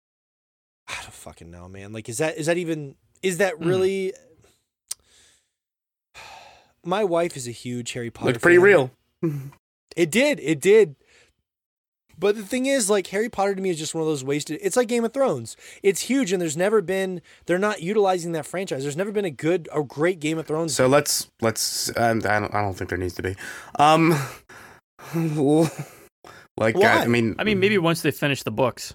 I 0.88 0.94
don't 1.02 1.12
fucking 1.14 1.50
know, 1.50 1.68
man. 1.68 1.92
Like, 1.92 2.08
is 2.08 2.18
that 2.18 2.36
is 2.38 2.46
that 2.46 2.56
even 2.58 2.94
is 3.22 3.38
that 3.38 3.54
Hmm. 3.58 3.68
really? 3.68 4.12
My 6.86 7.04
wife 7.04 7.36
is 7.36 7.46
a 7.48 7.52
huge 7.52 7.92
Harry 7.92 8.10
Potter. 8.10 8.32
Looked 8.32 8.42
pretty 8.42 8.58
fan. 8.58 8.64
real. 8.64 8.90
It 9.96 10.10
did. 10.10 10.40
It 10.40 10.60
did. 10.60 10.94
But 12.18 12.36
the 12.36 12.42
thing 12.42 12.66
is, 12.66 12.88
like 12.88 13.06
Harry 13.08 13.28
Potter 13.28 13.54
to 13.54 13.60
me 13.62 13.70
is 13.70 13.78
just 13.78 13.94
one 13.94 14.02
of 14.02 14.08
those 14.08 14.24
wasted. 14.24 14.58
It's 14.62 14.76
like 14.76 14.88
Game 14.88 15.04
of 15.04 15.12
Thrones. 15.12 15.56
It's 15.82 16.02
huge, 16.02 16.32
and 16.32 16.40
there's 16.40 16.56
never 16.56 16.80
been. 16.80 17.20
They're 17.46 17.58
not 17.58 17.82
utilizing 17.82 18.32
that 18.32 18.46
franchise. 18.46 18.82
There's 18.82 18.96
never 18.96 19.12
been 19.12 19.24
a 19.24 19.30
good 19.30 19.68
or 19.72 19.84
great 19.84 20.20
Game 20.20 20.38
of 20.38 20.46
Thrones. 20.46 20.74
So 20.74 20.86
let's 20.86 21.28
let's. 21.42 21.90
Um, 21.96 22.22
I 22.24 22.40
don't. 22.40 22.54
I 22.54 22.62
don't 22.62 22.74
think 22.74 22.90
there 22.90 22.98
needs 22.98 23.14
to 23.14 23.22
be. 23.22 23.36
Um, 23.78 24.10
like 26.56 26.76
Why? 26.76 27.02
I 27.02 27.06
mean, 27.06 27.36
I 27.38 27.44
mean, 27.44 27.60
maybe 27.60 27.78
once 27.78 28.02
they 28.02 28.10
finish 28.10 28.42
the 28.42 28.50
books. 28.50 28.94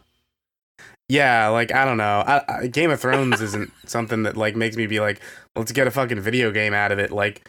Yeah, 1.10 1.50
like 1.50 1.74
I 1.74 1.84
don't 1.84 1.98
know. 1.98 2.24
I, 2.26 2.42
I, 2.48 2.68
Game 2.68 2.90
of 2.90 3.00
Thrones 3.02 3.42
isn't 3.42 3.72
something 3.86 4.24
that 4.24 4.38
like 4.38 4.56
makes 4.56 4.78
me 4.78 4.88
be 4.88 5.00
like, 5.00 5.20
let's 5.56 5.72
get 5.72 5.86
a 5.86 5.92
fucking 5.92 6.22
video 6.22 6.52
game 6.52 6.74
out 6.74 6.92
of 6.92 7.00
it. 7.00 7.12
Like, 7.12 7.48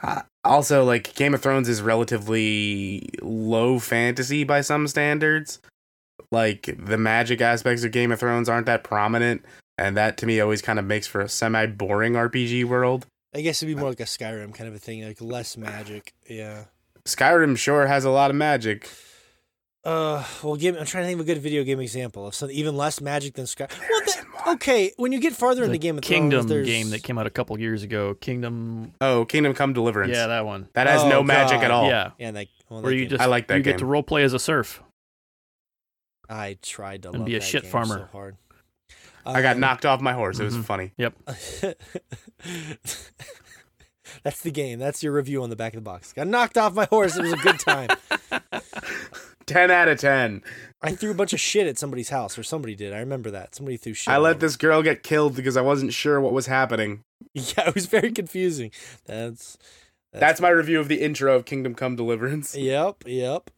uh, 0.00 0.22
also 0.44 0.84
like 0.84 1.14
Game 1.14 1.34
of 1.34 1.42
Thrones 1.42 1.68
is 1.68 1.82
relatively 1.82 3.08
low 3.20 3.78
fantasy 3.78 4.44
by 4.44 4.60
some 4.60 4.88
standards. 4.88 5.60
Like 6.30 6.74
the 6.78 6.96
magic 6.96 7.40
aspects 7.40 7.84
of 7.84 7.92
Game 7.92 8.12
of 8.12 8.20
Thrones 8.20 8.48
aren't 8.48 8.66
that 8.66 8.84
prominent, 8.84 9.44
and 9.76 9.96
that 9.96 10.16
to 10.18 10.26
me 10.26 10.40
always 10.40 10.62
kind 10.62 10.78
of 10.78 10.84
makes 10.84 11.06
for 11.06 11.20
a 11.20 11.28
semi 11.28 11.66
boring 11.66 12.14
RPG 12.14 12.64
world. 12.64 13.06
I 13.34 13.40
guess 13.40 13.62
it'd 13.62 13.74
be 13.74 13.80
more 13.80 13.90
like 13.90 14.00
a 14.00 14.04
Skyrim 14.04 14.54
kind 14.54 14.68
of 14.68 14.74
a 14.74 14.78
thing, 14.78 15.04
like 15.04 15.20
less 15.20 15.56
magic. 15.56 16.12
Yeah. 16.28 16.64
Skyrim 17.04 17.56
sure 17.56 17.86
has 17.86 18.04
a 18.04 18.10
lot 18.10 18.30
of 18.30 18.36
magic. 18.36 18.88
Uh, 19.84 20.24
well, 20.44 20.54
give, 20.54 20.76
I'm 20.76 20.86
trying 20.86 21.02
to 21.02 21.08
think 21.08 21.18
of 21.20 21.26
a 21.26 21.32
good 21.34 21.42
video 21.42 21.64
game 21.64 21.80
example 21.80 22.26
of 22.28 22.34
something 22.36 22.56
even 22.56 22.76
less 22.76 23.00
magic 23.00 23.34
than 23.34 23.46
Sky. 23.48 23.66
Well, 23.90 24.00
that, 24.06 24.24
okay, 24.54 24.92
when 24.96 25.10
you 25.10 25.18
get 25.18 25.32
farther 25.32 25.62
into 25.64 25.72
The 25.72 25.78
Game 25.78 25.98
of 25.98 26.04
Kingdom 26.04 26.46
Thrones, 26.46 26.66
game 26.66 26.90
that 26.90 27.02
came 27.02 27.18
out 27.18 27.26
a 27.26 27.30
couple 27.30 27.58
years 27.58 27.82
ago. 27.82 28.14
Kingdom. 28.14 28.92
Oh, 29.00 29.24
Kingdom 29.24 29.54
Come 29.54 29.72
Deliverance. 29.72 30.12
Yeah, 30.14 30.28
that 30.28 30.46
one. 30.46 30.68
that 30.74 30.86
has 30.86 31.02
Oh, 31.02 31.08
no 31.08 31.22
magic 31.24 31.58
at 31.62 31.72
all. 31.72 31.88
Yeah, 31.88 32.10
yeah, 32.16 32.30
that, 32.30 32.46
well, 32.68 32.82
where 32.82 32.90
that 32.92 32.96
you 32.96 33.02
game- 33.02 33.10
just 33.10 33.22
I 33.22 33.26
like 33.26 33.48
that 33.48 33.56
you 33.56 33.62
game. 33.64 33.72
get 33.72 33.78
to 33.80 33.86
role 33.86 34.04
play 34.04 34.22
as 34.22 34.32
a 34.34 34.38
serf. 34.38 34.80
I 36.28 36.58
tried 36.62 37.02
to 37.02 37.08
and 37.08 37.18
love 37.18 37.26
be 37.26 37.34
a 37.34 37.40
that 37.40 37.44
shit 37.44 37.62
game 37.62 37.72
farmer. 37.72 37.98
So 37.98 38.08
hard. 38.12 38.36
I 39.26 39.42
got 39.42 39.56
Um, 39.56 39.60
knocked 39.60 39.84
off 39.84 40.00
my 40.00 40.12
horse. 40.12 40.38
It 40.38 40.44
was 40.44 40.56
Mhm. 40.56 40.64
funny. 40.64 40.92
Yep. 40.96 41.14
That's 44.22 44.40
the 44.42 44.50
game. 44.52 44.78
That's 44.78 45.02
your 45.02 45.12
review 45.12 45.42
on 45.42 45.50
the 45.50 45.56
back 45.56 45.72
of 45.74 45.78
the 45.78 45.82
box. 45.90 46.12
Got 46.12 46.28
knocked 46.28 46.56
off 46.56 46.72
my 46.74 46.84
horse. 46.86 47.16
It 47.16 47.22
was 47.22 47.32
a 47.32 47.36
good 47.36 47.58
time. 47.58 47.88
10 49.52 49.70
out 49.70 49.88
of 49.88 49.98
10. 49.98 50.42
I 50.82 50.92
threw 50.92 51.10
a 51.10 51.14
bunch 51.14 51.32
of 51.32 51.40
shit 51.40 51.66
at 51.66 51.78
somebody's 51.78 52.08
house, 52.08 52.36
or 52.38 52.42
somebody 52.42 52.74
did. 52.74 52.92
I 52.92 52.98
remember 52.98 53.30
that. 53.30 53.54
Somebody 53.54 53.76
threw 53.76 53.94
shit. 53.94 54.12
I 54.12 54.18
let 54.18 54.40
this 54.40 54.56
girl 54.56 54.82
get 54.82 55.02
killed 55.02 55.36
because 55.36 55.56
I 55.56 55.60
wasn't 55.60 55.92
sure 55.92 56.20
what 56.20 56.32
was 56.32 56.46
happening. 56.46 57.04
Yeah, 57.34 57.68
it 57.68 57.74
was 57.74 57.86
very 57.86 58.10
confusing. 58.12 58.72
That's. 59.06 59.56
That's 60.12 60.40
my 60.40 60.50
review 60.50 60.80
of 60.80 60.88
the 60.88 61.00
intro 61.00 61.34
of 61.36 61.44
Kingdom 61.46 61.74
Come 61.74 61.96
Deliverance. 61.96 62.54
Yep, 62.56 63.04
yep. 63.06 63.50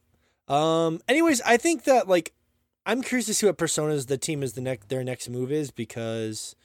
Um. 0.47 1.01
Anyways, 1.09 1.41
I 1.41 1.57
think 1.57 1.83
that 1.85 2.07
like, 2.07 2.31
I'm 2.85 3.01
curious 3.01 3.25
to 3.25 3.33
see 3.33 3.47
what 3.47 3.57
personas 3.57 4.05
the 4.07 4.17
team 4.17 4.43
is 4.43 4.53
the 4.53 4.61
next 4.61 4.87
their 4.89 5.03
next 5.03 5.27
move 5.29 5.51
is 5.51 5.71
because 5.71 6.55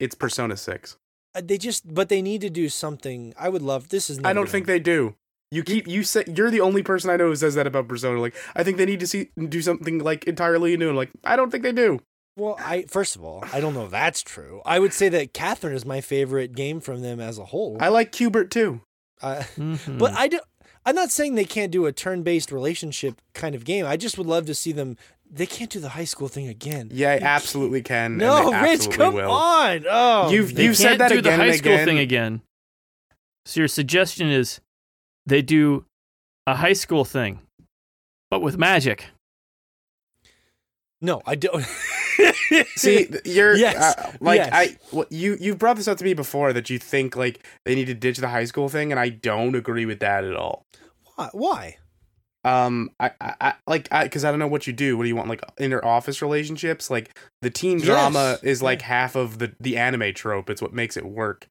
It's 0.00 0.14
Persona 0.16 0.56
6. 0.56 0.96
uh, 1.36 1.40
they 1.44 1.56
just 1.58 1.94
but 1.94 2.08
they 2.08 2.20
need 2.20 2.40
to 2.42 2.50
do 2.50 2.68
something. 2.68 3.32
I 3.38 3.48
would 3.48 3.62
love 3.62 3.88
this 3.90 4.10
is. 4.10 4.18
I 4.24 4.32
don't 4.32 4.48
think 4.48 4.66
they 4.66 4.80
do. 4.80 5.14
You 5.52 5.62
keep 5.62 5.86
you 5.86 6.02
say 6.02 6.24
you're 6.34 6.50
the 6.50 6.60
only 6.62 6.82
person 6.82 7.10
I 7.10 7.16
know 7.16 7.26
who 7.28 7.36
says 7.36 7.54
that 7.56 7.66
about 7.66 7.86
Persona. 7.86 8.18
Like 8.20 8.34
I 8.56 8.64
think 8.64 8.78
they 8.78 8.86
need 8.86 9.00
to 9.00 9.06
see 9.06 9.30
do 9.48 9.60
something 9.60 9.98
like 9.98 10.24
entirely 10.24 10.76
new. 10.78 10.88
And 10.88 10.96
like 10.96 11.10
I 11.24 11.36
don't 11.36 11.50
think 11.50 11.62
they 11.62 11.72
do. 11.72 12.00
Well, 12.36 12.56
I 12.58 12.86
first 12.88 13.16
of 13.16 13.22
all, 13.22 13.44
I 13.52 13.60
don't 13.60 13.74
know 13.74 13.84
if 13.84 13.90
that's 13.90 14.22
true. 14.22 14.62
I 14.64 14.78
would 14.78 14.94
say 14.94 15.10
that 15.10 15.34
Catherine 15.34 15.74
is 15.76 15.84
my 15.84 16.00
favorite 16.00 16.54
game 16.54 16.80
from 16.80 17.02
them 17.02 17.20
as 17.20 17.38
a 17.38 17.44
whole. 17.44 17.76
I 17.80 17.88
like 17.88 18.12
Cubert 18.12 18.50
too. 18.50 18.80
Uh, 19.20 19.42
Mhm. 19.58 19.98
But 19.98 20.14
I 20.14 20.28
do. 20.28 20.40
I'm 20.86 20.94
not 20.96 21.10
saying 21.10 21.34
they 21.36 21.44
can't 21.44 21.70
do 21.70 21.84
a 21.86 21.92
turn-based 21.92 22.50
relationship 22.50 23.20
kind 23.34 23.54
of 23.54 23.64
game. 23.64 23.84
I 23.86 23.96
just 23.98 24.16
would 24.18 24.26
love 24.26 24.46
to 24.46 24.54
see 24.54 24.72
them. 24.72 24.96
They 25.30 25.46
can't 25.46 25.70
do 25.70 25.78
the 25.80 25.90
high 25.90 26.04
school 26.06 26.28
thing 26.28 26.48
again. 26.48 26.88
Yeah, 26.92 27.18
absolutely 27.22 27.82
can. 27.82 28.16
No, 28.16 28.50
they 28.50 28.60
Rich, 28.62 28.90
come 28.90 29.14
will. 29.14 29.30
on. 29.30 29.84
Oh, 29.88 30.30
You've- 30.30 30.60
you've 30.60 30.76
said 30.76 30.88
can't 30.88 30.98
that 31.00 31.08
do 31.10 31.18
again 31.18 31.38
the 31.38 31.44
high 31.44 31.46
and 31.50 31.56
school 31.58 31.72
again. 31.74 31.86
thing 31.86 31.98
again. 31.98 32.42
So 33.44 33.60
your 33.60 33.68
suggestion 33.68 34.28
is 34.30 34.60
they 35.26 35.42
do 35.42 35.84
a 36.46 36.54
high 36.56 36.72
school 36.72 37.04
thing, 37.04 37.40
but 38.30 38.40
with 38.42 38.58
magic. 38.58 39.06
no, 41.00 41.20
I 41.26 41.34
don't. 41.34 41.64
See, 42.76 43.08
you're 43.24 43.56
Yes, 43.56 43.96
uh, 43.96 44.12
like 44.20 44.38
yes. 44.38 44.50
I 44.52 44.76
what 44.90 45.10
you 45.10 45.36
you've 45.40 45.58
brought 45.58 45.76
this 45.76 45.88
up 45.88 45.98
to 45.98 46.04
me 46.04 46.14
before 46.14 46.52
that 46.52 46.68
you 46.70 46.78
think 46.78 47.16
like 47.16 47.46
they 47.64 47.74
need 47.74 47.86
to 47.86 47.94
ditch 47.94 48.18
the 48.18 48.28
high 48.28 48.44
school 48.44 48.68
thing, 48.68 48.92
and 48.92 49.00
I 49.00 49.08
don't 49.08 49.54
agree 49.54 49.86
with 49.86 50.00
that 50.00 50.24
at 50.24 50.36
all. 50.36 50.64
Why? 51.16 51.28
Why? 51.32 51.76
Um, 52.44 52.90
I, 52.98 53.12
I, 53.20 53.34
I 53.40 53.54
like 53.66 53.88
I 53.92 54.04
because 54.04 54.24
I 54.24 54.30
don't 54.30 54.40
know 54.40 54.48
what 54.48 54.66
you 54.66 54.72
do. 54.72 54.96
What 54.96 55.04
do 55.04 55.08
you 55.08 55.16
want? 55.16 55.28
Like 55.28 55.42
inter 55.58 55.82
office 55.84 56.20
relationships? 56.20 56.90
Like 56.90 57.16
the 57.40 57.50
teen 57.50 57.78
Yes, 57.78 57.86
drama 57.86 58.38
is 58.42 58.62
like 58.62 58.80
yeah. 58.80 58.86
half 58.88 59.14
of 59.16 59.38
the 59.38 59.54
the 59.60 59.76
anime 59.78 60.12
trope. 60.12 60.50
It's 60.50 60.60
what 60.60 60.72
makes 60.72 60.96
it 60.96 61.06
work. 61.06 61.46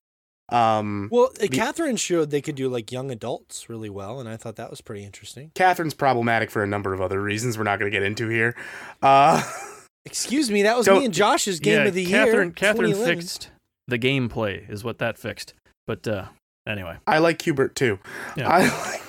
Um, 0.51 1.07
Well, 1.11 1.25
uh, 1.35 1.41
The- 1.41 1.47
Catherine 1.49 1.95
showed 1.95 2.29
they 2.29 2.41
could 2.41 2.55
do 2.55 2.67
like 2.69 2.91
young 2.91 3.09
adults 3.11 3.69
really 3.69 3.89
well, 3.89 4.19
and 4.19 4.27
I 4.27 4.37
thought 4.37 4.57
that 4.57 4.69
was 4.69 4.81
pretty 4.81 5.03
interesting. 5.03 5.51
Catherine's 5.55 5.93
problematic 5.93 6.51
for 6.51 6.61
a 6.63 6.67
number 6.67 6.93
of 6.93 7.01
other 7.01 7.21
reasons 7.21 7.57
we're 7.57 7.63
not 7.63 7.79
going 7.79 7.91
to 7.91 7.95
get 7.95 8.03
into 8.03 8.27
here. 8.29 8.55
Uh, 9.01 9.41
Excuse 10.05 10.49
me, 10.49 10.63
that 10.63 10.75
was 10.77 10.87
me 10.89 11.05
and 11.05 11.13
Josh's 11.13 11.59
game 11.59 11.81
yeah, 11.81 11.85
of 11.87 11.93
the 11.93 12.05
Catherine, 12.05 12.47
year. 12.49 12.53
Catherine 12.55 12.93
fixed 12.95 13.49
the 13.87 13.99
gameplay, 13.99 14.67
is 14.69 14.83
what 14.83 14.97
that 14.97 15.17
fixed. 15.17 15.53
But 15.85 16.07
uh, 16.07 16.25
anyway, 16.67 16.97
I 17.05 17.19
like 17.19 17.37
Cubert 17.37 17.75
too. 17.75 17.99
Yeah. 18.35 18.49
I 18.49 18.67
like. 18.91 19.01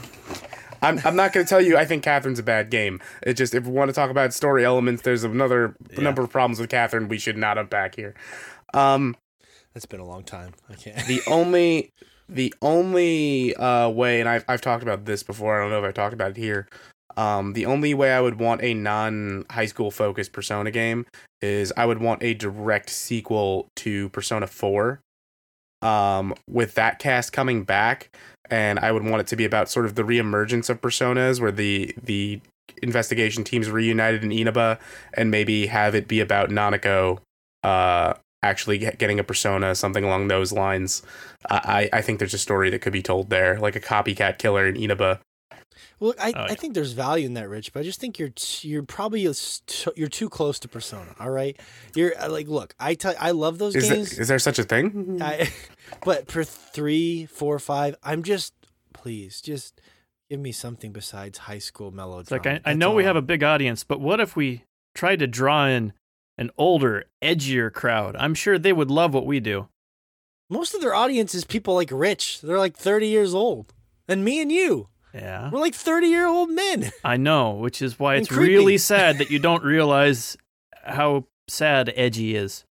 I'm, 0.82 1.00
I'm 1.04 1.14
not 1.16 1.32
going 1.32 1.46
to 1.46 1.48
tell 1.48 1.60
you 1.62 1.78
I 1.78 1.84
think 1.86 2.02
Catherine's 2.02 2.40
a 2.40 2.42
bad 2.42 2.68
game. 2.68 3.00
It 3.22 3.34
just 3.34 3.54
if 3.54 3.64
we 3.66 3.72
want 3.72 3.88
to 3.88 3.92
talk 3.94 4.10
about 4.10 4.34
story 4.34 4.64
elements, 4.64 5.02
there's 5.02 5.24
another 5.24 5.74
Yeah. 5.92 6.02
number 6.02 6.22
of 6.22 6.30
problems 6.30 6.58
with 6.60 6.68
Catherine 6.70 7.08
we 7.08 7.18
should 7.18 7.36
not 7.38 7.56
unpack 7.56 7.94
here. 7.94 8.14
Um, 8.74 9.16
That's 9.74 9.86
been 9.86 10.00
a 10.00 10.06
long 10.06 10.22
time. 10.24 10.52
I 10.68 10.74
can't. 10.74 11.06
the 11.06 11.20
only 11.26 11.90
the 12.28 12.54
only 12.62 13.54
uh, 13.56 13.88
way, 13.88 14.20
and 14.20 14.28
I've 14.28 14.44
I've 14.48 14.60
talked 14.60 14.82
about 14.82 15.04
this 15.04 15.22
before. 15.22 15.58
I 15.58 15.62
don't 15.62 15.70
know 15.70 15.78
if 15.78 15.84
I've 15.84 15.94
talked 15.94 16.14
about 16.14 16.32
it 16.32 16.36
here. 16.36 16.68
Um, 17.16 17.52
the 17.52 17.66
only 17.66 17.92
way 17.92 18.12
I 18.12 18.20
would 18.20 18.38
want 18.38 18.62
a 18.62 18.74
non 18.74 19.44
high 19.50 19.66
school 19.66 19.90
focused 19.90 20.32
Persona 20.32 20.70
game 20.70 21.06
is 21.40 21.72
I 21.76 21.86
would 21.86 22.00
want 22.00 22.22
a 22.22 22.34
direct 22.34 22.90
sequel 22.90 23.68
to 23.76 24.08
Persona 24.10 24.46
Four. 24.46 25.00
Um, 25.82 26.34
with 26.48 26.74
that 26.74 27.00
cast 27.00 27.32
coming 27.32 27.64
back, 27.64 28.16
and 28.48 28.78
I 28.78 28.92
would 28.92 29.02
want 29.02 29.20
it 29.20 29.26
to 29.28 29.36
be 29.36 29.44
about 29.44 29.68
sort 29.68 29.84
of 29.84 29.96
the 29.96 30.04
reemergence 30.04 30.70
of 30.70 30.80
personas, 30.80 31.40
where 31.40 31.50
the 31.50 31.92
the 32.00 32.40
investigation 32.82 33.42
teams 33.42 33.68
reunited 33.68 34.22
in 34.22 34.30
Inaba, 34.30 34.78
and 35.14 35.30
maybe 35.30 35.66
have 35.66 35.96
it 35.96 36.06
be 36.06 36.20
about 36.20 36.50
Nanako, 36.50 37.18
uh, 37.64 38.14
actually 38.42 38.78
get, 38.78 38.98
getting 38.98 39.18
a 39.20 39.24
persona, 39.24 39.74
something 39.74 40.04
along 40.04 40.28
those 40.28 40.52
lines. 40.52 41.02
I 41.50 41.88
I 41.92 42.00
think 42.02 42.18
there's 42.18 42.34
a 42.34 42.38
story 42.38 42.70
that 42.70 42.80
could 42.80 42.92
be 42.92 43.02
told 43.02 43.30
there, 43.30 43.58
like 43.58 43.76
a 43.76 43.80
copycat 43.80 44.38
killer 44.38 44.66
in 44.66 44.76
Inaba. 44.76 45.20
Well, 46.00 46.14
I, 46.20 46.32
Oh, 46.34 46.44
I 46.44 46.54
think 46.56 46.74
there's 46.74 46.92
value 46.92 47.26
in 47.26 47.34
that, 47.34 47.48
Rich, 47.48 47.72
but 47.72 47.80
I 47.80 47.82
just 47.84 48.00
think 48.00 48.18
you're 48.18 48.32
t- 48.34 48.68
you're 48.68 48.82
probably 48.82 49.24
a 49.26 49.30
s- 49.30 49.62
t- 49.66 49.90
you're 49.96 50.08
too 50.08 50.28
close 50.28 50.58
to 50.60 50.68
Persona. 50.68 51.14
All 51.20 51.30
right, 51.30 51.58
you're 51.94 52.12
uh, 52.20 52.28
like, 52.28 52.48
look, 52.48 52.74
I 52.80 52.94
tell 52.94 53.14
I 53.20 53.30
love 53.30 53.58
those 53.58 53.76
Is, 53.76 53.88
games. 53.88 54.10
there, 54.10 54.22
is 54.22 54.28
there 54.28 54.38
such 54.40 54.58
a 54.58 54.64
thing? 54.64 55.18
I, 55.22 55.50
but 56.04 56.30
for 56.30 56.42
three, 56.44 57.26
four, 57.26 57.58
five, 57.58 57.94
I'm 58.02 58.22
just 58.24 58.52
please 58.92 59.40
just 59.40 59.80
give 60.28 60.40
me 60.40 60.50
something 60.52 60.92
besides 60.92 61.38
high 61.38 61.58
school 61.58 61.90
melodrama. 61.92 62.20
it's 62.22 62.30
like 62.32 62.46
I, 62.46 62.50
I 62.54 62.58
That's 62.64 62.78
know 62.78 62.92
we 62.92 63.04
all. 63.04 63.08
have 63.08 63.16
a 63.16 63.22
big 63.22 63.42
audience, 63.44 63.84
but 63.84 64.00
what 64.00 64.20
if 64.20 64.34
we 64.36 64.64
tried 64.94 65.20
to 65.20 65.26
draw 65.26 65.66
in 65.66 65.92
an 66.38 66.50
older, 66.58 67.04
edgier 67.22 67.72
crowd? 67.72 68.16
I'm 68.18 68.34
sure 68.34 68.58
they 68.58 68.72
would 68.72 68.90
love 68.90 69.14
what 69.14 69.26
we 69.26 69.40
do. 69.40 69.68
most 70.50 70.74
of 70.74 70.80
their 70.80 70.94
audience 70.94 71.34
is 71.34 71.44
people 71.44 71.74
like 71.74 71.90
Rich. 71.92 72.40
They're 72.40 72.58
like 72.58 72.76
30 72.76 73.06
years 73.08 73.34
old, 73.34 73.72
and 74.08 74.24
me 74.24 74.40
and 74.40 74.50
you, 74.52 74.88
Yeah, 75.14 75.50
we're 75.50 75.60
like 75.60 75.74
30 75.74 76.06
year 76.08 76.26
old 76.26 76.50
men. 76.50 76.90
I 77.04 77.16
know, 77.16 77.52
which 77.52 77.80
is 77.82 77.98
why 77.98 78.14
And 78.14 78.22
it's 78.22 78.34
creepy. 78.34 78.54
really 78.54 78.78
sad 78.92 79.18
that 79.18 79.30
you 79.30 79.38
don't 79.38 79.62
realize 79.64 80.36
how 80.84 81.24
sad 81.48 81.92
edgy 81.96 82.34
is. 82.34 82.64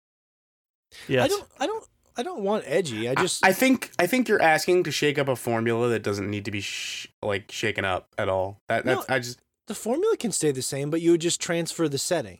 Yes. 1.07 1.25
I 1.25 1.27
don't, 1.27 1.47
I 1.59 1.65
don't, 1.67 1.88
I 2.17 2.23
don't 2.23 2.41
want 2.41 2.63
edgy. 2.67 3.07
I 3.07 3.15
just, 3.15 3.45
I 3.45 3.53
think 3.53 3.91
I 3.97 4.05
think 4.05 4.27
you're 4.27 4.41
asking 4.41 4.83
to 4.83 4.91
shake 4.91 5.17
up 5.17 5.27
a 5.29 5.35
formula 5.38 5.88
that 5.89 6.03
doesn't 6.03 6.29
need 6.29 6.43
to 6.45 6.51
be 6.51 6.59
sh- 6.61 7.07
like 7.23 7.51
shaken 7.51 7.85
up 7.85 8.09
at 8.17 8.27
all. 8.27 8.59
That 8.67 8.83
that's 8.85 9.07
No. 9.07 9.15
I 9.15 9.19
just 9.19 9.39
the 9.67 9.73
formula 9.75 10.17
can 10.17 10.31
stay 10.33 10.51
the 10.51 10.61
same, 10.61 10.89
but 10.89 10.99
you 11.01 11.11
would 11.11 11.21
just 11.21 11.39
transfer 11.41 11.88
the 11.88 11.97
setting. 11.97 12.39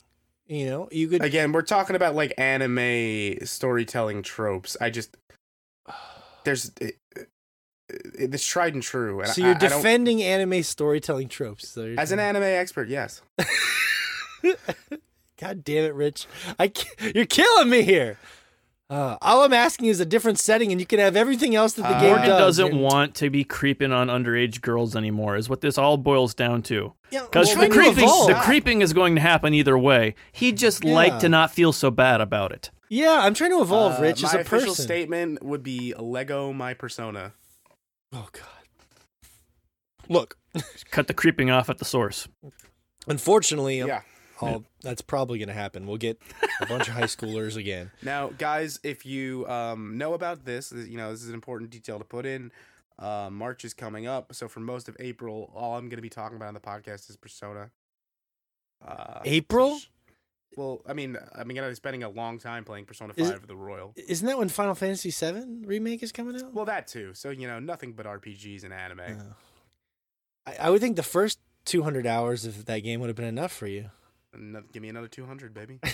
You 0.52 0.66
know, 0.66 0.88
you 0.92 1.08
could. 1.08 1.24
again 1.24 1.50
we're 1.52 1.62
talking 1.62 1.96
about 1.96 2.14
like 2.14 2.34
anime 2.36 3.38
storytelling 3.46 4.22
tropes. 4.22 4.76
I 4.82 4.90
just 4.90 5.16
there's 6.44 6.70
it, 6.78 6.98
it, 7.16 7.28
it's 7.88 8.46
tried 8.46 8.74
and 8.74 8.82
true. 8.82 9.20
And 9.20 9.30
so 9.30 9.40
you're 9.40 9.54
I 9.54 9.58
defending 9.58 10.22
anime 10.22 10.62
storytelling 10.62 11.28
tropes. 11.28 11.68
So 11.68 11.94
as 11.96 12.12
an 12.12 12.18
anime 12.18 12.42
expert, 12.42 12.90
yes. 12.90 13.22
God 15.40 15.64
damn 15.64 15.84
it, 15.84 15.94
Rich! 15.94 16.26
I 16.58 16.70
you're 17.14 17.24
killing 17.24 17.70
me 17.70 17.80
here. 17.80 18.18
Uh, 18.92 19.16
all 19.22 19.42
I'm 19.42 19.54
asking 19.54 19.86
is 19.86 20.00
a 20.00 20.04
different 20.04 20.38
setting, 20.38 20.70
and 20.70 20.78
you 20.78 20.86
can 20.86 20.98
have 20.98 21.16
everything 21.16 21.54
else 21.54 21.72
that 21.74 21.82
the 21.82 21.96
Uh, 21.96 22.00
game 22.00 22.08
Morgan 22.10 22.28
does. 22.28 22.58
doesn't 22.58 22.78
want 22.78 23.14
to 23.14 23.30
be 23.30 23.42
creeping 23.42 23.90
on 23.90 24.08
underage 24.08 24.60
girls 24.60 24.94
anymore. 24.94 25.34
Is 25.36 25.48
what 25.48 25.62
this 25.62 25.78
all 25.78 25.96
boils 25.96 26.34
down 26.34 26.60
to. 26.64 26.92
Yeah, 27.10 27.22
Because 27.22 27.48
well, 27.56 27.68
the 27.68 27.74
creeping, 27.74 28.04
the 28.04 28.38
creeping 28.44 28.82
is 28.82 28.92
going 28.92 29.14
to 29.14 29.22
happen 29.22 29.54
either 29.54 29.78
way. 29.78 30.14
He'd 30.32 30.58
just 30.58 30.84
like 30.84 31.12
Yeah. 31.12 31.18
to 31.20 31.28
not 31.30 31.50
feel 31.50 31.72
so 31.72 31.90
bad 31.90 32.20
about 32.20 32.52
it. 32.52 32.70
Yeah, 32.90 33.20
I'm 33.22 33.32
trying 33.32 33.52
to 33.52 33.62
evolve, 33.62 33.98
Uh, 33.98 34.02
Rich, 34.02 34.24
as 34.24 34.34
a 34.34 34.40
official 34.40 34.68
person. 34.68 34.84
statement 34.84 35.42
would 35.42 35.62
be 35.62 35.94
Lego 35.98 36.52
my 36.52 36.74
persona. 36.74 37.32
Oh 38.12 38.28
God. 38.32 38.44
Look, 40.10 40.36
Cut 40.90 41.06
the 41.06 41.14
creeping 41.14 41.50
off 41.50 41.70
at 41.70 41.78
the 41.78 41.86
source. 41.86 42.28
unfortunately, 43.08 43.80
um, 43.80 43.88
Yeah. 43.88 44.02
All 44.42 44.64
that's 44.82 45.02
probably 45.02 45.38
going 45.38 45.48
to 45.48 45.54
happen. 45.54 45.86
We'll 45.86 45.96
get 45.96 46.20
a 46.60 46.66
bunch 46.66 46.88
of 46.88 46.94
high 46.94 47.02
schoolers 47.02 47.56
again. 47.56 47.90
Now, 48.02 48.28
guys, 48.30 48.80
if 48.82 49.06
you 49.06 49.46
um, 49.48 49.96
know 49.96 50.14
about 50.14 50.44
this, 50.44 50.72
you 50.72 50.96
know 50.96 51.12
this 51.12 51.22
is 51.22 51.28
an 51.28 51.34
important 51.34 51.70
detail 51.70 51.98
to 51.98 52.04
put 52.04 52.26
in. 52.26 52.50
Uh, 52.98 53.28
March 53.30 53.64
is 53.64 53.74
coming 53.74 54.06
up, 54.06 54.34
so 54.34 54.48
for 54.48 54.60
most 54.60 54.88
of 54.88 54.96
April, 55.00 55.50
all 55.54 55.76
I'm 55.76 55.88
going 55.88 55.96
to 55.96 56.02
be 56.02 56.08
talking 56.10 56.36
about 56.36 56.48
on 56.48 56.54
the 56.54 56.60
podcast 56.60 57.08
is 57.08 57.16
Persona. 57.16 57.70
Uh, 58.86 59.20
April? 59.24 59.78
Well, 60.56 60.82
I 60.86 60.92
mean, 60.92 61.16
I'm 61.34 61.48
going 61.48 61.62
to 61.62 61.68
be 61.68 61.74
spending 61.74 62.02
a 62.02 62.10
long 62.10 62.38
time 62.38 62.64
playing 62.64 62.84
Persona 62.84 63.14
Is- 63.16 63.30
Five: 63.30 63.46
The 63.46 63.56
Royal. 63.56 63.94
Isn't 63.96 64.26
that 64.26 64.38
when 64.38 64.48
Final 64.48 64.74
Fantasy 64.74 65.10
7 65.10 65.64
remake 65.66 66.02
is 66.02 66.12
coming 66.12 66.36
out? 66.36 66.52
Well, 66.52 66.66
that 66.66 66.86
too. 66.86 67.14
So 67.14 67.30
you 67.30 67.46
know, 67.46 67.58
nothing 67.58 67.92
but 67.92 68.06
RPGs 68.06 68.64
and 68.64 68.72
anime. 68.72 69.00
Oh. 69.00 69.34
I, 70.46 70.66
I 70.66 70.70
would 70.70 70.80
think 70.80 70.96
the 70.96 71.02
first 71.02 71.38
200 71.64 72.06
hours 72.06 72.44
of 72.44 72.66
that 72.66 72.80
game 72.80 73.00
would 73.00 73.08
have 73.08 73.16
been 73.16 73.24
enough 73.24 73.52
for 73.52 73.66
you. 73.66 73.90
Ano- 74.34 74.64
give 74.72 74.82
me 74.82 74.88
another 74.88 75.08
200, 75.08 75.52
baby. 75.54 75.80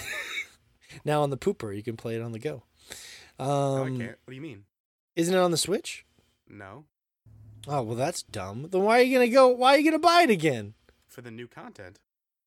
Now 1.05 1.23
on 1.23 1.28
the 1.28 1.36
pooper, 1.36 1.77
you 1.77 1.82
can 1.82 1.98
play 1.98 2.15
it 2.16 2.23
on 2.23 2.32
the 2.32 2.39
go. 2.39 2.62
no, 3.39 3.44
I 3.77 3.81
Um, 3.89 3.98
can't. 3.98 4.16
What 4.24 4.31
do 4.31 4.35
you 4.35 4.40
mean? 4.40 4.65
isn't 5.16 5.35
it 5.35 5.39
on 5.39 5.51
the 5.51 5.59
Switch? 5.59 6.06
No, 6.48 6.86
Oh 7.66 7.82
well, 7.82 7.94
that's 7.97 8.23
dumb. 8.23 8.69
Then 8.70 8.82
why 8.85 9.01
are 9.01 9.02
you 9.02 9.15
gonna 9.19 9.28
go? 9.28 9.48
Why 9.48 9.74
are 9.74 9.78
you 9.78 9.85
gonna 9.85 9.98
buy 9.98 10.23
it 10.23 10.31
again? 10.31 10.73
for 11.06 11.20
the 11.20 11.31
new 11.31 11.47
content. 11.47 11.98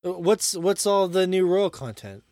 Uh, 0.04 0.12
What's 0.14 0.56
what's 0.56 0.86
all 0.86 1.06
the 1.06 1.24
new 1.28 1.46
royal 1.46 1.70
content? 1.70 2.24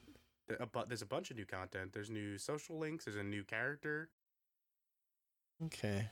There's 0.48 1.00
a 1.02 1.06
bunch 1.06 1.30
of 1.30 1.36
new 1.36 1.46
content. 1.46 1.92
There's 1.92 2.10
new 2.10 2.38
social 2.38 2.76
links. 2.76 3.04
There's 3.04 3.16
a 3.16 3.22
new 3.22 3.44
character. 3.44 4.08
Okay. 5.66 6.08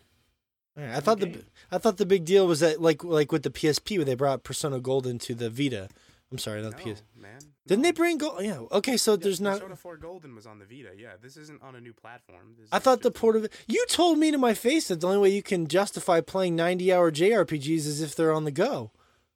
Right. 0.76 0.90
I 0.90 1.00
thought 1.00 1.18
the. 1.18 1.42
I 1.72 1.78
thought 1.78 1.96
the 1.96 2.06
big 2.06 2.24
deal 2.24 2.46
was 2.46 2.60
that 2.60 2.80
like 2.80 3.02
like 3.02 3.32
with 3.32 3.42
the 3.42 3.50
PSP 3.50 3.96
where 3.96 4.04
they 4.04 4.14
brought 4.14 4.44
Persona 4.44 4.78
Golden 4.78 5.18
to 5.20 5.34
the 5.34 5.50
Vita. 5.50 5.88
I'm 6.30 6.38
sorry, 6.38 6.60
not 6.60 6.76
the 6.76 6.84
no, 6.84 6.94
PS. 6.94 7.02
man. 7.16 7.38
Didn't 7.66 7.82
they 7.84 7.92
bring 7.92 8.18
Gold? 8.18 8.42
Yeah. 8.42 8.60
Okay, 8.70 8.98
so 8.98 9.12
Yeah, 9.12 9.16
there's 9.16 9.40
not. 9.40 9.54
Persona 9.54 9.76
4 9.76 9.96
Golden 9.96 10.34
was 10.34 10.46
on 10.46 10.58
the 10.58 10.66
Vita. 10.66 10.90
Yeah, 10.96 11.12
this 11.22 11.38
isn't 11.38 11.62
on 11.62 11.74
a 11.74 11.80
new 11.80 11.94
platform. 11.94 12.54
This 12.58 12.68
I 12.70 12.78
thought 12.78 13.00
the 13.00 13.10
port 13.10 13.36
of 13.36 13.44
it. 13.44 13.52
You 13.66 13.84
told 13.88 14.18
me 14.18 14.30
to 14.30 14.38
my 14.38 14.52
face 14.52 14.88
that 14.88 15.00
the 15.00 15.06
only 15.06 15.18
way 15.20 15.30
you 15.30 15.42
can 15.42 15.66
justify 15.68 16.20
playing 16.20 16.54
90 16.56 16.92
hour 16.92 17.10
JRPGs 17.10 17.86
is 17.86 18.02
if 18.02 18.14
they're 18.14 18.32
on 18.32 18.44
the 18.44 18.50
go. 18.50 18.90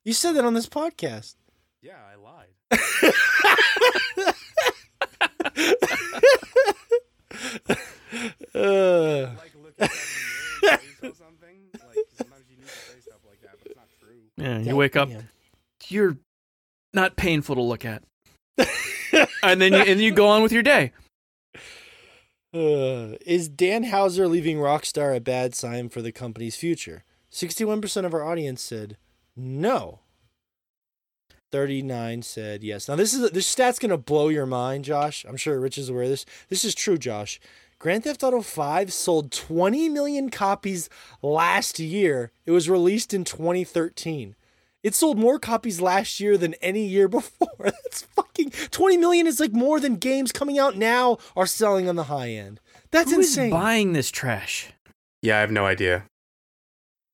You 0.05 0.13
said 0.13 0.33
that 0.33 0.45
on 0.45 0.53
this 0.55 0.69
podcast. 0.69 1.37
Yeah, 1.81 1.99
I 2.11 2.17
lied. 2.17 2.49
Uh, 8.55 9.31
like 9.39 9.53
look 9.63 9.75
at 9.79 9.91
something 9.91 10.29
and 10.63 10.97
say 11.01 11.13
something. 11.13 11.57
Like 11.73 12.07
sometimes 12.17 12.45
you 12.51 12.57
need 12.59 12.67
to 12.67 12.73
say 12.73 13.01
stuff 13.01 13.21
like 13.27 13.41
that, 13.43 13.57
but 13.59 13.67
it's 13.67 13.77
not 13.77 13.89
true. 14.01 14.21
Yeah, 14.37 14.59
you 14.59 14.77
wake 14.77 14.97
up, 14.97 15.09
yeah. 15.09 15.23
you're 15.89 16.17
not 16.93 17.17
painful 17.17 17.55
to 17.55 17.63
look 17.63 17.85
at, 17.85 18.03
and 19.43 19.61
then 19.61 19.73
you, 19.73 19.81
and 19.81 20.01
you 20.01 20.13
go 20.13 20.29
on 20.29 20.43
with 20.43 20.53
your 20.53 20.63
day. 20.63 20.93
Uh, 22.55 23.17
is 23.25 23.49
Dan 23.49 23.85
Houser 23.85 24.29
leaving 24.29 24.59
Rockstar 24.59 25.17
a 25.17 25.21
bad 25.21 25.55
sign 25.55 25.89
for 25.89 26.03
the 26.03 26.13
company's 26.13 26.57
future? 26.57 27.05
61% 27.33 28.05
of 28.05 28.13
our 28.13 28.23
audience 28.23 28.61
said 28.61 28.99
no. 29.35 30.01
39 31.51 32.23
said 32.23 32.63
yes. 32.63 32.89
Now 32.89 32.97
this 32.97 33.15
is 33.15 33.31
this 33.31 33.47
stat's 33.47 33.79
going 33.79 33.91
to 33.91 33.99
blow 33.99 34.29
your 34.29 34.47
mind, 34.47 34.85
Josh. 34.85 35.25
I'm 35.29 35.37
sure 35.37 35.61
Rich 35.61 35.79
is 35.79 35.89
aware 35.89 36.05
of 36.05 36.09
this. 36.09 36.25
This 36.49 36.65
is 36.65 36.75
true, 36.75 36.99
Josh. 36.99 37.39
Grand 37.79 38.05
Theft 38.05 38.23
Auto 38.23 38.43
5 38.43 38.93
sold 38.93 39.33
20 39.33 39.89
million 39.89 40.31
copies 40.31 40.89
last 41.21 41.79
year. 41.79 42.31
It 42.47 42.53
was 42.53 42.71
released 42.71 43.13
in 43.13 43.25
2013. 43.25 44.37
It 44.83 44.95
sold 44.95 45.17
more 45.19 45.39
copies 45.39 45.81
last 45.81 46.19
year 46.21 46.37
than 46.37 46.55
any 46.55 46.85
year 46.87 47.07
before. 47.19 47.49
That's 47.59 48.03
fucking 48.03 48.51
20 48.71 48.97
million 48.97 49.27
is 49.27 49.39
like 49.41 49.53
more 49.53 49.79
than 49.81 49.97
games 49.97 50.33
coming 50.33 50.59
out 50.59 50.77
now 50.77 51.19
are 51.37 51.47
selling 51.47 51.89
on 51.89 51.97
the 51.97 52.05
high 52.05 52.31
end. 52.31 52.61
That's 52.91 53.13
Who 53.13 53.21
is 53.21 53.29
insane. 53.29 53.51
buying 53.51 53.93
this 53.93 54.11
trash? 54.11 54.73
Yeah, 55.23 55.37
I 55.39 55.41
have 55.41 55.51
no 55.53 55.65
idea. 55.65 56.05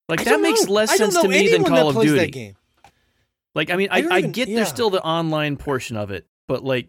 Like 0.09 0.21
I 0.23 0.25
that 0.25 0.41
makes 0.41 0.65
know. 0.65 0.73
less 0.73 0.97
sense 0.97 1.15
to 1.21 1.29
me 1.29 1.49
than 1.51 1.65
Call 1.65 1.77
that 1.77 1.87
of 1.89 1.95
plays 1.95 2.09
Duty. 2.11 2.21
That 2.21 2.33
game. 2.33 2.57
Like 3.55 3.71
I 3.71 3.77
mean, 3.77 3.89
I 3.91 3.99
I, 4.03 4.07
I 4.11 4.19
even- 4.21 4.33
get 4.33 4.49
yeah. 4.49 4.57
there's 4.57 4.69
still 4.69 4.89
the 4.91 5.03
online 5.03 5.57
portion 5.59 5.97
of 5.99 6.11
it, 6.11 6.25
but 6.47 6.65
like 6.65 6.89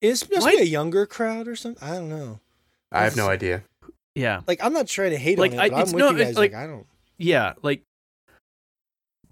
It's 0.00 0.20
supposed 0.20 0.42
to 0.46 0.50
be 0.56 0.62
a 0.62 0.64
younger 0.64 1.06
crowd 1.06 1.48
or 1.48 1.56
something. 1.56 1.82
I 1.86 1.94
don't 1.94 2.08
know. 2.08 2.38
I 2.92 3.02
have 3.04 3.16
no 3.16 3.28
idea. 3.28 3.64
yeah, 4.14 4.42
Like 4.46 4.62
I'm 4.62 4.72
not 4.72 4.86
trying 4.86 5.10
to 5.10 5.18
hate 5.18 5.38
Like, 5.38 5.52
on 5.52 5.58
I- 5.58 5.66
it, 5.66 5.70
but 5.72 5.80
it's 5.80 5.90
I'm 5.90 5.94
with 5.96 6.00
no, 6.04 6.10
you 6.10 6.16
it's 6.18 6.28
guys. 6.30 6.36
like- 6.36 6.52
Like, 6.52 6.62
I 6.62 6.66
don't. 6.66 6.86
yeah, 7.18 7.52
like 7.62 7.82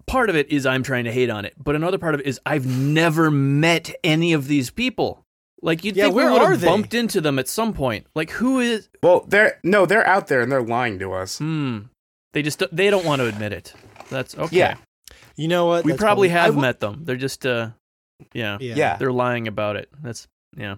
part 0.07 0.29
of 0.29 0.35
it 0.35 0.49
is 0.51 0.65
I'm 0.65 0.83
trying 0.83 1.03
to 1.05 1.11
hate 1.11 1.29
on 1.29 1.45
it, 1.45 1.53
but 1.61 1.75
another 1.75 1.97
part 1.97 2.15
of 2.15 2.21
it 2.21 2.25
is 2.27 2.39
I've 2.45 2.65
never 2.65 3.29
met 3.29 3.93
any 4.03 4.33
of 4.33 4.47
these 4.47 4.69
people. 4.69 5.23
Like 5.61 5.83
you'd 5.83 5.95
Yeah, 5.95 6.05
think 6.05 6.15
we 6.15 6.23
would 6.29 6.41
have 6.41 6.61
bumped 6.61 6.93
into 6.93 7.19
them 7.21 7.39
at 7.39 7.47
some 7.47 7.73
point. 7.73 8.05
Like 8.15 8.29
who 8.31 8.59
is? 8.59 8.89
Well, 9.01 9.25
they're 9.27 9.59
no, 9.63 9.85
they're 9.85 10.05
out 10.05 10.27
there 10.27 10.41
and 10.41 10.51
they're 10.51 10.61
lying 10.61 10.99
to 10.99 11.13
us. 11.13 11.39
Hmm. 11.39 11.79
They 12.33 12.41
just 12.43 12.61
they 12.71 12.89
don't 12.89 13.05
want 13.05 13.21
to 13.21 13.25
admit 13.27 13.53
it. 13.53 13.73
That's 14.09 14.37
okay. 14.37 14.55
Yeah. 14.57 14.75
You 15.35 15.47
know 15.47 15.65
what? 15.65 15.83
we 15.83 15.91
That's 15.91 16.01
probably 16.01 16.29
I 16.29 16.33
have 16.33 16.55
will- 16.55 16.61
met 16.61 16.79
them. 16.79 17.01
They're 17.05 17.15
just 17.15 17.45
uh, 17.45 17.69
yeah, 18.33 18.57
Yeah. 18.61 18.75
Yeah. 18.75 18.97
they're 18.97 19.11
lying 19.11 19.47
about 19.47 19.75
it. 19.77 19.89
That's 20.01 20.27
yeah. 20.55 20.75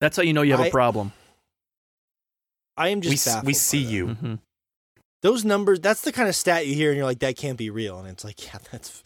That's 0.00 0.16
how 0.16 0.22
you 0.24 0.32
know 0.32 0.42
you 0.42 0.52
have 0.52 0.60
I- 0.60 0.66
a 0.66 0.70
problem. 0.70 1.12
I 2.76 2.88
am 2.88 3.00
just 3.00 3.26
We 3.26 3.30
baffled 3.30 3.46
we 3.46 3.52
by 3.52 3.56
see 3.56 3.84
that. 3.84 3.90
you. 3.92 4.06
hmm 4.08 4.34
Those 5.20 5.44
numbers. 5.44 5.80
That's 5.80 6.02
the 6.02 6.12
kind 6.12 6.28
of 6.28 6.36
stat 6.36 6.66
you 6.66 6.74
hear, 6.74 6.90
and 6.90 6.96
you're 6.96 7.06
like, 7.06 7.20
that 7.20 7.36
can't 7.36 7.58
be 7.58 7.70
real. 7.70 7.98
And 7.98 8.08
it's 8.08 8.24
like, 8.24 8.46
yeah, 8.52 8.58
that's 8.70 9.02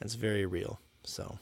that's 0.00 0.14
very 0.14 0.46
real. 0.46 0.80
So 1.04 1.38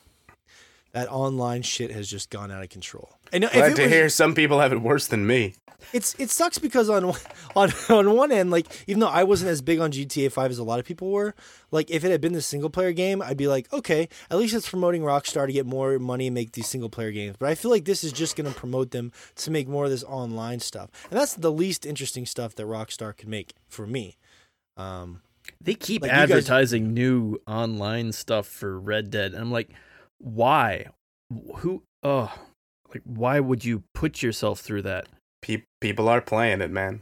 that 0.93 1.09
online 1.11 1.63
shit 1.63 1.91
has 1.91 2.09
just 2.09 2.31
gone 2.31 2.51
out 2.51 2.63
of 2.63 2.69
control. 2.69 3.11
And 3.33 3.45
if 3.45 3.53
Glad 3.53 3.73
it 3.73 3.77
to 3.77 3.83
was- 3.83 3.91
hear 3.91 4.09
some 4.09 4.35
people 4.35 4.61
have 4.61 4.73
it 4.73 4.83
worse 4.83 5.07
than 5.07 5.27
me. 5.27 5.55
it's 5.93 6.15
it 6.19 6.31
sucks 6.31 6.59
because 6.59 6.89
on 6.91 7.09
one- 7.09 7.19
on 7.57 7.73
on 7.89 8.15
one 8.17 8.31
end, 8.31 8.51
like 8.51 8.67
even 8.87 9.01
though 9.01 9.09
I 9.09 9.25
wasn't 9.25 9.51
as 9.51 9.63
big 9.63 9.81
on 9.81 9.91
GTA 9.91 10.31
Five 10.31 10.51
as 10.51 10.59
a 10.59 10.63
lot 10.65 10.79
of 10.79 10.85
people 10.85 11.11
were, 11.11 11.35
like 11.71 11.91
if 11.91 12.05
it 12.05 12.11
had 12.11 12.21
been 12.21 12.35
the 12.35 12.43
single 12.43 12.69
player 12.71 12.93
game, 12.93 13.21
I'd 13.23 13.37
be 13.39 13.49
like, 13.49 13.73
okay, 13.73 14.09
at 14.31 14.37
least 14.39 14.55
it's 14.55 14.69
promoting 14.69 15.03
Rockstar 15.03 15.47
to 15.47 15.53
get 15.53 15.65
more 15.67 15.99
money 15.99 16.27
and 16.29 16.35
make 16.35 16.53
these 16.53 16.69
single 16.69 16.91
player 16.91 17.11
games. 17.11 17.37
But 17.39 17.49
I 17.49 17.55
feel 17.55 17.71
like 17.71 17.85
this 17.87 18.05
is 18.05 18.13
just 18.13 18.37
going 18.37 18.53
to 18.53 18.57
promote 18.59 18.91
them 18.91 19.13
to 19.37 19.51
make 19.51 19.67
more 19.67 19.85
of 19.87 19.91
this 19.91 20.05
online 20.05 20.61
stuff, 20.61 20.91
and 21.11 21.19
that's 21.19 21.35
the 21.35 21.51
least 21.51 21.85
interesting 21.87 22.27
stuff 22.27 22.55
that 22.57 22.67
Rockstar 22.67 23.17
could 23.17 23.29
make 23.29 23.55
for 23.69 23.87
me. 23.87 24.19
Um, 24.77 25.23
They 25.61 25.75
keep 25.75 26.03
Like, 26.03 26.11
you 26.13 26.17
guys- 26.19 26.31
advertising 26.31 26.95
new 26.95 27.39
online 27.49 28.13
stuff 28.13 28.47
for 28.47 28.79
Red 28.79 29.11
Dead, 29.11 29.33
and 29.33 29.41
I'm 29.41 29.51
like, 29.51 29.71
why? 30.23 30.87
Who? 31.57 31.83
Oh, 32.03 32.33
like 32.89 33.03
why 33.05 33.41
would 33.41 33.65
you 33.65 33.83
put 33.95 34.23
yourself 34.23 34.61
through 34.61 34.83
that? 34.83 35.07
Pe- 35.41 35.65
people 35.81 36.09
are 36.09 36.21
playing 36.21 36.61
it, 36.61 36.71
man. 36.71 37.01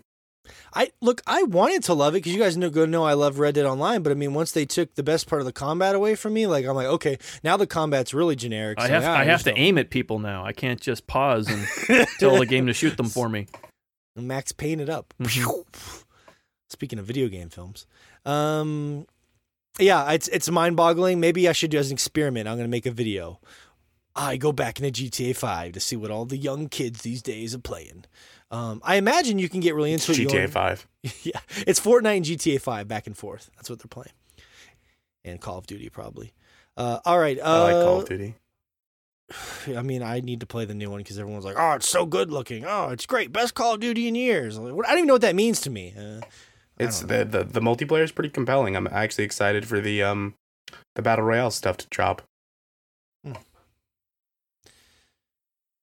I 0.75 0.91
look, 1.01 1.21
I 1.27 1.43
wanted 1.45 1.85
to 1.85 1.95
love 1.95 2.15
it 2.15 2.19
because 2.19 2.33
you 2.33 2.41
guys 2.41 2.57
know, 2.57 2.71
go 2.71 2.85
know 2.87 3.05
I 3.05 3.13
love 3.13 3.39
Red 3.39 3.55
Dead 3.55 3.67
Online, 3.67 4.03
but 4.03 4.11
I 4.11 4.15
mean, 4.15 4.35
once 4.35 4.51
they 4.53 4.65
took 4.65 4.95
the 4.95 5.03
best 5.03 5.29
part 5.29 5.41
of 5.41 5.47
the 5.47 5.53
combat 5.53 5.95
away 5.95 6.15
from 6.17 6.33
me, 6.33 6.47
like 6.47 6.65
I'm 6.67 6.75
like, 6.75 6.87
okay, 6.87 7.19
now 7.45 7.57
the 7.57 7.67
combat's 7.67 8.13
really 8.15 8.35
generic. 8.37 8.81
I 8.81 8.87
so 8.87 8.93
have 8.95 9.03
yeah, 9.03 9.13
I 9.13 9.25
have 9.25 9.43
to 9.45 9.57
aim 9.57 9.79
at 9.79 9.91
people 9.91 10.19
now. 10.19 10.45
I 10.45 10.53
can't 10.53 10.81
just 10.81 11.07
pause 11.07 11.49
and 11.49 12.07
tell 12.19 12.39
the 12.39 12.47
game 12.47 12.67
to 12.67 12.73
shoot 12.73 12.97
them 12.97 13.07
for 13.09 13.29
me. 13.29 13.47
Max 14.17 14.51
Payne 14.53 14.81
it 14.81 14.89
up. 14.89 15.15
Mhm. 15.21 15.65
Speaking 16.69 16.99
of 16.99 17.05
video 17.05 17.29
game 17.29 17.49
films, 17.49 17.87
um, 18.25 19.07
yeah, 19.79 20.11
it's 20.13 20.29
it's 20.29 20.51
mind 20.51 20.77
boggling. 20.77 21.21
Maybe 21.21 21.49
I 21.49 21.53
should 21.53 21.71
do 21.71 21.79
as 21.79 21.91
an 21.91 21.95
experiment. 21.95 22.49
I'm 22.49 22.57
gonna 22.57 22.69
make 22.69 22.87
a 22.87 22.91
video. 22.91 23.41
I 24.17 24.37
go 24.37 24.51
back 24.53 24.81
into 24.81 24.91
GTA 25.05 25.37
5 25.37 25.73
to 25.73 25.81
see 25.81 25.95
what 25.97 26.11
all 26.11 26.25
the 26.25 26.37
young 26.37 26.69
kids 26.69 27.03
these 27.03 27.23
days 27.23 27.55
are 27.55 27.61
playing. 27.61 28.05
Um, 28.51 28.81
I 28.85 28.97
imagine 28.97 29.39
you 29.39 29.49
can 29.49 29.61
get 29.61 29.75
really 29.77 29.93
into. 29.93 30.13
GTA 30.13 30.29
going- 30.33 30.49
Five. 30.49 30.87
yeah, 31.23 31.39
it's 31.67 31.79
Fortnite 31.81 32.17
and 32.17 32.25
GTA 32.27 32.61
5 32.61 32.89
back 32.89 33.07
and 33.07 33.17
forth. 33.17 33.51
That's 33.57 33.71
what 33.71 33.79
they're 33.79 33.87
playing, 33.89 34.13
and 35.25 35.41
Call 35.41 35.59
of 35.59 35.67
Duty 35.67 35.89
probably. 35.89 36.33
Uh, 36.77 36.99
all 37.05 37.19
right. 37.19 37.39
Uh, 37.39 37.43
I 37.43 37.73
like 37.73 37.85
Call 37.85 38.01
of 38.01 38.09
Duty. 38.09 38.35
I 39.77 39.83
mean, 39.83 40.03
I 40.03 40.21
need 40.21 40.41
to 40.41 40.47
play 40.47 40.65
the 40.65 40.75
new 40.75 40.91
one 40.91 40.99
because 40.99 41.19
everyone's 41.19 41.45
like, 41.45 41.57
"Oh, 41.59 41.73
it's 41.73 41.89
so 41.89 42.05
good 42.05 42.31
looking. 42.33 42.65
Oh, 42.67 42.89
it's 42.89 43.07
great. 43.07 43.33
Best 43.33 43.55
Call 43.55 43.75
of 43.75 43.81
Duty 43.81 44.09
in 44.09 44.15
years." 44.17 44.59
Like, 44.59 44.73
I 44.87 44.89
don't 44.91 44.99
even 44.99 45.07
know 45.07 45.15
what 45.15 45.23
that 45.23 45.37
means 45.37 45.61
to 45.63 45.71
me. 45.71 45.95
Uh, 45.97 46.21
It's 46.81 47.01
the, 47.01 47.24
the 47.24 47.44
the 47.44 47.61
multiplayer 47.61 48.02
is 48.02 48.12
pretty 48.12 48.31
compelling. 48.31 48.77
I'm 48.77 48.86
actually 48.89 49.24
excited 49.24 49.66
for 49.66 49.81
the 49.81 50.02
um 50.02 50.35
the 50.94 51.02
battle 51.02 51.24
royale 51.24 51.51
stuff 51.51 51.77
to 51.78 51.86
drop. 51.89 52.23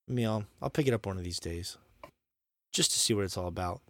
I 0.09 0.13
mean, 0.13 0.25
I'll, 0.25 0.45
I'll 0.61 0.69
pick 0.69 0.87
it 0.87 0.93
up 0.93 1.05
one 1.05 1.17
of 1.17 1.23
these 1.23 1.39
days 1.39 1.77
just 2.73 2.91
to 2.91 2.99
see 2.99 3.13
what 3.13 3.25
it's 3.25 3.37
all 3.37 3.47
about. 3.47 3.81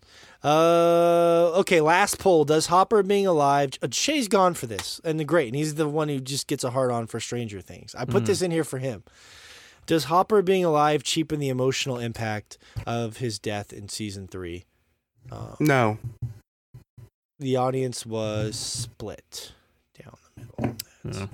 Uh, 0.44 1.52
okay, 1.60 1.82
last 1.82 2.18
poll. 2.20 2.44
Does 2.46 2.68
Hopper 2.68 3.04
being 3.04 3.28
alive? 3.28 3.72
Uh, 3.82 3.88
Shay's 3.92 4.28
gone 4.28 4.54
for 4.54 4.66
this, 4.66 5.00
and 5.04 5.20
the 5.20 5.26
great, 5.26 5.48
and 5.48 5.56
he's 5.56 5.76
the 5.76 5.88
one 5.88 6.10
who 6.10 6.20
just 6.20 6.48
gets 6.48 6.64
a 6.64 6.72
hard 6.72 6.90
on 6.92 7.06
for 7.06 7.20
Stranger 7.20 7.62
Things. 7.62 7.94
I 7.96 8.06
put 8.06 8.24
Mhm. 8.24 8.28
this 8.28 8.42
in 8.42 8.52
here 8.52 8.64
for 8.64 8.80
him. 8.80 9.04
Does 9.86 10.06
Hopper 10.06 10.42
being 10.42 10.66
alive 10.66 11.04
cheapen 11.04 11.40
the 11.40 11.50
emotional 11.50 12.00
impact 12.00 12.58
of 12.86 13.18
his 13.18 13.38
death 13.40 13.72
in 13.72 13.88
season 13.90 14.28
three? 14.28 14.66
Uh, 15.32 15.56
No, 15.60 15.98
the 17.40 17.56
audience 17.56 18.06
was 18.06 18.56
split 18.56 19.54
down 20.02 20.16
the 20.36 20.42
middle. 20.68 20.78
Yeah. 21.04 21.28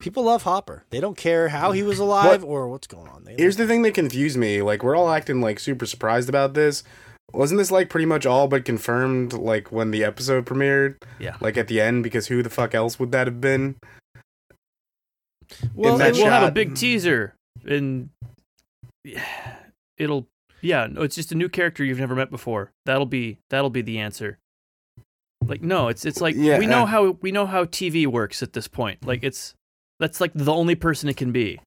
People 0.00 0.24
love 0.24 0.42
Hopper. 0.42 0.84
They 0.90 1.00
don't 1.00 1.16
care 1.16 1.48
how 1.48 1.72
he 1.72 1.82
was 1.82 1.98
alive 1.98 2.44
or 2.44 2.68
what's 2.68 2.86
going 2.86 3.08
on. 3.08 3.24
They 3.24 3.36
Here's 3.38 3.58
love- 3.58 3.66
the 3.68 3.72
thing 3.72 3.82
that 3.82 3.94
confused 3.94 4.36
me. 4.36 4.60
Like 4.62 4.82
we're 4.82 4.96
all 4.96 5.10
acting 5.10 5.40
like 5.40 5.58
super 5.58 5.86
surprised 5.86 6.28
about 6.28 6.54
this. 6.54 6.82
Wasn't 7.32 7.58
this 7.58 7.70
like 7.70 7.88
pretty 7.88 8.06
much 8.06 8.26
all 8.26 8.46
but 8.48 8.64
confirmed 8.64 9.32
like 9.32 9.72
when 9.72 9.90
the 9.90 10.04
episode 10.04 10.44
premiered? 10.46 10.96
Yeah. 11.18 11.36
Like 11.40 11.56
at 11.56 11.68
the 11.68 11.80
end 11.80 12.02
because 12.04 12.26
who 12.26 12.42
the 12.42 12.50
fuck 12.50 12.74
else 12.74 12.98
would 12.98 13.12
that 13.12 13.26
have 13.26 13.40
been? 13.40 13.76
well, 15.74 15.94
in 15.94 15.98
They 15.98 16.10
that 16.10 16.16
will 16.16 16.30
have 16.30 16.48
a 16.48 16.52
big 16.52 16.74
teaser, 16.74 17.34
and 17.66 18.10
it'll 19.98 20.26
yeah. 20.60 20.86
No, 20.90 21.02
it's 21.02 21.16
just 21.16 21.32
a 21.32 21.34
new 21.34 21.48
character 21.48 21.82
you've 21.84 21.98
never 21.98 22.14
met 22.14 22.30
before. 22.30 22.72
That'll 22.84 23.06
be 23.06 23.38
that'll 23.50 23.70
be 23.70 23.82
the 23.82 23.98
answer. 23.98 24.38
Like 25.46 25.62
no, 25.62 25.88
it's 25.88 26.04
it's 26.04 26.20
like 26.20 26.34
Yeah, 26.36 26.58
we 26.58 26.66
know 26.66 26.82
uh, 26.82 26.86
how 26.86 27.10
we 27.20 27.32
know 27.32 27.46
how 27.46 27.64
TV 27.64 28.06
works 28.06 28.42
at 28.42 28.52
this 28.52 28.68
point. 28.68 29.04
Like 29.06 29.22
it's 29.22 29.54
that's 30.00 30.20
like 30.20 30.32
the 30.34 30.52
only 30.52 30.74
person 30.74 31.08
it 31.08 31.16
can 31.16 31.32
be. 31.32 31.60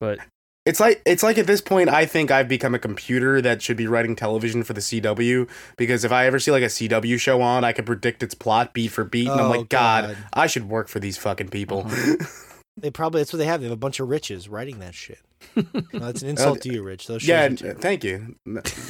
But 0.00 0.18
It's 0.66 0.80
like 0.80 1.02
it's 1.06 1.22
like 1.22 1.38
at 1.38 1.46
this 1.46 1.60
point 1.60 1.88
I 1.88 2.06
think 2.06 2.30
I've 2.30 2.48
become 2.48 2.74
a 2.74 2.78
computer 2.78 3.40
that 3.40 3.62
should 3.62 3.76
be 3.76 3.86
writing 3.86 4.14
television 4.16 4.62
for 4.62 4.72
the 4.72 4.80
CW 4.80 5.48
because 5.76 6.04
if 6.04 6.12
I 6.12 6.26
ever 6.26 6.38
see 6.38 6.50
like 6.50 6.62
a 6.62 6.66
CW 6.66 7.18
show 7.20 7.40
on, 7.42 7.64
I 7.64 7.72
can 7.72 7.84
predict 7.84 8.22
its 8.22 8.34
plot 8.34 8.72
beat 8.74 8.88
for 8.88 9.04
beat, 9.04 9.28
and 9.28 9.40
I'm 9.40 9.46
Oh, 9.46 9.50
like, 9.50 9.68
God, 9.68 10.04
God. 10.04 10.16
I 10.32 10.46
should 10.46 10.68
work 10.68 10.88
for 10.88 11.00
these 11.00 11.16
fucking 11.18 11.48
people. 11.48 11.86
they 12.76 12.90
probably 12.90 13.20
that's 13.20 13.32
what 13.32 13.38
they 13.38 13.46
have. 13.46 13.60
They 13.60 13.66
have 13.66 13.72
a 13.72 13.76
bunch 13.76 14.00
of 14.00 14.08
riches 14.08 14.48
writing 14.48 14.78
that 14.80 14.94
shit. 14.94 15.18
No, 15.92 15.98
that's 15.98 16.22
an 16.22 16.28
insult 16.30 16.60
to 16.62 16.72
you, 16.72 16.82
Rich. 16.82 17.06
Those 17.06 17.26
yeah, 17.26 17.48
thank 17.48 18.04
you. 18.04 18.36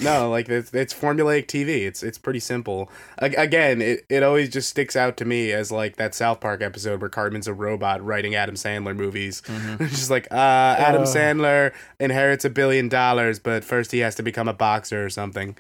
No, 0.03 0.31
like 0.31 0.49
it's, 0.49 0.73
it's 0.73 0.95
formulaic 0.95 1.47
TV. 1.47 1.87
It's 1.87 2.03
it's 2.03 2.19
pretty 2.19 2.39
simple. 2.41 2.91
Ag- 3.21 3.35
Again, 3.37 3.83
it, 3.83 4.05
it 4.09 4.23
always 4.23 4.49
just 4.49 4.69
sticks 4.69 4.95
out 4.95 5.17
to 5.17 5.25
me 5.25 5.51
as 5.53 5.73
like 5.73 5.97
that 5.97 6.15
South 6.15 6.41
Park 6.41 6.63
episode 6.63 7.01
where 7.01 7.11
Cartman's 7.11 7.49
a 7.49 7.55
robot 7.55 8.05
writing 8.05 8.35
Adam 8.35 8.55
Sandler 8.55 8.95
movies. 8.97 9.43
It's 9.81 9.91
just 9.99 10.11
like 10.11 10.29
uh, 10.31 10.35
Adam 10.79 11.03
Uh. 11.03 11.07
Sandler 11.07 11.73
inherits 11.99 12.45
a 12.45 12.51
billion 12.51 12.89
dollars, 12.89 13.39
but 13.39 13.65
first 13.65 13.91
he 13.93 13.99
has 13.99 14.15
to 14.17 14.23
become 14.23 14.47
a 14.49 14.55
boxer 14.55 15.05
or 15.05 15.11
something. 15.11 15.57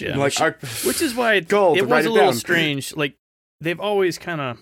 yeah, 0.00 0.16
like 0.16 0.24
which, 0.26 0.40
our, 0.40 0.56
which 0.84 1.02
is 1.02 1.14
why 1.14 1.34
it, 1.34 1.48
Gold, 1.48 1.76
it 1.78 1.86
was 1.86 2.04
it 2.06 2.08
a 2.08 2.12
little 2.12 2.30
down. 2.30 2.38
strange. 2.38 2.94
Like 2.96 3.14
they've 3.60 3.80
always 3.80 4.16
kind 4.18 4.40
of 4.40 4.58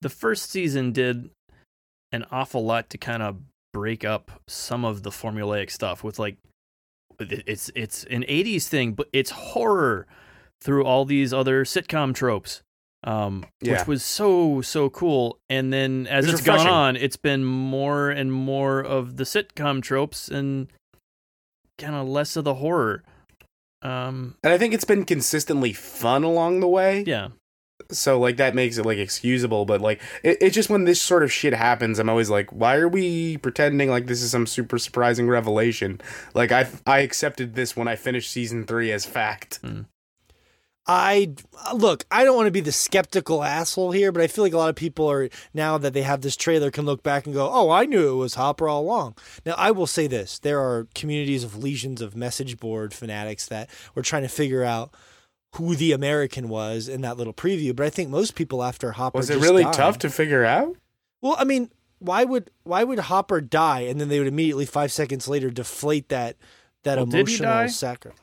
the 0.00 0.08
first 0.08 0.50
season 0.50 0.92
did 0.92 1.30
an 2.12 2.24
awful 2.30 2.64
lot 2.64 2.88
to 2.90 2.98
kind 2.98 3.22
of 3.22 3.36
break 3.72 4.04
up 4.04 4.30
some 4.48 4.84
of 4.84 5.02
the 5.02 5.10
formulaic 5.10 5.70
stuff 5.70 6.02
with 6.02 6.18
like 6.18 6.36
it's 7.20 7.70
it's 7.74 8.04
an 8.04 8.22
80s 8.28 8.66
thing 8.68 8.92
but 8.92 9.08
it's 9.12 9.30
horror 9.30 10.06
through 10.62 10.84
all 10.84 11.04
these 11.04 11.32
other 11.34 11.64
sitcom 11.64 12.14
tropes 12.14 12.62
um 13.04 13.44
Yeah. 13.60 13.78
which 13.80 13.86
was 13.86 14.04
so 14.04 14.60
so 14.62 14.88
cool 14.88 15.38
and 15.50 15.72
then 15.72 16.06
as 16.06 16.24
It 16.26 16.30
was 16.32 16.40
it's 16.40 16.46
gone 16.46 16.66
on 16.66 16.96
it's 16.96 17.16
been 17.16 17.44
more 17.44 18.10
and 18.10 18.32
more 18.32 18.80
of 18.80 19.16
the 19.16 19.24
sitcom 19.24 19.82
tropes 19.82 20.28
and 20.28 20.68
kind 21.76 21.94
of 21.94 22.08
less 22.08 22.36
of 22.36 22.44
the 22.44 22.54
horror 22.54 23.02
um 23.82 24.36
and 24.42 24.52
I 24.52 24.58
think 24.58 24.74
it's 24.74 24.84
been 24.84 25.04
consistently 25.04 25.72
fun 25.72 26.24
along 26.24 26.60
the 26.60 26.68
way. 26.68 27.04
yeah 27.06 27.28
so 27.90 28.18
like 28.18 28.36
that 28.36 28.54
makes 28.54 28.76
it 28.76 28.84
like 28.84 28.98
excusable 28.98 29.64
but 29.64 29.80
like 29.80 30.00
it, 30.22 30.36
it's 30.40 30.54
just 30.54 30.68
when 30.68 30.84
this 30.84 31.00
sort 31.00 31.22
of 31.22 31.32
shit 31.32 31.54
happens 31.54 31.98
i'm 31.98 32.08
always 32.08 32.30
like 32.30 32.50
why 32.50 32.76
are 32.76 32.88
we 32.88 33.36
pretending 33.38 33.88
like 33.88 34.06
this 34.06 34.22
is 34.22 34.30
some 34.30 34.46
super 34.46 34.78
surprising 34.78 35.28
revelation 35.28 36.00
like 36.34 36.52
i 36.52 36.68
i 36.86 36.98
accepted 37.00 37.54
this 37.54 37.76
when 37.76 37.88
i 37.88 37.96
finished 37.96 38.30
season 38.30 38.64
three 38.64 38.92
as 38.92 39.06
fact 39.06 39.58
hmm. 39.62 39.82
I 40.90 41.34
look. 41.74 42.06
I 42.10 42.24
don't 42.24 42.34
want 42.34 42.46
to 42.46 42.50
be 42.50 42.62
the 42.62 42.72
skeptical 42.72 43.44
asshole 43.44 43.92
here, 43.92 44.10
but 44.10 44.22
I 44.22 44.26
feel 44.26 44.42
like 44.42 44.54
a 44.54 44.56
lot 44.56 44.70
of 44.70 44.74
people 44.74 45.06
are 45.10 45.28
now 45.52 45.76
that 45.76 45.92
they 45.92 46.00
have 46.00 46.22
this 46.22 46.34
trailer 46.34 46.70
can 46.70 46.86
look 46.86 47.02
back 47.02 47.26
and 47.26 47.34
go, 47.34 47.50
"Oh, 47.52 47.68
I 47.68 47.84
knew 47.84 48.08
it 48.08 48.16
was 48.16 48.36
Hopper 48.36 48.70
all 48.70 48.80
along." 48.80 49.14
Now, 49.44 49.54
I 49.58 49.70
will 49.70 49.86
say 49.86 50.06
this: 50.06 50.38
there 50.38 50.58
are 50.58 50.88
communities 50.94 51.44
of 51.44 51.58
legions 51.58 52.00
of 52.00 52.16
message 52.16 52.58
board 52.58 52.94
fanatics 52.94 53.46
that 53.48 53.68
were 53.94 54.00
trying 54.00 54.22
to 54.22 54.30
figure 54.30 54.64
out 54.64 54.94
who 55.56 55.74
the 55.74 55.92
American 55.92 56.48
was 56.48 56.88
in 56.88 57.00
that 57.00 57.16
little 57.16 57.32
preview. 57.32 57.74
But 57.74 57.86
I 57.86 57.90
think 57.90 58.10
most 58.10 58.34
people 58.34 58.62
after 58.62 58.92
Hopper 58.92 59.18
was 59.18 59.30
it 59.30 59.34
just 59.34 59.44
really 59.44 59.64
died- 59.64 59.72
tough 59.74 59.98
to 60.00 60.10
figure 60.10 60.44
out 60.44 60.76
Well, 61.22 61.36
I 61.38 61.44
mean, 61.44 61.70
why 62.00 62.24
would 62.24 62.50
why 62.64 62.84
would 62.84 62.98
Hopper 62.98 63.40
die 63.40 63.80
and 63.80 64.00
then 64.00 64.08
they 64.08 64.18
would 64.18 64.28
immediately 64.28 64.66
five 64.66 64.92
seconds 64.92 65.26
later 65.28 65.50
deflate 65.50 66.08
that 66.10 66.36
that 66.84 66.96
Well, 66.96 67.04
emotional 67.04 67.48
die? 67.50 67.66
sacrifice? 67.68 68.18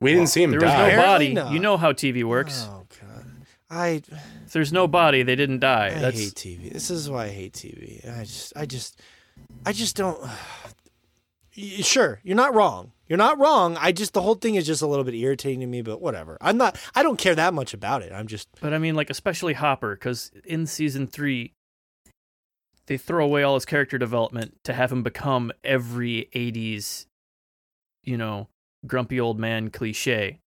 we 0.00 0.12
didn't 0.12 0.28
see 0.28 0.42
him 0.42 0.50
there 0.50 0.60
was 0.60 0.70
die 0.70 0.90
no 0.96 1.02
body 1.02 1.32
not. 1.34 1.52
you 1.52 1.58
know 1.58 1.76
how 1.76 1.92
tv 1.92 2.24
works 2.24 2.66
Oh 2.70 2.84
God, 3.00 3.26
I 3.70 4.02
if 4.44 4.52
there's 4.52 4.72
no 4.72 4.86
body 4.86 5.22
they 5.22 5.36
didn't 5.36 5.60
die 5.60 5.86
I 5.86 5.98
that's 5.98 6.18
hate 6.18 6.34
TV. 6.34 6.72
This 6.72 6.90
is 6.90 7.08
why 7.10 7.24
I 7.26 7.28
hate 7.30 7.52
TV. 7.54 8.06
I 8.18 8.24
just, 8.24 8.52
I 8.56 8.66
just, 8.66 9.00
I 9.66 9.72
just 9.72 9.96
don't. 9.96 10.18
Y- 11.56 11.82
Sure, 11.82 12.20
you're 12.24 12.36
not 12.36 12.54
wrong. 12.54 12.92
You're 13.06 13.18
not 13.18 13.38
wrong. 13.38 13.76
I 13.78 13.92
just 13.92 14.12
the 14.14 14.22
whole 14.22 14.34
thing 14.34 14.54
is 14.54 14.66
just 14.66 14.80
a 14.82 14.86
little 14.86 15.04
bit 15.04 15.14
irritating 15.14 15.60
to 15.60 15.66
me, 15.66 15.82
but 15.82 16.00
whatever. 16.00 16.38
I'm 16.40 16.56
not. 16.56 16.78
I 16.94 17.02
don't 17.02 17.18
care 17.18 17.34
that 17.34 17.52
much 17.54 17.74
about 17.74 18.02
it. 18.02 18.12
I'm 18.12 18.26
just. 18.26 18.48
But 18.60 18.72
I 18.72 18.78
mean, 18.78 18.94
like 18.94 19.10
especially 19.10 19.52
Hopper, 19.52 19.94
because 19.94 20.30
in 20.44 20.66
season 20.66 21.06
three, 21.06 21.52
they 22.86 22.96
throw 22.96 23.24
away 23.24 23.42
all 23.42 23.54
his 23.54 23.66
character 23.66 23.98
development 23.98 24.56
to 24.64 24.72
have 24.72 24.90
him 24.90 25.02
become 25.02 25.52
every 25.62 26.28
'80s, 26.34 27.04
you 28.04 28.16
know, 28.16 28.48
grumpy 28.86 29.20
old 29.20 29.38
man 29.38 29.68
cliche 29.70 30.38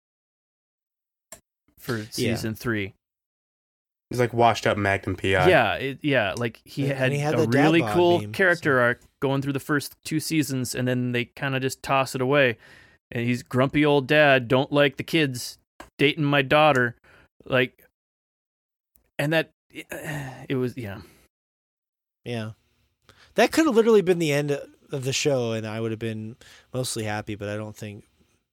for 1.79 2.03
season 2.11 2.55
three. 2.55 2.95
he's 4.11 4.19
like 4.19 4.33
washed 4.33 4.67
up 4.67 4.77
magnum 4.79 5.15
pi 5.17 5.29
Yeah, 5.29 5.75
it, 5.75 5.99
yeah, 6.03 6.35
like 6.37 6.61
he 6.65 6.83
And- 6.85 6.93
and 6.93 6.99
had, 7.01 7.13
he 7.13 7.19
had 7.19 7.35
a 7.35 7.47
really 7.47 7.83
cool 7.83 8.21
meme, 8.21 8.33
character 8.33 8.81
arc 8.81 9.01
going 9.21 9.43
through 9.43 9.53
the 9.53 9.61
first 9.61 9.97
two 10.05 10.21
seasons, 10.21 10.75
and 10.75 10.87
then 10.87 11.13
they 11.13 11.27
kind 11.27 11.55
of 11.55 11.63
just 11.63 11.83
toss 11.83 12.15
it 12.15 12.21
away. 12.21 12.57
And 13.11 13.25
he's 13.25 13.43
grumpy 13.43 13.85
old 13.85 14.07
dad, 14.07 14.49
don't 14.49 14.73
like 14.73 14.97
the 14.97 15.05
kids 15.05 15.59
dating 15.99 16.25
my 16.25 16.43
daughter, 16.43 16.97
like, 17.45 17.85
and 19.19 19.33
that 19.33 19.51
it 19.71 20.57
was 20.57 20.77
yeah. 20.77 21.01
Yeah, 22.25 22.53
that 23.37 23.53
could 23.53 23.67
have 23.67 23.77
literally 23.77 24.03
been 24.03 24.19
the 24.19 24.33
end 24.33 24.51
of 24.91 25.05
the 25.05 25.13
show, 25.13 25.53
and 25.53 25.65
I 25.65 25.81
would 25.81 25.93
have 25.93 26.01
been 26.01 26.37
mostly 26.75 27.05
happy. 27.05 27.37
But 27.37 27.49
I 27.49 27.57
don't 27.57 27.77
think 27.77 28.05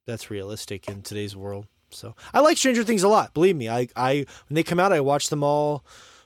that's 0.06 0.30
realistic 0.30 0.88
in 0.88 1.02
today's 1.02 1.36
world. 1.36 1.66
So 1.90 2.16
I 2.34 2.42
like 2.42 2.58
Stranger 2.58 2.84
Things 2.84 3.04
a 3.04 3.08
lot. 3.08 3.34
Believe 3.34 3.56
me, 3.56 3.70
I, 3.70 3.88
I 3.96 4.26
when 4.48 4.56
they 4.56 4.64
come 4.64 4.80
out, 4.80 4.94
I 4.94 5.00
watch 5.00 5.30
them 5.30 5.44
all. 5.44 5.84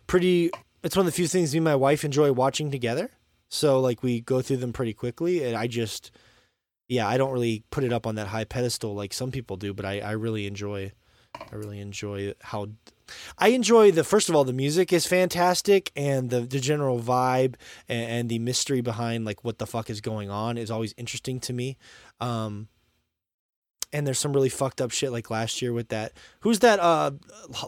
Pretty. 0.07 0.51
It's 0.83 0.95
one 0.95 1.05
of 1.05 1.11
the 1.11 1.15
few 1.15 1.27
things 1.27 1.53
me 1.53 1.57
and 1.57 1.65
my 1.65 1.75
wife 1.75 2.03
enjoy 2.03 2.31
watching 2.31 2.69
together. 2.69 3.11
So 3.49 3.79
like 3.79 4.03
we 4.03 4.21
go 4.21 4.41
through 4.41 4.57
them 4.57 4.73
pretty 4.73 4.93
quickly, 4.93 5.43
and 5.43 5.55
I 5.55 5.67
just, 5.67 6.11
yeah, 6.87 7.07
I 7.07 7.17
don't 7.17 7.31
really 7.31 7.63
put 7.69 7.83
it 7.83 7.93
up 7.93 8.05
on 8.05 8.15
that 8.15 8.27
high 8.27 8.43
pedestal 8.43 8.93
like 8.93 9.13
some 9.13 9.31
people 9.31 9.57
do, 9.57 9.73
but 9.73 9.85
I, 9.85 9.99
I 9.99 10.11
really 10.11 10.47
enjoy, 10.47 10.91
I 11.35 11.55
really 11.55 11.79
enjoy 11.79 12.33
how, 12.41 12.67
I 13.37 13.49
enjoy 13.49 13.91
the 13.91 14.03
first 14.03 14.27
of 14.27 14.35
all 14.35 14.43
the 14.43 14.51
music 14.53 14.91
is 14.91 15.05
fantastic 15.05 15.91
and 15.95 16.29
the 16.29 16.41
the 16.41 16.59
general 16.59 16.99
vibe 16.99 17.55
and, 17.87 18.11
and 18.11 18.29
the 18.29 18.39
mystery 18.39 18.81
behind 18.81 19.23
like 19.23 19.45
what 19.45 19.59
the 19.59 19.67
fuck 19.67 19.89
is 19.89 20.01
going 20.01 20.29
on 20.29 20.57
is 20.57 20.69
always 20.69 20.93
interesting 20.97 21.39
to 21.41 21.53
me. 21.53 21.77
Um, 22.19 22.67
and 23.93 24.05
there's 24.05 24.19
some 24.19 24.33
really 24.33 24.49
fucked 24.49 24.81
up 24.81 24.91
shit 24.91 25.11
like 25.11 25.29
last 25.29 25.61
year 25.61 25.71
with 25.71 25.89
that. 25.89 26.13
Who's 26.41 26.59
that 26.59 26.79
uh 26.79 27.11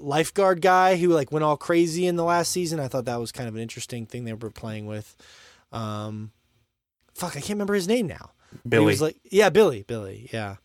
lifeguard 0.02 0.62
guy 0.62 0.98
who 0.98 1.10
like 1.10 1.32
went 1.32 1.46
all 1.46 1.58
crazy 1.58 2.06
in 2.06 2.18
the 2.18 2.26
last 2.26 2.52
season? 2.52 2.80
I 2.80 2.88
thought 2.88 3.06
that 3.06 3.20
was 3.20 3.32
kind 3.32 3.48
of 3.48 3.56
an 3.56 3.62
interesting 3.62 4.06
thing 4.06 4.26
they 4.26 4.34
were 4.34 4.50
playing 4.50 4.86
with. 4.86 5.16
Um, 5.72 6.32
fuck, 7.16 7.32
I 7.32 7.40
can't 7.42 7.50
remember 7.52 7.74
his 7.74 7.88
name 7.88 8.08
now. 8.08 8.32
He 8.64 8.70
billy 8.70 8.86
was 8.86 9.02
like, 9.02 9.18
yeah, 9.24 9.50
Billy, 9.50 9.84
Billy, 9.84 10.30
yeah. 10.34 10.56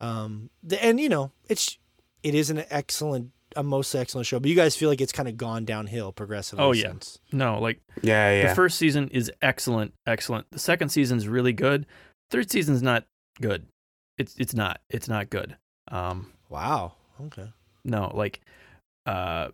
Um, 0.00 0.50
the, 0.62 0.82
and 0.82 0.98
you 0.98 1.08
know, 1.08 1.32
it's 1.48 1.78
it 2.22 2.34
is 2.34 2.50
an 2.50 2.64
excellent, 2.70 3.30
a 3.54 3.62
mostly 3.62 4.00
excellent 4.00 4.26
show. 4.26 4.40
But 4.40 4.48
you 4.48 4.56
guys 4.56 4.74
feel 4.76 4.88
like 4.88 5.00
it's 5.00 5.12
kind 5.12 5.28
of 5.28 5.36
gone 5.36 5.64
downhill 5.64 6.12
progressively. 6.12 6.64
Oh, 6.64 6.72
yeah. 6.72 6.88
since. 6.88 7.18
No, 7.32 7.58
like 7.60 7.80
yeah 8.02 8.40
yeah 8.40 8.48
the 8.48 8.54
first 8.54 8.78
season 8.78 9.08
is 9.08 9.30
excellent, 9.42 9.92
excellent. 10.06 10.50
The 10.50 10.58
second 10.58 10.88
season's 10.90 11.28
really 11.28 11.52
good. 11.52 11.86
Third 12.30 12.50
season's 12.50 12.82
not 12.82 13.04
good. 13.40 13.66
It's 14.18 14.34
it's 14.38 14.54
not. 14.54 14.80
It's 14.90 15.08
not 15.08 15.28
good. 15.30 15.56
Um, 15.88 16.32
Wow. 16.48 16.94
Okay. 17.26 17.50
no, 17.84 18.10
like, 18.14 18.40
uh, 19.06 19.48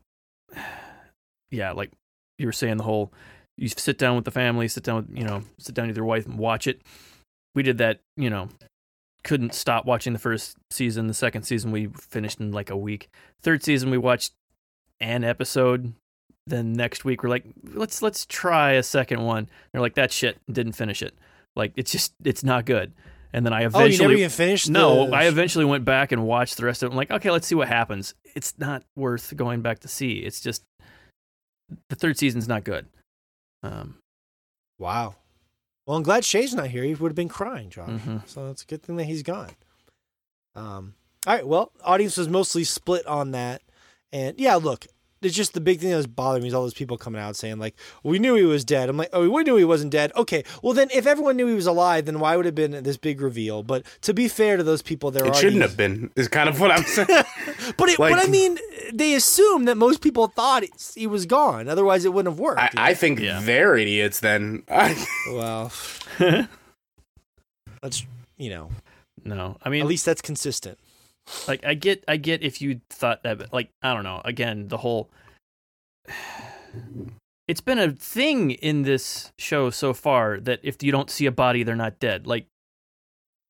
yeah, 1.51 1.73
like 1.73 1.91
you 2.39 2.47
were 2.47 2.53
saying, 2.53 2.77
the 2.77 2.85
whole 2.85 3.13
you 3.59 3.69
sit 3.69 3.99
down 3.99 4.17
with 4.17 4.25
the 4.25 4.31
family, 4.31 4.67
sit 4.69 4.83
down 4.85 4.97
with 5.07 5.19
you 5.19 5.25
know, 5.25 5.43
sit 5.59 5.75
down 5.75 5.87
with 5.89 5.97
your 5.97 6.07
wife 6.07 6.27
and 6.27 6.39
watch 6.39 6.67
it. 6.67 6.83
We 7.55 7.63
did 7.63 7.79
that, 7.79 8.01
you 8.17 8.31
know, 8.31 8.49
couldn't 9.25 9.55
stop 9.55 9.85
watching 9.87 10.13
the 10.13 10.19
first 10.19 10.57
season. 10.71 11.07
The 11.07 11.15
second 11.15 11.43
season 11.45 11.71
we 11.71 11.87
finished 11.87 12.41
in 12.41 12.51
like 12.53 12.71
a 12.71 12.77
week. 12.77 13.09
Third 13.43 13.63
season 13.63 13.91
we 13.91 13.99
watched 13.99 14.33
an 15.01 15.23
episode. 15.25 15.93
Then 16.47 16.73
next 16.73 17.05
week 17.05 17.23
we're 17.23 17.29
like, 17.31 17.45
let's 17.75 18.03
let's 18.03 18.27
try 18.27 18.73
a 18.73 18.83
second 18.83 19.23
one. 19.23 19.49
they're 19.73 19.81
like, 19.83 19.95
that 19.95 20.11
shit 20.13 20.39
didn't 20.51 20.73
finish 20.73 21.03
it. 21.03 21.15
Like 21.55 21.73
it's 21.77 21.93
just 21.93 22.15
it's 22.25 22.43
not 22.43 22.65
good. 22.65 22.93
And 23.35 23.47
then 23.47 23.53
I 23.53 23.59
Oh, 23.61 23.61
you 23.63 23.67
eventually 23.69 23.99
never 24.09 24.19
even 24.19 24.31
finished. 24.31 24.69
no, 24.69 25.07
the- 25.07 25.17
I 25.17 25.25
eventually 25.25 25.65
went 25.65 25.85
back 25.85 26.11
and 26.13 26.25
watched 26.27 26.57
the 26.57 26.65
rest 26.65 26.83
of 26.83 26.89
it. 26.89 26.91
I'm 26.93 26.97
like, 26.97 27.11
okay, 27.11 27.31
let's 27.31 27.47
see 27.47 27.55
what 27.55 27.69
happens. 27.69 28.15
It's 28.35 28.59
not 28.59 28.83
worth 28.97 29.35
going 29.37 29.63
back 29.63 29.79
to 29.81 29.89
see. 29.89 30.19
It's 30.21 30.41
just 30.41 30.65
the 31.89 31.97
third 31.97 32.19
season's 32.19 32.49
not 32.49 32.65
good. 32.65 32.87
Um, 33.63 33.99
Wow. 34.79 35.15
Well, 35.87 35.97
I'm 35.97 36.03
glad 36.03 36.25
Shay's 36.25 36.55
not 36.55 36.69
here. 36.69 36.83
He 36.85 36.95
would 36.95 37.11
have 37.11 37.17
been 37.17 37.29
crying, 37.29 37.71
Josh. 37.71 37.89
Mhm. 37.89 38.27
So 38.29 38.51
it's 38.51 38.63
a 38.63 38.67
good 38.67 38.83
thing 38.83 38.97
that 38.97 39.05
he's 39.05 39.23
gone. 39.23 39.51
Um, 40.55 40.95
all 41.27 41.35
right. 41.35 41.47
Well, 41.47 41.73
audience 41.85 42.17
was 42.17 42.29
mostly 42.29 42.65
split 42.65 43.07
on 43.07 43.31
that, 43.33 43.63
and 44.13 44.39
yeah, 44.41 44.57
look, 44.57 44.87
it's 45.23 45.35
just 45.35 45.55
the 45.55 45.61
big 45.61 45.81
thing 45.81 45.91
that 45.91 45.97
was 45.97 46.07
bothering 46.07 46.43
me 46.43 46.49
is 46.49 46.55
all 46.55 46.63
those 46.63 46.75
people 46.75 46.99
coming 46.99 47.21
out 47.21 47.37
saying 47.37 47.59
like, 47.59 47.75
"We 48.03 48.19
knew 48.19 48.35
he 48.35 48.43
was 48.45 48.65
dead." 48.65 48.89
I'm 48.89 48.97
like, 48.97 49.11
"Oh, 49.13 49.29
we 49.31 49.43
knew 49.45 49.57
he 49.57 49.65
wasn't 49.65 49.93
dead." 49.93 50.13
Okay, 50.17 50.45
well 50.63 50.73
then, 50.73 50.89
if 50.93 51.07
everyone 51.07 51.37
knew 51.37 51.47
he 51.47 51.55
was 51.55 51.67
alive, 51.67 52.05
then 52.07 52.19
why 52.21 52.37
would 52.37 52.45
it 52.47 52.49
have 52.49 52.55
been 52.55 52.83
this 52.83 52.97
big 52.97 53.21
reveal? 53.21 53.63
But 53.63 53.85
to 54.03 54.13
be 54.15 54.29
fair 54.29 54.57
to 54.57 54.63
those 54.63 54.83
people, 54.83 55.11
there 55.11 55.25
are 55.25 55.29
It 55.29 55.31
are 55.31 55.35
shouldn't 55.35 55.61
these- 55.63 55.71
have 55.71 55.77
been. 55.77 56.11
Is 56.17 56.29
kind 56.29 56.49
of 56.49 56.61
what 56.61 56.71
I'm 56.71 56.85
saying. 56.85 57.09
But 57.77 57.89
it, 57.91 57.99
like- 57.99 58.15
but 58.15 58.25
I 58.25 58.29
mean, 58.29 58.59
they 58.93 59.15
assume 59.15 59.67
that 59.67 59.77
most 59.77 60.01
people 60.01 60.27
thought 60.27 60.65
he 60.97 61.07
was 61.07 61.27
gone. 61.27 61.69
Otherwise, 61.69 62.05
it 62.05 62.13
wouldn't 62.13 62.33
have 62.35 62.41
worked. 62.41 62.61
I, 62.61 62.65
you 62.65 62.71
know? 62.77 62.83
I 62.83 62.95
think 62.95 63.21
Yeah. 63.21 63.41
they're 63.43 63.77
idiots. 63.77 64.21
Then 64.21 64.65
well, 65.31 65.71
that's 67.81 68.05
you 68.37 68.51
know, 68.51 68.71
no, 69.25 69.57
I 69.63 69.69
mean, 69.69 69.83
at 69.83 69.87
least 69.87 70.05
that's 70.05 70.21
consistent. 70.23 70.79
Like 71.49 71.65
I 71.65 71.75
get, 71.75 72.05
I 72.09 72.17
get 72.17 72.43
if 72.43 72.61
you 72.61 72.81
thought 72.91 73.23
that, 73.23 73.53
like 73.53 73.71
I 73.83 73.95
don't 73.95 74.05
know. 74.05 74.21
Again, 74.25 74.69
the 74.69 74.79
whole. 74.79 75.11
It's 77.49 77.61
been 77.61 77.79
a 77.79 77.91
thing 77.91 78.53
in 78.53 78.83
this 78.83 79.33
show 79.39 79.69
so 79.71 79.93
far 79.93 80.39
that 80.41 80.61
if 80.63 80.81
you 80.83 80.93
don't 80.93 81.11
see 81.11 81.27
a 81.27 81.33
body, 81.33 81.65
they're 81.65 81.75
not 81.75 81.99
dead. 81.99 82.25
Like, 82.27 82.47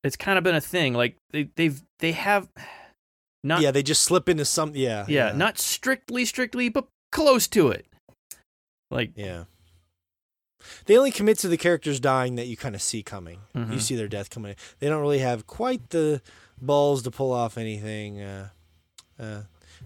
it's 0.02 0.16
kind 0.16 0.38
of 0.38 0.42
been 0.44 0.54
a 0.54 0.60
thing. 0.62 0.94
Like 0.94 1.16
they, 1.30 1.50
they've, 1.56 1.80
they 2.00 2.12
have, 2.12 2.48
not 3.44 3.60
yeah, 3.60 3.70
they 3.70 3.82
just 3.82 4.02
slip 4.02 4.28
into 4.30 4.44
some. 4.46 4.72
Yeah, 4.74 5.04
yeah, 5.08 5.32
not 5.32 5.58
strictly, 5.58 6.24
strictly, 6.24 6.68
but 6.70 6.86
close 7.12 7.46
to 7.48 7.68
it. 7.68 7.86
Like, 8.90 9.12
Yeah. 9.14 9.44
They 10.86 10.96
only 10.96 11.10
commit 11.12 11.38
to 11.40 11.48
the 11.48 11.56
characters 11.58 12.00
dying 12.00 12.36
that 12.36 12.46
you 12.46 12.56
kind 12.56 12.74
of 12.74 12.82
see 12.82 13.02
coming. 13.02 13.40
You 13.54 13.60
Mhm. 13.62 13.80
see 13.80 13.94
their 13.94 14.08
death 14.08 14.30
coming. 14.30 14.54
They 14.78 14.88
don't 14.88 15.02
really 15.02 15.18
have 15.18 15.46
quite 15.46 15.90
the 15.90 16.22
balls 16.60 17.02
to 17.02 17.10
pull 17.10 17.32
off 17.32 17.58
anything. 17.58 18.20
Uh, 18.20 18.48
uh, 19.18 19.42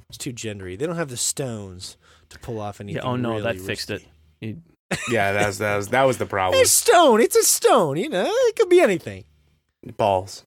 it's 0.08 0.18
too 0.18 0.32
gendery. 0.32 0.78
They 0.78 0.86
don't 0.86 0.96
have 0.96 1.08
the 1.08 1.16
stones 1.16 1.96
to 2.28 2.38
pull 2.38 2.60
off 2.60 2.80
anything. 2.80 3.02
oh 3.02 3.16
no, 3.16 3.40
that 3.40 3.54
really 3.54 3.66
fixed 3.66 3.90
it. 3.90 4.04
risky. 4.40 4.60
yeah, 5.10 5.32
that 5.32 5.46
was 5.46 5.58
that 5.58 5.76
was 5.76 5.88
that 5.88 6.02
was 6.04 6.18
the 6.18 6.26
problem. 6.26 6.60
It's 6.60 6.70
stone. 6.70 7.20
It's 7.20 7.36
a 7.36 7.42
stone. 7.42 7.96
You 7.96 8.08
know, 8.08 8.28
it 8.30 8.56
could 8.56 8.68
be 8.68 8.80
anything. 8.80 9.24
Balls. 9.96 10.44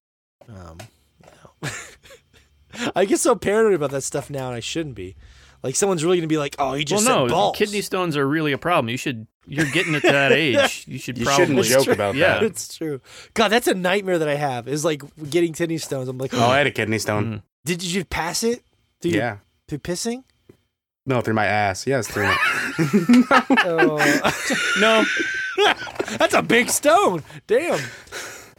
Um, 0.48 0.77
you 1.23 1.31
know. 1.69 2.91
I 2.95 3.06
get 3.06 3.19
so 3.19 3.35
paranoid 3.35 3.73
about 3.73 3.91
that 3.91 4.01
stuff 4.03 4.30
now, 4.30 4.48
and 4.48 4.56
I 4.56 4.59
shouldn't 4.61 4.95
be. 4.95 5.15
Like 5.63 5.75
someone's 5.75 6.03
really 6.05 6.17
gonna 6.17 6.27
be 6.27 6.38
like, 6.38 6.55
"Oh, 6.59 6.73
he 6.73 6.85
just 6.85 7.05
well, 7.05 7.21
no, 7.21 7.27
said 7.27 7.33
balls." 7.33 7.57
kidney 7.57 7.81
stones 7.81 8.15
are 8.15 8.27
really 8.27 8.51
a 8.53 8.57
problem. 8.57 8.89
You 8.89 8.97
should, 8.97 9.27
you're 9.45 9.65
getting 9.71 9.93
it 9.93 10.01
to 10.01 10.11
that 10.11 10.31
age. 10.33 10.85
You 10.88 10.97
should 10.99 11.17
You 11.17 11.25
probably. 11.25 11.45
shouldn't 11.45 11.65
joke 11.65 11.83
true. 11.85 11.93
about 11.93 12.15
Yeah. 12.15 12.35
that. 12.35 12.43
It's 12.43 12.77
true. 12.77 13.01
God, 13.33 13.49
that's 13.49 13.67
a 13.67 13.73
nightmare 13.73 14.17
that 14.19 14.29
I 14.29 14.35
have. 14.35 14.67
Is 14.67 14.85
like 14.85 15.01
getting 15.29 15.51
kidney 15.53 15.77
stones. 15.77 16.07
I'm 16.07 16.17
like, 16.17 16.33
Oh, 16.33 16.45
I 16.47 16.59
had 16.59 16.67
a 16.67 16.71
kidney 16.71 16.97
stone. 16.99 17.25
Mm. 17.25 17.41
Did 17.65 17.83
you 17.83 18.05
pass 18.05 18.41
it? 18.43 18.63
Through 19.01 19.11
your- 19.11 19.21
Yeah. 19.21 19.38
through 19.67 19.79
pissing? 19.79 20.23
No, 21.05 21.21
through 21.21 21.33
my 21.33 21.45
ass. 21.45 21.85
Yes, 21.88 22.07
through 22.07 22.23
my. 22.23 22.38
Oh, 23.65 24.31
No, 24.79 25.03
that's 26.17 26.33
a 26.33 26.41
big 26.41 26.69
stone. 26.69 27.23
Damn. 27.47 27.79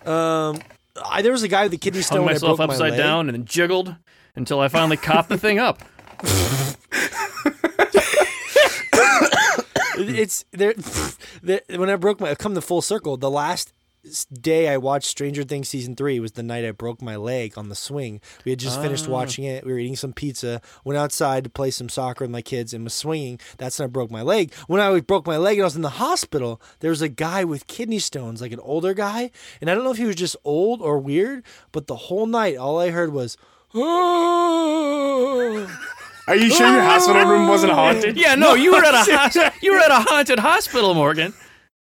Um, 0.05 0.59
I, 1.05 1.23
there 1.23 1.33
was 1.33 1.43
a 1.43 1.49
guy 1.49 1.63
with 1.65 1.73
a 1.73 1.77
kidney 1.79 2.03
stone. 2.03 2.19
hung 2.19 2.25
when 2.27 2.33
I 2.33 2.35
myself 2.35 2.57
broke 2.59 2.69
my 2.69 2.75
upside 2.75 2.91
leg. 2.93 2.99
down 2.99 3.29
and 3.29 3.37
then 3.39 3.45
jiggled 3.45 3.95
until 4.37 4.61
I 4.61 4.69
finally 4.69 4.97
copped 4.97 5.29
the 5.29 5.39
thing 5.39 5.59
up. 5.59 5.83
It's 10.03 10.45
there. 10.53 10.75
When 11.77 11.91
I 11.91 11.97
broke 11.97 12.21
my, 12.21 12.35
come 12.35 12.55
the 12.55 12.63
full 12.63 12.81
circle. 12.83 13.17
The 13.17 13.31
last 13.31 13.73
day 14.33 14.69
I 14.71 14.79
watched 14.79 15.09
Stranger 15.09 15.43
Things 15.45 15.69
season 15.69 15.95
three 15.95 16.19
was 16.21 16.33
the 16.33 16.43
night 16.43 16.65
I 16.65 16.71
broke 16.71 17.03
my 17.03 17.17
leg 17.17 17.59
on 17.59 17.69
the 17.69 17.75
swing. 17.75 18.23
We 18.47 18.53
had 18.53 18.59
just 18.59 18.81
finished 18.81 19.07
Ah. 19.09 19.11
watching 19.11 19.45
it. 19.45 19.67
We 19.67 19.73
were 19.73 19.79
eating 19.79 19.97
some 19.97 20.15
pizza. 20.15 20.63
Went 20.85 20.97
outside 20.97 21.45
to 21.45 21.51
play 21.51 21.71
some 21.71 21.91
soccer 21.91 22.25
with 22.25 22.31
my 22.31 22.41
kids 22.41 22.73
and 22.73 22.83
was 22.85 22.95
swinging. 22.95 23.39
That's 23.59 23.79
when 23.79 23.85
I 23.85 23.89
broke 23.91 24.11
my 24.11 24.23
leg. 24.23 24.55
When 24.69 24.81
I 24.81 25.01
broke 25.01 25.27
my 25.27 25.37
leg 25.37 25.59
and 25.59 25.65
I 25.65 25.67
was 25.67 25.77
in 25.77 25.83
the 25.83 25.91
hospital, 25.91 26.63
there 26.81 26.91
was 26.91 27.03
a 27.03 27.09
guy 27.11 27.45
with 27.45 27.67
kidney 27.67 27.99
stones, 27.99 28.41
like 28.41 28.53
an 28.53 28.61
older 28.61 28.95
guy, 28.95 29.31
and 29.61 29.69
I 29.71 29.75
don't 29.75 29.85
know 29.85 29.91
if 29.93 29.99
he 29.99 30.07
was 30.07 30.17
just 30.17 30.37
old 30.45 30.81
or 30.81 30.99
weird, 30.99 31.45
but 31.73 31.87
the 31.89 31.97
whole 31.97 32.27
night 32.27 32.57
all 32.57 32.79
I 32.79 32.89
heard 32.91 33.13
was. 33.13 33.37
"Oh." 33.75 35.69
Are 36.31 36.37
you 36.37 36.49
sure 36.49 36.73
your 36.73 36.83
hospital 36.83 37.25
room 37.25 37.49
wasn't 37.49 37.73
oh. 37.73 37.75
haunted? 37.75 38.17
Yeah, 38.17 38.37
no, 38.37 38.55
you 38.55 38.71
were 38.71 38.85
at 38.85 38.95
a 38.95 38.99
hos- 39.19 39.53
you 39.61 39.73
were 39.73 39.81
at 39.81 39.91
a 39.91 39.99
haunted 39.99 40.39
hospital, 40.39 40.95
Morgan. 40.95 41.35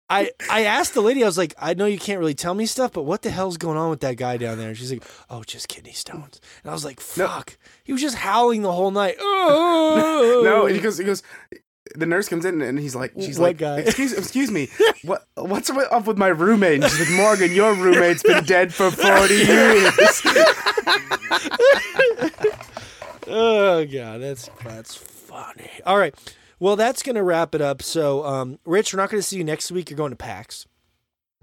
I, 0.10 0.32
I 0.50 0.64
asked 0.66 0.96
the 0.96 1.02
lady, 1.02 1.24
I 1.24 1.28
was 1.28 1.38
like, 1.38 1.54
I 1.58 1.76
know 1.76 1.86
you 1.86 2.00
can't 2.00 2.20
really 2.20 2.34
tell 2.34 2.56
me 2.56 2.66
stuff, 2.66 2.94
but 2.94 3.04
what 3.04 3.22
the 3.22 3.30
hell's 3.30 3.58
going 3.58 3.78
on 3.78 3.92
with 3.92 4.00
that 4.02 4.18
guy 4.18 4.38
down 4.38 4.58
there? 4.58 4.70
And 4.70 4.78
she's 4.78 4.92
like, 4.92 5.04
Oh, 5.30 5.44
just 5.44 5.68
kidney 5.68 5.94
stones. 5.94 6.42
And 6.64 6.72
I 6.72 6.74
was 6.74 6.84
like, 6.84 7.00
Fuck. 7.00 7.58
He 7.84 7.94
was 7.94 8.02
just 8.02 8.16
howling 8.16 8.64
the 8.64 8.72
whole 8.72 8.92
night. 8.92 9.16
Oh. 9.20 10.42
No, 10.44 10.66
he 10.66 10.80
goes. 10.80 10.98
He 10.98 11.04
goes. 11.04 11.22
The 11.96 12.06
nurse 12.06 12.28
comes 12.28 12.44
in 12.46 12.62
and 12.62 12.80
he's 12.80 12.96
like, 12.96 13.14
she's 13.20 13.38
What 13.38 13.48
like, 13.48 13.58
guy? 13.58 13.80
excuse, 13.80 14.14
excuse 14.14 14.50
me, 14.50 14.70
what, 15.04 15.26
what's 15.36 15.70
up 15.70 16.08
with 16.08 16.18
my 16.18 16.30
roommate? 16.30 16.82
And 16.82 16.92
she's 16.92 17.08
like, 17.08 17.18
Morgan, 17.18 17.52
your 17.52 17.76
roommate's 17.76 18.24
been 18.24 18.44
dead 18.46 18.74
for 18.74 18.90
forty 18.90 19.36
years. 19.36 20.22
Oh 23.28 23.86
god, 23.86 24.22
that's 24.22 24.50
that's 24.64 24.96
funny. 24.96 25.70
All 25.86 25.98
right. 25.98 26.14
Well, 26.60 26.76
that's 26.76 27.04
gonna 27.04 27.24
wrap 27.24 27.54
it 27.56 27.62
up. 27.62 27.82
So, 27.82 28.26
um, 28.26 28.60
Rich, 28.66 28.94
we're 28.94 29.00
not 29.02 29.10
gonna 29.10 29.22
see 29.22 29.38
you 29.38 29.44
next 29.44 29.72
week. 29.72 29.90
You're 29.90 29.98
going 29.98 30.12
to 30.12 30.16
PAX. 30.16 30.66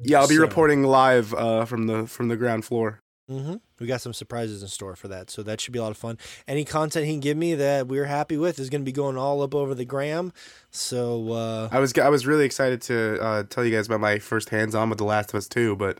Yeah, 0.02 0.20
I'll 0.20 0.28
be 0.28 0.36
So- 0.36 0.40
reporting 0.42 0.82
live 0.82 1.34
uh, 1.34 1.64
from 1.66 1.86
the 1.86 2.06
from 2.06 2.28
the 2.28 2.36
ground 2.36 2.64
floor. 2.64 3.00
Mm-hmm. 3.30 3.56
We 3.78 3.86
got 3.86 4.00
some 4.00 4.12
surprises 4.12 4.60
in 4.60 4.68
store 4.68 4.96
for 4.96 5.06
that, 5.06 5.30
so 5.30 5.44
that 5.44 5.60
should 5.60 5.72
be 5.72 5.78
a 5.78 5.82
lot 5.82 5.92
of 5.92 5.96
fun. 5.96 6.18
Any 6.48 6.64
content 6.64 7.06
he 7.06 7.12
can 7.12 7.20
give 7.20 7.36
me 7.36 7.54
that 7.54 7.86
we're 7.86 8.06
happy 8.06 8.36
with 8.36 8.58
is 8.58 8.68
going 8.70 8.80
to 8.80 8.84
be 8.84 8.90
going 8.90 9.16
all 9.16 9.40
up 9.42 9.54
over 9.54 9.72
the 9.72 9.84
gram. 9.84 10.32
So 10.72 11.30
uh, 11.32 11.68
I 11.70 11.78
was 11.78 11.96
I 11.96 12.08
was 12.08 12.26
really 12.26 12.44
excited 12.44 12.82
to 12.82 13.20
uh, 13.22 13.42
tell 13.44 13.64
you 13.64 13.74
guys 13.74 13.86
about 13.86 14.00
my 14.00 14.18
first 14.18 14.48
hands 14.48 14.74
on 14.74 14.88
with 14.88 14.98
The 14.98 15.04
Last 15.04 15.30
of 15.30 15.36
Us 15.36 15.46
2, 15.46 15.76
but 15.76 15.98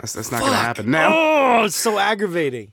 that's, 0.00 0.14
that's 0.14 0.32
not 0.32 0.40
going 0.40 0.52
to 0.52 0.56
happen 0.58 0.90
now. 0.90 1.10
Oh, 1.12 1.64
it's 1.66 1.76
so 1.76 1.98
aggravating. 1.98 2.72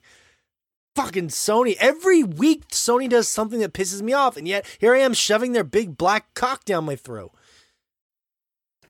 Fucking 0.98 1.28
Sony. 1.30 1.76
Every 1.80 2.24
week, 2.24 2.68
Sony 2.70 3.08
does 3.08 3.28
something 3.30 3.60
that 3.60 3.72
pisses 3.74 4.02
me 4.02 4.14
off, 4.14 4.36
and 4.36 4.48
yet 4.48 4.66
here 4.80 4.96
I 4.96 5.00
am 5.00 5.14
shoving 5.14 5.54
their 5.54 5.64
big 5.64 5.96
black 5.96 6.34
cock 6.34 6.66
down 6.66 6.86
my 6.86 6.96
throat. 6.96 7.32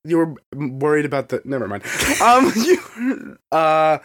You 0.06 0.18
were 0.18 0.36
worried 0.56 1.06
about 1.06 1.27
the. 1.30 1.42
Never 1.44 1.68
mind. 1.68 1.84
Um, 2.22 2.52
you, 2.56 3.38
uh, 3.52 3.98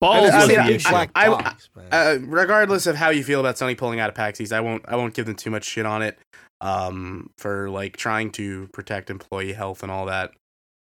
Balls 0.00 0.30
I 0.30 0.38
was 0.40 0.48
mean, 0.48 0.56
the 0.58 0.62
I- 0.62 0.70
issue. 0.72 0.90
black 0.90 1.10
I- 1.14 1.26
dogs, 1.28 1.70
man. 1.74 1.86
uh, 1.90 2.18
regardless 2.26 2.86
of 2.86 2.96
how 2.96 3.08
you 3.10 3.24
feel 3.24 3.40
about 3.40 3.56
Sony 3.56 3.76
pulling 3.76 3.98
out 3.98 4.10
of 4.10 4.14
PAX 4.14 4.40
East, 4.40 4.52
I 4.52 4.60
won't 4.60 4.84
I 4.86 4.96
won't 4.96 5.14
give 5.14 5.24
them 5.26 5.34
too 5.34 5.50
much 5.50 5.64
shit 5.64 5.86
on 5.86 6.02
it. 6.02 6.18
Um, 6.60 7.30
for 7.38 7.70
like 7.70 7.96
trying 7.96 8.30
to 8.32 8.68
protect 8.74 9.08
employee 9.10 9.54
health 9.54 9.82
and 9.82 9.90
all 9.90 10.06
that. 10.06 10.32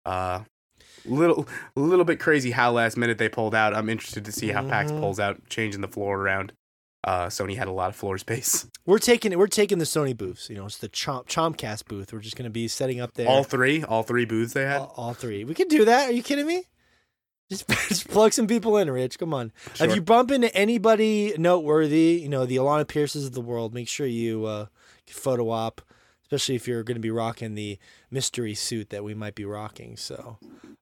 Uh, 0.06 0.40
little 1.06 1.46
a 1.76 1.80
little 1.80 2.04
bit 2.04 2.20
crazy 2.20 2.50
how 2.52 2.72
last 2.72 2.96
minute 2.96 3.18
they 3.18 3.28
pulled 3.28 3.54
out. 3.54 3.74
I'm 3.74 3.88
interested 3.88 4.24
to 4.24 4.32
see 4.32 4.48
how 4.48 4.62
PAX 4.68 4.90
Mhm. 4.92 5.00
pulls 5.00 5.20
out, 5.20 5.48
changing 5.48 5.80
the 5.80 5.88
floor 5.88 6.18
around. 6.20 6.52
Uh, 7.02 7.26
Sony 7.26 7.56
had 7.56 7.68
a 7.68 7.72
lot 7.72 7.90
of 7.90 7.96
floor 7.96 8.16
space. 8.16 8.66
we're 8.86 8.98
taking. 8.98 9.36
We're 9.38 9.46
taking 9.46 9.78
the 9.78 9.84
Sony 9.84 10.16
booths. 10.16 10.48
You 10.48 10.56
know, 10.56 10.64
it's 10.66 10.78
the 10.78 10.88
Chomp 10.88 11.26
Chompcast 11.26 11.86
booth. 11.86 12.12
We're 12.12 12.20
just 12.20 12.36
going 12.36 12.44
to 12.44 12.50
be 12.50 12.66
setting 12.68 12.98
up 13.00 13.12
there. 13.14 13.28
All 13.28 13.44
three, 13.44 13.84
all 13.84 14.02
three 14.02 14.24
booths 14.24 14.54
they 14.54 14.62
had. 14.64 14.78
all, 14.80 14.94
all 14.96 15.12
three. 15.14 15.44
We 15.44 15.52
could 15.54 15.68
do 15.68 15.84
that. 15.84 16.08
Are 16.08 16.12
you 16.12 16.22
kidding 16.22 16.46
me? 16.46 16.64
Just, 17.50 17.68
just 17.88 18.08
plug 18.08 18.32
some 18.32 18.46
people 18.46 18.78
in, 18.78 18.90
Rich. 18.90 19.18
Come 19.18 19.34
on. 19.34 19.52
Sure. 19.74 19.86
If 19.86 19.94
you 19.94 20.00
bump 20.00 20.30
into 20.30 20.54
anybody 20.56 21.34
noteworthy, 21.36 22.20
you 22.22 22.28
know 22.30 22.46
the 22.46 22.56
Alanah 22.56 22.88
Pearces 22.88 23.26
of 23.26 23.32
the 23.32 23.42
world, 23.42 23.74
make 23.74 23.86
sure 23.88 24.06
you 24.06 24.46
uh, 24.46 24.66
photo 25.06 25.50
op, 25.50 25.82
especially 26.24 26.54
if 26.56 26.66
you're 26.66 26.82
going 26.82 26.96
to 26.96 27.00
be 27.00 27.10
rocking 27.10 27.54
the 27.54 27.78
mystery 28.10 28.54
suit 28.54 28.90
that 28.90 29.04
we 29.04 29.14
might 29.14 29.34
be 29.34 29.44
rocking. 29.44 29.96
So, 29.96 30.38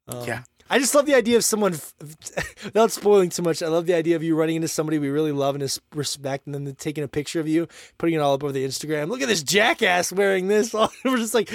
um, 0.09 0.27
Yeah. 0.27 0.43
I 0.71 0.79
just 0.79 0.95
love 0.95 1.05
the 1.05 1.15
idea 1.15 1.37
of 1.37 1.45
someone, 1.45 1.73
without 2.65 2.91
spoiling 2.93 3.29
too 3.29 3.43
much. 3.43 3.63
I 3.63 3.69
love 3.69 3.85
the 3.85 3.93
idea 3.95 4.17
of 4.17 4.23
you 4.23 4.35
running 4.35 4.57
into 4.57 4.69
somebody 4.69 4.99
we 4.99 5.11
really 5.11 5.33
love 5.33 5.55
and 5.55 5.79
respect, 5.95 6.47
and 6.47 6.55
then 6.55 6.75
taking 6.77 7.05
a 7.05 7.09
picture 7.09 7.41
of 7.41 7.49
you, 7.49 7.69
putting 7.99 8.15
it 8.15 8.19
all 8.19 8.33
up 8.33 8.43
over 8.43 8.53
the 8.53 8.65
Instagram. 8.65 9.09
Look 9.09 9.21
at 9.21 9.29
this 9.29 9.43
jackass 9.43 10.13
wearing 10.13 10.49
this. 10.49 10.73
We're 11.05 11.19
just 11.19 11.35
like, 11.35 11.51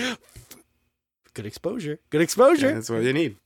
good 1.33 1.45
exposure. 1.47 1.99
Good 2.11 2.21
exposure. 2.21 2.67
Yeah, 2.67 2.73
that's 2.75 2.89
what 2.91 3.01
you 3.01 3.13
need. 3.13 3.37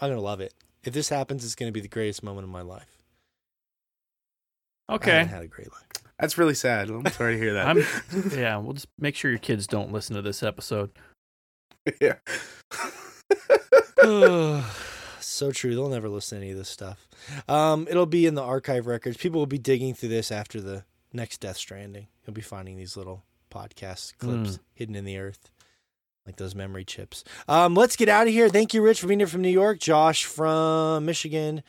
I'm 0.00 0.10
gonna 0.10 0.20
love 0.20 0.40
it. 0.40 0.54
If 0.84 0.92
this 0.92 1.08
happens, 1.08 1.44
it's 1.44 1.54
gonna 1.56 1.72
be 1.72 1.80
the 1.80 1.88
greatest 1.88 2.22
moment 2.22 2.44
of 2.44 2.50
my 2.50 2.62
life. 2.62 3.02
Okay. 4.88 5.10
haven't 5.12 5.28
had 5.28 5.42
a 5.42 5.48
great 5.48 5.72
life. 5.72 5.86
That's 6.18 6.38
really 6.38 6.54
sad. 6.54 6.88
I'm 6.90 7.06
sorry 7.06 7.34
to 7.34 7.40
hear 7.40 7.54
that. 7.54 7.66
I'm 7.66 7.84
yeah, 8.36 8.56
we'll 8.56 8.74
just 8.74 8.88
make 8.98 9.16
sure 9.16 9.30
your 9.30 9.38
kids 9.38 9.66
don't 9.66 9.92
listen 9.92 10.14
to 10.16 10.22
this 10.22 10.42
episode. 10.42 10.90
yeah. 12.00 12.14
so 15.20 15.50
true. 15.52 15.74
They'll 15.74 15.88
never 15.88 16.08
listen 16.08 16.38
to 16.38 16.44
any 16.44 16.52
of 16.52 16.58
this 16.58 16.68
stuff. 16.68 17.08
Um, 17.48 17.86
it'll 17.90 18.06
be 18.06 18.26
in 18.26 18.34
the 18.34 18.42
archive 18.42 18.86
records. 18.86 19.16
People 19.16 19.40
will 19.40 19.46
be 19.46 19.58
digging 19.58 19.94
through 19.94 20.10
this 20.10 20.30
after 20.30 20.60
the 20.60 20.84
next 21.12 21.40
Death 21.40 21.56
Stranding. 21.56 22.06
You'll 22.26 22.34
be 22.34 22.40
finding 22.40 22.76
these 22.76 22.96
little 22.96 23.24
podcast 23.50 24.16
clips 24.18 24.58
hidden 24.72 24.94
in 24.94 25.04
the 25.04 25.18
earth, 25.18 25.50
like 26.26 26.36
those 26.36 26.54
memory 26.54 26.84
chips. 26.84 27.24
Um, 27.48 27.74
let's 27.74 27.96
get 27.96 28.08
out 28.08 28.26
of 28.26 28.32
here. 28.32 28.48
Thank 28.48 28.74
you, 28.74 28.82
Rich, 28.82 29.00
for 29.00 29.06
being 29.06 29.20
here 29.20 29.26
from 29.26 29.42
New 29.42 29.48
York. 29.48 29.78
Josh 29.78 30.24
from 30.24 31.04
Michigan, 31.04 31.62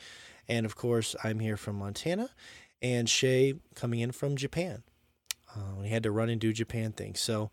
and 0.48 0.64
of 0.64 0.76
course, 0.76 1.14
I'm 1.22 1.40
here 1.40 1.56
from 1.56 1.76
Montana, 1.76 2.30
and 2.84 3.08
Shay 3.08 3.54
coming 3.74 4.00
in 4.00 4.12
from 4.12 4.36
Japan. 4.36 4.82
Uh, 5.56 5.80
he 5.82 5.88
had 5.88 6.02
to 6.02 6.10
run 6.10 6.28
and 6.28 6.40
do 6.40 6.52
Japan 6.52 6.92
things. 6.92 7.20
So, 7.20 7.50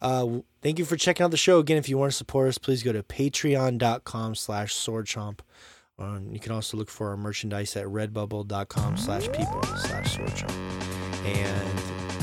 uh, 0.00 0.40
thank 0.60 0.78
you 0.78 0.84
for 0.84 0.96
checking 0.96 1.22
out 1.22 1.30
the 1.30 1.36
show. 1.36 1.58
Again, 1.58 1.76
if 1.76 1.88
you 1.88 1.96
want 1.96 2.10
to 2.10 2.16
support 2.16 2.48
us, 2.48 2.58
please 2.58 2.82
go 2.82 2.92
to 2.92 3.02
patreon.com 3.02 4.34
slash 4.34 4.74
swordchomp. 4.74 5.40
Um, 5.98 6.30
you 6.32 6.40
can 6.40 6.50
also 6.50 6.76
look 6.76 6.90
for 6.90 7.10
our 7.10 7.16
merchandise 7.16 7.76
at 7.76 7.86
redbubble.com 7.86 8.96
slash 8.96 9.26
people 9.28 9.62
slash 9.62 10.16
swordchomp. 10.16 11.26
And 11.26 11.80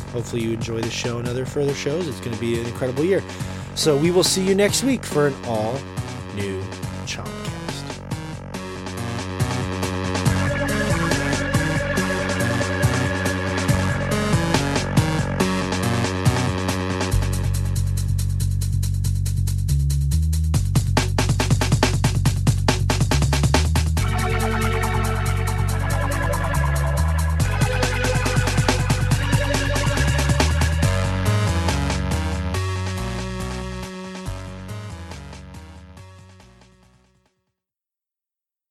hopefully 0.10 0.42
you 0.42 0.54
enjoy 0.54 0.82
the 0.82 0.90
show 0.90 1.20
and 1.20 1.28
other 1.28 1.46
further 1.46 1.76
shows. 1.76 2.08
It's 2.08 2.20
going 2.20 2.34
to 2.34 2.42
be 2.42 2.60
an 2.60 2.66
incredible 2.66 3.06
year. 3.06 3.24
So 3.76 3.96
we 3.96 4.12
will 4.12 4.24
see 4.24 4.46
you 4.46 4.56
next 4.56 4.84
week 4.84 5.06
for 5.06 5.28
an 5.28 5.36
all 5.46 5.80
new 6.36 6.62
Chompcast. 7.06 7.59